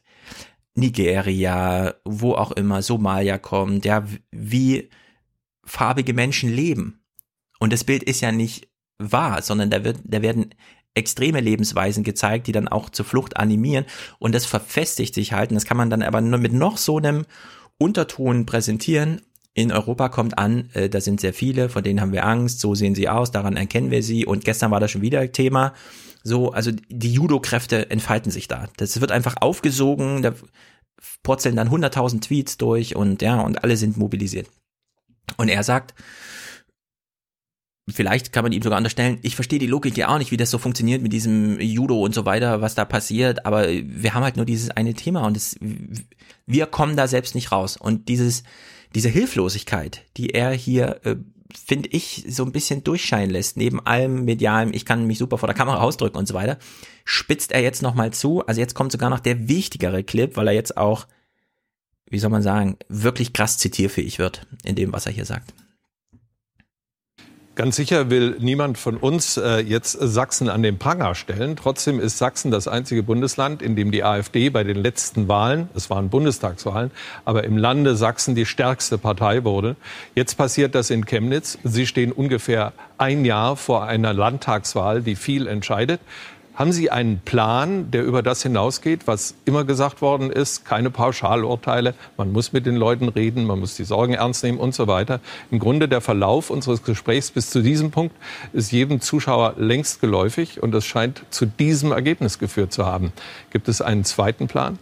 Nigeria, 0.75 1.95
wo 2.05 2.35
auch 2.35 2.53
immer, 2.53 2.83
Somalia 2.83 3.39
kommt, 3.39 3.85
ja, 3.85 4.07
wie 4.31 4.91
farbige 5.65 6.15
Menschen 6.15 6.53
leben. 6.53 7.02
Und 7.63 7.73
das 7.73 7.85
Bild 7.85 8.03
ist 8.03 8.21
ja 8.21 8.33
nicht 8.33 8.67
wahr, 8.99 9.41
sondern 9.41 9.71
da 9.71 9.85
wird, 9.85 9.99
da 10.03 10.21
werden 10.21 10.53
extreme 10.95 11.39
Lebensweisen 11.39 12.03
gezeigt, 12.03 12.49
die 12.49 12.53
dann 12.53 12.67
auch 12.67 12.91
zur 12.91 13.05
Flucht 13.05 13.37
animieren 13.37 13.85
und 14.19 14.35
das 14.35 14.47
verfestigt 14.47 15.15
sich 15.15 15.33
halt 15.33 15.51
und 15.51 15.55
das 15.55 15.65
kann 15.65 15.77
man 15.77 15.89
dann 15.89 16.03
aber 16.03 16.21
nur 16.21 16.41
mit 16.41 16.53
noch 16.53 16.77
so 16.77 16.97
einem 16.97 17.25
Unterton 17.79 18.47
präsentieren. 18.47 19.21
In 19.55 19.71
Europa 19.71 20.09
kommt 20.09 20.39
an, 20.39 20.71
äh, 20.73 20.89
da 20.89 21.01
sind 21.01 21.21
sehr 21.21 21.33
viele, 21.33 21.69
von 21.69 21.85
denen 21.85 22.01
haben 22.01 22.11
wir 22.11 22.27
Angst, 22.27 22.59
so 22.59 22.75
sehen 22.75 22.97
sie 22.97 23.09
aus, 23.09 23.31
daran 23.31 23.57
erkennen 23.57 23.93
wir 23.93 24.03
sie 24.03 24.27
und 24.27 24.45
gestern 24.45 24.73
war 24.73 24.81
das 24.81 24.91
schon 24.91 25.03
wieder 25.03 25.31
Thema. 25.31 25.73
So, 26.25 26.51
also 26.51 26.73
die 26.89 27.13
Judo-Kräfte 27.13 27.93
entfalten 27.93 28.33
sich 28.33 28.49
da. 28.49 28.69
Das 28.77 29.01
wird 29.01 29.13
einfach 29.13 29.37
aufgesogen, 29.41 30.23
da 30.23 30.35
purzeln 31.23 31.55
dann 31.55 31.69
100.000 31.69 32.23
Tweets 32.23 32.59
durch 32.59 32.97
und 32.97 33.23
ja, 33.23 33.41
und 33.41 33.63
alle 33.63 33.77
sind 33.77 33.97
mobilisiert. 33.97 34.49
Und 35.37 35.49
er 35.49 35.63
sagt, 35.63 35.95
vielleicht 37.89 38.33
kann 38.33 38.45
man 38.45 38.53
ihm 38.53 38.63
sogar 38.63 38.79
unterstellen, 38.79 39.19
ich 39.23 39.35
verstehe 39.35 39.59
die 39.59 39.67
Logik 39.67 39.97
ja 39.97 40.09
auch 40.09 40.19
nicht, 40.19 40.31
wie 40.31 40.37
das 40.37 40.51
so 40.51 40.59
funktioniert 40.59 41.03
mit 41.03 41.13
diesem 41.13 41.61
Judo 41.61 42.01
und 42.01 42.15
so 42.15 42.25
weiter, 42.25 42.61
was 42.61 42.75
da 42.75 42.85
passiert, 42.85 43.45
aber 43.45 43.69
wir 43.69 44.15
haben 44.15 44.23
halt 44.23 44.37
nur 44.37 44.47
dieses 44.47 44.71
eine 44.71 44.95
Thema 44.95 45.27
und 45.27 45.37
es, 45.37 45.57
wir 46.47 46.67
kommen 46.67 46.97
da 46.97 47.09
selbst 47.09 47.35
nicht 47.35 47.51
raus. 47.51 47.77
Und 47.77 48.09
dieses, 48.09 48.45
diese 48.95 49.09
Hilflosigkeit, 49.09 50.03
die 50.17 50.31
er 50.31 50.53
hier, 50.53 51.01
äh, 51.05 51.17
finde 51.53 51.89
ich, 51.91 52.25
so 52.29 52.45
ein 52.45 52.53
bisschen 52.53 52.85
durchscheinen 52.85 53.31
lässt, 53.31 53.57
neben 53.57 53.85
allem 53.85 54.25
medialem, 54.25 54.73
ich 54.73 54.87
kann 54.87 55.07
mich 55.07 55.19
super 55.19 55.39
vor 55.39 55.49
der 55.49 55.57
Kamera 55.57 55.81
ausdrücken 55.81 56.19
und 56.19 56.29
so 56.29 56.35
weiter, 56.35 56.59
spitzt 57.05 57.53
er 57.53 57.63
jetzt 57.63 57.83
nochmal 57.83 58.13
zu. 58.13 58.47
Also 58.47 58.61
jetzt 58.61 58.75
kommt 58.75 58.93
sogar 58.93 59.11
noch 59.11 59.21
der 59.21 59.49
wichtigere 59.49 60.05
Clip, 60.05 60.37
weil 60.37 60.47
er 60.47 60.55
jetzt 60.55 60.77
auch, 60.77 61.07
wie 62.09 62.19
soll 62.19 62.31
man 62.31 62.43
sagen, 62.43 62.77
wirklich 62.89 63.33
krass 63.33 63.59
zitierfähig 63.59 64.19
wird 64.19 64.47
in 64.65 64.77
dem, 64.77 64.93
was 64.93 65.07
er 65.07 65.13
hier 65.13 65.25
sagt. 65.25 65.53
Ganz 67.55 67.77
sicher 67.77 68.09
will 68.09 68.37
niemand 68.41 68.79
von 68.79 68.97
uns 68.97 69.37
äh, 69.37 69.59
jetzt 69.59 69.93
Sachsen 69.93 70.49
an 70.49 70.63
den 70.63 70.79
Pranger 70.79 71.15
stellen. 71.15 71.55
Trotzdem 71.55 72.01
ist 72.01 72.17
Sachsen 72.17 72.51
das 72.51 72.67
einzige 72.67 73.03
Bundesland, 73.03 73.61
in 73.61 73.77
dem 73.77 73.91
die 73.91 74.05
AfD 74.05 74.49
bei 74.49 74.65
den 74.65 74.79
letzten 74.79 75.29
Wahlen, 75.29 75.69
es 75.75 75.91
waren 75.91 76.09
Bundestagswahlen, 76.09 76.91
aber 77.27 77.45
im 77.45 77.59
Lande 77.59 77.95
Sachsen 77.95 78.35
die 78.35 78.47
stärkste 78.47 78.97
Partei 78.97 79.45
wurde. 79.45 79.77
Jetzt 80.15 80.39
passiert 80.39 80.75
das 80.75 80.89
in 80.89 81.05
Chemnitz. 81.05 81.59
Sie 81.63 81.87
stehen 81.87 82.11
ungefähr 82.11 82.73
ein 82.97 83.27
Jahr 83.27 83.57
vor 83.57 83.85
einer 83.85 84.15
Landtagswahl, 84.15 85.03
die 85.03 85.15
viel 85.15 85.47
entscheidet. 85.47 86.01
Haben 86.55 86.73
Sie 86.73 86.91
einen 86.91 87.19
Plan, 87.19 87.91
der 87.91 88.05
über 88.05 88.23
das 88.23 88.43
hinausgeht, 88.43 89.07
was 89.07 89.35
immer 89.47 89.65
gesagt 89.65 90.03
worden 90.03 90.31
ist? 90.31 90.67
Keine 90.67 90.91
Pauschalurteile. 90.91 91.95
Man 92.19 92.31
muss 92.31 92.53
mit 92.53 92.67
den 92.67 92.77
Leuten 92.77 93.09
reden, 93.09 93.47
man 93.47 93.59
muss 93.59 93.75
die 93.75 93.85
Sorgen 93.85 94.13
ernst 94.13 94.45
nehmen 94.45 94.59
und 94.59 94.75
so 94.75 94.87
weiter. 94.87 95.21
Im 95.51 95.59
Grunde 95.59 95.89
der 95.89 96.03
Verlauf 96.03 96.51
unseres 96.51 96.83
Gesprächs 96.83 97.31
bis 97.31 97.49
zu 97.49 97.63
diesem 97.63 97.91
Punkt 97.91 98.15
ist 98.53 98.71
jedem 98.71 99.01
Zuschauer 99.01 99.55
längst 99.57 100.03
geläufig 100.03 100.63
und 100.63 100.75
es 100.75 100.85
scheint 100.85 101.25
zu 101.31 101.47
diesem 101.47 101.91
Ergebnis 101.91 102.39
geführt 102.39 102.73
zu 102.73 102.85
haben. 102.85 103.15
Gibt 103.51 103.69
es 103.69 103.81
einen 103.81 104.05
zweiten 104.05 104.47
Plan? 104.47 104.79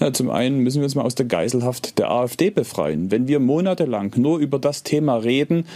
Ja, 0.00 0.12
zum 0.12 0.30
einen 0.30 0.58
müssen 0.58 0.80
wir 0.80 0.84
uns 0.84 0.94
mal 0.94 1.02
aus 1.02 1.14
der 1.14 1.26
Geiselhaft 1.26 1.98
der 1.98 2.10
AfD 2.10 2.50
befreien. 2.50 3.10
Wenn 3.10 3.28
wir 3.28 3.40
monatelang 3.40 4.12
nur 4.16 4.38
über 4.38 4.58
das 4.58 4.82
Thema 4.82 5.16
reden, 5.16 5.66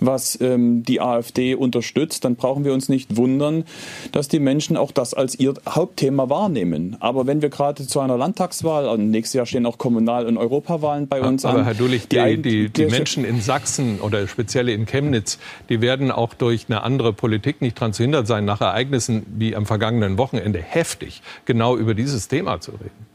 was 0.00 0.40
ähm, 0.40 0.82
die 0.82 1.00
AfD 1.00 1.54
unterstützt, 1.54 2.24
dann 2.24 2.36
brauchen 2.36 2.64
wir 2.64 2.72
uns 2.72 2.88
nicht 2.88 3.16
wundern, 3.16 3.64
dass 4.12 4.28
die 4.28 4.38
Menschen 4.38 4.76
auch 4.76 4.92
das 4.92 5.14
als 5.14 5.38
ihr 5.38 5.54
Hauptthema 5.68 6.28
wahrnehmen. 6.28 6.96
Aber 7.00 7.26
wenn 7.26 7.42
wir 7.42 7.48
gerade 7.48 7.86
zu 7.86 8.00
einer 8.00 8.16
Landtagswahl, 8.16 8.86
und 8.88 9.10
nächstes 9.10 9.34
Jahr 9.34 9.46
stehen 9.46 9.66
auch 9.66 9.78
Kommunal- 9.78 10.26
und 10.26 10.36
Europawahlen 10.36 11.08
bei 11.08 11.20
uns 11.20 11.44
Aber 11.44 11.60
an. 11.60 11.64
Herr 11.64 11.74
Dullich, 11.74 12.08
die, 12.08 12.40
die, 12.40 12.68
die, 12.68 12.86
Menschen 12.86 13.24
in 13.24 13.40
Sachsen 13.40 14.00
oder 14.00 14.26
speziell 14.28 14.68
in 14.68 14.86
Chemnitz, 14.86 15.38
die 15.68 15.80
werden 15.80 16.10
auch 16.10 16.34
durch 16.34 16.66
eine 16.68 16.82
andere 16.82 17.12
Politik 17.12 17.60
nicht 17.60 17.76
daran 17.78 17.92
zu 17.92 18.02
hindert 18.02 18.26
sein, 18.26 18.44
nach 18.44 18.60
Ereignissen 18.60 19.24
wie 19.36 19.56
am 19.56 19.66
vergangenen 19.66 20.18
Wochenende 20.18 20.60
heftig 20.60 21.22
genau 21.44 21.76
über 21.76 21.94
dieses 21.94 22.28
Thema 22.28 22.60
zu 22.60 22.72
reden. 22.72 23.13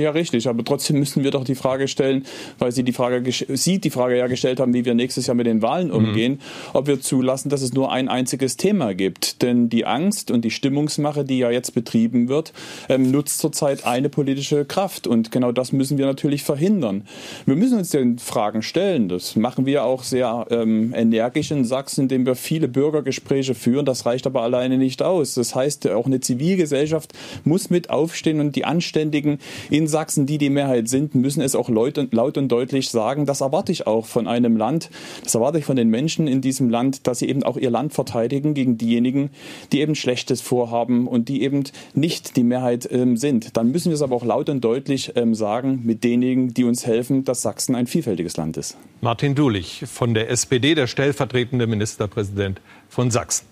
Ja, 0.00 0.10
richtig. 0.10 0.46
Aber 0.46 0.64
trotzdem 0.64 1.00
müssen 1.00 1.24
wir 1.24 1.32
doch 1.32 1.42
die 1.42 1.56
Frage 1.56 1.88
stellen, 1.88 2.24
weil 2.60 2.70
Sie 2.70 2.84
die 2.84 2.92
Frage, 2.92 3.28
Sie 3.32 3.80
die 3.80 3.90
Frage 3.90 4.16
ja 4.16 4.28
gestellt 4.28 4.60
haben, 4.60 4.72
wie 4.72 4.84
wir 4.84 4.94
nächstes 4.94 5.26
Jahr 5.26 5.34
mit 5.34 5.46
den 5.46 5.60
Wahlen 5.60 5.90
umgehen, 5.90 6.34
mhm. 6.34 6.38
ob 6.74 6.86
wir 6.86 7.00
zulassen, 7.00 7.48
dass 7.48 7.62
es 7.62 7.72
nur 7.72 7.90
ein 7.90 8.08
einziges 8.08 8.56
Thema 8.56 8.94
gibt. 8.94 9.42
Denn 9.42 9.68
die 9.68 9.86
Angst 9.86 10.30
und 10.30 10.44
die 10.44 10.52
Stimmungsmache, 10.52 11.24
die 11.24 11.38
ja 11.38 11.50
jetzt 11.50 11.74
betrieben 11.74 12.28
wird, 12.28 12.52
ähm, 12.88 13.10
nutzt 13.10 13.40
zurzeit 13.40 13.86
eine 13.86 14.08
politische 14.08 14.64
Kraft. 14.64 15.08
Und 15.08 15.32
genau 15.32 15.50
das 15.50 15.72
müssen 15.72 15.98
wir 15.98 16.06
natürlich 16.06 16.44
verhindern. 16.44 17.02
Wir 17.44 17.56
müssen 17.56 17.78
uns 17.78 17.90
den 17.90 18.20
Fragen 18.20 18.62
stellen. 18.62 19.08
Das 19.08 19.34
machen 19.34 19.66
wir 19.66 19.82
auch 19.82 20.04
sehr 20.04 20.46
ähm, 20.50 20.94
energisch 20.94 21.50
in 21.50 21.64
Sachsen, 21.64 22.02
indem 22.02 22.24
wir 22.24 22.36
viele 22.36 22.68
Bürgergespräche 22.68 23.56
führen. 23.56 23.84
Das 23.84 24.06
reicht 24.06 24.28
aber 24.28 24.42
alleine 24.42 24.78
nicht 24.78 25.02
aus. 25.02 25.34
Das 25.34 25.56
heißt, 25.56 25.88
auch 25.88 26.06
eine 26.06 26.20
Zivilgesellschaft 26.20 27.14
muss 27.42 27.68
mit 27.68 27.90
aufstehen 27.90 28.38
und 28.38 28.54
die 28.54 28.64
Anständigen 28.64 29.40
in 29.70 29.87
Sachsen, 29.88 30.26
die 30.26 30.38
die 30.38 30.50
Mehrheit 30.50 30.88
sind, 30.88 31.14
müssen 31.14 31.40
es 31.40 31.54
auch 31.54 31.68
laut 31.68 31.98
und, 31.98 32.12
laut 32.12 32.38
und 32.38 32.48
deutlich 32.48 32.90
sagen. 32.90 33.26
Das 33.26 33.40
erwarte 33.40 33.72
ich 33.72 33.86
auch 33.86 34.06
von 34.06 34.26
einem 34.26 34.56
Land. 34.56 34.90
Das 35.24 35.34
erwarte 35.34 35.58
ich 35.58 35.64
von 35.64 35.76
den 35.76 35.88
Menschen 35.88 36.26
in 36.28 36.40
diesem 36.40 36.70
Land, 36.70 37.06
dass 37.06 37.18
sie 37.18 37.28
eben 37.28 37.42
auch 37.42 37.56
ihr 37.56 37.70
Land 37.70 37.92
verteidigen 37.92 38.54
gegen 38.54 38.78
diejenigen, 38.78 39.30
die 39.72 39.80
eben 39.80 39.94
Schlechtes 39.94 40.40
vorhaben 40.40 41.08
und 41.08 41.28
die 41.28 41.42
eben 41.42 41.64
nicht 41.94 42.36
die 42.36 42.44
Mehrheit 42.44 42.88
ähm, 42.90 43.16
sind. 43.16 43.56
Dann 43.56 43.70
müssen 43.70 43.90
wir 43.90 43.94
es 43.94 44.02
aber 44.02 44.14
auch 44.14 44.24
laut 44.24 44.48
und 44.48 44.62
deutlich 44.62 45.12
ähm, 45.16 45.34
sagen 45.34 45.80
mit 45.84 46.04
denjenigen, 46.04 46.54
die 46.54 46.64
uns 46.64 46.86
helfen, 46.86 47.24
dass 47.24 47.42
Sachsen 47.42 47.74
ein 47.74 47.86
vielfältiges 47.86 48.36
Land 48.36 48.56
ist. 48.56 48.76
Martin 49.00 49.34
Dulich 49.34 49.84
von 49.86 50.14
der 50.14 50.30
SPD, 50.30 50.74
der 50.74 50.86
stellvertretende 50.86 51.66
Ministerpräsident 51.66 52.60
von 52.88 53.10
Sachsen. 53.10 53.46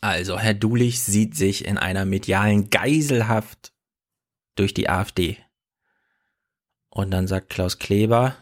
Also, 0.00 0.38
Herr 0.38 0.52
Dulich 0.52 1.00
sieht 1.00 1.34
sich 1.34 1.64
in 1.64 1.78
einer 1.78 2.04
medialen 2.04 2.68
Geiselhaft 2.68 3.73
durch 4.54 4.74
die 4.74 4.88
AfD. 4.88 5.38
Und 6.88 7.10
dann 7.10 7.26
sagt 7.26 7.50
Klaus 7.50 7.78
Kleber, 7.78 8.36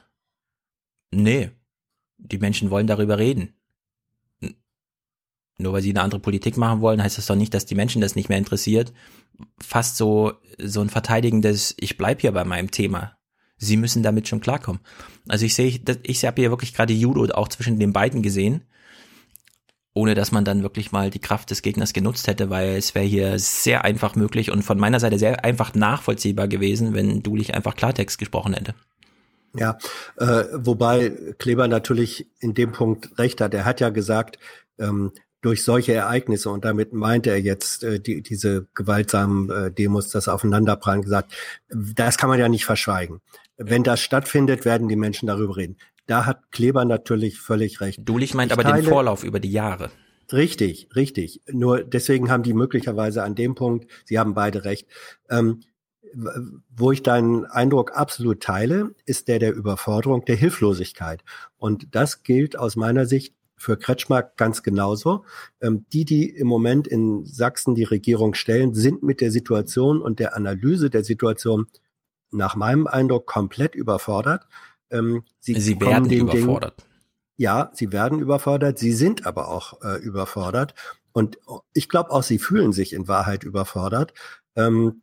nee, 1.11 1.51
die 2.19 2.39
Menschen 2.39 2.71
wollen 2.71 2.87
darüber 2.87 3.19
reden. 3.19 3.55
Nur 5.59 5.73
weil 5.73 5.83
sie 5.83 5.91
eine 5.91 6.03
andere 6.03 6.21
Politik 6.21 6.57
machen 6.57 6.81
wollen, 6.81 7.03
heißt 7.03 7.19
das 7.19 7.27
doch 7.27 7.37
nicht, 7.37 7.55
dass 7.55 7.67
die 7.67 7.75
Menschen 7.75 8.01
das 8.01 8.17
nicht 8.17 8.29
mehr 8.29 8.39
interessiert. 8.39 8.93
Fast 9.59 9.97
so, 9.97 10.35
so 10.59 10.81
ein 10.81 10.91
verteidigendes, 10.91 11.75
ich 11.79 11.97
bleib 11.97 12.21
hier 12.21 12.33
bei 12.33 12.45
meinem 12.45 12.71
Thema. 12.71 13.17
Sie 13.57 13.77
müssen 13.77 14.03
damit 14.03 14.29
schon 14.29 14.41
klarkommen. 14.41 14.81
Also 15.29 15.47
ich 15.47 15.55
sehe, 15.55 15.81
ich, 16.03 16.25
habe 16.25 16.43
hier 16.43 16.51
wirklich 16.51 16.75
gerade 16.75 16.93
Judo 16.93 17.25
auch 17.33 17.49
zwischen 17.49 17.79
den 17.79 17.93
beiden 17.93 18.23
gesehen 18.23 18.65
ohne 19.95 20.15
dass 20.15 20.33
man 20.33 20.45
dann 20.45 20.63
wirklich 20.63 20.93
mal 20.93 21.11
die 21.11 21.19
Kraft 21.19 21.51
des 21.51 21.63
Gegners 21.63 21.93
genutzt 21.93 22.27
hätte, 22.27 22.51
weil 22.51 22.77
es 22.77 22.95
wäre 22.95 23.05
hier 23.05 23.39
sehr 23.39 23.85
einfach 23.85 24.15
möglich 24.17 24.51
und 24.51 24.63
von 24.63 24.79
meiner 24.79 25.01
Seite 25.01 25.19
sehr 25.19 25.45
einfach 25.45 25.75
nachvollziehbar 25.75 26.49
gewesen, 26.49 26.95
wenn 26.95 27.23
Dulich 27.23 27.55
einfach 27.55 27.77
Klartext 27.77 28.19
gesprochen 28.19 28.55
hätte. 28.55 28.75
Ja, 29.55 29.77
äh, 30.17 30.45
wobei 30.55 31.11
Kleber 31.39 31.69
natürlich 31.69 32.27
in 32.41 32.55
dem 32.55 32.73
Punkt 32.73 33.19
recht 33.19 33.41
hat. 33.43 33.53
Er 33.53 33.67
hat 33.67 33.81
ja 33.81 33.91
gesagt, 33.91 34.39
ähm, 34.79 35.13
durch 35.43 35.65
solche 35.65 35.93
Ereignisse, 35.93 36.49
und 36.49 36.65
damit 36.65 36.93
meinte 36.93 37.31
er 37.31 37.41
jetzt 37.41 37.85
äh, 37.85 38.01
die, 38.01 38.23
diese 38.23 38.67
gewaltsamen 38.75 39.51
äh, 39.51 39.71
Demos, 39.73 40.09
das 40.09 40.29
Aufeinanderprallen 40.29 41.03
gesagt, 41.03 41.33
das 41.69 42.17
kann 42.17 42.31
man 42.31 42.39
ja 42.39 42.49
nicht 42.49 42.65
verschweigen. 42.65 43.21
Wenn 43.59 43.83
das 43.83 44.01
stattfindet, 44.01 44.65
werden 44.65 44.89
die 44.89 44.97
Menschen 44.97 45.27
darüber 45.27 45.57
reden. 45.57 45.77
Da 46.13 46.27
hat 46.27 46.53
Kleber 46.53 46.85
natürlich 46.85 47.41
völlig 47.41 47.81
recht. 47.81 48.01
Dulich 48.07 48.35
meint 48.35 48.53
ich 48.53 48.59
aber 48.59 48.65
teile, 48.65 48.83
den 48.83 48.91
Vorlauf 48.91 49.25
über 49.25 49.41
die 49.41 49.51
Jahre. 49.51 49.91
Richtig, 50.31 50.91
richtig. 50.95 51.41
Nur 51.51 51.85
deswegen 51.85 52.31
haben 52.31 52.43
die 52.43 52.53
möglicherweise 52.53 53.23
an 53.23 53.35
dem 53.35 53.55
Punkt, 53.55 53.91
Sie 54.05 54.19
haben 54.19 54.35
beide 54.35 54.67
recht. 54.67 54.87
Ähm, 55.31 55.63
wo 56.69 56.93
ich 56.93 57.03
deinen 57.03 57.47
Eindruck 57.47 57.97
absolut 57.97 58.43
teile, 58.43 58.95
ist 59.07 59.27
der 59.29 59.39
der 59.39 59.55
Überforderung, 59.55 60.23
der 60.27 60.37
Hilflosigkeit. 60.37 61.25
Und 61.57 61.95
das 61.95 62.23
gilt 62.25 62.59
aus 62.59 62.77
meiner 62.77 63.07
Sicht 63.07 63.35
für 63.57 63.79
Kretschmer 63.79 64.23
ganz 64.23 64.63
genauso. 64.63 65.25
Ähm, 65.63 65.87
die, 65.95 66.05
die 66.05 66.29
im 66.29 66.47
Moment 66.47 66.87
in 66.87 67.25
Sachsen 67.25 67.75
die 67.75 67.85
Regierung 67.85 68.35
stellen, 68.35 68.75
sind 68.75 69.03
mit 69.03 69.23
der 69.23 69.31
Situation 69.31 70.03
und 70.03 70.19
der 70.19 70.37
Analyse 70.37 70.91
der 70.91 71.05
Situation 71.05 71.69
nach 72.33 72.55
meinem 72.55 72.87
Eindruck 72.87 73.27
komplett 73.27 73.75
überfordert. 73.75 74.47
Ähm, 74.93 75.25
sie, 75.41 75.59
sie 75.59 75.81
werden 75.81 76.11
überfordert. 76.11 76.81
Dingen, 76.81 76.93
ja, 77.37 77.71
sie 77.75 77.93
werden 77.93 78.21
überfordert, 78.21 78.79
sie 78.79 78.93
sind 78.93 79.27
aber 79.27 79.49
auch 79.49 79.83
äh, 79.83 79.97
überfordert. 79.99 80.75
Und 81.13 81.39
ich 81.73 81.89
glaube 81.89 82.11
auch, 82.11 82.23
sie 82.23 82.39
fühlen 82.39 82.73
sich 82.73 82.93
in 82.93 83.09
Wahrheit 83.09 83.45
überfordert. 83.45 84.15
Ähm, 84.57 85.03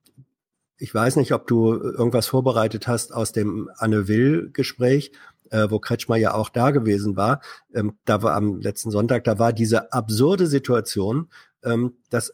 ich 0.77 0.93
weiß 0.93 1.17
nicht, 1.17 1.33
ob 1.33 1.47
du 1.47 1.73
irgendwas 1.73 2.27
vorbereitet 2.27 2.87
hast 2.87 3.13
aus 3.13 3.33
dem 3.33 3.69
Anne 3.77 4.07
Will-Gespräch, 4.07 5.11
äh, 5.51 5.67
wo 5.69 5.79
Kretschmer 5.79 6.15
ja 6.15 6.33
auch 6.33 6.49
da 6.49 6.71
gewesen 6.71 7.17
war. 7.17 7.41
Ähm, 7.73 7.97
da 8.05 8.23
war 8.23 8.35
am 8.35 8.59
letzten 8.59 8.91
Sonntag, 8.91 9.25
da 9.25 9.39
war 9.39 9.51
diese 9.51 9.91
absurde 9.91 10.47
Situation, 10.47 11.29
ähm, 11.63 11.97
dass 12.09 12.33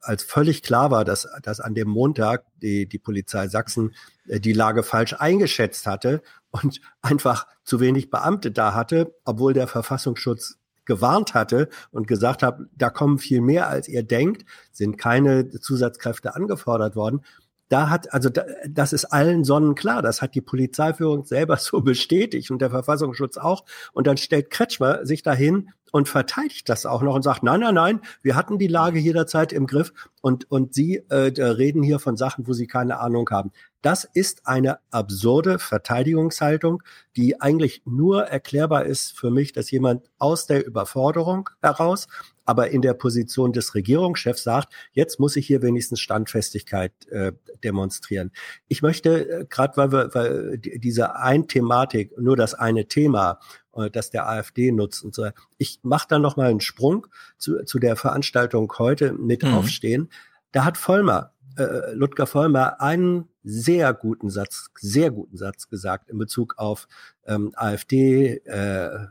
als 0.00 0.22
völlig 0.22 0.62
klar 0.62 0.90
war, 0.90 1.04
dass, 1.04 1.26
dass 1.42 1.60
an 1.60 1.74
dem 1.74 1.88
Montag 1.88 2.44
die, 2.60 2.86
die 2.86 2.98
Polizei 2.98 3.48
Sachsen 3.48 3.94
äh, 4.26 4.40
die 4.40 4.52
Lage 4.52 4.82
falsch 4.82 5.14
eingeschätzt 5.14 5.86
hatte 5.86 6.22
und 6.52 6.80
einfach 7.00 7.46
zu 7.64 7.80
wenig 7.80 8.10
Beamte 8.10 8.52
da 8.52 8.74
hatte, 8.74 9.14
obwohl 9.24 9.52
der 9.52 9.66
Verfassungsschutz 9.66 10.58
gewarnt 10.84 11.34
hatte 11.34 11.68
und 11.90 12.06
gesagt 12.06 12.42
hat, 12.42 12.58
da 12.76 12.90
kommen 12.90 13.18
viel 13.18 13.40
mehr 13.40 13.68
als 13.68 13.88
ihr 13.88 14.02
denkt, 14.02 14.44
sind 14.72 14.98
keine 14.98 15.48
Zusatzkräfte 15.48 16.34
angefordert 16.34 16.96
worden. 16.96 17.24
Da 17.68 17.88
hat, 17.88 18.12
also 18.12 18.28
da, 18.28 18.44
das 18.68 18.92
ist 18.92 19.06
allen 19.06 19.44
sonnenklar. 19.44 20.02
Das 20.02 20.20
hat 20.20 20.34
die 20.34 20.42
Polizeiführung 20.42 21.24
selber 21.24 21.56
so 21.58 21.80
bestätigt 21.80 22.50
und 22.50 22.60
der 22.60 22.70
Verfassungsschutz 22.70 23.38
auch. 23.38 23.64
Und 23.92 24.06
dann 24.06 24.18
stellt 24.18 24.50
Kretschmer 24.50 25.06
sich 25.06 25.22
dahin 25.22 25.70
und 25.90 26.08
verteidigt 26.08 26.68
das 26.68 26.84
auch 26.84 27.02
noch 27.02 27.14
und 27.14 27.22
sagt, 27.22 27.42
nein, 27.42 27.60
nein, 27.60 27.74
nein, 27.74 28.00
wir 28.22 28.34
hatten 28.34 28.58
die 28.58 28.66
Lage 28.66 28.98
jederzeit 28.98 29.52
im 29.52 29.66
Griff 29.66 29.92
und, 30.20 30.50
und 30.50 30.74
Sie 30.74 31.02
äh, 31.08 31.32
reden 31.42 31.82
hier 31.82 31.98
von 31.98 32.16
Sachen, 32.16 32.46
wo 32.46 32.52
Sie 32.54 32.66
keine 32.66 32.98
Ahnung 32.98 33.28
haben. 33.30 33.52
Das 33.82 34.04
ist 34.04 34.46
eine 34.46 34.78
absurde 34.90 35.58
Verteidigungshaltung, 35.58 36.82
die 37.16 37.40
eigentlich 37.40 37.82
nur 37.84 38.22
erklärbar 38.22 38.84
ist 38.84 39.18
für 39.18 39.30
mich, 39.30 39.52
dass 39.52 39.70
jemand 39.72 40.08
aus 40.18 40.46
der 40.46 40.64
Überforderung 40.64 41.50
heraus, 41.60 42.06
aber 42.44 42.70
in 42.70 42.80
der 42.80 42.94
Position 42.94 43.52
des 43.52 43.74
Regierungschefs 43.74 44.44
sagt, 44.44 44.72
jetzt 44.92 45.20
muss 45.20 45.36
ich 45.36 45.46
hier 45.46 45.62
wenigstens 45.62 46.00
Standfestigkeit 46.00 46.92
äh, 47.08 47.32
demonstrieren. 47.62 48.30
Ich 48.68 48.82
möchte, 48.82 49.28
äh, 49.28 49.46
gerade 49.48 49.76
weil 49.76 49.92
wir 49.92 50.14
weil 50.14 50.58
diese 50.58 51.16
ein 51.16 51.48
Thematik, 51.48 52.16
nur 52.18 52.36
das 52.36 52.54
eine 52.54 52.86
Thema, 52.86 53.40
äh, 53.74 53.90
das 53.90 54.10
der 54.10 54.28
AfD 54.28 54.72
nutzt 54.72 55.04
und 55.04 55.14
so. 55.14 55.28
Ich 55.58 55.80
mache 55.82 56.06
da 56.08 56.18
noch 56.18 56.36
mal 56.36 56.50
einen 56.50 56.60
Sprung 56.60 57.06
zu, 57.38 57.64
zu 57.64 57.78
der 57.78 57.96
Veranstaltung 57.96 58.72
heute 58.78 59.12
mit 59.12 59.42
mhm. 59.42 59.54
Aufstehen. 59.54 60.08
Da 60.52 60.64
hat 60.64 60.78
Vollmer, 60.78 61.32
äh, 61.56 61.92
Ludger 61.94 62.26
Vollmer, 62.26 62.80
einen 62.80 63.28
sehr 63.44 63.92
guten 63.94 64.30
Satz, 64.30 64.70
sehr 64.78 65.10
guten 65.10 65.36
Satz 65.36 65.68
gesagt 65.68 66.10
in 66.10 66.18
Bezug 66.18 66.54
auf 66.58 66.86
ähm, 67.26 67.52
AfD, 67.54 68.36
äh, 68.44 69.06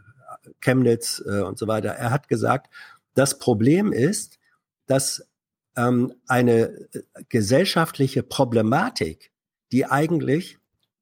Chemnitz 0.60 1.24
äh, 1.26 1.42
und 1.42 1.58
so 1.58 1.68
weiter. 1.68 1.90
Er 1.90 2.12
hat 2.12 2.28
gesagt, 2.28 2.72
das 3.14 3.38
Problem 3.38 3.92
ist, 3.92 4.40
dass 4.86 5.28
ähm, 5.76 6.14
eine 6.28 6.70
äh, 6.94 7.02
gesellschaftliche 7.30 8.24
Problematik, 8.24 9.32
die 9.72 9.86
eigentlich 9.86 10.58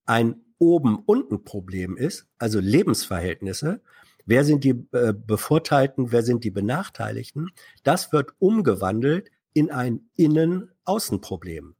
ein 0.05 0.41
Oben-Unten-Problem 0.57 1.97
ist, 1.97 2.27
also 2.37 2.59
Lebensverhältnisse, 2.59 3.81
wer 4.25 4.43
sind 4.43 4.63
die 4.63 4.85
äh, 4.91 5.13
Bevorteilten, 5.13 6.11
wer 6.11 6.23
sind 6.23 6.43
die 6.43 6.51
Benachteiligten, 6.51 7.51
das 7.83 8.11
wird 8.11 8.33
umgewandelt 8.39 9.31
in 9.53 9.71
ein 9.71 10.09
Innen-Außen-Problem. 10.15 11.75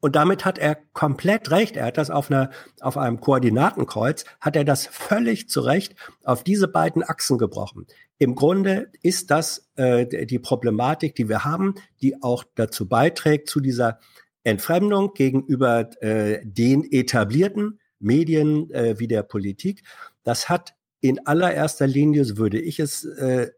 Und 0.00 0.14
damit 0.14 0.44
hat 0.44 0.58
er 0.58 0.76
komplett 0.92 1.50
recht. 1.50 1.76
Er 1.76 1.86
hat 1.86 1.98
das 1.98 2.10
auf 2.10 2.30
einer, 2.30 2.50
auf 2.80 2.96
einem 2.96 3.20
Koordinatenkreuz, 3.20 4.24
hat 4.40 4.54
er 4.54 4.64
das 4.64 4.86
völlig 4.86 5.48
zu 5.48 5.60
Recht 5.60 5.96
auf 6.22 6.44
diese 6.44 6.68
beiden 6.68 7.02
Achsen 7.02 7.36
gebrochen. 7.36 7.86
Im 8.18 8.34
Grunde 8.34 8.90
ist 9.02 9.30
das 9.30 9.68
äh, 9.76 10.06
die 10.26 10.38
Problematik, 10.38 11.14
die 11.16 11.28
wir 11.28 11.44
haben, 11.44 11.74
die 12.00 12.22
auch 12.22 12.44
dazu 12.54 12.88
beiträgt, 12.88 13.48
zu 13.48 13.60
dieser 13.60 13.98
Entfremdung 14.44 15.14
gegenüber 15.14 15.90
äh, 16.02 16.40
den 16.44 16.84
etablierten 16.90 17.80
Medien 17.98 18.70
äh, 18.70 18.98
wie 18.98 19.08
der 19.08 19.22
Politik. 19.22 19.82
Das 20.22 20.48
hat 20.48 20.74
in 21.00 21.26
allererster 21.26 21.86
Linie, 21.86 22.24
so 22.24 22.38
würde 22.38 22.60
ich 22.60 22.78
es 22.78 23.04
äh, 23.04 23.50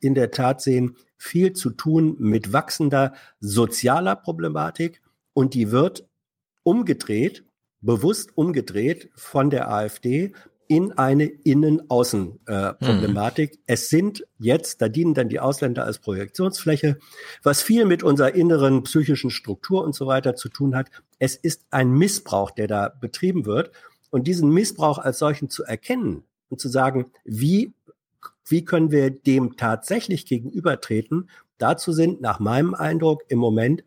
in 0.00 0.14
der 0.14 0.30
Tat 0.30 0.60
sehen, 0.60 0.96
viel 1.16 1.52
zu 1.52 1.70
tun 1.70 2.16
mit 2.18 2.52
wachsender 2.52 3.12
sozialer 3.40 4.16
Problematik 4.16 5.02
und 5.32 5.54
die 5.54 5.70
wird 5.70 6.06
umgedreht, 6.62 7.44
bewusst 7.80 8.36
umgedreht 8.36 9.10
von 9.14 9.50
der 9.50 9.70
AfD 9.70 10.32
in 10.70 10.92
eine 10.92 11.24
Innen-Außen-Problematik. 11.24 13.50
Äh, 13.50 13.56
mhm. 13.56 13.62
Es 13.66 13.88
sind 13.88 14.24
jetzt, 14.38 14.80
da 14.80 14.88
dienen 14.88 15.14
dann 15.14 15.28
die 15.28 15.40
Ausländer 15.40 15.84
als 15.84 15.98
Projektionsfläche, 15.98 16.96
was 17.42 17.60
viel 17.60 17.86
mit 17.86 18.04
unserer 18.04 18.36
inneren 18.36 18.84
psychischen 18.84 19.30
Struktur 19.30 19.82
und 19.82 19.96
so 19.96 20.06
weiter 20.06 20.36
zu 20.36 20.48
tun 20.48 20.76
hat. 20.76 20.86
Es 21.18 21.34
ist 21.34 21.66
ein 21.72 21.90
Missbrauch, 21.90 22.52
der 22.52 22.68
da 22.68 22.88
betrieben 22.88 23.46
wird. 23.46 23.72
Und 24.10 24.28
diesen 24.28 24.48
Missbrauch 24.50 24.98
als 24.98 25.18
solchen 25.18 25.50
zu 25.50 25.64
erkennen 25.64 26.22
und 26.50 26.60
zu 26.60 26.68
sagen, 26.68 27.10
wie, 27.24 27.72
wie 28.46 28.64
können 28.64 28.92
wir 28.92 29.10
dem 29.10 29.56
tatsächlich 29.56 30.24
gegenübertreten, 30.24 31.30
dazu 31.58 31.92
sind 31.92 32.20
nach 32.20 32.38
meinem 32.38 32.74
Eindruck 32.74 33.24
im 33.26 33.40
Moment 33.40 33.82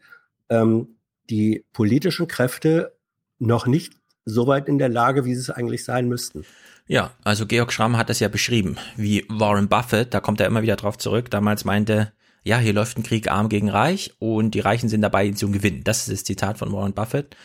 ähm, 0.49 0.97
die 1.29 1.65
politischen 1.73 2.27
Kräfte 2.27 2.97
noch 3.39 3.67
nicht 3.67 3.93
so 4.25 4.47
weit 4.47 4.67
in 4.67 4.77
der 4.77 4.89
Lage, 4.89 5.25
wie 5.25 5.33
sie 5.33 5.41
es 5.41 5.49
eigentlich 5.49 5.83
sein 5.83 6.07
müssten. 6.07 6.45
Ja, 6.87 7.11
also 7.23 7.45
Georg 7.45 7.71
Schramm 7.71 7.97
hat 7.97 8.09
das 8.09 8.19
ja 8.19 8.27
beschrieben, 8.27 8.77
wie 8.95 9.25
Warren 9.29 9.69
Buffett, 9.69 10.13
da 10.13 10.19
kommt 10.19 10.39
er 10.39 10.47
immer 10.47 10.61
wieder 10.61 10.75
drauf 10.75 10.97
zurück, 10.97 11.29
damals 11.29 11.65
meinte, 11.65 12.13
ja, 12.43 12.57
hier 12.57 12.73
läuft 12.73 12.97
ein 12.97 13.03
Krieg 13.03 13.31
arm 13.31 13.47
gegen 13.47 13.69
reich 13.69 14.13
und 14.19 14.51
die 14.51 14.59
Reichen 14.59 14.89
sind 14.89 15.01
dabei, 15.01 15.31
zu 15.31 15.49
gewinnen. 15.49 15.83
Das 15.85 15.99
ist 15.99 16.11
das 16.11 16.23
Zitat 16.25 16.57
von 16.57 16.73
Warren 16.73 16.93
Buffett. 16.93 17.37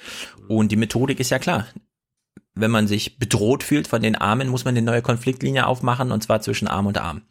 Und 0.48 0.72
die 0.72 0.76
Methodik 0.76 1.20
ist 1.20 1.30
ja 1.30 1.38
klar. 1.38 1.68
Wenn 2.54 2.72
man 2.72 2.88
sich 2.88 3.16
bedroht 3.20 3.62
fühlt 3.62 3.86
von 3.86 4.02
den 4.02 4.16
Armen, 4.16 4.48
muss 4.48 4.64
man 4.64 4.76
eine 4.76 4.84
neue 4.84 5.02
Konfliktlinie 5.02 5.66
aufmachen 5.68 6.10
und 6.10 6.24
zwar 6.24 6.40
zwischen 6.40 6.66
Arm 6.66 6.86
und 6.86 6.98
Arm 6.98 7.22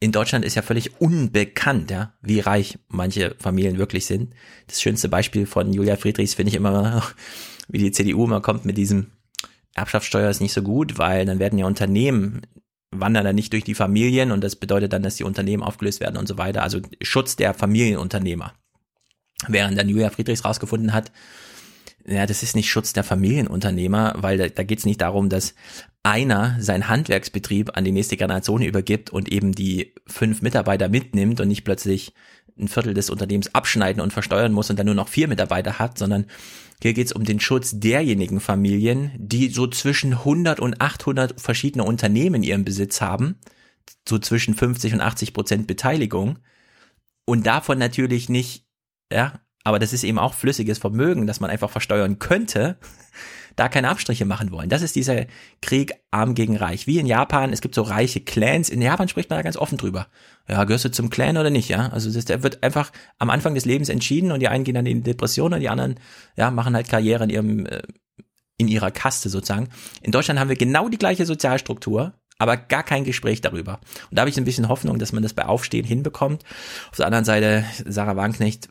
in 0.00 0.12
Deutschland 0.12 0.44
ist 0.44 0.54
ja 0.54 0.62
völlig 0.62 1.00
unbekannt, 1.00 1.90
ja, 1.90 2.12
wie 2.22 2.40
reich 2.40 2.78
manche 2.88 3.34
Familien 3.38 3.78
wirklich 3.78 4.06
sind. 4.06 4.32
Das 4.66 4.80
schönste 4.80 5.08
Beispiel 5.08 5.46
von 5.46 5.72
Julia 5.72 5.96
Friedrichs 5.96 6.34
finde 6.34 6.50
ich 6.50 6.56
immer, 6.56 7.02
wie 7.68 7.78
die 7.78 7.92
CDU 7.92 8.24
immer 8.24 8.40
kommt 8.40 8.64
mit 8.64 8.76
diesem 8.76 9.08
Erbschaftssteuer 9.74 10.30
ist 10.30 10.40
nicht 10.40 10.52
so 10.52 10.62
gut, 10.62 10.98
weil 10.98 11.24
dann 11.24 11.38
werden 11.38 11.58
ja 11.58 11.66
Unternehmen 11.66 12.42
wandern 12.90 13.24
dann 13.24 13.34
nicht 13.34 13.52
durch 13.52 13.64
die 13.64 13.74
Familien 13.74 14.32
und 14.32 14.42
das 14.42 14.56
bedeutet 14.56 14.92
dann, 14.92 15.02
dass 15.02 15.16
die 15.16 15.24
Unternehmen 15.24 15.62
aufgelöst 15.62 16.00
werden 16.00 16.16
und 16.16 16.26
so 16.26 16.38
weiter. 16.38 16.62
Also 16.62 16.80
Schutz 17.02 17.36
der 17.36 17.54
Familienunternehmer. 17.54 18.54
Während 19.46 19.78
dann 19.78 19.88
Julia 19.88 20.10
Friedrichs 20.10 20.44
rausgefunden 20.44 20.92
hat, 20.92 21.12
ja, 22.08 22.26
das 22.26 22.42
ist 22.42 22.56
nicht 22.56 22.70
Schutz 22.70 22.92
der 22.92 23.04
Familienunternehmer, 23.04 24.14
weil 24.16 24.38
da, 24.38 24.48
da 24.48 24.62
geht 24.62 24.78
es 24.78 24.86
nicht 24.86 25.00
darum, 25.00 25.28
dass 25.28 25.54
einer 26.02 26.56
seinen 26.58 26.88
Handwerksbetrieb 26.88 27.76
an 27.76 27.84
die 27.84 27.92
nächste 27.92 28.16
Generation 28.16 28.62
übergibt 28.62 29.10
und 29.10 29.30
eben 29.30 29.52
die 29.52 29.94
fünf 30.06 30.40
Mitarbeiter 30.40 30.88
mitnimmt 30.88 31.40
und 31.40 31.48
nicht 31.48 31.64
plötzlich 31.64 32.14
ein 32.58 32.68
Viertel 32.68 32.94
des 32.94 33.10
Unternehmens 33.10 33.54
abschneiden 33.54 34.00
und 34.00 34.12
versteuern 34.12 34.52
muss 34.52 34.70
und 34.70 34.78
dann 34.78 34.86
nur 34.86 34.94
noch 34.94 35.08
vier 35.08 35.28
Mitarbeiter 35.28 35.78
hat, 35.78 35.98
sondern 35.98 36.26
hier 36.82 36.94
geht 36.94 37.06
es 37.06 37.12
um 37.12 37.24
den 37.24 37.40
Schutz 37.40 37.78
derjenigen 37.78 38.40
Familien, 38.40 39.12
die 39.16 39.48
so 39.48 39.66
zwischen 39.66 40.12
100 40.14 40.60
und 40.60 40.80
800 40.80 41.40
verschiedene 41.40 41.84
Unternehmen 41.84 42.36
in 42.36 42.42
ihrem 42.42 42.64
Besitz 42.64 43.00
haben, 43.00 43.36
so 44.08 44.18
zwischen 44.18 44.54
50 44.54 44.94
und 44.94 45.00
80 45.00 45.34
Prozent 45.34 45.66
Beteiligung 45.66 46.38
und 47.26 47.46
davon 47.46 47.78
natürlich 47.78 48.30
nicht, 48.30 48.64
ja, 49.12 49.40
aber 49.68 49.78
das 49.78 49.92
ist 49.92 50.02
eben 50.02 50.18
auch 50.18 50.32
flüssiges 50.32 50.78
Vermögen, 50.78 51.26
das 51.26 51.40
man 51.40 51.50
einfach 51.50 51.68
versteuern 51.68 52.18
könnte, 52.18 52.78
da 53.56 53.68
keine 53.68 53.90
Abstriche 53.90 54.24
machen 54.24 54.50
wollen. 54.50 54.70
Das 54.70 54.80
ist 54.80 54.96
dieser 54.96 55.26
Krieg 55.60 55.92
arm 56.10 56.34
gegen 56.34 56.56
reich. 56.56 56.86
Wie 56.86 56.98
in 56.98 57.04
Japan, 57.04 57.52
es 57.52 57.60
gibt 57.60 57.74
so 57.74 57.82
reiche 57.82 58.20
Clans. 58.20 58.70
In 58.70 58.80
Japan 58.80 59.08
spricht 59.08 59.28
man 59.28 59.38
da 59.38 59.42
ganz 59.42 59.58
offen 59.58 59.76
drüber. 59.76 60.06
Ja, 60.48 60.64
gehörst 60.64 60.86
du 60.86 60.90
zum 60.90 61.10
Clan 61.10 61.36
oder 61.36 61.50
nicht, 61.50 61.68
ja? 61.68 61.90
Also 61.90 62.10
das, 62.10 62.24
der 62.24 62.42
wird 62.42 62.62
einfach 62.62 62.92
am 63.18 63.28
Anfang 63.28 63.54
des 63.54 63.66
Lebens 63.66 63.90
entschieden 63.90 64.32
und 64.32 64.40
die 64.40 64.48
einen 64.48 64.64
gehen 64.64 64.74
dann 64.74 64.86
in 64.86 65.02
Depressionen 65.02 65.54
und 65.54 65.60
die 65.60 65.68
anderen, 65.68 66.00
ja, 66.34 66.50
machen 66.50 66.74
halt 66.74 66.88
Karriere 66.88 67.24
in 67.24 67.30
ihrem, 67.30 67.66
äh, 67.66 67.82
in 68.56 68.68
ihrer 68.68 68.90
Kaste 68.90 69.28
sozusagen. 69.28 69.68
In 70.00 70.12
Deutschland 70.12 70.40
haben 70.40 70.48
wir 70.48 70.56
genau 70.56 70.88
die 70.88 70.98
gleiche 70.98 71.26
Sozialstruktur, 71.26 72.14
aber 72.38 72.56
gar 72.56 72.84
kein 72.84 73.04
Gespräch 73.04 73.42
darüber. 73.42 73.80
Und 74.10 74.16
da 74.16 74.20
habe 74.20 74.30
ich 74.30 74.38
ein 74.38 74.46
bisschen 74.46 74.68
Hoffnung, 74.68 74.98
dass 74.98 75.12
man 75.12 75.22
das 75.22 75.34
bei 75.34 75.44
Aufstehen 75.44 75.84
hinbekommt. 75.84 76.42
Auf 76.90 76.96
der 76.96 77.06
anderen 77.06 77.26
Seite, 77.26 77.66
Sarah 77.84 78.16
Wagenknecht 78.16 78.70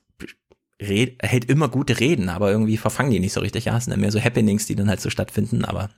red, 0.81 1.17
hält 1.21 1.45
immer 1.45 1.69
gute 1.69 1.99
Reden, 1.99 2.29
aber 2.29 2.51
irgendwie 2.51 2.77
verfangen 2.77 3.11
die 3.11 3.19
nicht 3.19 3.33
so 3.33 3.41
richtig. 3.41 3.65
Ja, 3.65 3.77
es 3.77 3.85
sind 3.85 3.91
dann 3.91 4.01
mehr 4.01 4.11
so 4.11 4.21
Happenings, 4.21 4.65
die 4.65 4.75
dann 4.75 4.89
halt 4.89 5.01
so 5.01 5.09
stattfinden, 5.09 5.65
aber 5.65 5.89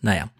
naja. 0.00 0.30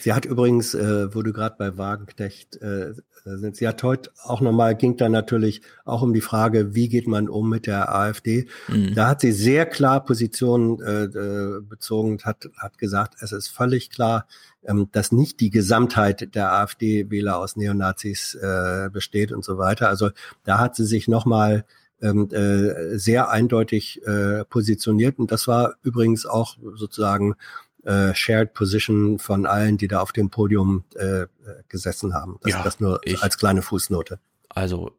Sie 0.00 0.14
hat 0.14 0.24
übrigens, 0.24 0.74
äh, 0.74 1.14
wo 1.14 1.22
du 1.22 1.32
gerade 1.32 1.56
bei 1.58 1.76
Wagenknecht 1.76 2.56
äh, 2.62 2.94
sind, 3.24 3.56
sie 3.56 3.68
hat 3.68 3.82
heute 3.82 4.10
auch 4.22 4.40
nochmal, 4.40 4.74
ging 4.74 4.96
da 4.96 5.10
natürlich 5.10 5.60
auch 5.84 6.00
um 6.00 6.14
die 6.14 6.22
Frage, 6.22 6.74
wie 6.74 6.88
geht 6.88 7.06
man 7.06 7.28
um 7.28 7.50
mit 7.50 7.66
der 7.66 7.94
AfD. 7.94 8.48
Mhm. 8.68 8.94
Da 8.94 9.08
hat 9.08 9.20
sie 9.20 9.32
sehr 9.32 9.66
klar 9.66 10.02
Positionen 10.02 10.80
äh, 10.80 11.04
äh, 11.04 11.60
bezogen 11.60 12.12
und 12.12 12.24
hat, 12.24 12.48
hat 12.56 12.78
gesagt, 12.78 13.16
es 13.20 13.32
ist 13.32 13.48
völlig 13.48 13.90
klar, 13.90 14.26
ähm, 14.64 14.88
dass 14.92 15.12
nicht 15.12 15.40
die 15.40 15.50
Gesamtheit 15.50 16.34
der 16.34 16.52
AfD-Wähler 16.52 17.36
aus 17.36 17.56
Neonazis 17.56 18.34
äh, 18.34 18.88
besteht 18.90 19.32
und 19.32 19.44
so 19.44 19.58
weiter. 19.58 19.88
Also 19.88 20.10
da 20.44 20.58
hat 20.58 20.76
sie 20.76 20.86
sich 20.86 21.08
nochmal 21.08 21.66
ähm, 22.02 22.28
äh, 22.32 22.96
sehr 22.98 23.30
eindeutig 23.30 24.00
äh, 24.06 24.44
positioniert. 24.44 25.18
Und 25.18 25.30
das 25.32 25.46
war 25.48 25.74
übrigens 25.82 26.26
auch 26.26 26.56
sozusagen 26.74 27.34
äh, 27.84 28.14
Shared 28.14 28.52
Position 28.54 29.18
von 29.18 29.46
allen, 29.46 29.78
die 29.78 29.88
da 29.88 30.00
auf 30.00 30.12
dem 30.12 30.30
Podium 30.30 30.84
äh, 30.96 31.26
gesessen 31.68 32.14
haben. 32.14 32.38
Das, 32.42 32.52
Ja, 32.52 32.62
das 32.62 32.80
nur 32.80 33.00
ich- 33.04 33.22
als 33.22 33.38
kleine 33.38 33.62
Fußnote. 33.62 34.18
Also 34.48 34.92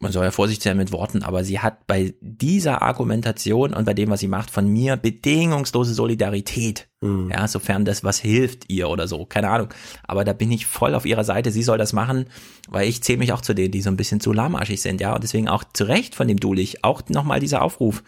man 0.00 0.12
soll 0.12 0.24
ja 0.24 0.30
vorsichtig 0.30 0.62
sein 0.62 0.76
mit 0.76 0.92
Worten, 0.92 1.24
aber 1.24 1.42
sie 1.42 1.58
hat 1.58 1.88
bei 1.88 2.14
dieser 2.20 2.82
Argumentation 2.82 3.74
und 3.74 3.84
bei 3.84 3.94
dem, 3.94 4.10
was 4.10 4.20
sie 4.20 4.28
macht, 4.28 4.50
von 4.50 4.68
mir 4.68 4.96
bedingungslose 4.96 5.92
Solidarität. 5.92 6.88
Mhm. 7.00 7.30
Ja, 7.32 7.48
sofern 7.48 7.84
das 7.84 8.04
was 8.04 8.20
hilft 8.20 8.70
ihr 8.70 8.88
oder 8.90 9.08
so, 9.08 9.26
keine 9.26 9.50
Ahnung. 9.50 9.68
Aber 10.04 10.24
da 10.24 10.32
bin 10.32 10.52
ich 10.52 10.66
voll 10.66 10.94
auf 10.94 11.04
ihrer 11.04 11.24
Seite. 11.24 11.50
Sie 11.50 11.64
soll 11.64 11.78
das 11.78 11.92
machen, 11.92 12.26
weil 12.68 12.88
ich 12.88 13.02
zähle 13.02 13.18
mich 13.18 13.32
auch 13.32 13.40
zu 13.40 13.54
denen, 13.54 13.72
die 13.72 13.82
so 13.82 13.90
ein 13.90 13.96
bisschen 13.96 14.20
zu 14.20 14.32
lahmarschig 14.32 14.80
sind, 14.80 15.00
ja. 15.00 15.14
Und 15.14 15.24
deswegen 15.24 15.48
auch 15.48 15.64
zu 15.72 15.84
Recht 15.84 16.14
von 16.14 16.28
dem 16.28 16.38
Dulich 16.38 16.84
auch 16.84 17.02
nochmal 17.08 17.40
dieser 17.40 17.62
Aufruf. 17.62 18.04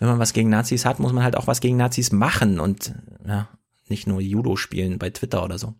Wenn 0.00 0.08
man 0.08 0.18
was 0.18 0.34
gegen 0.34 0.50
Nazis 0.50 0.84
hat, 0.84 0.98
muss 0.98 1.14
man 1.14 1.24
halt 1.24 1.36
auch 1.36 1.46
was 1.46 1.60
gegen 1.60 1.78
Nazis 1.78 2.12
machen 2.12 2.60
und 2.60 2.94
ja, 3.26 3.48
nicht 3.88 4.06
nur 4.06 4.20
Judo 4.20 4.56
spielen 4.56 4.98
bei 4.98 5.08
Twitter 5.08 5.42
oder 5.42 5.58
so. 5.58 5.74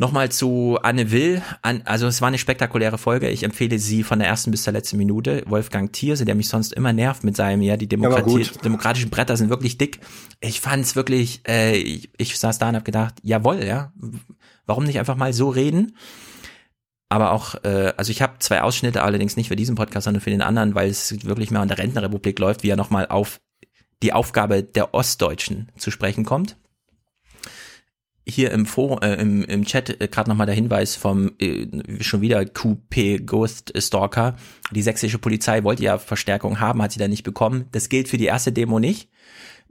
Nochmal 0.00 0.32
zu 0.32 0.78
Anne 0.82 1.10
Will. 1.10 1.42
An, 1.60 1.82
also 1.84 2.06
es 2.06 2.22
war 2.22 2.28
eine 2.28 2.38
spektakuläre 2.38 2.96
Folge. 2.96 3.28
Ich 3.28 3.42
empfehle 3.42 3.78
sie 3.78 4.02
von 4.02 4.18
der 4.18 4.28
ersten 4.28 4.50
bis 4.50 4.62
zur 4.62 4.72
letzten 4.72 4.96
Minute. 4.96 5.42
Wolfgang 5.44 5.92
Thierse, 5.92 6.24
der 6.24 6.34
mich 6.34 6.48
sonst 6.48 6.72
immer 6.72 6.94
nervt 6.94 7.22
mit 7.22 7.36
seinem, 7.36 7.60
ja, 7.60 7.76
die 7.76 7.86
Demokratie, 7.86 8.48
demokratischen 8.64 9.10
Bretter 9.10 9.36
sind 9.36 9.50
wirklich 9.50 9.76
dick. 9.76 10.00
Ich 10.40 10.62
fand's 10.62 10.96
wirklich, 10.96 11.42
äh, 11.46 11.76
ich, 11.76 12.08
ich 12.16 12.38
saß 12.38 12.58
da 12.58 12.70
und 12.70 12.76
hab 12.76 12.86
gedacht, 12.86 13.16
jawohl, 13.22 13.62
ja, 13.62 13.92
warum 14.64 14.84
nicht 14.84 14.98
einfach 14.98 15.16
mal 15.16 15.34
so 15.34 15.50
reden? 15.50 15.94
Aber 17.10 17.32
auch, 17.32 17.56
äh, 17.64 17.92
also 17.98 18.10
ich 18.10 18.22
habe 18.22 18.38
zwei 18.38 18.62
Ausschnitte, 18.62 19.02
allerdings 19.02 19.36
nicht 19.36 19.48
für 19.48 19.56
diesen 19.56 19.74
Podcast, 19.74 20.04
sondern 20.04 20.22
für 20.22 20.30
den 20.30 20.40
anderen, 20.40 20.74
weil 20.74 20.88
es 20.88 21.26
wirklich 21.26 21.50
mehr 21.50 21.60
an 21.60 21.68
der 21.68 21.76
Rentenrepublik 21.76 22.38
läuft, 22.38 22.62
wie 22.62 22.70
er 22.70 22.76
nochmal 22.76 23.06
auf 23.06 23.38
die 24.02 24.14
Aufgabe 24.14 24.62
der 24.62 24.94
Ostdeutschen 24.94 25.70
zu 25.76 25.90
sprechen 25.90 26.24
kommt 26.24 26.56
hier 28.26 28.50
im 28.52 28.66
Forum, 28.66 29.00
äh, 29.02 29.14
im, 29.14 29.44
im 29.44 29.64
Chat 29.64 30.00
äh, 30.00 30.08
gerade 30.08 30.28
nochmal 30.30 30.46
der 30.46 30.54
Hinweis 30.54 30.96
vom 30.96 31.32
äh, 31.38 31.66
schon 32.00 32.20
wieder 32.20 32.44
QP 32.44 33.26
Ghost 33.26 33.72
Stalker. 33.76 34.36
Die 34.72 34.82
sächsische 34.82 35.18
Polizei 35.18 35.64
wollte 35.64 35.82
ja 35.82 35.98
Verstärkung 35.98 36.60
haben, 36.60 36.82
hat 36.82 36.92
sie 36.92 36.98
dann 36.98 37.10
nicht 37.10 37.24
bekommen. 37.24 37.66
Das 37.72 37.88
gilt 37.88 38.08
für 38.08 38.18
die 38.18 38.26
erste 38.26 38.52
Demo 38.52 38.78
nicht. 38.78 39.08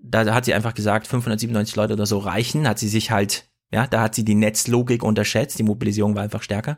Da 0.02 0.34
hat 0.34 0.46
sie 0.46 0.54
einfach 0.54 0.74
gesagt, 0.74 1.08
597 1.08 1.76
Leute 1.76 1.94
oder 1.94 2.06
so 2.06 2.20
reichen, 2.20 2.68
hat 2.68 2.80
sie 2.80 2.88
sich 2.88 3.12
halt, 3.12 3.50
ja, 3.70 3.86
da 3.86 4.02
hat 4.02 4.16
sie 4.16 4.24
die 4.24 4.34
Netzlogik 4.36 5.04
unterschätzt, 5.04 5.60
die 5.60 5.64
Mobilisierung 5.64 6.16
war 6.16 6.24
einfach 6.24 6.42
stärker. 6.42 6.78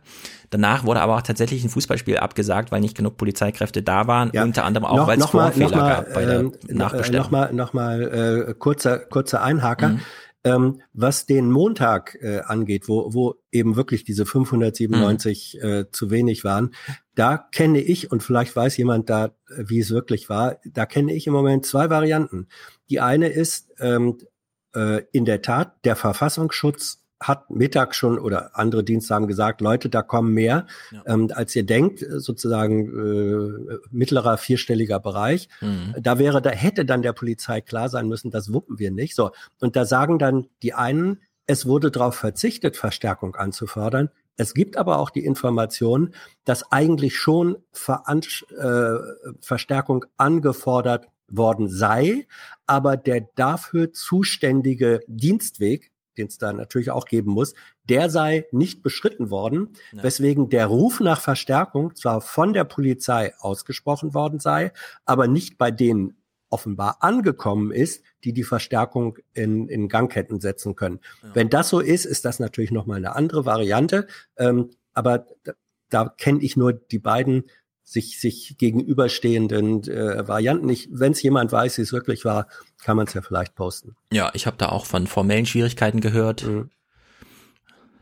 Danach 0.50 0.86
wurde 0.86 1.02
aber 1.02 1.18
auch 1.18 1.22
tatsächlich 1.22 1.64
ein 1.64 1.70
Fußballspiel 1.70 2.18
abgesagt, 2.18 2.72
weil 2.72 2.82
nicht 2.82 2.98
genug 2.98 3.18
Polizeikräfte 3.18 3.84
da 3.84 4.08
waren, 4.08 4.32
unter 4.32 4.66
anderem 4.66 4.86
auch, 4.86 5.06
weil 5.06 5.20
es 5.20 5.28
Formfehler 5.28 5.70
noch 5.70 5.76
mal, 5.76 5.90
gab 5.90 6.14
bei 6.16 6.26
der 6.26 6.40
ähm, 6.40 6.54
Nachbestellung. 6.68 7.22
Nochmal 7.22 7.54
noch 7.54 7.74
mal, 7.74 8.48
äh, 8.50 8.54
kurzer, 8.56 8.98
kurzer 8.98 9.44
Einhaker. 9.44 9.90
Mhm. 9.90 10.02
Ähm, 10.44 10.82
was 10.94 11.28
den 11.28 11.52
Montag 11.52 12.18
äh, 12.22 12.40
angeht, 12.40 12.88
wo, 12.88 13.14
wo 13.14 13.36
eben 13.52 13.76
wirklich 13.76 14.04
diese 14.04 14.26
597 14.26 15.60
Mhm. 15.62 15.68
äh, 15.70 15.92
zu 15.92 16.10
wenig 16.10 16.44
waren, 16.44 16.74
da 17.14 17.38
kenne 17.38 17.80
ich, 17.80 18.12
und 18.12 18.24
vielleicht 18.24 18.56
weiß 18.56 18.78
jemand 18.78 19.10
da, 19.10 19.26
äh, 19.26 19.30
wie 19.68 19.80
es 19.80 19.92
wirklich 19.92 20.30
war, 20.30 20.58
da 20.66 20.86
kenne 20.86 21.14
ich 21.14 21.28
im 21.28 21.34
Moment 21.34 21.66
zwei 21.66 21.90
Varianten. 21.92 22.48
Die 22.90 23.00
eine 23.00 23.28
ist, 23.28 23.70
ähm, 23.80 24.18
äh, 24.74 25.04
in 25.12 25.26
der 25.26 25.42
Tat, 25.42 25.86
der 25.86 25.96
Verfassungsschutz 25.96 27.01
hat 27.22 27.50
Mittag 27.52 27.94
schon 27.96 28.20
oder 28.20 28.58
andere 28.58 28.84
Dienste 28.84 29.14
haben 29.14 29.28
gesagt, 29.28 29.62
Leute, 29.62 29.90
da 29.90 30.02
kommen 30.02 30.34
mehr, 30.34 30.66
ähm, 31.06 31.30
als 31.34 31.56
ihr 31.56 31.66
denkt, 31.66 32.02
äh, 32.02 32.20
sozusagen 32.20 32.88
äh, 32.90 33.78
mittlerer 33.92 34.38
vierstelliger 34.38 35.00
Bereich. 35.00 35.48
Mhm. 35.62 35.96
Da 36.02 36.18
wäre, 36.20 36.42
da 36.42 36.50
hätte 36.50 36.84
dann 36.84 37.04
der 37.04 37.14
Polizei 37.14 37.62
klar 37.62 37.90
sein 37.90 38.08
müssen, 38.08 38.32
das 38.32 38.52
wuppen 38.52 38.80
wir 38.80 38.92
nicht. 38.92 39.16
So 39.16 39.32
und 39.60 39.76
da 39.76 39.86
sagen 39.86 40.18
dann 40.18 40.48
die 40.64 40.74
einen, 40.74 41.22
es 41.46 41.66
wurde 41.66 41.92
darauf 41.92 42.16
verzichtet, 42.16 42.76
Verstärkung 42.76 43.36
anzufordern. 43.36 44.10
Es 44.38 44.54
gibt 44.54 44.78
aber 44.78 44.98
auch 44.98 45.10
die 45.10 45.26
Information, 45.26 46.14
dass 46.46 46.72
eigentlich 46.72 47.18
schon 47.18 47.58
Veran 47.72 48.22
äh, 48.58 48.98
Verstärkung 49.42 50.06
angefordert 50.18 51.08
worden 51.28 51.70
sei, 51.70 52.28
aber 52.66 52.98
der 52.98 53.28
dafür 53.36 53.94
zuständige 53.94 55.02
Dienstweg, 55.08 55.91
den 56.18 56.28
es 56.28 56.38
da 56.38 56.54
natürlich 56.54 56.92
auch 56.92 57.06
geben 57.06 57.32
muss, 57.32 57.54
der 57.84 58.10
sei 58.10 58.46
nicht 58.52 58.84
beschritten 58.84 59.30
worden, 59.30 59.70
weswegen 59.92 60.50
der 60.50 60.68
Ruf 60.68 61.00
nach 61.00 61.22
Verstärkung 61.22 61.96
zwar 61.96 62.22
von 62.22 62.54
der 62.54 62.64
Polizei 62.64 63.34
ausgesprochen 63.40 64.14
worden 64.14 64.40
sei, 64.40 64.72
aber 65.06 65.28
nicht 65.28 65.58
bei 65.58 65.72
denen 65.72 66.18
offenbar 66.50 66.98
angekommen 67.00 67.72
ist, 67.72 68.04
die 68.24 68.34
die 68.34 68.44
Verstärkung 68.44 69.18
in, 69.34 69.68
in 69.70 69.88
Gang 69.88 70.14
hätten 70.14 70.42
setzen 70.42 70.76
können. 70.76 71.00
Wenn 71.34 71.50
das 71.50 71.70
so 71.70 71.80
ist, 71.80 72.06
ist 72.06 72.26
das 72.26 72.40
natürlich 72.40 72.72
nochmal 72.72 72.98
eine 72.98 73.16
andere 73.16 73.46
Variante, 73.46 74.08
ähm, 74.38 74.72
aber 74.94 75.26
da, 75.44 75.54
da 75.90 76.10
kenne 76.10 76.42
ich 76.42 76.58
nur 76.58 76.74
die 76.74 77.00
beiden 77.00 77.46
sich, 77.84 78.20
sich 78.20 78.56
gegenüberstehenden 78.58 79.84
äh, 79.88 80.28
Varianten. 80.28 80.70
Wenn 80.92 81.12
es 81.12 81.22
jemand 81.22 81.52
weiß, 81.52 81.78
wie 81.78 81.82
es 81.82 81.92
wirklich 81.94 82.26
war, 82.26 82.48
kann 82.84 82.98
man 82.98 83.08
es 83.08 83.14
ja 83.14 83.22
vielleicht 83.22 83.56
posten. 83.56 83.96
Ja, 84.12 84.32
ich 84.34 84.46
habe 84.48 84.58
da 84.58 84.70
auch 84.70 84.86
von 84.86 85.08
formellen 85.08 85.46
Schwierigkeiten 85.46 86.00
gehört. 86.02 86.46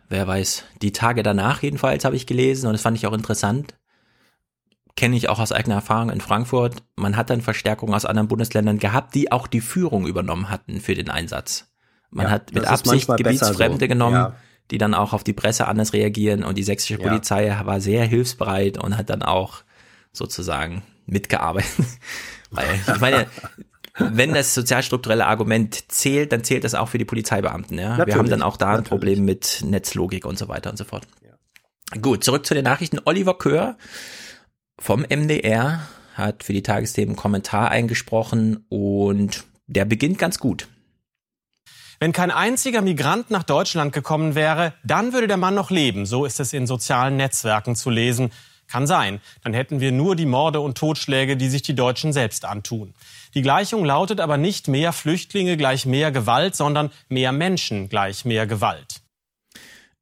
Wer 0.10 0.28
weiß. 0.28 0.64
Die 0.82 0.92
Tage 0.92 1.24
danach 1.24 1.62
jedenfalls 1.62 2.04
habe 2.04 2.16
ich 2.16 2.26
gelesen 2.26 2.68
und 2.68 2.74
das 2.74 2.82
fand 2.82 2.98
ich 2.98 3.06
auch 3.08 3.14
interessant. 3.14 3.76
Kenne 4.96 5.16
ich 5.16 5.30
auch 5.30 5.40
aus 5.40 5.52
eigener 5.52 5.76
Erfahrung 5.76 6.10
in 6.10 6.20
Frankfurt. 6.20 6.84
Man 6.96 7.16
hat 7.16 7.30
dann 7.30 7.42
Verstärkungen 7.42 7.94
aus 7.94 8.06
anderen 8.06 8.28
Bundesländern 8.28 8.80
gehabt, 8.80 9.16
die 9.16 9.32
auch 9.32 9.48
die 9.48 9.62
Führung 9.62 10.08
übernommen 10.08 10.50
hatten 10.50 10.82
für 10.82 10.96
den 10.96 11.10
Einsatz. 11.10 11.70
Man 12.10 12.26
Ja, 12.26 12.32
hat 12.32 12.54
mit 12.54 12.66
Absicht 12.66 13.08
Gebietsfremde 13.08 13.86
so. 13.86 13.88
genommen, 13.88 14.16
Ja. 14.16 14.36
Die 14.72 14.78
dann 14.78 14.94
auch 14.94 15.14
auf 15.14 15.24
die 15.24 15.34
Presse 15.34 15.68
anders 15.68 15.94
reagieren 15.94 16.44
und 16.44 16.58
die 16.58 16.64
sächsische 16.64 17.02
Ja. 17.02 17.08
Polizei 17.08 17.56
war 17.64 17.82
sehr 17.82 18.06
hilfsbereit 18.06 18.78
und 18.78 18.98
hat 18.98 19.10
dann 19.10 19.24
auch 19.24 19.64
sozusagen 20.12 20.84
mitgearbeitet. 21.06 21.86
Weil 22.52 22.68
ich 22.88 23.00
meine, 23.00 23.28
wenn 23.98 24.34
das 24.34 24.54
sozialstrukturelle 24.54 25.26
Argument 25.26 25.92
zählt, 25.92 26.32
dann 26.32 26.44
zählt 26.44 26.64
das 26.64 26.76
auch 26.76 26.90
für 26.90 26.98
die 26.98 27.06
Polizeibeamten. 27.06 27.78
Ja? 27.78 28.06
Wir 28.06 28.16
haben 28.16 28.30
dann 28.30 28.42
auch 28.42 28.58
da 28.58 28.68
ein 28.68 28.72
natürlich. 28.72 28.90
Problem 28.90 29.26
mit 29.26 29.62
Netzlogik 29.64 30.26
und 30.26 30.38
so 30.38 30.48
weiter 30.48 30.70
und 30.70 30.78
so 30.78 30.84
fort. 30.84 31.06
Gut, 32.02 32.24
zurück 32.24 32.46
zu 32.46 32.54
den 32.54 32.64
Nachrichten. 32.64 33.00
Oliver 33.06 33.36
Köhr 33.36 33.78
vom 34.80 35.02
MDR 35.02 35.88
hat 36.14 36.44
für 36.44 36.54
die 36.54 36.62
Tagesthemen 36.62 37.10
einen 37.10 37.16
Kommentar 37.16 37.72
eingesprochen 37.72 38.66
und 38.70 39.44
der 39.68 39.86
beginnt 39.86 40.20
ganz 40.20 40.40
gut. 40.40 40.68
Wenn 42.00 42.14
kein 42.14 42.32
einziger 42.32 42.82
Migrant 42.82 43.30
nach 43.30 43.44
Deutschland 43.44 43.92
gekommen 43.92 44.34
wäre, 44.34 44.74
dann 44.84 45.12
würde 45.12 45.28
der 45.28 45.36
Mann 45.36 45.56
noch 45.56 45.70
leben. 45.70 46.06
So 46.06 46.24
ist 46.24 46.40
es 46.40 46.54
in 46.54 46.66
sozialen 46.66 47.18
Netzwerken 47.18 47.76
zu 47.76 47.90
lesen. 47.90 48.32
Kann 48.68 48.88
sein. 48.88 49.20
Dann 49.44 49.54
hätten 49.54 49.82
wir 49.82 49.92
nur 49.92 50.16
die 50.16 50.26
Morde 50.28 50.62
und 50.62 50.78
Totschläge, 50.78 51.36
die 51.36 51.50
sich 51.50 51.62
die 51.62 51.76
Deutschen 51.76 52.14
selbst 52.14 52.46
antun. 52.46 52.94
Die 53.34 53.42
Gleichung 53.42 53.84
lautet 53.84 54.22
aber 54.22 54.38
nicht 54.38 54.68
mehr 54.68 54.94
Flüchtlinge 54.94 55.58
gleich 55.58 55.86
mehr 55.86 56.12
Gewalt, 56.12 56.56
sondern 56.56 56.92
mehr 57.10 57.32
Menschen 57.32 57.90
gleich 57.90 58.24
mehr 58.26 58.48
Gewalt. 58.48 59.02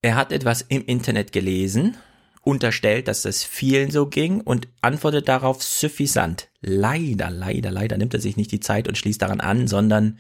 Er 0.02 0.16
hat 0.16 0.32
etwas 0.32 0.62
im 0.62 0.86
Internet 0.86 1.32
gelesen, 1.32 1.98
unterstellt, 2.44 3.08
dass 3.08 3.24
das 3.24 3.44
vielen 3.44 3.90
so 3.90 4.06
ging 4.06 4.42
und 4.42 4.68
antwortet 4.82 5.28
darauf 5.28 5.64
suffisant. 5.64 6.50
Leider, 6.62 7.32
leider, 7.32 7.72
leider 7.72 7.98
nimmt 7.98 8.14
er 8.14 8.22
sich 8.22 8.38
nicht 8.38 8.52
die 8.52 8.60
Zeit 8.60 8.88
und 8.88 8.98
schließt 8.98 9.22
daran 9.22 9.42
an, 9.42 9.68
sondern 9.68 10.20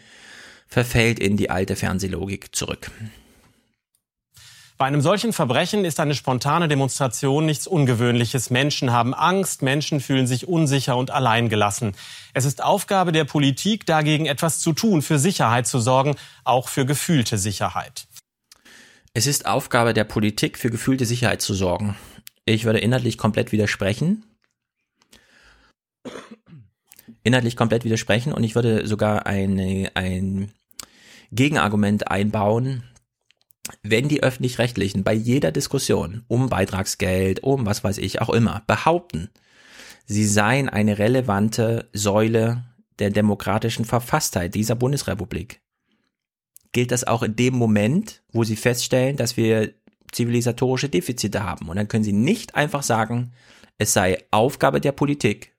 verfällt 0.67 1.19
in 1.19 1.37
die 1.37 1.49
alte 1.49 1.75
Fernsehlogik 1.75 2.55
zurück. 2.55 2.91
Bei 4.77 4.85
einem 4.85 5.01
solchen 5.01 5.33
Verbrechen 5.33 5.85
ist 5.85 5.99
eine 5.99 6.13
spontane 6.13 6.67
Demonstration 6.67 7.47
nichts 7.47 7.65
Ungewöhnliches. 7.65 8.51
Menschen 8.51 8.91
haben 8.91 9.15
Angst, 9.15 9.63
Menschen 9.63 9.99
fühlen 9.99 10.27
sich 10.27 10.47
unsicher 10.47 10.97
und 10.97 11.09
alleingelassen. 11.09 11.95
Es 12.35 12.45
ist 12.45 12.63
Aufgabe 12.63 13.11
der 13.11 13.25
Politik, 13.25 13.87
dagegen 13.87 14.27
etwas 14.27 14.59
zu 14.59 14.73
tun, 14.73 15.01
für 15.01 15.17
Sicherheit 15.17 15.65
zu 15.65 15.79
sorgen, 15.79 16.15
auch 16.43 16.69
für 16.69 16.85
gefühlte 16.85 17.39
Sicherheit. 17.39 18.07
Es 19.13 19.25
ist 19.25 19.47
Aufgabe 19.47 19.95
der 19.95 20.03
Politik, 20.03 20.59
für 20.59 20.69
gefühlte 20.69 21.07
Sicherheit 21.07 21.41
zu 21.41 21.55
sorgen. 21.55 21.97
Ich 22.45 22.65
würde 22.65 22.77
inhaltlich 22.77 23.17
komplett 23.17 23.51
widersprechen. 23.51 24.23
Inhaltlich 27.23 27.55
komplett 27.55 27.83
widersprechen 27.83 28.31
und 28.31 28.43
ich 28.43 28.53
würde 28.53 28.85
sogar 28.85 29.25
eine, 29.25 29.89
ein 29.95 30.51
Gegenargument 31.31 32.09
einbauen. 32.09 32.83
Wenn 33.83 34.07
die 34.07 34.23
Öffentlich-Rechtlichen 34.23 35.03
bei 35.03 35.13
jeder 35.13 35.51
Diskussion 35.51 36.23
um 36.27 36.49
Beitragsgeld, 36.49 37.43
um 37.43 37.65
was 37.65 37.83
weiß 37.83 37.97
ich 37.97 38.21
auch 38.21 38.29
immer, 38.29 38.63
behaupten, 38.65 39.29
sie 40.05 40.25
seien 40.25 40.69
eine 40.69 40.99
relevante 40.99 41.89
Säule 41.91 42.63
der 42.99 43.09
demokratischen 43.09 43.83
Verfasstheit 43.83 44.55
dieser 44.55 44.75
Bundesrepublik, 44.75 45.61
gilt 46.71 46.91
das 46.91 47.05
auch 47.05 47.23
in 47.23 47.35
dem 47.35 47.55
Moment, 47.55 48.23
wo 48.31 48.43
sie 48.43 48.55
feststellen, 48.55 49.17
dass 49.17 49.35
wir 49.35 49.73
zivilisatorische 50.11 50.89
Defizite 50.89 51.43
haben. 51.43 51.67
Und 51.67 51.75
dann 51.75 51.89
können 51.89 52.05
sie 52.05 52.13
nicht 52.13 52.55
einfach 52.55 52.83
sagen, 52.83 53.33
es 53.77 53.93
sei 53.93 54.23
Aufgabe 54.31 54.79
der 54.79 54.93
Politik, 54.93 55.57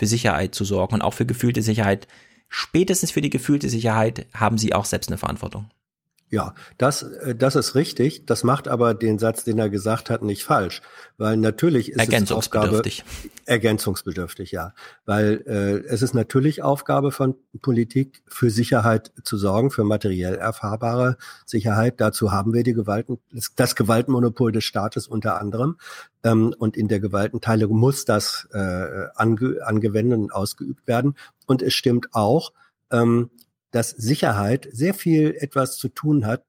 für 0.00 0.06
Sicherheit 0.06 0.54
zu 0.54 0.64
sorgen 0.64 0.94
und 0.94 1.02
auch 1.02 1.14
für 1.14 1.26
gefühlte 1.26 1.62
Sicherheit. 1.62 2.08
Spätestens 2.50 3.12
für 3.12 3.20
die 3.20 3.30
gefühlte 3.30 3.70
Sicherheit 3.70 4.26
haben 4.34 4.58
sie 4.58 4.74
auch 4.74 4.84
selbst 4.84 5.08
eine 5.08 5.18
Verantwortung. 5.18 5.70
Ja, 6.32 6.54
das, 6.78 7.02
äh, 7.02 7.34
das 7.34 7.56
ist 7.56 7.74
richtig. 7.74 8.24
Das 8.24 8.44
macht 8.44 8.68
aber 8.68 8.94
den 8.94 9.18
Satz, 9.18 9.42
den 9.42 9.58
er 9.58 9.68
gesagt 9.68 10.10
hat, 10.10 10.22
nicht 10.22 10.44
falsch. 10.44 10.80
Weil 11.18 11.36
natürlich 11.36 11.90
ist 11.90 11.98
ergänzungsbedürftig. 11.98 13.00
es 13.00 13.04
Aufgabe, 13.04 13.40
ergänzungsbedürftig, 13.46 14.52
ja. 14.52 14.72
Weil 15.04 15.42
äh, 15.46 15.88
es 15.88 16.02
ist 16.02 16.14
natürlich 16.14 16.62
Aufgabe 16.62 17.10
von 17.10 17.34
Politik, 17.60 18.22
für 18.28 18.48
Sicherheit 18.48 19.12
zu 19.24 19.36
sorgen, 19.36 19.72
für 19.72 19.82
materiell 19.82 20.36
erfahrbare 20.36 21.16
Sicherheit. 21.46 22.00
Dazu 22.00 22.30
haben 22.30 22.54
wir 22.54 22.62
die 22.62 22.74
Gewalten, 22.74 23.18
das 23.56 23.74
Gewaltmonopol 23.74 24.52
des 24.52 24.62
Staates 24.62 25.08
unter 25.08 25.40
anderem. 25.40 25.78
Ähm, 26.22 26.54
und 26.58 26.76
in 26.76 26.86
der 26.86 27.00
Gewaltenteilung 27.00 27.76
muss 27.76 28.04
das 28.04 28.46
äh, 28.52 29.06
ange 29.16 29.58
angewendet 29.64 30.18
und 30.20 30.32
ausgeübt 30.32 30.86
werden. 30.86 31.16
Und 31.50 31.62
es 31.62 31.74
stimmt 31.74 32.14
auch, 32.14 32.52
ähm, 32.92 33.32
dass 33.72 33.90
Sicherheit 33.90 34.68
sehr 34.70 34.94
viel 34.94 35.34
etwas 35.36 35.78
zu 35.78 35.88
tun 35.88 36.24
hat, 36.24 36.44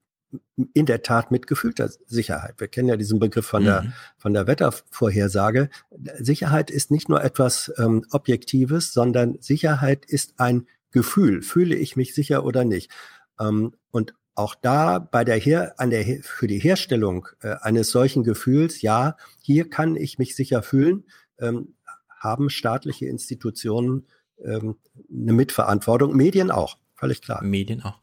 in 0.76 0.86
der 0.86 1.02
Tat 1.02 1.32
mit 1.32 1.48
gefühlter 1.48 1.90
Sicherheit. 2.06 2.60
Wir 2.60 2.68
kennen 2.68 2.88
ja 2.88 2.98
diesen 2.98 3.18
Begriff 3.18 3.48
von 3.48 3.64
mhm. 3.64 3.66
der 3.66 3.94
von 4.20 4.34
der 4.36 4.46
Wettervorhersage. 4.46 5.72
Sicherheit 6.20 6.70
ist 6.70 6.92
nicht 6.92 7.10
nur 7.10 7.24
etwas 7.24 7.74
ähm, 7.80 8.06
Objektives, 8.12 8.94
sondern 8.94 9.42
Sicherheit 9.42 10.06
ist 10.06 10.36
ein 10.38 10.68
Gefühl. 10.92 11.42
Fühle 11.42 11.74
ich 11.76 11.96
mich 11.96 12.14
sicher 12.14 12.46
oder 12.46 12.64
nicht? 12.64 12.92
Ähm, 13.40 13.74
und 13.90 14.14
auch 14.36 14.54
da 14.54 15.00
bei 15.00 15.24
der 15.24 15.38
Her 15.38 15.80
an 15.80 15.90
der 15.90 16.06
für 16.22 16.46
die 16.46 16.60
Herstellung 16.60 17.28
äh, 17.42 17.56
eines 17.62 17.90
solchen 17.90 18.24
Gefühls, 18.24 18.84
ja, 18.84 19.18
hier 19.42 19.68
kann 19.68 19.96
ich 19.96 20.20
mich 20.20 20.36
sicher 20.36 20.62
fühlen, 20.62 21.06
ähm, 21.40 21.74
haben 22.20 22.52
staatliche 22.52 23.08
Institutionen 23.08 24.06
ähm, 24.46 24.76
eine 25.12 25.34
Mitverantwortung, 25.34 26.16
Medien 26.16 26.52
auch. 26.52 26.78
Völlig 26.96 27.22
klar. 27.22 27.44
Medien 27.44 27.84
auch. 27.84 27.98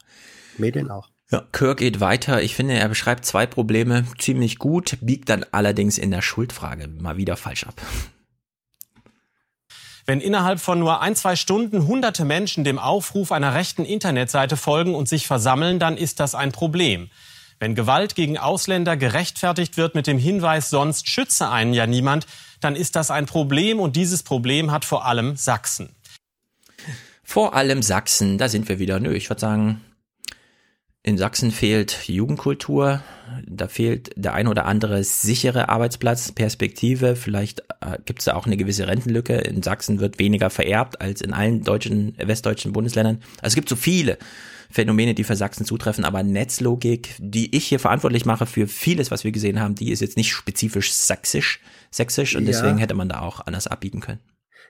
Medien 0.56 0.90
auch. 0.90 1.08
Ja, 1.30 1.44
Kirk 1.52 1.78
geht 1.78 2.00
weiter. 2.00 2.42
Ich 2.42 2.54
finde, 2.54 2.74
er 2.74 2.88
beschreibt 2.88 3.26
zwei 3.26 3.46
Probleme 3.46 4.04
ziemlich 4.18 4.58
gut, 4.58 4.96
biegt 5.02 5.28
dann 5.28 5.44
allerdings 5.52 5.98
in 5.98 6.10
der 6.10 6.22
Schuldfrage 6.22 6.88
mal 6.88 7.18
wieder 7.18 7.36
falsch 7.36 7.64
ab. 7.66 7.80
Wenn 10.06 10.22
innerhalb 10.22 10.58
von 10.58 10.78
nur 10.78 11.02
ein, 11.02 11.14
zwei 11.14 11.36
Stunden 11.36 11.86
hunderte 11.86 12.24
Menschen 12.24 12.64
dem 12.64 12.78
Aufruf 12.78 13.30
einer 13.30 13.54
rechten 13.54 13.84
Internetseite 13.84 14.56
folgen 14.56 14.94
und 14.94 15.06
sich 15.06 15.26
versammeln, 15.26 15.78
dann 15.78 15.98
ist 15.98 16.18
das 16.18 16.34
ein 16.34 16.50
Problem. 16.50 17.10
Wenn 17.60 17.74
Gewalt 17.74 18.14
gegen 18.14 18.38
Ausländer 18.38 18.96
gerechtfertigt 18.96 19.76
wird 19.76 19.94
mit 19.94 20.06
dem 20.06 20.16
Hinweis, 20.16 20.70
sonst 20.70 21.10
schütze 21.10 21.50
einen 21.50 21.74
ja 21.74 21.86
niemand, 21.86 22.26
dann 22.60 22.74
ist 22.74 22.96
das 22.96 23.10
ein 23.10 23.26
Problem 23.26 23.80
und 23.80 23.96
dieses 23.96 24.22
Problem 24.22 24.70
hat 24.70 24.86
vor 24.86 25.04
allem 25.04 25.36
Sachsen. 25.36 25.94
Vor 27.30 27.54
allem 27.54 27.82
Sachsen, 27.82 28.38
da 28.38 28.48
sind 28.48 28.70
wir 28.70 28.78
wieder. 28.78 29.00
Nö, 29.00 29.12
ich 29.12 29.28
würde 29.28 29.42
sagen, 29.42 29.82
in 31.02 31.18
Sachsen 31.18 31.50
fehlt 31.50 32.08
Jugendkultur, 32.08 33.02
da 33.46 33.68
fehlt 33.68 34.12
der 34.16 34.32
ein 34.32 34.48
oder 34.48 34.64
andere 34.64 35.04
sichere 35.04 35.68
Arbeitsplatz, 35.68 36.32
Perspektive, 36.32 37.16
vielleicht 37.16 37.60
äh, 37.82 37.98
gibt 38.06 38.20
es 38.20 38.24
da 38.24 38.34
auch 38.34 38.46
eine 38.46 38.56
gewisse 38.56 38.88
Rentenlücke. 38.88 39.34
In 39.34 39.62
Sachsen 39.62 40.00
wird 40.00 40.18
weniger 40.18 40.48
vererbt 40.48 41.02
als 41.02 41.20
in 41.20 41.34
allen 41.34 41.64
deutschen, 41.64 42.16
westdeutschen 42.16 42.72
Bundesländern. 42.72 43.20
Also 43.42 43.48
es 43.48 43.54
gibt 43.56 43.68
so 43.68 43.76
viele 43.76 44.16
Phänomene, 44.70 45.12
die 45.12 45.24
für 45.24 45.36
Sachsen 45.36 45.66
zutreffen, 45.66 46.06
aber 46.06 46.22
Netzlogik, 46.22 47.14
die 47.18 47.54
ich 47.54 47.66
hier 47.66 47.78
verantwortlich 47.78 48.24
mache 48.24 48.46
für 48.46 48.66
vieles, 48.66 49.10
was 49.10 49.24
wir 49.24 49.32
gesehen 49.32 49.60
haben, 49.60 49.74
die 49.74 49.90
ist 49.90 50.00
jetzt 50.00 50.16
nicht 50.16 50.32
spezifisch 50.32 50.94
sächsisch, 50.94 51.60
sächsisch 51.90 52.36
und 52.36 52.44
ja. 52.44 52.52
deswegen 52.52 52.78
hätte 52.78 52.94
man 52.94 53.10
da 53.10 53.20
auch 53.20 53.46
anders 53.46 53.66
abbiegen 53.66 54.00
können. 54.00 54.20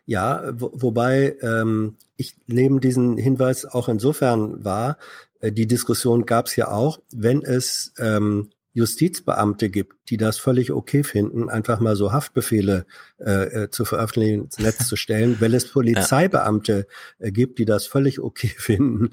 Ja, 0.08 0.54
wo, 0.54 0.70
wobei 0.72 1.36
ähm, 1.42 1.96
ich 2.16 2.34
nehme 2.46 2.80
diesen 2.80 3.18
Hinweis 3.18 3.66
auch 3.66 3.90
insofern 3.90 4.64
wahr, 4.64 4.96
äh, 5.40 5.52
die 5.52 5.66
Diskussion 5.66 6.24
gab 6.24 6.46
es 6.46 6.56
ja 6.56 6.70
auch, 6.70 6.98
wenn 7.12 7.42
es 7.42 7.92
ähm, 7.98 8.48
Justizbeamte 8.72 9.68
gibt, 9.68 10.08
die 10.08 10.16
das 10.16 10.38
völlig 10.38 10.72
okay 10.72 11.04
finden, 11.04 11.50
einfach 11.50 11.80
mal 11.80 11.94
so 11.94 12.10
Haftbefehle 12.10 12.86
äh, 13.18 13.64
äh 13.64 13.70
zu 13.70 13.84
veröffentlichen, 13.84 14.44
ins 14.44 14.58
Netz 14.58 14.88
zu 14.88 14.96
stellen, 14.96 15.36
wenn 15.40 15.52
es 15.52 15.68
Polizeibeamte 15.72 16.86
äh, 17.18 17.30
gibt, 17.30 17.58
die 17.58 17.66
das 17.66 17.86
völlig 17.86 18.18
okay 18.18 18.48
finden, 18.56 19.10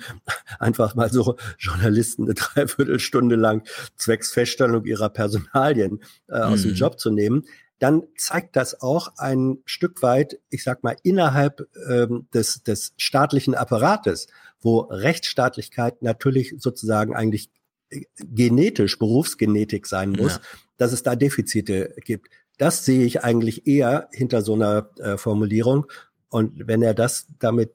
einfach 0.60 0.96
mal 0.96 1.12
so 1.12 1.36
Journalisten 1.60 2.24
eine 2.24 2.36
Dreiviertelstunde 2.36 3.36
lang 3.36 3.68
zwecks 3.98 4.32
Feststellung 4.32 4.86
ihrer 4.86 5.10
Personalien 5.10 6.00
äh, 6.30 6.40
aus 6.40 6.64
mhm. 6.64 6.70
dem 6.70 6.76
Job 6.76 7.02
zu 7.02 7.12
nehmen, 7.12 7.44
dann 7.80 8.04
zeigt 8.18 8.56
das 8.56 8.82
auch 8.82 9.14
ein 9.18 9.60
Stück 9.66 10.02
weit, 10.02 10.40
ich 10.50 10.64
sag 10.64 10.84
mal, 10.84 10.96
innerhalb 11.04 11.68
ähm, 11.90 12.28
des, 12.34 12.64
des 12.64 12.94
staatlichen 12.98 13.56
Apparates, 13.56 14.28
wo 14.62 14.80
Rechtsstaatlichkeit 14.80 16.02
natürlich 16.02 16.56
sozusagen 16.58 17.16
eigentlich 17.16 17.50
äh, 17.90 18.02
genetisch, 18.18 18.98
Berufsgenetik 18.98 19.88
sein 19.88 20.12
muss, 20.12 20.36
ja. 20.36 20.42
dass 20.78 20.94
es 20.94 21.04
da 21.04 21.16
Defizite 21.16 21.96
gibt. 22.04 22.30
Das 22.58 22.86
sehe 22.86 23.06
ich 23.06 23.24
eigentlich 23.24 23.68
eher 23.68 24.08
hinter 24.14 24.42
so 24.42 24.54
einer 24.54 24.90
äh, 24.98 25.18
Formulierung. 25.18 25.88
Und 26.30 26.68
wenn 26.68 26.82
er 26.82 26.94
das 26.94 27.28
damit 27.40 27.74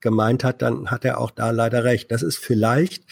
gemeint 0.00 0.44
hat, 0.44 0.62
dann 0.62 0.90
hat 0.90 1.04
er 1.04 1.18
auch 1.18 1.32
da 1.32 1.50
leider 1.50 1.82
recht. 1.84 2.12
Das 2.12 2.22
ist 2.22 2.38
vielleicht 2.38 3.04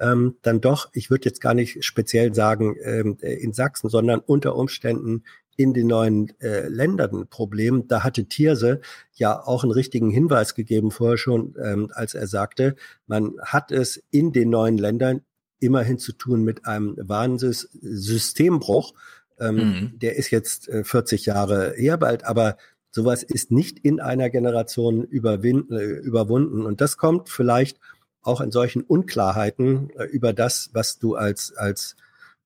ähm, 0.00 0.36
dann 0.42 0.60
doch, 0.60 0.88
ich 0.92 1.10
würde 1.10 1.26
jetzt 1.26 1.40
gar 1.40 1.54
nicht 1.54 1.84
speziell 1.84 2.34
sagen 2.34 2.76
ähm, 2.82 3.18
in 3.20 3.52
Sachsen, 3.52 3.88
sondern 3.88 4.20
unter 4.20 4.56
Umständen 4.56 5.24
in 5.56 5.74
den 5.74 5.86
neuen 5.86 6.32
äh, 6.40 6.68
Ländern 6.68 7.22
ein 7.22 7.26
Problem. 7.28 7.86
Da 7.88 8.02
hatte 8.02 8.24
Thierse 8.24 8.80
ja 9.12 9.40
auch 9.40 9.62
einen 9.62 9.72
richtigen 9.72 10.10
Hinweis 10.10 10.54
gegeben 10.54 10.90
vorher 10.90 11.18
schon, 11.18 11.54
ähm, 11.62 11.90
als 11.94 12.14
er 12.14 12.26
sagte, 12.26 12.76
man 13.06 13.34
hat 13.42 13.70
es 13.72 14.02
in 14.10 14.32
den 14.32 14.50
neuen 14.50 14.78
Ländern 14.78 15.20
immerhin 15.60 15.98
zu 15.98 16.12
tun 16.12 16.42
mit 16.42 16.66
einem 16.66 16.96
Wahnsinns-Systembruch. 16.98 18.94
Ähm, 19.38 19.56
mhm. 19.56 19.98
Der 19.98 20.16
ist 20.16 20.30
jetzt 20.30 20.68
äh, 20.68 20.84
40 20.84 21.26
Jahre 21.26 21.74
her 21.76 21.96
bald, 21.96 22.24
aber 22.24 22.56
sowas 22.90 23.22
ist 23.22 23.50
nicht 23.50 23.78
in 23.78 24.00
einer 24.00 24.30
Generation 24.30 25.04
überwinden, 25.04 25.74
äh, 25.74 25.84
überwunden. 25.84 26.66
Und 26.66 26.80
das 26.80 26.96
kommt 26.96 27.28
vielleicht 27.28 27.78
auch 28.22 28.40
in 28.40 28.50
solchen 28.50 28.82
Unklarheiten 28.82 29.90
äh, 29.96 30.04
über 30.04 30.32
das, 30.32 30.70
was 30.72 30.98
du 30.98 31.14
als, 31.14 31.52
als 31.56 31.96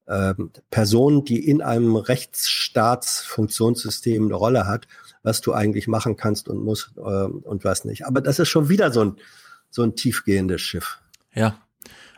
ähm, 0.09 0.51
Person, 0.71 1.25
die 1.25 1.49
in 1.49 1.63
einem 1.63 1.97
Rechtsstaatsfunktionssystem 1.97 4.27
eine 4.27 4.35
Rolle 4.35 4.67
hat, 4.67 4.87
was 5.23 5.41
du 5.41 5.53
eigentlich 5.53 5.89
machen 5.89 6.17
kannst 6.17 6.49
und 6.49 6.63
musst 6.63 6.93
äh, 6.97 7.01
und 7.01 7.65
was 7.65 7.85
nicht. 7.85 8.07
Aber 8.07 8.21
das 8.21 8.39
ist 8.39 8.49
schon 8.49 8.69
wieder 8.69 8.93
so 8.93 9.05
ein, 9.05 9.17
so 9.71 9.83
ein 9.83 9.97
tiefgehendes 9.97 10.61
Schiff. 10.61 10.99
Ja. 11.35 11.59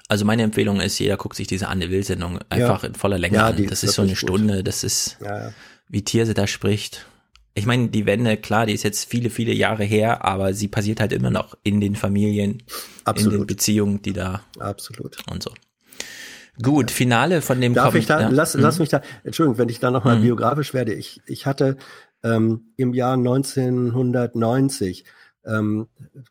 Also 0.09 0.24
meine 0.24 0.43
Empfehlung 0.43 0.81
ist, 0.81 0.98
jeder 0.98 1.19
guckt 1.19 1.36
sich 1.36 1.47
diese 1.47 1.69
Anne 1.69 1.90
Will-Sendung 1.90 2.39
einfach 2.48 2.82
ja. 2.82 2.89
in 2.89 2.94
voller 2.94 3.19
Länge 3.19 3.36
ja, 3.36 3.48
an. 3.48 3.66
Das 3.66 3.82
ist 3.82 3.94
so 3.94 4.02
eine 4.02 4.16
Stunde, 4.16 4.59
gut. 4.59 4.66
das 4.66 4.82
ist, 4.82 5.19
ja, 5.23 5.52
wie 5.89 6.02
Tierse 6.02 6.32
da 6.32 6.47
spricht. 6.47 7.05
Ich 7.55 7.66
meine, 7.66 7.89
die 7.89 8.06
Wende, 8.06 8.36
klar, 8.36 8.66
die 8.66 8.73
ist 8.73 8.85
jetzt 8.85 9.10
viele, 9.10 9.31
viele 9.31 9.52
Jahre 9.52 9.85
her, 9.85 10.24
aber 10.24 10.55
sie 10.55 10.69
passiert 10.69 11.01
halt 11.01 11.12
immer 11.12 11.31
noch 11.31 11.56
in 11.62 11.81
den 11.81 11.97
Familien, 11.97 12.62
Absolut. 13.05 13.32
in 13.32 13.40
den 13.40 13.47
Beziehungen, 13.47 14.01
die 14.01 14.12
da 14.12 14.43
Absolut. 14.59 15.16
und 15.31 15.43
so. 15.43 15.52
Gut, 16.62 16.90
Finale 16.90 17.43
von 17.43 17.60
dem. 17.60 17.74
Darf 17.74 17.90
Kom 17.90 17.98
ich 17.98 18.06
da, 18.06 18.20
ja. 18.20 18.28
lass, 18.30 18.55
mhm. 18.55 18.62
lass 18.62 18.78
mich 18.78 18.89
da, 18.89 19.02
Entschuldigung, 19.24 19.59
wenn 19.59 19.68
ich 19.68 19.80
da 19.80 19.90
nochmal 19.90 20.16
mhm. 20.18 20.22
biografisch 20.22 20.74
werde. 20.74 20.94
Ich, 20.94 21.20
ich 21.26 21.47
hatte 21.47 21.76
ähm, 22.22 22.72
im 22.76 22.94
Jahr 22.94 23.14
1990 23.14 25.05
ähm, 25.48 25.89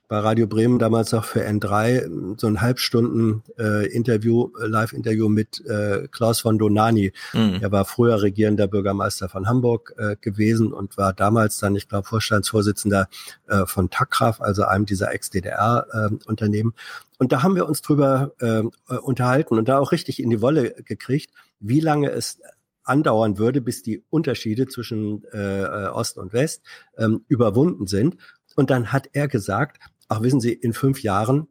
bei 0.07 0.19
Radio 0.19 0.47
Bremen 0.47 0.79
damals 0.79 1.11
noch 1.11 1.25
für 1.25 1.45
N3 1.45 2.37
so 2.37 2.47
ein 2.47 2.61
Halbstunden 2.61 3.43
äh, 3.57 3.87
Interview, 3.87 4.49
Live-Interview 4.59 5.27
mit 5.29 5.65
äh, 5.65 6.07
Klaus 6.11 6.41
von 6.41 6.57
Donani. 6.57 7.13
Mhm. 7.33 7.59
Er 7.61 7.71
war 7.71 7.85
früher 7.85 8.21
regierender 8.21 8.67
Bürgermeister 8.67 9.29
von 9.29 9.47
Hamburg 9.47 9.93
äh, 9.97 10.15
gewesen 10.21 10.71
und 10.71 10.97
war 10.97 11.13
damals 11.13 11.57
dann, 11.59 11.75
ich 11.75 11.89
glaube, 11.89 12.07
Vorstandsvorsitzender 12.07 13.07
äh, 13.47 13.65
von 13.65 13.89
TAKRAF, 13.89 14.41
also 14.41 14.63
einem 14.63 14.85
dieser 14.85 15.11
Ex-DDR-Unternehmen. 15.13 16.73
Äh, 16.75 17.06
und 17.17 17.31
da 17.31 17.43
haben 17.43 17.55
wir 17.55 17.67
uns 17.67 17.81
drüber 17.81 18.33
äh, 18.39 18.63
unterhalten 18.97 19.57
und 19.57 19.67
da 19.67 19.79
auch 19.79 19.91
richtig 19.91 20.21
in 20.21 20.29
die 20.29 20.41
Wolle 20.41 20.75
gekriegt, 20.83 21.33
wie 21.59 21.79
lange 21.79 22.09
es 22.11 22.39
andauern 22.83 23.37
würde, 23.37 23.61
bis 23.61 23.83
die 23.83 24.03
Unterschiede 24.09 24.67
zwischen 24.67 25.23
äh, 25.33 25.63
äh 25.63 25.87
Ost 25.87 26.17
und 26.17 26.33
West 26.33 26.63
ähm, 26.97 27.25
überwunden 27.27 27.87
sind. 27.87 28.17
Und 28.55 28.69
dann 28.69 28.91
hat 28.93 29.09
er 29.13 29.27
gesagt, 29.27 29.77
ach 30.07 30.21
wissen 30.21 30.39
Sie, 30.39 30.53
in 30.53 30.73
fünf 30.73 31.03
Jahren, 31.03 31.47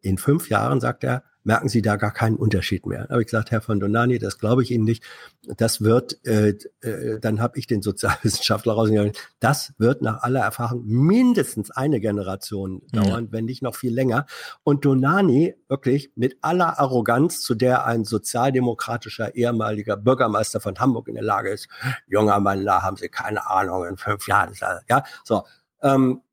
in 0.00 0.18
fünf 0.18 0.48
Jahren, 0.48 0.80
sagt 0.80 1.04
er, 1.04 1.22
merken 1.44 1.68
Sie 1.68 1.82
da 1.82 1.96
gar 1.96 2.12
keinen 2.12 2.36
Unterschied 2.36 2.86
mehr. 2.86 3.04
Da 3.04 3.10
habe 3.10 3.22
ich 3.22 3.26
gesagt, 3.26 3.50
Herr 3.50 3.60
von 3.60 3.80
Donani, 3.80 4.18
das 4.18 4.38
glaube 4.38 4.62
ich 4.62 4.70
Ihnen 4.70 4.84
nicht. 4.84 5.02
Das 5.56 5.82
wird, 5.82 6.24
äh, 6.26 6.54
äh, 6.82 7.18
dann 7.20 7.40
habe 7.40 7.58
ich 7.58 7.66
den 7.66 7.82
Sozialwissenschaftler 7.82 8.74
rausgegangen, 8.74 9.12
das 9.38 9.72
wird 9.78 10.02
nach 10.02 10.22
aller 10.22 10.40
Erfahrung 10.40 10.84
mindestens 10.84 11.70
eine 11.70 12.00
Generation 12.00 12.82
dauern, 12.92 13.24
ja. 13.26 13.32
wenn 13.32 13.44
nicht 13.46 13.62
noch 13.62 13.74
viel 13.74 13.92
länger. 13.92 14.26
Und 14.62 14.84
Donani 14.84 15.54
wirklich 15.68 16.12
mit 16.14 16.36
aller 16.42 16.78
Arroganz, 16.78 17.40
zu 17.40 17.54
der 17.54 17.86
ein 17.86 18.04
sozialdemokratischer 18.04 19.34
ehemaliger 19.34 19.96
Bürgermeister 19.96 20.60
von 20.60 20.78
Hamburg 20.78 21.08
in 21.08 21.14
der 21.14 21.24
Lage 21.24 21.50
ist, 21.50 21.68
junger 22.06 22.40
Mann, 22.40 22.64
da 22.64 22.82
haben 22.82 22.96
Sie 22.96 23.08
keine 23.08 23.48
Ahnung, 23.48 23.86
in 23.86 23.96
fünf 23.96 24.26
Jahren, 24.28 24.54
ja, 24.88 25.04
so. 25.24 25.44
Ähm, 25.82 26.20
äh, 26.20 26.29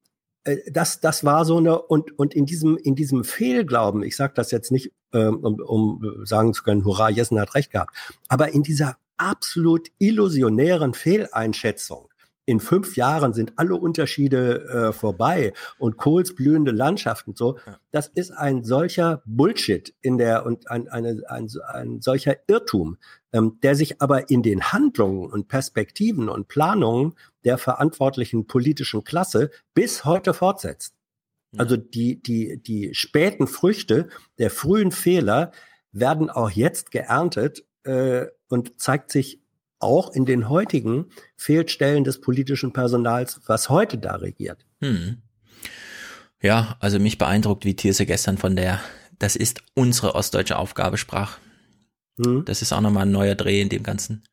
das, 0.72 1.00
das 1.00 1.24
war 1.24 1.46
so 1.46 1.58
eine, 1.58 1.82
und, 1.82 2.18
und 2.18 2.34
in 2.34 2.46
diesem, 2.46 2.78
in 2.78 2.96
diesem 2.96 3.24
Fehlglauben, 3.24 4.04
ich 4.04 4.16
sage 4.16 4.34
das 4.36 4.52
jetzt 4.52 4.72
nicht, 4.72 4.94
ähm, 5.14 5.38
um, 5.38 5.60
um 5.60 6.26
sagen 6.26 6.54
zu 6.54 6.64
können, 6.64 6.86
hurra, 6.86 7.10
Jessen 7.10 7.40
hat 7.40 7.56
recht 7.56 7.72
gehabt, 7.72 7.96
aber 8.28 8.54
in 8.54 8.64
dieser 8.64 8.98
absolut 9.18 9.88
illusionären 9.98 10.94
Fehleinschätzung, 10.94 12.10
in 12.48 12.62
fünf 12.62 12.96
Jahren 12.96 13.34
sind 13.34 13.54
alle 13.58 13.76
Unterschiede 13.76 14.64
äh, 14.70 14.94
vorbei 14.94 15.52
und 15.80 15.98
Kohls 15.98 16.34
blühende 16.34 16.72
Landschaften 16.72 17.36
so. 17.36 17.60
Das 17.92 18.08
ist 18.08 18.32
ein 18.32 18.64
solcher 18.64 19.22
Bullshit 19.26 19.94
in 20.02 20.18
der 20.18 20.46
und 20.46 20.72
ein, 20.72 20.88
eine, 20.88 21.24
ein, 21.28 21.50
ein 21.74 22.00
solcher 22.00 22.38
Irrtum, 22.48 22.98
ähm, 23.34 23.60
der 23.64 23.76
sich 23.76 24.02
aber 24.02 24.30
in 24.30 24.44
den 24.44 24.72
Handlungen 24.72 25.30
und 25.30 25.50
Perspektiven 25.50 26.30
und 26.30 26.48
Planungen 26.48 27.16
der 27.48 27.58
verantwortlichen 27.58 28.46
politischen 28.46 29.06
Klasse 29.06 29.52
bis 29.74 30.04
heute 30.04 30.34
fortsetzt. 30.34 30.94
Also 31.56 31.78
die, 31.78 32.22
die, 32.22 32.62
die 32.62 32.94
späten 32.94 33.48
Früchte 33.48 34.10
der 34.38 34.52
frühen 34.52 34.92
Fehler 34.92 35.54
werden 35.94 36.30
auch 36.30 36.52
jetzt 36.52 36.92
geerntet 36.92 37.64
äh, 37.84 38.26
und 38.50 38.82
zeigt 38.82 39.12
sich 39.12 39.42
auch 39.80 40.14
in 40.14 40.26
den 40.26 40.50
heutigen 40.50 41.06
Fehlstellen 41.38 42.04
des 42.04 42.20
politischen 42.20 42.74
Personals, 42.74 43.40
was 43.46 43.70
heute 43.70 43.98
da 43.98 44.16
regiert. 44.16 44.66
Hm. 44.82 45.22
Ja, 46.42 46.76
also 46.82 47.00
mich 47.00 47.18
beeindruckt, 47.18 47.64
wie 47.64 47.78
Thierse 47.78 48.06
gestern 48.06 48.38
von 48.38 48.58
der, 48.58 48.82
das 49.20 49.38
ist 49.38 49.62
unsere 49.74 50.16
ostdeutsche 50.16 50.58
Aufgabe 50.58 50.98
sprach. 50.98 51.38
Hm. 52.22 52.44
Das 52.44 52.62
ist 52.62 52.74
auch 52.74 52.82
nochmal 52.82 53.06
ein 53.06 53.12
neuer 53.12 53.36
Dreh 53.36 53.62
in 53.62 53.70
dem 53.70 53.84
Ganzen. 53.84 54.24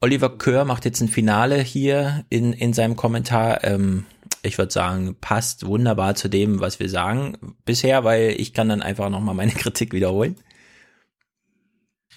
Oliver 0.00 0.30
Kör 0.30 0.64
macht 0.64 0.84
jetzt 0.84 1.00
ein 1.00 1.08
Finale 1.08 1.60
hier 1.60 2.24
in, 2.28 2.52
in 2.52 2.72
seinem 2.72 2.96
Kommentar. 2.96 3.64
Ähm, 3.64 4.06
ich 4.42 4.58
würde 4.58 4.72
sagen, 4.72 5.16
passt 5.20 5.66
wunderbar 5.66 6.14
zu 6.14 6.28
dem, 6.28 6.60
was 6.60 6.78
wir 6.78 6.90
sagen 6.90 7.56
bisher, 7.64 8.04
weil 8.04 8.34
ich 8.38 8.52
kann 8.52 8.68
dann 8.68 8.82
einfach 8.82 9.08
nochmal 9.08 9.34
meine 9.34 9.52
Kritik 9.54 9.92
wiederholen. 9.92 10.36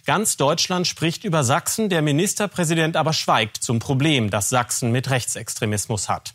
Ganz 0.05 0.37
Deutschland 0.37 0.87
spricht 0.87 1.25
über 1.25 1.43
Sachsen, 1.43 1.89
der 1.89 2.01
Ministerpräsident 2.01 2.95
aber 2.95 3.11
schweigt 3.11 3.57
zum 3.57 3.79
Problem, 3.79 4.29
das 4.29 4.47
Sachsen 4.47 4.91
mit 4.91 5.09
Rechtsextremismus 5.09 6.07
hat. 6.07 6.33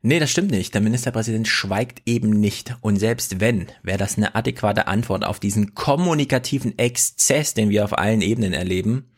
Nee, 0.00 0.18
das 0.18 0.30
stimmt 0.30 0.50
nicht. 0.50 0.74
Der 0.74 0.80
Ministerpräsident 0.80 1.46
schweigt 1.46 2.02
eben 2.06 2.30
nicht. 2.30 2.76
Und 2.80 2.96
selbst 2.96 3.40
wenn, 3.40 3.66
wäre 3.82 3.98
das 3.98 4.16
eine 4.16 4.34
adäquate 4.34 4.88
Antwort 4.88 5.24
auf 5.24 5.38
diesen 5.38 5.74
kommunikativen 5.74 6.76
Exzess, 6.78 7.54
den 7.54 7.68
wir 7.68 7.84
auf 7.84 7.96
allen 7.96 8.20
Ebenen 8.20 8.52
erleben. 8.52 9.11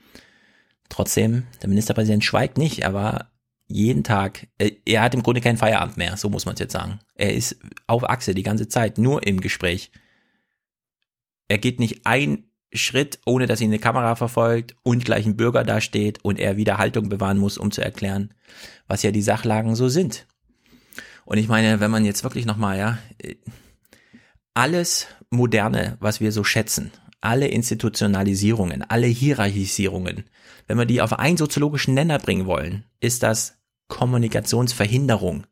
Trotzdem, 0.88 1.46
der 1.62 1.68
Ministerpräsident 1.68 2.24
schweigt 2.24 2.58
nicht. 2.58 2.80
Er 2.80 2.94
war 2.94 3.30
jeden 3.66 4.04
Tag, 4.04 4.48
äh, 4.58 4.72
er 4.84 5.02
hat 5.02 5.14
im 5.14 5.22
Grunde 5.22 5.40
keinen 5.40 5.56
Feierabend 5.56 5.96
mehr, 5.96 6.16
so 6.16 6.28
muss 6.28 6.46
man 6.46 6.54
es 6.54 6.60
jetzt 6.60 6.72
sagen. 6.72 7.00
Er 7.14 7.34
ist 7.34 7.56
auf 7.86 8.08
Achse 8.08 8.34
die 8.34 8.42
ganze 8.42 8.68
Zeit, 8.68 8.98
nur 8.98 9.26
im 9.26 9.40
Gespräch. 9.40 9.90
Er 11.48 11.58
geht 11.58 11.80
nicht 11.80 12.06
ein 12.06 12.44
Schritt, 12.72 13.20
ohne 13.24 13.46
dass 13.46 13.60
ihn 13.60 13.70
eine 13.70 13.78
Kamera 13.78 14.16
verfolgt 14.16 14.76
und 14.82 15.04
gleich 15.04 15.26
ein 15.26 15.36
Bürger 15.36 15.64
dasteht 15.64 16.24
und 16.24 16.38
er 16.38 16.56
wieder 16.56 16.78
Haltung 16.78 17.08
bewahren 17.08 17.38
muss, 17.38 17.56
um 17.56 17.70
zu 17.70 17.82
erklären, 17.82 18.34
was 18.88 19.02
ja 19.02 19.12
die 19.12 19.22
Sachlagen 19.22 19.76
so 19.76 19.88
sind. 19.88 20.26
Und 21.24 21.38
ich 21.38 21.48
meine, 21.48 21.80
wenn 21.80 21.90
man 21.90 22.04
jetzt 22.04 22.24
wirklich 22.24 22.44
nochmal, 22.44 22.78
ja, 22.78 22.98
alles 24.52 25.06
Moderne, 25.30 25.96
was 26.00 26.20
wir 26.20 26.32
so 26.32 26.44
schätzen, 26.44 26.90
alle 27.20 27.48
Institutionalisierungen, 27.48 28.82
alle 28.82 29.06
Hierarchisierungen, 29.06 30.24
wenn 30.66 30.78
wir 30.78 30.86
die 30.86 31.00
auf 31.00 31.12
einen 31.18 31.36
soziologischen 31.36 31.94
Nenner 31.94 32.18
bringen 32.18 32.46
wollen, 32.46 32.84
ist 33.00 33.22
das 33.22 33.58
Kommunikationsverhinderung. 33.88 35.46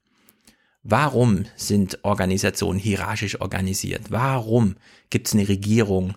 Warum 0.82 1.44
sind 1.56 2.02
Organisationen 2.02 2.78
hierarchisch 2.78 3.40
organisiert? 3.40 4.10
Warum 4.10 4.76
gibt 5.10 5.28
es 5.28 5.34
eine 5.34 5.48
Regierung 5.48 6.14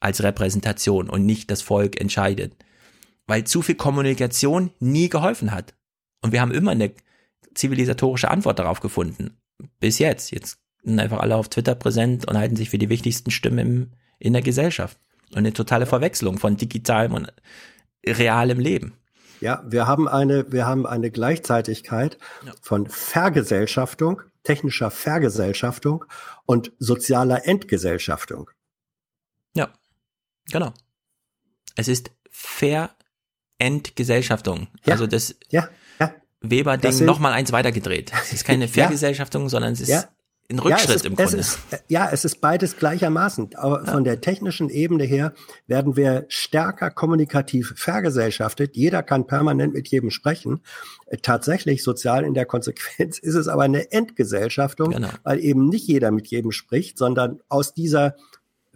als 0.00 0.22
Repräsentation 0.22 1.10
und 1.10 1.26
nicht 1.26 1.50
das 1.50 1.62
Volk 1.62 2.00
entscheidet. 2.00 2.54
Weil 3.26 3.44
zu 3.44 3.62
viel 3.62 3.74
Kommunikation 3.74 4.70
nie 4.78 5.08
geholfen 5.08 5.50
hat. 5.50 5.74
Und 6.22 6.32
wir 6.32 6.40
haben 6.40 6.52
immer 6.52 6.70
eine 6.70 6.92
zivilisatorische 7.54 8.30
Antwort 8.30 8.58
darauf 8.58 8.80
gefunden. 8.80 9.36
Bis 9.80 9.98
jetzt. 9.98 10.30
Jetzt 10.30 10.58
sind 10.84 11.00
einfach 11.00 11.20
alle 11.20 11.36
auf 11.36 11.48
Twitter 11.48 11.74
präsent 11.74 12.28
und 12.28 12.38
halten 12.38 12.56
sich 12.56 12.70
für 12.70 12.78
die 12.78 12.88
wichtigsten 12.88 13.30
Stimmen 13.30 13.58
im, 13.58 13.90
in 14.18 14.32
der 14.32 14.42
Gesellschaft. 14.42 14.98
Und 15.30 15.38
eine 15.38 15.52
totale 15.52 15.86
Verwechslung 15.86 16.38
von 16.38 16.56
digitalem 16.56 17.14
und 17.14 17.32
realem 18.06 18.60
Leben. 18.60 18.94
Ja, 19.40 19.62
wir 19.66 19.86
haben 19.86 20.08
eine, 20.08 20.50
wir 20.50 20.66
haben 20.66 20.86
eine 20.86 21.10
Gleichzeitigkeit 21.10 22.16
ja. 22.44 22.52
von 22.62 22.88
Vergesellschaftung, 22.88 24.22
technischer 24.44 24.90
Vergesellschaftung 24.90 26.06
und 26.46 26.72
sozialer 26.78 27.46
Entgesellschaftung. 27.46 28.50
Ja. 29.54 29.68
Genau. 30.50 30.72
Es 31.74 31.88
ist 31.88 32.10
Verentgesellschaftung. 32.30 34.68
Ja, 34.84 34.94
also 34.94 35.06
das 35.06 35.36
ja, 35.50 35.68
ja. 35.98 36.14
Weber-Ding 36.40 37.04
nochmal 37.04 37.32
eins 37.32 37.52
weitergedreht. 37.52 38.12
Es 38.22 38.32
ist 38.32 38.44
keine 38.44 38.68
Vergesellschaftung, 38.68 39.48
sondern 39.48 39.72
es 39.74 39.80
ist 39.80 40.08
ja. 40.48 40.56
ein 40.56 40.58
Rückschritt 40.58 40.88
ja, 40.88 40.94
ist, 40.94 41.06
im 41.06 41.16
Grunde. 41.16 41.36
Ist, 41.36 41.58
ja, 41.88 42.08
es 42.10 42.24
ist 42.24 42.40
beides 42.40 42.76
gleichermaßen. 42.76 43.50
Aber 43.56 43.84
ja. 43.84 43.92
von 43.92 44.04
der 44.04 44.20
technischen 44.20 44.70
Ebene 44.70 45.04
her 45.04 45.32
werden 45.66 45.96
wir 45.96 46.26
stärker 46.28 46.90
kommunikativ 46.90 47.74
vergesellschaftet. 47.76 48.76
Jeder 48.76 49.02
kann 49.02 49.26
permanent 49.26 49.74
mit 49.74 49.88
jedem 49.88 50.10
sprechen. 50.10 50.60
Tatsächlich 51.22 51.82
sozial 51.82 52.24
in 52.24 52.34
der 52.34 52.46
Konsequenz 52.46 53.18
ist 53.18 53.34
es 53.34 53.48
aber 53.48 53.62
eine 53.62 53.92
Entgesellschaftung, 53.92 54.90
genau. 54.90 55.08
weil 55.24 55.40
eben 55.40 55.68
nicht 55.68 55.86
jeder 55.86 56.10
mit 56.10 56.28
jedem 56.28 56.52
spricht, 56.52 56.98
sondern 56.98 57.40
aus 57.48 57.74
dieser 57.74 58.16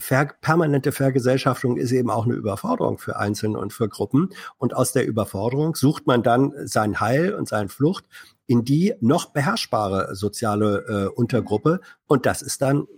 ver 0.00 0.30
permanente 0.40 0.92
Vergesellschaftung 0.92 1.76
ist 1.76 1.92
eben 1.92 2.10
auch 2.10 2.24
eine 2.24 2.34
Überforderung 2.34 2.98
für 2.98 3.18
Einzelne 3.18 3.58
und 3.58 3.72
für 3.72 3.88
Gruppen. 3.88 4.30
Und 4.58 4.74
aus 4.74 4.92
der 4.92 5.06
Überforderung 5.06 5.74
sucht 5.74 6.06
man 6.06 6.22
dann 6.22 6.52
sein 6.64 7.00
Heil 7.00 7.34
und 7.34 7.48
seine 7.48 7.68
Flucht 7.68 8.06
in 8.50 8.64
die 8.64 8.94
noch 9.00 9.26
beherrschbare 9.26 10.16
soziale 10.16 10.84
äh, 10.88 11.06
Untergruppe. 11.06 11.80
Und 12.08 12.26
das 12.26 12.42
ist 12.42 12.60
dann 12.60 12.88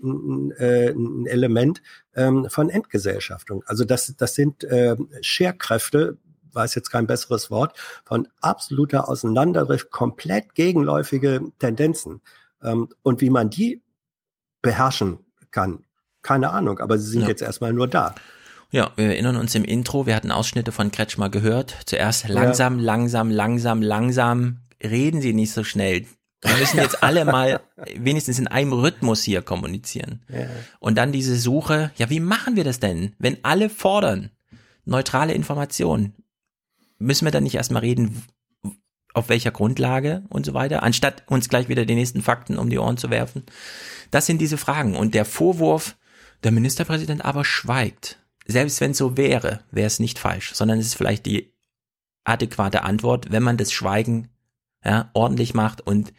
äh, 0.56 0.92
ein 0.92 1.26
Element 1.26 1.82
ähm, 2.14 2.46
von 2.48 2.70
Entgesellschaftung. 2.70 3.62
Also 3.66 3.84
das, 3.84 4.14
das 4.16 4.34
sind 4.34 4.64
äh, 4.64 4.96
Scherkräfte, 5.20 6.16
weiß 6.54 6.74
jetzt 6.74 6.88
kein 6.88 7.06
besseres 7.06 7.50
Wort, 7.50 7.78
von 8.06 8.28
absoluter 8.40 9.10
Auseinanderdrift, 9.10 9.90
komplett 9.90 10.54
gegenläufige 10.54 11.42
Tendenzen. 11.58 12.22
Ähm, 12.62 12.88
und 13.02 13.20
wie 13.20 13.28
man 13.28 13.50
die 13.50 13.82
beherrschen 14.62 15.18
kann, 15.50 15.84
keine 16.22 16.48
Ahnung, 16.48 16.78
aber 16.78 16.96
sie 16.96 17.10
sind 17.10 17.22
ja. 17.22 17.28
jetzt 17.28 17.42
erstmal 17.42 17.74
nur 17.74 17.88
da. 17.88 18.14
Ja, 18.70 18.90
wir 18.96 19.04
erinnern 19.04 19.36
uns 19.36 19.54
im 19.54 19.64
Intro, 19.64 20.06
wir 20.06 20.16
hatten 20.16 20.30
Ausschnitte 20.30 20.72
von 20.72 20.90
Kretschmer 20.90 21.28
gehört. 21.28 21.76
Zuerst 21.84 22.26
langsam, 22.28 22.78
ja. 22.78 22.86
langsam, 22.86 23.30
langsam, 23.30 23.82
langsam. 23.82 24.61
Reden 24.82 25.20
Sie 25.20 25.32
nicht 25.32 25.52
so 25.52 25.64
schnell. 25.64 26.06
Wir 26.42 26.56
müssen 26.56 26.78
jetzt 26.78 27.02
alle 27.04 27.24
mal 27.24 27.60
wenigstens 27.94 28.38
in 28.38 28.48
einem 28.48 28.72
Rhythmus 28.72 29.22
hier 29.22 29.42
kommunizieren. 29.42 30.22
Ja. 30.28 30.48
Und 30.80 30.98
dann 30.98 31.12
diese 31.12 31.36
Suche, 31.36 31.92
ja, 31.96 32.10
wie 32.10 32.20
machen 32.20 32.56
wir 32.56 32.64
das 32.64 32.80
denn? 32.80 33.14
Wenn 33.18 33.44
alle 33.44 33.70
fordern, 33.70 34.30
neutrale 34.84 35.34
Informationen, 35.34 36.14
müssen 36.98 37.24
wir 37.24 37.32
dann 37.32 37.44
nicht 37.44 37.54
erstmal 37.54 37.82
reden, 37.82 38.24
auf 39.14 39.28
welcher 39.28 39.50
Grundlage 39.50 40.24
und 40.30 40.46
so 40.46 40.54
weiter, 40.54 40.82
anstatt 40.82 41.22
uns 41.26 41.48
gleich 41.48 41.68
wieder 41.68 41.84
die 41.84 41.94
nächsten 41.94 42.22
Fakten 42.22 42.58
um 42.58 42.70
die 42.70 42.78
Ohren 42.78 42.96
zu 42.96 43.10
werfen? 43.10 43.44
Das 44.10 44.26
sind 44.26 44.40
diese 44.40 44.56
Fragen. 44.56 44.96
Und 44.96 45.14
der 45.14 45.24
Vorwurf, 45.24 45.96
der 46.42 46.50
Ministerpräsident 46.50 47.24
aber 47.24 47.44
schweigt. 47.44 48.18
Selbst 48.46 48.80
wenn 48.80 48.90
es 48.92 48.98
so 48.98 49.16
wäre, 49.16 49.60
wäre 49.70 49.86
es 49.86 50.00
nicht 50.00 50.18
falsch, 50.18 50.54
sondern 50.54 50.78
es 50.78 50.86
ist 50.86 50.94
vielleicht 50.96 51.26
die 51.26 51.54
adäquate 52.24 52.82
Antwort, 52.82 53.30
wenn 53.30 53.42
man 53.42 53.56
das 53.56 53.72
Schweigen 53.72 54.28
ja, 54.84 55.10
ordentlich 55.12 55.54
macht. 55.54 55.80
Und 55.80 56.12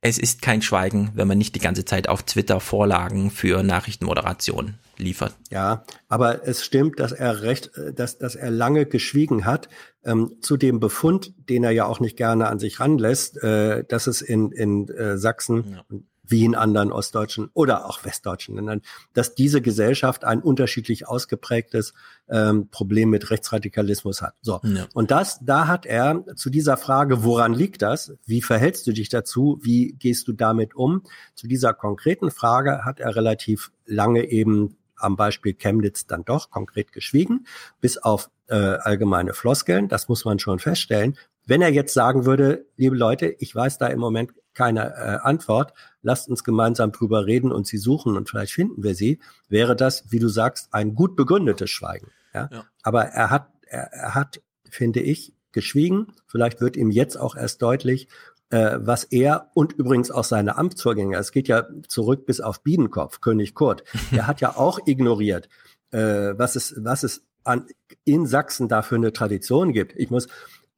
es 0.00 0.18
ist 0.18 0.42
kein 0.42 0.62
Schweigen, 0.62 1.12
wenn 1.14 1.28
man 1.28 1.38
nicht 1.38 1.54
die 1.54 1.60
ganze 1.60 1.84
Zeit 1.84 2.08
auf 2.08 2.22
Twitter 2.24 2.60
Vorlagen 2.60 3.30
für 3.30 3.62
Nachrichtenmoderation 3.62 4.74
liefert. 4.98 5.34
Ja, 5.50 5.84
aber 6.08 6.46
es 6.46 6.64
stimmt, 6.64 7.00
dass 7.00 7.12
er 7.12 7.42
recht, 7.42 7.70
dass, 7.94 8.18
dass 8.18 8.34
er 8.34 8.50
lange 8.50 8.86
geschwiegen 8.86 9.44
hat. 9.44 9.68
Ähm, 10.04 10.36
zu 10.40 10.56
dem 10.56 10.80
Befund, 10.80 11.32
den 11.48 11.62
er 11.62 11.70
ja 11.70 11.86
auch 11.86 12.00
nicht 12.00 12.16
gerne 12.16 12.48
an 12.48 12.58
sich 12.58 12.80
ranlässt, 12.80 13.42
äh, 13.42 13.84
dass 13.84 14.08
es 14.08 14.20
in, 14.22 14.50
in 14.50 14.88
äh, 14.88 15.16
Sachsen 15.16 15.72
ja 15.72 15.98
wie 16.32 16.44
in 16.44 16.56
anderen 16.56 16.90
ostdeutschen 16.90 17.50
oder 17.54 17.86
auch 17.86 18.04
westdeutschen 18.04 18.56
Ländern, 18.56 18.80
dass 19.12 19.36
diese 19.36 19.62
Gesellschaft 19.62 20.24
ein 20.24 20.40
unterschiedlich 20.40 21.06
ausgeprägtes 21.06 21.94
ähm, 22.28 22.68
Problem 22.70 23.10
mit 23.10 23.30
Rechtsradikalismus 23.30 24.22
hat. 24.22 24.34
So. 24.40 24.60
Ja. 24.64 24.86
Und 24.94 25.12
das, 25.12 25.38
da 25.42 25.68
hat 25.68 25.86
er 25.86 26.24
zu 26.34 26.50
dieser 26.50 26.76
Frage, 26.76 27.22
woran 27.22 27.54
liegt 27.54 27.82
das? 27.82 28.14
Wie 28.26 28.42
verhältst 28.42 28.86
du 28.88 28.92
dich 28.92 29.08
dazu? 29.10 29.60
Wie 29.62 29.92
gehst 29.92 30.26
du 30.26 30.32
damit 30.32 30.74
um? 30.74 31.02
Zu 31.36 31.46
dieser 31.46 31.74
konkreten 31.74 32.32
Frage 32.32 32.84
hat 32.84 32.98
er 32.98 33.14
relativ 33.14 33.70
lange 33.86 34.24
eben 34.24 34.76
am 34.96 35.16
Beispiel 35.16 35.54
Chemnitz 35.54 36.06
dann 36.06 36.24
doch 36.24 36.50
konkret 36.50 36.92
geschwiegen, 36.92 37.46
bis 37.80 37.98
auf 37.98 38.30
äh, 38.48 38.54
allgemeine 38.54 39.34
Floskeln. 39.34 39.88
Das 39.88 40.08
muss 40.08 40.24
man 40.24 40.38
schon 40.38 40.58
feststellen. 40.58 41.18
Wenn 41.44 41.60
er 41.60 41.70
jetzt 41.70 41.92
sagen 41.92 42.24
würde, 42.24 42.66
liebe 42.76 42.96
Leute, 42.96 43.34
ich 43.38 43.54
weiß 43.54 43.78
da 43.78 43.88
im 43.88 43.98
Moment 43.98 44.32
keine 44.54 44.94
äh, 44.94 45.18
Antwort, 45.22 45.72
lasst 46.02 46.28
uns 46.28 46.44
gemeinsam 46.44 46.92
drüber 46.92 47.26
reden 47.26 47.52
und 47.52 47.66
sie 47.66 47.78
suchen 47.78 48.16
und 48.16 48.28
vielleicht 48.28 48.52
finden 48.52 48.82
wir 48.82 48.94
sie, 48.94 49.20
wäre 49.48 49.76
das, 49.76 50.04
wie 50.10 50.18
du 50.18 50.28
sagst, 50.28 50.72
ein 50.72 50.94
gut 50.94 51.16
begründetes 51.16 51.70
Schweigen. 51.70 52.08
Ja? 52.34 52.48
ja. 52.52 52.64
Aber 52.82 53.04
er 53.04 53.30
hat, 53.30 53.48
er, 53.66 53.92
er 53.92 54.14
hat, 54.14 54.42
finde 54.68 55.00
ich, 55.00 55.34
geschwiegen. 55.52 56.08
Vielleicht 56.26 56.60
wird 56.60 56.76
ihm 56.76 56.90
jetzt 56.90 57.16
auch 57.16 57.36
erst 57.36 57.62
deutlich, 57.62 58.08
äh, 58.50 58.78
was 58.80 59.04
er 59.04 59.50
und 59.54 59.72
übrigens 59.72 60.10
auch 60.10 60.24
seine 60.24 60.56
Amtsvorgänger, 60.56 61.18
es 61.18 61.32
geht 61.32 61.48
ja 61.48 61.66
zurück 61.88 62.26
bis 62.26 62.40
auf 62.40 62.62
Biedenkopf, 62.62 63.20
König 63.20 63.54
Kurt, 63.54 63.84
der 64.12 64.26
hat 64.26 64.40
ja 64.40 64.56
auch 64.56 64.78
ignoriert, 64.86 65.48
äh, 65.90 66.34
was 66.36 66.56
es, 66.56 66.74
was 66.78 67.02
es 67.02 67.24
an, 67.44 67.66
in 68.04 68.26
Sachsen 68.26 68.68
dafür 68.68 68.98
eine 68.98 69.12
Tradition 69.12 69.72
gibt. 69.72 69.94
Ich 69.96 70.10
muss 70.10 70.28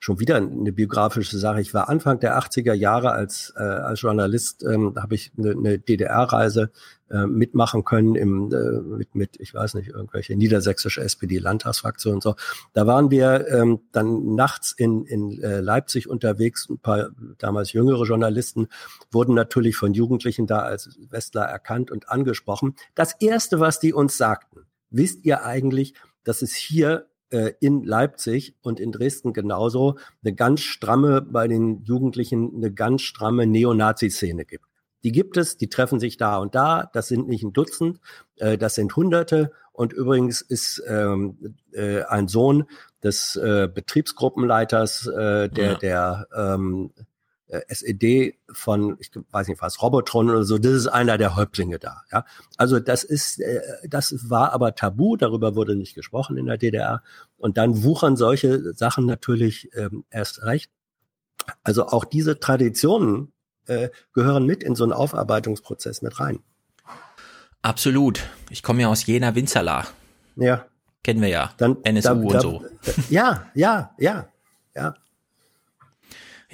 schon 0.05 0.21
wieder 0.21 0.37
eine 0.37 0.71
biografische 0.71 1.39
Sache. 1.39 1.63
Ich 1.63 1.73
war 1.73 1.89
Anfang 1.89 2.21
der 2.21 2.39
80er 2.39 2.75
Jahre 2.75 3.13
als, 3.13 3.55
äh, 3.57 3.63
als 3.63 4.03
Journalist, 4.03 4.63
ähm, 4.63 4.95
habe 4.97 5.15
ich 5.15 5.33
eine, 5.39 5.53
eine 5.53 5.79
DDR-Reise 5.79 6.71
äh, 7.11 7.25
mitmachen 7.25 7.85
können 7.85 8.15
im, 8.15 8.53
äh, 8.53 8.83
mit, 8.83 9.15
mit, 9.15 9.41
ich 9.41 9.55
weiß 9.55 9.73
nicht, 9.73 9.89
irgendwelche 9.89 10.37
niedersächsische 10.37 11.01
SPD-Landtagsfraktion 11.01 12.17
und 12.17 12.23
so. 12.23 12.35
Da 12.75 12.87
waren 12.87 13.11
wir 13.11 13.49
ähm, 13.49 13.81
dann 13.93 14.35
nachts 14.35 14.73
in, 14.77 15.07
in 15.07 15.43
äh, 15.43 15.61
Leipzig 15.61 16.07
unterwegs. 16.07 16.69
Ein 16.69 16.81
paar 16.81 17.09
damals 17.39 17.73
jüngere 17.73 18.05
Journalisten 18.05 18.69
wurden 19.11 19.35
natürlich 19.35 19.75
von 19.75 19.95
Jugendlichen 19.95 20.47
da 20.47 20.59
als 20.59 20.99
Westler 21.09 21.45
erkannt 21.45 21.91
und 21.91 22.11
angesprochen. 22.11 22.75
Das 22.95 23.15
Erste, 23.21 23.59
was 23.59 23.81
die 23.81 23.95
uns 23.95 24.19
sagten, 24.19 24.67
wisst 24.91 25.25
ihr 25.25 25.47
eigentlich, 25.47 25.95
dass 26.25 26.43
es 26.43 26.55
hier 26.55 27.07
äh, 27.35 27.55
in 27.59 27.83
Leipzig 27.83 28.55
und 28.63 28.79
in 28.79 28.93
Dresden 28.93 29.33
genauso 29.33 29.97
eine 30.23 30.35
ganz 30.35 30.61
stramme, 30.61 31.21
bei 31.21 31.49
den 31.49 31.83
Jugendlichen 31.83 32.55
eine 32.55 32.73
ganz 32.73 33.03
stramme 33.03 33.47
Neonazi-Szene 33.47 34.45
gibt. 34.45 34.67
Die 35.03 35.11
gibt 35.11 35.37
es, 35.37 35.57
die 35.57 35.69
treffen 35.69 35.99
sich 35.99 36.17
da 36.17 36.39
und 36.39 36.55
da. 36.55 36.89
Das 36.93 37.09
sind 37.09 37.29
nicht 37.29 37.43
ein 37.43 37.53
Dutzend, 37.53 38.01
äh, 38.37 38.57
das 38.57 38.77
sind 38.77 38.95
Hunderte. 38.95 39.51
Und 39.73 39.93
übrigens 39.93 40.41
ist 40.41 40.81
ähm, 40.87 41.57
äh, 41.73 42.03
ein 42.05 42.29
Sohn 42.29 42.65
des 43.03 43.35
äh, 43.35 43.69
Betriebsgruppenleiters 43.73 45.09
äh, 45.09 45.49
der, 45.49 45.73
ja. 45.73 45.75
der 45.75 46.29
ähm, 46.37 46.93
äh, 47.49 47.61
SED 47.69 48.39
von, 48.53 48.97
ich 49.01 49.11
weiß 49.31 49.49
nicht 49.49 49.61
was, 49.61 49.83
Robotron 49.83 50.31
oder 50.31 50.45
so, 50.45 50.59
das 50.59 50.73
ist 50.73 50.87
einer 50.87 51.19
der 51.19 51.37
Häuptlinge 51.37 51.79
da. 51.79 52.03
Ja? 52.11 52.25
Also 52.57 52.81
das 52.81 53.05
ist, 53.05 53.41
äh, 53.41 53.61
das 53.87 54.31
war 54.31 54.53
aber 54.53 54.75
tabu, 54.75 55.17
darüber 55.17 55.55
wurde 55.55 55.77
nicht 55.77 55.95
gesprochen 55.95 56.37
in 56.37 56.47
der 56.47 56.57
DDR. 56.57 57.03
Und 57.37 57.59
dann 57.59 57.83
wuchern 57.83 58.17
solche 58.17 58.75
Sachen 58.75 59.07
natürlich 59.07 59.71
ähm, 59.75 60.05
erst 60.11 60.43
recht. 60.43 60.71
Also 61.63 61.87
auch 61.89 62.05
diese 62.05 62.41
Traditionen 62.41 63.33
äh, 63.67 63.91
gehören 64.13 64.47
mit 64.47 64.63
in 64.63 64.75
so 64.75 64.85
einen 64.85 64.93
Aufarbeitungsprozess 64.93 66.03
mit 66.03 66.19
rein. 66.21 66.41
Absolut. 67.63 68.23
Ich 68.51 68.63
komme 68.63 68.83
ja 68.83 68.89
aus 68.89 69.07
Jena 69.07 69.35
Winzerla. 69.35 69.87
Ja. 70.37 70.67
Kennen 71.03 71.21
wir 71.21 71.29
ja. 71.29 71.53
Dann, 71.59 71.77
NSU 71.83 72.09
da, 72.09 72.13
und 72.15 72.35
da, 72.35 72.41
so. 72.41 72.65
Ja, 73.11 73.47
ja, 73.55 73.95
ja, 73.99 74.29
ja. 74.75 74.95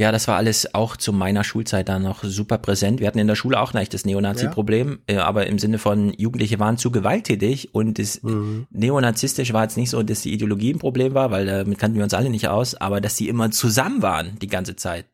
Ja, 0.01 0.13
das 0.13 0.29
war 0.29 0.39
alles 0.39 0.75
auch 0.75 0.97
zu 0.97 1.13
meiner 1.13 1.45
Schulzeit 1.45 1.91
dann 1.91 2.05
noch 2.05 2.25
super 2.25 2.57
präsent. 2.57 3.01
Wir 3.01 3.07
hatten 3.07 3.19
in 3.19 3.27
der 3.27 3.35
Schule 3.35 3.61
auch 3.61 3.75
ein 3.75 3.77
echtes 3.77 4.07
Neonazi-Problem, 4.07 5.01
ja. 5.11 5.17
Äh, 5.17 5.19
aber 5.19 5.47
im 5.47 5.59
Sinne 5.59 5.77
von 5.77 6.15
Jugendliche 6.15 6.59
waren 6.59 6.79
zu 6.79 6.91
gewalttätig 6.91 7.75
und 7.75 7.99
das 7.99 8.23
mhm. 8.23 8.67
Neonazistisch 8.71 9.53
war 9.53 9.65
jetzt 9.65 9.77
nicht 9.77 9.91
so, 9.91 10.03
dass 10.03 10.23
die 10.23 10.33
Ideologie 10.33 10.73
ein 10.73 10.79
Problem 10.79 11.13
war, 11.13 11.31
weil 11.31 11.45
damit 11.45 11.77
kannten 11.77 11.99
wir 11.99 12.05
uns 12.05 12.15
alle 12.15 12.31
nicht 12.31 12.49
aus, 12.49 12.75
aber 12.77 13.03
dass 13.03 13.19
sie 13.19 13.29
immer 13.29 13.51
zusammen 13.51 14.01
waren 14.01 14.39
die 14.39 14.47
ganze 14.47 14.75
Zeit. 14.75 15.05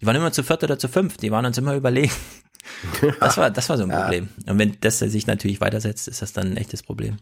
Die 0.00 0.06
waren 0.06 0.14
immer 0.14 0.30
zu 0.30 0.44
viert 0.44 0.62
oder 0.62 0.78
zu 0.78 0.86
fünf, 0.86 1.16
die 1.16 1.32
waren 1.32 1.44
uns 1.44 1.58
immer 1.58 1.74
überlegen. 1.74 2.12
Das 3.20 3.36
war, 3.36 3.50
das 3.50 3.68
war 3.68 3.76
so 3.76 3.82
ein 3.84 3.90
Problem. 3.90 4.28
Ja. 4.46 4.52
Und 4.52 4.58
wenn 4.58 4.78
das 4.80 4.98
sich 4.98 5.26
natürlich 5.26 5.60
weitersetzt, 5.60 6.08
ist 6.08 6.22
das 6.22 6.32
dann 6.32 6.52
ein 6.52 6.56
echtes 6.56 6.82
Problem. 6.82 7.18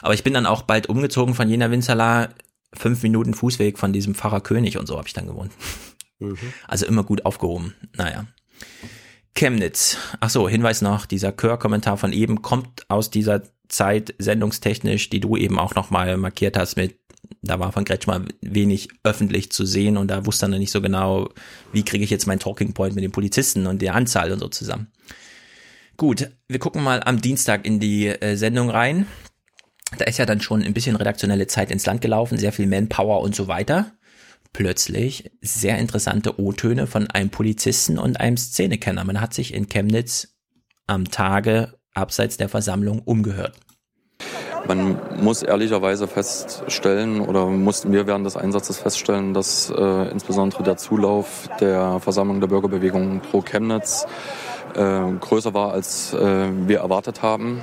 Aber 0.00 0.14
ich 0.14 0.24
bin 0.24 0.32
dann 0.32 0.46
auch 0.46 0.62
bald 0.62 0.88
umgezogen 0.88 1.34
von 1.34 1.50
Jena 1.50 1.70
Winzerla, 1.70 2.30
fünf 2.72 3.02
Minuten 3.02 3.34
Fußweg 3.34 3.78
von 3.78 3.92
diesem 3.92 4.14
Pfarrer 4.14 4.40
König 4.40 4.78
und 4.78 4.86
so 4.86 4.96
habe 4.96 5.06
ich 5.06 5.12
dann 5.12 5.26
gewohnt. 5.26 5.52
Mhm. 6.20 6.38
Also 6.68 6.86
immer 6.86 7.02
gut 7.02 7.24
aufgehoben. 7.24 7.74
Naja. 7.96 8.26
Chemnitz. 9.34 9.96
Ach 10.20 10.30
so, 10.30 10.48
Hinweis 10.48 10.82
noch, 10.82 11.06
dieser 11.06 11.36
Chör-Kommentar 11.36 11.96
von 11.96 12.12
eben 12.12 12.42
kommt 12.42 12.88
aus 12.88 13.10
dieser 13.10 13.42
Zeit 13.68 14.14
sendungstechnisch, 14.18 15.10
die 15.10 15.20
du 15.20 15.36
eben 15.36 15.58
auch 15.58 15.74
nochmal 15.74 16.16
markiert 16.16 16.56
hast 16.56 16.76
mit, 16.76 16.98
da 17.40 17.58
war 17.60 17.72
von 17.72 17.84
Kretschmer 17.84 18.24
wenig 18.40 18.88
öffentlich 19.04 19.52
zu 19.52 19.64
sehen 19.64 19.96
und 19.96 20.08
da 20.08 20.26
wusste 20.26 20.46
er 20.46 20.58
nicht 20.58 20.72
so 20.72 20.82
genau, 20.82 21.30
wie 21.72 21.84
kriege 21.84 22.04
ich 22.04 22.10
jetzt 22.10 22.26
meinen 22.26 22.40
Talking 22.40 22.74
Point 22.74 22.94
mit 22.94 23.04
den 23.04 23.12
Polizisten 23.12 23.66
und 23.66 23.80
der 23.80 23.94
Anzahl 23.94 24.32
und 24.32 24.40
so 24.40 24.48
zusammen. 24.48 24.88
Gut, 25.96 26.30
wir 26.48 26.58
gucken 26.58 26.82
mal 26.82 27.02
am 27.04 27.20
Dienstag 27.20 27.64
in 27.64 27.78
die 27.78 28.08
äh, 28.08 28.36
Sendung 28.36 28.70
rein. 28.70 29.06
Da 29.98 30.04
ist 30.06 30.18
ja 30.18 30.26
dann 30.26 30.40
schon 30.40 30.62
ein 30.62 30.72
bisschen 30.72 30.96
redaktionelle 30.96 31.46
Zeit 31.46 31.70
ins 31.70 31.86
Land 31.86 32.00
gelaufen, 32.00 32.38
sehr 32.38 32.52
viel 32.52 32.66
Manpower 32.66 33.20
und 33.20 33.34
so 33.34 33.48
weiter 33.48 33.92
plötzlich 34.52 35.30
sehr 35.40 35.78
interessante 35.78 36.40
O-Töne 36.40 36.86
von 36.86 37.08
einem 37.08 37.30
Polizisten 37.30 37.98
und 37.98 38.20
einem 38.20 38.36
Szenekenner. 38.36 39.04
Man 39.04 39.20
hat 39.20 39.34
sich 39.34 39.54
in 39.54 39.68
Chemnitz 39.68 40.36
am 40.86 41.10
Tage 41.10 41.74
abseits 41.94 42.36
der 42.36 42.48
Versammlung 42.48 43.00
umgehört. 43.00 43.56
Man 44.66 44.98
muss 45.20 45.42
ehrlicherweise 45.42 46.06
feststellen 46.06 47.20
oder 47.20 47.46
mussten 47.46 47.92
wir 47.92 48.06
während 48.06 48.26
des 48.26 48.36
Einsatzes 48.36 48.78
feststellen, 48.78 49.34
dass 49.34 49.70
äh, 49.70 50.10
insbesondere 50.10 50.62
der 50.62 50.76
Zulauf 50.76 51.48
der 51.60 51.98
Versammlung 52.00 52.40
der 52.40 52.48
Bürgerbewegung 52.48 53.20
pro 53.20 53.40
Chemnitz 53.40 54.06
äh, 54.74 55.00
größer 55.20 55.54
war, 55.54 55.72
als 55.72 56.12
äh, 56.12 56.50
wir 56.68 56.80
erwartet 56.80 57.22
haben. 57.22 57.62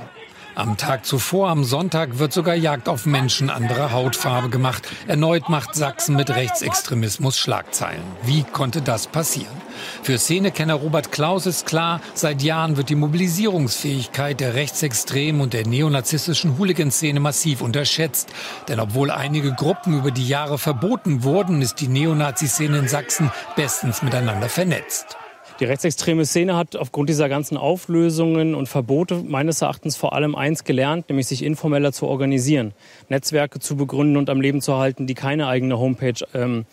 Am 0.58 0.76
Tag 0.76 1.06
zuvor, 1.06 1.50
am 1.50 1.62
Sonntag, 1.62 2.18
wird 2.18 2.32
sogar 2.32 2.56
Jagd 2.56 2.88
auf 2.88 3.06
Menschen 3.06 3.48
anderer 3.48 3.92
Hautfarbe 3.92 4.48
gemacht. 4.48 4.88
Erneut 5.06 5.48
macht 5.48 5.76
Sachsen 5.76 6.16
mit 6.16 6.30
Rechtsextremismus 6.30 7.38
Schlagzeilen. 7.38 8.02
Wie 8.24 8.42
konnte 8.42 8.82
das 8.82 9.06
passieren? 9.06 9.54
Für 10.02 10.18
Szenekenner 10.18 10.74
Robert 10.74 11.12
Klaus 11.12 11.46
ist 11.46 11.64
klar, 11.64 12.00
seit 12.12 12.42
Jahren 12.42 12.76
wird 12.76 12.88
die 12.88 12.96
Mobilisierungsfähigkeit 12.96 14.40
der 14.40 14.54
rechtsextremen 14.54 15.40
und 15.42 15.52
der 15.52 15.64
neonazistischen 15.64 16.58
Hooligan-Szene 16.58 17.20
massiv 17.20 17.60
unterschätzt. 17.60 18.30
Denn 18.66 18.80
obwohl 18.80 19.12
einige 19.12 19.52
Gruppen 19.52 19.96
über 19.96 20.10
die 20.10 20.26
Jahre 20.26 20.58
verboten 20.58 21.22
wurden, 21.22 21.62
ist 21.62 21.76
die 21.76 21.86
Neonazi-Szene 21.86 22.78
in 22.78 22.88
Sachsen 22.88 23.30
bestens 23.54 24.02
miteinander 24.02 24.48
vernetzt. 24.48 25.16
Die 25.60 25.64
rechtsextreme 25.64 26.24
Szene 26.24 26.54
hat 26.54 26.76
aufgrund 26.76 27.08
dieser 27.08 27.28
ganzen 27.28 27.56
Auflösungen 27.56 28.54
und 28.54 28.68
Verbote 28.68 29.24
meines 29.26 29.60
Erachtens 29.60 29.96
vor 29.96 30.12
allem 30.12 30.36
eins 30.36 30.62
gelernt, 30.62 31.08
nämlich 31.08 31.26
sich 31.26 31.42
informeller 31.42 31.92
zu 31.92 32.06
organisieren, 32.06 32.74
Netzwerke 33.08 33.58
zu 33.58 33.76
begründen 33.76 34.16
und 34.16 34.30
am 34.30 34.40
Leben 34.40 34.60
zu 34.60 34.76
halten, 34.76 35.08
die 35.08 35.14
keine 35.14 35.48
eigene 35.48 35.76
Homepage 35.76 36.24
ähm, 36.32 36.64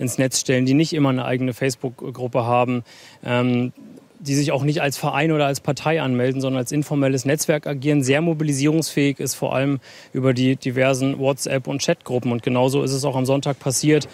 ins 0.00 0.18
Netz 0.18 0.40
stellen, 0.40 0.66
die 0.66 0.74
nicht 0.74 0.92
immer 0.92 1.10
eine 1.10 1.24
eigene 1.24 1.54
Facebook-Gruppe 1.54 2.44
haben, 2.44 2.82
ähm, 3.24 3.72
die 4.18 4.34
sich 4.34 4.50
auch 4.50 4.64
nicht 4.64 4.82
als 4.82 4.96
Verein 4.96 5.30
oder 5.30 5.46
als 5.46 5.60
Partei 5.60 6.02
anmelden, 6.02 6.40
sondern 6.40 6.58
als 6.58 6.72
informelles 6.72 7.24
Netzwerk 7.24 7.68
agieren, 7.68 8.02
sehr 8.02 8.22
mobilisierungsfähig 8.22 9.20
ist, 9.20 9.34
vor 9.34 9.54
allem 9.54 9.78
über 10.12 10.34
die 10.34 10.56
diversen 10.56 11.20
WhatsApp- 11.20 11.68
und 11.68 11.80
Chatgruppen. 11.80 12.32
Und 12.32 12.42
genauso 12.42 12.82
ist 12.82 12.92
es 12.92 13.04
auch 13.04 13.14
am 13.14 13.26
Sonntag 13.26 13.60
passiert. 13.60 14.08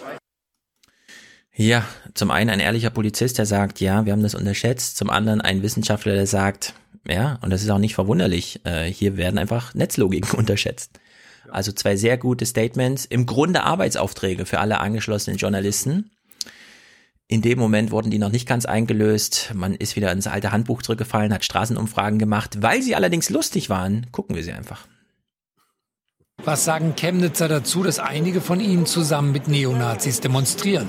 Ja, 1.59 1.83
zum 2.13 2.31
einen 2.31 2.49
ein 2.49 2.61
ehrlicher 2.61 2.89
Polizist, 2.89 3.37
der 3.37 3.45
sagt, 3.45 3.81
ja, 3.81 4.05
wir 4.05 4.13
haben 4.13 4.23
das 4.23 4.33
unterschätzt. 4.33 4.95
Zum 4.95 5.09
anderen 5.09 5.41
ein 5.41 5.61
Wissenschaftler, 5.61 6.13
der 6.13 6.25
sagt, 6.25 6.73
ja, 7.05 7.37
und 7.41 7.49
das 7.49 7.63
ist 7.63 7.69
auch 7.69 7.79
nicht 7.79 7.95
verwunderlich, 7.95 8.61
äh, 8.63 8.85
hier 8.85 9.17
werden 9.17 9.37
einfach 9.37 9.73
Netzlogiken 9.73 10.31
unterschätzt. 10.39 11.01
Also 11.51 11.73
zwei 11.73 11.97
sehr 11.97 12.17
gute 12.17 12.45
Statements, 12.45 13.03
im 13.03 13.25
Grunde 13.25 13.63
Arbeitsaufträge 13.63 14.45
für 14.45 14.61
alle 14.61 14.79
angeschlossenen 14.79 15.37
Journalisten. 15.37 16.11
In 17.27 17.41
dem 17.41 17.59
Moment 17.59 17.91
wurden 17.91 18.09
die 18.09 18.19
noch 18.19 18.31
nicht 18.31 18.47
ganz 18.47 18.65
eingelöst. 18.65 19.51
Man 19.53 19.75
ist 19.75 19.97
wieder 19.97 20.13
ins 20.13 20.27
alte 20.27 20.53
Handbuch 20.53 20.81
zurückgefallen, 20.81 21.33
hat 21.33 21.43
Straßenumfragen 21.43 22.19
gemacht. 22.19 22.61
Weil 22.61 22.81
sie 22.81 22.95
allerdings 22.95 23.29
lustig 23.29 23.69
waren, 23.69 24.07
gucken 24.13 24.37
wir 24.37 24.45
sie 24.45 24.53
einfach. 24.53 24.87
Was 26.41 26.63
sagen 26.63 26.95
Chemnitzer 26.95 27.49
dazu, 27.49 27.83
dass 27.83 27.99
einige 27.99 28.39
von 28.39 28.61
ihnen 28.61 28.85
zusammen 28.85 29.33
mit 29.33 29.49
Neonazis 29.49 30.21
demonstrieren? 30.21 30.87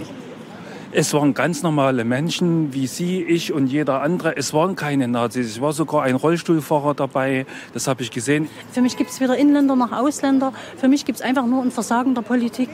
Es 0.93 1.15
waren 1.15 1.35
ganz 1.35 1.63
normale 1.63 2.05
Menschen 2.05 2.75
wie 2.75 2.89
Sie, 2.89 3.23
ich 3.23 3.53
und 3.53 3.69
jeder 3.69 4.03
andere. 4.03 4.37
Es 4.37 4.53
waren 4.53 4.75
keine 4.75 5.07
Nazis. 5.07 5.47
Es 5.47 5.61
war 5.61 5.73
sogar 5.73 6.03
ein 6.03 6.17
Rollstuhlfahrer 6.17 6.95
dabei. 6.95 7.47
Das 7.73 7.87
habe 7.87 8.03
ich 8.03 8.11
gesehen. 8.11 8.49
Für 8.73 8.81
mich 8.81 8.97
gibt 8.97 9.11
es 9.11 9.21
weder 9.21 9.37
Inländer 9.37 9.77
noch 9.77 9.93
Ausländer. 9.93 10.53
Für 10.77 10.89
mich 10.89 11.05
gibt 11.05 11.21
es 11.21 11.23
einfach 11.25 11.47
nur 11.47 11.63
ein 11.63 11.71
Versagen 11.71 12.17
der 12.17 12.23
Politik. 12.23 12.69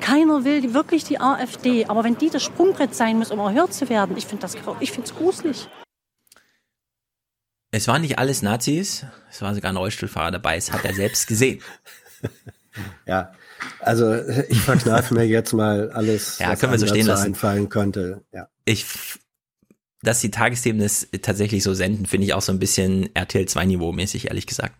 Keiner 0.00 0.44
will 0.44 0.72
wirklich 0.72 1.04
die 1.04 1.20
AfD. 1.20 1.84
Aber 1.84 2.02
wenn 2.02 2.16
die 2.16 2.30
das 2.30 2.42
Sprungbrett 2.42 2.94
sein 2.94 3.18
muss, 3.18 3.30
um 3.30 3.40
erhört 3.40 3.74
zu 3.74 3.90
werden, 3.90 4.16
ich 4.16 4.24
finde 4.26 4.46
es 4.46 5.14
gruselig. 5.14 5.68
Es 7.72 7.88
waren 7.88 8.00
nicht 8.00 8.18
alles 8.18 8.40
Nazis. 8.40 9.04
Es 9.30 9.42
war 9.42 9.54
sogar 9.54 9.70
ein 9.70 9.76
Rollstuhlfahrer 9.76 10.30
dabei. 10.30 10.56
Es 10.56 10.72
hat 10.72 10.86
er 10.86 10.94
selbst 10.94 11.26
gesehen. 11.26 11.60
ja, 13.06 13.32
also 13.80 14.14
ich 14.48 14.60
verkneife 14.60 15.14
mir 15.14 15.26
jetzt 15.26 15.52
mal 15.52 15.90
alles, 15.90 16.38
ja, 16.38 16.50
was 16.50 16.60
können 16.60 16.72
wir 16.72 16.78
so 16.78 16.86
stehen 16.86 17.06
lassen. 17.06 17.26
einfallen 17.26 17.68
könnte. 17.68 18.22
Ja. 18.32 18.48
Ich 18.64 18.86
dass 20.02 20.20
die 20.20 20.30
Tagesthemen 20.30 20.80
das 20.80 21.08
tatsächlich 21.22 21.62
so 21.62 21.74
senden, 21.74 22.06
finde 22.06 22.26
ich 22.26 22.34
auch 22.34 22.42
so 22.42 22.52
ein 22.52 22.58
bisschen 22.58 23.14
RTL 23.14 23.46
2 23.46 23.66
Niveau 23.66 23.92
mäßig, 23.92 24.28
ehrlich 24.28 24.46
gesagt. 24.46 24.74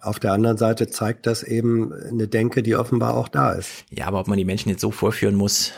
Auf 0.00 0.18
der 0.18 0.32
anderen 0.32 0.56
Seite 0.56 0.88
zeigt 0.88 1.26
das 1.26 1.42
eben 1.42 1.92
eine 1.92 2.26
Denke, 2.26 2.62
die 2.62 2.74
offenbar 2.74 3.14
auch 3.14 3.28
da 3.28 3.52
ist. 3.52 3.84
Ja, 3.90 4.06
aber 4.06 4.20
ob 4.20 4.28
man 4.28 4.38
die 4.38 4.46
Menschen 4.46 4.70
jetzt 4.70 4.80
so 4.80 4.90
vorführen 4.90 5.34
muss. 5.34 5.72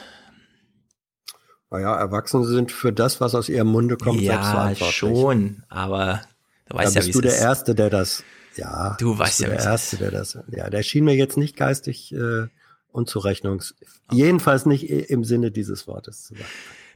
Naja, 1.71 1.97
Erwachsene 1.97 2.45
sind 2.45 2.71
für 2.71 2.93
das, 2.93 3.21
was 3.21 3.35
aus 3.35 3.49
ihrem 3.49 3.69
Munde 3.69 3.97
kommt, 3.97 4.21
ja, 4.21 4.75
schon, 4.77 5.65
aber 5.69 6.21
du 6.69 6.77
weißt 6.77 6.95
da 6.95 7.01
ja, 7.01 7.07
bist 7.07 7.17
du 7.17 7.23
der 7.23 7.37
Erste, 7.37 7.75
der 7.75 7.91
das, 7.91 8.23
ja. 8.57 8.97
Du 8.99 9.19
weißt 9.19 9.41
ja, 9.41 9.49
der 9.49 9.59
Erste, 9.59 9.97
der 9.97 10.11
das, 10.11 10.39
ja, 10.51 10.70
der 10.70 10.83
schien 10.83 11.05
mir 11.05 11.15
jetzt 11.15 11.37
nicht 11.37 11.57
geistig 11.57 12.12
äh, 12.12 12.47
unzurechnungs, 12.93 13.74
okay. 13.81 13.91
jedenfalls 14.16 14.66
nicht 14.66 14.89
im 14.89 15.24
Sinne 15.24 15.51
dieses 15.51 15.87
Wortes 15.87 16.24
zu 16.24 16.35
sagen. 16.35 16.47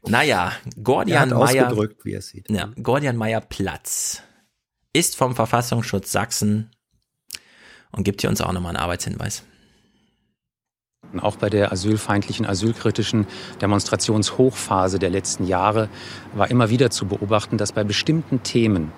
Naja, 0.08 0.52
Gordian 0.82 1.30
Meyer, 1.30 1.66
ausgedrückt, 1.68 2.04
wie 2.04 2.12
er 2.12 2.22
sieht. 2.22 2.50
Ja, 2.50 2.70
Gordian 2.80 3.16
Meyer 3.16 3.40
Platz 3.40 4.22
ist 4.92 5.16
vom 5.16 5.34
Verfassungsschutz 5.34 6.12
Sachsen 6.12 6.70
und 7.92 8.04
gibt 8.04 8.20
hier 8.20 8.30
uns 8.30 8.40
auch 8.40 8.52
nochmal 8.52 8.70
einen 8.70 8.82
Arbeitshinweis. 8.82 9.42
Auch 11.20 11.36
bei 11.36 11.50
der 11.50 11.72
asylfeindlichen, 11.72 12.46
asylkritischen 12.46 13.26
Demonstrationshochphase 13.60 14.98
der 14.98 15.10
letzten 15.10 15.46
Jahre 15.46 15.88
war 16.34 16.50
immer 16.50 16.68
wieder 16.68 16.90
zu 16.90 17.06
beobachten, 17.06 17.58
dass 17.58 17.72
bei 17.72 17.84
bestimmten 17.84 18.42
Themen 18.42 18.92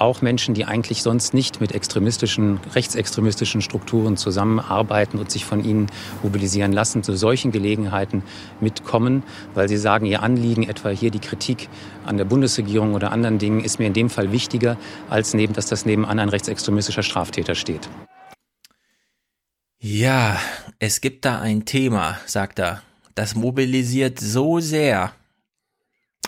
auch 0.00 0.22
Menschen, 0.22 0.54
die 0.54 0.64
eigentlich 0.64 1.02
sonst 1.02 1.34
nicht 1.34 1.60
mit 1.60 1.72
extremistischen, 1.72 2.58
rechtsextremistischen 2.74 3.60
Strukturen 3.60 4.16
zusammenarbeiten 4.16 5.18
und 5.18 5.30
sich 5.30 5.44
von 5.44 5.64
ihnen 5.64 5.86
mobilisieren 6.22 6.72
lassen, 6.72 7.02
zu 7.02 7.16
solchen 7.16 7.52
Gelegenheiten 7.52 8.22
mitkommen, 8.60 9.22
weil 9.54 9.68
sie 9.68 9.76
sagen, 9.76 10.06
ihr 10.06 10.22
Anliegen, 10.22 10.68
etwa 10.68 10.88
hier 10.88 11.10
die 11.10 11.18
Kritik 11.18 11.68
an 12.06 12.16
der 12.16 12.24
Bundesregierung 12.24 12.94
oder 12.94 13.12
anderen 13.12 13.38
Dingen, 13.38 13.60
ist 13.60 13.78
mir 13.78 13.86
in 13.86 13.92
dem 13.92 14.10
Fall 14.10 14.32
wichtiger, 14.32 14.76
als 15.08 15.34
neben, 15.34 15.52
dass 15.52 15.66
das 15.66 15.84
nebenan 15.84 16.18
ein 16.18 16.28
rechtsextremistischer 16.28 17.02
Straftäter 17.02 17.54
steht. 17.54 17.88
Ja, 19.78 20.38
es 20.78 21.00
gibt 21.00 21.24
da 21.24 21.40
ein 21.40 21.64
Thema, 21.64 22.18
sagt 22.26 22.58
er. 22.58 22.82
Das 23.14 23.34
mobilisiert 23.34 24.20
so 24.20 24.60
sehr. 24.60 25.12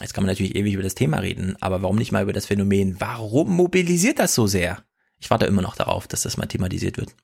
Jetzt 0.00 0.14
kann 0.14 0.24
man 0.24 0.30
natürlich 0.30 0.56
ewig 0.56 0.74
über 0.74 0.82
das 0.82 0.94
Thema 0.94 1.18
reden, 1.18 1.56
aber 1.60 1.82
warum 1.82 1.96
nicht 1.96 2.12
mal 2.12 2.22
über 2.22 2.32
das 2.32 2.46
Phänomen? 2.46 3.00
Warum 3.00 3.54
mobilisiert 3.54 4.18
das 4.18 4.34
so 4.34 4.46
sehr? 4.46 4.84
Ich 5.18 5.30
warte 5.30 5.46
immer 5.46 5.62
noch 5.62 5.76
darauf, 5.76 6.08
dass 6.08 6.22
das 6.22 6.36
mal 6.36 6.46
thematisiert 6.46 6.96
wird. 6.96 7.14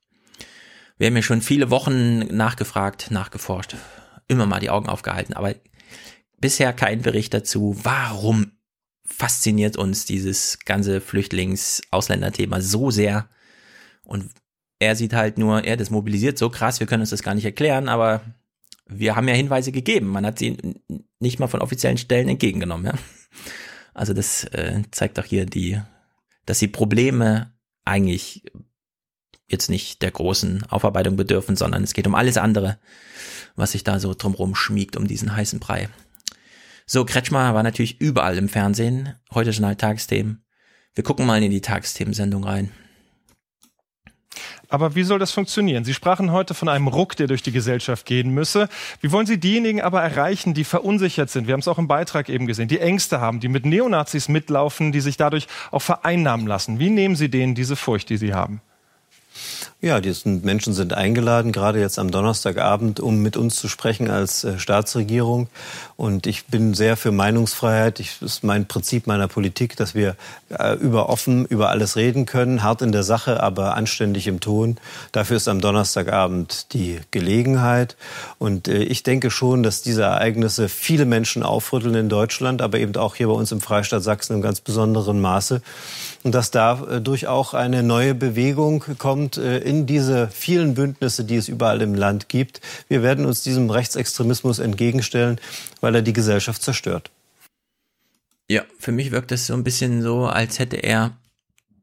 Wir 0.98 1.08
haben 1.08 1.16
ja 1.16 1.22
schon 1.22 1.42
viele 1.42 1.70
Wochen 1.70 2.18
nachgefragt, 2.36 3.10
nachgeforscht, 3.10 3.76
immer 4.26 4.46
mal 4.46 4.60
die 4.60 4.70
Augen 4.70 4.88
aufgehalten, 4.88 5.34
aber 5.34 5.54
bisher 6.40 6.72
kein 6.72 7.02
Bericht 7.02 7.34
dazu, 7.34 7.76
warum 7.82 8.52
fasziniert 9.04 9.76
uns 9.76 10.04
dieses 10.04 10.58
ganze 10.64 11.00
Flüchtlings-Ausländer-Thema 11.00 12.60
so 12.60 12.90
sehr 12.90 13.28
und 14.04 14.30
er 14.78 14.94
sieht 14.94 15.12
halt 15.12 15.38
nur, 15.38 15.64
er 15.64 15.76
das 15.76 15.90
mobilisiert 15.90 16.38
so 16.38 16.50
krass, 16.50 16.78
wir 16.78 16.86
können 16.86 17.00
uns 17.00 17.10
das 17.10 17.22
gar 17.22 17.34
nicht 17.34 17.44
erklären, 17.44 17.88
aber 17.88 18.20
wir 18.88 19.16
haben 19.16 19.28
ja 19.28 19.34
Hinweise 19.34 19.72
gegeben. 19.72 20.08
Man 20.08 20.26
hat 20.26 20.38
sie 20.38 20.56
nicht 21.20 21.38
mal 21.38 21.46
von 21.46 21.60
offiziellen 21.60 21.98
Stellen 21.98 22.28
entgegengenommen, 22.28 22.86
ja. 22.86 22.94
Also 23.94 24.14
das 24.14 24.44
äh, 24.44 24.82
zeigt 24.92 25.18
auch 25.18 25.24
hier 25.24 25.44
die, 25.44 25.80
dass 26.46 26.60
die 26.60 26.68
Probleme 26.68 27.52
eigentlich 27.84 28.44
jetzt 29.48 29.70
nicht 29.70 30.02
der 30.02 30.10
großen 30.10 30.64
Aufarbeitung 30.64 31.16
bedürfen, 31.16 31.56
sondern 31.56 31.82
es 31.82 31.94
geht 31.94 32.06
um 32.06 32.14
alles 32.14 32.36
andere, 32.36 32.78
was 33.56 33.72
sich 33.72 33.82
da 33.82 33.98
so 33.98 34.14
drumrum 34.14 34.54
schmiegt 34.54 34.96
um 34.96 35.08
diesen 35.08 35.34
heißen 35.34 35.58
Brei. 35.58 35.88
So, 36.86 37.04
Kretschmer 37.04 37.54
war 37.54 37.62
natürlich 37.62 38.00
überall 38.00 38.38
im 38.38 38.48
Fernsehen, 38.48 39.14
heute 39.32 39.52
schon 39.52 39.66
halt 39.66 39.80
Tagesthemen. 39.80 40.44
Wir 40.94 41.04
gucken 41.04 41.26
mal 41.26 41.42
in 41.42 41.50
die 41.50 41.60
Tagesthemensendung 41.60 42.44
rein. 42.44 42.70
Aber 44.70 44.94
wie 44.94 45.02
soll 45.02 45.18
das 45.18 45.32
funktionieren? 45.32 45.84
Sie 45.84 45.94
sprachen 45.94 46.30
heute 46.30 46.52
von 46.52 46.68
einem 46.68 46.88
Ruck, 46.88 47.16
der 47.16 47.26
durch 47.26 47.42
die 47.42 47.52
Gesellschaft 47.52 48.04
gehen 48.04 48.30
müsse. 48.30 48.68
Wie 49.00 49.10
wollen 49.12 49.26
Sie 49.26 49.40
diejenigen 49.40 49.80
aber 49.80 50.02
erreichen, 50.02 50.52
die 50.52 50.64
verunsichert 50.64 51.30
sind? 51.30 51.46
Wir 51.46 51.54
haben 51.54 51.60
es 51.60 51.68
auch 51.68 51.78
im 51.78 51.88
Beitrag 51.88 52.28
eben 52.28 52.46
gesehen, 52.46 52.68
die 52.68 52.78
Ängste 52.78 53.20
haben, 53.20 53.40
die 53.40 53.48
mit 53.48 53.64
Neonazis 53.64 54.28
mitlaufen, 54.28 54.92
die 54.92 55.00
sich 55.00 55.16
dadurch 55.16 55.46
auch 55.70 55.82
vereinnahmen 55.82 56.46
lassen. 56.46 56.78
Wie 56.78 56.90
nehmen 56.90 57.16
Sie 57.16 57.30
denen 57.30 57.54
diese 57.54 57.76
Furcht, 57.76 58.10
die 58.10 58.18
Sie 58.18 58.34
haben? 58.34 58.60
Ja, 59.80 60.00
die 60.00 60.12
Menschen 60.24 60.74
sind 60.74 60.92
eingeladen, 60.92 61.52
gerade 61.52 61.78
jetzt 61.78 62.00
am 62.00 62.10
Donnerstagabend, 62.10 62.98
um 62.98 63.22
mit 63.22 63.36
uns 63.36 63.54
zu 63.54 63.68
sprechen 63.68 64.10
als 64.10 64.42
äh, 64.42 64.58
Staatsregierung. 64.58 65.46
Und 65.96 66.26
ich 66.26 66.46
bin 66.46 66.74
sehr 66.74 66.96
für 66.96 67.12
Meinungsfreiheit. 67.12 68.00
Ich, 68.00 68.18
das 68.18 68.32
ist 68.32 68.44
mein 68.44 68.66
Prinzip 68.66 69.06
meiner 69.06 69.28
Politik, 69.28 69.76
dass 69.76 69.94
wir 69.94 70.16
äh, 70.48 70.74
über 70.74 71.08
offen 71.08 71.44
über 71.44 71.70
alles 71.70 71.94
reden 71.94 72.26
können, 72.26 72.64
hart 72.64 72.82
in 72.82 72.90
der 72.90 73.04
Sache, 73.04 73.40
aber 73.40 73.76
anständig 73.76 74.26
im 74.26 74.40
Ton. 74.40 74.78
Dafür 75.12 75.36
ist 75.36 75.46
am 75.46 75.60
Donnerstagabend 75.60 76.72
die 76.72 76.98
Gelegenheit. 77.12 77.96
Und 78.38 78.66
äh, 78.66 78.82
ich 78.82 79.04
denke 79.04 79.30
schon, 79.30 79.62
dass 79.62 79.82
diese 79.82 80.02
Ereignisse 80.02 80.68
viele 80.68 81.04
Menschen 81.04 81.44
aufrütteln 81.44 81.94
in 81.94 82.08
Deutschland, 82.08 82.62
aber 82.62 82.80
eben 82.80 82.96
auch 82.96 83.14
hier 83.14 83.28
bei 83.28 83.34
uns 83.34 83.52
im 83.52 83.60
Freistaat 83.60 84.02
Sachsen 84.02 84.34
im 84.34 84.42
ganz 84.42 84.60
besonderen 84.60 85.20
Maße. 85.20 85.62
Und 86.24 86.34
dass 86.34 86.50
dadurch 86.50 87.28
auch 87.28 87.54
eine 87.54 87.84
neue 87.84 88.16
Bewegung 88.16 88.84
kommt 88.98 89.38
in 89.68 89.86
diese 89.86 90.28
vielen 90.28 90.74
Bündnisse, 90.74 91.24
die 91.24 91.36
es 91.36 91.48
überall 91.48 91.82
im 91.82 91.94
Land 91.94 92.28
gibt. 92.28 92.60
Wir 92.88 93.02
werden 93.02 93.26
uns 93.26 93.42
diesem 93.42 93.68
Rechtsextremismus 93.68 94.58
entgegenstellen, 94.58 95.38
weil 95.80 95.94
er 95.94 96.02
die 96.02 96.14
Gesellschaft 96.14 96.62
zerstört. 96.62 97.10
Ja, 98.50 98.64
für 98.78 98.92
mich 98.92 99.10
wirkt 99.10 99.30
es 99.30 99.46
so 99.46 99.54
ein 99.54 99.62
bisschen 99.62 100.00
so, 100.00 100.24
als 100.24 100.58
hätte 100.58 100.76
er, 100.76 101.18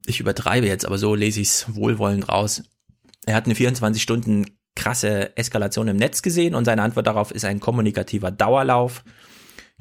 ich 0.08 0.20
übertreibe 0.20 0.66
jetzt, 0.66 0.86
aber 0.86 0.98
so 0.98 1.14
lese 1.14 1.42
ich 1.42 1.50
es 1.50 1.76
wohlwollend 1.76 2.28
raus. 2.28 2.64
Er 3.28 3.36
hat 3.36 3.46
eine 3.46 3.56
24 3.56 4.02
Stunden 4.02 4.46
krasse 4.76 5.38
Eskalation 5.38 5.88
im 5.88 5.98
Netz 5.98 6.24
gesehen 6.24 6.56
und 6.56 6.66
seine 6.66 6.82
Antwort 6.82 7.06
darauf 7.06 7.32
ist 7.32 7.46
ein 7.46 7.60
kommunikativer 7.60 8.32
Dauerlauf, 8.32 9.04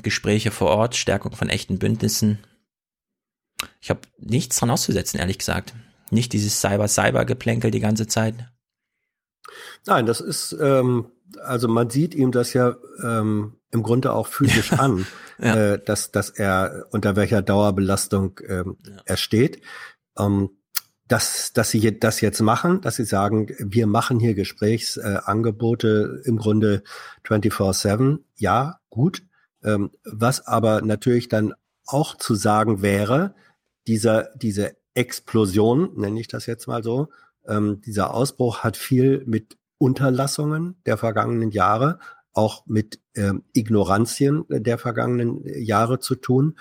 Gespräche 0.03 0.51
vor 0.51 0.69
Ort, 0.69 0.95
Stärkung 0.95 1.33
von 1.33 1.49
echten 1.49 1.79
Bündnissen. 1.79 2.39
Ich 3.81 3.89
habe 3.91 4.01
nichts 4.19 4.59
dran 4.59 4.71
auszusetzen, 4.71 5.19
ehrlich 5.19 5.39
gesagt. 5.39 5.73
Nicht 6.15 6.33
dieses 6.33 6.61
Cyber-Cyber-Geplänkel 6.61 7.71
die 7.71 7.81
ganze 7.81 8.07
Zeit. 8.07 8.35
Nein, 9.87 10.07
das 10.07 10.21
ist, 10.21 10.57
ähm, 10.61 11.07
also 11.43 11.69
man 11.69 11.91
sieht 11.91 12.15
ihm 12.15 12.33
das 12.33 12.53
ja 12.53 12.77
ähm, 13.03 13.57
im 13.71 13.83
Grunde 13.83 14.13
auch 14.13 14.27
physisch 14.27 14.73
an, 14.79 15.07
ja. 15.39 15.75
äh, 15.75 15.85
dass, 15.85 16.11
dass 16.11 16.31
er 16.31 16.87
unter 16.91 17.17
welcher 17.17 17.43
Dauerbelastung 17.43 18.41
ähm, 18.47 18.77
ja. 18.87 18.97
er 19.05 19.17
steht. 19.17 19.61
Ähm, 20.19 20.51
dass, 21.07 21.53
dass 21.53 21.71
sie 21.71 21.99
das 21.99 22.23
jetzt 22.23 22.41
machen, 22.41 22.81
dass 22.81 22.97
sie 22.97 23.05
sagen, 23.05 23.49
wir 23.59 23.87
machen 23.87 24.19
hier 24.19 24.35
Gesprächsangebote 24.35 26.23
äh, 26.25 26.29
im 26.29 26.39
Grunde 26.39 26.83
24-7, 27.27 28.21
ja, 28.37 28.81
gut. 28.89 29.23
Ähm, 29.63 29.91
was 30.05 30.47
aber 30.47 30.81
natürlich 30.81 31.29
dann 31.29 31.53
auch 31.87 32.17
zu 32.17 32.35
sagen 32.35 32.81
wäre, 32.81 33.35
dieser, 33.87 34.31
diese 34.35 34.77
Explosion, 34.95 35.91
nenne 35.97 36.21
ich 36.21 36.29
das 36.29 36.47
jetzt 36.47 36.67
mal 36.67 36.83
so. 36.83 37.09
Ähm, 37.47 37.81
dieser 37.83 38.15
Ausbruch 38.15 38.61
hat 38.61 38.77
viel 38.77 39.23
mit 39.27 39.57
Unterlassungen 39.79 40.77
der 40.87 40.97
vergangenen 40.97 41.51
Jahre, 41.51 41.99
auch 42.33 42.65
mit 42.67 43.01
ähm, 43.15 43.45
Ignoranzien 43.53 44.45
der 44.49 44.79
vergangenen 44.79 45.43
Jahre 45.45 45.99
zu 45.99 46.15
tun. 46.15 46.59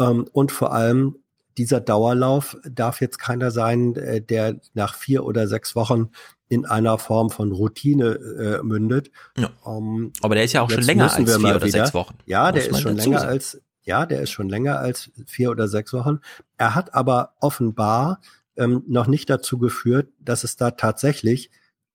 Ähm, 0.00 0.26
und 0.32 0.52
vor 0.52 0.72
allem 0.72 1.16
dieser 1.56 1.80
Dauerlauf 1.80 2.56
darf 2.64 3.00
jetzt 3.00 3.18
keiner 3.18 3.50
sein, 3.50 3.96
äh, 3.96 4.20
der 4.20 4.60
nach 4.74 4.94
vier 4.94 5.24
oder 5.24 5.48
sechs 5.48 5.74
Wochen 5.74 6.10
in 6.48 6.64
einer 6.64 6.98
Form 6.98 7.30
von 7.30 7.52
Routine 7.52 8.14
äh, 8.14 8.62
mündet. 8.62 9.10
Ja. 9.36 9.50
Um, 9.62 10.04
ähm, 10.04 10.12
Aber 10.22 10.34
der 10.34 10.44
ist 10.44 10.52
ja 10.52 10.62
auch 10.62 10.70
schon 10.70 10.82
länger 10.82 11.12
als 11.12 11.16
vier 11.16 11.38
oder 11.38 11.62
wieder. 11.62 11.70
sechs 11.70 11.94
Wochen. 11.94 12.14
Ja, 12.26 12.52
der 12.52 12.68
ist 12.68 12.80
schon 12.80 12.96
länger 12.96 13.22
als 13.22 13.60
ja, 13.88 14.06
der 14.06 14.20
ist 14.20 14.30
schon 14.30 14.48
länger 14.50 14.78
als 14.78 15.10
vier 15.26 15.50
oder 15.50 15.66
sechs 15.66 15.92
Wochen. 15.94 16.20
Er 16.58 16.74
hat 16.74 16.94
aber 16.94 17.32
offenbar 17.40 18.20
ähm, 18.56 18.84
noch 18.86 19.06
nicht 19.06 19.30
dazu 19.30 19.58
geführt, 19.58 20.08
dass 20.20 20.44
es 20.44 20.56
da 20.56 20.72
tatsächlich, 20.72 21.50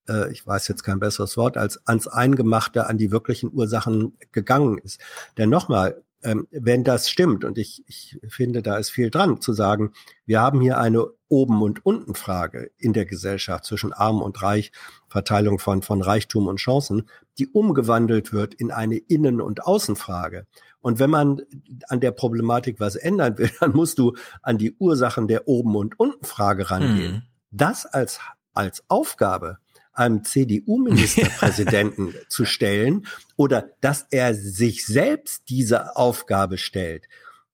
äh, 0.08 0.30
ich 0.32 0.44
weiß 0.44 0.66
jetzt 0.68 0.82
kein 0.82 0.98
besseres 0.98 1.36
Wort, 1.36 1.56
als 1.56 1.86
ans 1.86 2.08
Eingemachte, 2.08 2.88
an 2.88 2.98
die 2.98 3.12
wirklichen 3.12 3.52
Ursachen 3.52 4.18
gegangen 4.32 4.78
ist. 4.78 5.00
Denn 5.38 5.50
nochmal, 5.50 6.02
ähm, 6.24 6.48
wenn 6.50 6.82
das 6.82 7.08
stimmt, 7.08 7.44
und 7.44 7.58
ich, 7.58 7.84
ich 7.86 8.18
finde, 8.28 8.60
da 8.60 8.76
ist 8.76 8.90
viel 8.90 9.10
dran, 9.10 9.40
zu 9.40 9.52
sagen, 9.52 9.92
wir 10.26 10.40
haben 10.40 10.60
hier 10.60 10.78
eine 10.78 11.06
Oben- 11.28 11.62
und 11.62 11.86
Unten-Frage 11.86 12.72
in 12.76 12.92
der 12.92 13.06
Gesellschaft 13.06 13.66
zwischen 13.66 13.92
Arm 13.92 14.20
und 14.20 14.42
Reich, 14.42 14.72
Verteilung 15.06 15.60
von, 15.60 15.82
von 15.82 16.02
Reichtum 16.02 16.48
und 16.48 16.56
Chancen, 16.56 17.08
die 17.38 17.46
umgewandelt 17.46 18.32
wird 18.32 18.54
in 18.54 18.72
eine 18.72 18.96
Innen- 18.96 19.40
und 19.40 19.64
Außenfrage. 19.64 20.46
Und 20.84 20.98
wenn 20.98 21.08
man 21.08 21.40
an 21.88 22.00
der 22.00 22.10
Problematik 22.10 22.78
was 22.78 22.94
ändern 22.94 23.38
will, 23.38 23.50
dann 23.60 23.72
musst 23.72 23.98
du 23.98 24.14
an 24.42 24.58
die 24.58 24.76
Ursachen 24.76 25.28
der 25.28 25.48
Oben- 25.48 25.76
und 25.76 25.98
Unten-Frage 25.98 26.70
rangehen. 26.70 27.12
Mhm. 27.12 27.22
Das 27.50 27.86
als, 27.86 28.20
als 28.52 28.84
Aufgabe 28.88 29.56
einem 29.94 30.24
CDU-Ministerpräsidenten 30.24 32.14
zu 32.28 32.44
stellen 32.44 33.06
oder 33.36 33.70
dass 33.80 34.06
er 34.10 34.34
sich 34.34 34.84
selbst 34.84 35.44
diese 35.48 35.96
Aufgabe 35.96 36.58
stellt, 36.58 37.08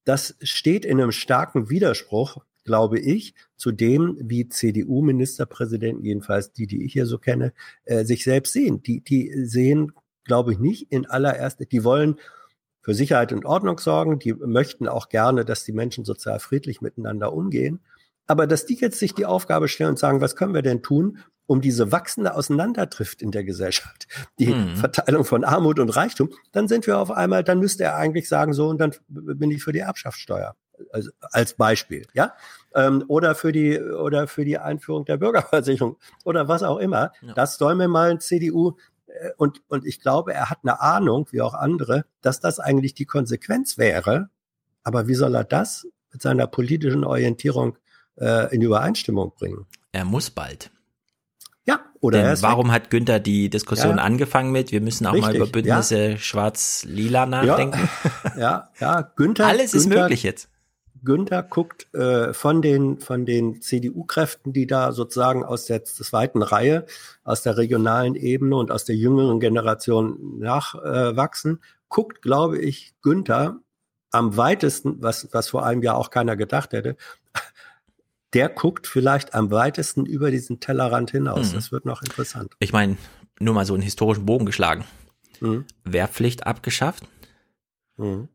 das 0.04 0.34
steht 0.42 0.84
in 0.84 1.00
einem 1.00 1.12
starken 1.12 1.70
Widerspruch, 1.70 2.38
glaube 2.64 2.98
ich, 2.98 3.34
zu 3.56 3.70
dem, 3.70 4.16
wie 4.20 4.48
CDU-Ministerpräsidenten, 4.48 6.04
jedenfalls 6.04 6.52
die, 6.52 6.66
die 6.66 6.84
ich 6.84 6.94
hier 6.94 7.06
so 7.06 7.18
kenne, 7.18 7.52
äh, 7.84 8.04
sich 8.04 8.24
selbst 8.24 8.54
sehen. 8.54 8.82
Die, 8.82 9.02
die 9.02 9.44
sehen, 9.44 9.92
glaube 10.24 10.52
ich, 10.52 10.58
nicht 10.58 10.90
in 10.90 11.06
allererster, 11.06 11.64
die 11.64 11.84
wollen 11.84 12.16
für 12.82 12.94
Sicherheit 12.94 13.32
und 13.32 13.44
Ordnung 13.44 13.78
sorgen, 13.78 14.18
die 14.18 14.34
möchten 14.34 14.88
auch 14.88 15.08
gerne, 15.08 15.44
dass 15.44 15.64
die 15.64 15.72
Menschen 15.72 16.04
sozial 16.04 16.40
friedlich 16.40 16.80
miteinander 16.80 17.32
umgehen. 17.32 17.80
Aber 18.26 18.46
dass 18.46 18.64
die 18.64 18.76
jetzt 18.76 18.98
sich 18.98 19.14
die 19.14 19.26
Aufgabe 19.26 19.68
stellen 19.68 19.90
und 19.90 19.98
sagen, 19.98 20.20
was 20.20 20.36
können 20.36 20.54
wir 20.54 20.62
denn 20.62 20.82
tun, 20.82 21.18
um 21.46 21.60
diese 21.60 21.90
wachsende 21.90 22.36
Auseinanderdrift 22.36 23.20
in 23.22 23.32
der 23.32 23.42
Gesellschaft, 23.42 24.06
die 24.38 24.54
mhm. 24.54 24.76
Verteilung 24.76 25.24
von 25.24 25.42
Armut 25.42 25.80
und 25.80 25.88
Reichtum, 25.88 26.30
dann 26.52 26.68
sind 26.68 26.86
wir 26.86 26.98
auf 26.98 27.10
einmal, 27.10 27.42
dann 27.42 27.58
müsste 27.58 27.82
er 27.82 27.96
eigentlich 27.96 28.28
sagen, 28.28 28.52
so, 28.52 28.68
und 28.68 28.80
dann 28.80 28.94
bin 29.08 29.50
ich 29.50 29.64
für 29.64 29.72
die 29.72 29.80
Erbschaftssteuer. 29.80 30.54
Also 30.92 31.10
als 31.20 31.54
Beispiel, 31.54 32.06
ja, 32.14 32.34
ähm, 32.74 33.04
oder 33.08 33.34
für 33.34 33.50
die 33.50 33.80
oder 33.80 34.28
für 34.28 34.44
die 34.44 34.58
Einführung 34.58 35.04
der 35.04 35.16
Bürgerversicherung 35.16 35.96
oder 36.24 36.46
was 36.46 36.62
auch 36.62 36.78
immer. 36.78 37.10
Ja. 37.20 37.34
Das 37.34 37.58
soll 37.58 37.74
mir 37.74 37.88
mal 37.88 38.10
ein 38.10 38.20
CDU 38.20 38.76
und 39.36 39.62
und 39.68 39.86
ich 39.86 40.00
glaube, 40.00 40.34
er 40.34 40.50
hat 40.50 40.58
eine 40.62 40.80
Ahnung, 40.80 41.28
wie 41.30 41.40
auch 41.40 41.54
andere, 41.54 42.04
dass 42.20 42.40
das 42.40 42.58
eigentlich 42.58 42.94
die 42.94 43.06
Konsequenz 43.06 43.78
wäre. 43.78 44.30
Aber 44.82 45.08
wie 45.08 45.14
soll 45.14 45.34
er 45.34 45.44
das 45.44 45.86
mit 46.12 46.22
seiner 46.22 46.46
politischen 46.46 47.04
Orientierung 47.04 47.76
äh, 48.16 48.54
in 48.54 48.62
Übereinstimmung 48.62 49.32
bringen? 49.36 49.66
Er 49.92 50.04
muss 50.04 50.30
bald. 50.30 50.70
Ja, 51.66 51.80
oder 52.00 52.22
Denn 52.22 52.42
warum 52.42 52.72
hat 52.72 52.90
Günther 52.90 53.20
die 53.20 53.50
Diskussion 53.50 53.98
ja. 53.98 54.02
angefangen 54.02 54.50
mit, 54.50 54.72
wir 54.72 54.80
müssen 54.80 55.06
auch 55.06 55.12
Richtig, 55.12 55.28
mal 55.28 55.36
über 55.36 55.46
Bündnisse 55.46 56.10
ja. 56.10 56.16
schwarz-lila 56.16 57.26
nachdenken? 57.26 57.88
Ja, 58.36 58.70
ja, 58.80 59.00
ja. 59.00 59.12
Günther. 59.16 59.46
Alles 59.46 59.74
ist 59.74 59.84
Günther, 59.84 60.02
möglich 60.02 60.22
jetzt. 60.22 60.48
Günther 61.04 61.42
guckt 61.42 61.92
äh, 61.94 62.32
von 62.32 62.62
den, 62.62 62.98
von 62.98 63.26
den 63.26 63.60
CDU-Kräften, 63.60 64.52
die 64.52 64.66
da 64.66 64.92
sozusagen 64.92 65.44
aus 65.44 65.66
der 65.66 65.84
zweiten 65.84 66.42
Reihe, 66.42 66.86
aus 67.24 67.42
der 67.42 67.56
regionalen 67.56 68.14
Ebene 68.14 68.56
und 68.56 68.70
aus 68.70 68.84
der 68.84 68.96
jüngeren 68.96 69.40
Generation 69.40 70.38
nachwachsen, 70.38 71.56
äh, 71.56 71.66
guckt, 71.88 72.22
glaube 72.22 72.58
ich, 72.58 72.94
Günther 73.02 73.60
am 74.10 74.36
weitesten, 74.36 75.02
was, 75.02 75.28
was 75.32 75.48
vor 75.48 75.64
einem 75.64 75.82
Jahr 75.82 75.96
auch 75.96 76.10
keiner 76.10 76.36
gedacht 76.36 76.72
hätte, 76.72 76.96
der 78.32 78.48
guckt 78.48 78.86
vielleicht 78.86 79.34
am 79.34 79.50
weitesten 79.50 80.06
über 80.06 80.30
diesen 80.30 80.60
Tellerrand 80.60 81.10
hinaus. 81.10 81.50
Mhm. 81.50 81.56
Das 81.56 81.72
wird 81.72 81.84
noch 81.84 82.02
interessant. 82.02 82.54
Ich 82.58 82.72
meine, 82.72 82.96
nur 83.38 83.54
mal 83.54 83.66
so 83.66 83.74
einen 83.74 83.82
historischen 83.82 84.26
Bogen 84.26 84.46
geschlagen. 84.46 84.84
Mhm. 85.40 85.64
Wehrpflicht 85.84 86.46
abgeschafft, 86.46 87.04
mhm. 87.96 88.28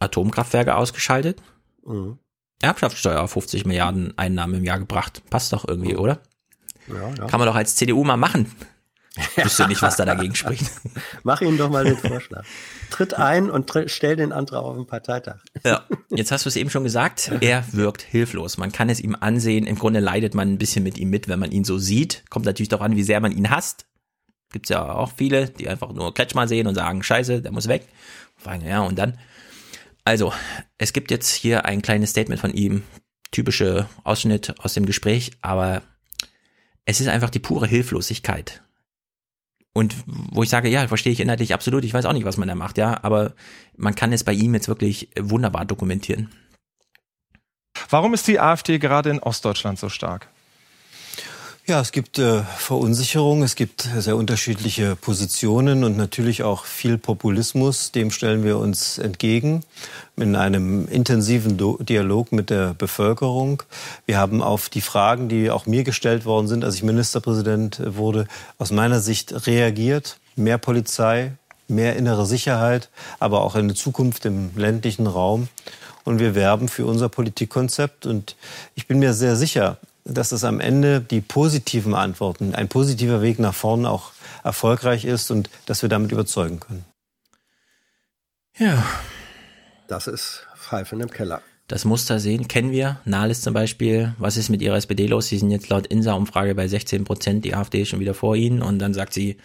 Atomkraftwerke 0.00 0.76
ausgeschaltet, 0.76 1.42
mhm. 1.88 2.18
Erbschaftssteuer 2.60 3.20
auf 3.20 3.32
50 3.32 3.66
Milliarden 3.66 4.16
Einnahmen 4.18 4.54
im 4.54 4.64
Jahr 4.64 4.78
gebracht. 4.78 5.22
Passt 5.30 5.52
doch 5.52 5.66
irgendwie, 5.66 5.94
mhm. 5.94 6.00
oder? 6.00 6.20
Ja, 6.88 7.08
ja. 7.16 7.26
Kann 7.26 7.38
man 7.38 7.46
doch 7.46 7.54
als 7.54 7.76
CDU 7.76 8.04
mal 8.04 8.16
machen. 8.16 8.50
Ich 9.36 9.44
wüsste 9.44 9.66
nicht, 9.66 9.82
was 9.82 9.96
da 9.96 10.04
dagegen 10.04 10.34
spricht. 10.36 10.70
Mach 11.22 11.40
Ihnen 11.40 11.58
doch 11.58 11.70
mal 11.70 11.84
den 11.84 11.96
Vorschlag. 11.96 12.44
Tritt 12.90 13.14
ein 13.14 13.50
und 13.50 13.66
tritt, 13.66 13.90
stell 13.90 14.16
den 14.16 14.32
Antrag 14.32 14.62
auf 14.62 14.76
den 14.76 14.86
Parteitag. 14.86 15.40
Ja, 15.64 15.84
jetzt 16.10 16.30
hast 16.30 16.44
du 16.44 16.48
es 16.48 16.56
eben 16.56 16.70
schon 16.70 16.84
gesagt. 16.84 17.32
Er 17.40 17.64
wirkt 17.72 18.02
hilflos. 18.02 18.58
Man 18.58 18.72
kann 18.72 18.88
es 18.88 19.00
ihm 19.00 19.16
ansehen. 19.18 19.66
Im 19.66 19.78
Grunde 19.78 20.00
leidet 20.00 20.34
man 20.34 20.52
ein 20.52 20.58
bisschen 20.58 20.84
mit 20.84 20.98
ihm 20.98 21.10
mit, 21.10 21.28
wenn 21.28 21.40
man 21.40 21.50
ihn 21.50 21.64
so 21.64 21.78
sieht. 21.78 22.24
Kommt 22.30 22.46
natürlich 22.46 22.68
darauf 22.68 22.84
an, 22.84 22.96
wie 22.96 23.02
sehr 23.02 23.20
man 23.20 23.32
ihn 23.32 23.50
hasst. 23.50 23.86
Gibt's 24.50 24.68
ja 24.68 24.92
auch 24.92 25.12
viele, 25.16 25.50
die 25.50 25.68
einfach 25.68 25.92
nur 25.92 26.14
Kretschmer 26.14 26.48
sehen 26.48 26.66
und 26.66 26.74
sagen, 26.74 27.02
scheiße, 27.02 27.42
der 27.42 27.52
muss 27.52 27.68
weg. 27.68 27.86
Ja, 28.64 28.82
und 28.82 28.98
dann. 28.98 29.18
Also, 30.08 30.32
es 30.78 30.94
gibt 30.94 31.10
jetzt 31.10 31.34
hier 31.34 31.66
ein 31.66 31.82
kleines 31.82 32.08
Statement 32.08 32.40
von 32.40 32.54
ihm. 32.54 32.82
Typische 33.30 33.90
Ausschnitt 34.04 34.54
aus 34.58 34.72
dem 34.72 34.86
Gespräch, 34.86 35.32
aber 35.42 35.82
es 36.86 37.02
ist 37.02 37.08
einfach 37.08 37.28
die 37.28 37.40
pure 37.40 37.66
Hilflosigkeit. 37.66 38.62
Und 39.74 39.94
wo 40.06 40.42
ich 40.42 40.48
sage, 40.48 40.70
ja, 40.70 40.88
verstehe 40.88 41.12
ich 41.12 41.20
inhaltlich 41.20 41.52
absolut, 41.52 41.84
ich 41.84 41.92
weiß 41.92 42.06
auch 42.06 42.14
nicht, 42.14 42.24
was 42.24 42.38
man 42.38 42.48
da 42.48 42.54
macht, 42.54 42.78
ja, 42.78 43.04
aber 43.04 43.34
man 43.76 43.94
kann 43.94 44.14
es 44.14 44.24
bei 44.24 44.32
ihm 44.32 44.54
jetzt 44.54 44.68
wirklich 44.68 45.10
wunderbar 45.20 45.66
dokumentieren. 45.66 46.30
Warum 47.90 48.14
ist 48.14 48.26
die 48.28 48.40
AfD 48.40 48.78
gerade 48.78 49.10
in 49.10 49.18
Ostdeutschland 49.18 49.78
so 49.78 49.90
stark? 49.90 50.30
Ja, 51.68 51.82
es 51.82 51.92
gibt 51.92 52.18
äh, 52.18 52.44
Verunsicherung, 52.56 53.42
es 53.42 53.54
gibt 53.54 53.86
sehr 53.98 54.16
unterschiedliche 54.16 54.96
Positionen 54.96 55.84
und 55.84 55.98
natürlich 55.98 56.42
auch 56.42 56.64
viel 56.64 56.96
Populismus. 56.96 57.92
Dem 57.92 58.10
stellen 58.10 58.42
wir 58.42 58.56
uns 58.56 58.96
entgegen 58.96 59.62
in 60.16 60.34
einem 60.34 60.88
intensiven 60.88 61.58
Do 61.58 61.76
Dialog 61.76 62.32
mit 62.32 62.48
der 62.48 62.72
Bevölkerung. 62.72 63.64
Wir 64.06 64.16
haben 64.16 64.40
auf 64.40 64.70
die 64.70 64.80
Fragen, 64.80 65.28
die 65.28 65.50
auch 65.50 65.66
mir 65.66 65.84
gestellt 65.84 66.24
worden 66.24 66.48
sind, 66.48 66.64
als 66.64 66.76
ich 66.76 66.82
Ministerpräsident 66.84 67.82
wurde, 67.84 68.28
aus 68.56 68.70
meiner 68.70 69.00
Sicht 69.00 69.46
reagiert. 69.46 70.16
Mehr 70.36 70.56
Polizei, 70.56 71.32
mehr 71.68 71.96
innere 71.96 72.24
Sicherheit, 72.24 72.88
aber 73.18 73.42
auch 73.42 73.56
eine 73.56 73.74
Zukunft 73.74 74.24
im 74.24 74.52
ländlichen 74.56 75.06
Raum. 75.06 75.48
Und 76.04 76.18
wir 76.18 76.34
werben 76.34 76.68
für 76.70 76.86
unser 76.86 77.10
Politikkonzept. 77.10 78.06
Und 78.06 78.36
ich 78.74 78.86
bin 78.86 79.00
mir 79.00 79.12
sehr 79.12 79.36
sicher, 79.36 79.76
dass 80.08 80.32
es 80.32 80.44
am 80.44 80.60
Ende 80.60 81.00
die 81.00 81.20
positiven 81.20 81.94
Antworten, 81.94 82.54
ein 82.54 82.68
positiver 82.68 83.22
Weg 83.22 83.38
nach 83.38 83.54
vorne 83.54 83.88
auch 83.90 84.12
erfolgreich 84.42 85.04
ist 85.04 85.30
und 85.30 85.50
dass 85.66 85.82
wir 85.82 85.88
damit 85.88 86.12
überzeugen 86.12 86.60
können. 86.60 86.84
Ja. 88.58 88.84
Das 89.86 90.06
ist 90.06 90.46
Pfeifen 90.56 91.00
im 91.00 91.10
Keller. 91.10 91.42
Das 91.68 91.84
Muster 91.84 92.18
sehen 92.18 92.48
kennen 92.48 92.70
wir. 92.70 93.00
Nahles 93.04 93.42
zum 93.42 93.52
Beispiel. 93.52 94.14
Was 94.18 94.38
ist 94.38 94.48
mit 94.48 94.62
ihrer 94.62 94.76
SPD 94.76 95.06
los? 95.06 95.28
Sie 95.28 95.38
sind 95.38 95.50
jetzt 95.50 95.68
laut 95.68 95.86
INSA-Umfrage 95.86 96.54
bei 96.54 96.66
16 96.66 97.04
Prozent. 97.04 97.44
Die 97.44 97.54
AfD 97.54 97.82
ist 97.82 97.88
schon 97.88 98.00
wieder 98.00 98.14
vor 98.14 98.36
ihnen. 98.36 98.62
Und 98.62 98.78
dann 98.78 98.94
sagt 98.94 99.12
sie, 99.12 99.36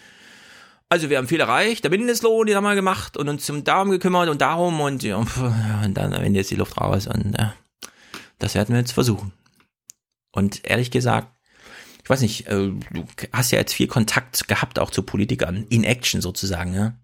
also 0.88 1.10
wir 1.10 1.18
haben 1.18 1.28
viel 1.28 1.40
erreicht. 1.40 1.84
Der 1.84 1.90
Mindestlohn, 1.90 2.46
den 2.46 2.56
haben 2.56 2.64
wir 2.64 2.74
gemacht 2.74 3.18
und 3.18 3.28
uns 3.28 3.48
um 3.50 3.62
darum 3.62 3.90
gekümmert 3.90 4.30
und 4.30 4.40
darum 4.40 4.80
und, 4.80 5.02
ja, 5.02 5.18
und 5.18 5.94
dann 5.94 6.14
am 6.14 6.22
Ende 6.22 6.40
ist 6.40 6.50
die 6.50 6.56
Luft 6.56 6.78
raus. 6.80 7.06
Und 7.06 7.36
ja, 7.38 7.54
das 8.38 8.54
werden 8.54 8.74
wir 8.74 8.80
jetzt 8.80 8.92
versuchen. 8.92 9.32
Und 10.34 10.68
ehrlich 10.68 10.90
gesagt, 10.90 11.28
ich 12.02 12.10
weiß 12.10 12.20
nicht, 12.20 12.48
äh, 12.48 12.70
du 12.90 13.06
hast 13.32 13.52
ja 13.52 13.58
jetzt 13.58 13.72
viel 13.72 13.86
Kontakt 13.86 14.48
gehabt 14.48 14.78
auch 14.78 14.90
zu 14.90 15.02
Politikern, 15.02 15.64
in 15.70 15.84
Action 15.84 16.20
sozusagen, 16.20 16.74
ja. 16.74 16.94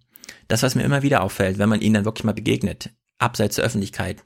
Das, 0.49 0.63
was 0.63 0.75
mir 0.75 0.83
immer 0.83 1.03
wieder 1.03 1.23
auffällt, 1.23 1.59
wenn 1.59 1.69
man 1.69 1.81
ihnen 1.81 1.95
dann 1.95 2.05
wirklich 2.05 2.25
mal 2.25 2.35
begegnet, 2.35 2.91
abseits 3.19 3.57
der 3.57 3.65
Öffentlichkeit, 3.65 4.25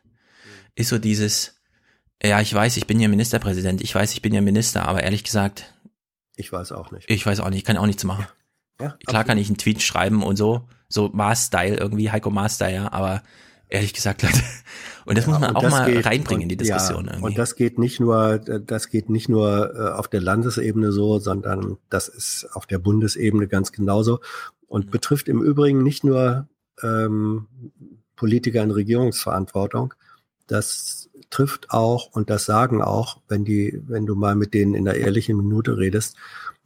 ist 0.74 0.88
so 0.88 0.98
dieses, 0.98 1.60
ja, 2.22 2.40
ich 2.40 2.52
weiß, 2.52 2.78
ich 2.78 2.86
bin 2.86 2.98
ja 2.98 3.08
Ministerpräsident, 3.08 3.82
ich 3.82 3.94
weiß, 3.94 4.14
ich 4.14 4.22
bin 4.22 4.32
ja 4.32 4.40
Minister, 4.40 4.88
aber 4.88 5.02
ehrlich 5.02 5.22
gesagt, 5.22 5.74
ich 6.36 6.50
weiß 6.50 6.72
auch 6.72 6.90
nicht. 6.90 7.10
Ich 7.10 7.24
weiß 7.24 7.40
auch 7.40 7.50
nicht, 7.50 7.58
ich 7.58 7.64
kann 7.64 7.76
auch 7.76 7.86
nichts 7.86 8.04
machen. 8.04 8.26
Ja, 8.80 8.88
Klar 8.88 9.20
absolut. 9.20 9.26
kann 9.26 9.38
ich 9.38 9.48
einen 9.48 9.58
Tweet 9.58 9.82
schreiben 9.82 10.22
und 10.22 10.36
so, 10.36 10.66
so 10.88 11.10
Maß-Style 11.12 11.76
irgendwie, 11.76 12.10
Heiko 12.10 12.30
Maß-Style, 12.30 12.74
ja, 12.74 12.92
aber 12.92 13.22
ehrlich 13.68 13.92
gesagt, 13.92 14.22
Leute. 14.22 14.42
Und 15.04 15.18
das 15.18 15.26
ja, 15.26 15.32
muss 15.32 15.40
man 15.40 15.56
auch 15.56 15.70
mal 15.70 15.92
geht, 15.92 16.06
reinbringen 16.06 16.42
in 16.42 16.48
die 16.48 16.56
Diskussion. 16.56 17.10
Ja, 17.12 17.18
und 17.20 17.36
das 17.38 17.56
geht 17.56 17.78
nicht 17.78 18.00
nur, 18.00 18.38
das 18.38 18.88
geht 18.88 19.10
nicht 19.10 19.28
nur 19.28 19.74
äh, 19.74 19.92
auf 19.92 20.08
der 20.08 20.20
Landesebene 20.20 20.92
so, 20.92 21.18
sondern 21.18 21.76
das 21.90 22.08
ist 22.08 22.48
auf 22.52 22.66
der 22.66 22.78
Bundesebene 22.78 23.46
ganz 23.46 23.72
genauso 23.72 24.20
und 24.66 24.86
mhm. 24.86 24.90
betrifft 24.90 25.28
im 25.28 25.42
Übrigen 25.42 25.82
nicht 25.82 26.04
nur 26.04 26.48
ähm, 26.82 27.46
Politiker 28.16 28.62
in 28.62 28.70
Regierungsverantwortung. 28.70 29.94
Das 30.46 31.08
trifft 31.30 31.70
auch 31.70 32.10
und 32.12 32.30
das 32.30 32.44
sagen 32.44 32.82
auch, 32.82 33.20
wenn 33.28 33.44
die, 33.44 33.82
wenn 33.86 34.06
du 34.06 34.14
mal 34.14 34.34
mit 34.34 34.54
denen 34.54 34.74
in 34.74 34.84
der 34.84 34.96
ehrlichen 34.96 35.36
Minute 35.36 35.78
redest, 35.78 36.16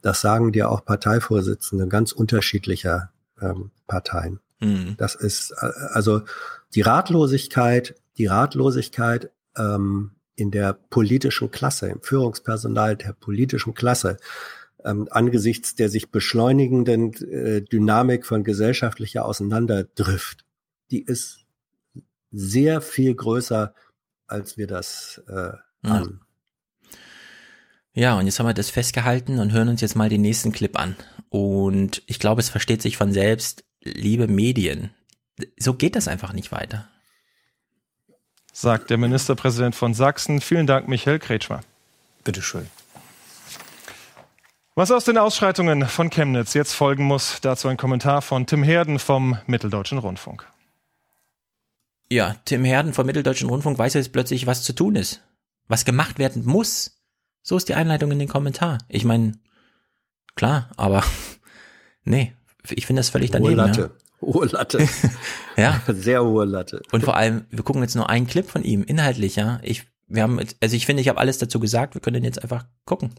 das 0.01 0.21
sagen 0.21 0.51
dir 0.51 0.69
auch 0.69 0.85
Parteivorsitzende 0.85 1.87
ganz 1.87 2.11
unterschiedlicher 2.11 3.11
ähm, 3.41 3.71
Parteien. 3.87 4.39
Mhm. 4.59 4.95
Das 4.97 5.15
ist 5.15 5.51
äh, 5.51 5.71
also 5.91 6.21
die 6.75 6.81
Ratlosigkeit, 6.81 7.95
die 8.19 8.27
Ratlosigkeit 8.27 9.31
ähm, 9.57 10.11
in 10.35 10.51
der 10.51 10.73
politischen 10.73 11.51
Klasse, 11.51 11.87
im 11.87 12.01
Führungspersonal 12.01 12.95
der 12.95 13.13
politischen 13.13 13.73
Klasse, 13.73 14.17
ähm, 14.85 15.07
angesichts 15.09 15.75
der 15.75 15.89
sich 15.89 16.11
beschleunigenden 16.11 17.13
äh, 17.31 17.61
Dynamik 17.61 18.25
von 18.25 18.43
gesellschaftlicher 18.43 19.25
Auseinanderdrift, 19.25 20.45
die 20.91 21.03
ist 21.03 21.45
sehr 22.31 22.81
viel 22.81 23.15
größer, 23.15 23.73
als 24.27 24.57
wir 24.57 24.67
das 24.67 25.21
äh, 25.27 25.51
an. 25.81 26.21
Ja, 27.93 28.17
und 28.17 28.27
jetzt 28.27 28.39
haben 28.39 28.45
wir 28.45 28.53
das 28.53 28.69
festgehalten 28.69 29.39
und 29.39 29.51
hören 29.51 29.69
uns 29.69 29.81
jetzt 29.81 29.95
mal 29.95 30.09
den 30.09 30.21
nächsten 30.21 30.51
Clip 30.51 30.77
an. 30.79 30.95
Und 31.29 32.03
ich 32.05 32.19
glaube, 32.19 32.39
es 32.39 32.49
versteht 32.49 32.81
sich 32.81 32.97
von 32.97 33.11
selbst, 33.11 33.65
liebe 33.81 34.27
Medien, 34.27 34.91
so 35.57 35.73
geht 35.73 35.95
das 35.95 36.07
einfach 36.07 36.33
nicht 36.33 36.51
weiter. 36.51 36.87
Sagt 38.61 38.89
der 38.89 38.97
Ministerpräsident 38.97 39.73
von 39.73 39.93
Sachsen. 39.93 40.41
Vielen 40.41 40.67
Dank, 40.67 40.89
Michael 40.89 41.17
Kretschmer. 41.17 41.61
Bitteschön. 42.25 42.67
Was 44.75 44.91
aus 44.91 45.05
den 45.05 45.17
Ausschreitungen 45.17 45.87
von 45.87 46.09
Chemnitz 46.09 46.55
jetzt 46.55 46.73
folgen 46.73 47.05
muss, 47.05 47.39
dazu 47.39 47.69
ein 47.69 47.77
Kommentar 47.77 48.21
von 48.21 48.47
Tim 48.47 48.61
Herden 48.63 48.99
vom 48.99 49.37
Mitteldeutschen 49.47 49.97
Rundfunk. 49.97 50.45
Ja, 52.11 52.35
Tim 52.43 52.65
Herden 52.65 52.91
vom 52.91 53.05
Mitteldeutschen 53.05 53.47
Rundfunk 53.47 53.79
weiß 53.79 53.93
jetzt 53.93 54.11
plötzlich, 54.11 54.45
was 54.45 54.61
zu 54.63 54.73
tun 54.73 54.97
ist. 54.97 55.21
Was 55.69 55.85
gemacht 55.85 56.19
werden 56.19 56.43
muss. 56.45 56.99
So 57.41 57.55
ist 57.55 57.69
die 57.69 57.75
Einleitung 57.75 58.11
in 58.11 58.19
den 58.19 58.27
Kommentar. 58.27 58.79
Ich 58.89 59.05
meine, 59.05 59.39
klar, 60.35 60.69
aber 60.75 61.05
nee, 62.03 62.33
ich 62.69 62.85
finde 62.85 62.99
das 62.99 63.09
völlig 63.09 63.31
daneben. 63.31 63.51
Hohe 63.51 63.55
Latte. 63.55 63.81
Ja. 63.81 64.08
Hohe 64.21 64.47
Latte. 64.47 64.87
ja. 65.57 65.81
Sehr 65.87 66.23
hohe 66.23 66.45
Latte. 66.45 66.81
Und 66.91 67.03
vor 67.03 67.15
allem, 67.15 67.45
wir 67.49 67.63
gucken 67.63 67.81
jetzt 67.81 67.95
nur 67.95 68.09
einen 68.09 68.27
Clip 68.27 68.49
von 68.49 68.63
ihm, 68.63 68.83
inhaltlich, 68.83 69.35
ja. 69.35 69.59
Ich, 69.63 69.83
wir 70.07 70.23
haben, 70.23 70.39
also 70.61 70.75
ich 70.75 70.85
finde, 70.85 71.01
ich 71.01 71.09
habe 71.09 71.19
alles 71.19 71.37
dazu 71.37 71.59
gesagt, 71.59 71.93
wir 71.93 72.01
können 72.01 72.15
den 72.15 72.23
jetzt 72.23 72.41
einfach 72.41 72.65
gucken. 72.85 73.13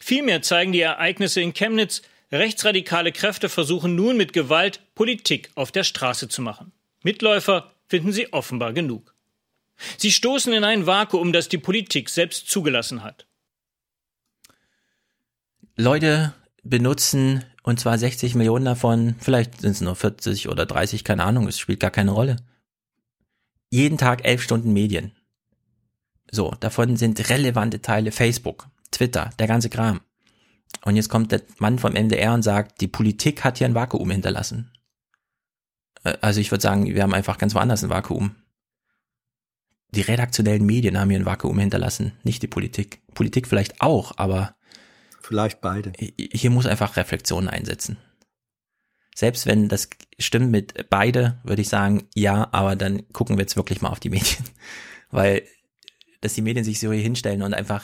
Vielmehr 0.00 0.42
zeigen 0.42 0.72
die 0.72 0.80
Ereignisse 0.80 1.40
in 1.40 1.54
Chemnitz, 1.54 2.02
rechtsradikale 2.30 3.12
Kräfte 3.12 3.48
versuchen 3.48 3.94
nun 3.94 4.16
mit 4.16 4.32
Gewalt 4.32 4.80
Politik 4.94 5.50
auf 5.54 5.70
der 5.70 5.84
Straße 5.84 6.28
zu 6.28 6.42
machen. 6.42 6.72
Mitläufer 7.02 7.72
finden 7.86 8.12
sie 8.12 8.32
offenbar 8.32 8.72
genug. 8.72 9.14
Sie 9.98 10.12
stoßen 10.12 10.52
in 10.52 10.64
ein 10.64 10.86
Vakuum, 10.86 11.32
das 11.32 11.48
die 11.48 11.58
Politik 11.58 12.08
selbst 12.08 12.48
zugelassen 12.48 13.02
hat. 13.02 13.26
Leute 15.76 16.34
benutzen, 16.62 17.44
und 17.62 17.78
zwar 17.78 17.98
60 17.98 18.34
Millionen 18.34 18.64
davon, 18.64 19.14
vielleicht 19.18 19.60
sind 19.60 19.72
es 19.72 19.80
nur 19.80 19.94
40 19.96 20.48
oder 20.48 20.66
30, 20.66 21.04
keine 21.04 21.24
Ahnung, 21.24 21.46
es 21.46 21.58
spielt 21.58 21.80
gar 21.80 21.90
keine 21.90 22.10
Rolle. 22.10 22.36
Jeden 23.70 23.98
Tag 23.98 24.24
elf 24.24 24.42
Stunden 24.42 24.72
Medien. 24.72 25.12
So, 26.30 26.50
davon 26.60 26.96
sind 26.96 27.30
relevante 27.30 27.80
Teile 27.80 28.10
Facebook, 28.10 28.68
Twitter, 28.90 29.30
der 29.38 29.46
ganze 29.46 29.70
Kram. 29.70 30.00
Und 30.84 30.96
jetzt 30.96 31.08
kommt 31.08 31.32
der 31.32 31.42
Mann 31.58 31.78
vom 31.78 31.92
MDR 31.92 32.34
und 32.34 32.42
sagt, 32.42 32.80
die 32.80 32.88
Politik 32.88 33.44
hat 33.44 33.58
hier 33.58 33.66
ein 33.66 33.74
Vakuum 33.74 34.10
hinterlassen. 34.10 34.72
Äh, 36.02 36.16
Also 36.20 36.40
ich 36.40 36.50
würde 36.50 36.62
sagen, 36.62 36.86
wir 36.86 37.02
haben 37.02 37.14
einfach 37.14 37.38
ganz 37.38 37.54
woanders 37.54 37.84
ein 37.84 37.90
Vakuum. 37.90 38.34
Die 39.94 40.00
redaktionellen 40.00 40.64
Medien 40.64 40.98
haben 40.98 41.10
hier 41.10 41.18
ein 41.18 41.26
Vakuum 41.26 41.58
hinterlassen, 41.58 42.12
nicht 42.24 42.42
die 42.42 42.46
Politik. 42.46 43.02
Politik 43.12 43.46
vielleicht 43.46 43.82
auch, 43.82 44.12
aber 44.16 44.54
Vielleicht 45.32 45.62
beide. 45.62 45.92
hier 45.98 46.50
muss 46.50 46.66
einfach 46.66 46.96
Reflexion 46.96 47.48
einsetzen. 47.48 47.96
Selbst 49.14 49.46
wenn 49.46 49.70
das 49.70 49.88
stimmt 50.18 50.50
mit 50.50 50.90
beide, 50.90 51.40
würde 51.42 51.62
ich 51.62 51.70
sagen, 51.70 52.06
ja, 52.14 52.50
aber 52.52 52.76
dann 52.76 53.10
gucken 53.14 53.38
wir 53.38 53.40
jetzt 53.40 53.56
wirklich 53.56 53.80
mal 53.80 53.88
auf 53.88 53.98
die 53.98 54.10
Medien. 54.10 54.44
Weil, 55.10 55.42
dass 56.20 56.34
die 56.34 56.42
Medien 56.42 56.66
sich 56.66 56.80
so 56.80 56.92
hier 56.92 57.00
hinstellen 57.00 57.40
und 57.40 57.54
einfach, 57.54 57.82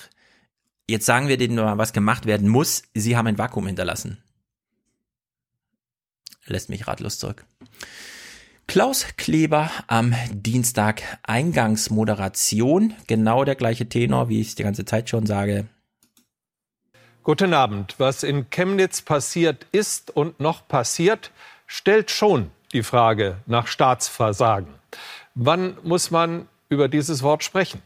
jetzt 0.86 1.06
sagen 1.06 1.28
wir 1.28 1.38
denen 1.38 1.54
nur, 1.54 1.78
was 1.78 1.94
gemacht 1.94 2.26
werden 2.26 2.50
muss, 2.50 2.82
sie 2.92 3.16
haben 3.16 3.26
ein 3.26 3.38
Vakuum 3.38 3.66
hinterlassen. 3.66 4.22
Lässt 6.44 6.68
mich 6.68 6.86
ratlos 6.86 7.18
zurück. 7.18 7.46
Klaus 8.66 9.06
Kleber 9.16 9.70
am 9.86 10.14
Dienstag 10.30 11.02
Eingangsmoderation. 11.22 12.92
Genau 13.06 13.44
der 13.44 13.54
gleiche 13.54 13.88
Tenor, 13.88 14.28
wie 14.28 14.42
ich 14.42 14.48
es 14.48 14.54
die 14.54 14.64
ganze 14.64 14.84
Zeit 14.84 15.08
schon 15.08 15.24
sage. 15.24 15.66
Guten 17.28 17.52
Abend. 17.52 17.96
Was 17.98 18.22
in 18.22 18.48
Chemnitz 18.48 19.02
passiert 19.02 19.66
ist 19.70 20.16
und 20.16 20.40
noch 20.40 20.66
passiert, 20.66 21.30
stellt 21.66 22.10
schon 22.10 22.50
die 22.72 22.82
Frage 22.82 23.36
nach 23.44 23.66
Staatsversagen. 23.66 24.72
Wann 25.34 25.76
muss 25.82 26.10
man 26.10 26.48
über 26.70 26.88
dieses 26.88 27.22
Wort 27.22 27.44
sprechen? 27.44 27.82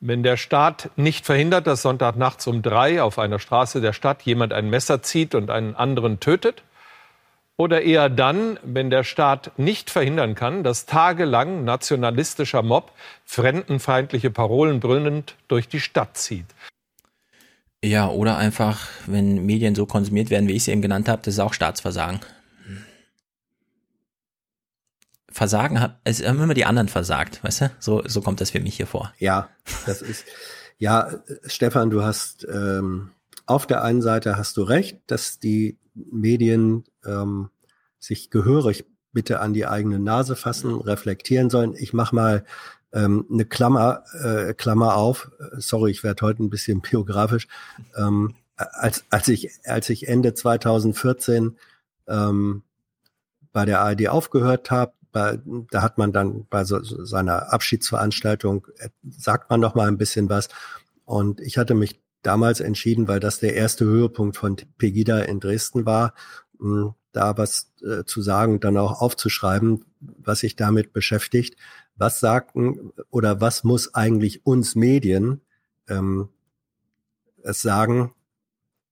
Wenn 0.00 0.22
der 0.22 0.38
Staat 0.38 0.88
nicht 0.96 1.26
verhindert, 1.26 1.66
dass 1.66 1.82
Sonntagnachts 1.82 2.46
um 2.46 2.62
drei 2.62 3.02
auf 3.02 3.18
einer 3.18 3.38
Straße 3.38 3.82
der 3.82 3.92
Stadt 3.92 4.22
jemand 4.22 4.54
ein 4.54 4.70
Messer 4.70 5.02
zieht 5.02 5.34
und 5.34 5.50
einen 5.50 5.76
anderen 5.76 6.18
tötet? 6.18 6.62
Oder 7.58 7.82
eher 7.82 8.08
dann, 8.08 8.58
wenn 8.62 8.88
der 8.88 9.04
Staat 9.04 9.50
nicht 9.58 9.90
verhindern 9.90 10.34
kann, 10.34 10.64
dass 10.64 10.86
tagelang 10.86 11.64
nationalistischer 11.64 12.62
Mob 12.62 12.90
fremdenfeindliche 13.26 14.30
Parolen 14.30 14.80
brüllend 14.80 15.36
durch 15.48 15.68
die 15.68 15.80
Stadt 15.80 16.16
zieht? 16.16 16.46
Ja, 17.84 18.08
oder 18.08 18.36
einfach, 18.36 18.88
wenn 19.06 19.44
Medien 19.44 19.74
so 19.74 19.86
konsumiert 19.86 20.30
werden, 20.30 20.48
wie 20.48 20.52
ich 20.52 20.64
sie 20.64 20.70
eben 20.70 20.82
genannt 20.82 21.08
habe, 21.08 21.22
das 21.24 21.34
ist 21.34 21.40
auch 21.40 21.52
Staatsversagen. 21.52 22.20
Versagen 25.28 25.80
hat, 25.80 25.98
es 26.04 26.24
haben 26.24 26.40
immer 26.40 26.54
die 26.54 26.66
anderen 26.66 26.88
versagt, 26.88 27.42
weißt 27.42 27.60
du? 27.62 27.70
So, 27.80 28.02
so 28.06 28.20
kommt 28.20 28.40
das 28.40 28.50
für 28.50 28.60
mich 28.60 28.76
hier 28.76 28.86
vor. 28.86 29.12
Ja, 29.18 29.48
das 29.86 30.02
ist, 30.02 30.26
ja, 30.78 31.10
Stefan, 31.46 31.90
du 31.90 32.02
hast, 32.02 32.46
ähm, 32.52 33.10
auf 33.46 33.66
der 33.66 33.82
einen 33.82 34.02
Seite 34.02 34.36
hast 34.36 34.56
du 34.56 34.62
recht, 34.62 35.00
dass 35.06 35.38
die 35.38 35.78
Medien 35.94 36.84
ähm, 37.04 37.50
sich 37.98 38.30
gehörig 38.30 38.84
bitte 39.12 39.40
an 39.40 39.54
die 39.54 39.66
eigene 39.66 39.98
Nase 39.98 40.36
fassen, 40.36 40.74
reflektieren 40.74 41.50
sollen. 41.50 41.74
Ich 41.76 41.92
mach 41.92 42.12
mal 42.12 42.44
ähm, 42.92 43.26
eine 43.30 43.44
Klammer, 43.44 44.04
äh, 44.22 44.54
Klammer 44.54 44.96
auf. 44.96 45.30
Sorry, 45.56 45.90
ich 45.90 46.04
werde 46.04 46.24
heute 46.26 46.42
ein 46.42 46.50
bisschen 46.50 46.80
biografisch. 46.90 47.48
Ähm, 47.96 48.34
als, 48.56 49.04
als, 49.10 49.28
ich, 49.28 49.50
als 49.64 49.90
ich 49.90 50.08
Ende 50.08 50.34
2014 50.34 51.56
ähm, 52.06 52.62
bei 53.52 53.64
der 53.64 53.80
ARD 53.80 54.08
aufgehört 54.08 54.70
habe, 54.70 54.92
da 55.12 55.82
hat 55.82 55.98
man 55.98 56.12
dann 56.12 56.46
bei 56.48 56.64
so, 56.64 56.82
so 56.82 57.04
seiner 57.04 57.52
Abschiedsveranstaltung, 57.52 58.66
äh, 58.78 58.88
sagt 59.10 59.50
man 59.50 59.60
noch 59.60 59.74
mal 59.74 59.88
ein 59.88 59.98
bisschen 59.98 60.30
was. 60.30 60.48
Und 61.04 61.40
ich 61.40 61.58
hatte 61.58 61.74
mich 61.74 62.00
damals 62.22 62.60
entschieden, 62.60 63.08
weil 63.08 63.20
das 63.20 63.40
der 63.40 63.54
erste 63.54 63.84
Höhepunkt 63.84 64.36
von 64.36 64.56
Pegida 64.78 65.20
in 65.20 65.40
Dresden 65.40 65.84
war, 65.84 66.14
mh, 66.58 66.94
da 67.12 67.36
was 67.36 67.72
äh, 67.82 68.04
zu 68.04 68.22
sagen, 68.22 68.60
dann 68.60 68.78
auch 68.78 69.02
aufzuschreiben, 69.02 69.84
was 70.00 70.40
sich 70.40 70.56
damit 70.56 70.92
beschäftigt. 70.92 71.56
Was 71.96 72.20
sagten 72.20 72.92
oder 73.10 73.40
was 73.40 73.64
muss 73.64 73.94
eigentlich 73.94 74.46
uns 74.46 74.74
Medien 74.74 75.40
ähm, 75.88 76.28
es 77.42 77.62
sagen, 77.62 78.12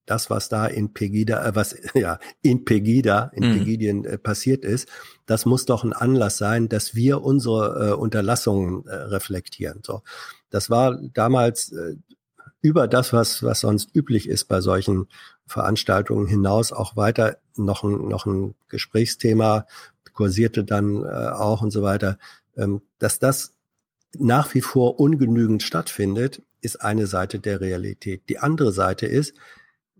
das, 0.06 0.28
was 0.28 0.48
da 0.48 0.66
in 0.66 0.92
Pegida, 0.92 1.46
äh, 1.46 1.54
was 1.54 1.76
ja 1.94 2.18
in 2.42 2.64
Pegida, 2.64 3.30
in 3.34 3.44
Mhm. 3.44 3.52
Pegidien 3.52 4.04
äh, 4.04 4.18
passiert 4.18 4.64
ist, 4.64 4.88
das 5.26 5.46
muss 5.46 5.66
doch 5.66 5.84
ein 5.84 5.92
Anlass 5.92 6.36
sein, 6.38 6.68
dass 6.68 6.94
wir 6.94 7.22
unsere 7.22 7.90
äh, 7.90 7.92
Unterlassungen 7.92 8.86
äh, 8.86 8.94
reflektieren. 8.94 9.82
So, 9.84 10.02
das 10.50 10.68
war 10.68 10.98
damals 11.14 11.72
äh, 11.72 11.96
über 12.60 12.88
das, 12.88 13.12
was 13.12 13.42
was 13.42 13.60
sonst 13.60 13.94
üblich 13.94 14.28
ist 14.28 14.46
bei 14.46 14.60
solchen 14.60 15.06
Veranstaltungen 15.46 16.26
hinaus 16.26 16.72
auch 16.72 16.96
weiter 16.96 17.38
noch 17.56 17.84
ein 17.84 18.08
noch 18.08 18.26
ein 18.26 18.54
Gesprächsthema 18.68 19.66
kursierte 20.12 20.64
dann 20.64 21.02
äh, 21.04 21.28
auch 21.28 21.62
und 21.62 21.70
so 21.70 21.82
weiter, 21.82 22.18
dass 22.98 23.18
das 23.18 23.54
nach 24.18 24.54
wie 24.54 24.60
vor 24.60 24.98
ungenügend 24.98 25.62
stattfindet, 25.62 26.42
ist 26.60 26.82
eine 26.82 27.06
Seite 27.06 27.38
der 27.38 27.60
Realität. 27.60 28.22
Die 28.28 28.38
andere 28.38 28.72
Seite 28.72 29.06
ist, 29.06 29.34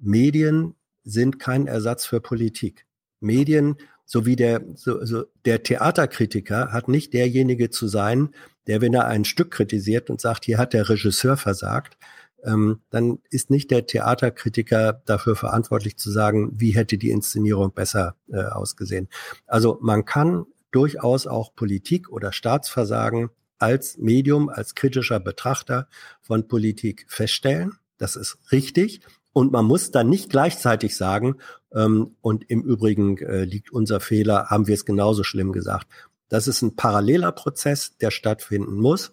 Medien 0.01 0.75
sind 1.05 1.39
kein 1.39 1.67
Ersatz 1.67 2.07
für 2.07 2.21
Politik. 2.21 2.87
Medien, 3.21 3.77
so 4.05 4.27
wie 4.27 4.37
der, 4.37 4.63
so, 4.75 5.05
so, 5.05 5.25
der 5.45 5.63
Theaterkritiker 5.63 6.73
hat 6.73 6.89
nicht 6.89 7.15
derjenige 7.15 7.71
zu 7.71 7.87
sein, 7.87 8.31
der, 8.67 8.81
wenn 8.81 8.95
er 8.95 9.07
ein 9.07 9.25
Stück 9.25 9.51
kritisiert 9.51 10.11
und 10.11 10.21
sagt, 10.21 10.45
hier 10.45 10.59
hat 10.59 10.73
der 10.73 10.89
Regisseur 10.89 11.37
versagt, 11.37 11.97
ähm, 12.45 12.81
dann 12.91 13.19
ist 13.31 13.51
nicht 13.51 13.71
der 13.71 13.87
Theaterkritiker 13.87 15.03
dafür 15.05 15.37
verantwortlich 15.37 15.97
zu 15.97 16.11
sagen, 16.11 16.53
wie 16.55 16.73
hätte 16.73 16.99
die 16.99 17.11
Inszenierung 17.11 17.73
besser 17.73 18.17
äh, 18.33 18.43
ausgesehen. 18.43 19.09
Also 19.47 19.79
man 19.83 20.05
kann 20.05 20.47
durchaus 20.71 21.27
auch 21.27 21.55
Politik 21.55 22.11
oder 22.11 22.33
Staatsversagen 22.33 23.31
als 23.59 23.99
Medium, 23.99 24.49
als 24.49 24.75
kritischer 24.75 25.21
Betrachter 25.21 25.89
von 26.21 26.49
Politik 26.49 27.05
feststellen. 27.09 27.75
Das 27.99 28.17
ist 28.17 28.39
richtig. 28.53 29.01
Und 29.33 29.53
man 29.53 29.65
muss 29.65 29.91
dann 29.91 30.09
nicht 30.09 30.31
gleichzeitig 30.31 30.97
sagen, 30.97 31.37
ähm, 31.73 32.17
und 32.21 32.51
im 32.51 32.63
Übrigen 32.63 33.19
äh, 33.19 33.45
liegt 33.45 33.71
unser 33.71 34.01
Fehler, 34.01 34.47
haben 34.47 34.67
wir 34.67 34.75
es 34.75 34.85
genauso 34.85 35.23
schlimm 35.23 35.53
gesagt. 35.53 35.87
Das 36.29 36.49
ist 36.49 36.63
ein 36.63 36.77
paralleler 36.77 37.33
Prozess, 37.33 37.97
der 37.99 38.11
stattfinden 38.11 38.77
muss, 38.77 39.13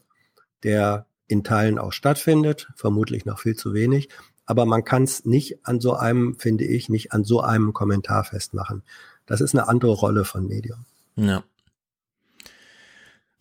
der 0.64 1.08
in 1.28 1.44
Teilen 1.44 1.78
auch 1.78 1.92
stattfindet, 1.92 2.70
vermutlich 2.76 3.26
noch 3.26 3.40
viel 3.40 3.56
zu 3.56 3.74
wenig. 3.74 4.10
Aber 4.46 4.66
man 4.66 4.86
kann 4.86 5.04
es 5.04 5.26
nicht 5.26 5.66
an 5.66 5.82
so 5.82 5.94
einem, 5.94 6.40
finde 6.40 6.64
ich, 6.64 6.90
nicht 6.90 7.12
an 7.12 7.26
so 7.26 7.42
einem 7.42 7.74
Kommentar 7.74 8.24
festmachen. 8.24 8.84
Das 9.26 9.42
ist 9.42 9.54
eine 9.54 9.68
andere 9.68 9.92
Rolle 9.92 10.24
von 10.24 10.48
Medium. 10.48 10.86
Ja. 11.18 11.44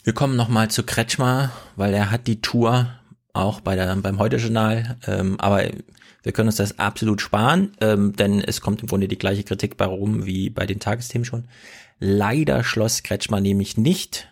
Wir 0.02 0.12
kommen 0.12 0.36
nochmal 0.36 0.70
zu 0.70 0.82
Kretschmer, 0.82 1.52
weil 1.76 1.92
er 1.92 2.10
hat 2.10 2.26
die 2.26 2.40
Tour 2.40 2.88
auch 3.32 3.60
bei 3.60 3.76
der, 3.76 3.94
beim 3.96 4.18
Heute-Journal, 4.18 4.96
ähm, 5.06 5.38
aber 5.38 5.64
wir 6.22 6.32
können 6.32 6.48
uns 6.48 6.56
das 6.56 6.78
absolut 6.78 7.20
sparen, 7.20 7.72
ähm, 7.80 8.14
denn 8.16 8.40
es 8.40 8.60
kommt 8.60 8.80
im 8.82 8.88
Grunde 8.88 9.08
die 9.08 9.18
gleiche 9.18 9.44
Kritik 9.44 9.76
bei 9.76 9.84
rum 9.84 10.26
wie 10.26 10.50
bei 10.50 10.66
den 10.66 10.80
Tagesthemen 10.80 11.24
schon. 11.24 11.44
Leider 12.00 12.64
schloss 12.64 13.02
Kretschmer 13.02 13.40
nämlich 13.40 13.76
nicht 13.76 14.28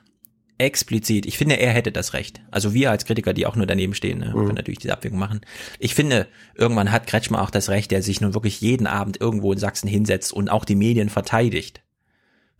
explizit, 0.59 1.27
ich 1.27 1.37
finde, 1.37 1.59
er 1.59 1.73
hätte 1.73 1.93
das 1.93 2.13
Recht. 2.13 2.41
Also 2.51 2.75
wir 2.75 2.91
als 2.91 3.05
Kritiker, 3.05 3.33
die 3.33 3.47
auch 3.47 3.57
nur 3.57 3.67
daneben 3.67 3.95
stehen, 3.95 4.21
ne, 4.21 4.31
können 4.33 4.55
natürlich 4.55 4.79
diese 4.79 4.93
Abwägung 4.93 5.19
machen. 5.19 5.41
Ich 5.79 5.95
finde, 5.95 6.29
irgendwann 6.55 6.93
hat 6.93 7.07
Kretschmer 7.07 7.43
auch 7.43 7.51
das 7.51 7.69
Recht, 7.69 7.91
der 7.91 8.03
sich 8.03 8.21
nun 8.21 8.35
wirklich 8.35 8.61
jeden 8.61 8.87
Abend 8.87 9.21
irgendwo 9.21 9.53
in 9.53 9.59
Sachsen 9.59 9.89
hinsetzt 9.89 10.33
und 10.33 10.49
auch 10.49 10.65
die 10.65 10.77
Medien 10.77 11.11
verteidigt. 11.11 11.84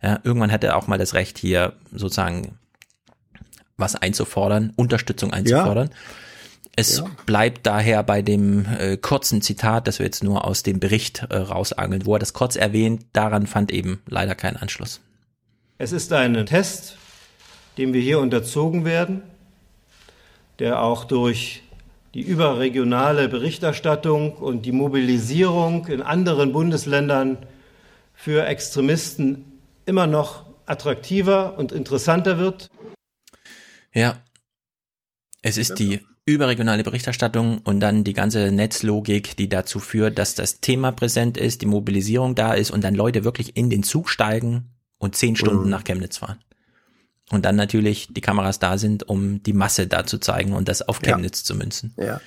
Ja, 0.05 0.19
irgendwann 0.23 0.51
hat 0.51 0.63
er 0.63 0.77
auch 0.77 0.85
mal 0.85 0.99
das 0.99 1.15
Recht, 1.15 1.39
hier 1.39 1.73
sozusagen 1.91 2.59
was 3.75 3.95
einzufordern, 3.95 4.71
Unterstützung 4.75 5.33
einzufordern. 5.33 5.89
Ja. 5.91 5.95
Es 6.75 6.99
ja. 6.99 7.05
bleibt 7.25 7.65
daher 7.65 8.03
bei 8.03 8.21
dem 8.21 8.67
äh, 8.77 8.97
kurzen 8.97 9.41
Zitat, 9.41 9.87
das 9.87 9.97
wir 9.97 10.05
jetzt 10.05 10.23
nur 10.23 10.45
aus 10.45 10.61
dem 10.61 10.79
Bericht 10.79 11.25
äh, 11.31 11.37
rausangeln, 11.37 12.05
wo 12.05 12.13
er 12.15 12.19
das 12.19 12.33
kurz 12.33 12.55
erwähnt, 12.55 13.03
daran 13.13 13.47
fand 13.47 13.71
eben 13.71 14.03
leider 14.05 14.35
keinen 14.35 14.57
Anschluss. 14.57 15.01
Es 15.79 15.91
ist 15.91 16.13
ein 16.13 16.45
Test, 16.45 16.97
dem 17.79 17.93
wir 17.93 18.01
hier 18.01 18.19
unterzogen 18.19 18.85
werden, 18.85 19.23
der 20.59 20.83
auch 20.83 21.05
durch 21.05 21.63
die 22.13 22.21
überregionale 22.21 23.27
Berichterstattung 23.27 24.33
und 24.33 24.67
die 24.67 24.71
Mobilisierung 24.71 25.87
in 25.87 26.03
anderen 26.03 26.53
Bundesländern 26.53 27.39
für 28.13 28.45
Extremisten 28.45 29.54
immer 29.85 30.07
noch 30.07 30.45
attraktiver 30.65 31.57
und 31.57 31.71
interessanter 31.71 32.37
wird. 32.37 32.69
Ja, 33.93 34.17
es 35.41 35.57
ist 35.57 35.79
die 35.79 36.01
überregionale 36.25 36.83
Berichterstattung 36.83 37.59
und 37.59 37.79
dann 37.79 38.03
die 38.03 38.13
ganze 38.13 38.51
Netzlogik, 38.51 39.37
die 39.37 39.47
dazu 39.47 39.79
führt, 39.79 40.17
dass 40.17 40.33
das 40.33 40.59
Thema 40.59 40.91
präsent 40.91 41.37
ist, 41.37 41.61
die 41.61 41.67
Mobilisierung 41.67 42.33
da 42.33 42.53
ist 42.53 42.71
und 42.71 42.83
dann 42.83 42.95
Leute 42.95 43.23
wirklich 43.23 43.55
in 43.55 43.69
den 43.69 43.83
Zug 43.83 44.09
steigen 44.09 44.71
und 44.97 45.15
zehn 45.15 45.35
Stunden 45.35 45.65
mhm. 45.65 45.69
nach 45.69 45.83
Chemnitz 45.83 46.17
fahren. 46.17 46.39
Und 47.31 47.45
dann 47.45 47.55
natürlich 47.55 48.07
die 48.11 48.21
Kameras 48.21 48.59
da 48.59 48.77
sind, 48.77 49.07
um 49.07 49.41
die 49.43 49.53
Masse 49.53 49.87
da 49.87 50.05
zu 50.05 50.17
zeigen 50.17 50.53
und 50.53 50.67
das 50.67 50.81
auf 50.87 50.99
Chemnitz 51.01 51.41
ja. 51.41 51.45
zu 51.45 51.55
münzen. 51.55 51.93
Ja, 51.97 52.21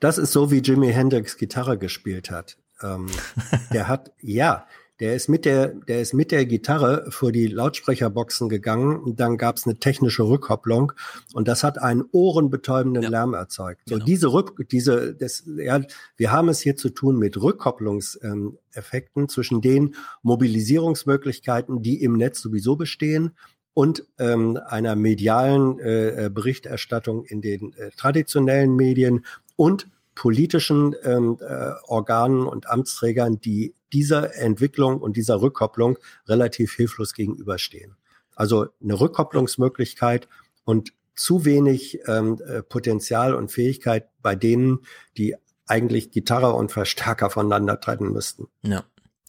das 0.00 0.18
ist 0.18 0.32
so, 0.32 0.50
wie 0.50 0.58
Jimi 0.58 0.92
Hendrix 0.92 1.36
Gitarre 1.36 1.78
gespielt 1.78 2.30
hat. 2.30 2.58
Ähm, 2.82 3.06
der 3.72 3.88
hat, 3.88 4.12
ja, 4.20 4.66
der 5.00 5.14
ist 5.14 5.28
mit 5.28 5.44
der, 5.44 5.68
der 5.68 6.02
ist 6.02 6.12
mit 6.12 6.30
der 6.30 6.44
Gitarre 6.44 7.06
vor 7.10 7.32
die 7.32 7.46
Lautsprecherboxen 7.46 8.48
gegangen. 8.48 9.16
Dann 9.16 9.38
gab 9.38 9.56
es 9.56 9.66
eine 9.66 9.78
technische 9.78 10.22
Rückkopplung 10.22 10.92
und 11.32 11.48
das 11.48 11.64
hat 11.64 11.80
einen 11.80 12.04
ohrenbetäubenden 12.12 13.02
ja. 13.02 13.08
Lärm 13.08 13.34
erzeugt. 13.34 13.82
So 13.86 13.94
genau. 13.94 14.04
diese 14.04 14.32
Rück, 14.32 14.68
diese, 14.70 15.14
das, 15.14 15.44
ja, 15.56 15.80
wir 16.16 16.32
haben 16.32 16.48
es 16.50 16.60
hier 16.60 16.76
zu 16.76 16.90
tun 16.90 17.18
mit 17.18 17.40
Rückkopplungseffekten 17.40 19.22
ähm, 19.22 19.28
zwischen 19.28 19.62
den 19.62 19.94
Mobilisierungsmöglichkeiten, 20.22 21.82
die 21.82 22.02
im 22.02 22.16
Netz 22.16 22.40
sowieso 22.40 22.76
bestehen 22.76 23.32
und 23.72 24.06
ähm, 24.18 24.58
einer 24.66 24.96
medialen 24.96 25.78
äh, 25.78 26.30
Berichterstattung 26.32 27.24
in 27.24 27.40
den 27.40 27.72
äh, 27.72 27.90
traditionellen 27.96 28.76
Medien 28.76 29.24
und 29.56 29.88
politischen 30.14 30.94
ähm, 31.04 31.38
äh, 31.40 31.70
Organen 31.86 32.46
und 32.46 32.68
Amtsträgern, 32.68 33.40
die 33.40 33.74
dieser 33.92 34.36
Entwicklung 34.36 35.00
und 35.00 35.16
dieser 35.16 35.40
Rückkopplung 35.40 35.98
relativ 36.26 36.74
hilflos 36.74 37.14
gegenüberstehen. 37.14 37.96
Also 38.34 38.68
eine 38.82 38.98
Rückkopplungsmöglichkeit 38.98 40.28
und 40.64 40.92
zu 41.14 41.44
wenig 41.44 42.00
ähm, 42.06 42.40
äh, 42.46 42.62
Potenzial 42.62 43.34
und 43.34 43.50
Fähigkeit 43.50 44.08
bei 44.22 44.34
denen, 44.34 44.80
die 45.18 45.36
eigentlich 45.66 46.10
Gitarre 46.10 46.54
und 46.54 46.72
Verstärker 46.72 47.30
voneinander 47.30 47.80
trennen 47.80 48.12
müssten. 48.12 48.48
Ja. 48.62 48.84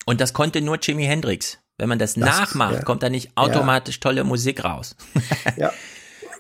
Und 0.06 0.22
das 0.22 0.34
konnte 0.34 0.62
nur 0.62 0.80
Jimi 0.80 1.04
Hendrix. 1.04 1.60
Wenn 1.78 1.90
man 1.90 2.00
das, 2.00 2.14
das 2.14 2.24
nachmacht, 2.24 2.76
ja. 2.76 2.82
kommt 2.84 3.04
da 3.04 3.10
nicht 3.10 3.32
automatisch 3.36 3.96
ja. 3.96 4.02
tolle 4.02 4.24
Musik 4.24 4.64
raus. 4.64 4.96
ja. 5.58 5.72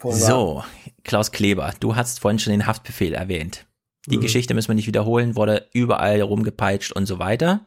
So, 0.03 0.63
Klaus 1.03 1.31
Kleber, 1.31 1.73
du 1.79 1.95
hast 1.95 2.19
vorhin 2.19 2.39
schon 2.39 2.51
den 2.51 2.65
Haftbefehl 2.65 3.13
erwähnt. 3.13 3.65
Die 4.07 4.17
mhm. 4.17 4.21
Geschichte 4.21 4.53
müssen 4.53 4.69
wir 4.69 4.75
nicht 4.75 4.87
wiederholen, 4.87 5.35
wurde 5.35 5.67
überall 5.73 6.21
rumgepeitscht 6.21 6.91
und 6.91 7.05
so 7.05 7.19
weiter. 7.19 7.65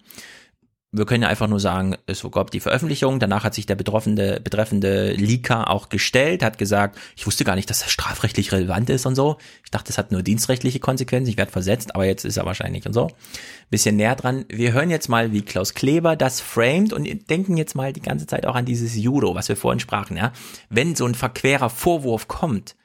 Wir 0.97 1.07
können 1.07 1.25
ja 1.25 1.29
einfach 1.29 1.49
nur 1.49 1.59
sagen, 1.59 1.97
es 2.07 2.25
gab 2.31 2.53
die 2.53 2.61
Veröffentlichung, 2.61 3.19
danach 3.19 3.43
hat 3.43 3.53
sich 3.53 3.67
der 3.67 3.75
betroffene, 3.75 4.41
betreffende 4.41 5.13
Leaker 5.15 5.69
auch 5.69 5.89
gestellt, 5.89 6.45
hat 6.45 6.57
gesagt, 6.57 6.97
ich 7.17 7.27
wusste 7.27 7.43
gar 7.43 7.57
nicht, 7.57 7.69
dass 7.69 7.81
das 7.81 7.91
strafrechtlich 7.91 8.53
relevant 8.53 8.89
ist 8.91 9.05
und 9.05 9.17
so. 9.17 9.39
Ich 9.65 9.73
dachte, 9.73 9.89
das 9.89 9.99
hat 9.99 10.13
nur 10.13 10.23
dienstrechtliche 10.23 10.79
Konsequenzen, 10.79 11.31
ich 11.31 11.37
werde 11.37 11.51
versetzt, 11.51 11.97
aber 11.97 12.05
jetzt 12.05 12.25
ist 12.25 12.37
er 12.37 12.47
wahrscheinlich 12.47 12.87
und 12.87 12.93
so. 12.93 13.11
Bisschen 13.71 13.97
näher 13.97 14.15
dran. 14.15 14.45
Wir 14.49 14.73
hören 14.73 14.89
jetzt 14.89 15.09
mal, 15.09 15.33
wie 15.33 15.43
Klaus 15.43 15.75
Kleber 15.75 16.15
das 16.15 16.41
framed 16.41 16.93
und 16.93 17.09
denken 17.29 17.57
jetzt 17.57 17.75
mal 17.75 17.93
die 17.93 18.01
ganze 18.01 18.29
Zeit 18.29 18.47
auch 18.47 18.55
an 18.55 18.65
dieses 18.65 18.95
Judo, 18.95 19.35
was 19.35 19.49
wir 19.49 19.57
vorhin 19.57 19.81
sprachen, 19.81 20.17
ja. 20.17 20.33
Wenn 20.69 20.95
so 20.95 21.07
ein 21.07 21.17
verquerer 21.17 21.71
Vorwurf 21.71 22.29
kommt, 22.29 22.77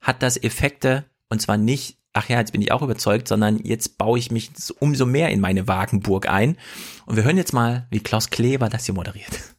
hat 0.00 0.24
das 0.24 0.42
Effekte 0.42 1.04
und 1.28 1.40
zwar 1.40 1.56
nicht 1.56 1.98
ach 2.14 2.28
ja, 2.28 2.38
jetzt 2.38 2.52
bin 2.52 2.62
ich 2.62 2.72
auch 2.72 2.80
überzeugt, 2.80 3.28
sondern 3.28 3.58
jetzt 3.58 3.98
baue 3.98 4.18
ich 4.18 4.30
mich 4.30 4.50
umso 4.78 5.04
mehr 5.04 5.28
in 5.28 5.40
meine 5.40 5.68
Wagenburg 5.68 6.28
ein. 6.28 6.56
Und 7.04 7.16
wir 7.16 7.24
hören 7.24 7.36
jetzt 7.36 7.52
mal, 7.52 7.86
wie 7.90 8.00
Klaus 8.00 8.30
Kleber 8.30 8.68
das 8.70 8.86
hier 8.86 8.94
moderiert. 8.94 9.54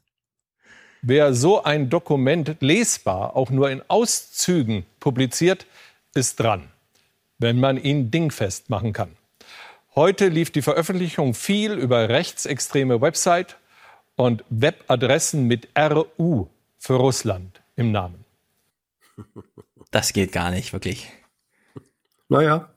Wer 1.01 1.35
so 1.35 1.63
ein 1.63 1.91
Dokument 1.91 2.57
lesbar 2.61 3.35
auch 3.35 3.51
nur 3.51 3.69
in 3.69 3.83
Auszügen 3.87 4.85
publiziert, 4.99 5.67
ist 6.15 6.39
dran, 6.39 6.63
wenn 7.37 7.59
man 7.59 7.77
ihn 7.77 8.09
dingfest 8.09 8.71
machen 8.71 8.91
kann. 8.91 9.11
Heute 9.93 10.29
lief 10.29 10.51
die 10.51 10.63
Veröffentlichung 10.63 11.35
viel 11.35 11.73
über 11.73 12.09
rechtsextreme 12.09 13.01
Website 13.01 13.57
und 14.15 14.43
Webadressen 14.49 15.45
mit 15.45 15.67
RU 15.77 16.47
für 16.79 16.95
Russland 16.95 17.61
im 17.75 17.91
Namen. 17.91 18.25
Das 19.91 20.11
geht 20.11 20.31
gar 20.31 20.51
nicht, 20.51 20.73
wirklich. 20.73 21.11
Naja. 22.29 22.69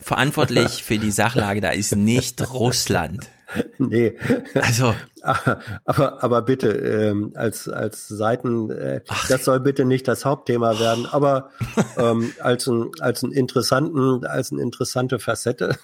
Verantwortlich 0.00 0.84
für 0.84 0.98
die 0.98 1.10
Sachlage 1.10 1.60
da 1.60 1.70
ist 1.70 1.96
nicht 1.96 2.52
Russland. 2.52 3.28
Nee. 3.78 4.16
Also. 4.54 4.94
Aber, 5.84 6.22
aber 6.22 6.42
bitte, 6.42 6.68
ähm, 6.68 7.32
als, 7.34 7.68
als 7.68 8.06
Seiten, 8.06 8.70
äh, 8.70 9.00
das 9.28 9.44
soll 9.44 9.58
bitte 9.58 9.84
nicht 9.84 10.06
das 10.06 10.24
Hauptthema 10.24 10.78
werden, 10.78 11.04
aber 11.06 11.50
ähm, 11.96 12.32
als, 12.38 12.68
ein, 12.68 12.92
als, 13.00 13.24
ein 13.24 13.32
interessanten, 13.32 14.24
als 14.24 14.52
eine 14.52 14.62
interessante 14.62 15.18
Facette 15.18 15.76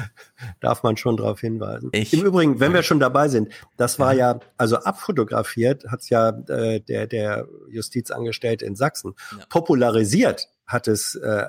darf 0.60 0.82
man 0.82 0.96
schon 0.96 1.16
darauf 1.16 1.40
hinweisen. 1.40 1.90
Ich, 1.92 2.12
Im 2.12 2.24
Übrigen, 2.24 2.58
wenn 2.58 2.74
wir 2.74 2.82
schon 2.82 2.98
dabei 2.98 3.28
sind, 3.28 3.50
das 3.76 4.00
war 4.00 4.12
ja, 4.12 4.40
also 4.56 4.76
abfotografiert 4.76 5.84
hat's 5.88 6.08
ja 6.10 6.30
äh, 6.48 6.80
der, 6.80 7.06
der 7.06 7.46
Justizangestellte 7.68 8.64
in 8.64 8.74
Sachsen. 8.74 9.14
Ja. 9.30 9.44
Popularisiert 9.48 10.48
hat 10.70 10.88
es 10.88 11.14
äh, 11.16 11.46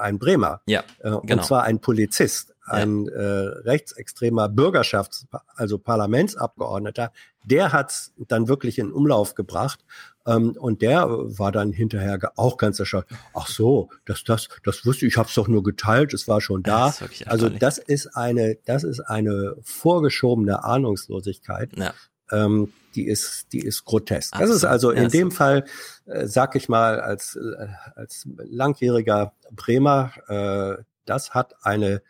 ein 0.00 0.18
Bremer. 0.18 0.60
Ja, 0.66 0.84
äh, 1.00 1.10
und 1.10 1.26
genau. 1.26 1.42
zwar 1.42 1.64
ein 1.64 1.80
Polizist, 1.80 2.54
ein 2.66 3.06
ja. 3.06 3.12
äh, 3.12 3.48
rechtsextremer 3.64 4.46
Bürgerschafts-, 4.46 5.26
also 5.56 5.78
Parlamentsabgeordneter, 5.78 7.12
der 7.44 7.72
hat's 7.72 8.12
dann 8.16 8.48
wirklich 8.48 8.78
in 8.78 8.92
Umlauf 8.92 9.34
gebracht. 9.34 9.84
Ähm, 10.26 10.54
und 10.58 10.82
der 10.82 11.08
war 11.08 11.50
dann 11.52 11.72
hinterher 11.72 12.18
auch 12.36 12.58
ganz 12.58 12.78
erschrocken. 12.78 13.16
Ach 13.32 13.46
so, 13.46 13.88
das, 14.04 14.24
das, 14.24 14.48
das 14.64 14.84
wusste 14.84 15.06
ich, 15.06 15.12
ich 15.12 15.18
habe 15.18 15.28
es 15.28 15.34
doch 15.34 15.48
nur 15.48 15.62
geteilt, 15.62 16.12
es 16.12 16.28
war 16.28 16.42
schon 16.42 16.62
da. 16.62 16.94
Das 16.98 17.26
also 17.26 17.48
das 17.48 17.78
ist 17.78 18.08
eine, 18.08 18.58
das 18.66 18.84
ist 18.84 19.00
eine 19.00 19.56
vorgeschobene 19.62 20.64
Ahnungslosigkeit. 20.64 21.76
Ja. 21.76 21.94
Ähm, 22.32 22.72
die 22.94 23.06
ist, 23.06 23.46
die 23.52 23.60
ist 23.60 23.84
grotesk. 23.84 24.32
Absolut. 24.32 24.50
Das 24.50 24.56
ist 24.56 24.64
also 24.64 24.90
in 24.90 25.08
dem 25.08 25.30
Fall, 25.30 25.64
äh, 26.06 26.26
sag 26.26 26.56
ich 26.56 26.68
mal, 26.68 27.00
als, 27.00 27.36
äh, 27.36 27.68
als 27.94 28.26
langjähriger 28.36 29.34
Bremer, 29.52 30.12
äh, 30.28 30.82
das 31.04 31.30
hat 31.34 31.54
eine, 31.62 32.02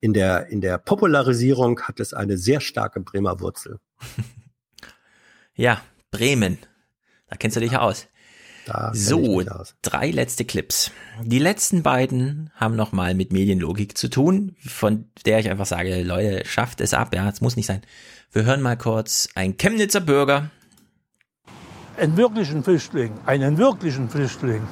in 0.00 0.12
der, 0.12 0.48
in 0.48 0.60
der 0.60 0.78
Popularisierung 0.78 1.80
hat 1.82 2.00
es 2.00 2.14
eine 2.14 2.38
sehr 2.38 2.60
starke 2.60 3.00
Bremer 3.00 3.40
Wurzel. 3.40 3.78
ja, 5.54 5.80
Bremen. 6.10 6.58
Da 7.28 7.36
kennst 7.36 7.56
du 7.56 7.60
dich 7.60 7.72
ja 7.72 7.80
aus. 7.80 8.06
So, 8.92 9.42
drei 9.82 10.10
letzte 10.10 10.44
Clips. 10.44 10.90
Die 11.22 11.38
letzten 11.38 11.82
beiden 11.82 12.50
haben 12.54 12.76
nochmal 12.76 13.14
mit 13.14 13.32
Medienlogik 13.32 13.96
zu 13.98 14.08
tun, 14.08 14.56
von 14.64 15.06
der 15.26 15.40
ich 15.40 15.50
einfach 15.50 15.66
sage, 15.66 16.02
Leute, 16.02 16.44
schafft 16.46 16.80
es 16.80 16.94
ab, 16.94 17.14
ja, 17.14 17.28
es 17.28 17.40
muss 17.40 17.56
nicht 17.56 17.66
sein. 17.66 17.82
Wir 18.32 18.44
hören 18.44 18.62
mal 18.62 18.76
kurz 18.76 19.28
ein 19.34 19.56
Chemnitzer 19.56 20.00
Bürger. 20.00 20.50
Einen 21.96 22.16
wirklichen 22.16 22.62
Flüchtling, 22.62 23.12
einen 23.26 23.58
wirklichen 23.58 24.08
Flüchtling, 24.08 24.62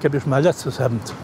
gebe 0.00 0.16
ich 0.16 0.26
mal 0.26 0.42
letztes 0.42 0.80
Hemd. 0.80 1.14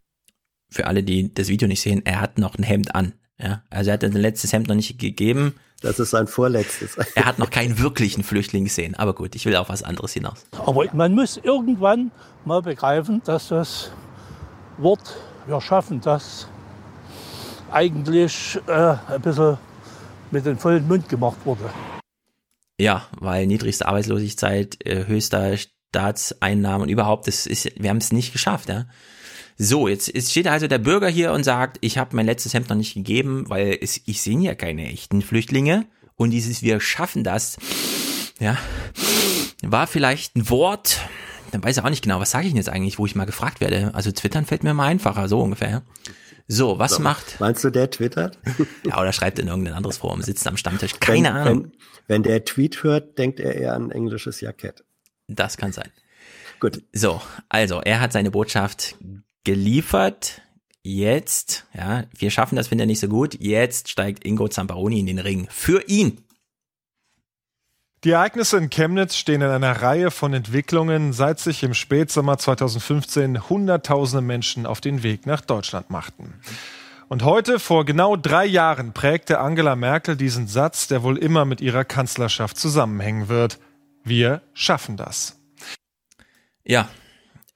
Für 0.70 0.86
alle, 0.86 1.02
die 1.02 1.34
das 1.34 1.48
Video 1.48 1.66
nicht 1.66 1.80
sehen, 1.80 2.02
er 2.04 2.20
hat 2.20 2.38
noch 2.38 2.56
ein 2.56 2.62
Hemd 2.62 2.94
an. 2.94 3.14
Ja, 3.38 3.62
also 3.70 3.90
er 3.90 3.94
hat 3.94 4.02
sein 4.02 4.12
letztes 4.12 4.52
Hemd 4.52 4.68
noch 4.68 4.74
nicht 4.76 4.98
gegeben. 4.98 5.54
Das 5.80 5.98
ist 5.98 6.10
sein 6.10 6.26
vorletztes. 6.26 6.96
er 7.14 7.24
hat 7.24 7.38
noch 7.38 7.50
keinen 7.50 7.78
wirklichen 7.78 8.22
Flüchtling 8.22 8.64
gesehen. 8.64 8.94
Aber 8.94 9.14
gut, 9.14 9.34
ich 9.34 9.46
will 9.46 9.56
auf 9.56 9.68
was 9.68 9.82
anderes 9.82 10.12
hinaus. 10.12 10.44
Aber 10.66 10.84
man 10.92 11.14
muss 11.14 11.38
irgendwann 11.38 12.10
mal 12.44 12.62
begreifen, 12.62 13.22
dass 13.24 13.48
das 13.48 13.90
Wort, 14.78 15.16
wir 15.46 15.60
schaffen 15.60 16.00
das, 16.00 16.46
eigentlich 17.70 18.58
äh, 18.66 18.96
ein 19.08 19.20
bisschen 19.22 19.58
mit 20.30 20.46
dem 20.46 20.58
vollen 20.58 20.86
Mund 20.86 21.08
gemacht 21.08 21.38
wurde. 21.44 21.70
Ja, 22.78 23.06
weil 23.18 23.46
niedrigste 23.46 23.86
Arbeitslosigkeit, 23.86 24.84
äh, 24.86 25.06
höchster 25.06 25.56
Staatseinnahmen 25.56 26.82
und 26.82 26.88
überhaupt, 26.88 27.26
das 27.26 27.46
ist, 27.46 27.70
wir 27.80 27.90
haben 27.90 27.98
es 27.98 28.12
nicht 28.12 28.32
geschafft, 28.32 28.68
ja. 28.68 28.86
So, 29.62 29.88
jetzt, 29.88 30.14
jetzt 30.14 30.30
steht 30.30 30.48
also 30.48 30.68
der 30.68 30.78
Bürger 30.78 31.08
hier 31.08 31.32
und 31.32 31.44
sagt, 31.44 31.76
ich 31.82 31.98
habe 31.98 32.16
mein 32.16 32.24
letztes 32.24 32.54
Hemd 32.54 32.70
noch 32.70 32.76
nicht 32.78 32.94
gegeben, 32.94 33.44
weil 33.50 33.76
es, 33.78 34.00
ich 34.06 34.22
sehe 34.22 34.38
ja 34.38 34.54
keine 34.54 34.90
echten 34.90 35.20
Flüchtlinge 35.20 35.84
und 36.16 36.30
dieses 36.30 36.62
wir 36.62 36.80
schaffen 36.80 37.24
das, 37.24 37.58
ja, 38.38 38.56
war 39.62 39.86
vielleicht 39.86 40.34
ein 40.34 40.48
Wort, 40.48 41.00
dann 41.52 41.62
weiß 41.62 41.76
ich 41.76 41.84
auch 41.84 41.90
nicht 41.90 42.02
genau, 42.02 42.20
was 42.20 42.30
sage 42.30 42.46
ich 42.46 42.52
denn 42.52 42.56
jetzt 42.56 42.70
eigentlich, 42.70 42.98
wo 42.98 43.04
ich 43.04 43.14
mal 43.14 43.26
gefragt 43.26 43.60
werde. 43.60 43.90
Also 43.92 44.10
twittern 44.12 44.46
fällt 44.46 44.64
mir 44.64 44.72
mal 44.72 44.86
einfacher, 44.86 45.28
so 45.28 45.42
ungefähr. 45.42 45.82
So, 46.48 46.78
was 46.78 46.92
So, 46.92 47.02
macht. 47.02 47.38
Meinst 47.38 47.62
du, 47.62 47.68
der 47.68 47.90
twittert? 47.90 48.38
Ja, 48.86 48.98
oder 48.98 49.12
schreibt 49.12 49.38
in 49.38 49.48
irgendein 49.48 49.74
anderes 49.74 49.98
Forum, 49.98 50.22
sitzt 50.22 50.46
am 50.46 50.56
Stammtisch. 50.56 50.94
Keine 51.00 51.28
wenn, 51.28 51.36
Ahnung. 51.36 51.62
Wenn, 51.64 51.72
wenn 52.06 52.22
der 52.22 52.46
Tweet 52.46 52.82
hört, 52.82 53.18
denkt 53.18 53.38
er 53.40 53.56
eher 53.56 53.74
an 53.74 53.88
ein 53.88 53.90
englisches 53.90 54.40
Jackett. 54.40 54.84
Das 55.28 55.58
kann 55.58 55.72
sein. 55.72 55.90
Gut. 56.60 56.82
So, 56.94 57.20
also, 57.50 57.82
er 57.82 58.00
hat 58.00 58.14
seine 58.14 58.30
Botschaft 58.30 58.96
geliefert. 59.44 60.42
Jetzt, 60.82 61.66
ja, 61.74 62.04
wir 62.16 62.30
schaffen 62.30 62.56
das, 62.56 62.68
finde 62.68 62.84
ich 62.84 62.88
nicht 62.88 63.00
so 63.00 63.08
gut. 63.08 63.38
Jetzt 63.38 63.88
steigt 63.88 64.24
Ingo 64.24 64.48
Zamparoni 64.48 65.00
in 65.00 65.06
den 65.06 65.18
Ring. 65.18 65.46
Für 65.50 65.86
ihn. 65.88 66.24
Die 68.02 68.12
Ereignisse 68.12 68.56
in 68.56 68.70
Chemnitz 68.70 69.14
stehen 69.14 69.42
in 69.42 69.48
einer 69.48 69.82
Reihe 69.82 70.10
von 70.10 70.32
Entwicklungen, 70.32 71.12
seit 71.12 71.38
sich 71.38 71.62
im 71.62 71.74
Spätsommer 71.74 72.38
2015 72.38 73.50
Hunderttausende 73.50 74.22
Menschen 74.22 74.64
auf 74.64 74.80
den 74.80 75.02
Weg 75.02 75.26
nach 75.26 75.42
Deutschland 75.42 75.90
machten. 75.90 76.40
Und 77.08 77.24
heute, 77.24 77.58
vor 77.58 77.84
genau 77.84 78.16
drei 78.16 78.46
Jahren, 78.46 78.94
prägte 78.94 79.38
Angela 79.38 79.76
Merkel 79.76 80.16
diesen 80.16 80.46
Satz, 80.46 80.88
der 80.88 81.02
wohl 81.02 81.18
immer 81.18 81.44
mit 81.44 81.60
ihrer 81.60 81.84
Kanzlerschaft 81.84 82.56
zusammenhängen 82.56 83.28
wird. 83.28 83.58
Wir 84.02 84.40
schaffen 84.54 84.96
das. 84.96 85.38
Ja, 86.64 86.88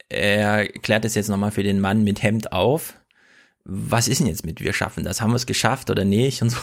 er 0.08 0.66
klärt 0.68 1.05
es 1.05 1.15
jetzt 1.15 1.28
nochmal 1.28 1.50
für 1.50 1.62
den 1.62 1.81
Mann 1.81 2.05
mit 2.05 2.23
Hemd 2.23 2.52
auf. 2.52 2.94
Was 3.65 4.08
ist 4.08 4.20
denn 4.20 4.26
jetzt 4.26 4.44
mit 4.44 4.60
wir 4.60 4.73
schaffen 4.73 5.05
das? 5.05 5.20
Haben 5.20 5.31
wir 5.31 5.36
es 5.36 5.47
geschafft 5.47 5.91
oder 5.91 6.05
nicht? 6.05 6.42
Und 6.42 6.50
so. 6.50 6.58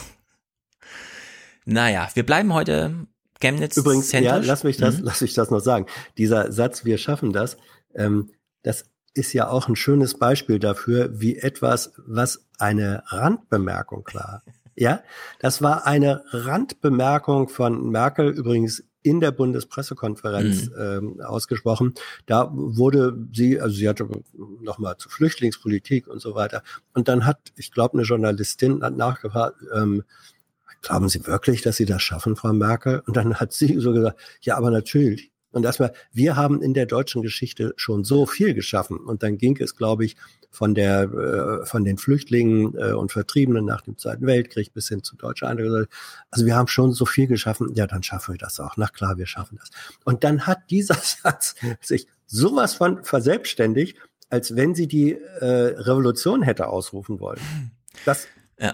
Naja, 1.66 2.10
wir 2.14 2.26
bleiben 2.26 2.54
heute 2.54 3.08
Chemnitz 3.40 3.78
Übrigens, 3.78 4.12
ja, 4.12 4.38
lass 4.38 4.64
mich 4.64 4.78
das, 4.78 5.00
Mhm. 5.00 5.04
lass 5.06 5.22
mich 5.22 5.34
das 5.34 5.50
noch 5.50 5.60
sagen. 5.60 5.86
Dieser 6.18 6.52
Satz, 6.52 6.86
wir 6.86 6.98
schaffen 6.98 7.34
das, 7.34 7.58
ähm, 7.96 8.30
das 8.64 8.86
ist 9.14 9.34
ja 9.34 9.50
auch 9.50 9.68
ein 9.68 9.76
schönes 9.76 10.18
Beispiel 10.18 10.60
dafür, 10.60 11.20
wie 11.20 11.38
etwas, 11.38 11.92
was 11.98 12.46
eine 12.60 13.04
Randbemerkung 13.08 14.08
war. 14.14 14.44
Ja, 14.76 15.02
das 15.40 15.62
war 15.62 15.86
eine 15.86 16.24
Randbemerkung 16.32 17.50
von 17.50 17.90
Merkel, 17.90 18.30
übrigens 18.30 18.84
in 19.04 19.20
der 19.20 19.32
Bundespressekonferenz 19.32 20.70
Mhm. 20.70 20.76
ähm, 20.80 21.22
ausgesprochen. 21.22 21.94
Da 22.26 22.50
wurde 22.52 23.18
sie, 23.34 23.60
also 23.60 23.76
sie 23.76 23.90
hatte 23.90 24.08
nochmal 24.62 24.98
zur 24.98 25.12
Flüchtlingspolitik 25.12 26.08
und 26.08 26.22
so 26.22 26.36
weiter. 26.36 26.64
Und 26.94 27.08
dann 27.08 27.26
hat, 27.26 27.40
ich 27.56 27.72
glaube, 27.72 27.96
eine 27.96 28.04
Journalistin 28.04 28.84
hat 28.84 28.96
nachgefragt, 28.96 29.58
ähm, 29.74 30.04
Glauben 30.84 31.10
Sie 31.10 31.26
wirklich, 31.28 31.62
dass 31.62 31.78
Sie 31.78 31.86
das 31.86 32.02
schaffen, 32.02 32.36
Frau 32.36 32.54
Merkel? 32.54 33.04
Und 33.06 33.16
dann 33.16 33.36
hat 33.36 33.54
sie 33.54 33.80
so 33.80 33.94
gesagt, 33.94 34.20
ja, 34.42 34.58
aber 34.58 34.72
natürlich. 34.72 35.31
Und 35.52 35.66
erstmal, 35.66 35.94
wir 36.14 36.36
haben 36.36 36.62
in 36.62 36.74
der 36.74 36.86
deutschen 36.86 37.22
Geschichte 37.22 37.74
schon 37.76 38.04
so 38.04 38.26
viel 38.26 38.54
geschaffen. 38.54 38.98
Und 38.98 39.24
dann 39.24 39.38
ging 39.38 39.58
es, 39.60 39.76
glaube 39.76 40.06
ich, 40.06 40.16
von 40.50 40.76
der, 40.76 41.04
äh, 41.04 41.66
von 41.66 41.84
den 41.84 41.98
Flüchtlingen 41.98 42.76
äh, 42.78 42.94
und 42.94 43.12
Vertriebenen 43.12 43.66
nach 43.66 43.82
dem 43.82 43.98
Zweiten 43.98 44.26
Weltkrieg 44.28 44.74
bis 44.74 44.90
hin 44.90 45.04
zu 45.04 45.16
deutscher 45.16 45.48
Einheit. 45.48 45.88
Also 46.30 46.46
wir 46.46 46.56
haben 46.56 46.68
schon 46.68 46.92
so 46.92 47.06
viel 47.06 47.28
geschaffen. 47.28 47.74
Ja, 47.74 47.88
dann 47.88 48.04
schaffen 48.04 48.34
wir 48.34 48.40
das 48.40 48.60
auch. 48.60 48.76
Na 48.78 48.88
klar, 48.88 49.18
wir 49.18 49.26
schaffen 49.28 49.58
das. 49.60 49.70
Und 50.04 50.24
dann 50.24 50.48
hat 50.48 50.70
dieser 50.70 50.96
Satz 51.24 51.56
sich 51.82 52.08
sowas 52.28 52.74
von 52.74 53.04
verselbstständigt, 53.04 53.98
als 54.30 54.56
wenn 54.56 54.76
sie 54.76 54.88
die 54.88 55.14
äh, 55.14 55.46
Revolution 55.46 56.42
hätte 56.42 56.68
ausrufen 56.68 57.20
wollen. 57.20 57.40
Das 58.06 58.28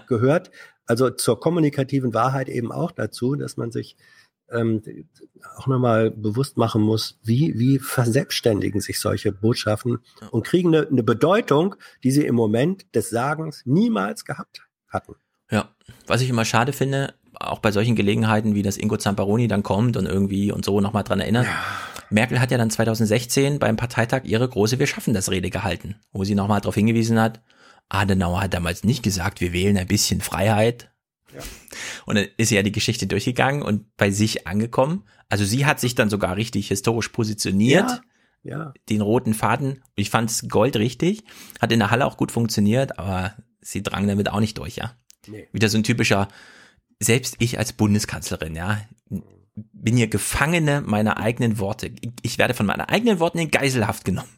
gehört 0.06 0.50
also 0.88 1.10
zur 1.10 1.38
kommunikativen 1.38 2.14
Wahrheit 2.14 2.48
eben 2.48 2.72
auch 2.72 2.90
dazu, 2.90 3.36
dass 3.36 3.56
man 3.56 3.70
sich 3.70 3.96
ähm, 4.50 4.82
auch 5.56 5.66
nochmal 5.66 6.10
bewusst 6.10 6.56
machen 6.56 6.82
muss, 6.82 7.18
wie, 7.22 7.58
wie 7.58 7.78
verselbstständigen 7.78 8.80
sich 8.80 9.00
solche 9.00 9.32
Botschaften 9.32 9.98
und 10.30 10.44
kriegen 10.44 10.74
eine, 10.74 10.86
eine 10.86 11.02
Bedeutung, 11.02 11.74
die 12.04 12.10
sie 12.10 12.24
im 12.24 12.34
Moment 12.34 12.86
des 12.94 13.10
Sagens 13.10 13.62
niemals 13.64 14.24
gehabt 14.24 14.62
hatten. 14.88 15.14
Ja, 15.50 15.74
was 16.06 16.20
ich 16.20 16.28
immer 16.28 16.44
schade 16.44 16.72
finde, 16.72 17.14
auch 17.34 17.60
bei 17.60 17.72
solchen 17.72 17.96
Gelegenheiten, 17.96 18.54
wie 18.54 18.62
das 18.62 18.76
Ingo 18.76 18.96
Zamparoni 18.96 19.48
dann 19.48 19.62
kommt 19.62 19.96
und 19.96 20.06
irgendwie 20.06 20.52
und 20.52 20.64
so 20.64 20.80
nochmal 20.80 21.04
dran 21.04 21.20
erinnert. 21.20 21.46
Merkel 22.10 22.40
hat 22.40 22.50
ja 22.50 22.58
dann 22.58 22.70
2016 22.70 23.58
beim 23.58 23.76
Parteitag 23.76 24.24
ihre 24.24 24.48
große 24.48 24.78
Wir 24.78 24.86
schaffen 24.86 25.14
das 25.14 25.30
Rede 25.30 25.50
gehalten, 25.50 25.96
wo 26.12 26.24
sie 26.24 26.34
nochmal 26.34 26.60
darauf 26.60 26.74
hingewiesen 26.74 27.20
hat, 27.20 27.40
Adenauer 27.88 28.42
hat 28.42 28.54
damals 28.54 28.84
nicht 28.84 29.02
gesagt, 29.02 29.40
wir 29.40 29.52
wählen 29.52 29.76
ein 29.78 29.86
bisschen 29.86 30.20
Freiheit. 30.20 30.90
Und 32.06 32.16
dann 32.16 32.26
ist 32.36 32.50
ja 32.50 32.62
die 32.62 32.72
Geschichte 32.72 33.06
durchgegangen 33.06 33.62
und 33.62 33.96
bei 33.96 34.10
sich 34.10 34.46
angekommen. 34.46 35.04
Also 35.28 35.44
sie 35.44 35.66
hat 35.66 35.80
sich 35.80 35.94
dann 35.94 36.10
sogar 36.10 36.36
richtig 36.36 36.68
historisch 36.68 37.08
positioniert. 37.08 37.88
Ja, 37.88 38.00
ja. 38.42 38.74
Den 38.88 39.00
roten 39.00 39.34
Faden. 39.34 39.82
Ich 39.94 40.10
fand's 40.10 40.48
goldrichtig. 40.48 41.24
Hat 41.60 41.72
in 41.72 41.80
der 41.80 41.90
Halle 41.90 42.06
auch 42.06 42.16
gut 42.16 42.32
funktioniert, 42.32 42.98
aber 42.98 43.34
sie 43.60 43.82
drang 43.82 44.06
damit 44.06 44.30
auch 44.30 44.40
nicht 44.40 44.56
durch, 44.58 44.76
ja. 44.76 44.96
Nee. 45.26 45.48
Wieder 45.52 45.68
so 45.68 45.76
ein 45.76 45.84
typischer, 45.84 46.28
selbst 47.00 47.36
ich 47.38 47.58
als 47.58 47.74
Bundeskanzlerin, 47.74 48.54
ja, 48.54 48.80
bin 49.72 49.96
hier 49.96 50.08
Gefangene 50.08 50.80
meiner 50.80 51.18
eigenen 51.18 51.58
Worte. 51.58 51.90
Ich, 52.00 52.10
ich 52.22 52.38
werde 52.38 52.54
von 52.54 52.66
meinen 52.66 52.82
eigenen 52.82 53.20
Worten 53.20 53.38
in 53.38 53.50
Geiselhaft 53.50 54.04
genommen. 54.04 54.28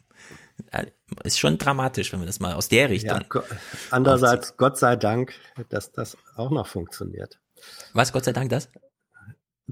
Ja, 0.73 0.85
Ist 1.23 1.39
schon 1.39 1.57
dramatisch, 1.57 2.11
wenn 2.11 2.19
man 2.19 2.27
das 2.27 2.39
mal 2.39 2.53
aus 2.53 2.69
der 2.69 2.89
Richtung. 2.89 3.23
Ja, 3.33 3.43
andererseits, 3.89 4.57
Gott 4.57 4.77
sei 4.77 4.95
Dank, 4.95 5.33
dass 5.69 5.91
das 5.91 6.17
auch 6.35 6.51
noch 6.51 6.67
funktioniert. 6.67 7.39
Was, 7.93 8.11
Gott 8.11 8.25
sei 8.25 8.33
Dank 8.33 8.49
das? 8.49 8.69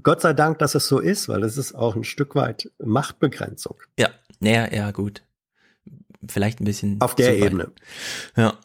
Gott 0.02 0.20
sei 0.20 0.32
Dank, 0.32 0.58
dass 0.58 0.74
es 0.74 0.86
so 0.88 0.98
ist, 0.98 1.28
weil 1.28 1.42
es 1.44 1.56
ist 1.56 1.74
auch 1.74 1.94
ein 1.94 2.04
Stück 2.04 2.34
weit 2.34 2.70
Machtbegrenzung. 2.78 3.76
Ja, 3.98 4.10
naja, 4.38 4.72
ja, 4.72 4.90
gut. 4.90 5.22
Vielleicht 6.26 6.60
ein 6.60 6.64
bisschen. 6.64 7.00
Auf 7.00 7.14
der. 7.14 7.36
Ebene. 7.36 7.72
Ja. 8.36 8.58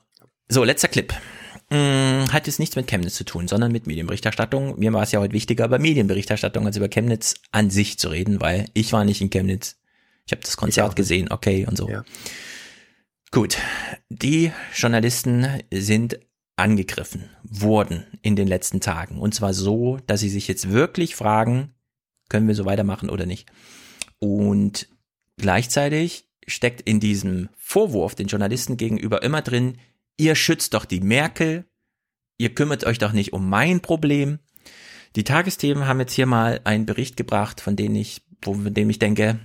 So, 0.48 0.64
letzter 0.64 0.88
Clip. 0.88 1.14
Hm, 1.72 2.32
hat 2.32 2.46
jetzt 2.46 2.60
nichts 2.60 2.76
mit 2.76 2.88
Chemnitz 2.88 3.16
zu 3.16 3.24
tun, 3.24 3.48
sondern 3.48 3.72
mit 3.72 3.88
Medienberichterstattung. 3.88 4.78
Mir 4.78 4.94
war 4.94 5.02
es 5.02 5.12
ja 5.12 5.20
heute 5.20 5.34
wichtiger, 5.34 5.66
über 5.66 5.80
Medienberichterstattung 5.80 6.66
als 6.66 6.78
über 6.78 6.90
Chemnitz 6.90 7.36
an 7.52 7.72
sich 7.72 7.98
zu 7.98 8.10
reden, 8.10 8.40
weil 8.40 8.68
ich 8.74 8.94
war 8.94 9.04
nicht 9.04 9.22
in 9.22 9.32
Chemnitz. 9.32 9.78
Ich 10.26 10.32
habe 10.32 10.42
das 10.42 10.58
Konzert 10.58 10.96
gesehen, 10.96 11.32
okay 11.32 11.66
und 11.68 11.78
so. 11.78 11.88
Gut, 13.32 13.58
die 14.10 14.52
Journalisten 14.74 15.48
sind 15.72 16.20
angegriffen 16.56 17.30
worden 17.44 18.06
in 18.22 18.36
den 18.36 18.48
letzten 18.48 18.80
Tagen. 18.80 19.20
Und 19.20 19.36
zwar 19.36 19.54
so, 19.54 20.00
dass 20.08 20.22
sie 20.22 20.30
sich 20.30 20.48
jetzt 20.48 20.70
wirklich 20.72 21.16
fragen, 21.16 21.74
können 22.30 22.48
wir 22.48 22.56
so 22.56 22.66
weitermachen 22.66 23.10
oder 23.10 23.26
nicht. 23.26 23.52
Und 24.20 24.88
gleichzeitig 25.38 26.30
steckt 26.48 26.82
in 26.82 27.00
diesem 27.00 27.50
Vorwurf 27.58 28.16
den 28.16 28.28
Journalisten 28.28 28.78
gegenüber 28.78 29.22
immer 29.24 29.42
drin, 29.42 29.78
ihr 30.18 30.36
schützt 30.36 30.74
doch 30.74 30.86
die 30.86 31.02
Merkel, 31.02 31.66
ihr 32.38 32.54
kümmert 32.56 32.86
euch 32.86 33.00
doch 33.00 33.12
nicht 33.12 33.34
um 33.34 33.50
mein 33.50 33.82
Problem. 33.82 34.40
Die 35.16 35.24
Tagesthemen 35.24 35.88
haben 35.88 36.00
jetzt 36.00 36.14
hier 36.14 36.26
mal 36.26 36.62
einen 36.64 36.86
Bericht 36.86 37.18
gebracht, 37.18 37.62
von 37.62 37.76
dem 37.76 37.96
ich, 37.96 38.22
von 38.42 38.74
dem 38.74 38.90
ich 38.90 39.00
denke, 39.00 39.40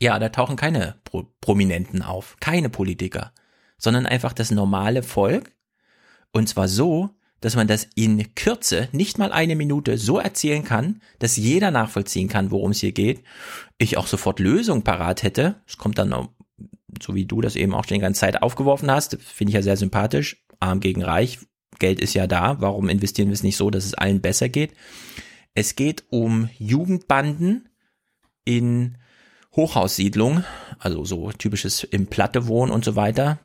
ja, 0.00 0.18
da 0.18 0.28
tauchen 0.28 0.56
keine 0.56 0.96
Pro 1.04 1.26
Prominenten 1.40 2.02
auf, 2.02 2.36
keine 2.40 2.68
Politiker, 2.68 3.32
sondern 3.78 4.06
einfach 4.06 4.32
das 4.32 4.50
normale 4.50 5.02
Volk. 5.02 5.52
Und 6.32 6.48
zwar 6.48 6.68
so, 6.68 7.10
dass 7.40 7.56
man 7.56 7.68
das 7.68 7.88
in 7.94 8.34
Kürze, 8.34 8.88
nicht 8.92 9.18
mal 9.18 9.32
eine 9.32 9.56
Minute, 9.56 9.98
so 9.98 10.18
erzählen 10.18 10.64
kann, 10.64 11.00
dass 11.18 11.36
jeder 11.36 11.70
nachvollziehen 11.70 12.28
kann, 12.28 12.50
worum 12.50 12.72
es 12.72 12.80
hier 12.80 12.92
geht. 12.92 13.22
Ich 13.78 13.96
auch 13.96 14.06
sofort 14.06 14.40
Lösungen 14.40 14.82
parat 14.82 15.22
hätte. 15.22 15.62
Es 15.66 15.76
kommt 15.76 15.98
dann, 15.98 16.28
so 17.02 17.14
wie 17.14 17.26
du 17.26 17.40
das 17.40 17.56
eben 17.56 17.74
auch 17.74 17.84
schon 17.84 17.96
die 17.96 18.00
ganze 18.00 18.20
Zeit 18.20 18.42
aufgeworfen 18.42 18.90
hast, 18.90 19.18
finde 19.20 19.50
ich 19.50 19.54
ja 19.54 19.62
sehr 19.62 19.76
sympathisch. 19.76 20.44
Arm 20.60 20.80
gegen 20.80 21.02
Reich. 21.02 21.38
Geld 21.78 22.00
ist 22.00 22.14
ja 22.14 22.26
da. 22.26 22.60
Warum 22.60 22.88
investieren 22.88 23.28
wir 23.28 23.34
es 23.34 23.42
nicht 23.42 23.56
so, 23.56 23.70
dass 23.70 23.84
es 23.84 23.94
allen 23.94 24.22
besser 24.22 24.48
geht? 24.48 24.72
Es 25.54 25.76
geht 25.76 26.04
um 26.10 26.48
Jugendbanden 26.58 27.68
in 28.44 28.96
Hochhaussiedlung, 29.56 30.44
also 30.78 31.04
so 31.04 31.32
typisches 31.32 31.82
im 31.84 32.06
Platte 32.06 32.46
wohnen 32.46 32.70
und 32.70 32.84
so 32.84 32.94
weiter. 32.96 33.38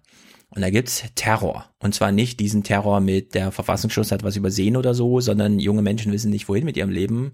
Und 0.53 0.61
da 0.61 0.69
gibt's 0.69 1.03
Terror. 1.15 1.65
Und 1.79 1.95
zwar 1.95 2.11
nicht 2.11 2.39
diesen 2.41 2.63
Terror 2.63 2.99
mit 2.99 3.33
der 3.35 3.51
Verfassungsschutz 3.53 4.11
hat 4.11 4.23
was 4.23 4.35
übersehen 4.35 4.75
oder 4.75 4.93
so, 4.93 5.21
sondern 5.21 5.59
junge 5.59 5.81
Menschen 5.81 6.11
wissen 6.11 6.29
nicht 6.29 6.49
wohin 6.49 6.65
mit 6.65 6.75
ihrem 6.75 6.89
Leben. 6.89 7.33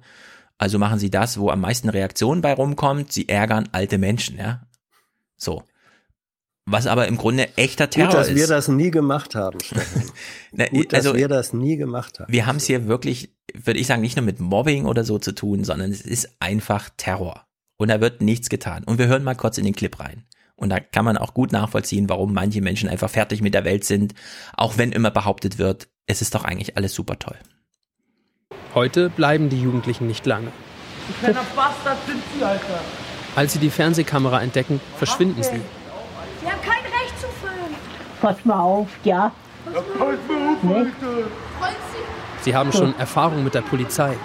Also 0.59 0.77
machen 0.77 0.99
sie 0.99 1.09
das, 1.09 1.39
wo 1.39 1.49
am 1.49 1.61
meisten 1.61 1.89
Reaktionen 1.89 2.41
bei 2.41 2.53
rumkommt. 2.53 3.11
Sie 3.11 3.27
ärgern 3.27 3.69
alte 3.72 3.97
Menschen, 3.97 4.38
ja. 4.38 4.61
So. 5.35 5.64
Was 6.69 6.85
aber 6.85 7.07
im 7.07 7.17
Grunde 7.17 7.57
echter 7.57 7.89
Terror 7.89 8.09
Gut, 8.09 8.19
dass 8.19 8.27
ist. 8.30 8.35
wir 8.35 8.47
das 8.47 8.67
nie 8.67 8.91
gemacht 8.91 9.33
haben. 9.33 9.57
Na, 10.51 10.67
Gut, 10.67 10.93
dass 10.93 11.06
also- 11.06 11.15
wir 11.17 11.27
das 11.27 11.53
nie 11.53 11.77
gemacht 11.77 12.19
haben. 12.19 12.31
Wir 12.31 12.45
haben 12.45 12.57
es 12.57 12.65
hier 12.67 12.88
wirklich, 12.88 13.31
würde 13.56 13.80
ich 13.80 13.88
sagen, 13.88 14.01
nicht 14.01 14.17
nur 14.17 14.25
mit 14.25 14.39
Mobbing 14.39 14.85
oder 14.85 15.03
so 15.03 15.17
zu 15.17 15.31
tun, 15.33 15.64
sondern 15.64 15.91
es 15.91 16.01
ist 16.01 16.30
einfach 16.39 16.89
Terror. 16.97 17.47
Und 17.77 17.89
da 17.89 18.01
wird 18.01 18.22
nichts 18.22 18.49
getan. 18.49 18.83
Und 18.83 18.97
wir 18.97 19.07
hören 19.07 19.23
mal 19.23 19.35
kurz 19.35 19.57
in 19.57 19.65
den 19.65 19.75
Clip 19.75 19.99
rein. 19.99 20.23
Und 20.56 20.69
da 20.69 20.80
kann 20.80 21.06
man 21.06 21.17
auch 21.17 21.35
gut 21.35 21.51
nachvollziehen, 21.51 22.09
warum 22.09 22.33
manche 22.33 22.61
Menschen 22.61 22.89
einfach 22.89 23.09
fertig 23.09 23.41
mit 23.41 23.53
der 23.53 23.64
Welt 23.64 23.83
sind, 23.83 24.15
auch 24.56 24.77
wenn 24.77 24.91
immer 24.91 25.11
behauptet 25.11 25.59
wird, 25.59 25.88
es 26.07 26.22
ist 26.22 26.33
doch 26.33 26.43
eigentlich 26.43 26.75
alles 26.77 26.95
super 26.95 27.19
toll. 27.19 27.38
Heute 28.73 29.09
bleiben 29.09 29.49
die 29.49 29.61
Jugendlichen 29.61 30.07
nicht 30.07 30.25
lange. 30.25 30.51
Kleiner 31.19 31.45
Bastard 31.56 31.97
sind 32.07 32.22
Sie, 32.35 32.43
Alter. 32.43 32.81
Als 33.35 33.53
sie 33.53 33.59
die 33.59 33.69
Fernsehkamera 33.69 34.41
entdecken, 34.41 34.81
verschwinden 34.97 35.43
sie. 35.43 35.61
Sie 36.41 36.51
haben 36.51 36.61
kein 36.61 36.81
Recht 36.83 37.19
zu 37.19 37.27
filmen. 37.39 37.75
Pass 38.19 38.43
mal 38.43 38.59
auf, 38.59 38.88
ja. 39.03 39.31
Ja, 39.72 39.81
pass 39.81 39.99
mal 39.99 40.14
auf? 40.14 40.64
Wollen 40.64 40.93
Sie 42.41 42.56
haben 42.56 42.72
schon 42.72 42.97
Erfahrung 42.97 43.43
mit 43.43 43.53
der 43.53 43.61
Polizei. 43.61 44.15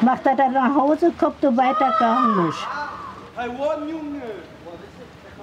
Macht 0.00 0.24
er 0.24 0.36
dann 0.36 0.52
nach 0.52 0.74
Hause, 0.74 1.12
kommt 1.18 1.42
du 1.42 1.54
weiter 1.56 1.94
gar 1.98 2.46
nicht. 2.46 2.58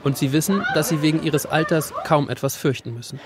Und 0.03 0.17
sie 0.17 0.31
wissen, 0.31 0.63
dass 0.73 0.89
sie 0.89 1.01
wegen 1.01 1.23
ihres 1.23 1.45
Alters 1.45 1.93
kaum 2.05 2.29
etwas 2.29 2.55
fürchten 2.55 2.93
müssen. 2.93 3.19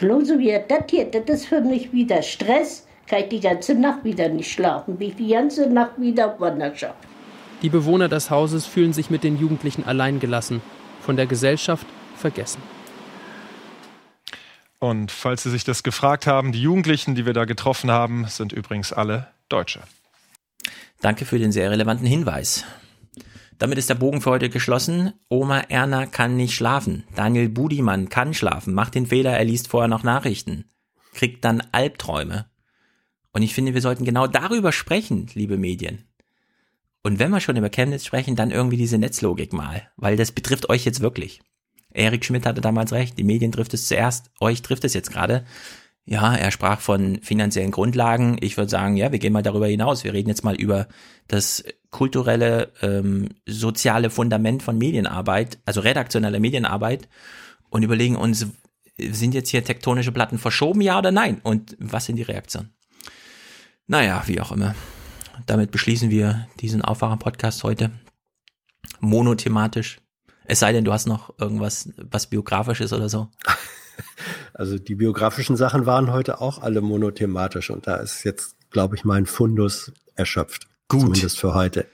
So 0.00 0.38
wie 0.38 0.58
das 0.68 0.84
hier, 0.88 1.10
das 1.10 1.24
ist 1.28 1.46
für 1.46 1.60
mich 1.60 1.92
wieder 1.92 2.22
Stress. 2.22 2.86
Kann 3.06 3.20
ich 3.20 3.28
die 3.28 3.40
ganze 3.40 3.74
Nacht 3.74 4.04
wieder 4.04 4.28
nicht 4.28 4.50
schlafen. 4.50 4.96
Bin 4.96 5.08
ich 5.08 5.16
die 5.16 5.28
ganze 5.28 5.68
Nacht 5.68 6.00
wieder 6.00 6.38
Wanderschaft. 6.38 6.96
Die 7.62 7.68
Bewohner 7.68 8.08
des 8.08 8.30
Hauses 8.30 8.66
fühlen 8.66 8.92
sich 8.92 9.10
mit 9.10 9.24
den 9.24 9.38
Jugendlichen 9.38 9.84
alleingelassen, 9.84 10.62
von 11.02 11.16
der 11.16 11.26
Gesellschaft 11.26 11.86
vergessen. 12.16 12.62
Und 14.78 15.10
falls 15.10 15.42
Sie 15.42 15.50
sich 15.50 15.64
das 15.64 15.82
gefragt 15.82 16.26
haben, 16.26 16.52
die 16.52 16.62
Jugendlichen, 16.62 17.14
die 17.14 17.26
wir 17.26 17.34
da 17.34 17.44
getroffen 17.44 17.90
haben, 17.90 18.24
sind 18.28 18.52
übrigens 18.52 18.94
alle 18.94 19.26
Deutsche. 19.50 19.80
Danke 21.00 21.24
für 21.24 21.38
den 21.38 21.52
sehr 21.52 21.70
relevanten 21.70 22.06
Hinweis. 22.06 22.64
Damit 23.58 23.78
ist 23.78 23.88
der 23.88 23.94
Bogen 23.94 24.20
für 24.20 24.30
heute 24.30 24.50
geschlossen. 24.50 25.12
Oma 25.28 25.60
Erna 25.60 26.06
kann 26.06 26.36
nicht 26.36 26.54
schlafen. 26.54 27.04
Daniel 27.14 27.48
Budimann 27.48 28.08
kann 28.08 28.34
schlafen, 28.34 28.74
macht 28.74 28.94
den 28.94 29.06
Fehler, 29.06 29.36
er 29.36 29.44
liest 29.44 29.68
vorher 29.68 29.88
noch 29.88 30.02
Nachrichten, 30.02 30.64
kriegt 31.14 31.44
dann 31.44 31.62
Albträume. 31.72 32.46
Und 33.32 33.42
ich 33.42 33.54
finde, 33.54 33.74
wir 33.74 33.80
sollten 33.80 34.04
genau 34.04 34.26
darüber 34.26 34.72
sprechen, 34.72 35.28
liebe 35.34 35.56
Medien. 35.56 36.04
Und 37.02 37.18
wenn 37.18 37.30
wir 37.30 37.40
schon 37.40 37.56
über 37.56 37.70
Chemnitz 37.70 38.04
sprechen, 38.04 38.36
dann 38.36 38.50
irgendwie 38.50 38.76
diese 38.76 38.98
Netzlogik 38.98 39.52
mal, 39.52 39.88
weil 39.96 40.16
das 40.16 40.32
betrifft 40.32 40.68
euch 40.68 40.84
jetzt 40.84 41.00
wirklich. 41.00 41.40
Erik 41.92 42.24
Schmidt 42.24 42.46
hatte 42.46 42.60
damals 42.60 42.92
recht, 42.92 43.18
die 43.18 43.24
Medien 43.24 43.52
trifft 43.52 43.74
es 43.74 43.86
zuerst, 43.86 44.30
euch 44.38 44.62
trifft 44.62 44.84
es 44.84 44.94
jetzt 44.94 45.10
gerade. 45.10 45.44
Ja, 46.10 46.34
er 46.34 46.50
sprach 46.50 46.80
von 46.80 47.20
finanziellen 47.22 47.70
Grundlagen. 47.70 48.36
Ich 48.40 48.56
würde 48.56 48.68
sagen, 48.68 48.96
ja, 48.96 49.12
wir 49.12 49.20
gehen 49.20 49.32
mal 49.32 49.44
darüber 49.44 49.68
hinaus. 49.68 50.02
Wir 50.02 50.12
reden 50.12 50.28
jetzt 50.28 50.42
mal 50.42 50.56
über 50.56 50.88
das 51.28 51.62
kulturelle, 51.90 52.72
ähm, 52.82 53.28
soziale 53.46 54.10
Fundament 54.10 54.64
von 54.64 54.76
Medienarbeit, 54.76 55.60
also 55.66 55.80
redaktionelle 55.80 56.40
Medienarbeit 56.40 57.08
und 57.68 57.84
überlegen 57.84 58.16
uns, 58.16 58.44
sind 58.98 59.34
jetzt 59.34 59.50
hier 59.50 59.62
tektonische 59.62 60.10
Platten 60.10 60.38
verschoben, 60.38 60.80
ja 60.80 60.98
oder 60.98 61.12
nein? 61.12 61.40
Und 61.44 61.76
was 61.78 62.06
sind 62.06 62.16
die 62.16 62.22
Reaktionen? 62.22 62.74
Naja, 63.86 64.24
wie 64.26 64.40
auch 64.40 64.50
immer. 64.50 64.74
Damit 65.46 65.70
beschließen 65.70 66.10
wir 66.10 66.48
diesen 66.58 66.82
Aufwacher-Podcast 66.82 67.62
heute. 67.62 67.92
Monothematisch. 68.98 70.00
Es 70.44 70.58
sei 70.58 70.72
denn, 70.72 70.84
du 70.84 70.92
hast 70.92 71.06
noch 71.06 71.38
irgendwas, 71.38 71.88
was 71.98 72.26
biografisch 72.26 72.80
ist 72.80 72.92
oder 72.92 73.08
so. 73.08 73.28
Also 74.60 74.78
die 74.78 74.94
biografischen 74.94 75.56
Sachen 75.56 75.86
waren 75.86 76.12
heute 76.12 76.42
auch 76.42 76.60
alle 76.60 76.82
monothematisch 76.82 77.70
und 77.70 77.86
da 77.86 77.96
ist 77.96 78.24
jetzt, 78.24 78.56
glaube 78.70 78.94
ich, 78.94 79.04
mein 79.06 79.24
Fundus 79.24 79.90
erschöpft. 80.16 80.66
Gut. 80.88 81.00
Zumindest 81.00 81.38
für 81.40 81.54
heute. 81.54 81.86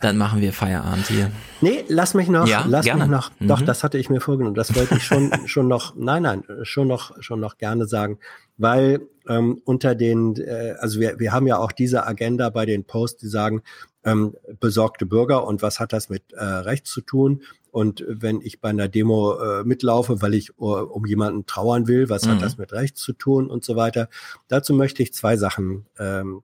Dann 0.00 0.18
machen 0.18 0.42
wir 0.42 0.52
Feierabend 0.52 1.06
hier. 1.08 1.32
Nee, 1.62 1.84
lass 1.88 2.12
mich 2.12 2.28
noch, 2.28 2.46
Ja, 2.46 2.66
lass 2.68 2.84
gerne. 2.84 3.04
mich 3.04 3.10
noch. 3.10 3.30
Doch, 3.40 3.60
Mhm. 3.60 3.64
das 3.66 3.82
hatte 3.82 3.96
ich 3.96 4.10
mir 4.10 4.20
vorgenommen. 4.20 4.54
Das 4.54 4.74
wollte 4.76 4.96
ich 4.96 5.04
schon, 5.04 5.30
schon 5.48 5.68
noch, 5.68 5.94
nein, 5.96 6.22
nein, 6.24 6.44
schon 6.64 6.86
noch, 6.86 7.12
schon 7.22 7.40
noch 7.40 7.56
gerne 7.56 7.86
sagen, 7.86 8.18
weil 8.58 9.00
ähm, 9.26 9.62
unter 9.64 9.94
den, 9.94 10.36
äh, 10.36 10.74
also 10.80 11.00
wir, 11.00 11.18
wir 11.18 11.32
haben 11.32 11.46
ja 11.46 11.56
auch 11.56 11.72
diese 11.72 12.06
Agenda 12.06 12.50
bei 12.50 12.66
den 12.66 12.84
Posts, 12.84 13.20
die 13.22 13.28
sagen, 13.28 13.62
ähm, 14.04 14.34
besorgte 14.60 15.06
Bürger 15.06 15.46
und 15.46 15.62
was 15.62 15.80
hat 15.80 15.92
das 15.92 16.08
mit 16.08 16.32
äh, 16.32 16.44
Recht 16.44 16.86
zu 16.86 17.00
tun? 17.00 17.42
Und 17.70 18.04
wenn 18.06 18.40
ich 18.42 18.60
bei 18.60 18.68
einer 18.68 18.88
Demo 18.88 19.38
äh, 19.38 19.64
mitlaufe, 19.64 20.20
weil 20.20 20.34
ich 20.34 20.58
uh, 20.58 20.74
um 20.74 21.06
jemanden 21.06 21.46
trauern 21.46 21.88
will, 21.88 22.10
was 22.10 22.26
Mhm. 22.26 22.30
hat 22.32 22.42
das 22.42 22.58
mit 22.58 22.72
Recht 22.72 22.98
zu 22.98 23.12
tun 23.12 23.48
und 23.48 23.64
so 23.64 23.76
weiter. 23.76 24.08
Dazu 24.48 24.74
möchte 24.74 25.02
ich 25.02 25.14
zwei 25.14 25.36
Sachen 25.36 25.86
ähm, 25.98 26.42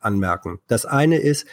anmerken. 0.00 0.58
Das 0.66 0.84
eine 0.84 1.18
ist, 1.18 1.46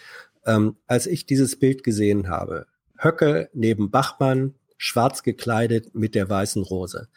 ähm, 0.45 0.77
als 0.87 1.05
ich 1.07 1.25
dieses 1.25 1.59
Bild 1.59 1.83
gesehen 1.83 2.27
habe, 2.27 2.65
Höcke 2.97 3.49
neben 3.53 3.91
Bachmann, 3.91 4.55
schwarz 4.77 5.23
gekleidet 5.23 5.93
mit 5.93 6.15
der 6.15 6.29
weißen 6.29 6.61
Rose. 6.63 7.07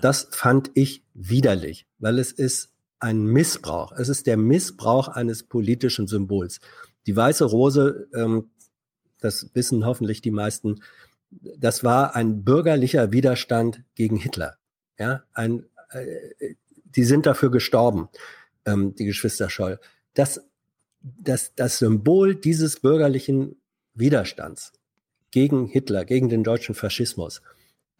Das 0.00 0.28
fand 0.30 0.70
ich 0.74 1.02
widerlich, 1.14 1.86
weil 1.98 2.18
es 2.18 2.30
ist 2.30 2.70
ein 3.00 3.24
Missbrauch. 3.24 3.92
Es 3.92 4.08
ist 4.08 4.26
der 4.26 4.36
Missbrauch 4.36 5.08
eines 5.08 5.42
politischen 5.42 6.06
Symbols. 6.06 6.60
Die 7.06 7.16
weiße 7.16 7.44
Rose, 7.44 8.08
ähm, 8.14 8.50
das 9.20 9.50
wissen 9.54 9.86
hoffentlich 9.86 10.22
die 10.22 10.30
meisten, 10.30 10.80
das 11.30 11.84
war 11.84 12.16
ein 12.16 12.44
bürgerlicher 12.44 13.12
Widerstand 13.12 13.82
gegen 13.94 14.16
Hitler. 14.16 14.56
Ja, 14.98 15.22
ein, 15.32 15.64
äh, 15.90 16.54
die 16.84 17.04
sind 17.04 17.26
dafür 17.26 17.50
gestorben, 17.50 18.08
ähm, 18.64 18.94
die 18.94 19.04
Geschwister 19.04 19.48
Scholl. 19.48 19.78
Das, 20.14 20.42
das, 21.00 21.54
das 21.54 21.78
Symbol 21.78 22.34
dieses 22.34 22.80
bürgerlichen 22.80 23.56
Widerstands 23.94 24.72
gegen 25.30 25.66
Hitler, 25.66 26.04
gegen 26.04 26.28
den 26.28 26.44
deutschen 26.44 26.74
Faschismus, 26.74 27.42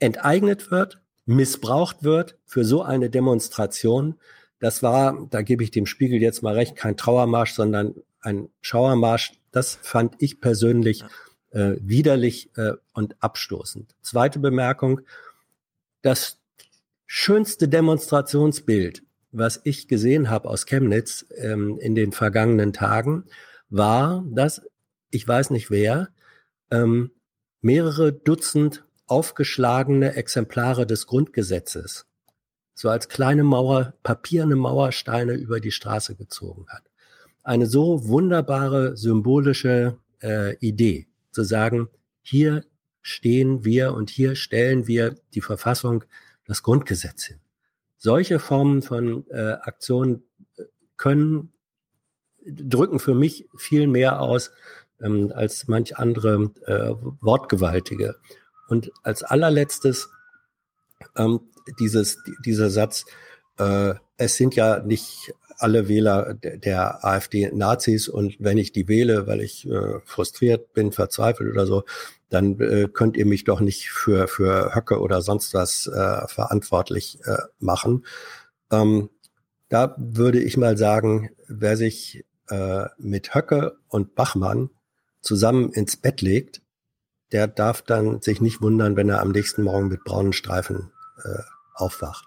enteignet 0.00 0.70
wird, 0.70 1.00
missbraucht 1.26 2.02
wird 2.02 2.38
für 2.44 2.64
so 2.64 2.82
eine 2.82 3.10
Demonstration. 3.10 4.16
Das 4.58 4.82
war, 4.82 5.26
da 5.30 5.42
gebe 5.42 5.62
ich 5.62 5.70
dem 5.70 5.86
Spiegel 5.86 6.20
jetzt 6.20 6.42
mal 6.42 6.54
recht, 6.54 6.76
kein 6.76 6.96
Trauermarsch, 6.96 7.52
sondern 7.52 7.94
ein 8.20 8.48
Schauermarsch. 8.60 9.32
Das 9.50 9.78
fand 9.82 10.14
ich 10.18 10.40
persönlich 10.40 11.04
äh, 11.50 11.76
widerlich 11.80 12.50
äh, 12.56 12.72
und 12.92 13.16
abstoßend. 13.20 13.94
Zweite 14.02 14.38
Bemerkung, 14.38 15.00
das 16.02 16.38
schönste 17.06 17.68
Demonstrationsbild, 17.68 19.02
was 19.32 19.60
ich 19.64 19.88
gesehen 19.88 20.30
habe 20.30 20.48
aus 20.48 20.66
Chemnitz 20.66 21.26
ähm, 21.36 21.78
in 21.80 21.94
den 21.94 22.12
vergangenen 22.12 22.72
Tagen, 22.72 23.24
war, 23.68 24.24
dass, 24.30 24.62
ich 25.10 25.26
weiß 25.26 25.50
nicht 25.50 25.70
wer, 25.70 26.08
ähm, 26.70 27.10
mehrere 27.60 28.12
Dutzend 28.12 28.84
aufgeschlagene 29.06 30.14
Exemplare 30.14 30.86
des 30.86 31.06
Grundgesetzes 31.06 32.06
so 32.80 32.88
als 32.88 33.10
kleine 33.10 33.44
Mauer, 33.44 33.92
papierne 34.02 34.56
Mauersteine 34.56 35.34
über 35.34 35.60
die 35.60 35.70
Straße 35.70 36.16
gezogen 36.16 36.66
hat. 36.70 36.89
Eine 37.42 37.66
so 37.66 38.08
wunderbare 38.08 38.96
symbolische 38.96 39.98
äh, 40.22 40.56
Idee, 40.58 41.06
zu 41.30 41.42
sagen, 41.44 41.88
hier 42.22 42.64
stehen 43.02 43.64
wir 43.64 43.94
und 43.94 44.10
hier 44.10 44.36
stellen 44.36 44.86
wir 44.86 45.16
die 45.34 45.40
Verfassung, 45.40 46.04
das 46.46 46.62
Grundgesetz 46.62 47.24
hin. 47.24 47.38
Solche 47.96 48.38
Formen 48.38 48.82
von 48.82 49.26
äh, 49.30 49.52
Aktionen 49.62 50.22
können, 50.96 51.52
drücken 52.44 52.98
für 52.98 53.14
mich 53.14 53.48
viel 53.56 53.86
mehr 53.86 54.20
aus 54.20 54.50
ähm, 55.00 55.32
als 55.34 55.68
manch 55.68 55.96
andere 55.96 56.50
äh, 56.66 56.94
Wortgewaltige. 57.20 58.16
Und 58.68 58.90
als 59.02 59.22
allerletztes 59.22 60.10
ähm, 61.16 61.40
dieses, 61.78 62.18
dieser 62.44 62.70
Satz, 62.70 63.04
äh, 63.58 63.94
es 64.16 64.36
sind 64.36 64.54
ja 64.56 64.80
nicht 64.80 65.34
alle 65.62 65.88
Wähler 65.88 66.34
der, 66.34 67.04
AfD 67.04 67.50
Nazis 67.52 68.08
und 68.08 68.36
wenn 68.38 68.58
ich 68.58 68.72
die 68.72 68.88
wähle, 68.88 69.26
weil 69.26 69.40
ich 69.40 69.68
äh, 69.68 70.00
frustriert 70.04 70.72
bin, 70.72 70.92
verzweifelt 70.92 71.50
oder 71.50 71.66
so, 71.66 71.84
dann 72.28 72.58
äh, 72.60 72.88
könnt 72.92 73.16
ihr 73.16 73.26
mich 73.26 73.44
doch 73.44 73.60
nicht 73.60 73.90
für, 73.90 74.28
für 74.28 74.74
Höcke 74.74 75.00
oder 75.00 75.20
sonst 75.22 75.52
was 75.54 75.86
äh, 75.86 76.26
verantwortlich 76.28 77.18
äh, 77.24 77.38
machen. 77.58 78.04
Ähm, 78.70 79.10
da 79.68 79.94
würde 79.98 80.40
ich 80.40 80.56
mal 80.56 80.76
sagen, 80.76 81.30
wer 81.48 81.76
sich 81.76 82.24
äh, 82.48 82.86
mit 82.98 83.34
Höcke 83.34 83.76
und 83.88 84.14
Bachmann 84.14 84.70
zusammen 85.20 85.70
ins 85.72 85.96
Bett 85.96 86.22
legt, 86.22 86.62
der 87.32 87.46
darf 87.46 87.82
dann 87.82 88.20
sich 88.20 88.40
nicht 88.40 88.60
wundern, 88.60 88.96
wenn 88.96 89.08
er 89.08 89.20
am 89.20 89.30
nächsten 89.30 89.62
Morgen 89.62 89.88
mit 89.88 90.04
braunen 90.04 90.32
Streifen 90.32 90.90
äh, 91.22 91.42
aufwacht. 91.74 92.26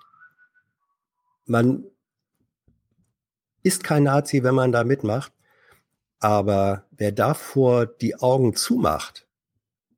Man 1.46 1.86
ist 3.64 3.84
kein 3.84 4.04
Nazi, 4.04 4.44
wenn 4.44 4.56
man 4.56 4.72
da 4.72 4.84
mitmacht, 4.84 5.32
aber 6.20 6.86
wer 6.92 7.12
davor 7.12 7.86
die 7.86 8.16
Augen 8.16 8.56
zumacht, 8.56 9.26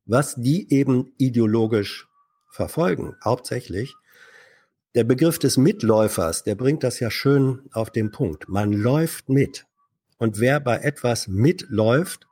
was 0.05 0.35
die 0.35 0.71
eben 0.71 1.13
ideologisch 1.17 2.07
verfolgen, 2.49 3.15
hauptsächlich, 3.23 3.95
der 4.95 5.03
Begriff 5.03 5.39
des 5.39 5.57
Mitläufers, 5.57 6.43
der 6.43 6.55
bringt 6.55 6.83
das 6.83 6.99
ja 6.99 7.11
schön 7.11 7.63
auf 7.73 7.89
den 7.89 8.11
Punkt. 8.11 8.47
Man 8.47 8.71
läuft 8.71 9.27
mit. 9.27 9.65
Und 10.17 10.39
wer 10.39 10.61
bei 10.61 10.77
etwas 10.77 11.27
mitläuft 11.27 12.27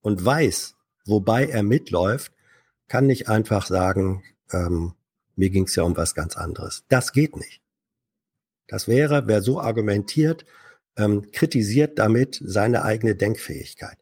und 0.00 0.24
weiß, 0.24 0.76
wobei 1.06 1.46
er 1.46 1.64
mitläuft, 1.64 2.32
kann 2.86 3.06
nicht 3.06 3.28
einfach 3.28 3.66
sagen, 3.66 4.22
ähm, 4.52 4.94
mir 5.34 5.50
ging 5.50 5.64
es 5.64 5.74
ja 5.74 5.82
um 5.82 5.96
was 5.96 6.14
ganz 6.14 6.36
anderes. 6.36 6.84
Das 6.88 7.12
geht 7.12 7.36
nicht. 7.36 7.60
Das 8.68 8.86
wäre, 8.86 9.26
wer 9.26 9.42
so 9.42 9.60
argumentiert, 9.60 10.44
ähm, 10.96 11.30
kritisiert 11.32 11.98
damit 11.98 12.40
seine 12.44 12.84
eigene 12.84 13.14
Denkfähigkeit. 13.14 13.98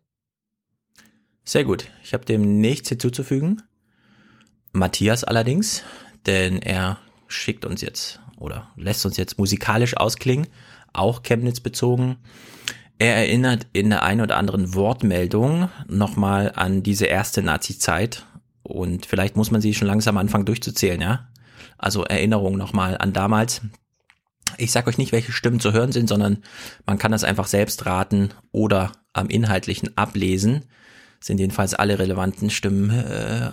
Sehr 1.44 1.64
gut. 1.64 1.88
Ich 2.04 2.14
habe 2.14 2.24
dem 2.24 2.60
nichts 2.60 2.88
hinzuzufügen. 2.88 3.62
Matthias 4.72 5.24
allerdings, 5.24 5.82
denn 6.26 6.62
er 6.62 6.98
schickt 7.26 7.64
uns 7.64 7.80
jetzt 7.80 8.20
oder 8.38 8.70
lässt 8.76 9.04
uns 9.06 9.16
jetzt 9.16 9.38
musikalisch 9.38 9.96
ausklingen, 9.96 10.46
auch 10.92 11.22
Chemnitz 11.22 11.60
bezogen. 11.60 12.16
Er 12.98 13.16
erinnert 13.16 13.66
in 13.72 13.90
der 13.90 14.02
einen 14.02 14.20
oder 14.20 14.36
anderen 14.36 14.74
Wortmeldung 14.74 15.68
nochmal 15.88 16.52
an 16.54 16.82
diese 16.82 17.06
erste 17.06 17.42
Nazi-Zeit 17.42 18.24
und 18.62 19.06
vielleicht 19.06 19.36
muss 19.36 19.50
man 19.50 19.60
sie 19.60 19.74
schon 19.74 19.88
langsam 19.88 20.16
anfangen 20.16 20.46
durchzuzählen, 20.46 21.00
ja? 21.00 21.28
Also 21.78 22.04
Erinnerung 22.04 22.56
nochmal 22.56 22.96
an 22.96 23.12
damals. 23.12 23.62
Ich 24.58 24.72
sag 24.72 24.86
euch 24.86 24.98
nicht, 24.98 25.12
welche 25.12 25.32
Stimmen 25.32 25.60
zu 25.60 25.72
hören 25.72 25.92
sind, 25.92 26.08
sondern 26.08 26.42
man 26.86 26.98
kann 26.98 27.12
das 27.12 27.24
einfach 27.24 27.46
selbst 27.46 27.86
raten 27.86 28.30
oder 28.50 28.92
am 29.12 29.28
Inhaltlichen 29.28 29.96
ablesen. 29.96 30.64
Sind 31.20 31.38
jedenfalls 31.38 31.74
alle 31.74 31.98
relevanten 31.98 32.50
Stimmen 32.50 32.90
äh, 32.90 33.52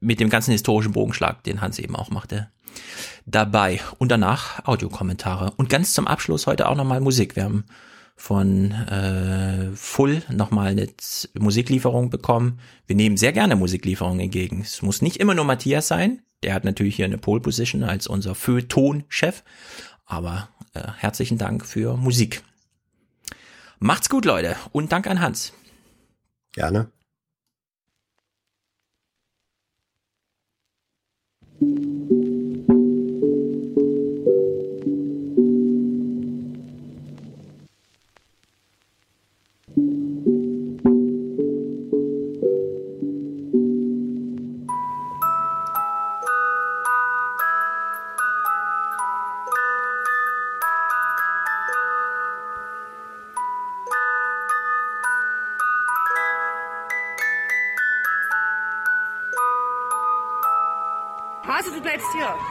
mit 0.00 0.20
dem 0.20 0.30
ganzen 0.30 0.52
historischen 0.52 0.92
Bogenschlag, 0.92 1.42
den 1.44 1.60
Hans 1.60 1.78
eben 1.78 1.96
auch 1.96 2.10
machte, 2.10 2.48
dabei. 3.26 3.80
Und 3.98 4.10
danach 4.10 4.66
Audiokommentare. 4.66 5.52
Und 5.56 5.68
ganz 5.68 5.92
zum 5.92 6.06
Abschluss 6.06 6.46
heute 6.46 6.68
auch 6.68 6.76
nochmal 6.76 7.00
Musik. 7.00 7.36
Wir 7.36 7.44
haben 7.44 7.64
von 8.16 8.72
äh, 8.72 9.70
Full 9.74 10.22
nochmal 10.30 10.68
eine 10.68 10.88
Musiklieferung 11.38 12.10
bekommen. 12.10 12.60
Wir 12.86 12.96
nehmen 12.96 13.16
sehr 13.16 13.32
gerne 13.32 13.56
Musiklieferungen 13.56 14.20
entgegen. 14.20 14.62
Es 14.62 14.82
muss 14.82 15.02
nicht 15.02 15.18
immer 15.18 15.34
nur 15.34 15.44
Matthias 15.44 15.88
sein. 15.88 16.22
Der 16.42 16.54
hat 16.54 16.64
natürlich 16.64 16.96
hier 16.96 17.04
eine 17.04 17.18
Pole 17.18 17.40
Position 17.40 17.84
als 17.84 18.06
unser 18.06 18.34
Feuilleton-Chef. 18.34 19.42
Aber 20.06 20.48
äh, 20.72 20.82
herzlichen 20.96 21.36
Dank 21.38 21.66
für 21.66 21.96
Musik. 21.96 22.42
Macht's 23.78 24.08
gut, 24.08 24.24
Leute. 24.24 24.56
Und 24.72 24.92
Dank 24.92 25.06
an 25.06 25.20
Hans. 25.20 25.52
Gerne. 26.52 26.90
yok. 62.16 62.45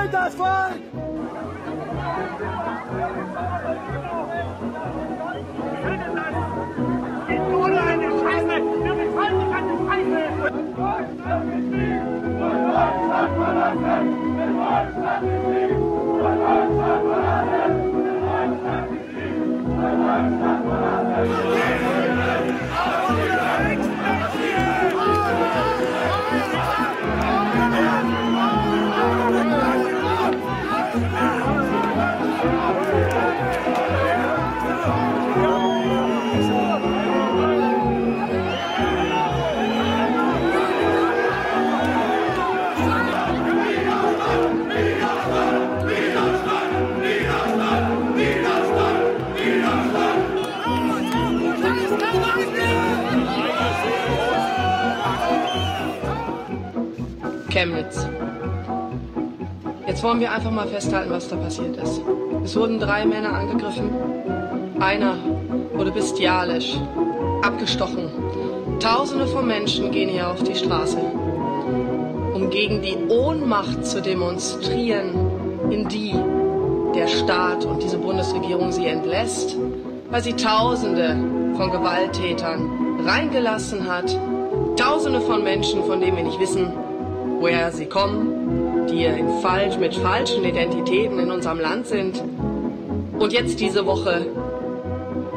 Sind 0.00 0.14
das 0.14 0.34
Volk! 0.34 0.80
Ohne 7.52 7.90
Chemnitz. 57.60 58.08
Jetzt 59.86 60.02
wollen 60.02 60.18
wir 60.18 60.32
einfach 60.32 60.50
mal 60.50 60.66
festhalten, 60.66 61.10
was 61.10 61.28
da 61.28 61.36
passiert 61.36 61.76
ist. 61.76 62.00
Es 62.42 62.56
wurden 62.56 62.80
drei 62.80 63.04
Männer 63.04 63.34
angegriffen. 63.34 63.90
Einer 64.78 65.18
wurde 65.74 65.90
bestialisch 65.90 66.78
abgestochen. 67.42 68.08
Tausende 68.78 69.26
von 69.26 69.46
Menschen 69.46 69.90
gehen 69.90 70.08
hier 70.08 70.30
auf 70.30 70.42
die 70.42 70.54
Straße, 70.54 70.96
um 72.32 72.48
gegen 72.48 72.80
die 72.80 72.96
Ohnmacht 73.10 73.84
zu 73.84 74.00
demonstrieren, 74.00 75.10
in 75.70 75.86
die 75.86 76.14
der 76.94 77.08
Staat 77.08 77.66
und 77.66 77.82
diese 77.82 77.98
Bundesregierung 77.98 78.72
sie 78.72 78.86
entlässt, 78.86 79.54
weil 80.08 80.22
sie 80.22 80.32
Tausende 80.32 81.14
von 81.58 81.70
Gewalttätern 81.70 83.04
reingelassen 83.04 83.86
hat. 83.86 84.18
Tausende 84.76 85.20
von 85.20 85.44
Menschen, 85.44 85.84
von 85.84 86.00
denen 86.00 86.16
wir 86.16 86.24
nicht 86.24 86.40
wissen, 86.40 86.72
woher 87.40 87.72
sie 87.72 87.86
kommen, 87.86 88.86
die 88.86 89.08
falsch, 89.40 89.78
mit 89.78 89.94
falschen 89.94 90.44
Identitäten 90.44 91.18
in 91.18 91.30
unserem 91.30 91.58
Land 91.58 91.86
sind. 91.86 92.22
Und 93.18 93.32
jetzt 93.32 93.60
diese 93.60 93.86
Woche 93.86 94.26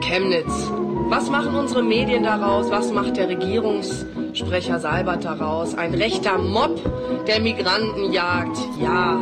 Chemnitz. 0.02 0.72
Was 1.10 1.30
machen 1.30 1.56
unsere 1.56 1.82
Medien 1.82 2.24
daraus? 2.24 2.70
Was 2.70 2.92
macht 2.92 3.18
der 3.18 3.30
Regierungssprecher 3.30 4.80
Seibert 4.80 5.24
daraus? 5.24 5.76
Ein 5.76 5.94
rechter 5.94 6.38
Mob, 6.38 6.80
der 7.28 7.40
Migranten 7.40 8.12
jagt. 8.12 8.58
Ja, 8.82 9.20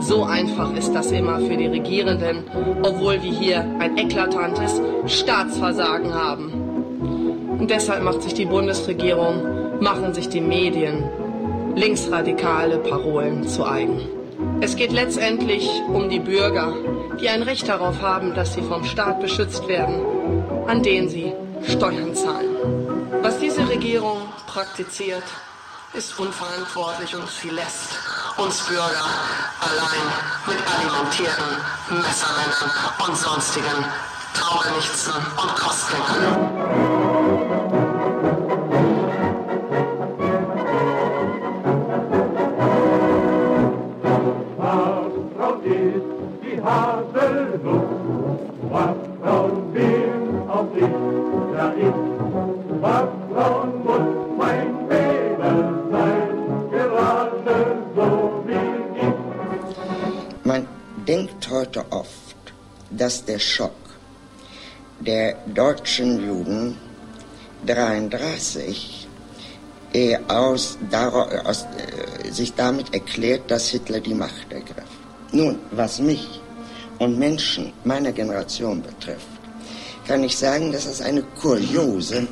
So 0.00 0.24
einfach 0.24 0.74
ist 0.74 0.92
das 0.94 1.12
immer 1.12 1.38
für 1.40 1.56
die 1.56 1.66
Regierenden, 1.66 2.44
obwohl 2.82 3.22
wir 3.22 3.30
hier 3.30 3.60
ein 3.78 3.96
eklatantes 3.96 4.80
Staatsversagen 5.06 6.12
haben. 6.12 6.52
Und 7.58 7.70
deshalb 7.70 8.02
macht 8.02 8.22
sich 8.22 8.34
die 8.34 8.46
Bundesregierung, 8.46 9.80
machen 9.80 10.12
sich 10.12 10.28
die 10.28 10.40
Medien 10.40 11.04
linksradikale 11.74 12.78
Parolen 12.78 13.48
zu 13.48 13.64
eigen. 13.64 14.08
Es 14.60 14.76
geht 14.76 14.92
letztendlich 14.92 15.68
um 15.88 16.08
die 16.08 16.18
Bürger, 16.18 16.74
die 17.20 17.28
ein 17.28 17.42
Recht 17.42 17.68
darauf 17.68 18.00
haben, 18.00 18.34
dass 18.34 18.54
sie 18.54 18.62
vom 18.62 18.84
Staat 18.84 19.20
beschützt 19.20 19.66
werden, 19.68 20.00
an 20.66 20.82
den 20.82 21.08
sie 21.08 21.32
Steuern 21.68 22.14
zahlen. 22.14 22.56
Was 23.22 23.38
diese 23.38 23.68
Regierung 23.68 24.18
praktiziert, 24.46 25.22
ist 25.94 26.18
unverantwortlich 26.18 27.14
und 27.14 27.28
sie 27.28 27.50
lässt 27.50 27.98
uns 28.38 28.60
Bürger 28.66 29.04
allein 29.60 30.08
mit 30.46 30.56
alimentierten 30.66 31.44
Messermännern 31.90 32.70
und 33.06 33.16
sonstigen 33.16 33.84
Taugenichtsen 34.34 35.12
und 35.14 35.54
Kostgängern. 35.54 37.01
Heute 61.72 61.90
oft, 61.90 62.36
dass 62.90 63.24
der 63.24 63.38
Schock 63.38 63.72
der 65.00 65.36
deutschen 65.46 66.22
Juden 66.26 66.76
33 67.66 69.08
äh, 69.94 70.18
aus, 70.28 70.78
daraus, 70.90 71.32
aus, 71.44 71.62
äh, 71.62 72.30
sich 72.30 72.52
damit 72.54 72.92
erklärt, 72.92 73.50
dass 73.50 73.68
Hitler 73.68 74.00
die 74.00 74.14
Macht 74.14 74.52
ergriff. 74.52 74.92
Nun, 75.32 75.58
was 75.70 75.98
mich 75.98 76.40
und 76.98 77.18
Menschen 77.18 77.72
meiner 77.84 78.12
Generation 78.12 78.82
betrifft, 78.82 79.26
kann 80.06 80.22
ich 80.24 80.36
sagen, 80.36 80.72
dass 80.72 80.86
es 80.86 81.00
eine 81.00 81.22
kuriose 81.40 82.26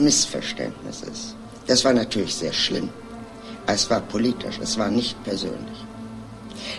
Missverständnis 0.00 1.02
ist. 1.02 1.34
Das 1.66 1.84
war 1.84 1.92
natürlich 1.92 2.34
sehr 2.34 2.52
schlimm. 2.52 2.90
Es 3.66 3.90
war 3.90 4.00
politisch, 4.00 4.58
es 4.62 4.78
war 4.78 4.88
nicht 4.88 5.22
persönlich. 5.24 5.87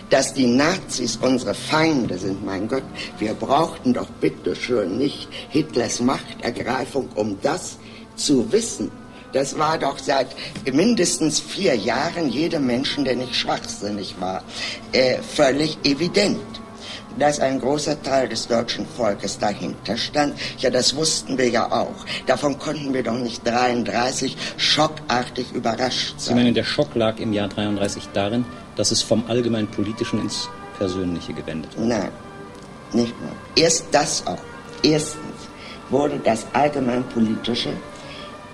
Dass 0.08 0.34
die 0.34 0.46
Nazis 0.46 1.18
unsere 1.20 1.54
Feinde 1.54 2.18
sind, 2.18 2.44
mein 2.44 2.68
Gott, 2.68 2.84
wir 3.18 3.34
brauchten 3.34 3.94
doch 3.94 4.08
bitteschön 4.20 4.98
nicht 4.98 5.28
Hitlers 5.50 6.00
Machtergreifung, 6.00 7.08
um 7.14 7.38
das 7.42 7.78
zu 8.16 8.50
wissen. 8.52 8.90
Das 9.32 9.58
war 9.58 9.78
doch 9.78 9.98
seit 9.98 10.28
mindestens 10.72 11.38
vier 11.38 11.76
Jahren 11.76 12.28
jedem 12.28 12.66
Menschen, 12.66 13.04
der 13.04 13.14
nicht 13.14 13.34
schwachsinnig 13.34 14.16
war, 14.18 14.42
äh, 14.92 15.18
völlig 15.22 15.78
evident 15.84 16.40
dass 17.20 17.38
ein 17.38 17.60
großer 17.60 18.02
Teil 18.02 18.28
des 18.28 18.48
deutschen 18.48 18.86
Volkes 18.86 19.38
dahinter 19.38 19.96
stand. 19.96 20.34
Ja, 20.58 20.70
das 20.70 20.96
wussten 20.96 21.38
wir 21.38 21.48
ja 21.48 21.70
auch. 21.70 22.04
Davon 22.26 22.58
konnten 22.58 22.92
wir 22.92 23.02
doch 23.02 23.18
nicht 23.18 23.46
33 23.46 24.36
schockartig 24.56 25.52
überrascht 25.52 26.14
sein. 26.18 26.36
Sie 26.36 26.42
meinen, 26.42 26.54
der 26.54 26.64
Schock 26.64 26.94
lag 26.94 27.18
im 27.18 27.32
Jahr 27.32 27.48
33 27.48 28.08
darin, 28.12 28.44
dass 28.74 28.90
es 28.90 29.02
vom 29.02 29.22
allgemein 29.28 29.68
politischen 29.68 30.20
ins 30.20 30.48
Persönliche 30.78 31.34
gewendet 31.34 31.76
wurde? 31.76 31.88
Nein, 31.88 32.10
nicht 32.92 33.14
nur. 33.20 33.32
Erst 33.54 33.86
das 33.92 34.26
auch. 34.26 34.38
Erstens 34.82 35.20
wurde 35.90 36.18
das 36.24 36.46
allgemein 36.54 37.04
politische 37.10 37.70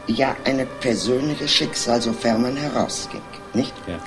ja 0.09 0.37
eine 0.45 0.67
persönliche 0.67 1.49
Schicksal, 1.49 2.01
sofern 2.01 2.43
man 2.43 2.57
herausging, 2.57 3.23
nicht? 3.55 3.75
Ja. 3.87 3.99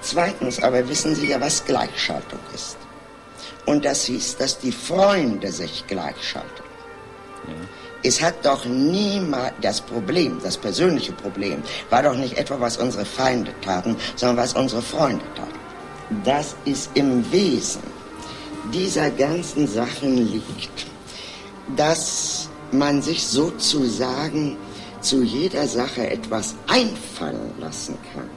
Zweitens 0.00 0.62
aber 0.62 0.88
wissen 0.88 1.14
Sie 1.14 1.28
ja, 1.28 1.40
was 1.40 1.64
Gleichschaltung 1.64 2.38
ist. 2.54 2.76
Und 3.68 3.84
das 3.84 4.04
hieß, 4.04 4.38
dass 4.38 4.58
die 4.58 4.72
Freunde 4.72 5.52
sich 5.52 5.86
gleichschalten. 5.86 6.64
Ja. 7.46 7.54
Es 8.02 8.22
hat 8.22 8.46
doch 8.46 8.64
niemals 8.64 9.52
das 9.60 9.82
Problem, 9.82 10.40
das 10.42 10.56
persönliche 10.56 11.12
Problem, 11.12 11.62
war 11.90 12.02
doch 12.02 12.16
nicht 12.16 12.38
etwa, 12.38 12.58
was 12.60 12.78
unsere 12.78 13.04
Feinde 13.04 13.52
taten, 13.60 13.94
sondern 14.16 14.38
was 14.38 14.54
unsere 14.54 14.80
Freunde 14.80 15.24
taten. 15.34 16.22
Das 16.24 16.56
ist 16.64 16.90
im 16.94 17.30
Wesen 17.30 17.82
dieser 18.72 19.10
ganzen 19.10 19.68
Sachen 19.68 20.16
liegt, 20.16 20.86
dass 21.76 22.48
man 22.72 23.02
sich 23.02 23.26
sozusagen 23.26 24.56
zu 25.02 25.22
jeder 25.22 25.68
Sache 25.68 26.08
etwas 26.08 26.54
einfallen 26.68 27.52
lassen 27.60 27.98
kann. 28.14 28.30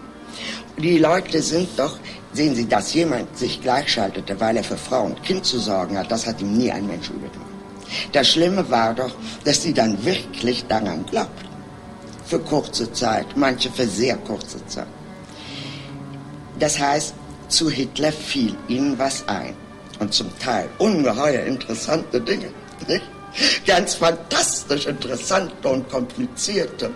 Die 0.77 0.97
Leute 0.97 1.41
sind 1.41 1.69
doch 1.77 1.97
Sehen 2.33 2.55
Sie, 2.55 2.67
dass 2.67 2.93
jemand 2.93 3.37
sich 3.37 3.61
gleichschaltete, 3.61 4.39
weil 4.39 4.57
er 4.57 4.63
für 4.63 4.77
Frau 4.77 5.03
und 5.03 5.21
Kind 5.23 5.45
zu 5.45 5.59
sorgen 5.59 5.97
hat, 5.97 6.11
das 6.11 6.25
hat 6.25 6.39
ihm 6.41 6.57
nie 6.57 6.71
ein 6.71 6.87
Mensch 6.87 7.09
übertragen. 7.09 7.51
Das 8.13 8.29
Schlimme 8.29 8.69
war 8.69 8.93
doch, 8.93 9.13
dass 9.43 9.63
sie 9.63 9.73
dann 9.73 10.03
wirklich 10.05 10.65
daran 10.67 11.05
glaubten. 11.05 11.49
Für 12.25 12.39
kurze 12.39 12.91
Zeit, 12.93 13.25
manche 13.35 13.69
für 13.69 13.85
sehr 13.85 14.15
kurze 14.17 14.65
Zeit. 14.67 14.87
Das 16.57 16.79
heißt, 16.79 17.13
zu 17.49 17.69
Hitler 17.69 18.13
fiel 18.13 18.55
ihnen 18.69 18.97
was 18.97 19.27
ein. 19.27 19.53
Und 19.99 20.13
zum 20.13 20.27
Teil 20.39 20.69
ungeheuer 20.77 21.43
interessante 21.43 22.21
Dinge. 22.21 22.47
Nicht? 22.87 23.03
Ganz 23.65 23.95
fantastisch 23.95 24.87
interessante 24.87 25.67
und 25.67 25.89
komplizierte 25.89 26.91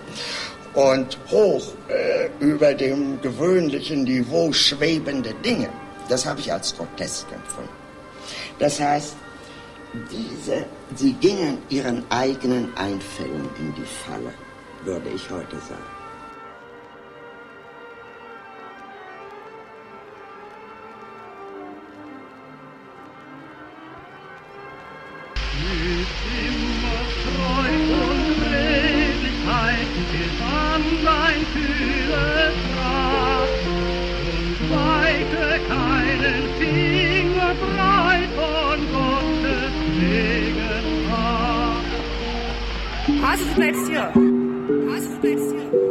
und 0.75 1.17
hoch 1.31 1.73
äh, 1.87 2.29
über 2.39 2.73
dem 2.73 3.21
gewöhnlichen 3.21 4.03
Niveau 4.03 4.51
schwebende 4.51 5.33
Dinge. 5.35 5.69
Das 6.09 6.25
habe 6.25 6.39
ich 6.39 6.51
als 6.51 6.75
grotesk 6.75 7.25
empfunden. 7.31 7.69
Das 8.59 8.79
heißt, 8.79 9.15
diese, 10.11 10.65
sie 10.95 11.13
gingen 11.13 11.57
ihren 11.69 12.03
eigenen 12.09 12.75
Einfällen 12.77 13.49
in 13.57 13.73
die 13.75 13.85
Falle, 13.85 14.33
würde 14.83 15.09
ich 15.09 15.29
heute 15.29 15.55
sagen. 15.55 15.95
Gegenwart. 40.15 41.85
Was 43.21 43.41
ist 43.41 43.57
denn 43.57 43.87
hier? 43.87 44.11
Was 44.87 45.03
du 45.03 45.19
bleibst 45.21 45.51
hier? 45.51 45.84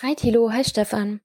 Hi 0.00 0.14
Thilo, 0.14 0.52
hi 0.52 0.62
Stefan. 0.62 1.20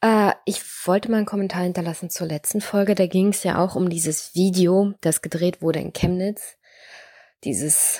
Äh, 0.00 0.34
ich 0.44 0.60
wollte 0.86 1.10
mal 1.10 1.16
einen 1.16 1.26
Kommentar 1.26 1.62
hinterlassen 1.62 2.08
zur 2.08 2.28
letzten 2.28 2.60
Folge. 2.60 2.94
Da 2.94 3.08
ging 3.08 3.30
es 3.30 3.42
ja 3.42 3.58
auch 3.58 3.74
um 3.74 3.90
dieses 3.90 4.32
Video, 4.36 4.94
das 5.00 5.22
gedreht 5.22 5.60
wurde 5.60 5.80
in 5.80 5.92
Chemnitz. 5.92 6.56
Dieses 7.42 7.98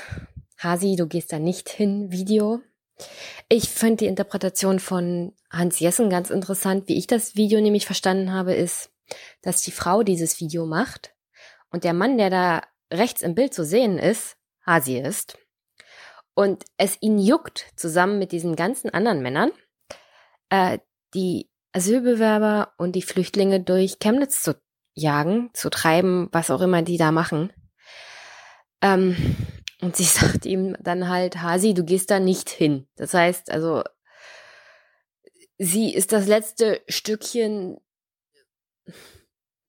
Hasi, 0.59 0.95
du 0.95 1.09
gehst 1.09 1.33
da 1.33 1.41
nicht 1.41 1.69
hin 1.69 2.13
Video. 2.13 2.61
Ich 3.49 3.69
fand 3.69 4.01
die 4.01 4.07
Interpretation 4.07 4.79
von 4.79 5.33
Hans 5.51 5.81
Jessen 5.81 6.09
ganz 6.09 6.31
interessant. 6.31 6.87
Wie 6.87 6.99
ich 6.99 7.09
das 7.09 7.35
Video 7.35 7.61
nämlich 7.61 7.87
verstanden 7.87 8.33
habe, 8.33 8.55
ist, 8.55 8.93
dass 9.43 9.63
die 9.63 9.73
Frau 9.73 10.05
dieses 10.05 10.39
Video 10.39 10.67
macht 10.67 11.17
und 11.73 11.83
der 11.83 11.95
Mann, 11.95 12.17
der 12.17 12.31
da 12.31 12.63
rechts 12.93 13.23
im 13.23 13.35
Bild 13.35 13.53
zu 13.55 13.65
sehen 13.65 13.99
ist, 13.99 14.37
Hasi 14.65 14.99
ist. 14.99 15.37
Und 16.35 16.63
es 16.77 16.97
ihn 17.01 17.19
juckt, 17.19 17.73
zusammen 17.75 18.21
mit 18.21 18.31
diesen 18.31 18.55
ganzen 18.55 18.89
anderen 18.89 19.21
Männern, 19.21 19.51
äh, 20.53 20.79
die 21.15 21.49
Asylbewerber 21.73 22.75
und 22.77 22.93
die 22.93 23.03
Flüchtlinge 23.03 23.61
durch 23.61 23.99
Chemnitz 23.99 24.43
zu 24.43 24.61
jagen, 24.95 25.49
zu 25.55 25.71
treiben, 25.71 26.29
was 26.31 26.51
auch 26.51 26.61
immer 26.61 26.83
die 26.83 26.99
da 26.99 27.11
machen. 27.11 27.51
Ähm, 28.83 29.17
und 29.81 29.97
sie 29.97 30.05
sagt 30.05 30.45
ihm 30.45 30.77
dann 30.79 31.09
halt, 31.09 31.41
Hasi, 31.41 31.73
du 31.73 31.85
gehst 31.85 32.11
da 32.11 32.21
nicht 32.21 32.51
hin. 32.51 32.87
Das 32.97 33.15
heißt, 33.15 33.51
also, 33.51 33.83
sie 35.57 35.95
ist 35.95 36.13
das 36.13 36.27
letzte 36.27 36.83
Stückchen 36.87 37.79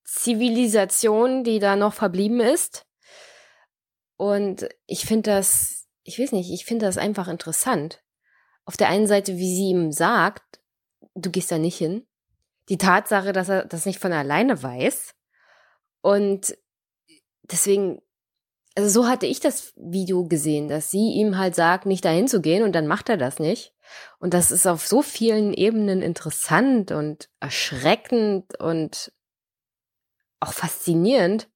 Zivilisation, 0.03 1.45
die 1.45 1.59
da 1.59 1.77
noch 1.77 1.93
verblieben 1.93 2.41
ist. 2.41 2.85
Und 4.17 4.67
ich 4.85 5.05
finde 5.05 5.31
das, 5.31 5.87
ich 6.03 6.19
weiß 6.19 6.33
nicht, 6.33 6.51
ich 6.51 6.65
finde 6.65 6.85
das 6.85 6.97
einfach 6.97 7.29
interessant. 7.29 8.03
Auf 8.65 8.75
der 8.75 8.89
einen 8.89 9.07
Seite, 9.07 9.37
wie 9.37 9.55
sie 9.55 9.69
ihm 9.69 9.91
sagt, 9.91 10.62
du 11.15 11.31
gehst 11.31 11.51
da 11.51 11.57
nicht 11.57 11.77
hin. 11.77 12.05
Die 12.69 12.77
Tatsache, 12.77 13.33
dass 13.33 13.49
er 13.49 13.65
das 13.65 13.85
nicht 13.85 13.99
von 13.99 14.13
alleine 14.13 14.61
weiß. 14.61 15.13
Und 16.01 16.57
deswegen, 17.43 18.01
also 18.75 18.89
so 18.89 19.07
hatte 19.07 19.25
ich 19.25 19.39
das 19.39 19.73
Video 19.75 20.25
gesehen, 20.25 20.67
dass 20.67 20.89
sie 20.91 21.13
ihm 21.13 21.37
halt 21.37 21.55
sagt, 21.55 21.85
nicht 21.85 22.05
dahin 22.05 22.27
zu 22.27 22.41
gehen 22.41 22.63
und 22.63 22.73
dann 22.73 22.87
macht 22.87 23.09
er 23.09 23.17
das 23.17 23.39
nicht. 23.39 23.73
Und 24.19 24.33
das 24.33 24.51
ist 24.51 24.65
auf 24.65 24.87
so 24.87 25.01
vielen 25.01 25.53
Ebenen 25.53 26.01
interessant 26.01 26.91
und 26.91 27.29
erschreckend 27.39 28.59
und 28.59 29.11
auch 30.39 30.53
faszinierend. 30.53 31.49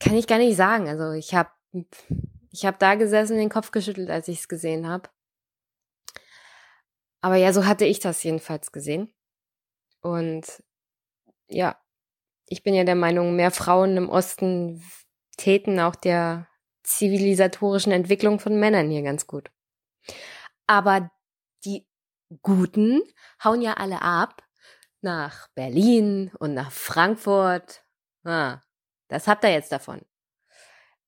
Kann 0.00 0.16
ich 0.16 0.26
gar 0.26 0.38
nicht 0.38 0.56
sagen. 0.56 0.88
Also 0.88 1.12
ich 1.12 1.34
habe 1.34 1.50
ich 2.50 2.64
hab 2.64 2.78
da 2.78 2.94
gesessen, 2.94 3.36
den 3.36 3.48
Kopf 3.48 3.70
geschüttelt, 3.70 4.10
als 4.10 4.28
ich 4.28 4.40
es 4.40 4.48
gesehen 4.48 4.88
habe. 4.88 5.08
Aber 7.24 7.36
ja, 7.36 7.54
so 7.54 7.64
hatte 7.64 7.86
ich 7.86 8.00
das 8.00 8.22
jedenfalls 8.22 8.70
gesehen. 8.70 9.10
Und 10.02 10.62
ja, 11.48 11.80
ich 12.46 12.62
bin 12.62 12.74
ja 12.74 12.84
der 12.84 12.96
Meinung, 12.96 13.34
mehr 13.34 13.50
Frauen 13.50 13.96
im 13.96 14.10
Osten 14.10 14.84
täten 15.38 15.80
auch 15.80 15.94
der 15.94 16.48
zivilisatorischen 16.82 17.92
Entwicklung 17.92 18.40
von 18.40 18.60
Männern 18.60 18.90
hier 18.90 19.00
ganz 19.00 19.26
gut. 19.26 19.50
Aber 20.66 21.10
die 21.64 21.88
Guten 22.42 23.00
hauen 23.42 23.62
ja 23.62 23.72
alle 23.72 24.02
ab 24.02 24.42
nach 25.00 25.48
Berlin 25.54 26.30
und 26.38 26.52
nach 26.52 26.72
Frankfurt. 26.72 27.84
Ah, 28.24 28.58
das 29.08 29.28
habt 29.28 29.44
ihr 29.44 29.52
jetzt 29.52 29.72
davon. 29.72 30.02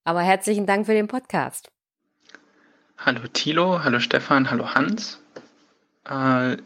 Aber 0.03 0.23
herzlichen 0.23 0.65
Dank 0.65 0.87
für 0.87 0.95
den 0.95 1.07
Podcast. 1.07 1.71
Hallo 2.97 3.27
Thilo, 3.27 3.83
hallo 3.83 3.99
Stefan, 3.99 4.49
hallo 4.49 4.73
Hans. 4.73 5.21
Äh, 6.09 6.57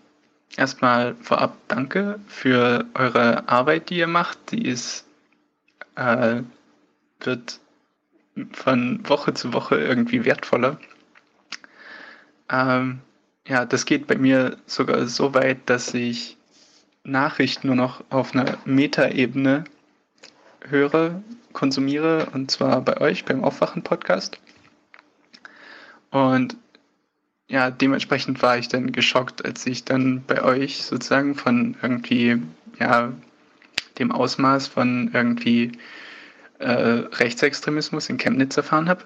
erstmal 0.55 1.15
vorab 1.15 1.57
danke 1.67 2.19
für 2.27 2.85
eure 2.93 3.47
Arbeit, 3.49 3.89
die 3.89 3.97
ihr 3.97 4.07
macht. 4.07 4.51
Die 4.51 4.67
ist, 4.67 5.05
äh, 5.95 6.41
wird 7.21 7.59
von 8.51 9.07
Woche 9.07 9.33
zu 9.33 9.53
Woche 9.53 9.77
irgendwie 9.77 10.25
wertvoller. 10.25 10.79
Ähm, 12.49 12.99
ja, 13.47 13.65
das 13.65 13.85
geht 13.85 14.07
bei 14.07 14.15
mir 14.15 14.57
sogar 14.65 15.07
so 15.07 15.33
weit, 15.33 15.57
dass 15.65 15.93
ich 15.93 16.37
Nachrichten 17.03 17.67
nur 17.67 17.75
noch 17.75 18.03
auf 18.09 18.33
einer 18.33 18.57
Metaebene 18.65 19.63
höre, 20.61 21.21
konsumiere, 21.53 22.27
und 22.33 22.51
zwar 22.51 22.81
bei 22.81 23.01
euch 23.01 23.25
beim 23.25 23.43
Aufwachen-Podcast. 23.43 24.37
Und 26.11 26.55
ja, 27.51 27.69
dementsprechend 27.69 28.41
war 28.41 28.57
ich 28.57 28.69
dann 28.69 28.93
geschockt, 28.93 29.43
als 29.43 29.65
ich 29.67 29.83
dann 29.83 30.23
bei 30.25 30.41
euch 30.41 30.83
sozusagen 30.83 31.35
von 31.35 31.75
irgendwie, 31.81 32.41
ja, 32.79 33.11
dem 33.99 34.13
Ausmaß 34.13 34.67
von 34.67 35.11
irgendwie 35.13 35.73
äh, 36.59 36.71
Rechtsextremismus 36.71 38.09
in 38.09 38.17
Chemnitz 38.17 38.55
erfahren 38.55 38.87
habe. 38.87 39.03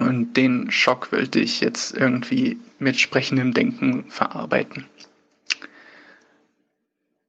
Und 0.00 0.36
den 0.36 0.72
Schock 0.72 1.12
wollte 1.12 1.38
ich 1.38 1.60
jetzt 1.60 1.96
irgendwie 1.96 2.58
mit 2.80 2.98
sprechendem 2.98 3.54
Denken 3.54 4.10
verarbeiten. 4.10 4.86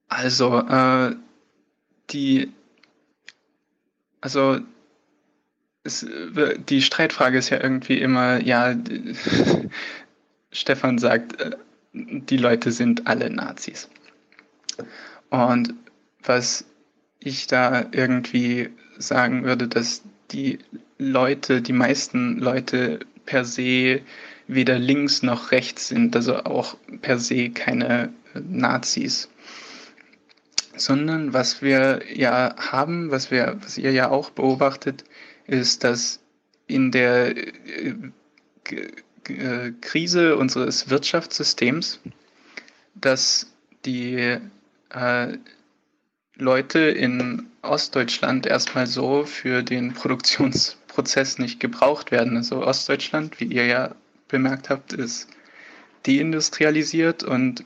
Also, 0.08 0.58
äh, 0.58 1.14
die, 2.10 2.52
also, 4.20 4.58
es, 5.84 6.04
die 6.68 6.82
Streitfrage 6.82 7.38
ist 7.38 7.50
ja 7.50 7.62
irgendwie 7.62 7.98
immer, 8.00 8.42
ja, 8.42 8.74
Stefan 10.50 10.98
sagt, 10.98 11.40
äh, 11.40 11.56
die 11.92 12.36
Leute 12.36 12.72
sind 12.72 13.06
alle 13.06 13.30
Nazis. 13.30 13.88
Und 15.30 15.74
was 16.22 16.64
ich 17.20 17.46
da 17.46 17.86
irgendwie 17.92 18.70
sagen 18.98 19.44
würde, 19.44 19.68
dass 19.68 20.02
die 20.30 20.58
Leute, 20.98 21.62
die 21.62 21.72
meisten 21.72 22.38
Leute 22.38 23.00
per 23.26 23.44
se 23.44 24.02
weder 24.46 24.78
links 24.78 25.22
noch 25.22 25.52
rechts 25.52 25.88
sind, 25.88 26.16
also 26.16 26.36
auch 26.44 26.76
per 27.02 27.18
se 27.18 27.50
keine 27.50 28.12
Nazis. 28.34 29.28
Sondern 30.76 31.32
was 31.32 31.60
wir 31.60 32.02
ja 32.12 32.54
haben, 32.56 33.10
was 33.10 33.30
wir, 33.30 33.58
was 33.62 33.78
ihr 33.78 33.92
ja 33.92 34.10
auch 34.10 34.30
beobachtet, 34.30 35.04
ist, 35.46 35.84
dass 35.84 36.20
in 36.66 36.90
der 36.90 37.34
Krise 39.80 40.36
unseres 40.36 40.90
Wirtschaftssystems, 40.90 42.00
dass 42.94 43.46
die 43.84 44.38
äh, 44.90 45.38
Leute 46.36 46.78
in 46.78 47.46
Ostdeutschland 47.62 48.46
erstmal 48.46 48.86
so 48.86 49.24
für 49.24 49.62
den 49.62 49.92
Produktionsprozess 49.92 51.38
nicht 51.38 51.60
gebraucht 51.60 52.10
werden. 52.10 52.36
Also 52.36 52.64
Ostdeutschland, 52.64 53.40
wie 53.40 53.46
ihr 53.46 53.66
ja 53.66 53.94
bemerkt 54.28 54.70
habt, 54.70 54.92
ist 54.92 55.28
deindustrialisiert 56.06 57.24
und 57.24 57.64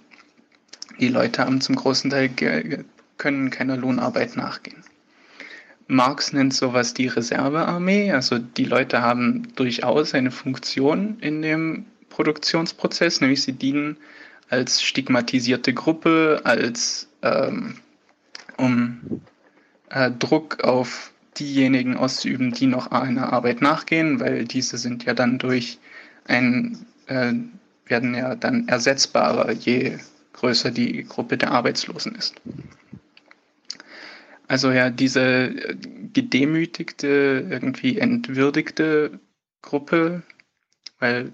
die 0.98 1.08
Leute 1.08 1.42
haben 1.42 1.60
zum 1.60 1.76
großen 1.76 2.10
Teil 2.10 2.30
können 3.18 3.50
keiner 3.50 3.76
Lohnarbeit 3.76 4.36
nachgehen. 4.36 4.82
Marx 5.92 6.32
nennt 6.32 6.54
sowas 6.54 6.94
die 6.94 7.06
Reservearmee. 7.06 8.12
Also 8.12 8.38
die 8.38 8.64
Leute 8.64 9.02
haben 9.02 9.54
durchaus 9.54 10.14
eine 10.14 10.30
Funktion 10.30 11.18
in 11.20 11.42
dem 11.42 11.84
Produktionsprozess, 12.08 13.20
nämlich 13.20 13.42
sie 13.42 13.52
dienen 13.52 13.96
als 14.48 14.82
stigmatisierte 14.82 15.72
Gruppe, 15.72 16.40
als 16.44 17.08
ähm, 17.22 17.76
um 18.56 19.22
äh, 19.90 20.10
Druck 20.10 20.64
auf 20.64 21.12
diejenigen 21.38 21.96
auszuüben, 21.96 22.52
die 22.52 22.66
noch 22.66 22.90
einer 22.90 23.32
Arbeit 23.32 23.62
nachgehen, 23.62 24.20
weil 24.20 24.44
diese 24.44 24.76
sind 24.78 25.04
ja 25.04 25.14
dann 25.14 25.38
durch 25.38 25.78
ein 26.26 26.86
äh, 27.06 27.32
werden 27.86 28.14
ja 28.14 28.34
dann 28.34 28.68
ersetzbarer, 28.68 29.52
je 29.52 29.98
größer 30.32 30.70
die 30.70 31.04
Gruppe 31.04 31.36
der 31.36 31.50
Arbeitslosen 31.50 32.14
ist. 32.14 32.34
Also 34.52 34.70
ja, 34.70 34.90
diese 34.90 35.22
äh, 35.22 35.74
gedemütigte, 36.12 37.48
irgendwie 37.50 37.98
entwürdigte 37.98 39.18
Gruppe, 39.62 40.24
weil 40.98 41.32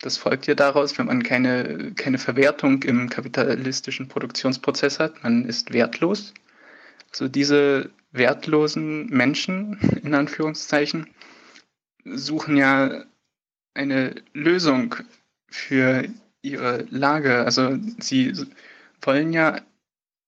das 0.00 0.18
folgt 0.18 0.46
ja 0.46 0.54
daraus, 0.54 0.96
wenn 0.96 1.06
man 1.06 1.24
keine, 1.24 1.94
keine 1.96 2.18
Verwertung 2.18 2.84
im 2.84 3.08
kapitalistischen 3.08 4.06
Produktionsprozess 4.06 5.00
hat, 5.00 5.24
man 5.24 5.46
ist 5.46 5.72
wertlos. 5.72 6.32
Also 7.10 7.26
diese 7.26 7.90
wertlosen 8.12 9.08
Menschen, 9.08 9.76
in 10.04 10.14
Anführungszeichen, 10.14 11.08
suchen 12.04 12.56
ja 12.56 13.02
eine 13.74 14.14
Lösung 14.32 14.94
für 15.48 16.04
ihre 16.42 16.86
Lage. 16.90 17.44
Also 17.44 17.76
sie 17.98 18.32
wollen 19.02 19.32
ja 19.32 19.60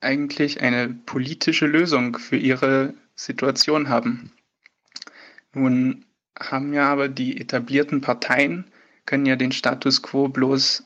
eigentlich 0.01 0.61
eine 0.61 0.89
politische 0.89 1.67
Lösung 1.67 2.19
für 2.19 2.37
ihre 2.37 2.95
Situation 3.15 3.89
haben. 3.89 4.33
Nun 5.55 6.05
haben 6.39 6.73
ja 6.75 6.93
aber 6.93 7.09
die 7.09 7.41
etablierten 7.41 8.01
Parteien, 8.01 8.67
können 9.07 9.27
ja 9.27 9.37
den 9.37 9.53
Status 9.53 10.03
quo 10.03 10.29
bloß 10.29 10.85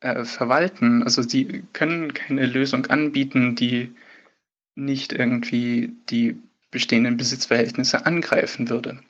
äh, 0.00 0.24
verwalten. 0.24 1.02
Also 1.02 1.22
sie 1.22 1.64
können 1.72 2.14
keine 2.14 2.46
Lösung 2.46 2.86
anbieten, 2.86 3.56
die 3.56 3.94
nicht 4.74 5.12
irgendwie 5.12 5.92
die 6.08 6.40
bestehenden 6.70 7.16
Besitzverhältnisse 7.16 8.06
angreifen 8.06 8.68
würde. 8.70 9.02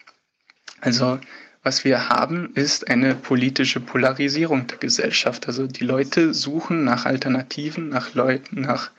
Also 0.81 1.21
was 1.63 1.85
wir 1.85 2.09
haben, 2.09 2.55
ist 2.55 2.89
eine 2.89 3.15
politische 3.15 3.81
Polarisierung 3.81 4.67
der 4.67 4.79
Gesellschaft. 4.79 5.47
Also 5.47 5.67
die 5.67 5.85
Leute 5.85 6.33
suchen 6.33 6.85
nach 6.85 7.05
Alternativen, 7.05 7.91
nach 7.91 8.15
Leuten, 8.15 8.63
nach 8.63 8.91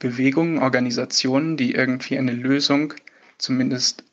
Bewegungen, 0.00 0.58
Organisationen, 0.58 1.56
die 1.56 1.74
irgendwie 1.74 2.18
eine 2.18 2.32
Lösung 2.32 2.94
zumindest 3.38 4.04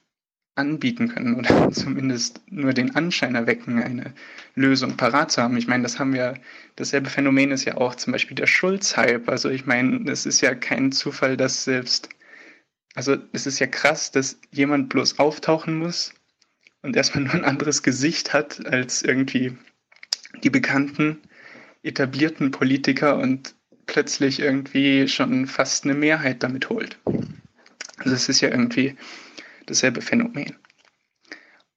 anbieten 0.56 1.10
können 1.10 1.36
oder 1.36 1.72
zumindest 1.72 2.42
nur 2.50 2.74
den 2.74 2.96
Anschein 2.96 3.36
erwecken, 3.36 3.82
eine 3.82 4.14
Lösung 4.54 4.98
parat 4.98 5.32
zu 5.32 5.42
haben. 5.42 5.58
Ich 5.58 5.68
meine, 5.68 5.84
das 5.84 6.00
haben 6.00 6.14
wir, 6.14 6.36
dasselbe 6.76 7.10
Phänomen 7.10 7.52
ist 7.52 7.66
ja 7.66 7.78
auch 7.78 7.96
zum 7.96 8.12
Beispiel 8.14 8.36
der 8.36 8.48
Schulz-Hype. 8.48 9.30
Also 9.30 9.50
ich 9.50 9.66
meine, 9.66 10.10
es 10.12 10.26
ist 10.26 10.42
ja 10.42 10.54
kein 10.54 10.92
Zufall, 10.92 11.38
dass 11.38 11.64
selbst, 11.64 12.10
also 12.96 13.18
es 13.34 13.48
ist 13.48 13.60
ja 13.60 13.68
krass, 13.68 14.12
dass 14.12 14.40
jemand 14.52 14.90
bloß 14.90 15.20
auftauchen 15.20 15.78
muss 15.78 16.14
und 16.82 16.96
erstmal 16.96 17.24
nur 17.24 17.34
ein 17.34 17.46
anderes 17.46 17.84
Gesicht 17.84 18.34
hat 18.34 18.66
als 18.66 19.02
irgendwie 19.02 19.58
die 20.44 20.50
bekannten 20.50 21.20
etablierten 21.84 22.52
Politiker 22.52 23.18
und 23.18 23.56
plötzlich 23.86 24.40
irgendwie 24.40 25.08
schon 25.08 25.48
fast 25.48 25.86
eine 25.86 25.94
Mehrheit 25.94 26.44
damit 26.44 26.70
holt. 26.70 26.98
Also 27.98 28.14
es 28.14 28.30
ist 28.30 28.42
ja 28.42 28.50
irgendwie 28.50 28.96
dasselbe 29.66 30.02
Phänomen. 30.02 30.56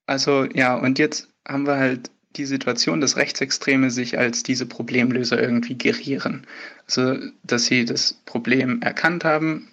Also 0.05 0.45
ja, 0.53 0.75
und 0.75 0.99
jetzt 0.99 1.29
haben 1.47 1.65
wir 1.65 1.77
halt 1.77 2.11
die 2.35 2.45
Situation, 2.45 3.01
dass 3.01 3.17
Rechtsextreme 3.17 3.91
sich 3.91 4.17
als 4.17 4.43
diese 4.43 4.65
Problemlöser 4.65 5.41
irgendwie 5.41 5.77
gerieren. 5.77 6.47
Also, 6.85 7.17
dass 7.43 7.65
sie 7.65 7.85
das 7.85 8.13
Problem 8.25 8.81
erkannt 8.81 9.25
haben, 9.25 9.70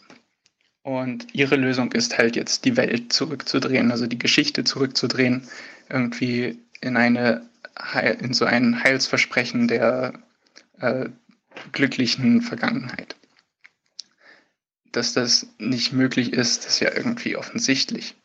und 0.83 1.35
ihre 1.35 1.57
Lösung 1.57 1.93
ist 1.93 2.19
halt 2.19 2.37
jetzt 2.37 2.65
die 2.65 2.77
Welt 2.77 3.13
zurückzudrehen, 3.13 3.91
also 3.91 4.07
die 4.07 4.19
Geschichte 4.19 4.65
zurückzudrehen, 4.65 5.49
irgendwie 5.89 6.59
in 6.81 6.97
eine 6.97 7.49
in 8.21 8.35
so 8.35 8.45
ein 8.45 8.83
Heilsversprechen 8.83 9.69
der 9.69 10.13
äh, 10.81 11.09
glücklichen 11.73 12.43
Vergangenheit. 12.43 13.17
Dass 14.91 15.13
das 15.13 15.47
nicht 15.59 15.93
möglich 15.93 16.33
ist, 16.33 16.67
ist 16.67 16.81
ja 16.81 16.93
irgendwie 16.93 17.37
offensichtlich. 17.37 18.17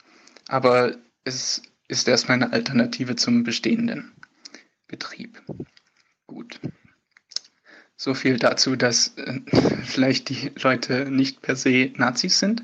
Aber 0.47 0.95
es 1.23 1.61
ist 1.87 2.07
erstmal 2.07 2.41
eine 2.41 2.53
Alternative 2.53 3.15
zum 3.15 3.43
bestehenden 3.43 4.11
Betrieb. 4.87 5.41
Gut. 6.25 6.59
So 8.03 8.13
viel 8.13 8.37
dazu, 8.37 8.75
dass 8.75 9.13
äh, 9.15 9.39
vielleicht 9.85 10.27
die 10.27 10.51
Leute 10.61 11.09
nicht 11.09 11.41
per 11.41 11.55
se 11.55 11.93
Nazis 11.95 12.37
sind. 12.37 12.61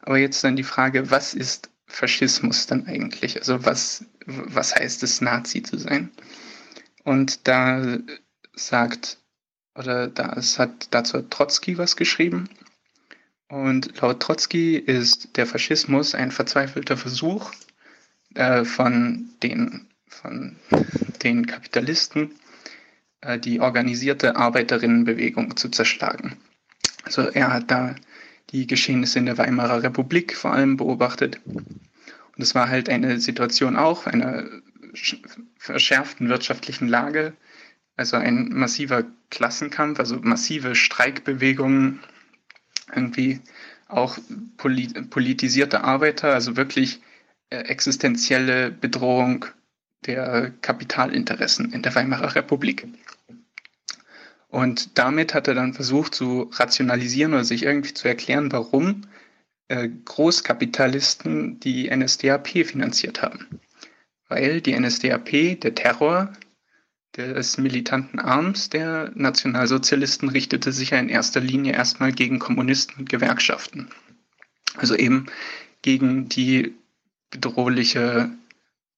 Aber 0.00 0.16
jetzt 0.16 0.44
dann 0.44 0.54
die 0.54 0.62
Frage, 0.62 1.10
was 1.10 1.34
ist 1.34 1.70
Faschismus 1.88 2.68
dann 2.68 2.86
eigentlich? 2.86 3.36
Also 3.36 3.64
was, 3.64 4.04
was 4.26 4.76
heißt 4.76 5.02
es, 5.02 5.20
Nazi 5.20 5.64
zu 5.64 5.76
sein? 5.76 6.12
Und 7.02 7.48
da 7.48 7.98
sagt, 8.54 9.18
oder 9.74 10.06
da 10.06 10.34
es 10.34 10.60
hat 10.60 10.94
dazu 10.94 11.18
hat 11.18 11.32
Trotzki 11.32 11.76
was 11.76 11.96
geschrieben. 11.96 12.48
Und 13.48 14.00
laut 14.00 14.20
Trotzki 14.20 14.76
ist 14.76 15.36
der 15.36 15.46
Faschismus 15.46 16.14
ein 16.14 16.30
verzweifelter 16.30 16.96
Versuch 16.96 17.50
äh, 18.34 18.64
von, 18.64 19.30
den, 19.42 19.88
von 20.06 20.54
den 21.24 21.46
Kapitalisten, 21.46 22.30
die 23.44 23.60
organisierte 23.60 24.36
Arbeiterinnenbewegung 24.36 25.56
zu 25.56 25.68
zerschlagen. 25.68 26.36
Also 27.04 27.22
er 27.22 27.52
hat 27.52 27.70
da 27.70 27.94
die 28.50 28.66
Geschehnisse 28.66 29.18
in 29.18 29.26
der 29.26 29.38
Weimarer 29.38 29.82
Republik 29.82 30.36
vor 30.36 30.52
allem 30.52 30.76
beobachtet. 30.76 31.40
Und 31.44 32.42
es 32.42 32.54
war 32.54 32.68
halt 32.68 32.88
eine 32.88 33.20
Situation 33.20 33.76
auch 33.76 34.06
einer 34.06 34.44
verschärften 35.58 36.28
wirtschaftlichen 36.28 36.88
Lage, 36.88 37.34
also 37.96 38.16
ein 38.16 38.48
massiver 38.48 39.04
Klassenkampf, 39.30 40.00
also 40.00 40.16
massive 40.20 40.74
Streikbewegungen, 40.74 42.00
irgendwie 42.94 43.40
auch 43.88 44.18
politisierte 44.56 45.84
Arbeiter, 45.84 46.32
also 46.32 46.56
wirklich 46.56 47.00
äh, 47.50 47.56
existenzielle 47.56 48.70
Bedrohung 48.70 49.46
der 50.06 50.52
Kapitalinteressen 50.62 51.72
in 51.72 51.82
der 51.82 51.94
Weimarer 51.94 52.34
Republik. 52.34 52.86
Und 54.48 54.98
damit 54.98 55.34
hat 55.34 55.46
er 55.48 55.54
dann 55.54 55.74
versucht 55.74 56.14
zu 56.14 56.50
rationalisieren 56.52 57.34
oder 57.34 57.44
sich 57.44 57.62
irgendwie 57.62 57.94
zu 57.94 58.08
erklären, 58.08 58.50
warum 58.50 59.02
äh, 59.68 59.88
Großkapitalisten 60.04 61.60
die 61.60 61.88
NSDAP 61.94 62.48
finanziert 62.66 63.22
haben. 63.22 63.60
Weil 64.28 64.60
die 64.60 64.78
NSDAP, 64.78 65.60
der 65.60 65.74
Terror 65.74 66.32
des 67.16 67.58
militanten 67.58 68.18
Arms 68.18 68.70
der 68.70 69.12
Nationalsozialisten 69.14 70.28
richtete 70.28 70.72
sich 70.72 70.90
ja 70.90 70.98
in 70.98 71.08
erster 71.08 71.40
Linie 71.40 71.72
erstmal 71.72 72.12
gegen 72.12 72.38
Kommunisten 72.38 72.96
und 72.98 73.08
Gewerkschaften. 73.08 73.90
Also 74.76 74.94
eben 74.94 75.26
gegen 75.82 76.28
die 76.28 76.74
bedrohliche 77.30 78.30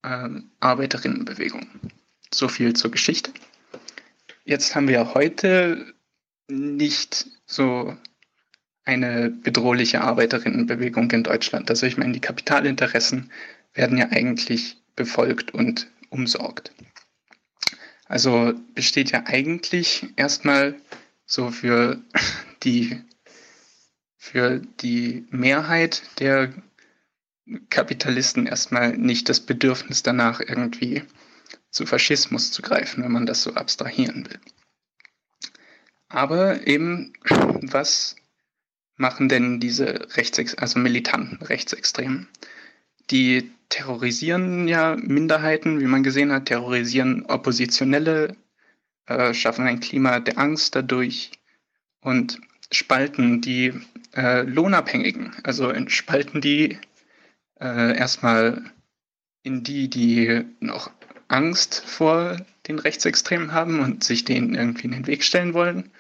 Arbeiterinnenbewegung. 0.02 1.66
So 2.32 2.48
viel 2.48 2.74
zur 2.74 2.90
Geschichte. 2.90 3.32
Jetzt 4.44 4.74
haben 4.74 4.89
wir 4.89 5.14
heute 5.14 5.94
nicht 6.48 7.26
so 7.47 7.97
eine 8.84 9.31
bedrohliche 9.31 10.00
Arbeiterinnenbewegung 10.00 11.10
in 11.12 11.22
Deutschland. 11.22 11.70
Also 11.70 11.86
ich 11.86 11.97
meine, 11.97 12.12
die 12.12 12.20
Kapitalinteressen 12.20 13.31
werden 13.74 13.97
ja 13.97 14.08
eigentlich 14.10 14.76
befolgt 14.97 15.55
und 15.55 15.89
umsorgt. 16.10 16.72
Also 18.06 18.52
besteht 18.74 19.12
ja 19.12 19.24
eigentlich 19.26 20.06
erstmal 20.16 20.74
so 21.24 21.50
für 21.50 22.02
die, 22.62 23.00
für 24.18 24.60
die 24.81 25.26
Mehrheit 25.31 26.02
der 26.18 26.52
Kapitalisten 27.70 28.46
erstmal 28.46 28.96
nicht 28.96 29.28
das 29.28 29.40
Bedürfnis 29.40 30.02
danach, 30.02 30.40
irgendwie 30.40 31.02
zu 31.70 31.86
Faschismus 31.86 32.52
zu 32.52 32.62
greifen, 32.62 33.02
wenn 33.02 33.12
man 33.12 33.26
das 33.26 33.42
so 33.42 33.54
abstrahieren 33.54 34.28
will. 34.28 34.38
Aber 36.08 36.66
eben, 36.66 37.12
was 37.62 38.16
machen 38.96 39.28
denn 39.28 39.58
diese 39.58 40.06
Rechtsex 40.16 40.54
also 40.54 40.78
militanten 40.78 41.44
Rechtsextremen? 41.44 42.28
Die 43.10 43.50
terrorisieren 43.70 44.68
ja 44.68 44.96
Minderheiten, 44.96 45.80
wie 45.80 45.86
man 45.86 46.02
gesehen 46.02 46.30
hat, 46.30 46.46
terrorisieren 46.46 47.24
Oppositionelle, 47.26 48.36
äh, 49.06 49.32
schaffen 49.32 49.66
ein 49.66 49.80
Klima 49.80 50.20
der 50.20 50.38
Angst 50.38 50.76
dadurch 50.76 51.32
und 52.00 52.38
spalten 52.70 53.40
die 53.40 53.72
äh, 54.14 54.42
Lohnabhängigen, 54.42 55.32
also 55.42 55.72
spalten 55.88 56.40
die 56.40 56.78
äh, 57.62 57.97
erstmal 57.97 58.62
in 59.42 59.62
die, 59.62 59.89
die 59.89 60.44
noch 60.60 60.91
Angst 61.28 61.82
vor 61.86 62.36
den 62.66 62.78
Rechtsextremen 62.78 63.52
haben 63.52 63.81
und 63.81 64.05
sich 64.05 64.24
denen 64.24 64.55
irgendwie 64.55 64.86
in 64.86 64.92
den 64.92 65.07
Weg 65.07 65.24
stellen 65.24 65.55
wollen, 65.55 65.91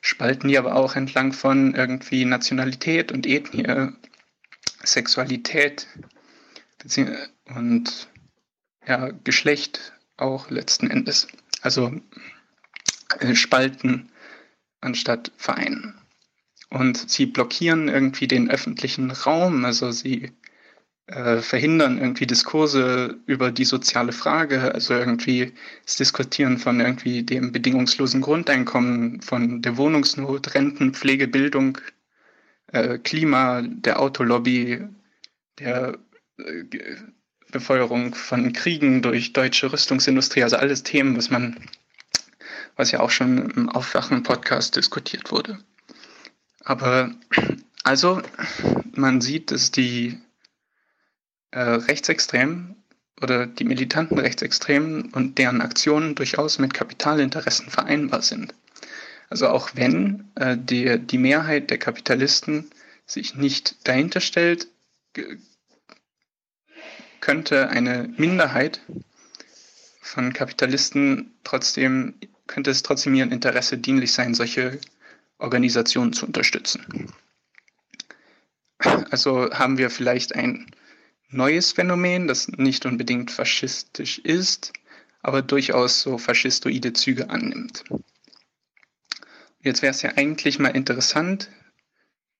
spalten 0.00 0.48
die 0.48 0.58
aber 0.58 0.74
auch 0.74 0.96
entlang 0.96 1.32
von 1.32 1.74
irgendwie 1.74 2.24
Nationalität 2.24 3.12
und 3.12 3.26
Ethnie, 3.26 3.92
Sexualität 4.84 5.86
und 7.46 8.08
ja, 8.86 9.10
Geschlecht 9.24 9.92
auch 10.16 10.50
letzten 10.50 10.90
Endes. 10.90 11.28
Also 11.62 11.92
äh, 13.20 13.34
spalten 13.34 14.10
anstatt 14.80 15.32
vereinen. 15.36 15.94
Und 16.70 17.10
sie 17.10 17.26
blockieren 17.26 17.88
irgendwie 17.88 18.26
den 18.26 18.50
öffentlichen 18.50 19.10
Raum, 19.10 19.64
also 19.64 19.92
sie 19.92 20.32
äh, 21.06 21.38
verhindern 21.38 21.98
irgendwie 21.98 22.26
Diskurse 22.26 23.18
über 23.26 23.50
die 23.50 23.64
soziale 23.64 24.12
Frage, 24.12 24.72
also 24.72 24.94
irgendwie 24.94 25.52
das 25.84 25.96
Diskutieren 25.96 26.58
von 26.58 26.80
irgendwie 26.80 27.22
dem 27.22 27.52
bedingungslosen 27.52 28.20
Grundeinkommen, 28.20 29.20
von 29.20 29.62
der 29.62 29.76
Wohnungsnot, 29.76 30.54
Renten, 30.54 30.94
Pflege, 30.94 31.28
Bildung, 31.28 31.78
äh, 32.68 32.98
Klima, 32.98 33.62
der 33.62 34.00
Autolobby, 34.00 34.80
der 35.58 35.98
äh, 36.38 36.64
Befeuerung 37.50 38.14
von 38.14 38.52
Kriegen 38.52 39.02
durch 39.02 39.32
deutsche 39.32 39.72
Rüstungsindustrie, 39.72 40.42
also 40.42 40.56
alles 40.56 40.82
Themen, 40.82 41.16
was 41.16 41.30
man, 41.30 41.56
was 42.76 42.92
ja 42.92 43.00
auch 43.00 43.10
schon 43.10 43.50
im 43.50 43.68
Aufwachen-Podcast 43.68 44.76
diskutiert 44.76 45.30
wurde. 45.30 45.58
Aber 46.64 47.10
also, 47.84 48.22
man 48.94 49.20
sieht, 49.20 49.50
dass 49.50 49.70
die 49.70 50.18
äh, 51.52 51.60
Rechtsextremen 51.60 52.76
oder 53.22 53.46
die 53.46 53.64
militanten 53.64 54.18
Rechtsextremen 54.18 55.12
und 55.12 55.38
deren 55.38 55.60
Aktionen 55.60 56.14
durchaus 56.14 56.58
mit 56.58 56.74
Kapitalinteressen 56.74 57.70
vereinbar 57.70 58.22
sind. 58.22 58.54
Also 59.30 59.48
auch 59.48 59.70
wenn 59.74 60.30
äh, 60.34 60.56
die, 60.58 60.98
die 60.98 61.18
Mehrheit 61.18 61.70
der 61.70 61.78
Kapitalisten 61.78 62.70
sich 63.06 63.34
nicht 63.34 63.88
dahinter 63.88 64.20
stellt, 64.20 64.68
könnte 67.20 67.68
eine 67.68 68.12
Minderheit 68.16 68.80
von 70.00 70.32
Kapitalisten 70.32 71.32
trotzdem, 71.44 72.14
könnte 72.46 72.70
es 72.70 72.82
trotzdem 72.82 73.14
ihrem 73.14 73.32
Interesse 73.32 73.78
dienlich 73.78 74.12
sein, 74.12 74.34
solche 74.34 74.78
Organisationen 75.38 76.12
zu 76.12 76.26
unterstützen. 76.26 77.12
Also 78.78 79.50
haben 79.52 79.78
wir 79.78 79.90
vielleicht 79.90 80.34
ein 80.34 80.66
neues 81.32 81.72
Phänomen, 81.72 82.28
das 82.28 82.48
nicht 82.48 82.86
unbedingt 82.86 83.30
faschistisch 83.30 84.18
ist, 84.18 84.72
aber 85.22 85.42
durchaus 85.42 86.02
so 86.02 86.18
faschistoide 86.18 86.92
Züge 86.92 87.30
annimmt. 87.30 87.84
Jetzt 89.60 89.82
wäre 89.82 89.92
es 89.92 90.02
ja 90.02 90.12
eigentlich 90.16 90.58
mal 90.58 90.70
interessant, 90.70 91.48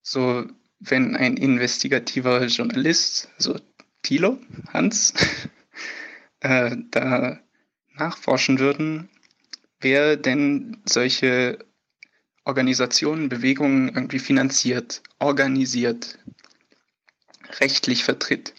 so 0.02 0.46
wenn 0.80 1.16
ein 1.16 1.36
investigativer 1.36 2.44
Journalist, 2.46 3.28
so 3.38 3.60
Thilo, 4.02 4.38
Hans, 4.72 5.14
äh, 6.40 6.76
da 6.90 7.40
nachforschen 7.94 8.58
würden, 8.58 9.08
wer 9.80 10.16
denn 10.16 10.82
solche 10.84 11.64
Organisationen, 12.44 13.28
Bewegungen 13.28 13.88
irgendwie 13.88 14.18
finanziert, 14.18 15.02
organisiert, 15.20 16.18
rechtlich 17.60 18.02
vertritt. 18.02 18.54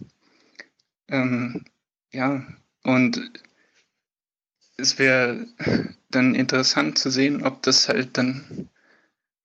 Ähm, 1.07 1.65
ja, 2.11 2.45
und 2.83 3.32
es 4.77 4.99
wäre 4.99 5.48
dann 6.09 6.35
interessant 6.35 6.98
zu 6.98 7.09
sehen, 7.09 7.43
ob 7.43 7.61
das 7.64 7.90
halt 7.90 8.17
dann 8.17 8.69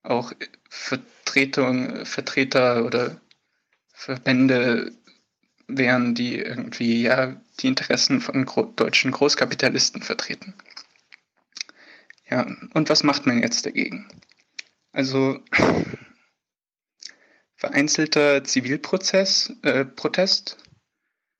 auch 0.03 0.33
Vertretung, 0.69 2.05
Vertreter 2.07 2.85
oder 2.85 3.21
Verbände 3.93 4.93
wären, 5.67 6.15
die 6.15 6.37
irgendwie 6.39 7.03
ja 7.03 7.41
die 7.61 7.67
Interessen 7.67 8.21
von 8.21 8.45
gro 8.47 8.65
deutschen 8.65 9.11
Großkapitalisten 9.11 10.03
vertreten. 10.03 10.55
Ja, 12.31 12.47
und 12.75 12.89
was 12.91 13.03
macht 13.03 13.27
man 13.27 13.43
jetzt 13.43 13.67
dagegen? 13.67 14.09
Also 14.93 15.41
vereinzelter 17.57 18.45
Zivilprozess, 18.45 19.53
äh, 19.63 19.85
Protest, 19.85 20.57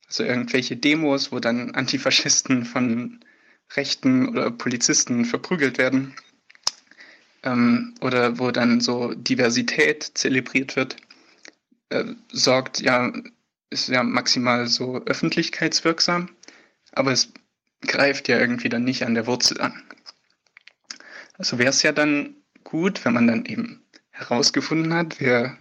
also 0.09 0.25
irgendwelche 0.25 0.77
Demos, 0.77 1.33
wo 1.33 1.39
dann 1.39 1.75
Antifaschisten 1.75 2.65
von 2.65 3.21
Rechten 3.77 4.29
oder 4.29 4.51
Polizisten 4.51 5.25
verprügelt 5.25 5.79
werden, 5.79 6.15
ähm, 7.43 7.95
oder 8.01 8.39
wo 8.39 8.51
dann 8.51 8.81
so 8.81 9.15
Diversität 9.15 10.03
zelebriert 10.15 10.77
wird, 10.77 10.97
äh, 11.91 12.05
sorgt 12.33 12.81
ja, 12.81 13.13
ist 13.71 13.89
ja 13.89 14.03
maximal 14.03 14.67
so 14.67 15.03
öffentlichkeitswirksam, 15.05 16.31
aber 16.93 17.13
es 17.13 17.33
greift 17.83 18.29
ja 18.29 18.39
irgendwie 18.39 18.69
dann 18.69 18.85
nicht 18.85 19.05
an 19.05 19.15
der 19.15 19.27
Wurzel 19.27 19.61
an. 19.61 19.83
Also 21.37 21.59
wäre 21.59 21.71
es 21.71 21.83
ja 21.83 21.93
dann 21.93 22.35
gut, 22.65 23.05
wenn 23.05 23.15
man 23.15 23.27
dann 23.27 23.45
eben 23.45 23.83
herausgefunden 24.11 24.93
hat, 24.95 25.21
wer 25.21 25.57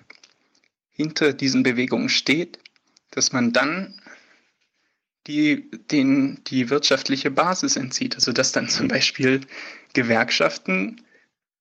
hinter 0.90 1.34
diesen 1.34 1.62
Bewegungen 1.62 2.10
steht, 2.10 2.60
dass 3.12 3.32
man 3.32 3.54
dann 3.54 4.02
die, 5.28 5.70
den, 5.92 6.42
die 6.48 6.70
wirtschaftliche 6.70 7.32
Basis 7.32 7.76
entzieht. 7.76 8.16
Also 8.16 8.32
dass 8.32 8.52
dann 8.52 8.70
zum 8.70 8.88
Beispiel 8.88 9.42
Gewerkschaften 9.94 11.02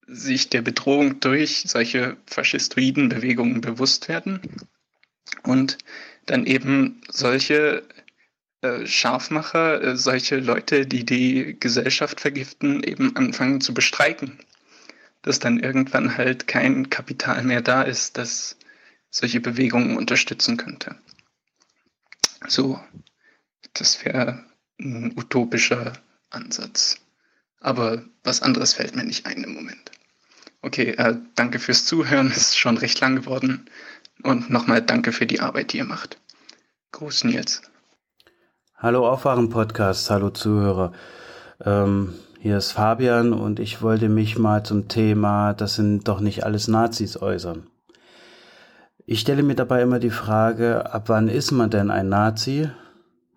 sich 0.07 0.49
der 0.51 0.63
Bedrohung 0.63 1.21
durch 1.21 1.65
solche 1.67 2.17
faschistoiden 2.27 3.09
Bewegungen 3.09 3.61
bewusst 3.61 4.09
werden 4.09 4.41
und 5.43 5.79
dann 6.27 6.47
eben 6.47 7.01
solche 7.09 7.83
äh, 8.63 8.87
Scharfmacher, 8.87 9.83
äh, 9.83 9.97
solche 9.97 10.37
Leute, 10.37 10.87
die 10.87 11.05
die 11.05 11.57
Gesellschaft 11.59 12.21
vergiften, 12.21 12.83
eben 12.83 13.17
anfangen 13.17 13.61
zu 13.61 13.75
bestreiken. 13.75 14.39
Dass 15.23 15.41
dann 15.41 15.59
irgendwann 15.59 16.17
halt 16.17 16.47
kein 16.47 16.89
Kapital 16.89 17.43
mehr 17.43 17.61
da 17.61 17.83
ist, 17.83 18.17
das 18.17 18.57
solche 19.11 19.41
Bewegungen 19.41 19.97
unterstützen 19.97 20.57
könnte. 20.57 20.97
So, 22.47 22.81
das 23.79 24.05
wäre 24.05 24.45
ein 24.81 25.13
utopischer 25.17 25.93
Ansatz. 26.31 26.97
Aber 27.61 28.03
was 28.25 28.43
anderes 28.43 28.75
fällt 28.75 28.97
mir 28.97 29.05
nicht 29.05 29.27
ein 29.27 29.45
im 29.45 29.55
Moment. 29.55 29.91
Okay, 30.63 30.91
äh, 30.93 31.17
danke 31.35 31.59
fürs 31.59 31.85
Zuhören, 31.85 32.29
es 32.29 32.39
ist 32.39 32.59
schon 32.59 32.77
recht 32.79 33.01
lang 33.01 33.17
geworden. 33.17 33.67
Und 34.23 34.51
nochmal 34.51 34.83
danke 34.83 35.13
für 35.13 35.27
die 35.27 35.41
Arbeit, 35.41 35.73
die 35.73 35.79
ihr 35.79 35.85
macht. 35.85 36.19
Gruß 36.93 37.25
Nils. 37.25 37.63
Hallo 38.77 39.09
Aufwachen-Podcast, 39.09 40.11
hallo 40.11 40.31
Zuhörer. 40.31 40.93
Ähm, 41.65 42.15
hier 42.41 42.59
ist 42.59 42.73
Fabian 42.73 43.33
und 43.33 43.61
ich 43.61 43.83
wollte 43.83 44.09
mich 44.09 44.39
mal 44.39 44.65
zum 44.65 44.89
Thema, 44.89 45.55
das 45.55 45.75
sind 45.75 46.09
doch 46.09 46.21
nicht 46.21 46.45
alles 46.45 46.69
Nazis 46.69 47.17
äußern. 47.17 47.67
Ich 49.07 49.21
stelle 49.21 49.43
mir 49.43 49.55
dabei 49.55 49.83
immer 49.83 49.99
die 49.99 50.11
Frage, 50.11 50.93
ab 50.93 51.09
wann 51.09 51.29
ist 51.29 51.53
man 51.53 51.71
denn 51.71 51.91
ein 51.91 52.09
Nazi 52.09 52.71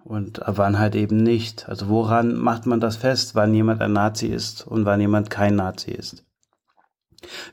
und 0.09 0.41
ab 0.47 0.57
wann 0.57 0.79
halt 0.79 0.95
eben 0.95 1.17
nicht? 1.17 1.69
Also 1.69 1.88
woran 1.88 2.35
macht 2.35 2.65
man 2.65 2.79
das 2.79 2.95
fest, 2.95 3.35
wann 3.35 3.53
jemand 3.53 3.79
ein 3.79 3.93
Nazi 3.93 4.25
ist 4.25 4.65
und 4.65 4.83
wann 4.83 4.99
jemand 4.99 5.29
kein 5.29 5.55
Nazi 5.55 5.91
ist? 5.91 6.25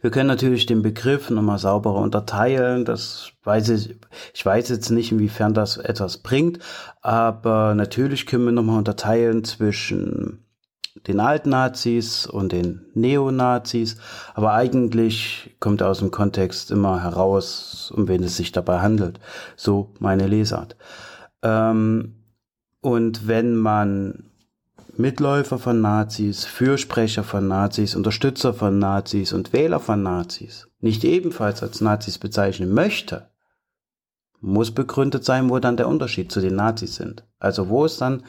Wir 0.00 0.10
können 0.10 0.28
natürlich 0.28 0.64
den 0.64 0.80
Begriff 0.80 1.28
nochmal 1.28 1.58
sauberer 1.58 2.00
unterteilen. 2.00 2.86
Das 2.86 3.32
weiß 3.44 3.68
ich, 3.68 3.96
ich 4.32 4.46
weiß 4.46 4.70
jetzt 4.70 4.88
nicht, 4.88 5.12
inwiefern 5.12 5.52
das 5.52 5.76
etwas 5.76 6.18
bringt, 6.18 6.60
aber 7.02 7.74
natürlich 7.74 8.24
können 8.24 8.46
wir 8.46 8.52
nochmal 8.52 8.78
unterteilen 8.78 9.44
zwischen 9.44 10.42
den 11.06 11.20
Altnazis 11.20 12.26
und 12.26 12.52
den 12.52 12.86
Neonazis, 12.94 13.98
aber 14.32 14.54
eigentlich 14.54 15.54
kommt 15.60 15.82
aus 15.82 15.98
dem 15.98 16.10
Kontext 16.10 16.70
immer 16.70 17.02
heraus, 17.02 17.92
um 17.94 18.08
wen 18.08 18.22
es 18.22 18.38
sich 18.38 18.50
dabei 18.50 18.80
handelt. 18.80 19.20
So 19.56 19.92
meine 19.98 20.26
Lesart. 20.26 20.76
Ähm, 21.42 22.15
und 22.86 23.26
wenn 23.26 23.56
man 23.56 24.30
Mitläufer 24.96 25.58
von 25.58 25.80
Nazis, 25.80 26.44
Fürsprecher 26.44 27.24
von 27.24 27.48
Nazis, 27.48 27.96
Unterstützer 27.96 28.54
von 28.54 28.78
Nazis 28.78 29.32
und 29.32 29.52
Wähler 29.52 29.80
von 29.80 30.04
Nazis 30.04 30.68
nicht 30.78 31.02
ebenfalls 31.02 31.64
als 31.64 31.80
Nazis 31.80 32.18
bezeichnen 32.18 32.72
möchte, 32.72 33.28
muss 34.40 34.70
begründet 34.70 35.24
sein, 35.24 35.50
wo 35.50 35.58
dann 35.58 35.76
der 35.76 35.88
Unterschied 35.88 36.30
zu 36.30 36.40
den 36.40 36.54
Nazis 36.54 36.94
sind. 36.94 37.24
Also 37.40 37.68
wo 37.68 37.84
ist 37.84 38.00
dann, 38.00 38.22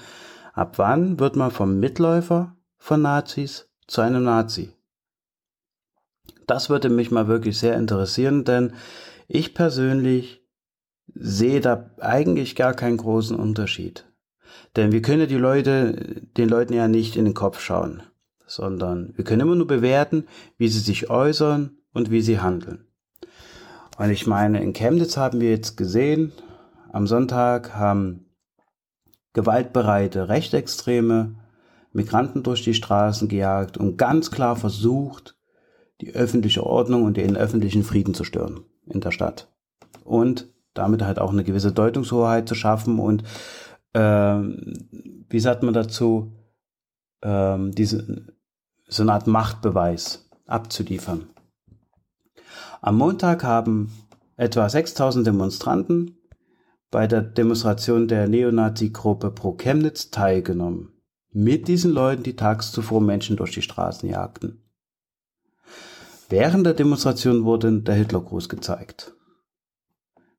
ab 0.54 0.80
wann 0.80 1.20
wird 1.20 1.36
man 1.36 1.52
vom 1.52 1.80
Mitläufer 1.80 2.56
von 2.80 3.04
Nazis 3.04 3.70
zu 3.86 4.02
einem 4.02 4.24
Nazi? 4.24 4.74
Das 6.48 6.72
würde 6.72 6.90
mich 6.90 7.12
mal 7.12 7.28
wirklich 7.28 7.60
sehr 7.60 7.76
interessieren, 7.76 8.44
denn 8.44 8.74
ich 9.28 9.54
persönlich 9.54 10.42
sehe 11.14 11.62
da 11.62 11.92
eigentlich 12.00 12.56
gar 12.56 12.74
keinen 12.74 12.98
großen 12.98 13.38
Unterschied. 13.38 14.08
Denn 14.76 14.92
wir 14.92 15.02
können 15.02 15.28
die 15.28 15.36
Leute, 15.36 16.22
den 16.38 16.50
Leuten 16.50 16.74
ja 16.74 16.88
nicht 16.88 17.16
in 17.16 17.26
den 17.26 17.34
Kopf 17.34 17.60
schauen, 17.60 18.04
sondern 18.46 19.14
wir 19.16 19.24
können 19.24 19.42
immer 19.42 19.56
nur 19.56 19.68
bewerten, 19.68 20.26
wie 20.58 20.68
sie 20.68 20.80
sich 20.80 21.10
äußern 21.10 21.78
und 21.94 22.12
wie 22.12 22.22
sie 22.22 22.40
handeln. 22.40 22.86
Und 23.98 24.12
ich 24.12 24.28
meine, 24.28 24.62
in 24.62 24.74
Chemnitz 24.74 25.18
haben 25.18 25.42
wir 25.42 25.50
jetzt 25.50 25.76
gesehen, 25.76 26.32
am 26.92 27.08
Sonntag 27.08 27.76
haben 27.76 28.26
gewaltbereite 29.34 30.30
Rechtsextreme 30.30 31.36
Migranten 31.94 32.44
durch 32.44 32.64
die 32.64 32.74
Straßen 32.74 33.28
gejagt 33.28 33.78
und 33.78 33.98
ganz 33.98 34.30
klar 34.30 34.56
versucht, 34.56 35.36
die 36.02 36.14
öffentliche 36.14 36.64
Ordnung 36.64 37.04
und 37.04 37.18
den 37.18 37.36
öffentlichen 37.36 37.84
Frieden 37.84 38.14
zu 38.14 38.24
stören 38.24 38.62
in 38.86 39.02
der 39.02 39.12
Stadt. 39.12 39.52
Und 40.04 40.48
damit 40.76 41.02
halt 41.02 41.20
auch 41.20 41.32
eine 41.32 41.44
gewisse 41.44 41.72
Deutungshoheit 41.72 42.48
zu 42.48 42.56
schaffen 42.56 43.00
und 43.00 43.24
ähm, 43.98 45.26
wie 45.28 45.40
sagt 45.40 45.64
man 45.64 45.74
dazu, 45.74 46.32
ähm, 47.24 47.72
diese, 47.72 48.28
so 48.88 49.02
eine 49.02 49.14
Art 49.14 49.26
Machtbeweis 49.26 50.30
abzuliefern. 50.46 51.28
Am 52.82 52.98
Montag 52.98 53.44
haben 53.44 53.92
etwa 54.36 54.70
6000 54.70 55.26
Demonstranten 55.26 56.16
bei 56.92 57.08
der 57.08 57.24
Demonstration 57.24 58.08
der 58.08 58.28
Neonazi-Gruppe 58.28 59.32
Pro 59.32 59.54
Chemnitz 59.54 60.12
teilgenommen. 60.12 60.94
Mit 61.32 61.68
diesen 61.68 61.92
Leuten, 61.92 62.22
die 62.22 62.36
tags 62.36 62.72
zuvor 62.72 63.02
Menschen 63.02 63.36
durch 63.36 63.52
die 63.52 63.64
Straßen 63.64 64.08
jagten. 64.08 64.62
Während 66.30 66.68
der 66.68 66.76
Demonstration 66.76 67.46
wurde 67.46 67.82
der 67.82 67.96
Hitlergruß 67.96 68.48
gezeigt. 68.48 69.17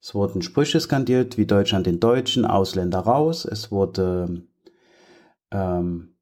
Es 0.01 0.15
wurden 0.15 0.43
Sprüche 0.43 0.81
skandiert, 0.81 1.37
wie 1.39 1.47
Deutschland 1.47 1.87
den 1.87 2.01
Deutschen, 2.01 2.45
Ausländer 2.45 3.01
raus. 3.01 3.45
Es 3.45 3.73
wurde 3.73 4.43
ähm, 5.51 6.15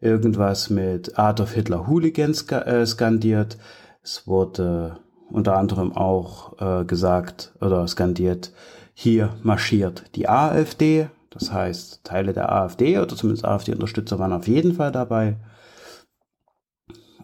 irgendwas 0.00 0.70
mit 0.70 1.18
Adolf 1.18 1.52
Hitler 1.52 1.86
Hooligans 1.86 2.50
äh, 2.50 2.84
skandiert. 2.86 3.58
Es 4.02 4.26
wurde 4.26 4.98
unter 5.30 5.56
anderem 5.56 5.92
auch 5.92 6.60
äh, 6.60 6.84
gesagt 6.84 7.54
oder 7.60 7.86
skandiert, 7.88 8.52
hier 8.94 9.36
marschiert 9.42 10.04
die 10.14 10.28
AfD. 10.28 11.08
Das 11.30 11.52
heißt, 11.52 12.04
Teile 12.04 12.32
der 12.32 12.50
AfD 12.50 12.98
oder 12.98 13.14
zumindest 13.14 13.44
AfD-Unterstützer 13.44 14.18
waren 14.18 14.32
auf 14.32 14.48
jeden 14.48 14.74
Fall 14.74 14.92
dabei. 14.92 15.36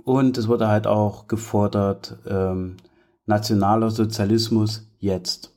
Und 0.04 0.36
es 0.36 0.48
wurde 0.48 0.68
halt 0.68 0.86
auch 0.86 1.28
gefordert, 1.28 2.18
ähm, 2.26 2.76
nationaler 3.24 3.90
Sozialismus 3.90 4.91
jetzt. 5.02 5.54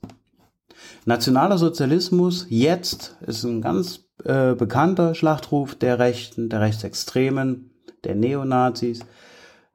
Nationaler 1.06 1.58
Sozialismus 1.58 2.48
jetzt 2.50 3.16
ist 3.26 3.44
ein 3.44 3.62
ganz 3.62 4.06
äh, 4.24 4.54
bekannter 4.56 5.16
Schlachtruf 5.16 5.76
der 5.76 6.00
Rechten, 6.00 6.48
der 6.50 6.62
Rechtsextremen, 6.62 7.72
der 8.04 8.16
Neonazis, 8.16 9.02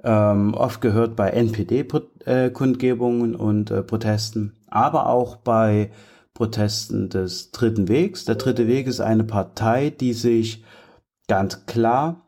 ähm, 0.02 0.54
oft 0.54 0.80
gehört 0.80 1.14
bei 1.14 1.28
NPD-Kundgebungen 1.30 3.36
und 3.36 3.70
äh, 3.70 3.82
Protesten, 3.82 4.54
aber 4.66 5.06
auch 5.06 5.36
bei 5.36 5.92
Protesten 6.34 7.08
des 7.10 7.52
Dritten 7.52 7.88
Wegs. 7.88 8.24
Der 8.24 8.36
Dritte 8.36 8.66
Weg 8.66 8.86
ist 8.86 9.00
eine 9.00 9.24
Partei, 9.24 9.90
die 9.90 10.14
sich 10.14 10.64
ganz 11.28 11.66
klar 11.66 12.22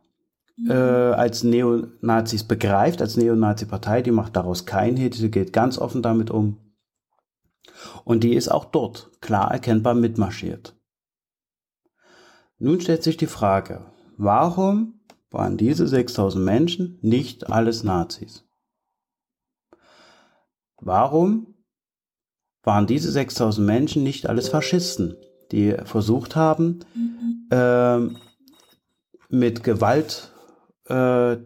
äh, 0.69 0.73
als 0.73 1.45
Neonazis 1.45 2.45
begreift, 2.45 3.01
als 3.01 3.17
Neonazi-Partei, 3.17 4.03
die 4.03 4.11
macht 4.11 4.37
daraus 4.37 4.67
kein 4.67 4.97
Hit, 4.97 5.19
die 5.19 5.31
geht 5.31 5.53
ganz 5.53 5.79
offen 5.79 6.03
damit 6.03 6.31
um. 6.31 6.59
Und 8.05 8.25
die 8.25 8.35
ist 8.35 8.49
auch 8.49 8.65
dort 8.65 9.11
klar 9.21 9.51
erkennbar 9.51 9.95
mitmarschiert. 9.95 10.77
Nun 12.59 12.81
stellt 12.81 13.03
sich 13.03 13.17
die 13.17 13.27
Frage, 13.27 13.87
warum 14.17 15.01
waren 15.31 15.57
diese 15.57 15.87
6000 15.89 16.45
Menschen 16.45 16.99
nicht 17.03 17.51
alles 17.51 17.83
Nazis? 17.83 18.45
Warum 20.77 21.55
waren 22.63 22.87
diese 22.87 23.11
6000 23.11 23.67
Menschen 23.67 24.03
nicht 24.03 24.29
alles 24.29 24.49
Faschisten, 24.49 25.17
die 25.51 25.77
versucht 25.85 26.37
haben, 26.37 26.81
äh, 27.51 27.99
mit 29.29 29.65
Gewalt 29.65 30.33
äh, 30.87 31.37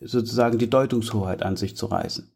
sozusagen 0.00 0.58
die 0.58 0.70
Deutungshoheit 0.70 1.42
an 1.42 1.56
sich 1.56 1.76
zu 1.76 1.86
reißen. 1.86 2.31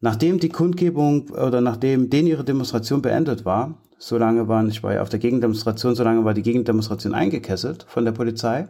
Nachdem 0.00 0.40
die 0.40 0.48
Kundgebung 0.48 1.30
oder 1.30 1.60
nachdem 1.60 2.08
denen 2.08 2.28
ihre 2.28 2.44
Demonstration 2.44 3.02
beendet 3.02 3.44
war, 3.44 3.82
so 3.98 4.16
lange 4.16 4.48
waren, 4.48 4.68
ich 4.70 4.82
war 4.82 4.94
ja 4.94 5.02
auf 5.02 5.10
der 5.10 5.18
Gegendemonstration, 5.18 5.94
so 5.94 6.02
lange 6.02 6.24
war 6.24 6.32
die 6.32 6.42
Gegendemonstration 6.42 7.14
eingekesselt 7.14 7.84
von 7.86 8.06
der 8.06 8.12
Polizei, 8.12 8.68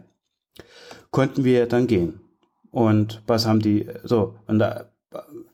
konnten 1.09 1.45
wir 1.45 1.67
dann 1.67 1.87
gehen. 1.87 2.19
Und 2.69 3.21
was 3.27 3.47
haben 3.47 3.59
die, 3.59 3.87
so, 4.03 4.35
und 4.47 4.59
da, 4.59 4.91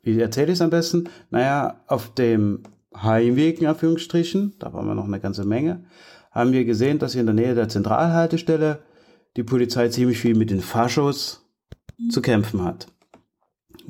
wie 0.01 0.19
erzähle 0.19 0.47
ich 0.47 0.53
es 0.53 0.61
am 0.61 0.71
besten? 0.71 1.09
Naja, 1.29 1.81
auf 1.87 2.13
dem 2.13 2.63
Heimweg, 2.95 3.61
in 3.61 3.67
Anführungsstrichen, 3.67 4.55
da 4.59 4.73
waren 4.73 4.87
wir 4.87 4.95
noch 4.95 5.05
eine 5.05 5.19
ganze 5.19 5.45
Menge, 5.45 5.85
haben 6.31 6.53
wir 6.53 6.65
gesehen, 6.65 6.97
dass 6.97 7.13
hier 7.13 7.21
in 7.21 7.27
der 7.27 7.35
Nähe 7.35 7.55
der 7.55 7.69
Zentralhaltestelle 7.69 8.79
die 9.35 9.43
Polizei 9.43 9.89
ziemlich 9.89 10.17
viel 10.17 10.35
mit 10.35 10.49
den 10.49 10.61
Faschos 10.61 11.47
zu 12.09 12.21
kämpfen 12.21 12.63
hat. 12.63 12.87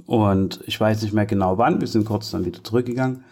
Und 0.05 0.61
ich 0.65 0.79
weiß 0.79 1.01
nicht 1.01 1.13
mehr 1.13 1.25
genau 1.25 1.57
wann, 1.57 1.81
wir 1.81 1.87
sind 1.87 2.05
kurz 2.05 2.31
dann 2.31 2.45
wieder 2.45 2.63
zurückgegangen. 2.63 3.23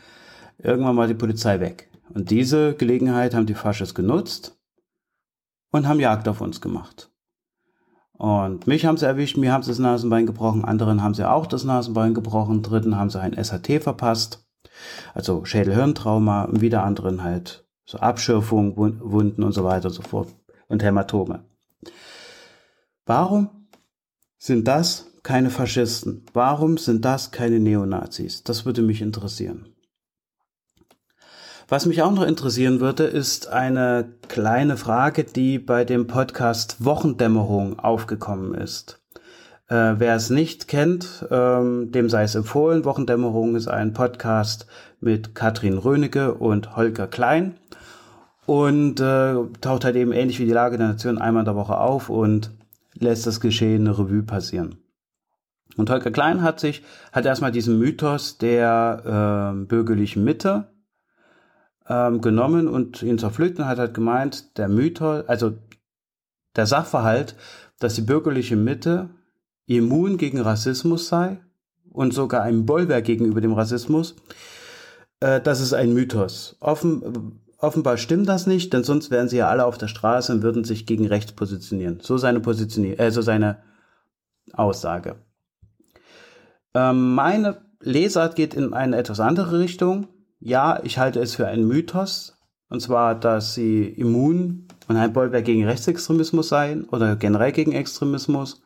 Irgendwann 0.58 0.98
war 0.98 1.08
die 1.08 1.14
Polizei 1.14 1.60
weg. 1.60 1.90
Und 2.14 2.30
diese 2.32 2.76
Gelegenheit 2.76 3.34
haben 3.34 3.46
die 3.46 3.54
Faschos 3.54 3.94
genutzt 3.94 4.58
und 5.72 5.88
haben 5.88 6.00
Jagd 6.00 6.28
auf 6.28 6.42
uns 6.42 6.62
gemacht. 6.62 7.12
Und 8.14 8.66
mich 8.66 8.86
haben 8.86 8.98
sie 8.98 9.06
erwischt, 9.06 9.36
mir 9.38 9.52
haben 9.52 9.64
sie 9.64 9.72
das 9.72 9.80
Nasenbein 9.80 10.26
gebrochen, 10.26 10.64
anderen 10.64 11.04
haben 11.04 11.14
sie 11.14 11.30
auch 11.30 11.46
das 11.48 11.66
Nasenbein 11.66 12.14
gebrochen, 12.14 12.62
dritten 12.62 12.96
haben 12.98 13.10
sie 13.10 13.20
ein 13.20 13.36
SAT 13.42 13.84
verpasst, 13.84 14.48
also 15.14 15.44
Schädelhirntrauma 15.44 16.44
und 16.44 16.62
wieder 16.62 16.84
anderen 16.84 17.24
halt 17.24 17.68
so 17.86 17.98
Abschürfungen, 17.98 18.78
Wunden 18.78 19.44
und 19.44 19.52
so 19.52 19.66
weiter 19.66 19.90
und 19.90 19.94
so 19.94 20.02
fort 20.02 20.34
und 20.68 20.82
Hämatome. 20.82 21.44
Warum 23.06 23.68
sind 24.38 24.68
das 24.68 25.12
keine 25.26 25.50
Faschisten? 25.50 26.24
Warum 26.34 26.78
sind 26.78 27.04
das 27.04 27.32
keine 27.32 27.60
Neonazis? 27.60 28.44
Das 28.44 28.64
würde 28.66 28.84
mich 28.84 29.02
interessieren. 29.02 29.66
Was 31.68 31.88
mich 31.88 32.04
auch 32.04 32.12
noch 32.12 32.22
interessieren 32.22 32.80
würde, 32.80 33.06
ist 33.06 33.48
eine 33.48 34.08
kleine 34.28 34.78
Frage, 34.78 35.24
die 35.24 35.58
bei 35.58 35.84
dem 35.84 36.06
Podcast 36.06 36.86
Wochendämmerung 36.86 37.80
aufgekommen 37.80 38.54
ist. 38.54 39.02
Äh, 39.68 39.96
wer 39.98 40.16
es 40.16 40.30
nicht 40.30 40.68
kennt, 40.68 41.26
ähm, 41.32 41.92
dem 41.92 42.08
sei 42.08 42.22
es 42.22 42.36
empfohlen. 42.36 42.86
Wochendämmerung 42.86 43.56
ist 43.56 43.68
ein 43.68 43.94
Podcast 43.94 44.68
mit 45.02 45.34
Katrin 45.34 45.80
Rönecke 45.80 46.36
und 46.36 46.76
Holger 46.76 47.08
Klein 47.08 47.56
und 48.46 49.00
äh, 49.00 49.34
taucht 49.60 49.86
halt 49.86 49.96
eben 49.96 50.12
ähnlich 50.12 50.38
wie 50.38 50.46
die 50.46 50.52
Lage 50.52 50.78
der 50.78 50.90
Nation 50.90 51.18
einmal 51.18 51.42
in 51.42 51.46
der 51.46 51.56
Woche 51.56 51.80
auf 51.80 52.12
und 52.12 52.52
lässt 52.94 53.26
das 53.26 53.40
Geschehen 53.40 53.88
eine 53.88 53.98
Revue 53.98 54.22
passieren. 54.22 54.85
Und 55.78 55.90
Holger 55.90 56.12
Klein 56.12 56.42
hat 56.42 56.60
sich, 56.60 56.84
hat 57.12 57.26
erstmal 57.26 57.52
diesen 57.52 57.78
Mythos 57.78 58.38
der 58.38 59.54
äh, 59.56 59.66
bürgerlichen 59.66 60.24
Mitte 60.24 60.68
ähm, 61.88 62.22
genommen 62.22 62.68
und 62.68 63.04
ihn 63.04 63.20
zerpflückt 63.20 63.60
und 63.60 63.68
hat 63.68 63.80
halt 63.80 63.94
gemeint, 63.94 64.58
der 64.58 64.70
Mythos, 64.70 65.28
also 65.28 65.54
der 66.56 66.66
Sachverhalt, 66.66 67.36
dass 67.80 67.96
die 67.96 68.02
bürgerliche 68.02 68.56
Mitte 68.56 69.10
immun 69.68 70.18
gegen 70.18 70.40
Rassismus 70.40 71.08
sei 71.08 71.40
und 71.92 72.14
sogar 72.14 72.44
ein 72.44 72.66
Bollwerk 72.66 73.06
gegenüber 73.06 73.42
dem 73.42 73.54
Rassismus, 73.54 74.16
äh, 75.20 75.42
das 75.42 75.60
ist 75.60 75.74
ein 75.74 75.94
Mythos. 75.94 76.56
Offen, 76.60 77.42
offenbar 77.58 77.98
stimmt 77.98 78.30
das 78.30 78.48
nicht, 78.48 78.74
denn 78.74 78.84
sonst 78.84 79.12
wären 79.12 79.28
sie 79.28 79.38
ja 79.38 79.50
alle 79.50 79.66
auf 79.66 79.78
der 79.78 79.88
Straße 79.88 80.32
und 80.32 80.44
würden 80.44 80.64
sich 80.64 80.86
gegen 80.86 81.08
rechts 81.08 81.34
positionieren. 81.34 82.00
So 82.02 82.18
seine 82.18 82.40
Positionier 82.40 83.00
äh, 83.00 83.12
so 83.12 83.22
seine 83.22 83.58
Aussage. 84.54 85.18
Ähm, 86.76 87.16
meine 87.16 87.66
Lesart 87.80 88.36
geht 88.36 88.54
in 88.54 88.74
eine 88.74 88.98
etwas 88.98 89.20
andere 89.20 89.60
Richtung. 89.60 90.08
Ja, 90.40 90.80
ich 90.84 91.00
halte 91.00 91.20
es 91.22 91.36
für 91.36 91.48
einen 91.48 91.68
Mythos, 91.68 92.38
und 92.70 92.82
zwar, 92.82 93.16
dass 93.16 93.54
sie 93.54 93.86
immun 93.86 94.68
und 94.88 94.98
ein 94.98 95.14
Bollwerk 95.14 95.46
gegen 95.46 95.66
Rechtsextremismus 95.66 96.50
seien 96.50 96.84
oder 96.86 97.16
generell 97.16 97.52
gegen 97.52 97.72
Extremismus, 97.72 98.62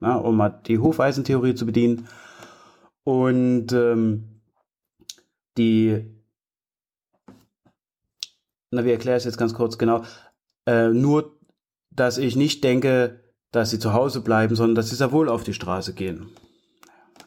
na, 0.00 0.16
um 0.16 0.36
mal 0.36 0.60
die 0.66 0.78
Hufeisentheorie 0.78 1.54
zu 1.54 1.66
bedienen. 1.66 2.08
Und 3.04 3.72
ähm, 3.72 4.40
die 5.58 6.14
na, 8.74 8.84
wie 8.84 8.90
erkläre 8.90 9.16
ich 9.16 9.20
es 9.20 9.24
jetzt 9.24 9.38
ganz 9.38 9.54
kurz 9.54 9.78
genau, 9.78 10.02
äh, 10.66 10.88
nur, 10.88 11.38
dass 11.90 12.18
ich 12.18 12.34
nicht 12.34 12.64
denke, 12.64 13.20
dass 13.52 13.70
sie 13.70 13.78
zu 13.78 13.92
Hause 13.92 14.20
bleiben, 14.20 14.56
sondern 14.56 14.74
dass 14.74 14.90
sie 14.90 14.96
sehr 14.96 15.12
wohl 15.12 15.28
auf 15.28 15.44
die 15.44 15.54
Straße 15.54 15.94
gehen. 15.94 16.26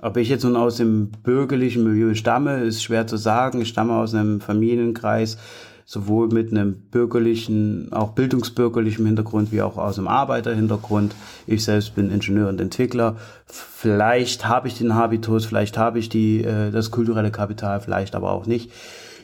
Ob 0.01 0.17
ich 0.17 0.29
jetzt 0.29 0.43
nun 0.43 0.55
aus 0.55 0.77
dem 0.77 1.09
bürgerlichen 1.23 1.83
Milieu 1.83 2.13
stamme, 2.13 2.61
ist 2.63 2.83
schwer 2.83 3.07
zu 3.07 3.17
sagen. 3.17 3.61
Ich 3.61 3.69
stamme 3.69 3.93
aus 3.93 4.13
einem 4.13 4.41
Familienkreis, 4.41 5.37
sowohl 5.85 6.27
mit 6.27 6.51
einem 6.51 6.75
bürgerlichen, 6.91 7.91
auch 7.91 8.11
bildungsbürgerlichen 8.11 9.05
Hintergrund, 9.05 9.51
wie 9.51 9.61
auch 9.61 9.77
aus 9.77 9.97
einem 9.97 10.07
Arbeiterhintergrund. 10.07 11.15
Ich 11.47 11.63
selbst 11.63 11.95
bin 11.95 12.11
Ingenieur 12.11 12.49
und 12.49 12.61
Entwickler. 12.61 13.15
Vielleicht 13.45 14.47
habe 14.47 14.67
ich 14.67 14.77
den 14.77 14.93
Habitus, 14.93 15.45
vielleicht 15.45 15.77
habe 15.77 15.97
ich 15.97 16.09
die, 16.09 16.43
äh, 16.43 16.69
das 16.71 16.91
kulturelle 16.91 17.31
Kapital, 17.31 17.79
vielleicht 17.79 18.15
aber 18.15 18.31
auch 18.31 18.45
nicht. 18.45 18.71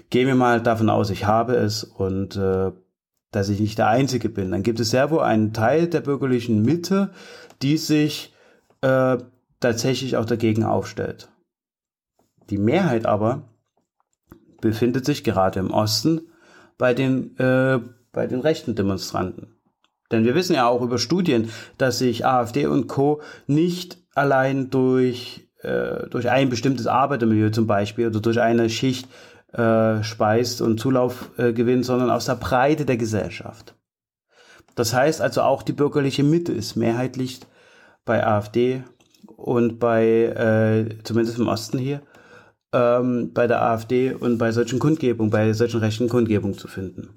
Gehen 0.10 0.28
wir 0.28 0.36
mal 0.36 0.62
davon 0.62 0.90
aus, 0.90 1.10
ich 1.10 1.26
habe 1.26 1.56
es 1.56 1.84
und 1.84 2.36
äh, 2.36 2.72
dass 3.32 3.50
ich 3.50 3.60
nicht 3.60 3.78
der 3.78 3.88
Einzige 3.88 4.30
bin. 4.30 4.52
Dann 4.52 4.64
gibt 4.64 4.80
es 4.80 4.92
sehr 4.92 5.12
wohl 5.12 5.22
einen 5.22 5.54
Teil 5.54 5.88
der 5.88 6.02
bürgerlichen 6.02 6.62
Mitte, 6.62 7.10
die 7.62 7.78
sich 7.78 8.34
äh, 8.82 9.18
tatsächlich 9.64 10.18
auch 10.18 10.26
dagegen 10.26 10.64
aufstellt. 10.64 11.30
Die 12.50 12.58
Mehrheit 12.58 13.06
aber 13.06 13.44
befindet 14.62 15.06
sich 15.06 15.24
gerade 15.24 15.60
im 15.60 15.72
Osten 15.72 16.22
bei 16.78 16.94
den, 16.94 17.38
äh, 17.38 17.80
bei 18.12 18.28
den 18.28 18.40
rechten 18.40 18.76
Demonstranten. 18.76 19.56
Denn 20.12 20.26
wir 20.26 20.36
wissen 20.36 20.54
ja 20.56 20.68
auch 20.68 20.82
über 20.82 21.00
Studien, 21.00 21.50
dass 21.78 21.98
sich 21.98 22.26
AfD 22.26 22.68
und 22.68 22.88
Co. 22.88 23.22
nicht 23.48 23.98
allein 24.14 24.70
durch, 24.70 25.50
äh, 25.62 26.08
durch 26.10 26.30
ein 26.30 26.50
bestimmtes 26.50 26.88
Arbeitermilieu 26.88 27.50
zum 27.50 27.66
Beispiel 27.66 28.08
oder 28.08 28.20
durch 28.20 28.40
eine 28.40 28.70
Schicht 28.70 29.08
äh, 29.54 30.04
speist 30.04 30.62
und 30.62 30.80
Zulauf 30.80 31.32
äh, 31.38 31.54
gewinnt, 31.54 31.86
sondern 31.86 32.10
aus 32.10 32.26
der 32.26 32.36
Breite 32.36 32.86
der 32.86 32.98
Gesellschaft. 32.98 33.76
Das 34.76 34.94
heißt 34.94 35.22
also 35.22 35.42
auch 35.42 35.64
die 35.64 35.74
bürgerliche 35.74 36.24
Mitte 36.24 36.52
ist 36.52 36.76
mehrheitlich 36.76 37.40
bei 38.06 38.26
AfD 38.26 38.84
und 39.44 39.78
bei, 39.78 40.06
äh, 40.08 41.04
zumindest 41.04 41.38
im 41.38 41.50
Osten 41.50 41.78
hier, 41.78 42.02
ähm, 42.72 43.32
bei 43.34 43.46
der 43.46 43.62
AfD 43.62 44.14
und 44.14 44.38
bei 44.38 44.54
solchen 44.54 44.80
Kundgebungen, 44.80 45.32
bei 45.32 45.52
solchen 45.52 45.82
rechten 45.82 46.08
Kundgebungen 46.08 46.58
zu 46.58 46.70
finden. 46.70 47.10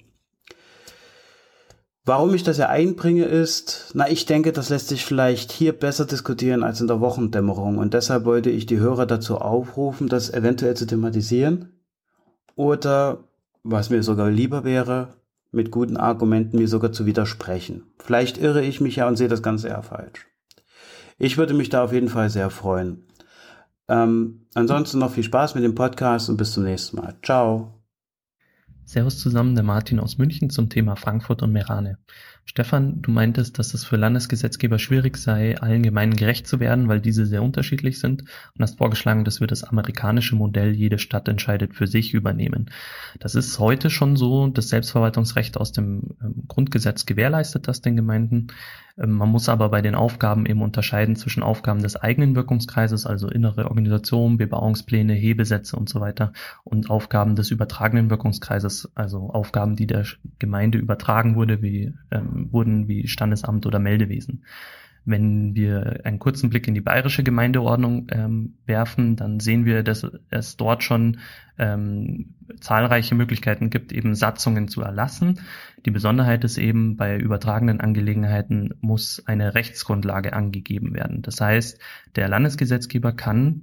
Warum 2.05 2.34
ich 2.34 2.42
das 2.42 2.58
ja 2.58 2.68
einbringe 2.68 3.24
ist, 3.24 3.90
na, 3.94 4.08
ich 4.08 4.26
denke, 4.26 4.52
das 4.52 4.70
lässt 4.70 4.88
sich 4.88 5.05
vielleicht 5.05 5.52
hier 5.52 5.72
besser 5.72 6.05
diskutieren 6.05 6.62
als 6.62 6.80
in 6.80 6.86
der 6.88 7.00
Wochendämmerung. 7.00 7.78
Und 7.78 7.94
deshalb 7.94 8.24
wollte 8.24 8.50
ich 8.50 8.66
die 8.66 8.78
Hörer 8.78 9.06
dazu 9.06 9.38
aufrufen, 9.38 10.08
das 10.08 10.32
eventuell 10.32 10.76
zu 10.76 10.86
thematisieren. 10.86 11.80
Oder, 12.55 13.24
was 13.64 13.90
mir 13.90 14.02
sogar 14.02 14.30
lieber 14.30 14.62
wäre, 14.64 15.14
mit 15.50 15.70
guten 15.70 15.96
Argumenten 15.96 16.58
mir 16.58 16.68
sogar 16.68 16.92
zu 16.92 17.06
widersprechen. 17.06 17.82
Vielleicht 17.98 18.38
irre 18.38 18.62
ich 18.62 18.80
mich 18.80 18.96
ja 18.96 19.08
und 19.08 19.16
sehe 19.16 19.28
das 19.28 19.42
Ganze 19.42 19.68
eher 19.68 19.82
falsch. 19.82 20.26
Ich 21.18 21.38
würde 21.38 21.54
mich 21.54 21.68
da 21.68 21.84
auf 21.84 21.92
jeden 21.92 22.08
Fall 22.08 22.30
sehr 22.30 22.50
freuen. 22.50 23.06
Ähm, 23.88 24.46
ansonsten 24.54 24.98
noch 24.98 25.12
viel 25.12 25.22
Spaß 25.22 25.54
mit 25.54 25.64
dem 25.64 25.74
Podcast 25.74 26.28
und 26.28 26.36
bis 26.36 26.52
zum 26.52 26.64
nächsten 26.64 26.96
Mal. 26.96 27.14
Ciao. 27.22 27.72
Servus 28.84 29.18
zusammen, 29.18 29.54
der 29.54 29.64
Martin 29.64 29.98
aus 29.98 30.18
München 30.18 30.50
zum 30.50 30.68
Thema 30.68 30.96
Frankfurt 30.96 31.42
und 31.42 31.52
Merane. 31.52 31.98
Stefan, 32.49 33.02
du 33.02 33.10
meintest, 33.10 33.58
dass 33.58 33.75
es 33.75 33.84
für 33.84 33.97
Landesgesetzgeber 33.97 34.78
schwierig 34.78 35.16
sei, 35.16 35.58
allen 35.58 35.83
Gemeinden 35.83 36.16
gerecht 36.16 36.47
zu 36.47 36.60
werden, 36.60 36.89
weil 36.89 37.00
diese 37.00 37.26
sehr 37.26 37.42
unterschiedlich 37.42 37.99
sind 37.99 38.23
und 38.23 38.62
hast 38.62 38.78
vorgeschlagen, 38.78 39.25
dass 39.25 39.41
wir 39.41 39.49
das 39.49 39.65
amerikanische 39.65 40.36
Modell, 40.36 40.73
jede 40.73 40.99
Stadt 40.99 41.26
entscheidet 41.28 41.75
für 41.75 41.89
sich 41.89 42.15
übernehmen. 42.15 42.70
Das 43.18 43.34
ist 43.34 43.58
heute 43.58 43.91
schon 43.91 44.16
so, 44.16 44.47
das 44.47 44.68
Selbstverwaltungsrecht 44.68 45.58
aus 45.58 45.73
dem 45.73 46.16
ähm, 46.23 46.44
Grundgesetz 46.47 47.05
gewährleistet 47.05 47.66
das 47.66 47.81
den 47.81 47.97
Gemeinden. 47.97 48.47
Ähm, 48.99 49.12
man 49.12 49.28
muss 49.28 49.49
aber 49.49 49.68
bei 49.68 49.83
den 49.83 49.94
Aufgaben 49.94 50.47
eben 50.47 50.62
unterscheiden 50.62 51.16
zwischen 51.16 51.42
Aufgaben 51.42 51.83
des 51.83 51.97
eigenen 51.97 52.34
Wirkungskreises, 52.34 53.07
also 53.07 53.28
innere 53.28 53.66
Organisation, 53.66 54.39
Bebauungspläne, 54.39 55.15
Hebesätze 55.15 55.76
und 55.76 55.89
so 55.89 56.00
weiter, 56.00 56.33
und 56.65 56.91
Aufgaben 56.91 57.36
des 57.36 57.50
übertragenen 57.50 58.10
Wirkungskreises, 58.10 58.91
also 58.94 59.31
Aufgaben, 59.31 59.76
die 59.76 59.86
der 59.86 60.05
Gemeinde 60.39 60.78
übertragen 60.78 61.34
wurde, 61.34 61.62
wie 61.62 61.92
ähm, 62.10 62.35
wurden 62.52 62.89
wie 62.89 63.08
Standesamt 63.08 63.66
oder 63.66 63.78
Meldewesen. 63.78 64.44
Wenn 65.08 65.55
wir 65.55 66.00
einen 66.05 66.18
kurzen 66.18 66.50
Blick 66.50 66.66
in 66.66 66.74
die 66.74 66.81
bayerische 66.81 67.23
Gemeindeordnung 67.23 68.08
ähm, 68.10 68.55
werfen, 68.66 69.15
dann 69.15 69.39
sehen 69.39 69.65
wir, 69.65 69.84
dass 69.84 70.05
es 70.31 70.56
dort 70.56 70.82
schon 70.82 71.18
ähm, 71.58 72.34
zahlreiche 72.60 73.15
Möglichkeiten 73.15 73.70
gibt, 73.70 73.92
eben 73.92 74.16
Satzungen 74.16 74.66
zu 74.66 74.82
erlassen. 74.82 75.40
Die 75.84 75.92
Besonderheit 75.92 76.42
ist 76.42 76.58
eben, 76.58 76.97
bei 76.97 77.16
übertragenen 77.18 77.81
Angelegenheiten 77.81 78.74
muss 78.81 79.23
eine 79.26 79.55
Rechtsgrundlage 79.55 80.32
angegeben 80.32 80.92
werden. 80.94 81.23
Das 81.23 81.40
heißt, 81.40 81.81
der 82.16 82.28
Landesgesetzgeber 82.28 83.12
kann 83.12 83.62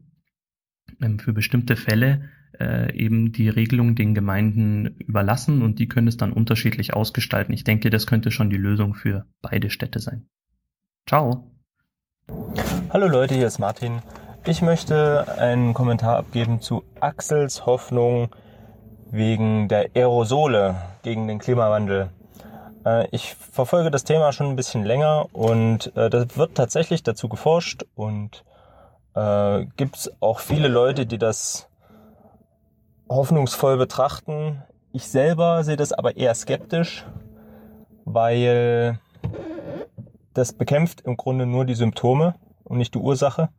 ähm, 1.02 1.20
für 1.20 1.34
bestimmte 1.34 1.76
Fälle 1.76 2.30
äh, 2.60 2.94
eben 2.96 3.32
die 3.32 3.50
Regelung 3.50 3.96
den 3.96 4.14
Gemeinden 4.14 4.96
überlassen 5.00 5.62
und 5.62 5.80
die 5.80 5.88
können 5.88 6.08
es 6.08 6.18
dann 6.18 6.34
unterschiedlich 6.34 6.94
ausgestalten. 6.94 7.54
Ich 7.54 7.64
denke, 7.64 7.90
das 7.90 8.08
könnte 8.08 8.32
schon 8.32 8.50
die 8.50 8.58
Lösung 8.58 8.94
für 8.94 9.26
beide 9.42 9.70
Städte 9.70 10.00
sein. 10.00 10.28
Ciao. 11.08 11.52
Hallo 12.90 13.08
Leute, 13.08 13.36
hier 13.36 13.48
ist 13.48 13.60
Martin. 13.60 14.02
Ich 14.46 14.62
möchte 14.62 15.38
einen 15.38 15.74
Kommentar 15.74 16.18
abgeben 16.18 16.62
zu 16.62 16.84
Axels 17.00 17.66
Hoffnung 17.66 18.30
wegen 19.12 19.68
der 19.68 19.92
Aerosole 19.96 20.76
gegen 21.02 21.28
den 21.28 21.40
Klimawandel. 21.40 22.10
Äh, 22.86 23.08
ich 23.12 23.36
verfolge 23.36 23.92
das 23.92 24.04
Thema 24.04 24.32
schon 24.32 24.48
ein 24.48 24.56
bisschen 24.56 24.84
länger 24.84 25.28
und 25.34 25.96
äh, 25.96 26.10
da 26.10 26.26
wird 26.36 26.56
tatsächlich 26.56 27.04
dazu 27.04 27.30
geforscht 27.30 27.86
und 27.96 28.44
äh, 29.16 29.66
gibt 29.78 29.98
es 29.98 30.12
auch 30.20 30.40
viele 30.40 30.68
Leute, 30.68 31.06
die 31.06 31.18
das 31.18 31.70
hoffnungsvoll 33.14 33.78
betrachten. 33.78 34.64
Ich 34.92 35.08
selber 35.08 35.64
sehe 35.64 35.78
das 35.78 35.94
aber 35.94 36.18
eher 36.18 36.36
skeptisch, 36.36 37.06
weil 38.06 39.00
das 40.34 40.54
bekämpft 40.54 41.02
im 41.02 41.18
Grunde 41.18 41.46
nur 41.46 41.66
die 41.66 41.76
Symptome 41.76 42.36
und 42.64 42.78
nicht 42.78 42.94
die 42.94 43.00
Ursache. 43.00 43.50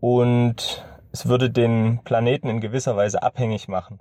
Und 0.00 0.84
es 1.12 1.26
würde 1.26 1.50
den 1.50 2.00
Planeten 2.04 2.48
in 2.48 2.60
gewisser 2.60 2.96
Weise 2.96 3.22
abhängig 3.22 3.68
machen. 3.68 4.00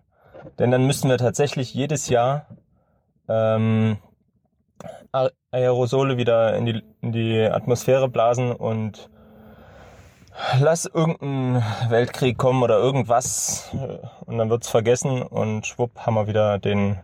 Denn 0.57 0.71
dann 0.71 0.85
müssten 0.85 1.09
wir 1.09 1.17
tatsächlich 1.17 1.73
jedes 1.73 2.09
Jahr 2.09 2.47
ähm, 3.27 3.97
Aerosole 5.51 6.17
wieder 6.17 6.55
in 6.55 6.65
die, 6.65 6.83
in 7.01 7.11
die 7.11 7.41
Atmosphäre 7.41 8.07
blasen 8.07 8.51
und 8.51 9.09
lass 10.59 10.85
irgendeinen 10.85 11.63
Weltkrieg 11.89 12.37
kommen 12.37 12.63
oder 12.63 12.77
irgendwas 12.77 13.69
äh, 13.73 13.99
und 14.25 14.37
dann 14.37 14.49
wird's 14.49 14.69
vergessen 14.69 15.21
und 15.21 15.65
schwupp 15.65 15.91
haben 15.99 16.15
wir 16.15 16.27
wieder 16.27 16.59
den 16.59 16.99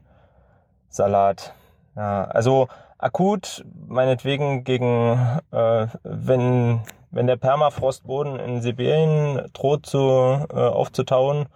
Salat. 0.90 1.54
Ja, 1.96 2.26
also 2.26 2.68
akut 2.98 3.66
meinetwegen 3.88 4.64
gegen, 4.64 5.20
äh, 5.52 5.88
wenn, 6.04 6.82
wenn 7.12 7.28
der 7.28 7.38
Permafrostboden 7.38 8.40
in 8.40 8.62
Sibirien 8.62 9.50
droht 9.54 9.86
zu, 9.86 10.00
äh, 10.00 10.56
aufzutauen, 10.56 11.48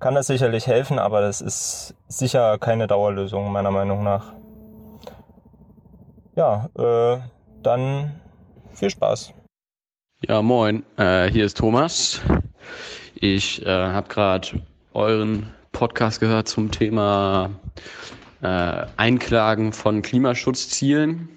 kann 0.00 0.14
das 0.14 0.26
sicherlich 0.26 0.66
helfen, 0.66 0.98
aber 0.98 1.20
das 1.20 1.40
ist 1.40 1.94
sicher 2.08 2.58
keine 2.58 2.88
Dauerlösung 2.88 3.52
meiner 3.52 3.70
Meinung 3.70 4.02
nach. 4.02 4.32
Ja, 6.34 6.68
äh, 6.76 7.18
dann 7.62 8.20
viel 8.72 8.90
Spaß. 8.90 9.32
Ja, 10.28 10.40
moin, 10.40 10.84
äh, 10.98 11.28
hier 11.28 11.44
ist 11.44 11.56
Thomas. 11.56 12.20
Ich 13.16 13.66
äh, 13.66 13.68
habe 13.68 14.08
gerade 14.08 14.62
euren 14.92 15.48
Podcast 15.72 16.20
gehört 16.20 16.46
zum 16.46 16.70
Thema 16.70 17.50
äh, 18.40 18.86
Einklagen 18.96 19.72
von 19.72 20.00
Klimaschutzzielen 20.00 21.28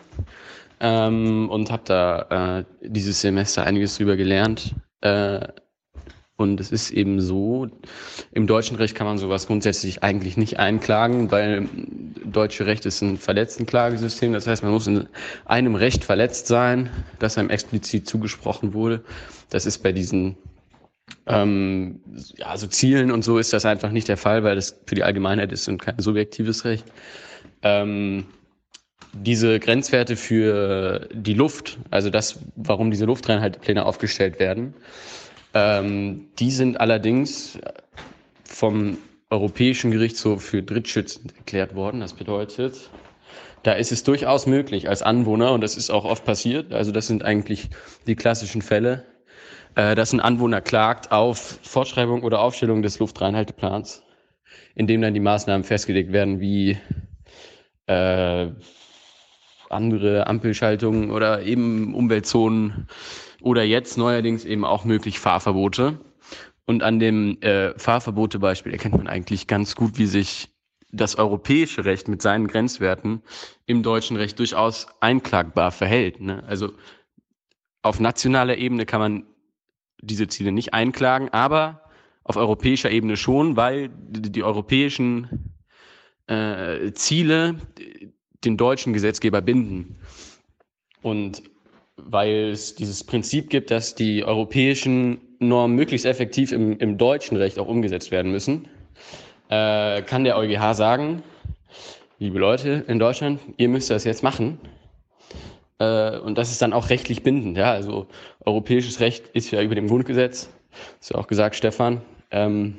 ähm, 0.79 1.49
und 1.49 1.71
habe 1.71 1.81
da 1.85 2.59
äh, 2.59 2.65
dieses 2.81 3.21
Semester 3.21 3.63
einiges 3.65 3.97
drüber 3.97 4.17
gelernt. 4.17 4.75
Und 6.37 6.59
es 6.59 6.71
ist 6.71 6.91
eben 6.91 7.21
so, 7.21 7.67
im 8.33 8.45
deutschen 8.45 8.75
Recht 8.75 8.93
kann 8.93 9.07
man 9.07 9.17
sowas 9.17 9.47
grundsätzlich 9.47 10.03
eigentlich 10.03 10.35
nicht 10.35 10.59
einklagen, 10.59 11.31
weil 11.31 11.69
deutsche 12.25 12.65
Recht 12.65 12.85
ist 12.85 13.01
ein 13.01 13.17
Verletztenklagesystem. 13.17 14.33
Das 14.33 14.45
heißt, 14.45 14.61
man 14.61 14.73
muss 14.73 14.87
in 14.87 15.07
einem 15.45 15.75
Recht 15.75 16.03
verletzt 16.03 16.47
sein, 16.47 16.89
das 17.19 17.37
einem 17.37 17.49
explizit 17.49 18.07
zugesprochen 18.07 18.73
wurde. 18.73 19.01
Das 19.49 19.65
ist 19.65 19.79
bei 19.79 19.93
diesen 19.93 20.35
ähm, 21.27 22.01
ja, 22.35 22.57
so 22.57 22.67
Zielen 22.67 23.11
und 23.11 23.23
so 23.23 23.37
ist 23.37 23.53
das 23.53 23.65
einfach 23.65 23.91
nicht 23.91 24.07
der 24.07 24.17
Fall, 24.17 24.43
weil 24.43 24.55
das 24.55 24.77
für 24.85 24.95
die 24.95 25.03
Allgemeinheit 25.03 25.53
ist 25.53 25.69
und 25.69 25.77
kein 25.77 25.99
subjektives 25.99 26.65
Recht. 26.65 26.85
Ähm, 27.61 28.25
diese 29.13 29.59
Grenzwerte 29.59 30.17
für 30.17 31.07
die 31.13 31.33
Luft, 31.33 31.77
also 31.89 32.09
das, 32.09 32.39
warum 32.55 32.91
diese 32.91 33.05
Luftreinhaltepläne 33.05 33.85
aufgestellt 33.85 34.39
werden, 34.39 34.73
ähm, 35.55 36.27
die 36.37 36.51
sind 36.51 36.79
allerdings 36.79 37.57
vom 38.43 38.97
Europäischen 39.29 39.89
Gerichtshof 39.89 40.43
für 40.43 40.61
drittschützend 40.61 41.35
erklärt 41.35 41.73
worden. 41.73 42.01
Das 42.01 42.13
bedeutet, 42.13 42.91
da 43.63 43.71
ist 43.73 43.91
es 43.91 44.03
durchaus 44.03 44.45
möglich 44.45 44.87
als 44.87 45.01
Anwohner, 45.01 45.53
und 45.53 45.61
das 45.61 45.77
ist 45.77 45.89
auch 45.89 46.05
oft 46.05 46.25
passiert, 46.25 46.73
also 46.73 46.91
das 46.91 47.07
sind 47.07 47.23
eigentlich 47.23 47.69
die 48.05 48.15
klassischen 48.15 48.61
Fälle, 48.61 49.05
äh, 49.75 49.95
dass 49.95 50.13
ein 50.13 50.19
Anwohner 50.19 50.61
klagt 50.61 51.11
auf 51.11 51.59
Fortschreibung 51.63 52.23
oder 52.23 52.41
Aufstellung 52.41 52.81
des 52.81 52.99
Luftreinhalteplans, 52.99 54.03
in 54.75 54.87
dem 54.87 55.01
dann 55.01 55.13
die 55.13 55.19
Maßnahmen 55.19 55.63
festgelegt 55.63 56.11
werden, 56.11 56.39
wie 56.39 56.77
äh, 57.87 58.47
andere 59.69 60.27
Ampelschaltungen 60.27 61.11
oder 61.11 61.41
eben 61.43 61.95
Umweltzonen 61.95 62.87
oder 63.45 63.63
jetzt 63.63 63.95
neuerdings 63.95 64.43
eben 64.43 64.65
auch 64.65 64.85
möglich 64.85 65.19
Fahrverbote. 65.19 65.99
Und 66.65 66.81
an 66.81 66.99
dem 66.99 67.39
äh, 67.41 67.77
Fahrverbote-Beispiel 67.77 68.71
erkennt 68.71 68.97
man 68.97 69.07
eigentlich 69.07 69.45
ganz 69.45 69.75
gut, 69.75 69.99
wie 69.99 70.07
sich 70.07 70.49
das 70.91 71.15
europäische 71.15 71.85
Recht 71.85 72.07
mit 72.07 72.23
seinen 72.23 72.47
Grenzwerten 72.47 73.21
im 73.67 73.83
deutschen 73.83 74.17
Recht 74.17 74.39
durchaus 74.39 74.87
einklagbar 74.99 75.71
verhält. 75.71 76.21
Ne? 76.21 76.43
Also 76.47 76.71
auf 77.83 77.99
nationaler 77.99 78.57
Ebene 78.57 78.87
kann 78.87 78.99
man 78.99 79.27
diese 80.01 80.27
Ziele 80.27 80.51
nicht 80.51 80.73
einklagen, 80.73 81.29
aber 81.29 81.83
auf 82.23 82.37
europäischer 82.37 82.89
Ebene 82.89 83.15
schon, 83.15 83.55
weil 83.55 83.89
die, 83.89 84.31
die 84.31 84.43
europäischen 84.43 85.53
äh, 86.25 86.93
Ziele 86.93 87.57
den 88.43 88.57
deutschen 88.57 88.93
Gesetzgeber 88.93 89.41
binden. 89.41 89.99
Und 91.03 91.43
weil 91.97 92.49
es 92.51 92.75
dieses 92.75 93.03
Prinzip 93.03 93.49
gibt, 93.49 93.71
dass 93.71 93.95
die 93.95 94.23
europäischen 94.23 95.19
Normen 95.39 95.75
möglichst 95.75 96.05
effektiv 96.05 96.51
im, 96.51 96.77
im 96.79 96.97
deutschen 96.97 97.37
Recht 97.37 97.59
auch 97.59 97.67
umgesetzt 97.67 98.11
werden 98.11 98.31
müssen, 98.31 98.67
äh, 99.49 100.01
kann 100.01 100.23
der 100.23 100.37
EuGH 100.37 100.73
sagen, 100.73 101.23
liebe 102.19 102.39
Leute 102.39 102.83
in 102.87 102.99
Deutschland, 102.99 103.39
ihr 103.57 103.69
müsst 103.69 103.89
das 103.89 104.03
jetzt 104.03 104.23
machen. 104.23 104.59
Äh, 105.79 106.17
und 106.19 106.37
das 106.37 106.51
ist 106.51 106.61
dann 106.61 106.73
auch 106.73 106.89
rechtlich 106.89 107.23
bindend. 107.23 107.57
Ja? 107.57 107.71
Also 107.71 108.07
europäisches 108.45 108.99
Recht 108.99 109.27
ist 109.33 109.51
ja 109.51 109.61
über 109.61 109.75
dem 109.75 109.87
Grundgesetz, 109.87 110.49
ist 110.99 111.11
ja 111.11 111.17
auch 111.17 111.27
gesagt, 111.27 111.55
Stefan. 111.55 112.01
Ähm, 112.31 112.75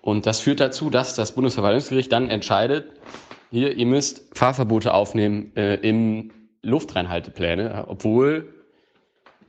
und 0.00 0.26
das 0.26 0.40
führt 0.40 0.60
dazu, 0.60 0.90
dass 0.90 1.14
das 1.14 1.32
Bundesverwaltungsgericht 1.32 2.10
dann 2.12 2.30
entscheidet, 2.30 2.92
hier, 3.50 3.74
ihr 3.76 3.86
müsst 3.86 4.22
Fahrverbote 4.36 4.92
aufnehmen 4.92 5.52
äh, 5.56 5.76
im 5.76 6.30
Luftreinhaltepläne, 6.62 7.84
obwohl 7.88 8.54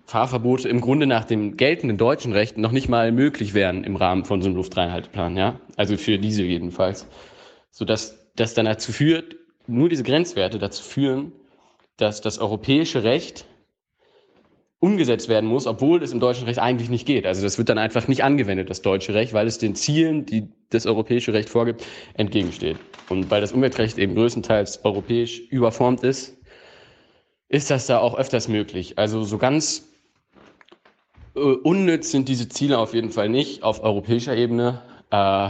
Fahrverbote 0.05 0.67
im 0.67 0.81
Grunde 0.81 1.05
nach 1.05 1.25
dem 1.25 1.55
geltenden 1.55 1.97
deutschen 1.97 2.33
Recht 2.33 2.57
noch 2.57 2.71
nicht 2.71 2.89
mal 2.89 3.11
möglich 3.11 3.53
wären 3.53 3.83
im 3.83 3.95
Rahmen 3.95 4.25
von 4.25 4.41
so 4.41 4.47
einem 4.47 4.55
Luftreinhalteplan, 4.55 5.37
ja? 5.37 5.59
Also 5.75 5.97
für 5.97 6.17
diese 6.17 6.43
jedenfalls. 6.43 7.05
Sodass 7.69 8.31
das 8.35 8.55
dann 8.55 8.65
dazu 8.65 8.91
führt, 8.91 9.35
nur 9.67 9.87
diese 9.87 10.03
Grenzwerte 10.03 10.57
dazu 10.57 10.83
führen, 10.83 11.31
dass 11.97 12.21
das 12.21 12.39
europäische 12.39 13.03
Recht 13.03 13.45
umgesetzt 14.79 15.27
werden 15.27 15.47
muss, 15.47 15.67
obwohl 15.67 16.01
es 16.01 16.13
im 16.13 16.21
deutschen 16.21 16.45
Recht 16.45 16.59
eigentlich 16.59 16.89
nicht 16.89 17.05
geht. 17.05 17.25
Also 17.25 17.43
das 17.43 17.57
wird 17.57 17.69
dann 17.69 17.77
einfach 17.77 18.07
nicht 18.07 18.23
angewendet, 18.23 18.69
das 18.69 18.81
deutsche 18.81 19.13
Recht, 19.13 19.33
weil 19.33 19.45
es 19.45 19.57
den 19.57 19.75
Zielen, 19.75 20.25
die 20.25 20.47
das 20.69 20.85
europäische 20.85 21.33
Recht 21.33 21.49
vorgibt, 21.49 21.85
entgegensteht. 22.13 22.77
Und 23.09 23.29
weil 23.29 23.41
das 23.41 23.51
Umweltrecht 23.51 23.97
eben 23.97 24.15
größtenteils 24.15 24.85
europäisch 24.85 25.41
überformt 25.49 26.03
ist, 26.03 26.38
ist 27.49 27.71
das 27.71 27.87
da 27.87 27.97
auch 27.99 28.15
öfters 28.17 28.47
möglich. 28.47 28.97
Also 28.97 29.23
so 29.23 29.37
ganz 29.37 29.89
äh, 31.35 31.39
unnütz 31.39 32.11
sind 32.11 32.29
diese 32.29 32.47
Ziele 32.47 32.77
auf 32.77 32.93
jeden 32.93 33.09
Fall 33.11 33.27
nicht 33.27 33.63
auf 33.63 33.83
europäischer 33.83 34.35
Ebene, 34.35 34.81
äh, 35.11 35.49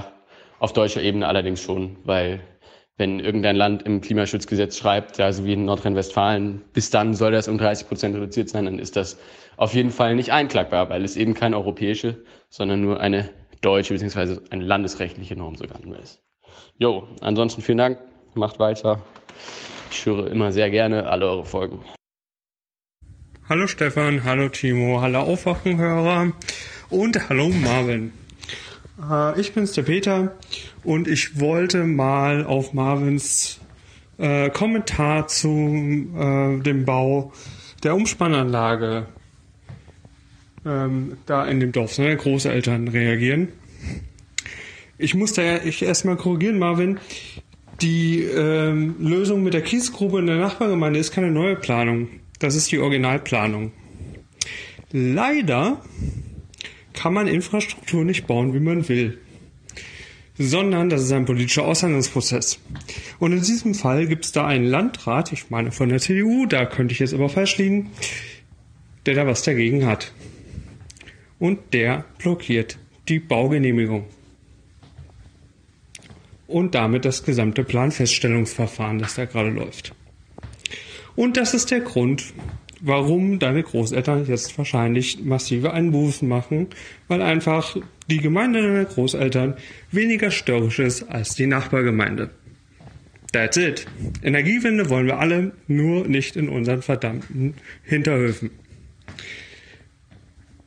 auf 0.59 0.73
deutscher 0.73 1.01
Ebene 1.01 1.27
allerdings 1.27 1.61
schon, 1.61 1.97
weil 2.05 2.41
wenn 2.97 3.19
irgendein 3.19 3.55
Land 3.55 3.83
im 3.83 4.01
Klimaschutzgesetz 4.01 4.77
schreibt, 4.77 5.17
ja, 5.17 5.31
so 5.31 5.45
wie 5.45 5.53
in 5.53 5.63
Nordrhein-Westfalen, 5.65 6.61
bis 6.73 6.89
dann 6.89 7.13
soll 7.13 7.31
das 7.31 7.47
um 7.47 7.57
30 7.57 7.87
Prozent 7.87 8.15
reduziert 8.15 8.49
sein, 8.49 8.65
dann 8.65 8.77
ist 8.77 8.97
das 8.97 9.17
auf 9.55 9.73
jeden 9.73 9.91
Fall 9.91 10.15
nicht 10.15 10.33
einklagbar, 10.33 10.89
weil 10.89 11.05
es 11.05 11.15
eben 11.15 11.33
keine 11.33 11.55
europäische, 11.55 12.23
sondern 12.49 12.81
nur 12.81 12.99
eine 12.99 13.29
deutsche 13.61 13.93
bzw. 13.93 14.39
eine 14.49 14.63
landesrechtliche 14.63 15.35
Norm 15.35 15.55
sogar 15.55 15.79
nur 15.81 15.97
ist. 15.97 16.21
Jo, 16.77 17.07
ansonsten 17.21 17.61
vielen 17.61 17.77
Dank, 17.77 17.99
macht 18.35 18.59
weiter. 18.59 19.01
Ich 19.91 20.05
höre 20.05 20.29
immer 20.31 20.51
sehr 20.51 20.69
gerne 20.69 21.07
alle 21.07 21.27
eure 21.27 21.45
Folgen. 21.45 21.79
Hallo 23.47 23.65
Stefan, 23.65 24.23
hallo 24.23 24.49
Timo, 24.49 25.01
hallo 25.01 25.19
Aufwachenhörer 25.21 26.33
und 26.89 27.29
hallo 27.29 27.49
Marvin. 27.49 28.13
Äh, 29.09 29.39
ich 29.39 29.53
bin's 29.53 29.73
der 29.73 29.83
Peter 29.83 30.37
und 30.83 31.07
ich 31.07 31.39
wollte 31.39 31.83
mal 31.83 32.45
auf 32.45 32.73
Marvins 32.73 33.59
äh, 34.19 34.49
Kommentar 34.51 35.27
zu 35.27 35.49
äh, 35.49 36.59
dem 36.59 36.85
Bau 36.85 37.33
der 37.83 37.95
Umspannanlage 37.95 39.07
ähm, 40.65 41.17
da 41.25 41.45
in 41.45 41.59
dem 41.59 41.71
Dorf 41.71 41.93
seiner 41.93 42.15
Großeltern 42.15 42.87
reagieren. 42.87 43.49
Ich 44.97 45.15
muss 45.15 45.33
da 45.33 45.57
ich 45.63 45.81
erstmal 45.81 46.17
korrigieren, 46.17 46.59
Marvin. 46.59 46.99
Die 47.81 48.23
ähm, 48.23 48.95
Lösung 48.99 49.43
mit 49.43 49.53
der 49.53 49.61
Kiesgrube 49.61 50.19
in 50.19 50.27
der 50.27 50.37
Nachbargemeinde 50.37 50.99
ist 50.99 51.11
keine 51.11 51.31
neue 51.31 51.55
Planung. 51.55 52.09
Das 52.39 52.55
ist 52.55 52.71
die 52.71 52.79
Originalplanung. 52.79 53.71
Leider 54.91 55.81
kann 56.93 57.13
man 57.13 57.27
Infrastruktur 57.27 58.03
nicht 58.03 58.27
bauen, 58.27 58.53
wie 58.53 58.59
man 58.59 58.89
will, 58.89 59.19
sondern 60.37 60.89
das 60.89 61.03
ist 61.03 61.11
ein 61.11 61.25
politischer 61.25 61.65
Aushandlungsprozess. 61.65 62.59
Und 63.19 63.31
in 63.31 63.41
diesem 63.41 63.75
Fall 63.75 64.07
gibt 64.07 64.25
es 64.25 64.31
da 64.31 64.45
einen 64.45 64.65
Landrat, 64.65 65.31
ich 65.31 65.49
meine 65.49 65.71
von 65.71 65.89
der 65.89 65.99
CDU, 65.99 66.45
da 66.45 66.65
könnte 66.65 66.93
ich 66.93 66.99
jetzt 66.99 67.13
aber 67.13 67.29
falsch 67.29 67.57
liegen, 67.57 67.91
der 69.05 69.15
da 69.15 69.27
was 69.27 69.43
dagegen 69.43 69.85
hat. 69.85 70.11
Und 71.39 71.73
der 71.73 72.03
blockiert 72.17 72.77
die 73.07 73.19
Baugenehmigung. 73.19 74.05
Und 76.49 76.73
damit 76.73 77.05
das 77.05 77.23
gesamte 77.23 77.63
Planfeststellungsverfahren, 77.63 78.97
das 78.97 79.13
da 79.13 79.25
gerade 79.25 79.51
läuft. 79.51 79.93
Und 81.15 81.37
das 81.37 81.53
ist 81.53 81.69
der 81.69 81.81
Grund, 81.81 82.33
warum 82.81 83.37
deine 83.37 83.61
Großeltern 83.61 84.25
jetzt 84.25 84.57
wahrscheinlich 84.57 85.23
massive 85.23 85.73
Einbußen 85.73 86.27
machen, 86.27 86.67
weil 87.07 87.21
einfach 87.21 87.77
die 88.07 88.17
Gemeinde 88.17 88.63
deiner 88.63 88.85
Großeltern 88.85 89.57
weniger 89.91 90.31
störrisch 90.31 90.79
ist 90.79 91.03
als 91.03 91.35
die 91.35 91.45
Nachbargemeinde. 91.45 92.31
That's 93.31 93.57
it. 93.57 93.85
Energiewende 94.23 94.89
wollen 94.89 95.05
wir 95.05 95.19
alle, 95.19 95.51
nur 95.67 96.07
nicht 96.07 96.35
in 96.35 96.49
unseren 96.49 96.81
verdammten 96.81 97.53
Hinterhöfen. 97.83 98.49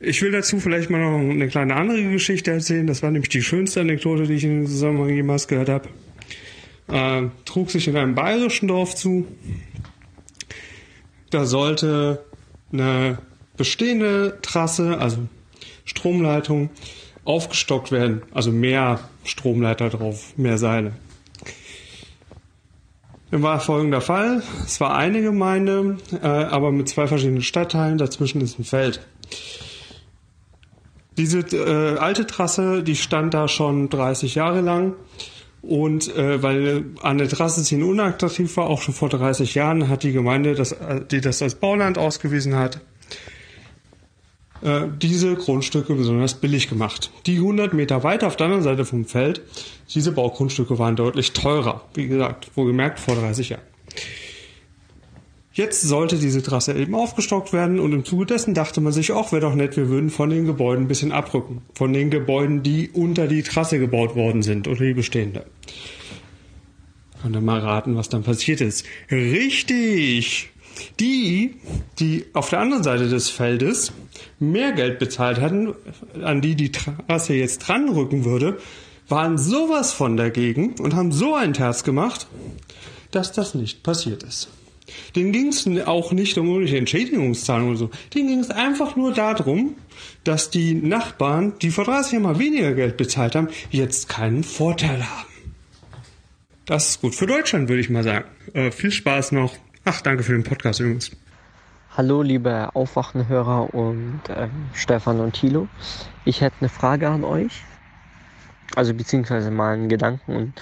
Ich 0.05 0.21
will 0.21 0.31
dazu 0.31 0.59
vielleicht 0.59 0.89
mal 0.89 0.99
noch 0.99 1.17
eine 1.17 1.47
kleine 1.47 1.75
andere 1.77 2.03
Geschichte 2.03 2.51
erzählen. 2.51 2.85
Das 2.85 3.01
war 3.03 3.09
nämlich 3.09 3.29
die 3.29 3.41
schönste 3.41 3.79
Anekdote, 3.79 4.27
die 4.27 4.33
ich 4.33 4.43
in 4.43 4.67
Zusammenhang 4.67 5.15
jemals 5.15 5.47
gehört 5.47 5.69
habe. 5.69 5.87
Äh, 6.89 7.29
trug 7.45 7.71
sich 7.71 7.87
in 7.87 7.95
einem 7.95 8.13
bayerischen 8.13 8.67
Dorf 8.67 8.95
zu. 8.95 9.25
Da 11.29 11.45
sollte 11.45 12.25
eine 12.73 13.19
bestehende 13.55 14.39
Trasse, 14.41 14.97
also 14.97 15.19
Stromleitung, 15.85 16.69
aufgestockt 17.23 17.93
werden. 17.93 18.23
Also 18.33 18.51
mehr 18.51 18.99
Stromleiter 19.23 19.89
drauf, 19.89 20.33
mehr 20.35 20.57
Seile. 20.57 20.91
Dann 23.31 23.41
war 23.41 23.61
folgender 23.61 24.01
Fall. 24.01 24.43
Es 24.65 24.81
war 24.81 24.97
eine 24.97 25.21
Gemeinde, 25.21 25.97
äh, 26.21 26.27
aber 26.27 26.73
mit 26.73 26.89
zwei 26.89 27.07
verschiedenen 27.07 27.41
Stadtteilen. 27.41 27.97
Dazwischen 27.97 28.41
ist 28.41 28.59
ein 28.59 28.65
Feld. 28.65 28.99
Diese 31.17 31.39
äh, 31.39 31.97
alte 31.97 32.25
Trasse, 32.25 32.83
die 32.83 32.95
stand 32.95 33.33
da 33.33 33.47
schon 33.47 33.89
30 33.89 34.35
Jahre 34.35 34.61
lang 34.61 34.93
und 35.61 36.13
äh, 36.15 36.41
weil 36.41 36.85
an 37.01 37.19
der 37.19 37.29
Trasse 37.29 37.63
ziehen 37.63 37.83
unattraktiv 37.83 38.55
war, 38.57 38.69
auch 38.69 38.81
schon 38.81 38.93
vor 38.93 39.09
30 39.09 39.55
Jahren, 39.55 39.89
hat 39.89 40.03
die 40.03 40.11
Gemeinde, 40.11 40.55
das, 40.55 40.75
die 41.11 41.21
das 41.21 41.41
als 41.41 41.55
Bauland 41.55 41.97
ausgewiesen 41.97 42.55
hat, 42.55 42.81
äh, 44.63 44.87
diese 45.01 45.35
Grundstücke 45.35 45.93
besonders 45.93 46.35
billig 46.35 46.69
gemacht. 46.69 47.11
Die 47.25 47.35
100 47.35 47.73
Meter 47.73 48.03
weiter 48.03 48.27
auf 48.27 48.37
der 48.37 48.45
anderen 48.45 48.63
Seite 48.63 48.85
vom 48.85 49.05
Feld, 49.05 49.41
diese 49.93 50.13
Baugrundstücke 50.13 50.79
waren 50.79 50.95
deutlich 50.95 51.33
teurer. 51.33 51.81
Wie 51.93 52.07
gesagt, 52.07 52.49
wohlgemerkt 52.55 52.99
vor 52.99 53.15
30 53.15 53.49
Jahren. 53.49 53.72
Jetzt 55.55 55.83
sollte 55.83 56.17
diese 56.17 56.41
Trasse 56.41 56.73
eben 56.73 56.95
aufgestockt 56.95 57.53
werden 57.53 57.79
und 57.79 57.93
im 57.93 58.03
Zuge 58.03 58.25
dessen 58.25 58.55
dachte 58.55 58.81
man 58.81 58.91
sich, 58.91 59.11
auch 59.11 59.31
wäre 59.31 59.41
doch 59.41 59.53
nett, 59.53 59.77
wir 59.77 59.87
würden 59.87 60.09
von 60.09 60.31
den 60.31 60.45
Gebäuden 60.45 60.85
ein 60.85 60.87
bisschen 60.87 61.11
abrücken. 61.11 61.61
Von 61.75 61.93
den 61.93 62.09
Gebäuden, 62.09 62.63
die 62.63 62.89
unter 62.89 63.27
die 63.27 63.43
Trasse 63.43 63.77
gebaut 63.77 64.15
worden 64.15 64.41
sind, 64.41 64.67
oder 64.67 64.79
die 64.79 64.95
bestehende. 64.95 65.45
Könnt 67.21 67.35
ihr 67.35 67.41
mal 67.41 67.59
raten, 67.59 67.95
was 67.95 68.09
dann 68.09 68.23
passiert 68.23 68.61
ist. 68.61 68.83
Richtig! 69.11 70.49
Die, 70.99 71.53
die 71.99 72.25
auf 72.33 72.49
der 72.49 72.59
anderen 72.59 72.81
Seite 72.81 73.07
des 73.07 73.29
Feldes 73.29 73.93
mehr 74.39 74.71
Geld 74.71 74.97
bezahlt 74.97 75.39
hatten, 75.39 75.75
an 76.23 76.41
die 76.41 76.55
die 76.55 76.71
Trasse 76.71 77.35
jetzt 77.35 77.59
dranrücken 77.59 78.25
würde, 78.25 78.57
waren 79.07 79.37
sowas 79.37 79.93
von 79.93 80.17
dagegen 80.17 80.73
und 80.79 80.95
haben 80.95 81.11
so 81.11 81.35
ein 81.35 81.53
Terz 81.53 81.83
gemacht, 81.83 82.25
dass 83.11 83.31
das 83.31 83.53
nicht 83.53 83.83
passiert 83.83 84.23
ist. 84.23 84.49
Denen 85.15 85.31
ging 85.31 85.47
es 85.47 85.67
auch 85.85 86.11
nicht 86.11 86.37
um 86.37 86.47
irgendwelche 86.47 86.77
Entschädigungszahlungen 86.77 87.69
oder 87.71 87.77
so. 87.77 87.89
Denen 88.13 88.27
ging 88.27 88.39
es 88.39 88.49
einfach 88.49 88.95
nur 88.95 89.13
darum, 89.13 89.75
dass 90.23 90.49
die 90.49 90.73
Nachbarn, 90.73 91.53
die 91.61 91.71
vor 91.71 91.85
30 91.85 92.13
Jahren 92.13 92.23
mal 92.23 92.39
weniger 92.39 92.73
Geld 92.73 92.97
bezahlt 92.97 93.35
haben, 93.35 93.49
jetzt 93.71 94.09
keinen 94.09 94.43
Vorteil 94.43 95.03
haben. 95.03 95.29
Das 96.65 96.89
ist 96.89 97.01
gut 97.01 97.15
für 97.15 97.27
Deutschland, 97.27 97.67
würde 97.67 97.81
ich 97.81 97.89
mal 97.89 98.03
sagen. 98.03 98.25
Äh, 98.53 98.71
viel 98.71 98.91
Spaß 98.91 99.33
noch. 99.33 99.53
Ach, 99.85 100.01
danke 100.01 100.23
für 100.23 100.31
den 100.31 100.43
Podcast 100.43 100.79
übrigens. 100.79 101.11
Hallo, 101.95 102.21
liebe 102.21 102.69
Aufwachenhörer 102.73 103.73
und 103.73 104.21
ähm, 104.29 104.49
Stefan 104.73 105.19
und 105.19 105.33
Thilo. 105.33 105.67
Ich 106.25 106.41
hätte 106.41 106.55
eine 106.61 106.69
Frage 106.69 107.09
an 107.09 107.23
euch. 107.23 107.63
Also 108.75 108.93
beziehungsweise 108.93 109.51
mal 109.51 109.73
einen 109.73 109.89
Gedanken 109.89 110.35
und 110.35 110.53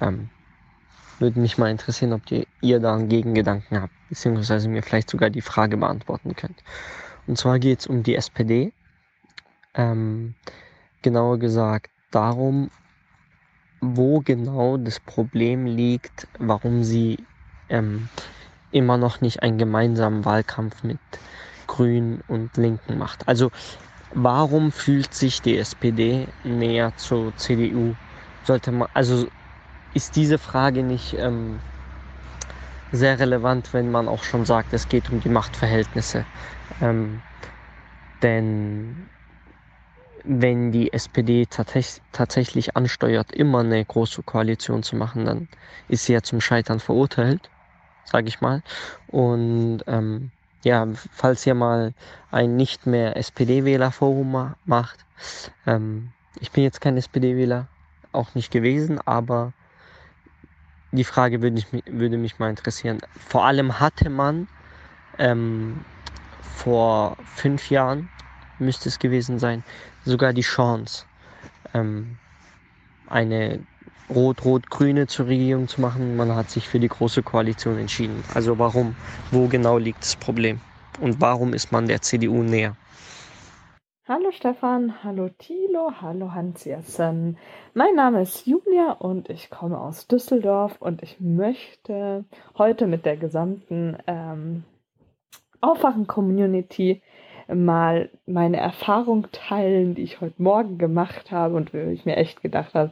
ähm, 0.00 0.30
würde 1.22 1.40
mich 1.40 1.56
mal 1.56 1.70
interessieren, 1.70 2.12
ob 2.12 2.30
ihr, 2.30 2.44
ihr 2.60 2.80
da 2.80 2.94
einen 2.94 3.08
Gegengedanken 3.08 3.80
habt, 3.80 3.92
beziehungsweise 4.08 4.68
mir 4.68 4.82
vielleicht 4.82 5.08
sogar 5.08 5.30
die 5.30 5.40
Frage 5.40 5.76
beantworten 5.76 6.36
könnt. 6.36 6.62
Und 7.26 7.38
zwar 7.38 7.58
geht 7.58 7.80
es 7.80 7.86
um 7.86 8.02
die 8.02 8.16
SPD. 8.16 8.72
Ähm, 9.74 10.34
genauer 11.00 11.38
gesagt 11.38 11.90
darum, 12.10 12.70
wo 13.80 14.20
genau 14.20 14.76
das 14.76 15.00
Problem 15.00 15.66
liegt, 15.66 16.28
warum 16.38 16.84
sie 16.84 17.18
ähm, 17.68 18.08
immer 18.70 18.96
noch 18.96 19.20
nicht 19.20 19.42
einen 19.42 19.58
gemeinsamen 19.58 20.24
Wahlkampf 20.24 20.82
mit 20.82 20.98
Grünen 21.66 22.22
und 22.28 22.56
Linken 22.56 22.98
macht. 22.98 23.26
Also 23.28 23.50
warum 24.12 24.72
fühlt 24.72 25.14
sich 25.14 25.40
die 25.40 25.56
SPD 25.56 26.28
näher 26.44 26.92
zur 26.96 27.34
CDU? 27.36 27.94
Sollte 28.44 28.72
man, 28.72 28.88
also 28.92 29.28
ist 29.94 30.16
diese 30.16 30.38
Frage 30.38 30.82
nicht 30.82 31.14
ähm, 31.14 31.60
sehr 32.92 33.18
relevant, 33.18 33.72
wenn 33.72 33.90
man 33.90 34.08
auch 34.08 34.22
schon 34.22 34.44
sagt, 34.44 34.72
es 34.72 34.88
geht 34.88 35.10
um 35.10 35.20
die 35.20 35.28
Machtverhältnisse. 35.28 36.24
Ähm, 36.80 37.20
denn 38.22 39.08
wenn 40.24 40.70
die 40.70 40.92
SPD 40.92 41.46
tats 41.46 42.00
tatsächlich 42.12 42.76
ansteuert, 42.76 43.32
immer 43.32 43.60
eine 43.60 43.84
große 43.84 44.22
Koalition 44.22 44.82
zu 44.82 44.96
machen, 44.96 45.24
dann 45.24 45.48
ist 45.88 46.04
sie 46.04 46.12
ja 46.12 46.22
zum 46.22 46.40
Scheitern 46.40 46.80
verurteilt, 46.80 47.50
sage 48.04 48.28
ich 48.28 48.40
mal. 48.40 48.62
Und 49.08 49.80
ähm, 49.86 50.30
ja, 50.62 50.86
falls 51.10 51.46
ihr 51.46 51.54
mal 51.54 51.92
ein 52.30 52.56
nicht 52.56 52.86
mehr 52.86 53.16
SPD-Wähler-Forum 53.16 54.30
ma 54.30 54.56
macht, 54.64 55.04
ähm, 55.66 56.12
ich 56.38 56.52
bin 56.52 56.62
jetzt 56.62 56.80
kein 56.80 56.96
SPD-Wähler, 56.96 57.66
auch 58.12 58.34
nicht 58.34 58.50
gewesen, 58.52 59.00
aber 59.04 59.52
die 60.92 61.04
Frage 61.04 61.42
würde, 61.42 61.58
ich, 61.58 61.66
würde 61.86 62.18
mich 62.18 62.38
mal 62.38 62.50
interessieren. 62.50 62.98
Vor 63.28 63.44
allem 63.44 63.80
hatte 63.80 64.10
man 64.10 64.46
ähm, 65.18 65.80
vor 66.56 67.16
fünf 67.34 67.70
Jahren, 67.70 68.08
müsste 68.58 68.88
es 68.88 68.98
gewesen 68.98 69.38
sein, 69.38 69.64
sogar 70.04 70.32
die 70.32 70.42
Chance, 70.42 71.04
ähm, 71.74 72.16
eine 73.08 73.60
rot-rot-grüne 74.10 75.06
zur 75.06 75.26
Regierung 75.26 75.68
zu 75.68 75.80
machen. 75.80 76.16
Man 76.16 76.34
hat 76.34 76.50
sich 76.50 76.68
für 76.68 76.78
die 76.78 76.88
große 76.88 77.22
Koalition 77.22 77.78
entschieden. 77.78 78.22
Also 78.34 78.58
warum? 78.58 78.94
Wo 79.30 79.48
genau 79.48 79.78
liegt 79.78 80.02
das 80.02 80.16
Problem? 80.16 80.60
Und 81.00 81.20
warum 81.20 81.54
ist 81.54 81.72
man 81.72 81.88
der 81.88 82.02
CDU 82.02 82.42
näher? 82.42 82.76
Hallo 84.08 84.32
Stefan, 84.32 85.04
hallo 85.04 85.28
Thilo, 85.28 85.92
hallo 86.00 86.32
Hans-Jessen. 86.32 87.38
Mein 87.72 87.94
Name 87.94 88.22
ist 88.22 88.48
Julia 88.48 88.90
und 88.94 89.30
ich 89.30 89.48
komme 89.48 89.80
aus 89.80 90.08
Düsseldorf 90.08 90.82
und 90.82 91.04
ich 91.04 91.20
möchte 91.20 92.24
heute 92.58 92.88
mit 92.88 93.06
der 93.06 93.16
gesamten 93.16 93.96
ähm, 94.08 94.64
Aufwachen-Community 95.60 97.00
mal 97.46 98.10
meine 98.26 98.56
Erfahrung 98.56 99.28
teilen, 99.30 99.94
die 99.94 100.02
ich 100.02 100.20
heute 100.20 100.42
Morgen 100.42 100.78
gemacht 100.78 101.30
habe 101.30 101.54
und 101.54 101.72
wo 101.72 101.78
ich 101.78 102.04
mir 102.04 102.16
echt 102.16 102.42
gedacht 102.42 102.74
habe, 102.74 102.90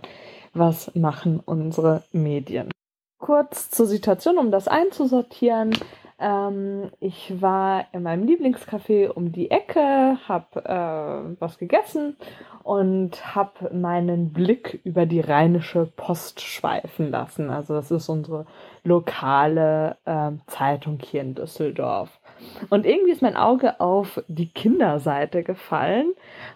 was 0.55 0.95
machen 0.95 1.41
unsere 1.45 2.05
Medien. 2.13 2.71
Kurz 3.19 3.69
zur 3.69 3.87
Situation, 3.87 4.39
um 4.39 4.53
das 4.53 4.69
einzusortieren. 4.69 5.77
Ähm, 6.21 6.91
ich 7.01 7.41
war 7.41 7.87
in 7.93 8.03
meinem 8.03 8.27
Lieblingscafé 8.27 9.09
um 9.09 9.33
die 9.33 9.51
Ecke, 9.51 10.19
habe 10.29 10.65
äh, 10.65 11.41
was 11.41 11.59
gegessen 11.59 12.17
und 12.63 13.35
habe 13.35 13.75
meinen 13.75 14.33
Blick 14.33 14.81
über 14.85 15.07
die 15.07 15.21
Rheinische 15.21 15.87
Post 15.87 16.43
schweifen 16.43 17.11
lassen. 17.11 17.49
Also 17.49 17.75
das 17.75 17.91
ist 17.91 18.09
unsere 18.11 18.45
lokale 18.85 19.97
äh, 20.05 20.33
Zeitung 20.47 20.99
hier 21.03 21.23
in 21.23 21.35
Düsseldorf. 21.35 22.20
Und 22.69 22.87
irgendwie 22.87 23.13
ist 23.13 23.23
mein 23.23 23.37
Auge 23.37 23.81
auf 23.81 24.23
die 24.29 24.49
Kinderseite 24.49 25.43
gefallen. 25.43 26.13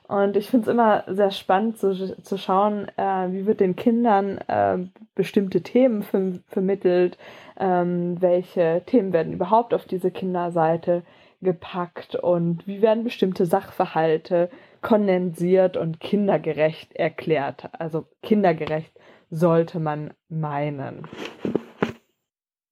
Und 0.09 0.37
ich 0.37 0.51
finde 0.51 0.69
es 0.69 0.73
immer 0.73 1.05
sehr 1.09 1.31
spannend 1.31 1.79
zu, 1.79 2.21
zu 2.21 2.37
schauen, 2.37 2.89
äh, 2.97 3.33
wie 3.33 3.47
wird 3.47 3.61
den 3.61 3.77
Kindern 3.77 4.39
äh, 4.49 4.79
bestimmte 5.15 5.63
Themen 5.63 6.03
ver 6.03 6.33
vermittelt, 6.49 7.19
ähm, 7.59 8.21
welche 8.21 8.83
Themen 8.87 9.13
werden 9.13 9.33
überhaupt 9.33 9.75
auf 9.75 9.85
diese 9.85 10.11
Kinderseite 10.11 11.03
gepackt 11.43 12.17
und 12.17 12.67
wie 12.67 12.83
werden 12.83 13.05
bestimmte 13.05 13.47
Sachverhalte 13.47 14.51
kondensiert 14.83 15.77
und 15.77 16.01
kindergerecht 16.01 16.95
erklärt. 16.95 17.69
Also 17.79 18.07
kindergerecht 18.23 18.93
sollte 19.31 19.81
man 19.81 20.13
meinen. 20.29 21.07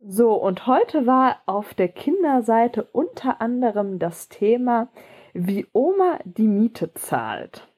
So, 0.05 0.35
und 0.35 0.67
heute 0.67 1.07
war 1.07 1.43
auf 1.47 1.75
der 1.75 1.87
Kinderseite 1.87 2.83
unter 2.91 3.41
anderem 3.41 4.01
das 4.01 4.29
Thema, 4.29 4.89
wie 5.33 5.69
Oma 5.73 6.19
die 6.25 6.49
Miete 6.49 6.93
zahlt. 6.95 7.69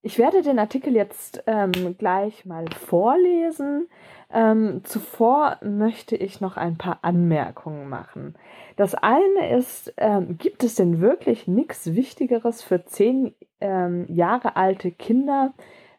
Ich 0.00 0.18
werde 0.18 0.40
den 0.40 0.58
Artikel 0.58 0.94
jetzt 0.94 1.42
ähm, 1.46 1.96
gleich 1.98 2.46
mal 2.46 2.64
vorlesen. 2.70 3.88
Ähm, 4.32 4.80
zuvor 4.84 5.58
möchte 5.62 6.16
ich 6.16 6.40
noch 6.40 6.56
ein 6.56 6.78
paar 6.78 7.00
Anmerkungen 7.02 7.90
machen. 7.90 8.36
Das 8.76 8.94
eine 8.94 9.54
ist, 9.54 9.92
ähm, 9.98 10.38
gibt 10.38 10.64
es 10.64 10.76
denn 10.76 11.02
wirklich 11.02 11.46
nichts 11.46 11.94
Wichtigeres 11.94 12.62
für 12.62 12.86
zehn 12.86 13.34
ähm, 13.60 14.06
Jahre 14.08 14.56
alte 14.56 14.90
Kinder, 14.90 15.52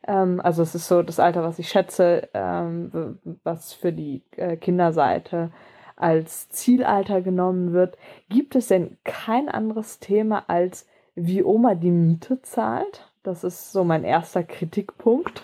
ähm, 0.07 0.41
also 0.41 0.61
es 0.63 0.75
ist 0.75 0.87
so 0.87 1.01
das 1.03 1.19
Alter, 1.19 1.43
was 1.43 1.59
ich 1.59 1.69
schätze, 1.69 2.29
ähm, 2.33 3.19
was 3.43 3.73
für 3.73 3.91
die 3.91 4.21
äh, 4.37 4.57
Kinderseite 4.57 5.51
als 5.95 6.49
Zielalter 6.49 7.21
genommen 7.21 7.73
wird. 7.73 7.97
Gibt 8.29 8.55
es 8.55 8.67
denn 8.67 8.97
kein 9.03 9.49
anderes 9.49 9.99
Thema 9.99 10.43
als 10.47 10.87
wie 11.15 11.43
Oma 11.43 11.75
die 11.75 11.91
Miete 11.91 12.41
zahlt? 12.41 13.09
Das 13.23 13.43
ist 13.43 13.71
so 13.71 13.83
mein 13.83 14.03
erster 14.03 14.43
Kritikpunkt. 14.43 15.41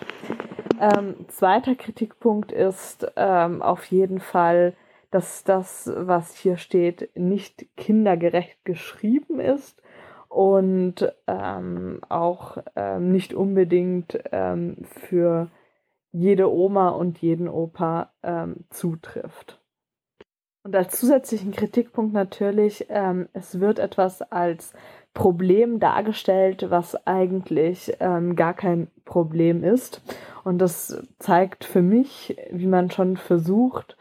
Ähm, 0.80 1.26
zweiter 1.28 1.74
Kritikpunkt 1.74 2.52
ist 2.52 3.10
ähm, 3.16 3.62
auf 3.62 3.84
jeden 3.86 4.20
Fall, 4.20 4.74
dass 5.10 5.44
das, 5.44 5.90
was 5.94 6.36
hier 6.36 6.56
steht, 6.56 7.10
nicht 7.16 7.66
kindergerecht 7.76 8.64
geschrieben 8.64 9.40
ist 9.40 9.81
und 10.32 11.12
ähm, 11.26 12.00
auch 12.08 12.56
ähm, 12.74 13.12
nicht 13.12 13.34
unbedingt 13.34 14.18
ähm, 14.32 14.78
für 14.86 15.50
jede 16.10 16.50
Oma 16.50 16.88
und 16.88 17.18
jeden 17.18 17.48
Opa 17.48 18.12
ähm, 18.22 18.64
zutrifft. 18.70 19.60
Und 20.64 20.74
als 20.74 20.98
zusätzlichen 20.98 21.52
Kritikpunkt 21.52 22.14
natürlich, 22.14 22.86
ähm, 22.88 23.28
es 23.34 23.60
wird 23.60 23.78
etwas 23.78 24.22
als 24.22 24.72
Problem 25.12 25.80
dargestellt, 25.80 26.66
was 26.70 27.06
eigentlich 27.06 27.94
ähm, 28.00 28.34
gar 28.34 28.54
kein 28.54 28.88
Problem 29.04 29.62
ist. 29.64 30.00
Und 30.44 30.58
das 30.58 31.02
zeigt 31.18 31.64
für 31.64 31.82
mich, 31.82 32.36
wie 32.50 32.66
man 32.66 32.90
schon 32.90 33.18
versucht, 33.18 33.98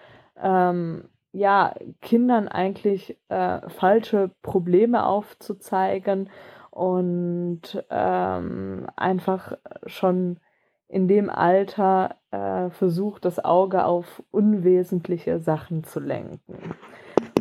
ja, 1.34 1.74
Kindern 2.02 2.48
eigentlich 2.48 3.18
äh, 3.30 3.70
falsche 3.70 4.32
Probleme 4.42 5.06
aufzuzeigen 5.06 6.30
und 6.70 7.84
ähm, 7.90 8.88
einfach 8.96 9.58
schon 9.86 10.40
in 10.88 11.08
dem 11.08 11.30
Alter 11.30 12.16
äh, 12.32 12.70
versucht, 12.70 13.24
das 13.24 13.44
Auge 13.44 13.86
auf 13.86 14.24
unwesentliche 14.32 15.40
Sachen 15.40 15.86
zu 15.86 16.02
lenken. 16.02 16.76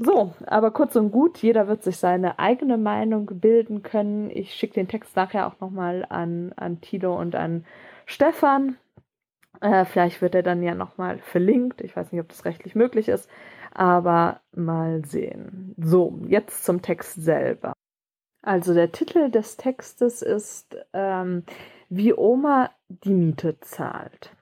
So, 0.01 0.35
aber 0.47 0.71
kurz 0.71 0.95
und 0.97 1.11
gut, 1.11 1.39
jeder 1.39 1.67
wird 1.67 1.83
sich 1.83 1.99
seine 1.99 2.39
eigene 2.39 2.79
Meinung 2.79 3.27
bilden 3.27 3.83
können. 3.83 4.31
Ich 4.31 4.55
schicke 4.55 4.75
den 4.75 4.89
Text 4.89 5.17
nachher 5.17 5.47
auch 5.47 5.61
nochmal 5.61 6.07
an, 6.09 6.53
an 6.57 6.81
Tilo 6.81 7.19
und 7.19 7.35
an 7.35 7.67
Stefan. 8.07 8.77
Äh, 9.61 9.85
vielleicht 9.85 10.23
wird 10.23 10.35
er 10.35 10.43
dann 10.43 10.63
ja 10.63 10.75
nochmal 10.75 11.19
verlinkt. 11.19 11.81
Ich 11.81 11.97
weiß 11.97 12.13
nicht, 12.13 12.21
ob 12.21 12.29
das 12.29 12.45
rechtlich 12.45 12.75
möglich 12.75 13.09
ist 13.09 13.29
aber 13.81 14.43
mal 14.55 15.07
sehen. 15.07 15.75
So, 15.79 16.21
jetzt 16.27 16.67
zum 16.67 16.83
Text 16.83 17.23
selber. 17.23 17.73
Also 18.43 18.75
der 18.75 18.93
Titel 18.93 19.31
des 19.31 19.57
Textes 19.57 20.21
ist 20.21 20.77
ähm, 20.93 21.45
Wie 21.89 22.13
Oma 22.13 22.73
die 22.89 23.15
Miete 23.15 23.59
zahlt. 23.61 24.37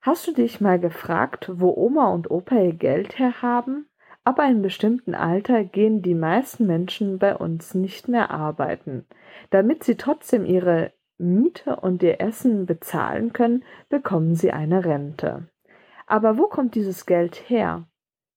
Hast 0.00 0.26
du 0.26 0.32
dich 0.32 0.60
mal 0.60 0.80
gefragt, 0.80 1.52
wo 1.54 1.72
Oma 1.72 2.08
und 2.08 2.28
Opa 2.32 2.56
ihr 2.56 2.72
Geld 2.72 3.16
herhaben? 3.16 3.88
Ab 4.24 4.40
einem 4.40 4.62
bestimmten 4.62 5.14
Alter 5.14 5.62
gehen 5.62 6.02
die 6.02 6.16
meisten 6.16 6.66
Menschen 6.66 7.20
bei 7.20 7.36
uns 7.36 7.74
nicht 7.74 8.08
mehr 8.08 8.32
arbeiten. 8.32 9.06
Damit 9.50 9.84
sie 9.84 9.96
trotzdem 9.96 10.44
ihre 10.44 10.92
Miete 11.16 11.76
und 11.76 12.02
ihr 12.02 12.20
Essen 12.20 12.66
bezahlen 12.66 13.32
können, 13.32 13.62
bekommen 13.88 14.34
sie 14.34 14.50
eine 14.50 14.84
Rente. 14.84 15.46
Aber 16.08 16.38
wo 16.38 16.48
kommt 16.48 16.74
dieses 16.74 17.06
Geld 17.06 17.48
her? 17.48 17.86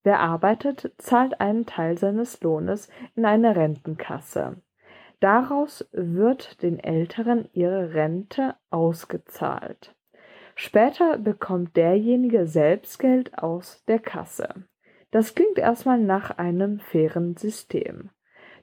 Wer 0.03 0.19
arbeitet, 0.19 0.93
zahlt 0.97 1.39
einen 1.39 1.65
Teil 1.65 1.97
seines 1.97 2.41
Lohnes 2.41 2.89
in 3.15 3.25
eine 3.25 3.55
Rentenkasse. 3.55 4.61
Daraus 5.21 5.87
wird 5.93 6.61
den 6.61 6.79
Älteren 6.79 7.47
ihre 7.53 7.93
Rente 7.93 8.55
ausgezahlt. 8.69 9.95
Später 10.55 11.17
bekommt 11.17 11.77
derjenige 11.77 12.45
selbst 12.45 12.99
Geld 12.99 13.37
aus 13.37 13.83
der 13.85 13.99
Kasse. 13.99 14.49
Das 15.11 15.35
klingt 15.35 15.57
erstmal 15.57 15.99
nach 15.99 16.37
einem 16.37 16.79
fairen 16.79 17.37
System. 17.37 18.09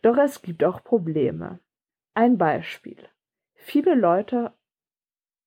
Doch 0.02 0.18
es 0.18 0.42
gibt 0.42 0.62
auch 0.62 0.84
Probleme. 0.84 1.60
Ein 2.12 2.36
Beispiel. 2.36 2.98
Viele 3.54 3.94
Leute 3.94 4.52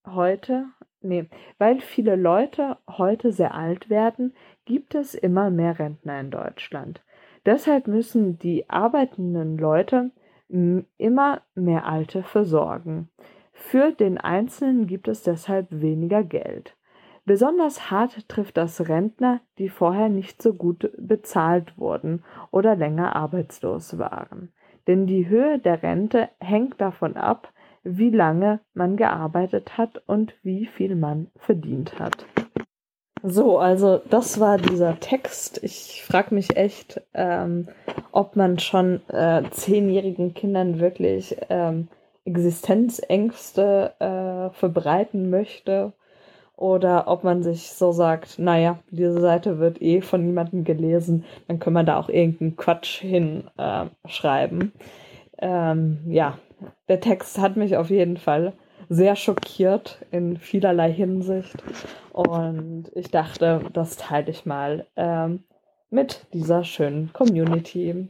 heute 0.05 0.65
nee, 1.03 1.29
weil 1.57 1.81
viele 1.81 2.15
Leute 2.15 2.77
heute 2.87 3.31
sehr 3.31 3.53
alt 3.53 3.89
werden, 3.89 4.33
gibt 4.65 4.95
es 4.95 5.13
immer 5.13 5.49
mehr 5.49 5.79
Rentner 5.79 6.19
in 6.19 6.31
Deutschland. 6.31 7.01
Deshalb 7.45 7.87
müssen 7.87 8.39
die 8.39 8.69
arbeitenden 8.69 9.57
Leute 9.57 10.11
immer 10.49 11.41
mehr 11.55 11.85
Alte 11.85 12.23
versorgen. 12.23 13.09
Für 13.51 13.91
den 13.91 14.17
Einzelnen 14.17 14.87
gibt 14.87 15.07
es 15.07 15.23
deshalb 15.23 15.67
weniger 15.69 16.23
Geld. 16.23 16.75
Besonders 17.25 17.89
hart 17.89 18.27
trifft 18.27 18.57
das 18.57 18.87
Rentner, 18.89 19.39
die 19.57 19.69
vorher 19.69 20.09
nicht 20.09 20.41
so 20.41 20.53
gut 20.53 20.91
bezahlt 20.97 21.77
wurden 21.77 22.23
oder 22.51 22.75
länger 22.75 23.15
arbeitslos 23.15 23.97
waren. 23.97 24.51
Denn 24.87 25.07
die 25.07 25.29
Höhe 25.29 25.59
der 25.59 25.81
Rente 25.81 26.29
hängt 26.39 26.81
davon 26.81 27.15
ab, 27.15 27.53
wie 27.83 28.09
lange 28.09 28.59
man 28.73 28.97
gearbeitet 28.97 29.77
hat 29.77 30.01
und 30.05 30.35
wie 30.43 30.65
viel 30.65 30.95
man 30.95 31.27
verdient 31.37 31.99
hat. 31.99 32.25
So, 33.25 33.57
also 33.57 34.01
das 34.09 34.41
war 34.41 34.57
dieser 34.57 34.99
Text. 34.99 35.63
Ich 35.63 36.03
frage 36.05 36.35
mich 36.35 36.57
echt, 36.57 37.01
ähm, 37.13 37.69
ob 38.11 38.35
man 38.35 38.59
schon 38.59 38.99
äh, 39.07 39.43
zehnjährigen 39.49 40.33
Kindern 40.33 40.81
wirklich 40.81 41.37
ähm, 41.49 41.87
Existenzängste 42.25 43.93
äh, 43.99 44.49
verbreiten 44.53 45.29
möchte 45.29 45.93
oder 46.57 47.07
ob 47.07 47.23
man 47.23 47.43
sich 47.43 47.71
so 47.71 47.93
sagt, 47.93 48.39
naja, 48.39 48.79
diese 48.91 49.21
Seite 49.21 49.57
wird 49.57 49.81
eh 49.81 50.01
von 50.01 50.25
niemandem 50.25 50.65
gelesen, 50.65 51.23
dann 51.47 51.59
können 51.59 51.77
wir 51.77 51.83
da 51.83 51.99
auch 51.99 52.09
irgendeinen 52.09 52.57
Quatsch 52.57 52.99
hinschreiben. 52.99 54.73
Äh, 55.37 55.47
ähm, 55.47 55.99
ja, 56.07 56.37
der 56.89 56.99
Text 56.99 57.39
hat 57.39 57.55
mich 57.55 57.77
auf 57.77 57.89
jeden 57.89 58.17
Fall 58.17 58.51
sehr 58.89 59.15
schockiert 59.15 59.99
in 60.11 60.37
vielerlei 60.37 60.91
Hinsicht. 60.91 61.63
Und 62.11 62.91
ich 62.93 63.09
dachte, 63.09 63.61
das 63.73 63.97
teile 63.97 64.29
ich 64.29 64.45
mal 64.45 64.87
ähm, 64.95 65.43
mit 65.89 66.25
dieser 66.33 66.63
schönen 66.63 67.11
Community. 67.13 68.09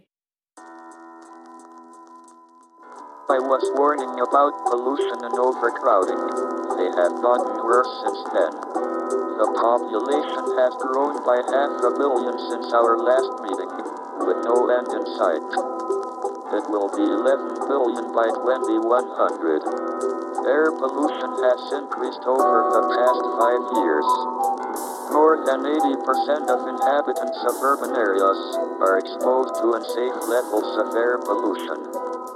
I 3.30 3.40
was 3.40 3.64
warning 3.80 4.20
about 4.20 4.52
pollution 4.70 5.24
and 5.24 5.40
overcrowding. 5.40 6.20
They 6.78 6.92
have 6.92 7.16
gotten 7.22 7.56
worse 7.64 7.90
since 8.04 8.24
then. 8.36 8.52
The 9.40 9.50
population 9.58 10.44
has 10.60 10.76
grown 10.76 11.24
by 11.26 11.42
half 11.42 11.82
a 11.82 11.92
billion 11.98 12.38
since 12.52 12.72
our 12.74 12.98
last 12.98 13.32
meeting, 13.42 13.72
with 14.28 14.44
no 14.46 14.70
end 14.70 14.88
in 14.92 15.06
sight. 15.18 16.03
It 16.54 16.70
will 16.70 16.86
be 16.94 17.02
11 17.02 17.66
billion 17.66 18.14
by 18.14 18.30
2100. 18.30 19.66
Air 20.46 20.70
pollution 20.78 21.32
has 21.50 21.62
increased 21.82 22.22
over 22.30 22.70
the 22.70 22.84
past 22.94 23.24
five 23.42 23.64
years. 23.82 24.06
More 25.10 25.42
than 25.50 25.66
80% 25.66 26.54
of 26.54 26.68
inhabitants 26.70 27.40
of 27.50 27.58
urban 27.58 27.98
areas 27.98 28.38
are 28.86 29.00
exposed 29.02 29.56
to 29.66 29.74
unsafe 29.82 30.14
levels 30.30 30.78
of 30.78 30.94
air 30.94 31.18
pollution. 31.26 32.33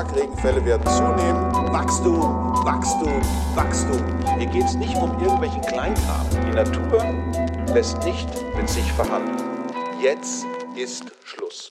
Starkregenfälle 0.00 0.64
werden 0.64 0.86
zunehmen. 0.86 1.52
Wachstum, 1.74 2.22
Wachstum, 2.64 3.20
Wachstum. 3.54 4.02
Hier 4.38 4.46
geht 4.46 4.64
es 4.64 4.74
nicht 4.74 4.96
um 4.96 5.10
irgendwelchen 5.20 5.60
Kleinkram. 5.60 6.26
Die 6.46 6.54
Natur 6.54 7.04
lässt 7.74 8.02
nicht 8.04 8.28
mit 8.56 8.66
sich 8.66 8.90
verhandeln. 8.92 9.36
Jetzt 10.00 10.46
ist 10.74 11.04
Schluss. 11.24 11.70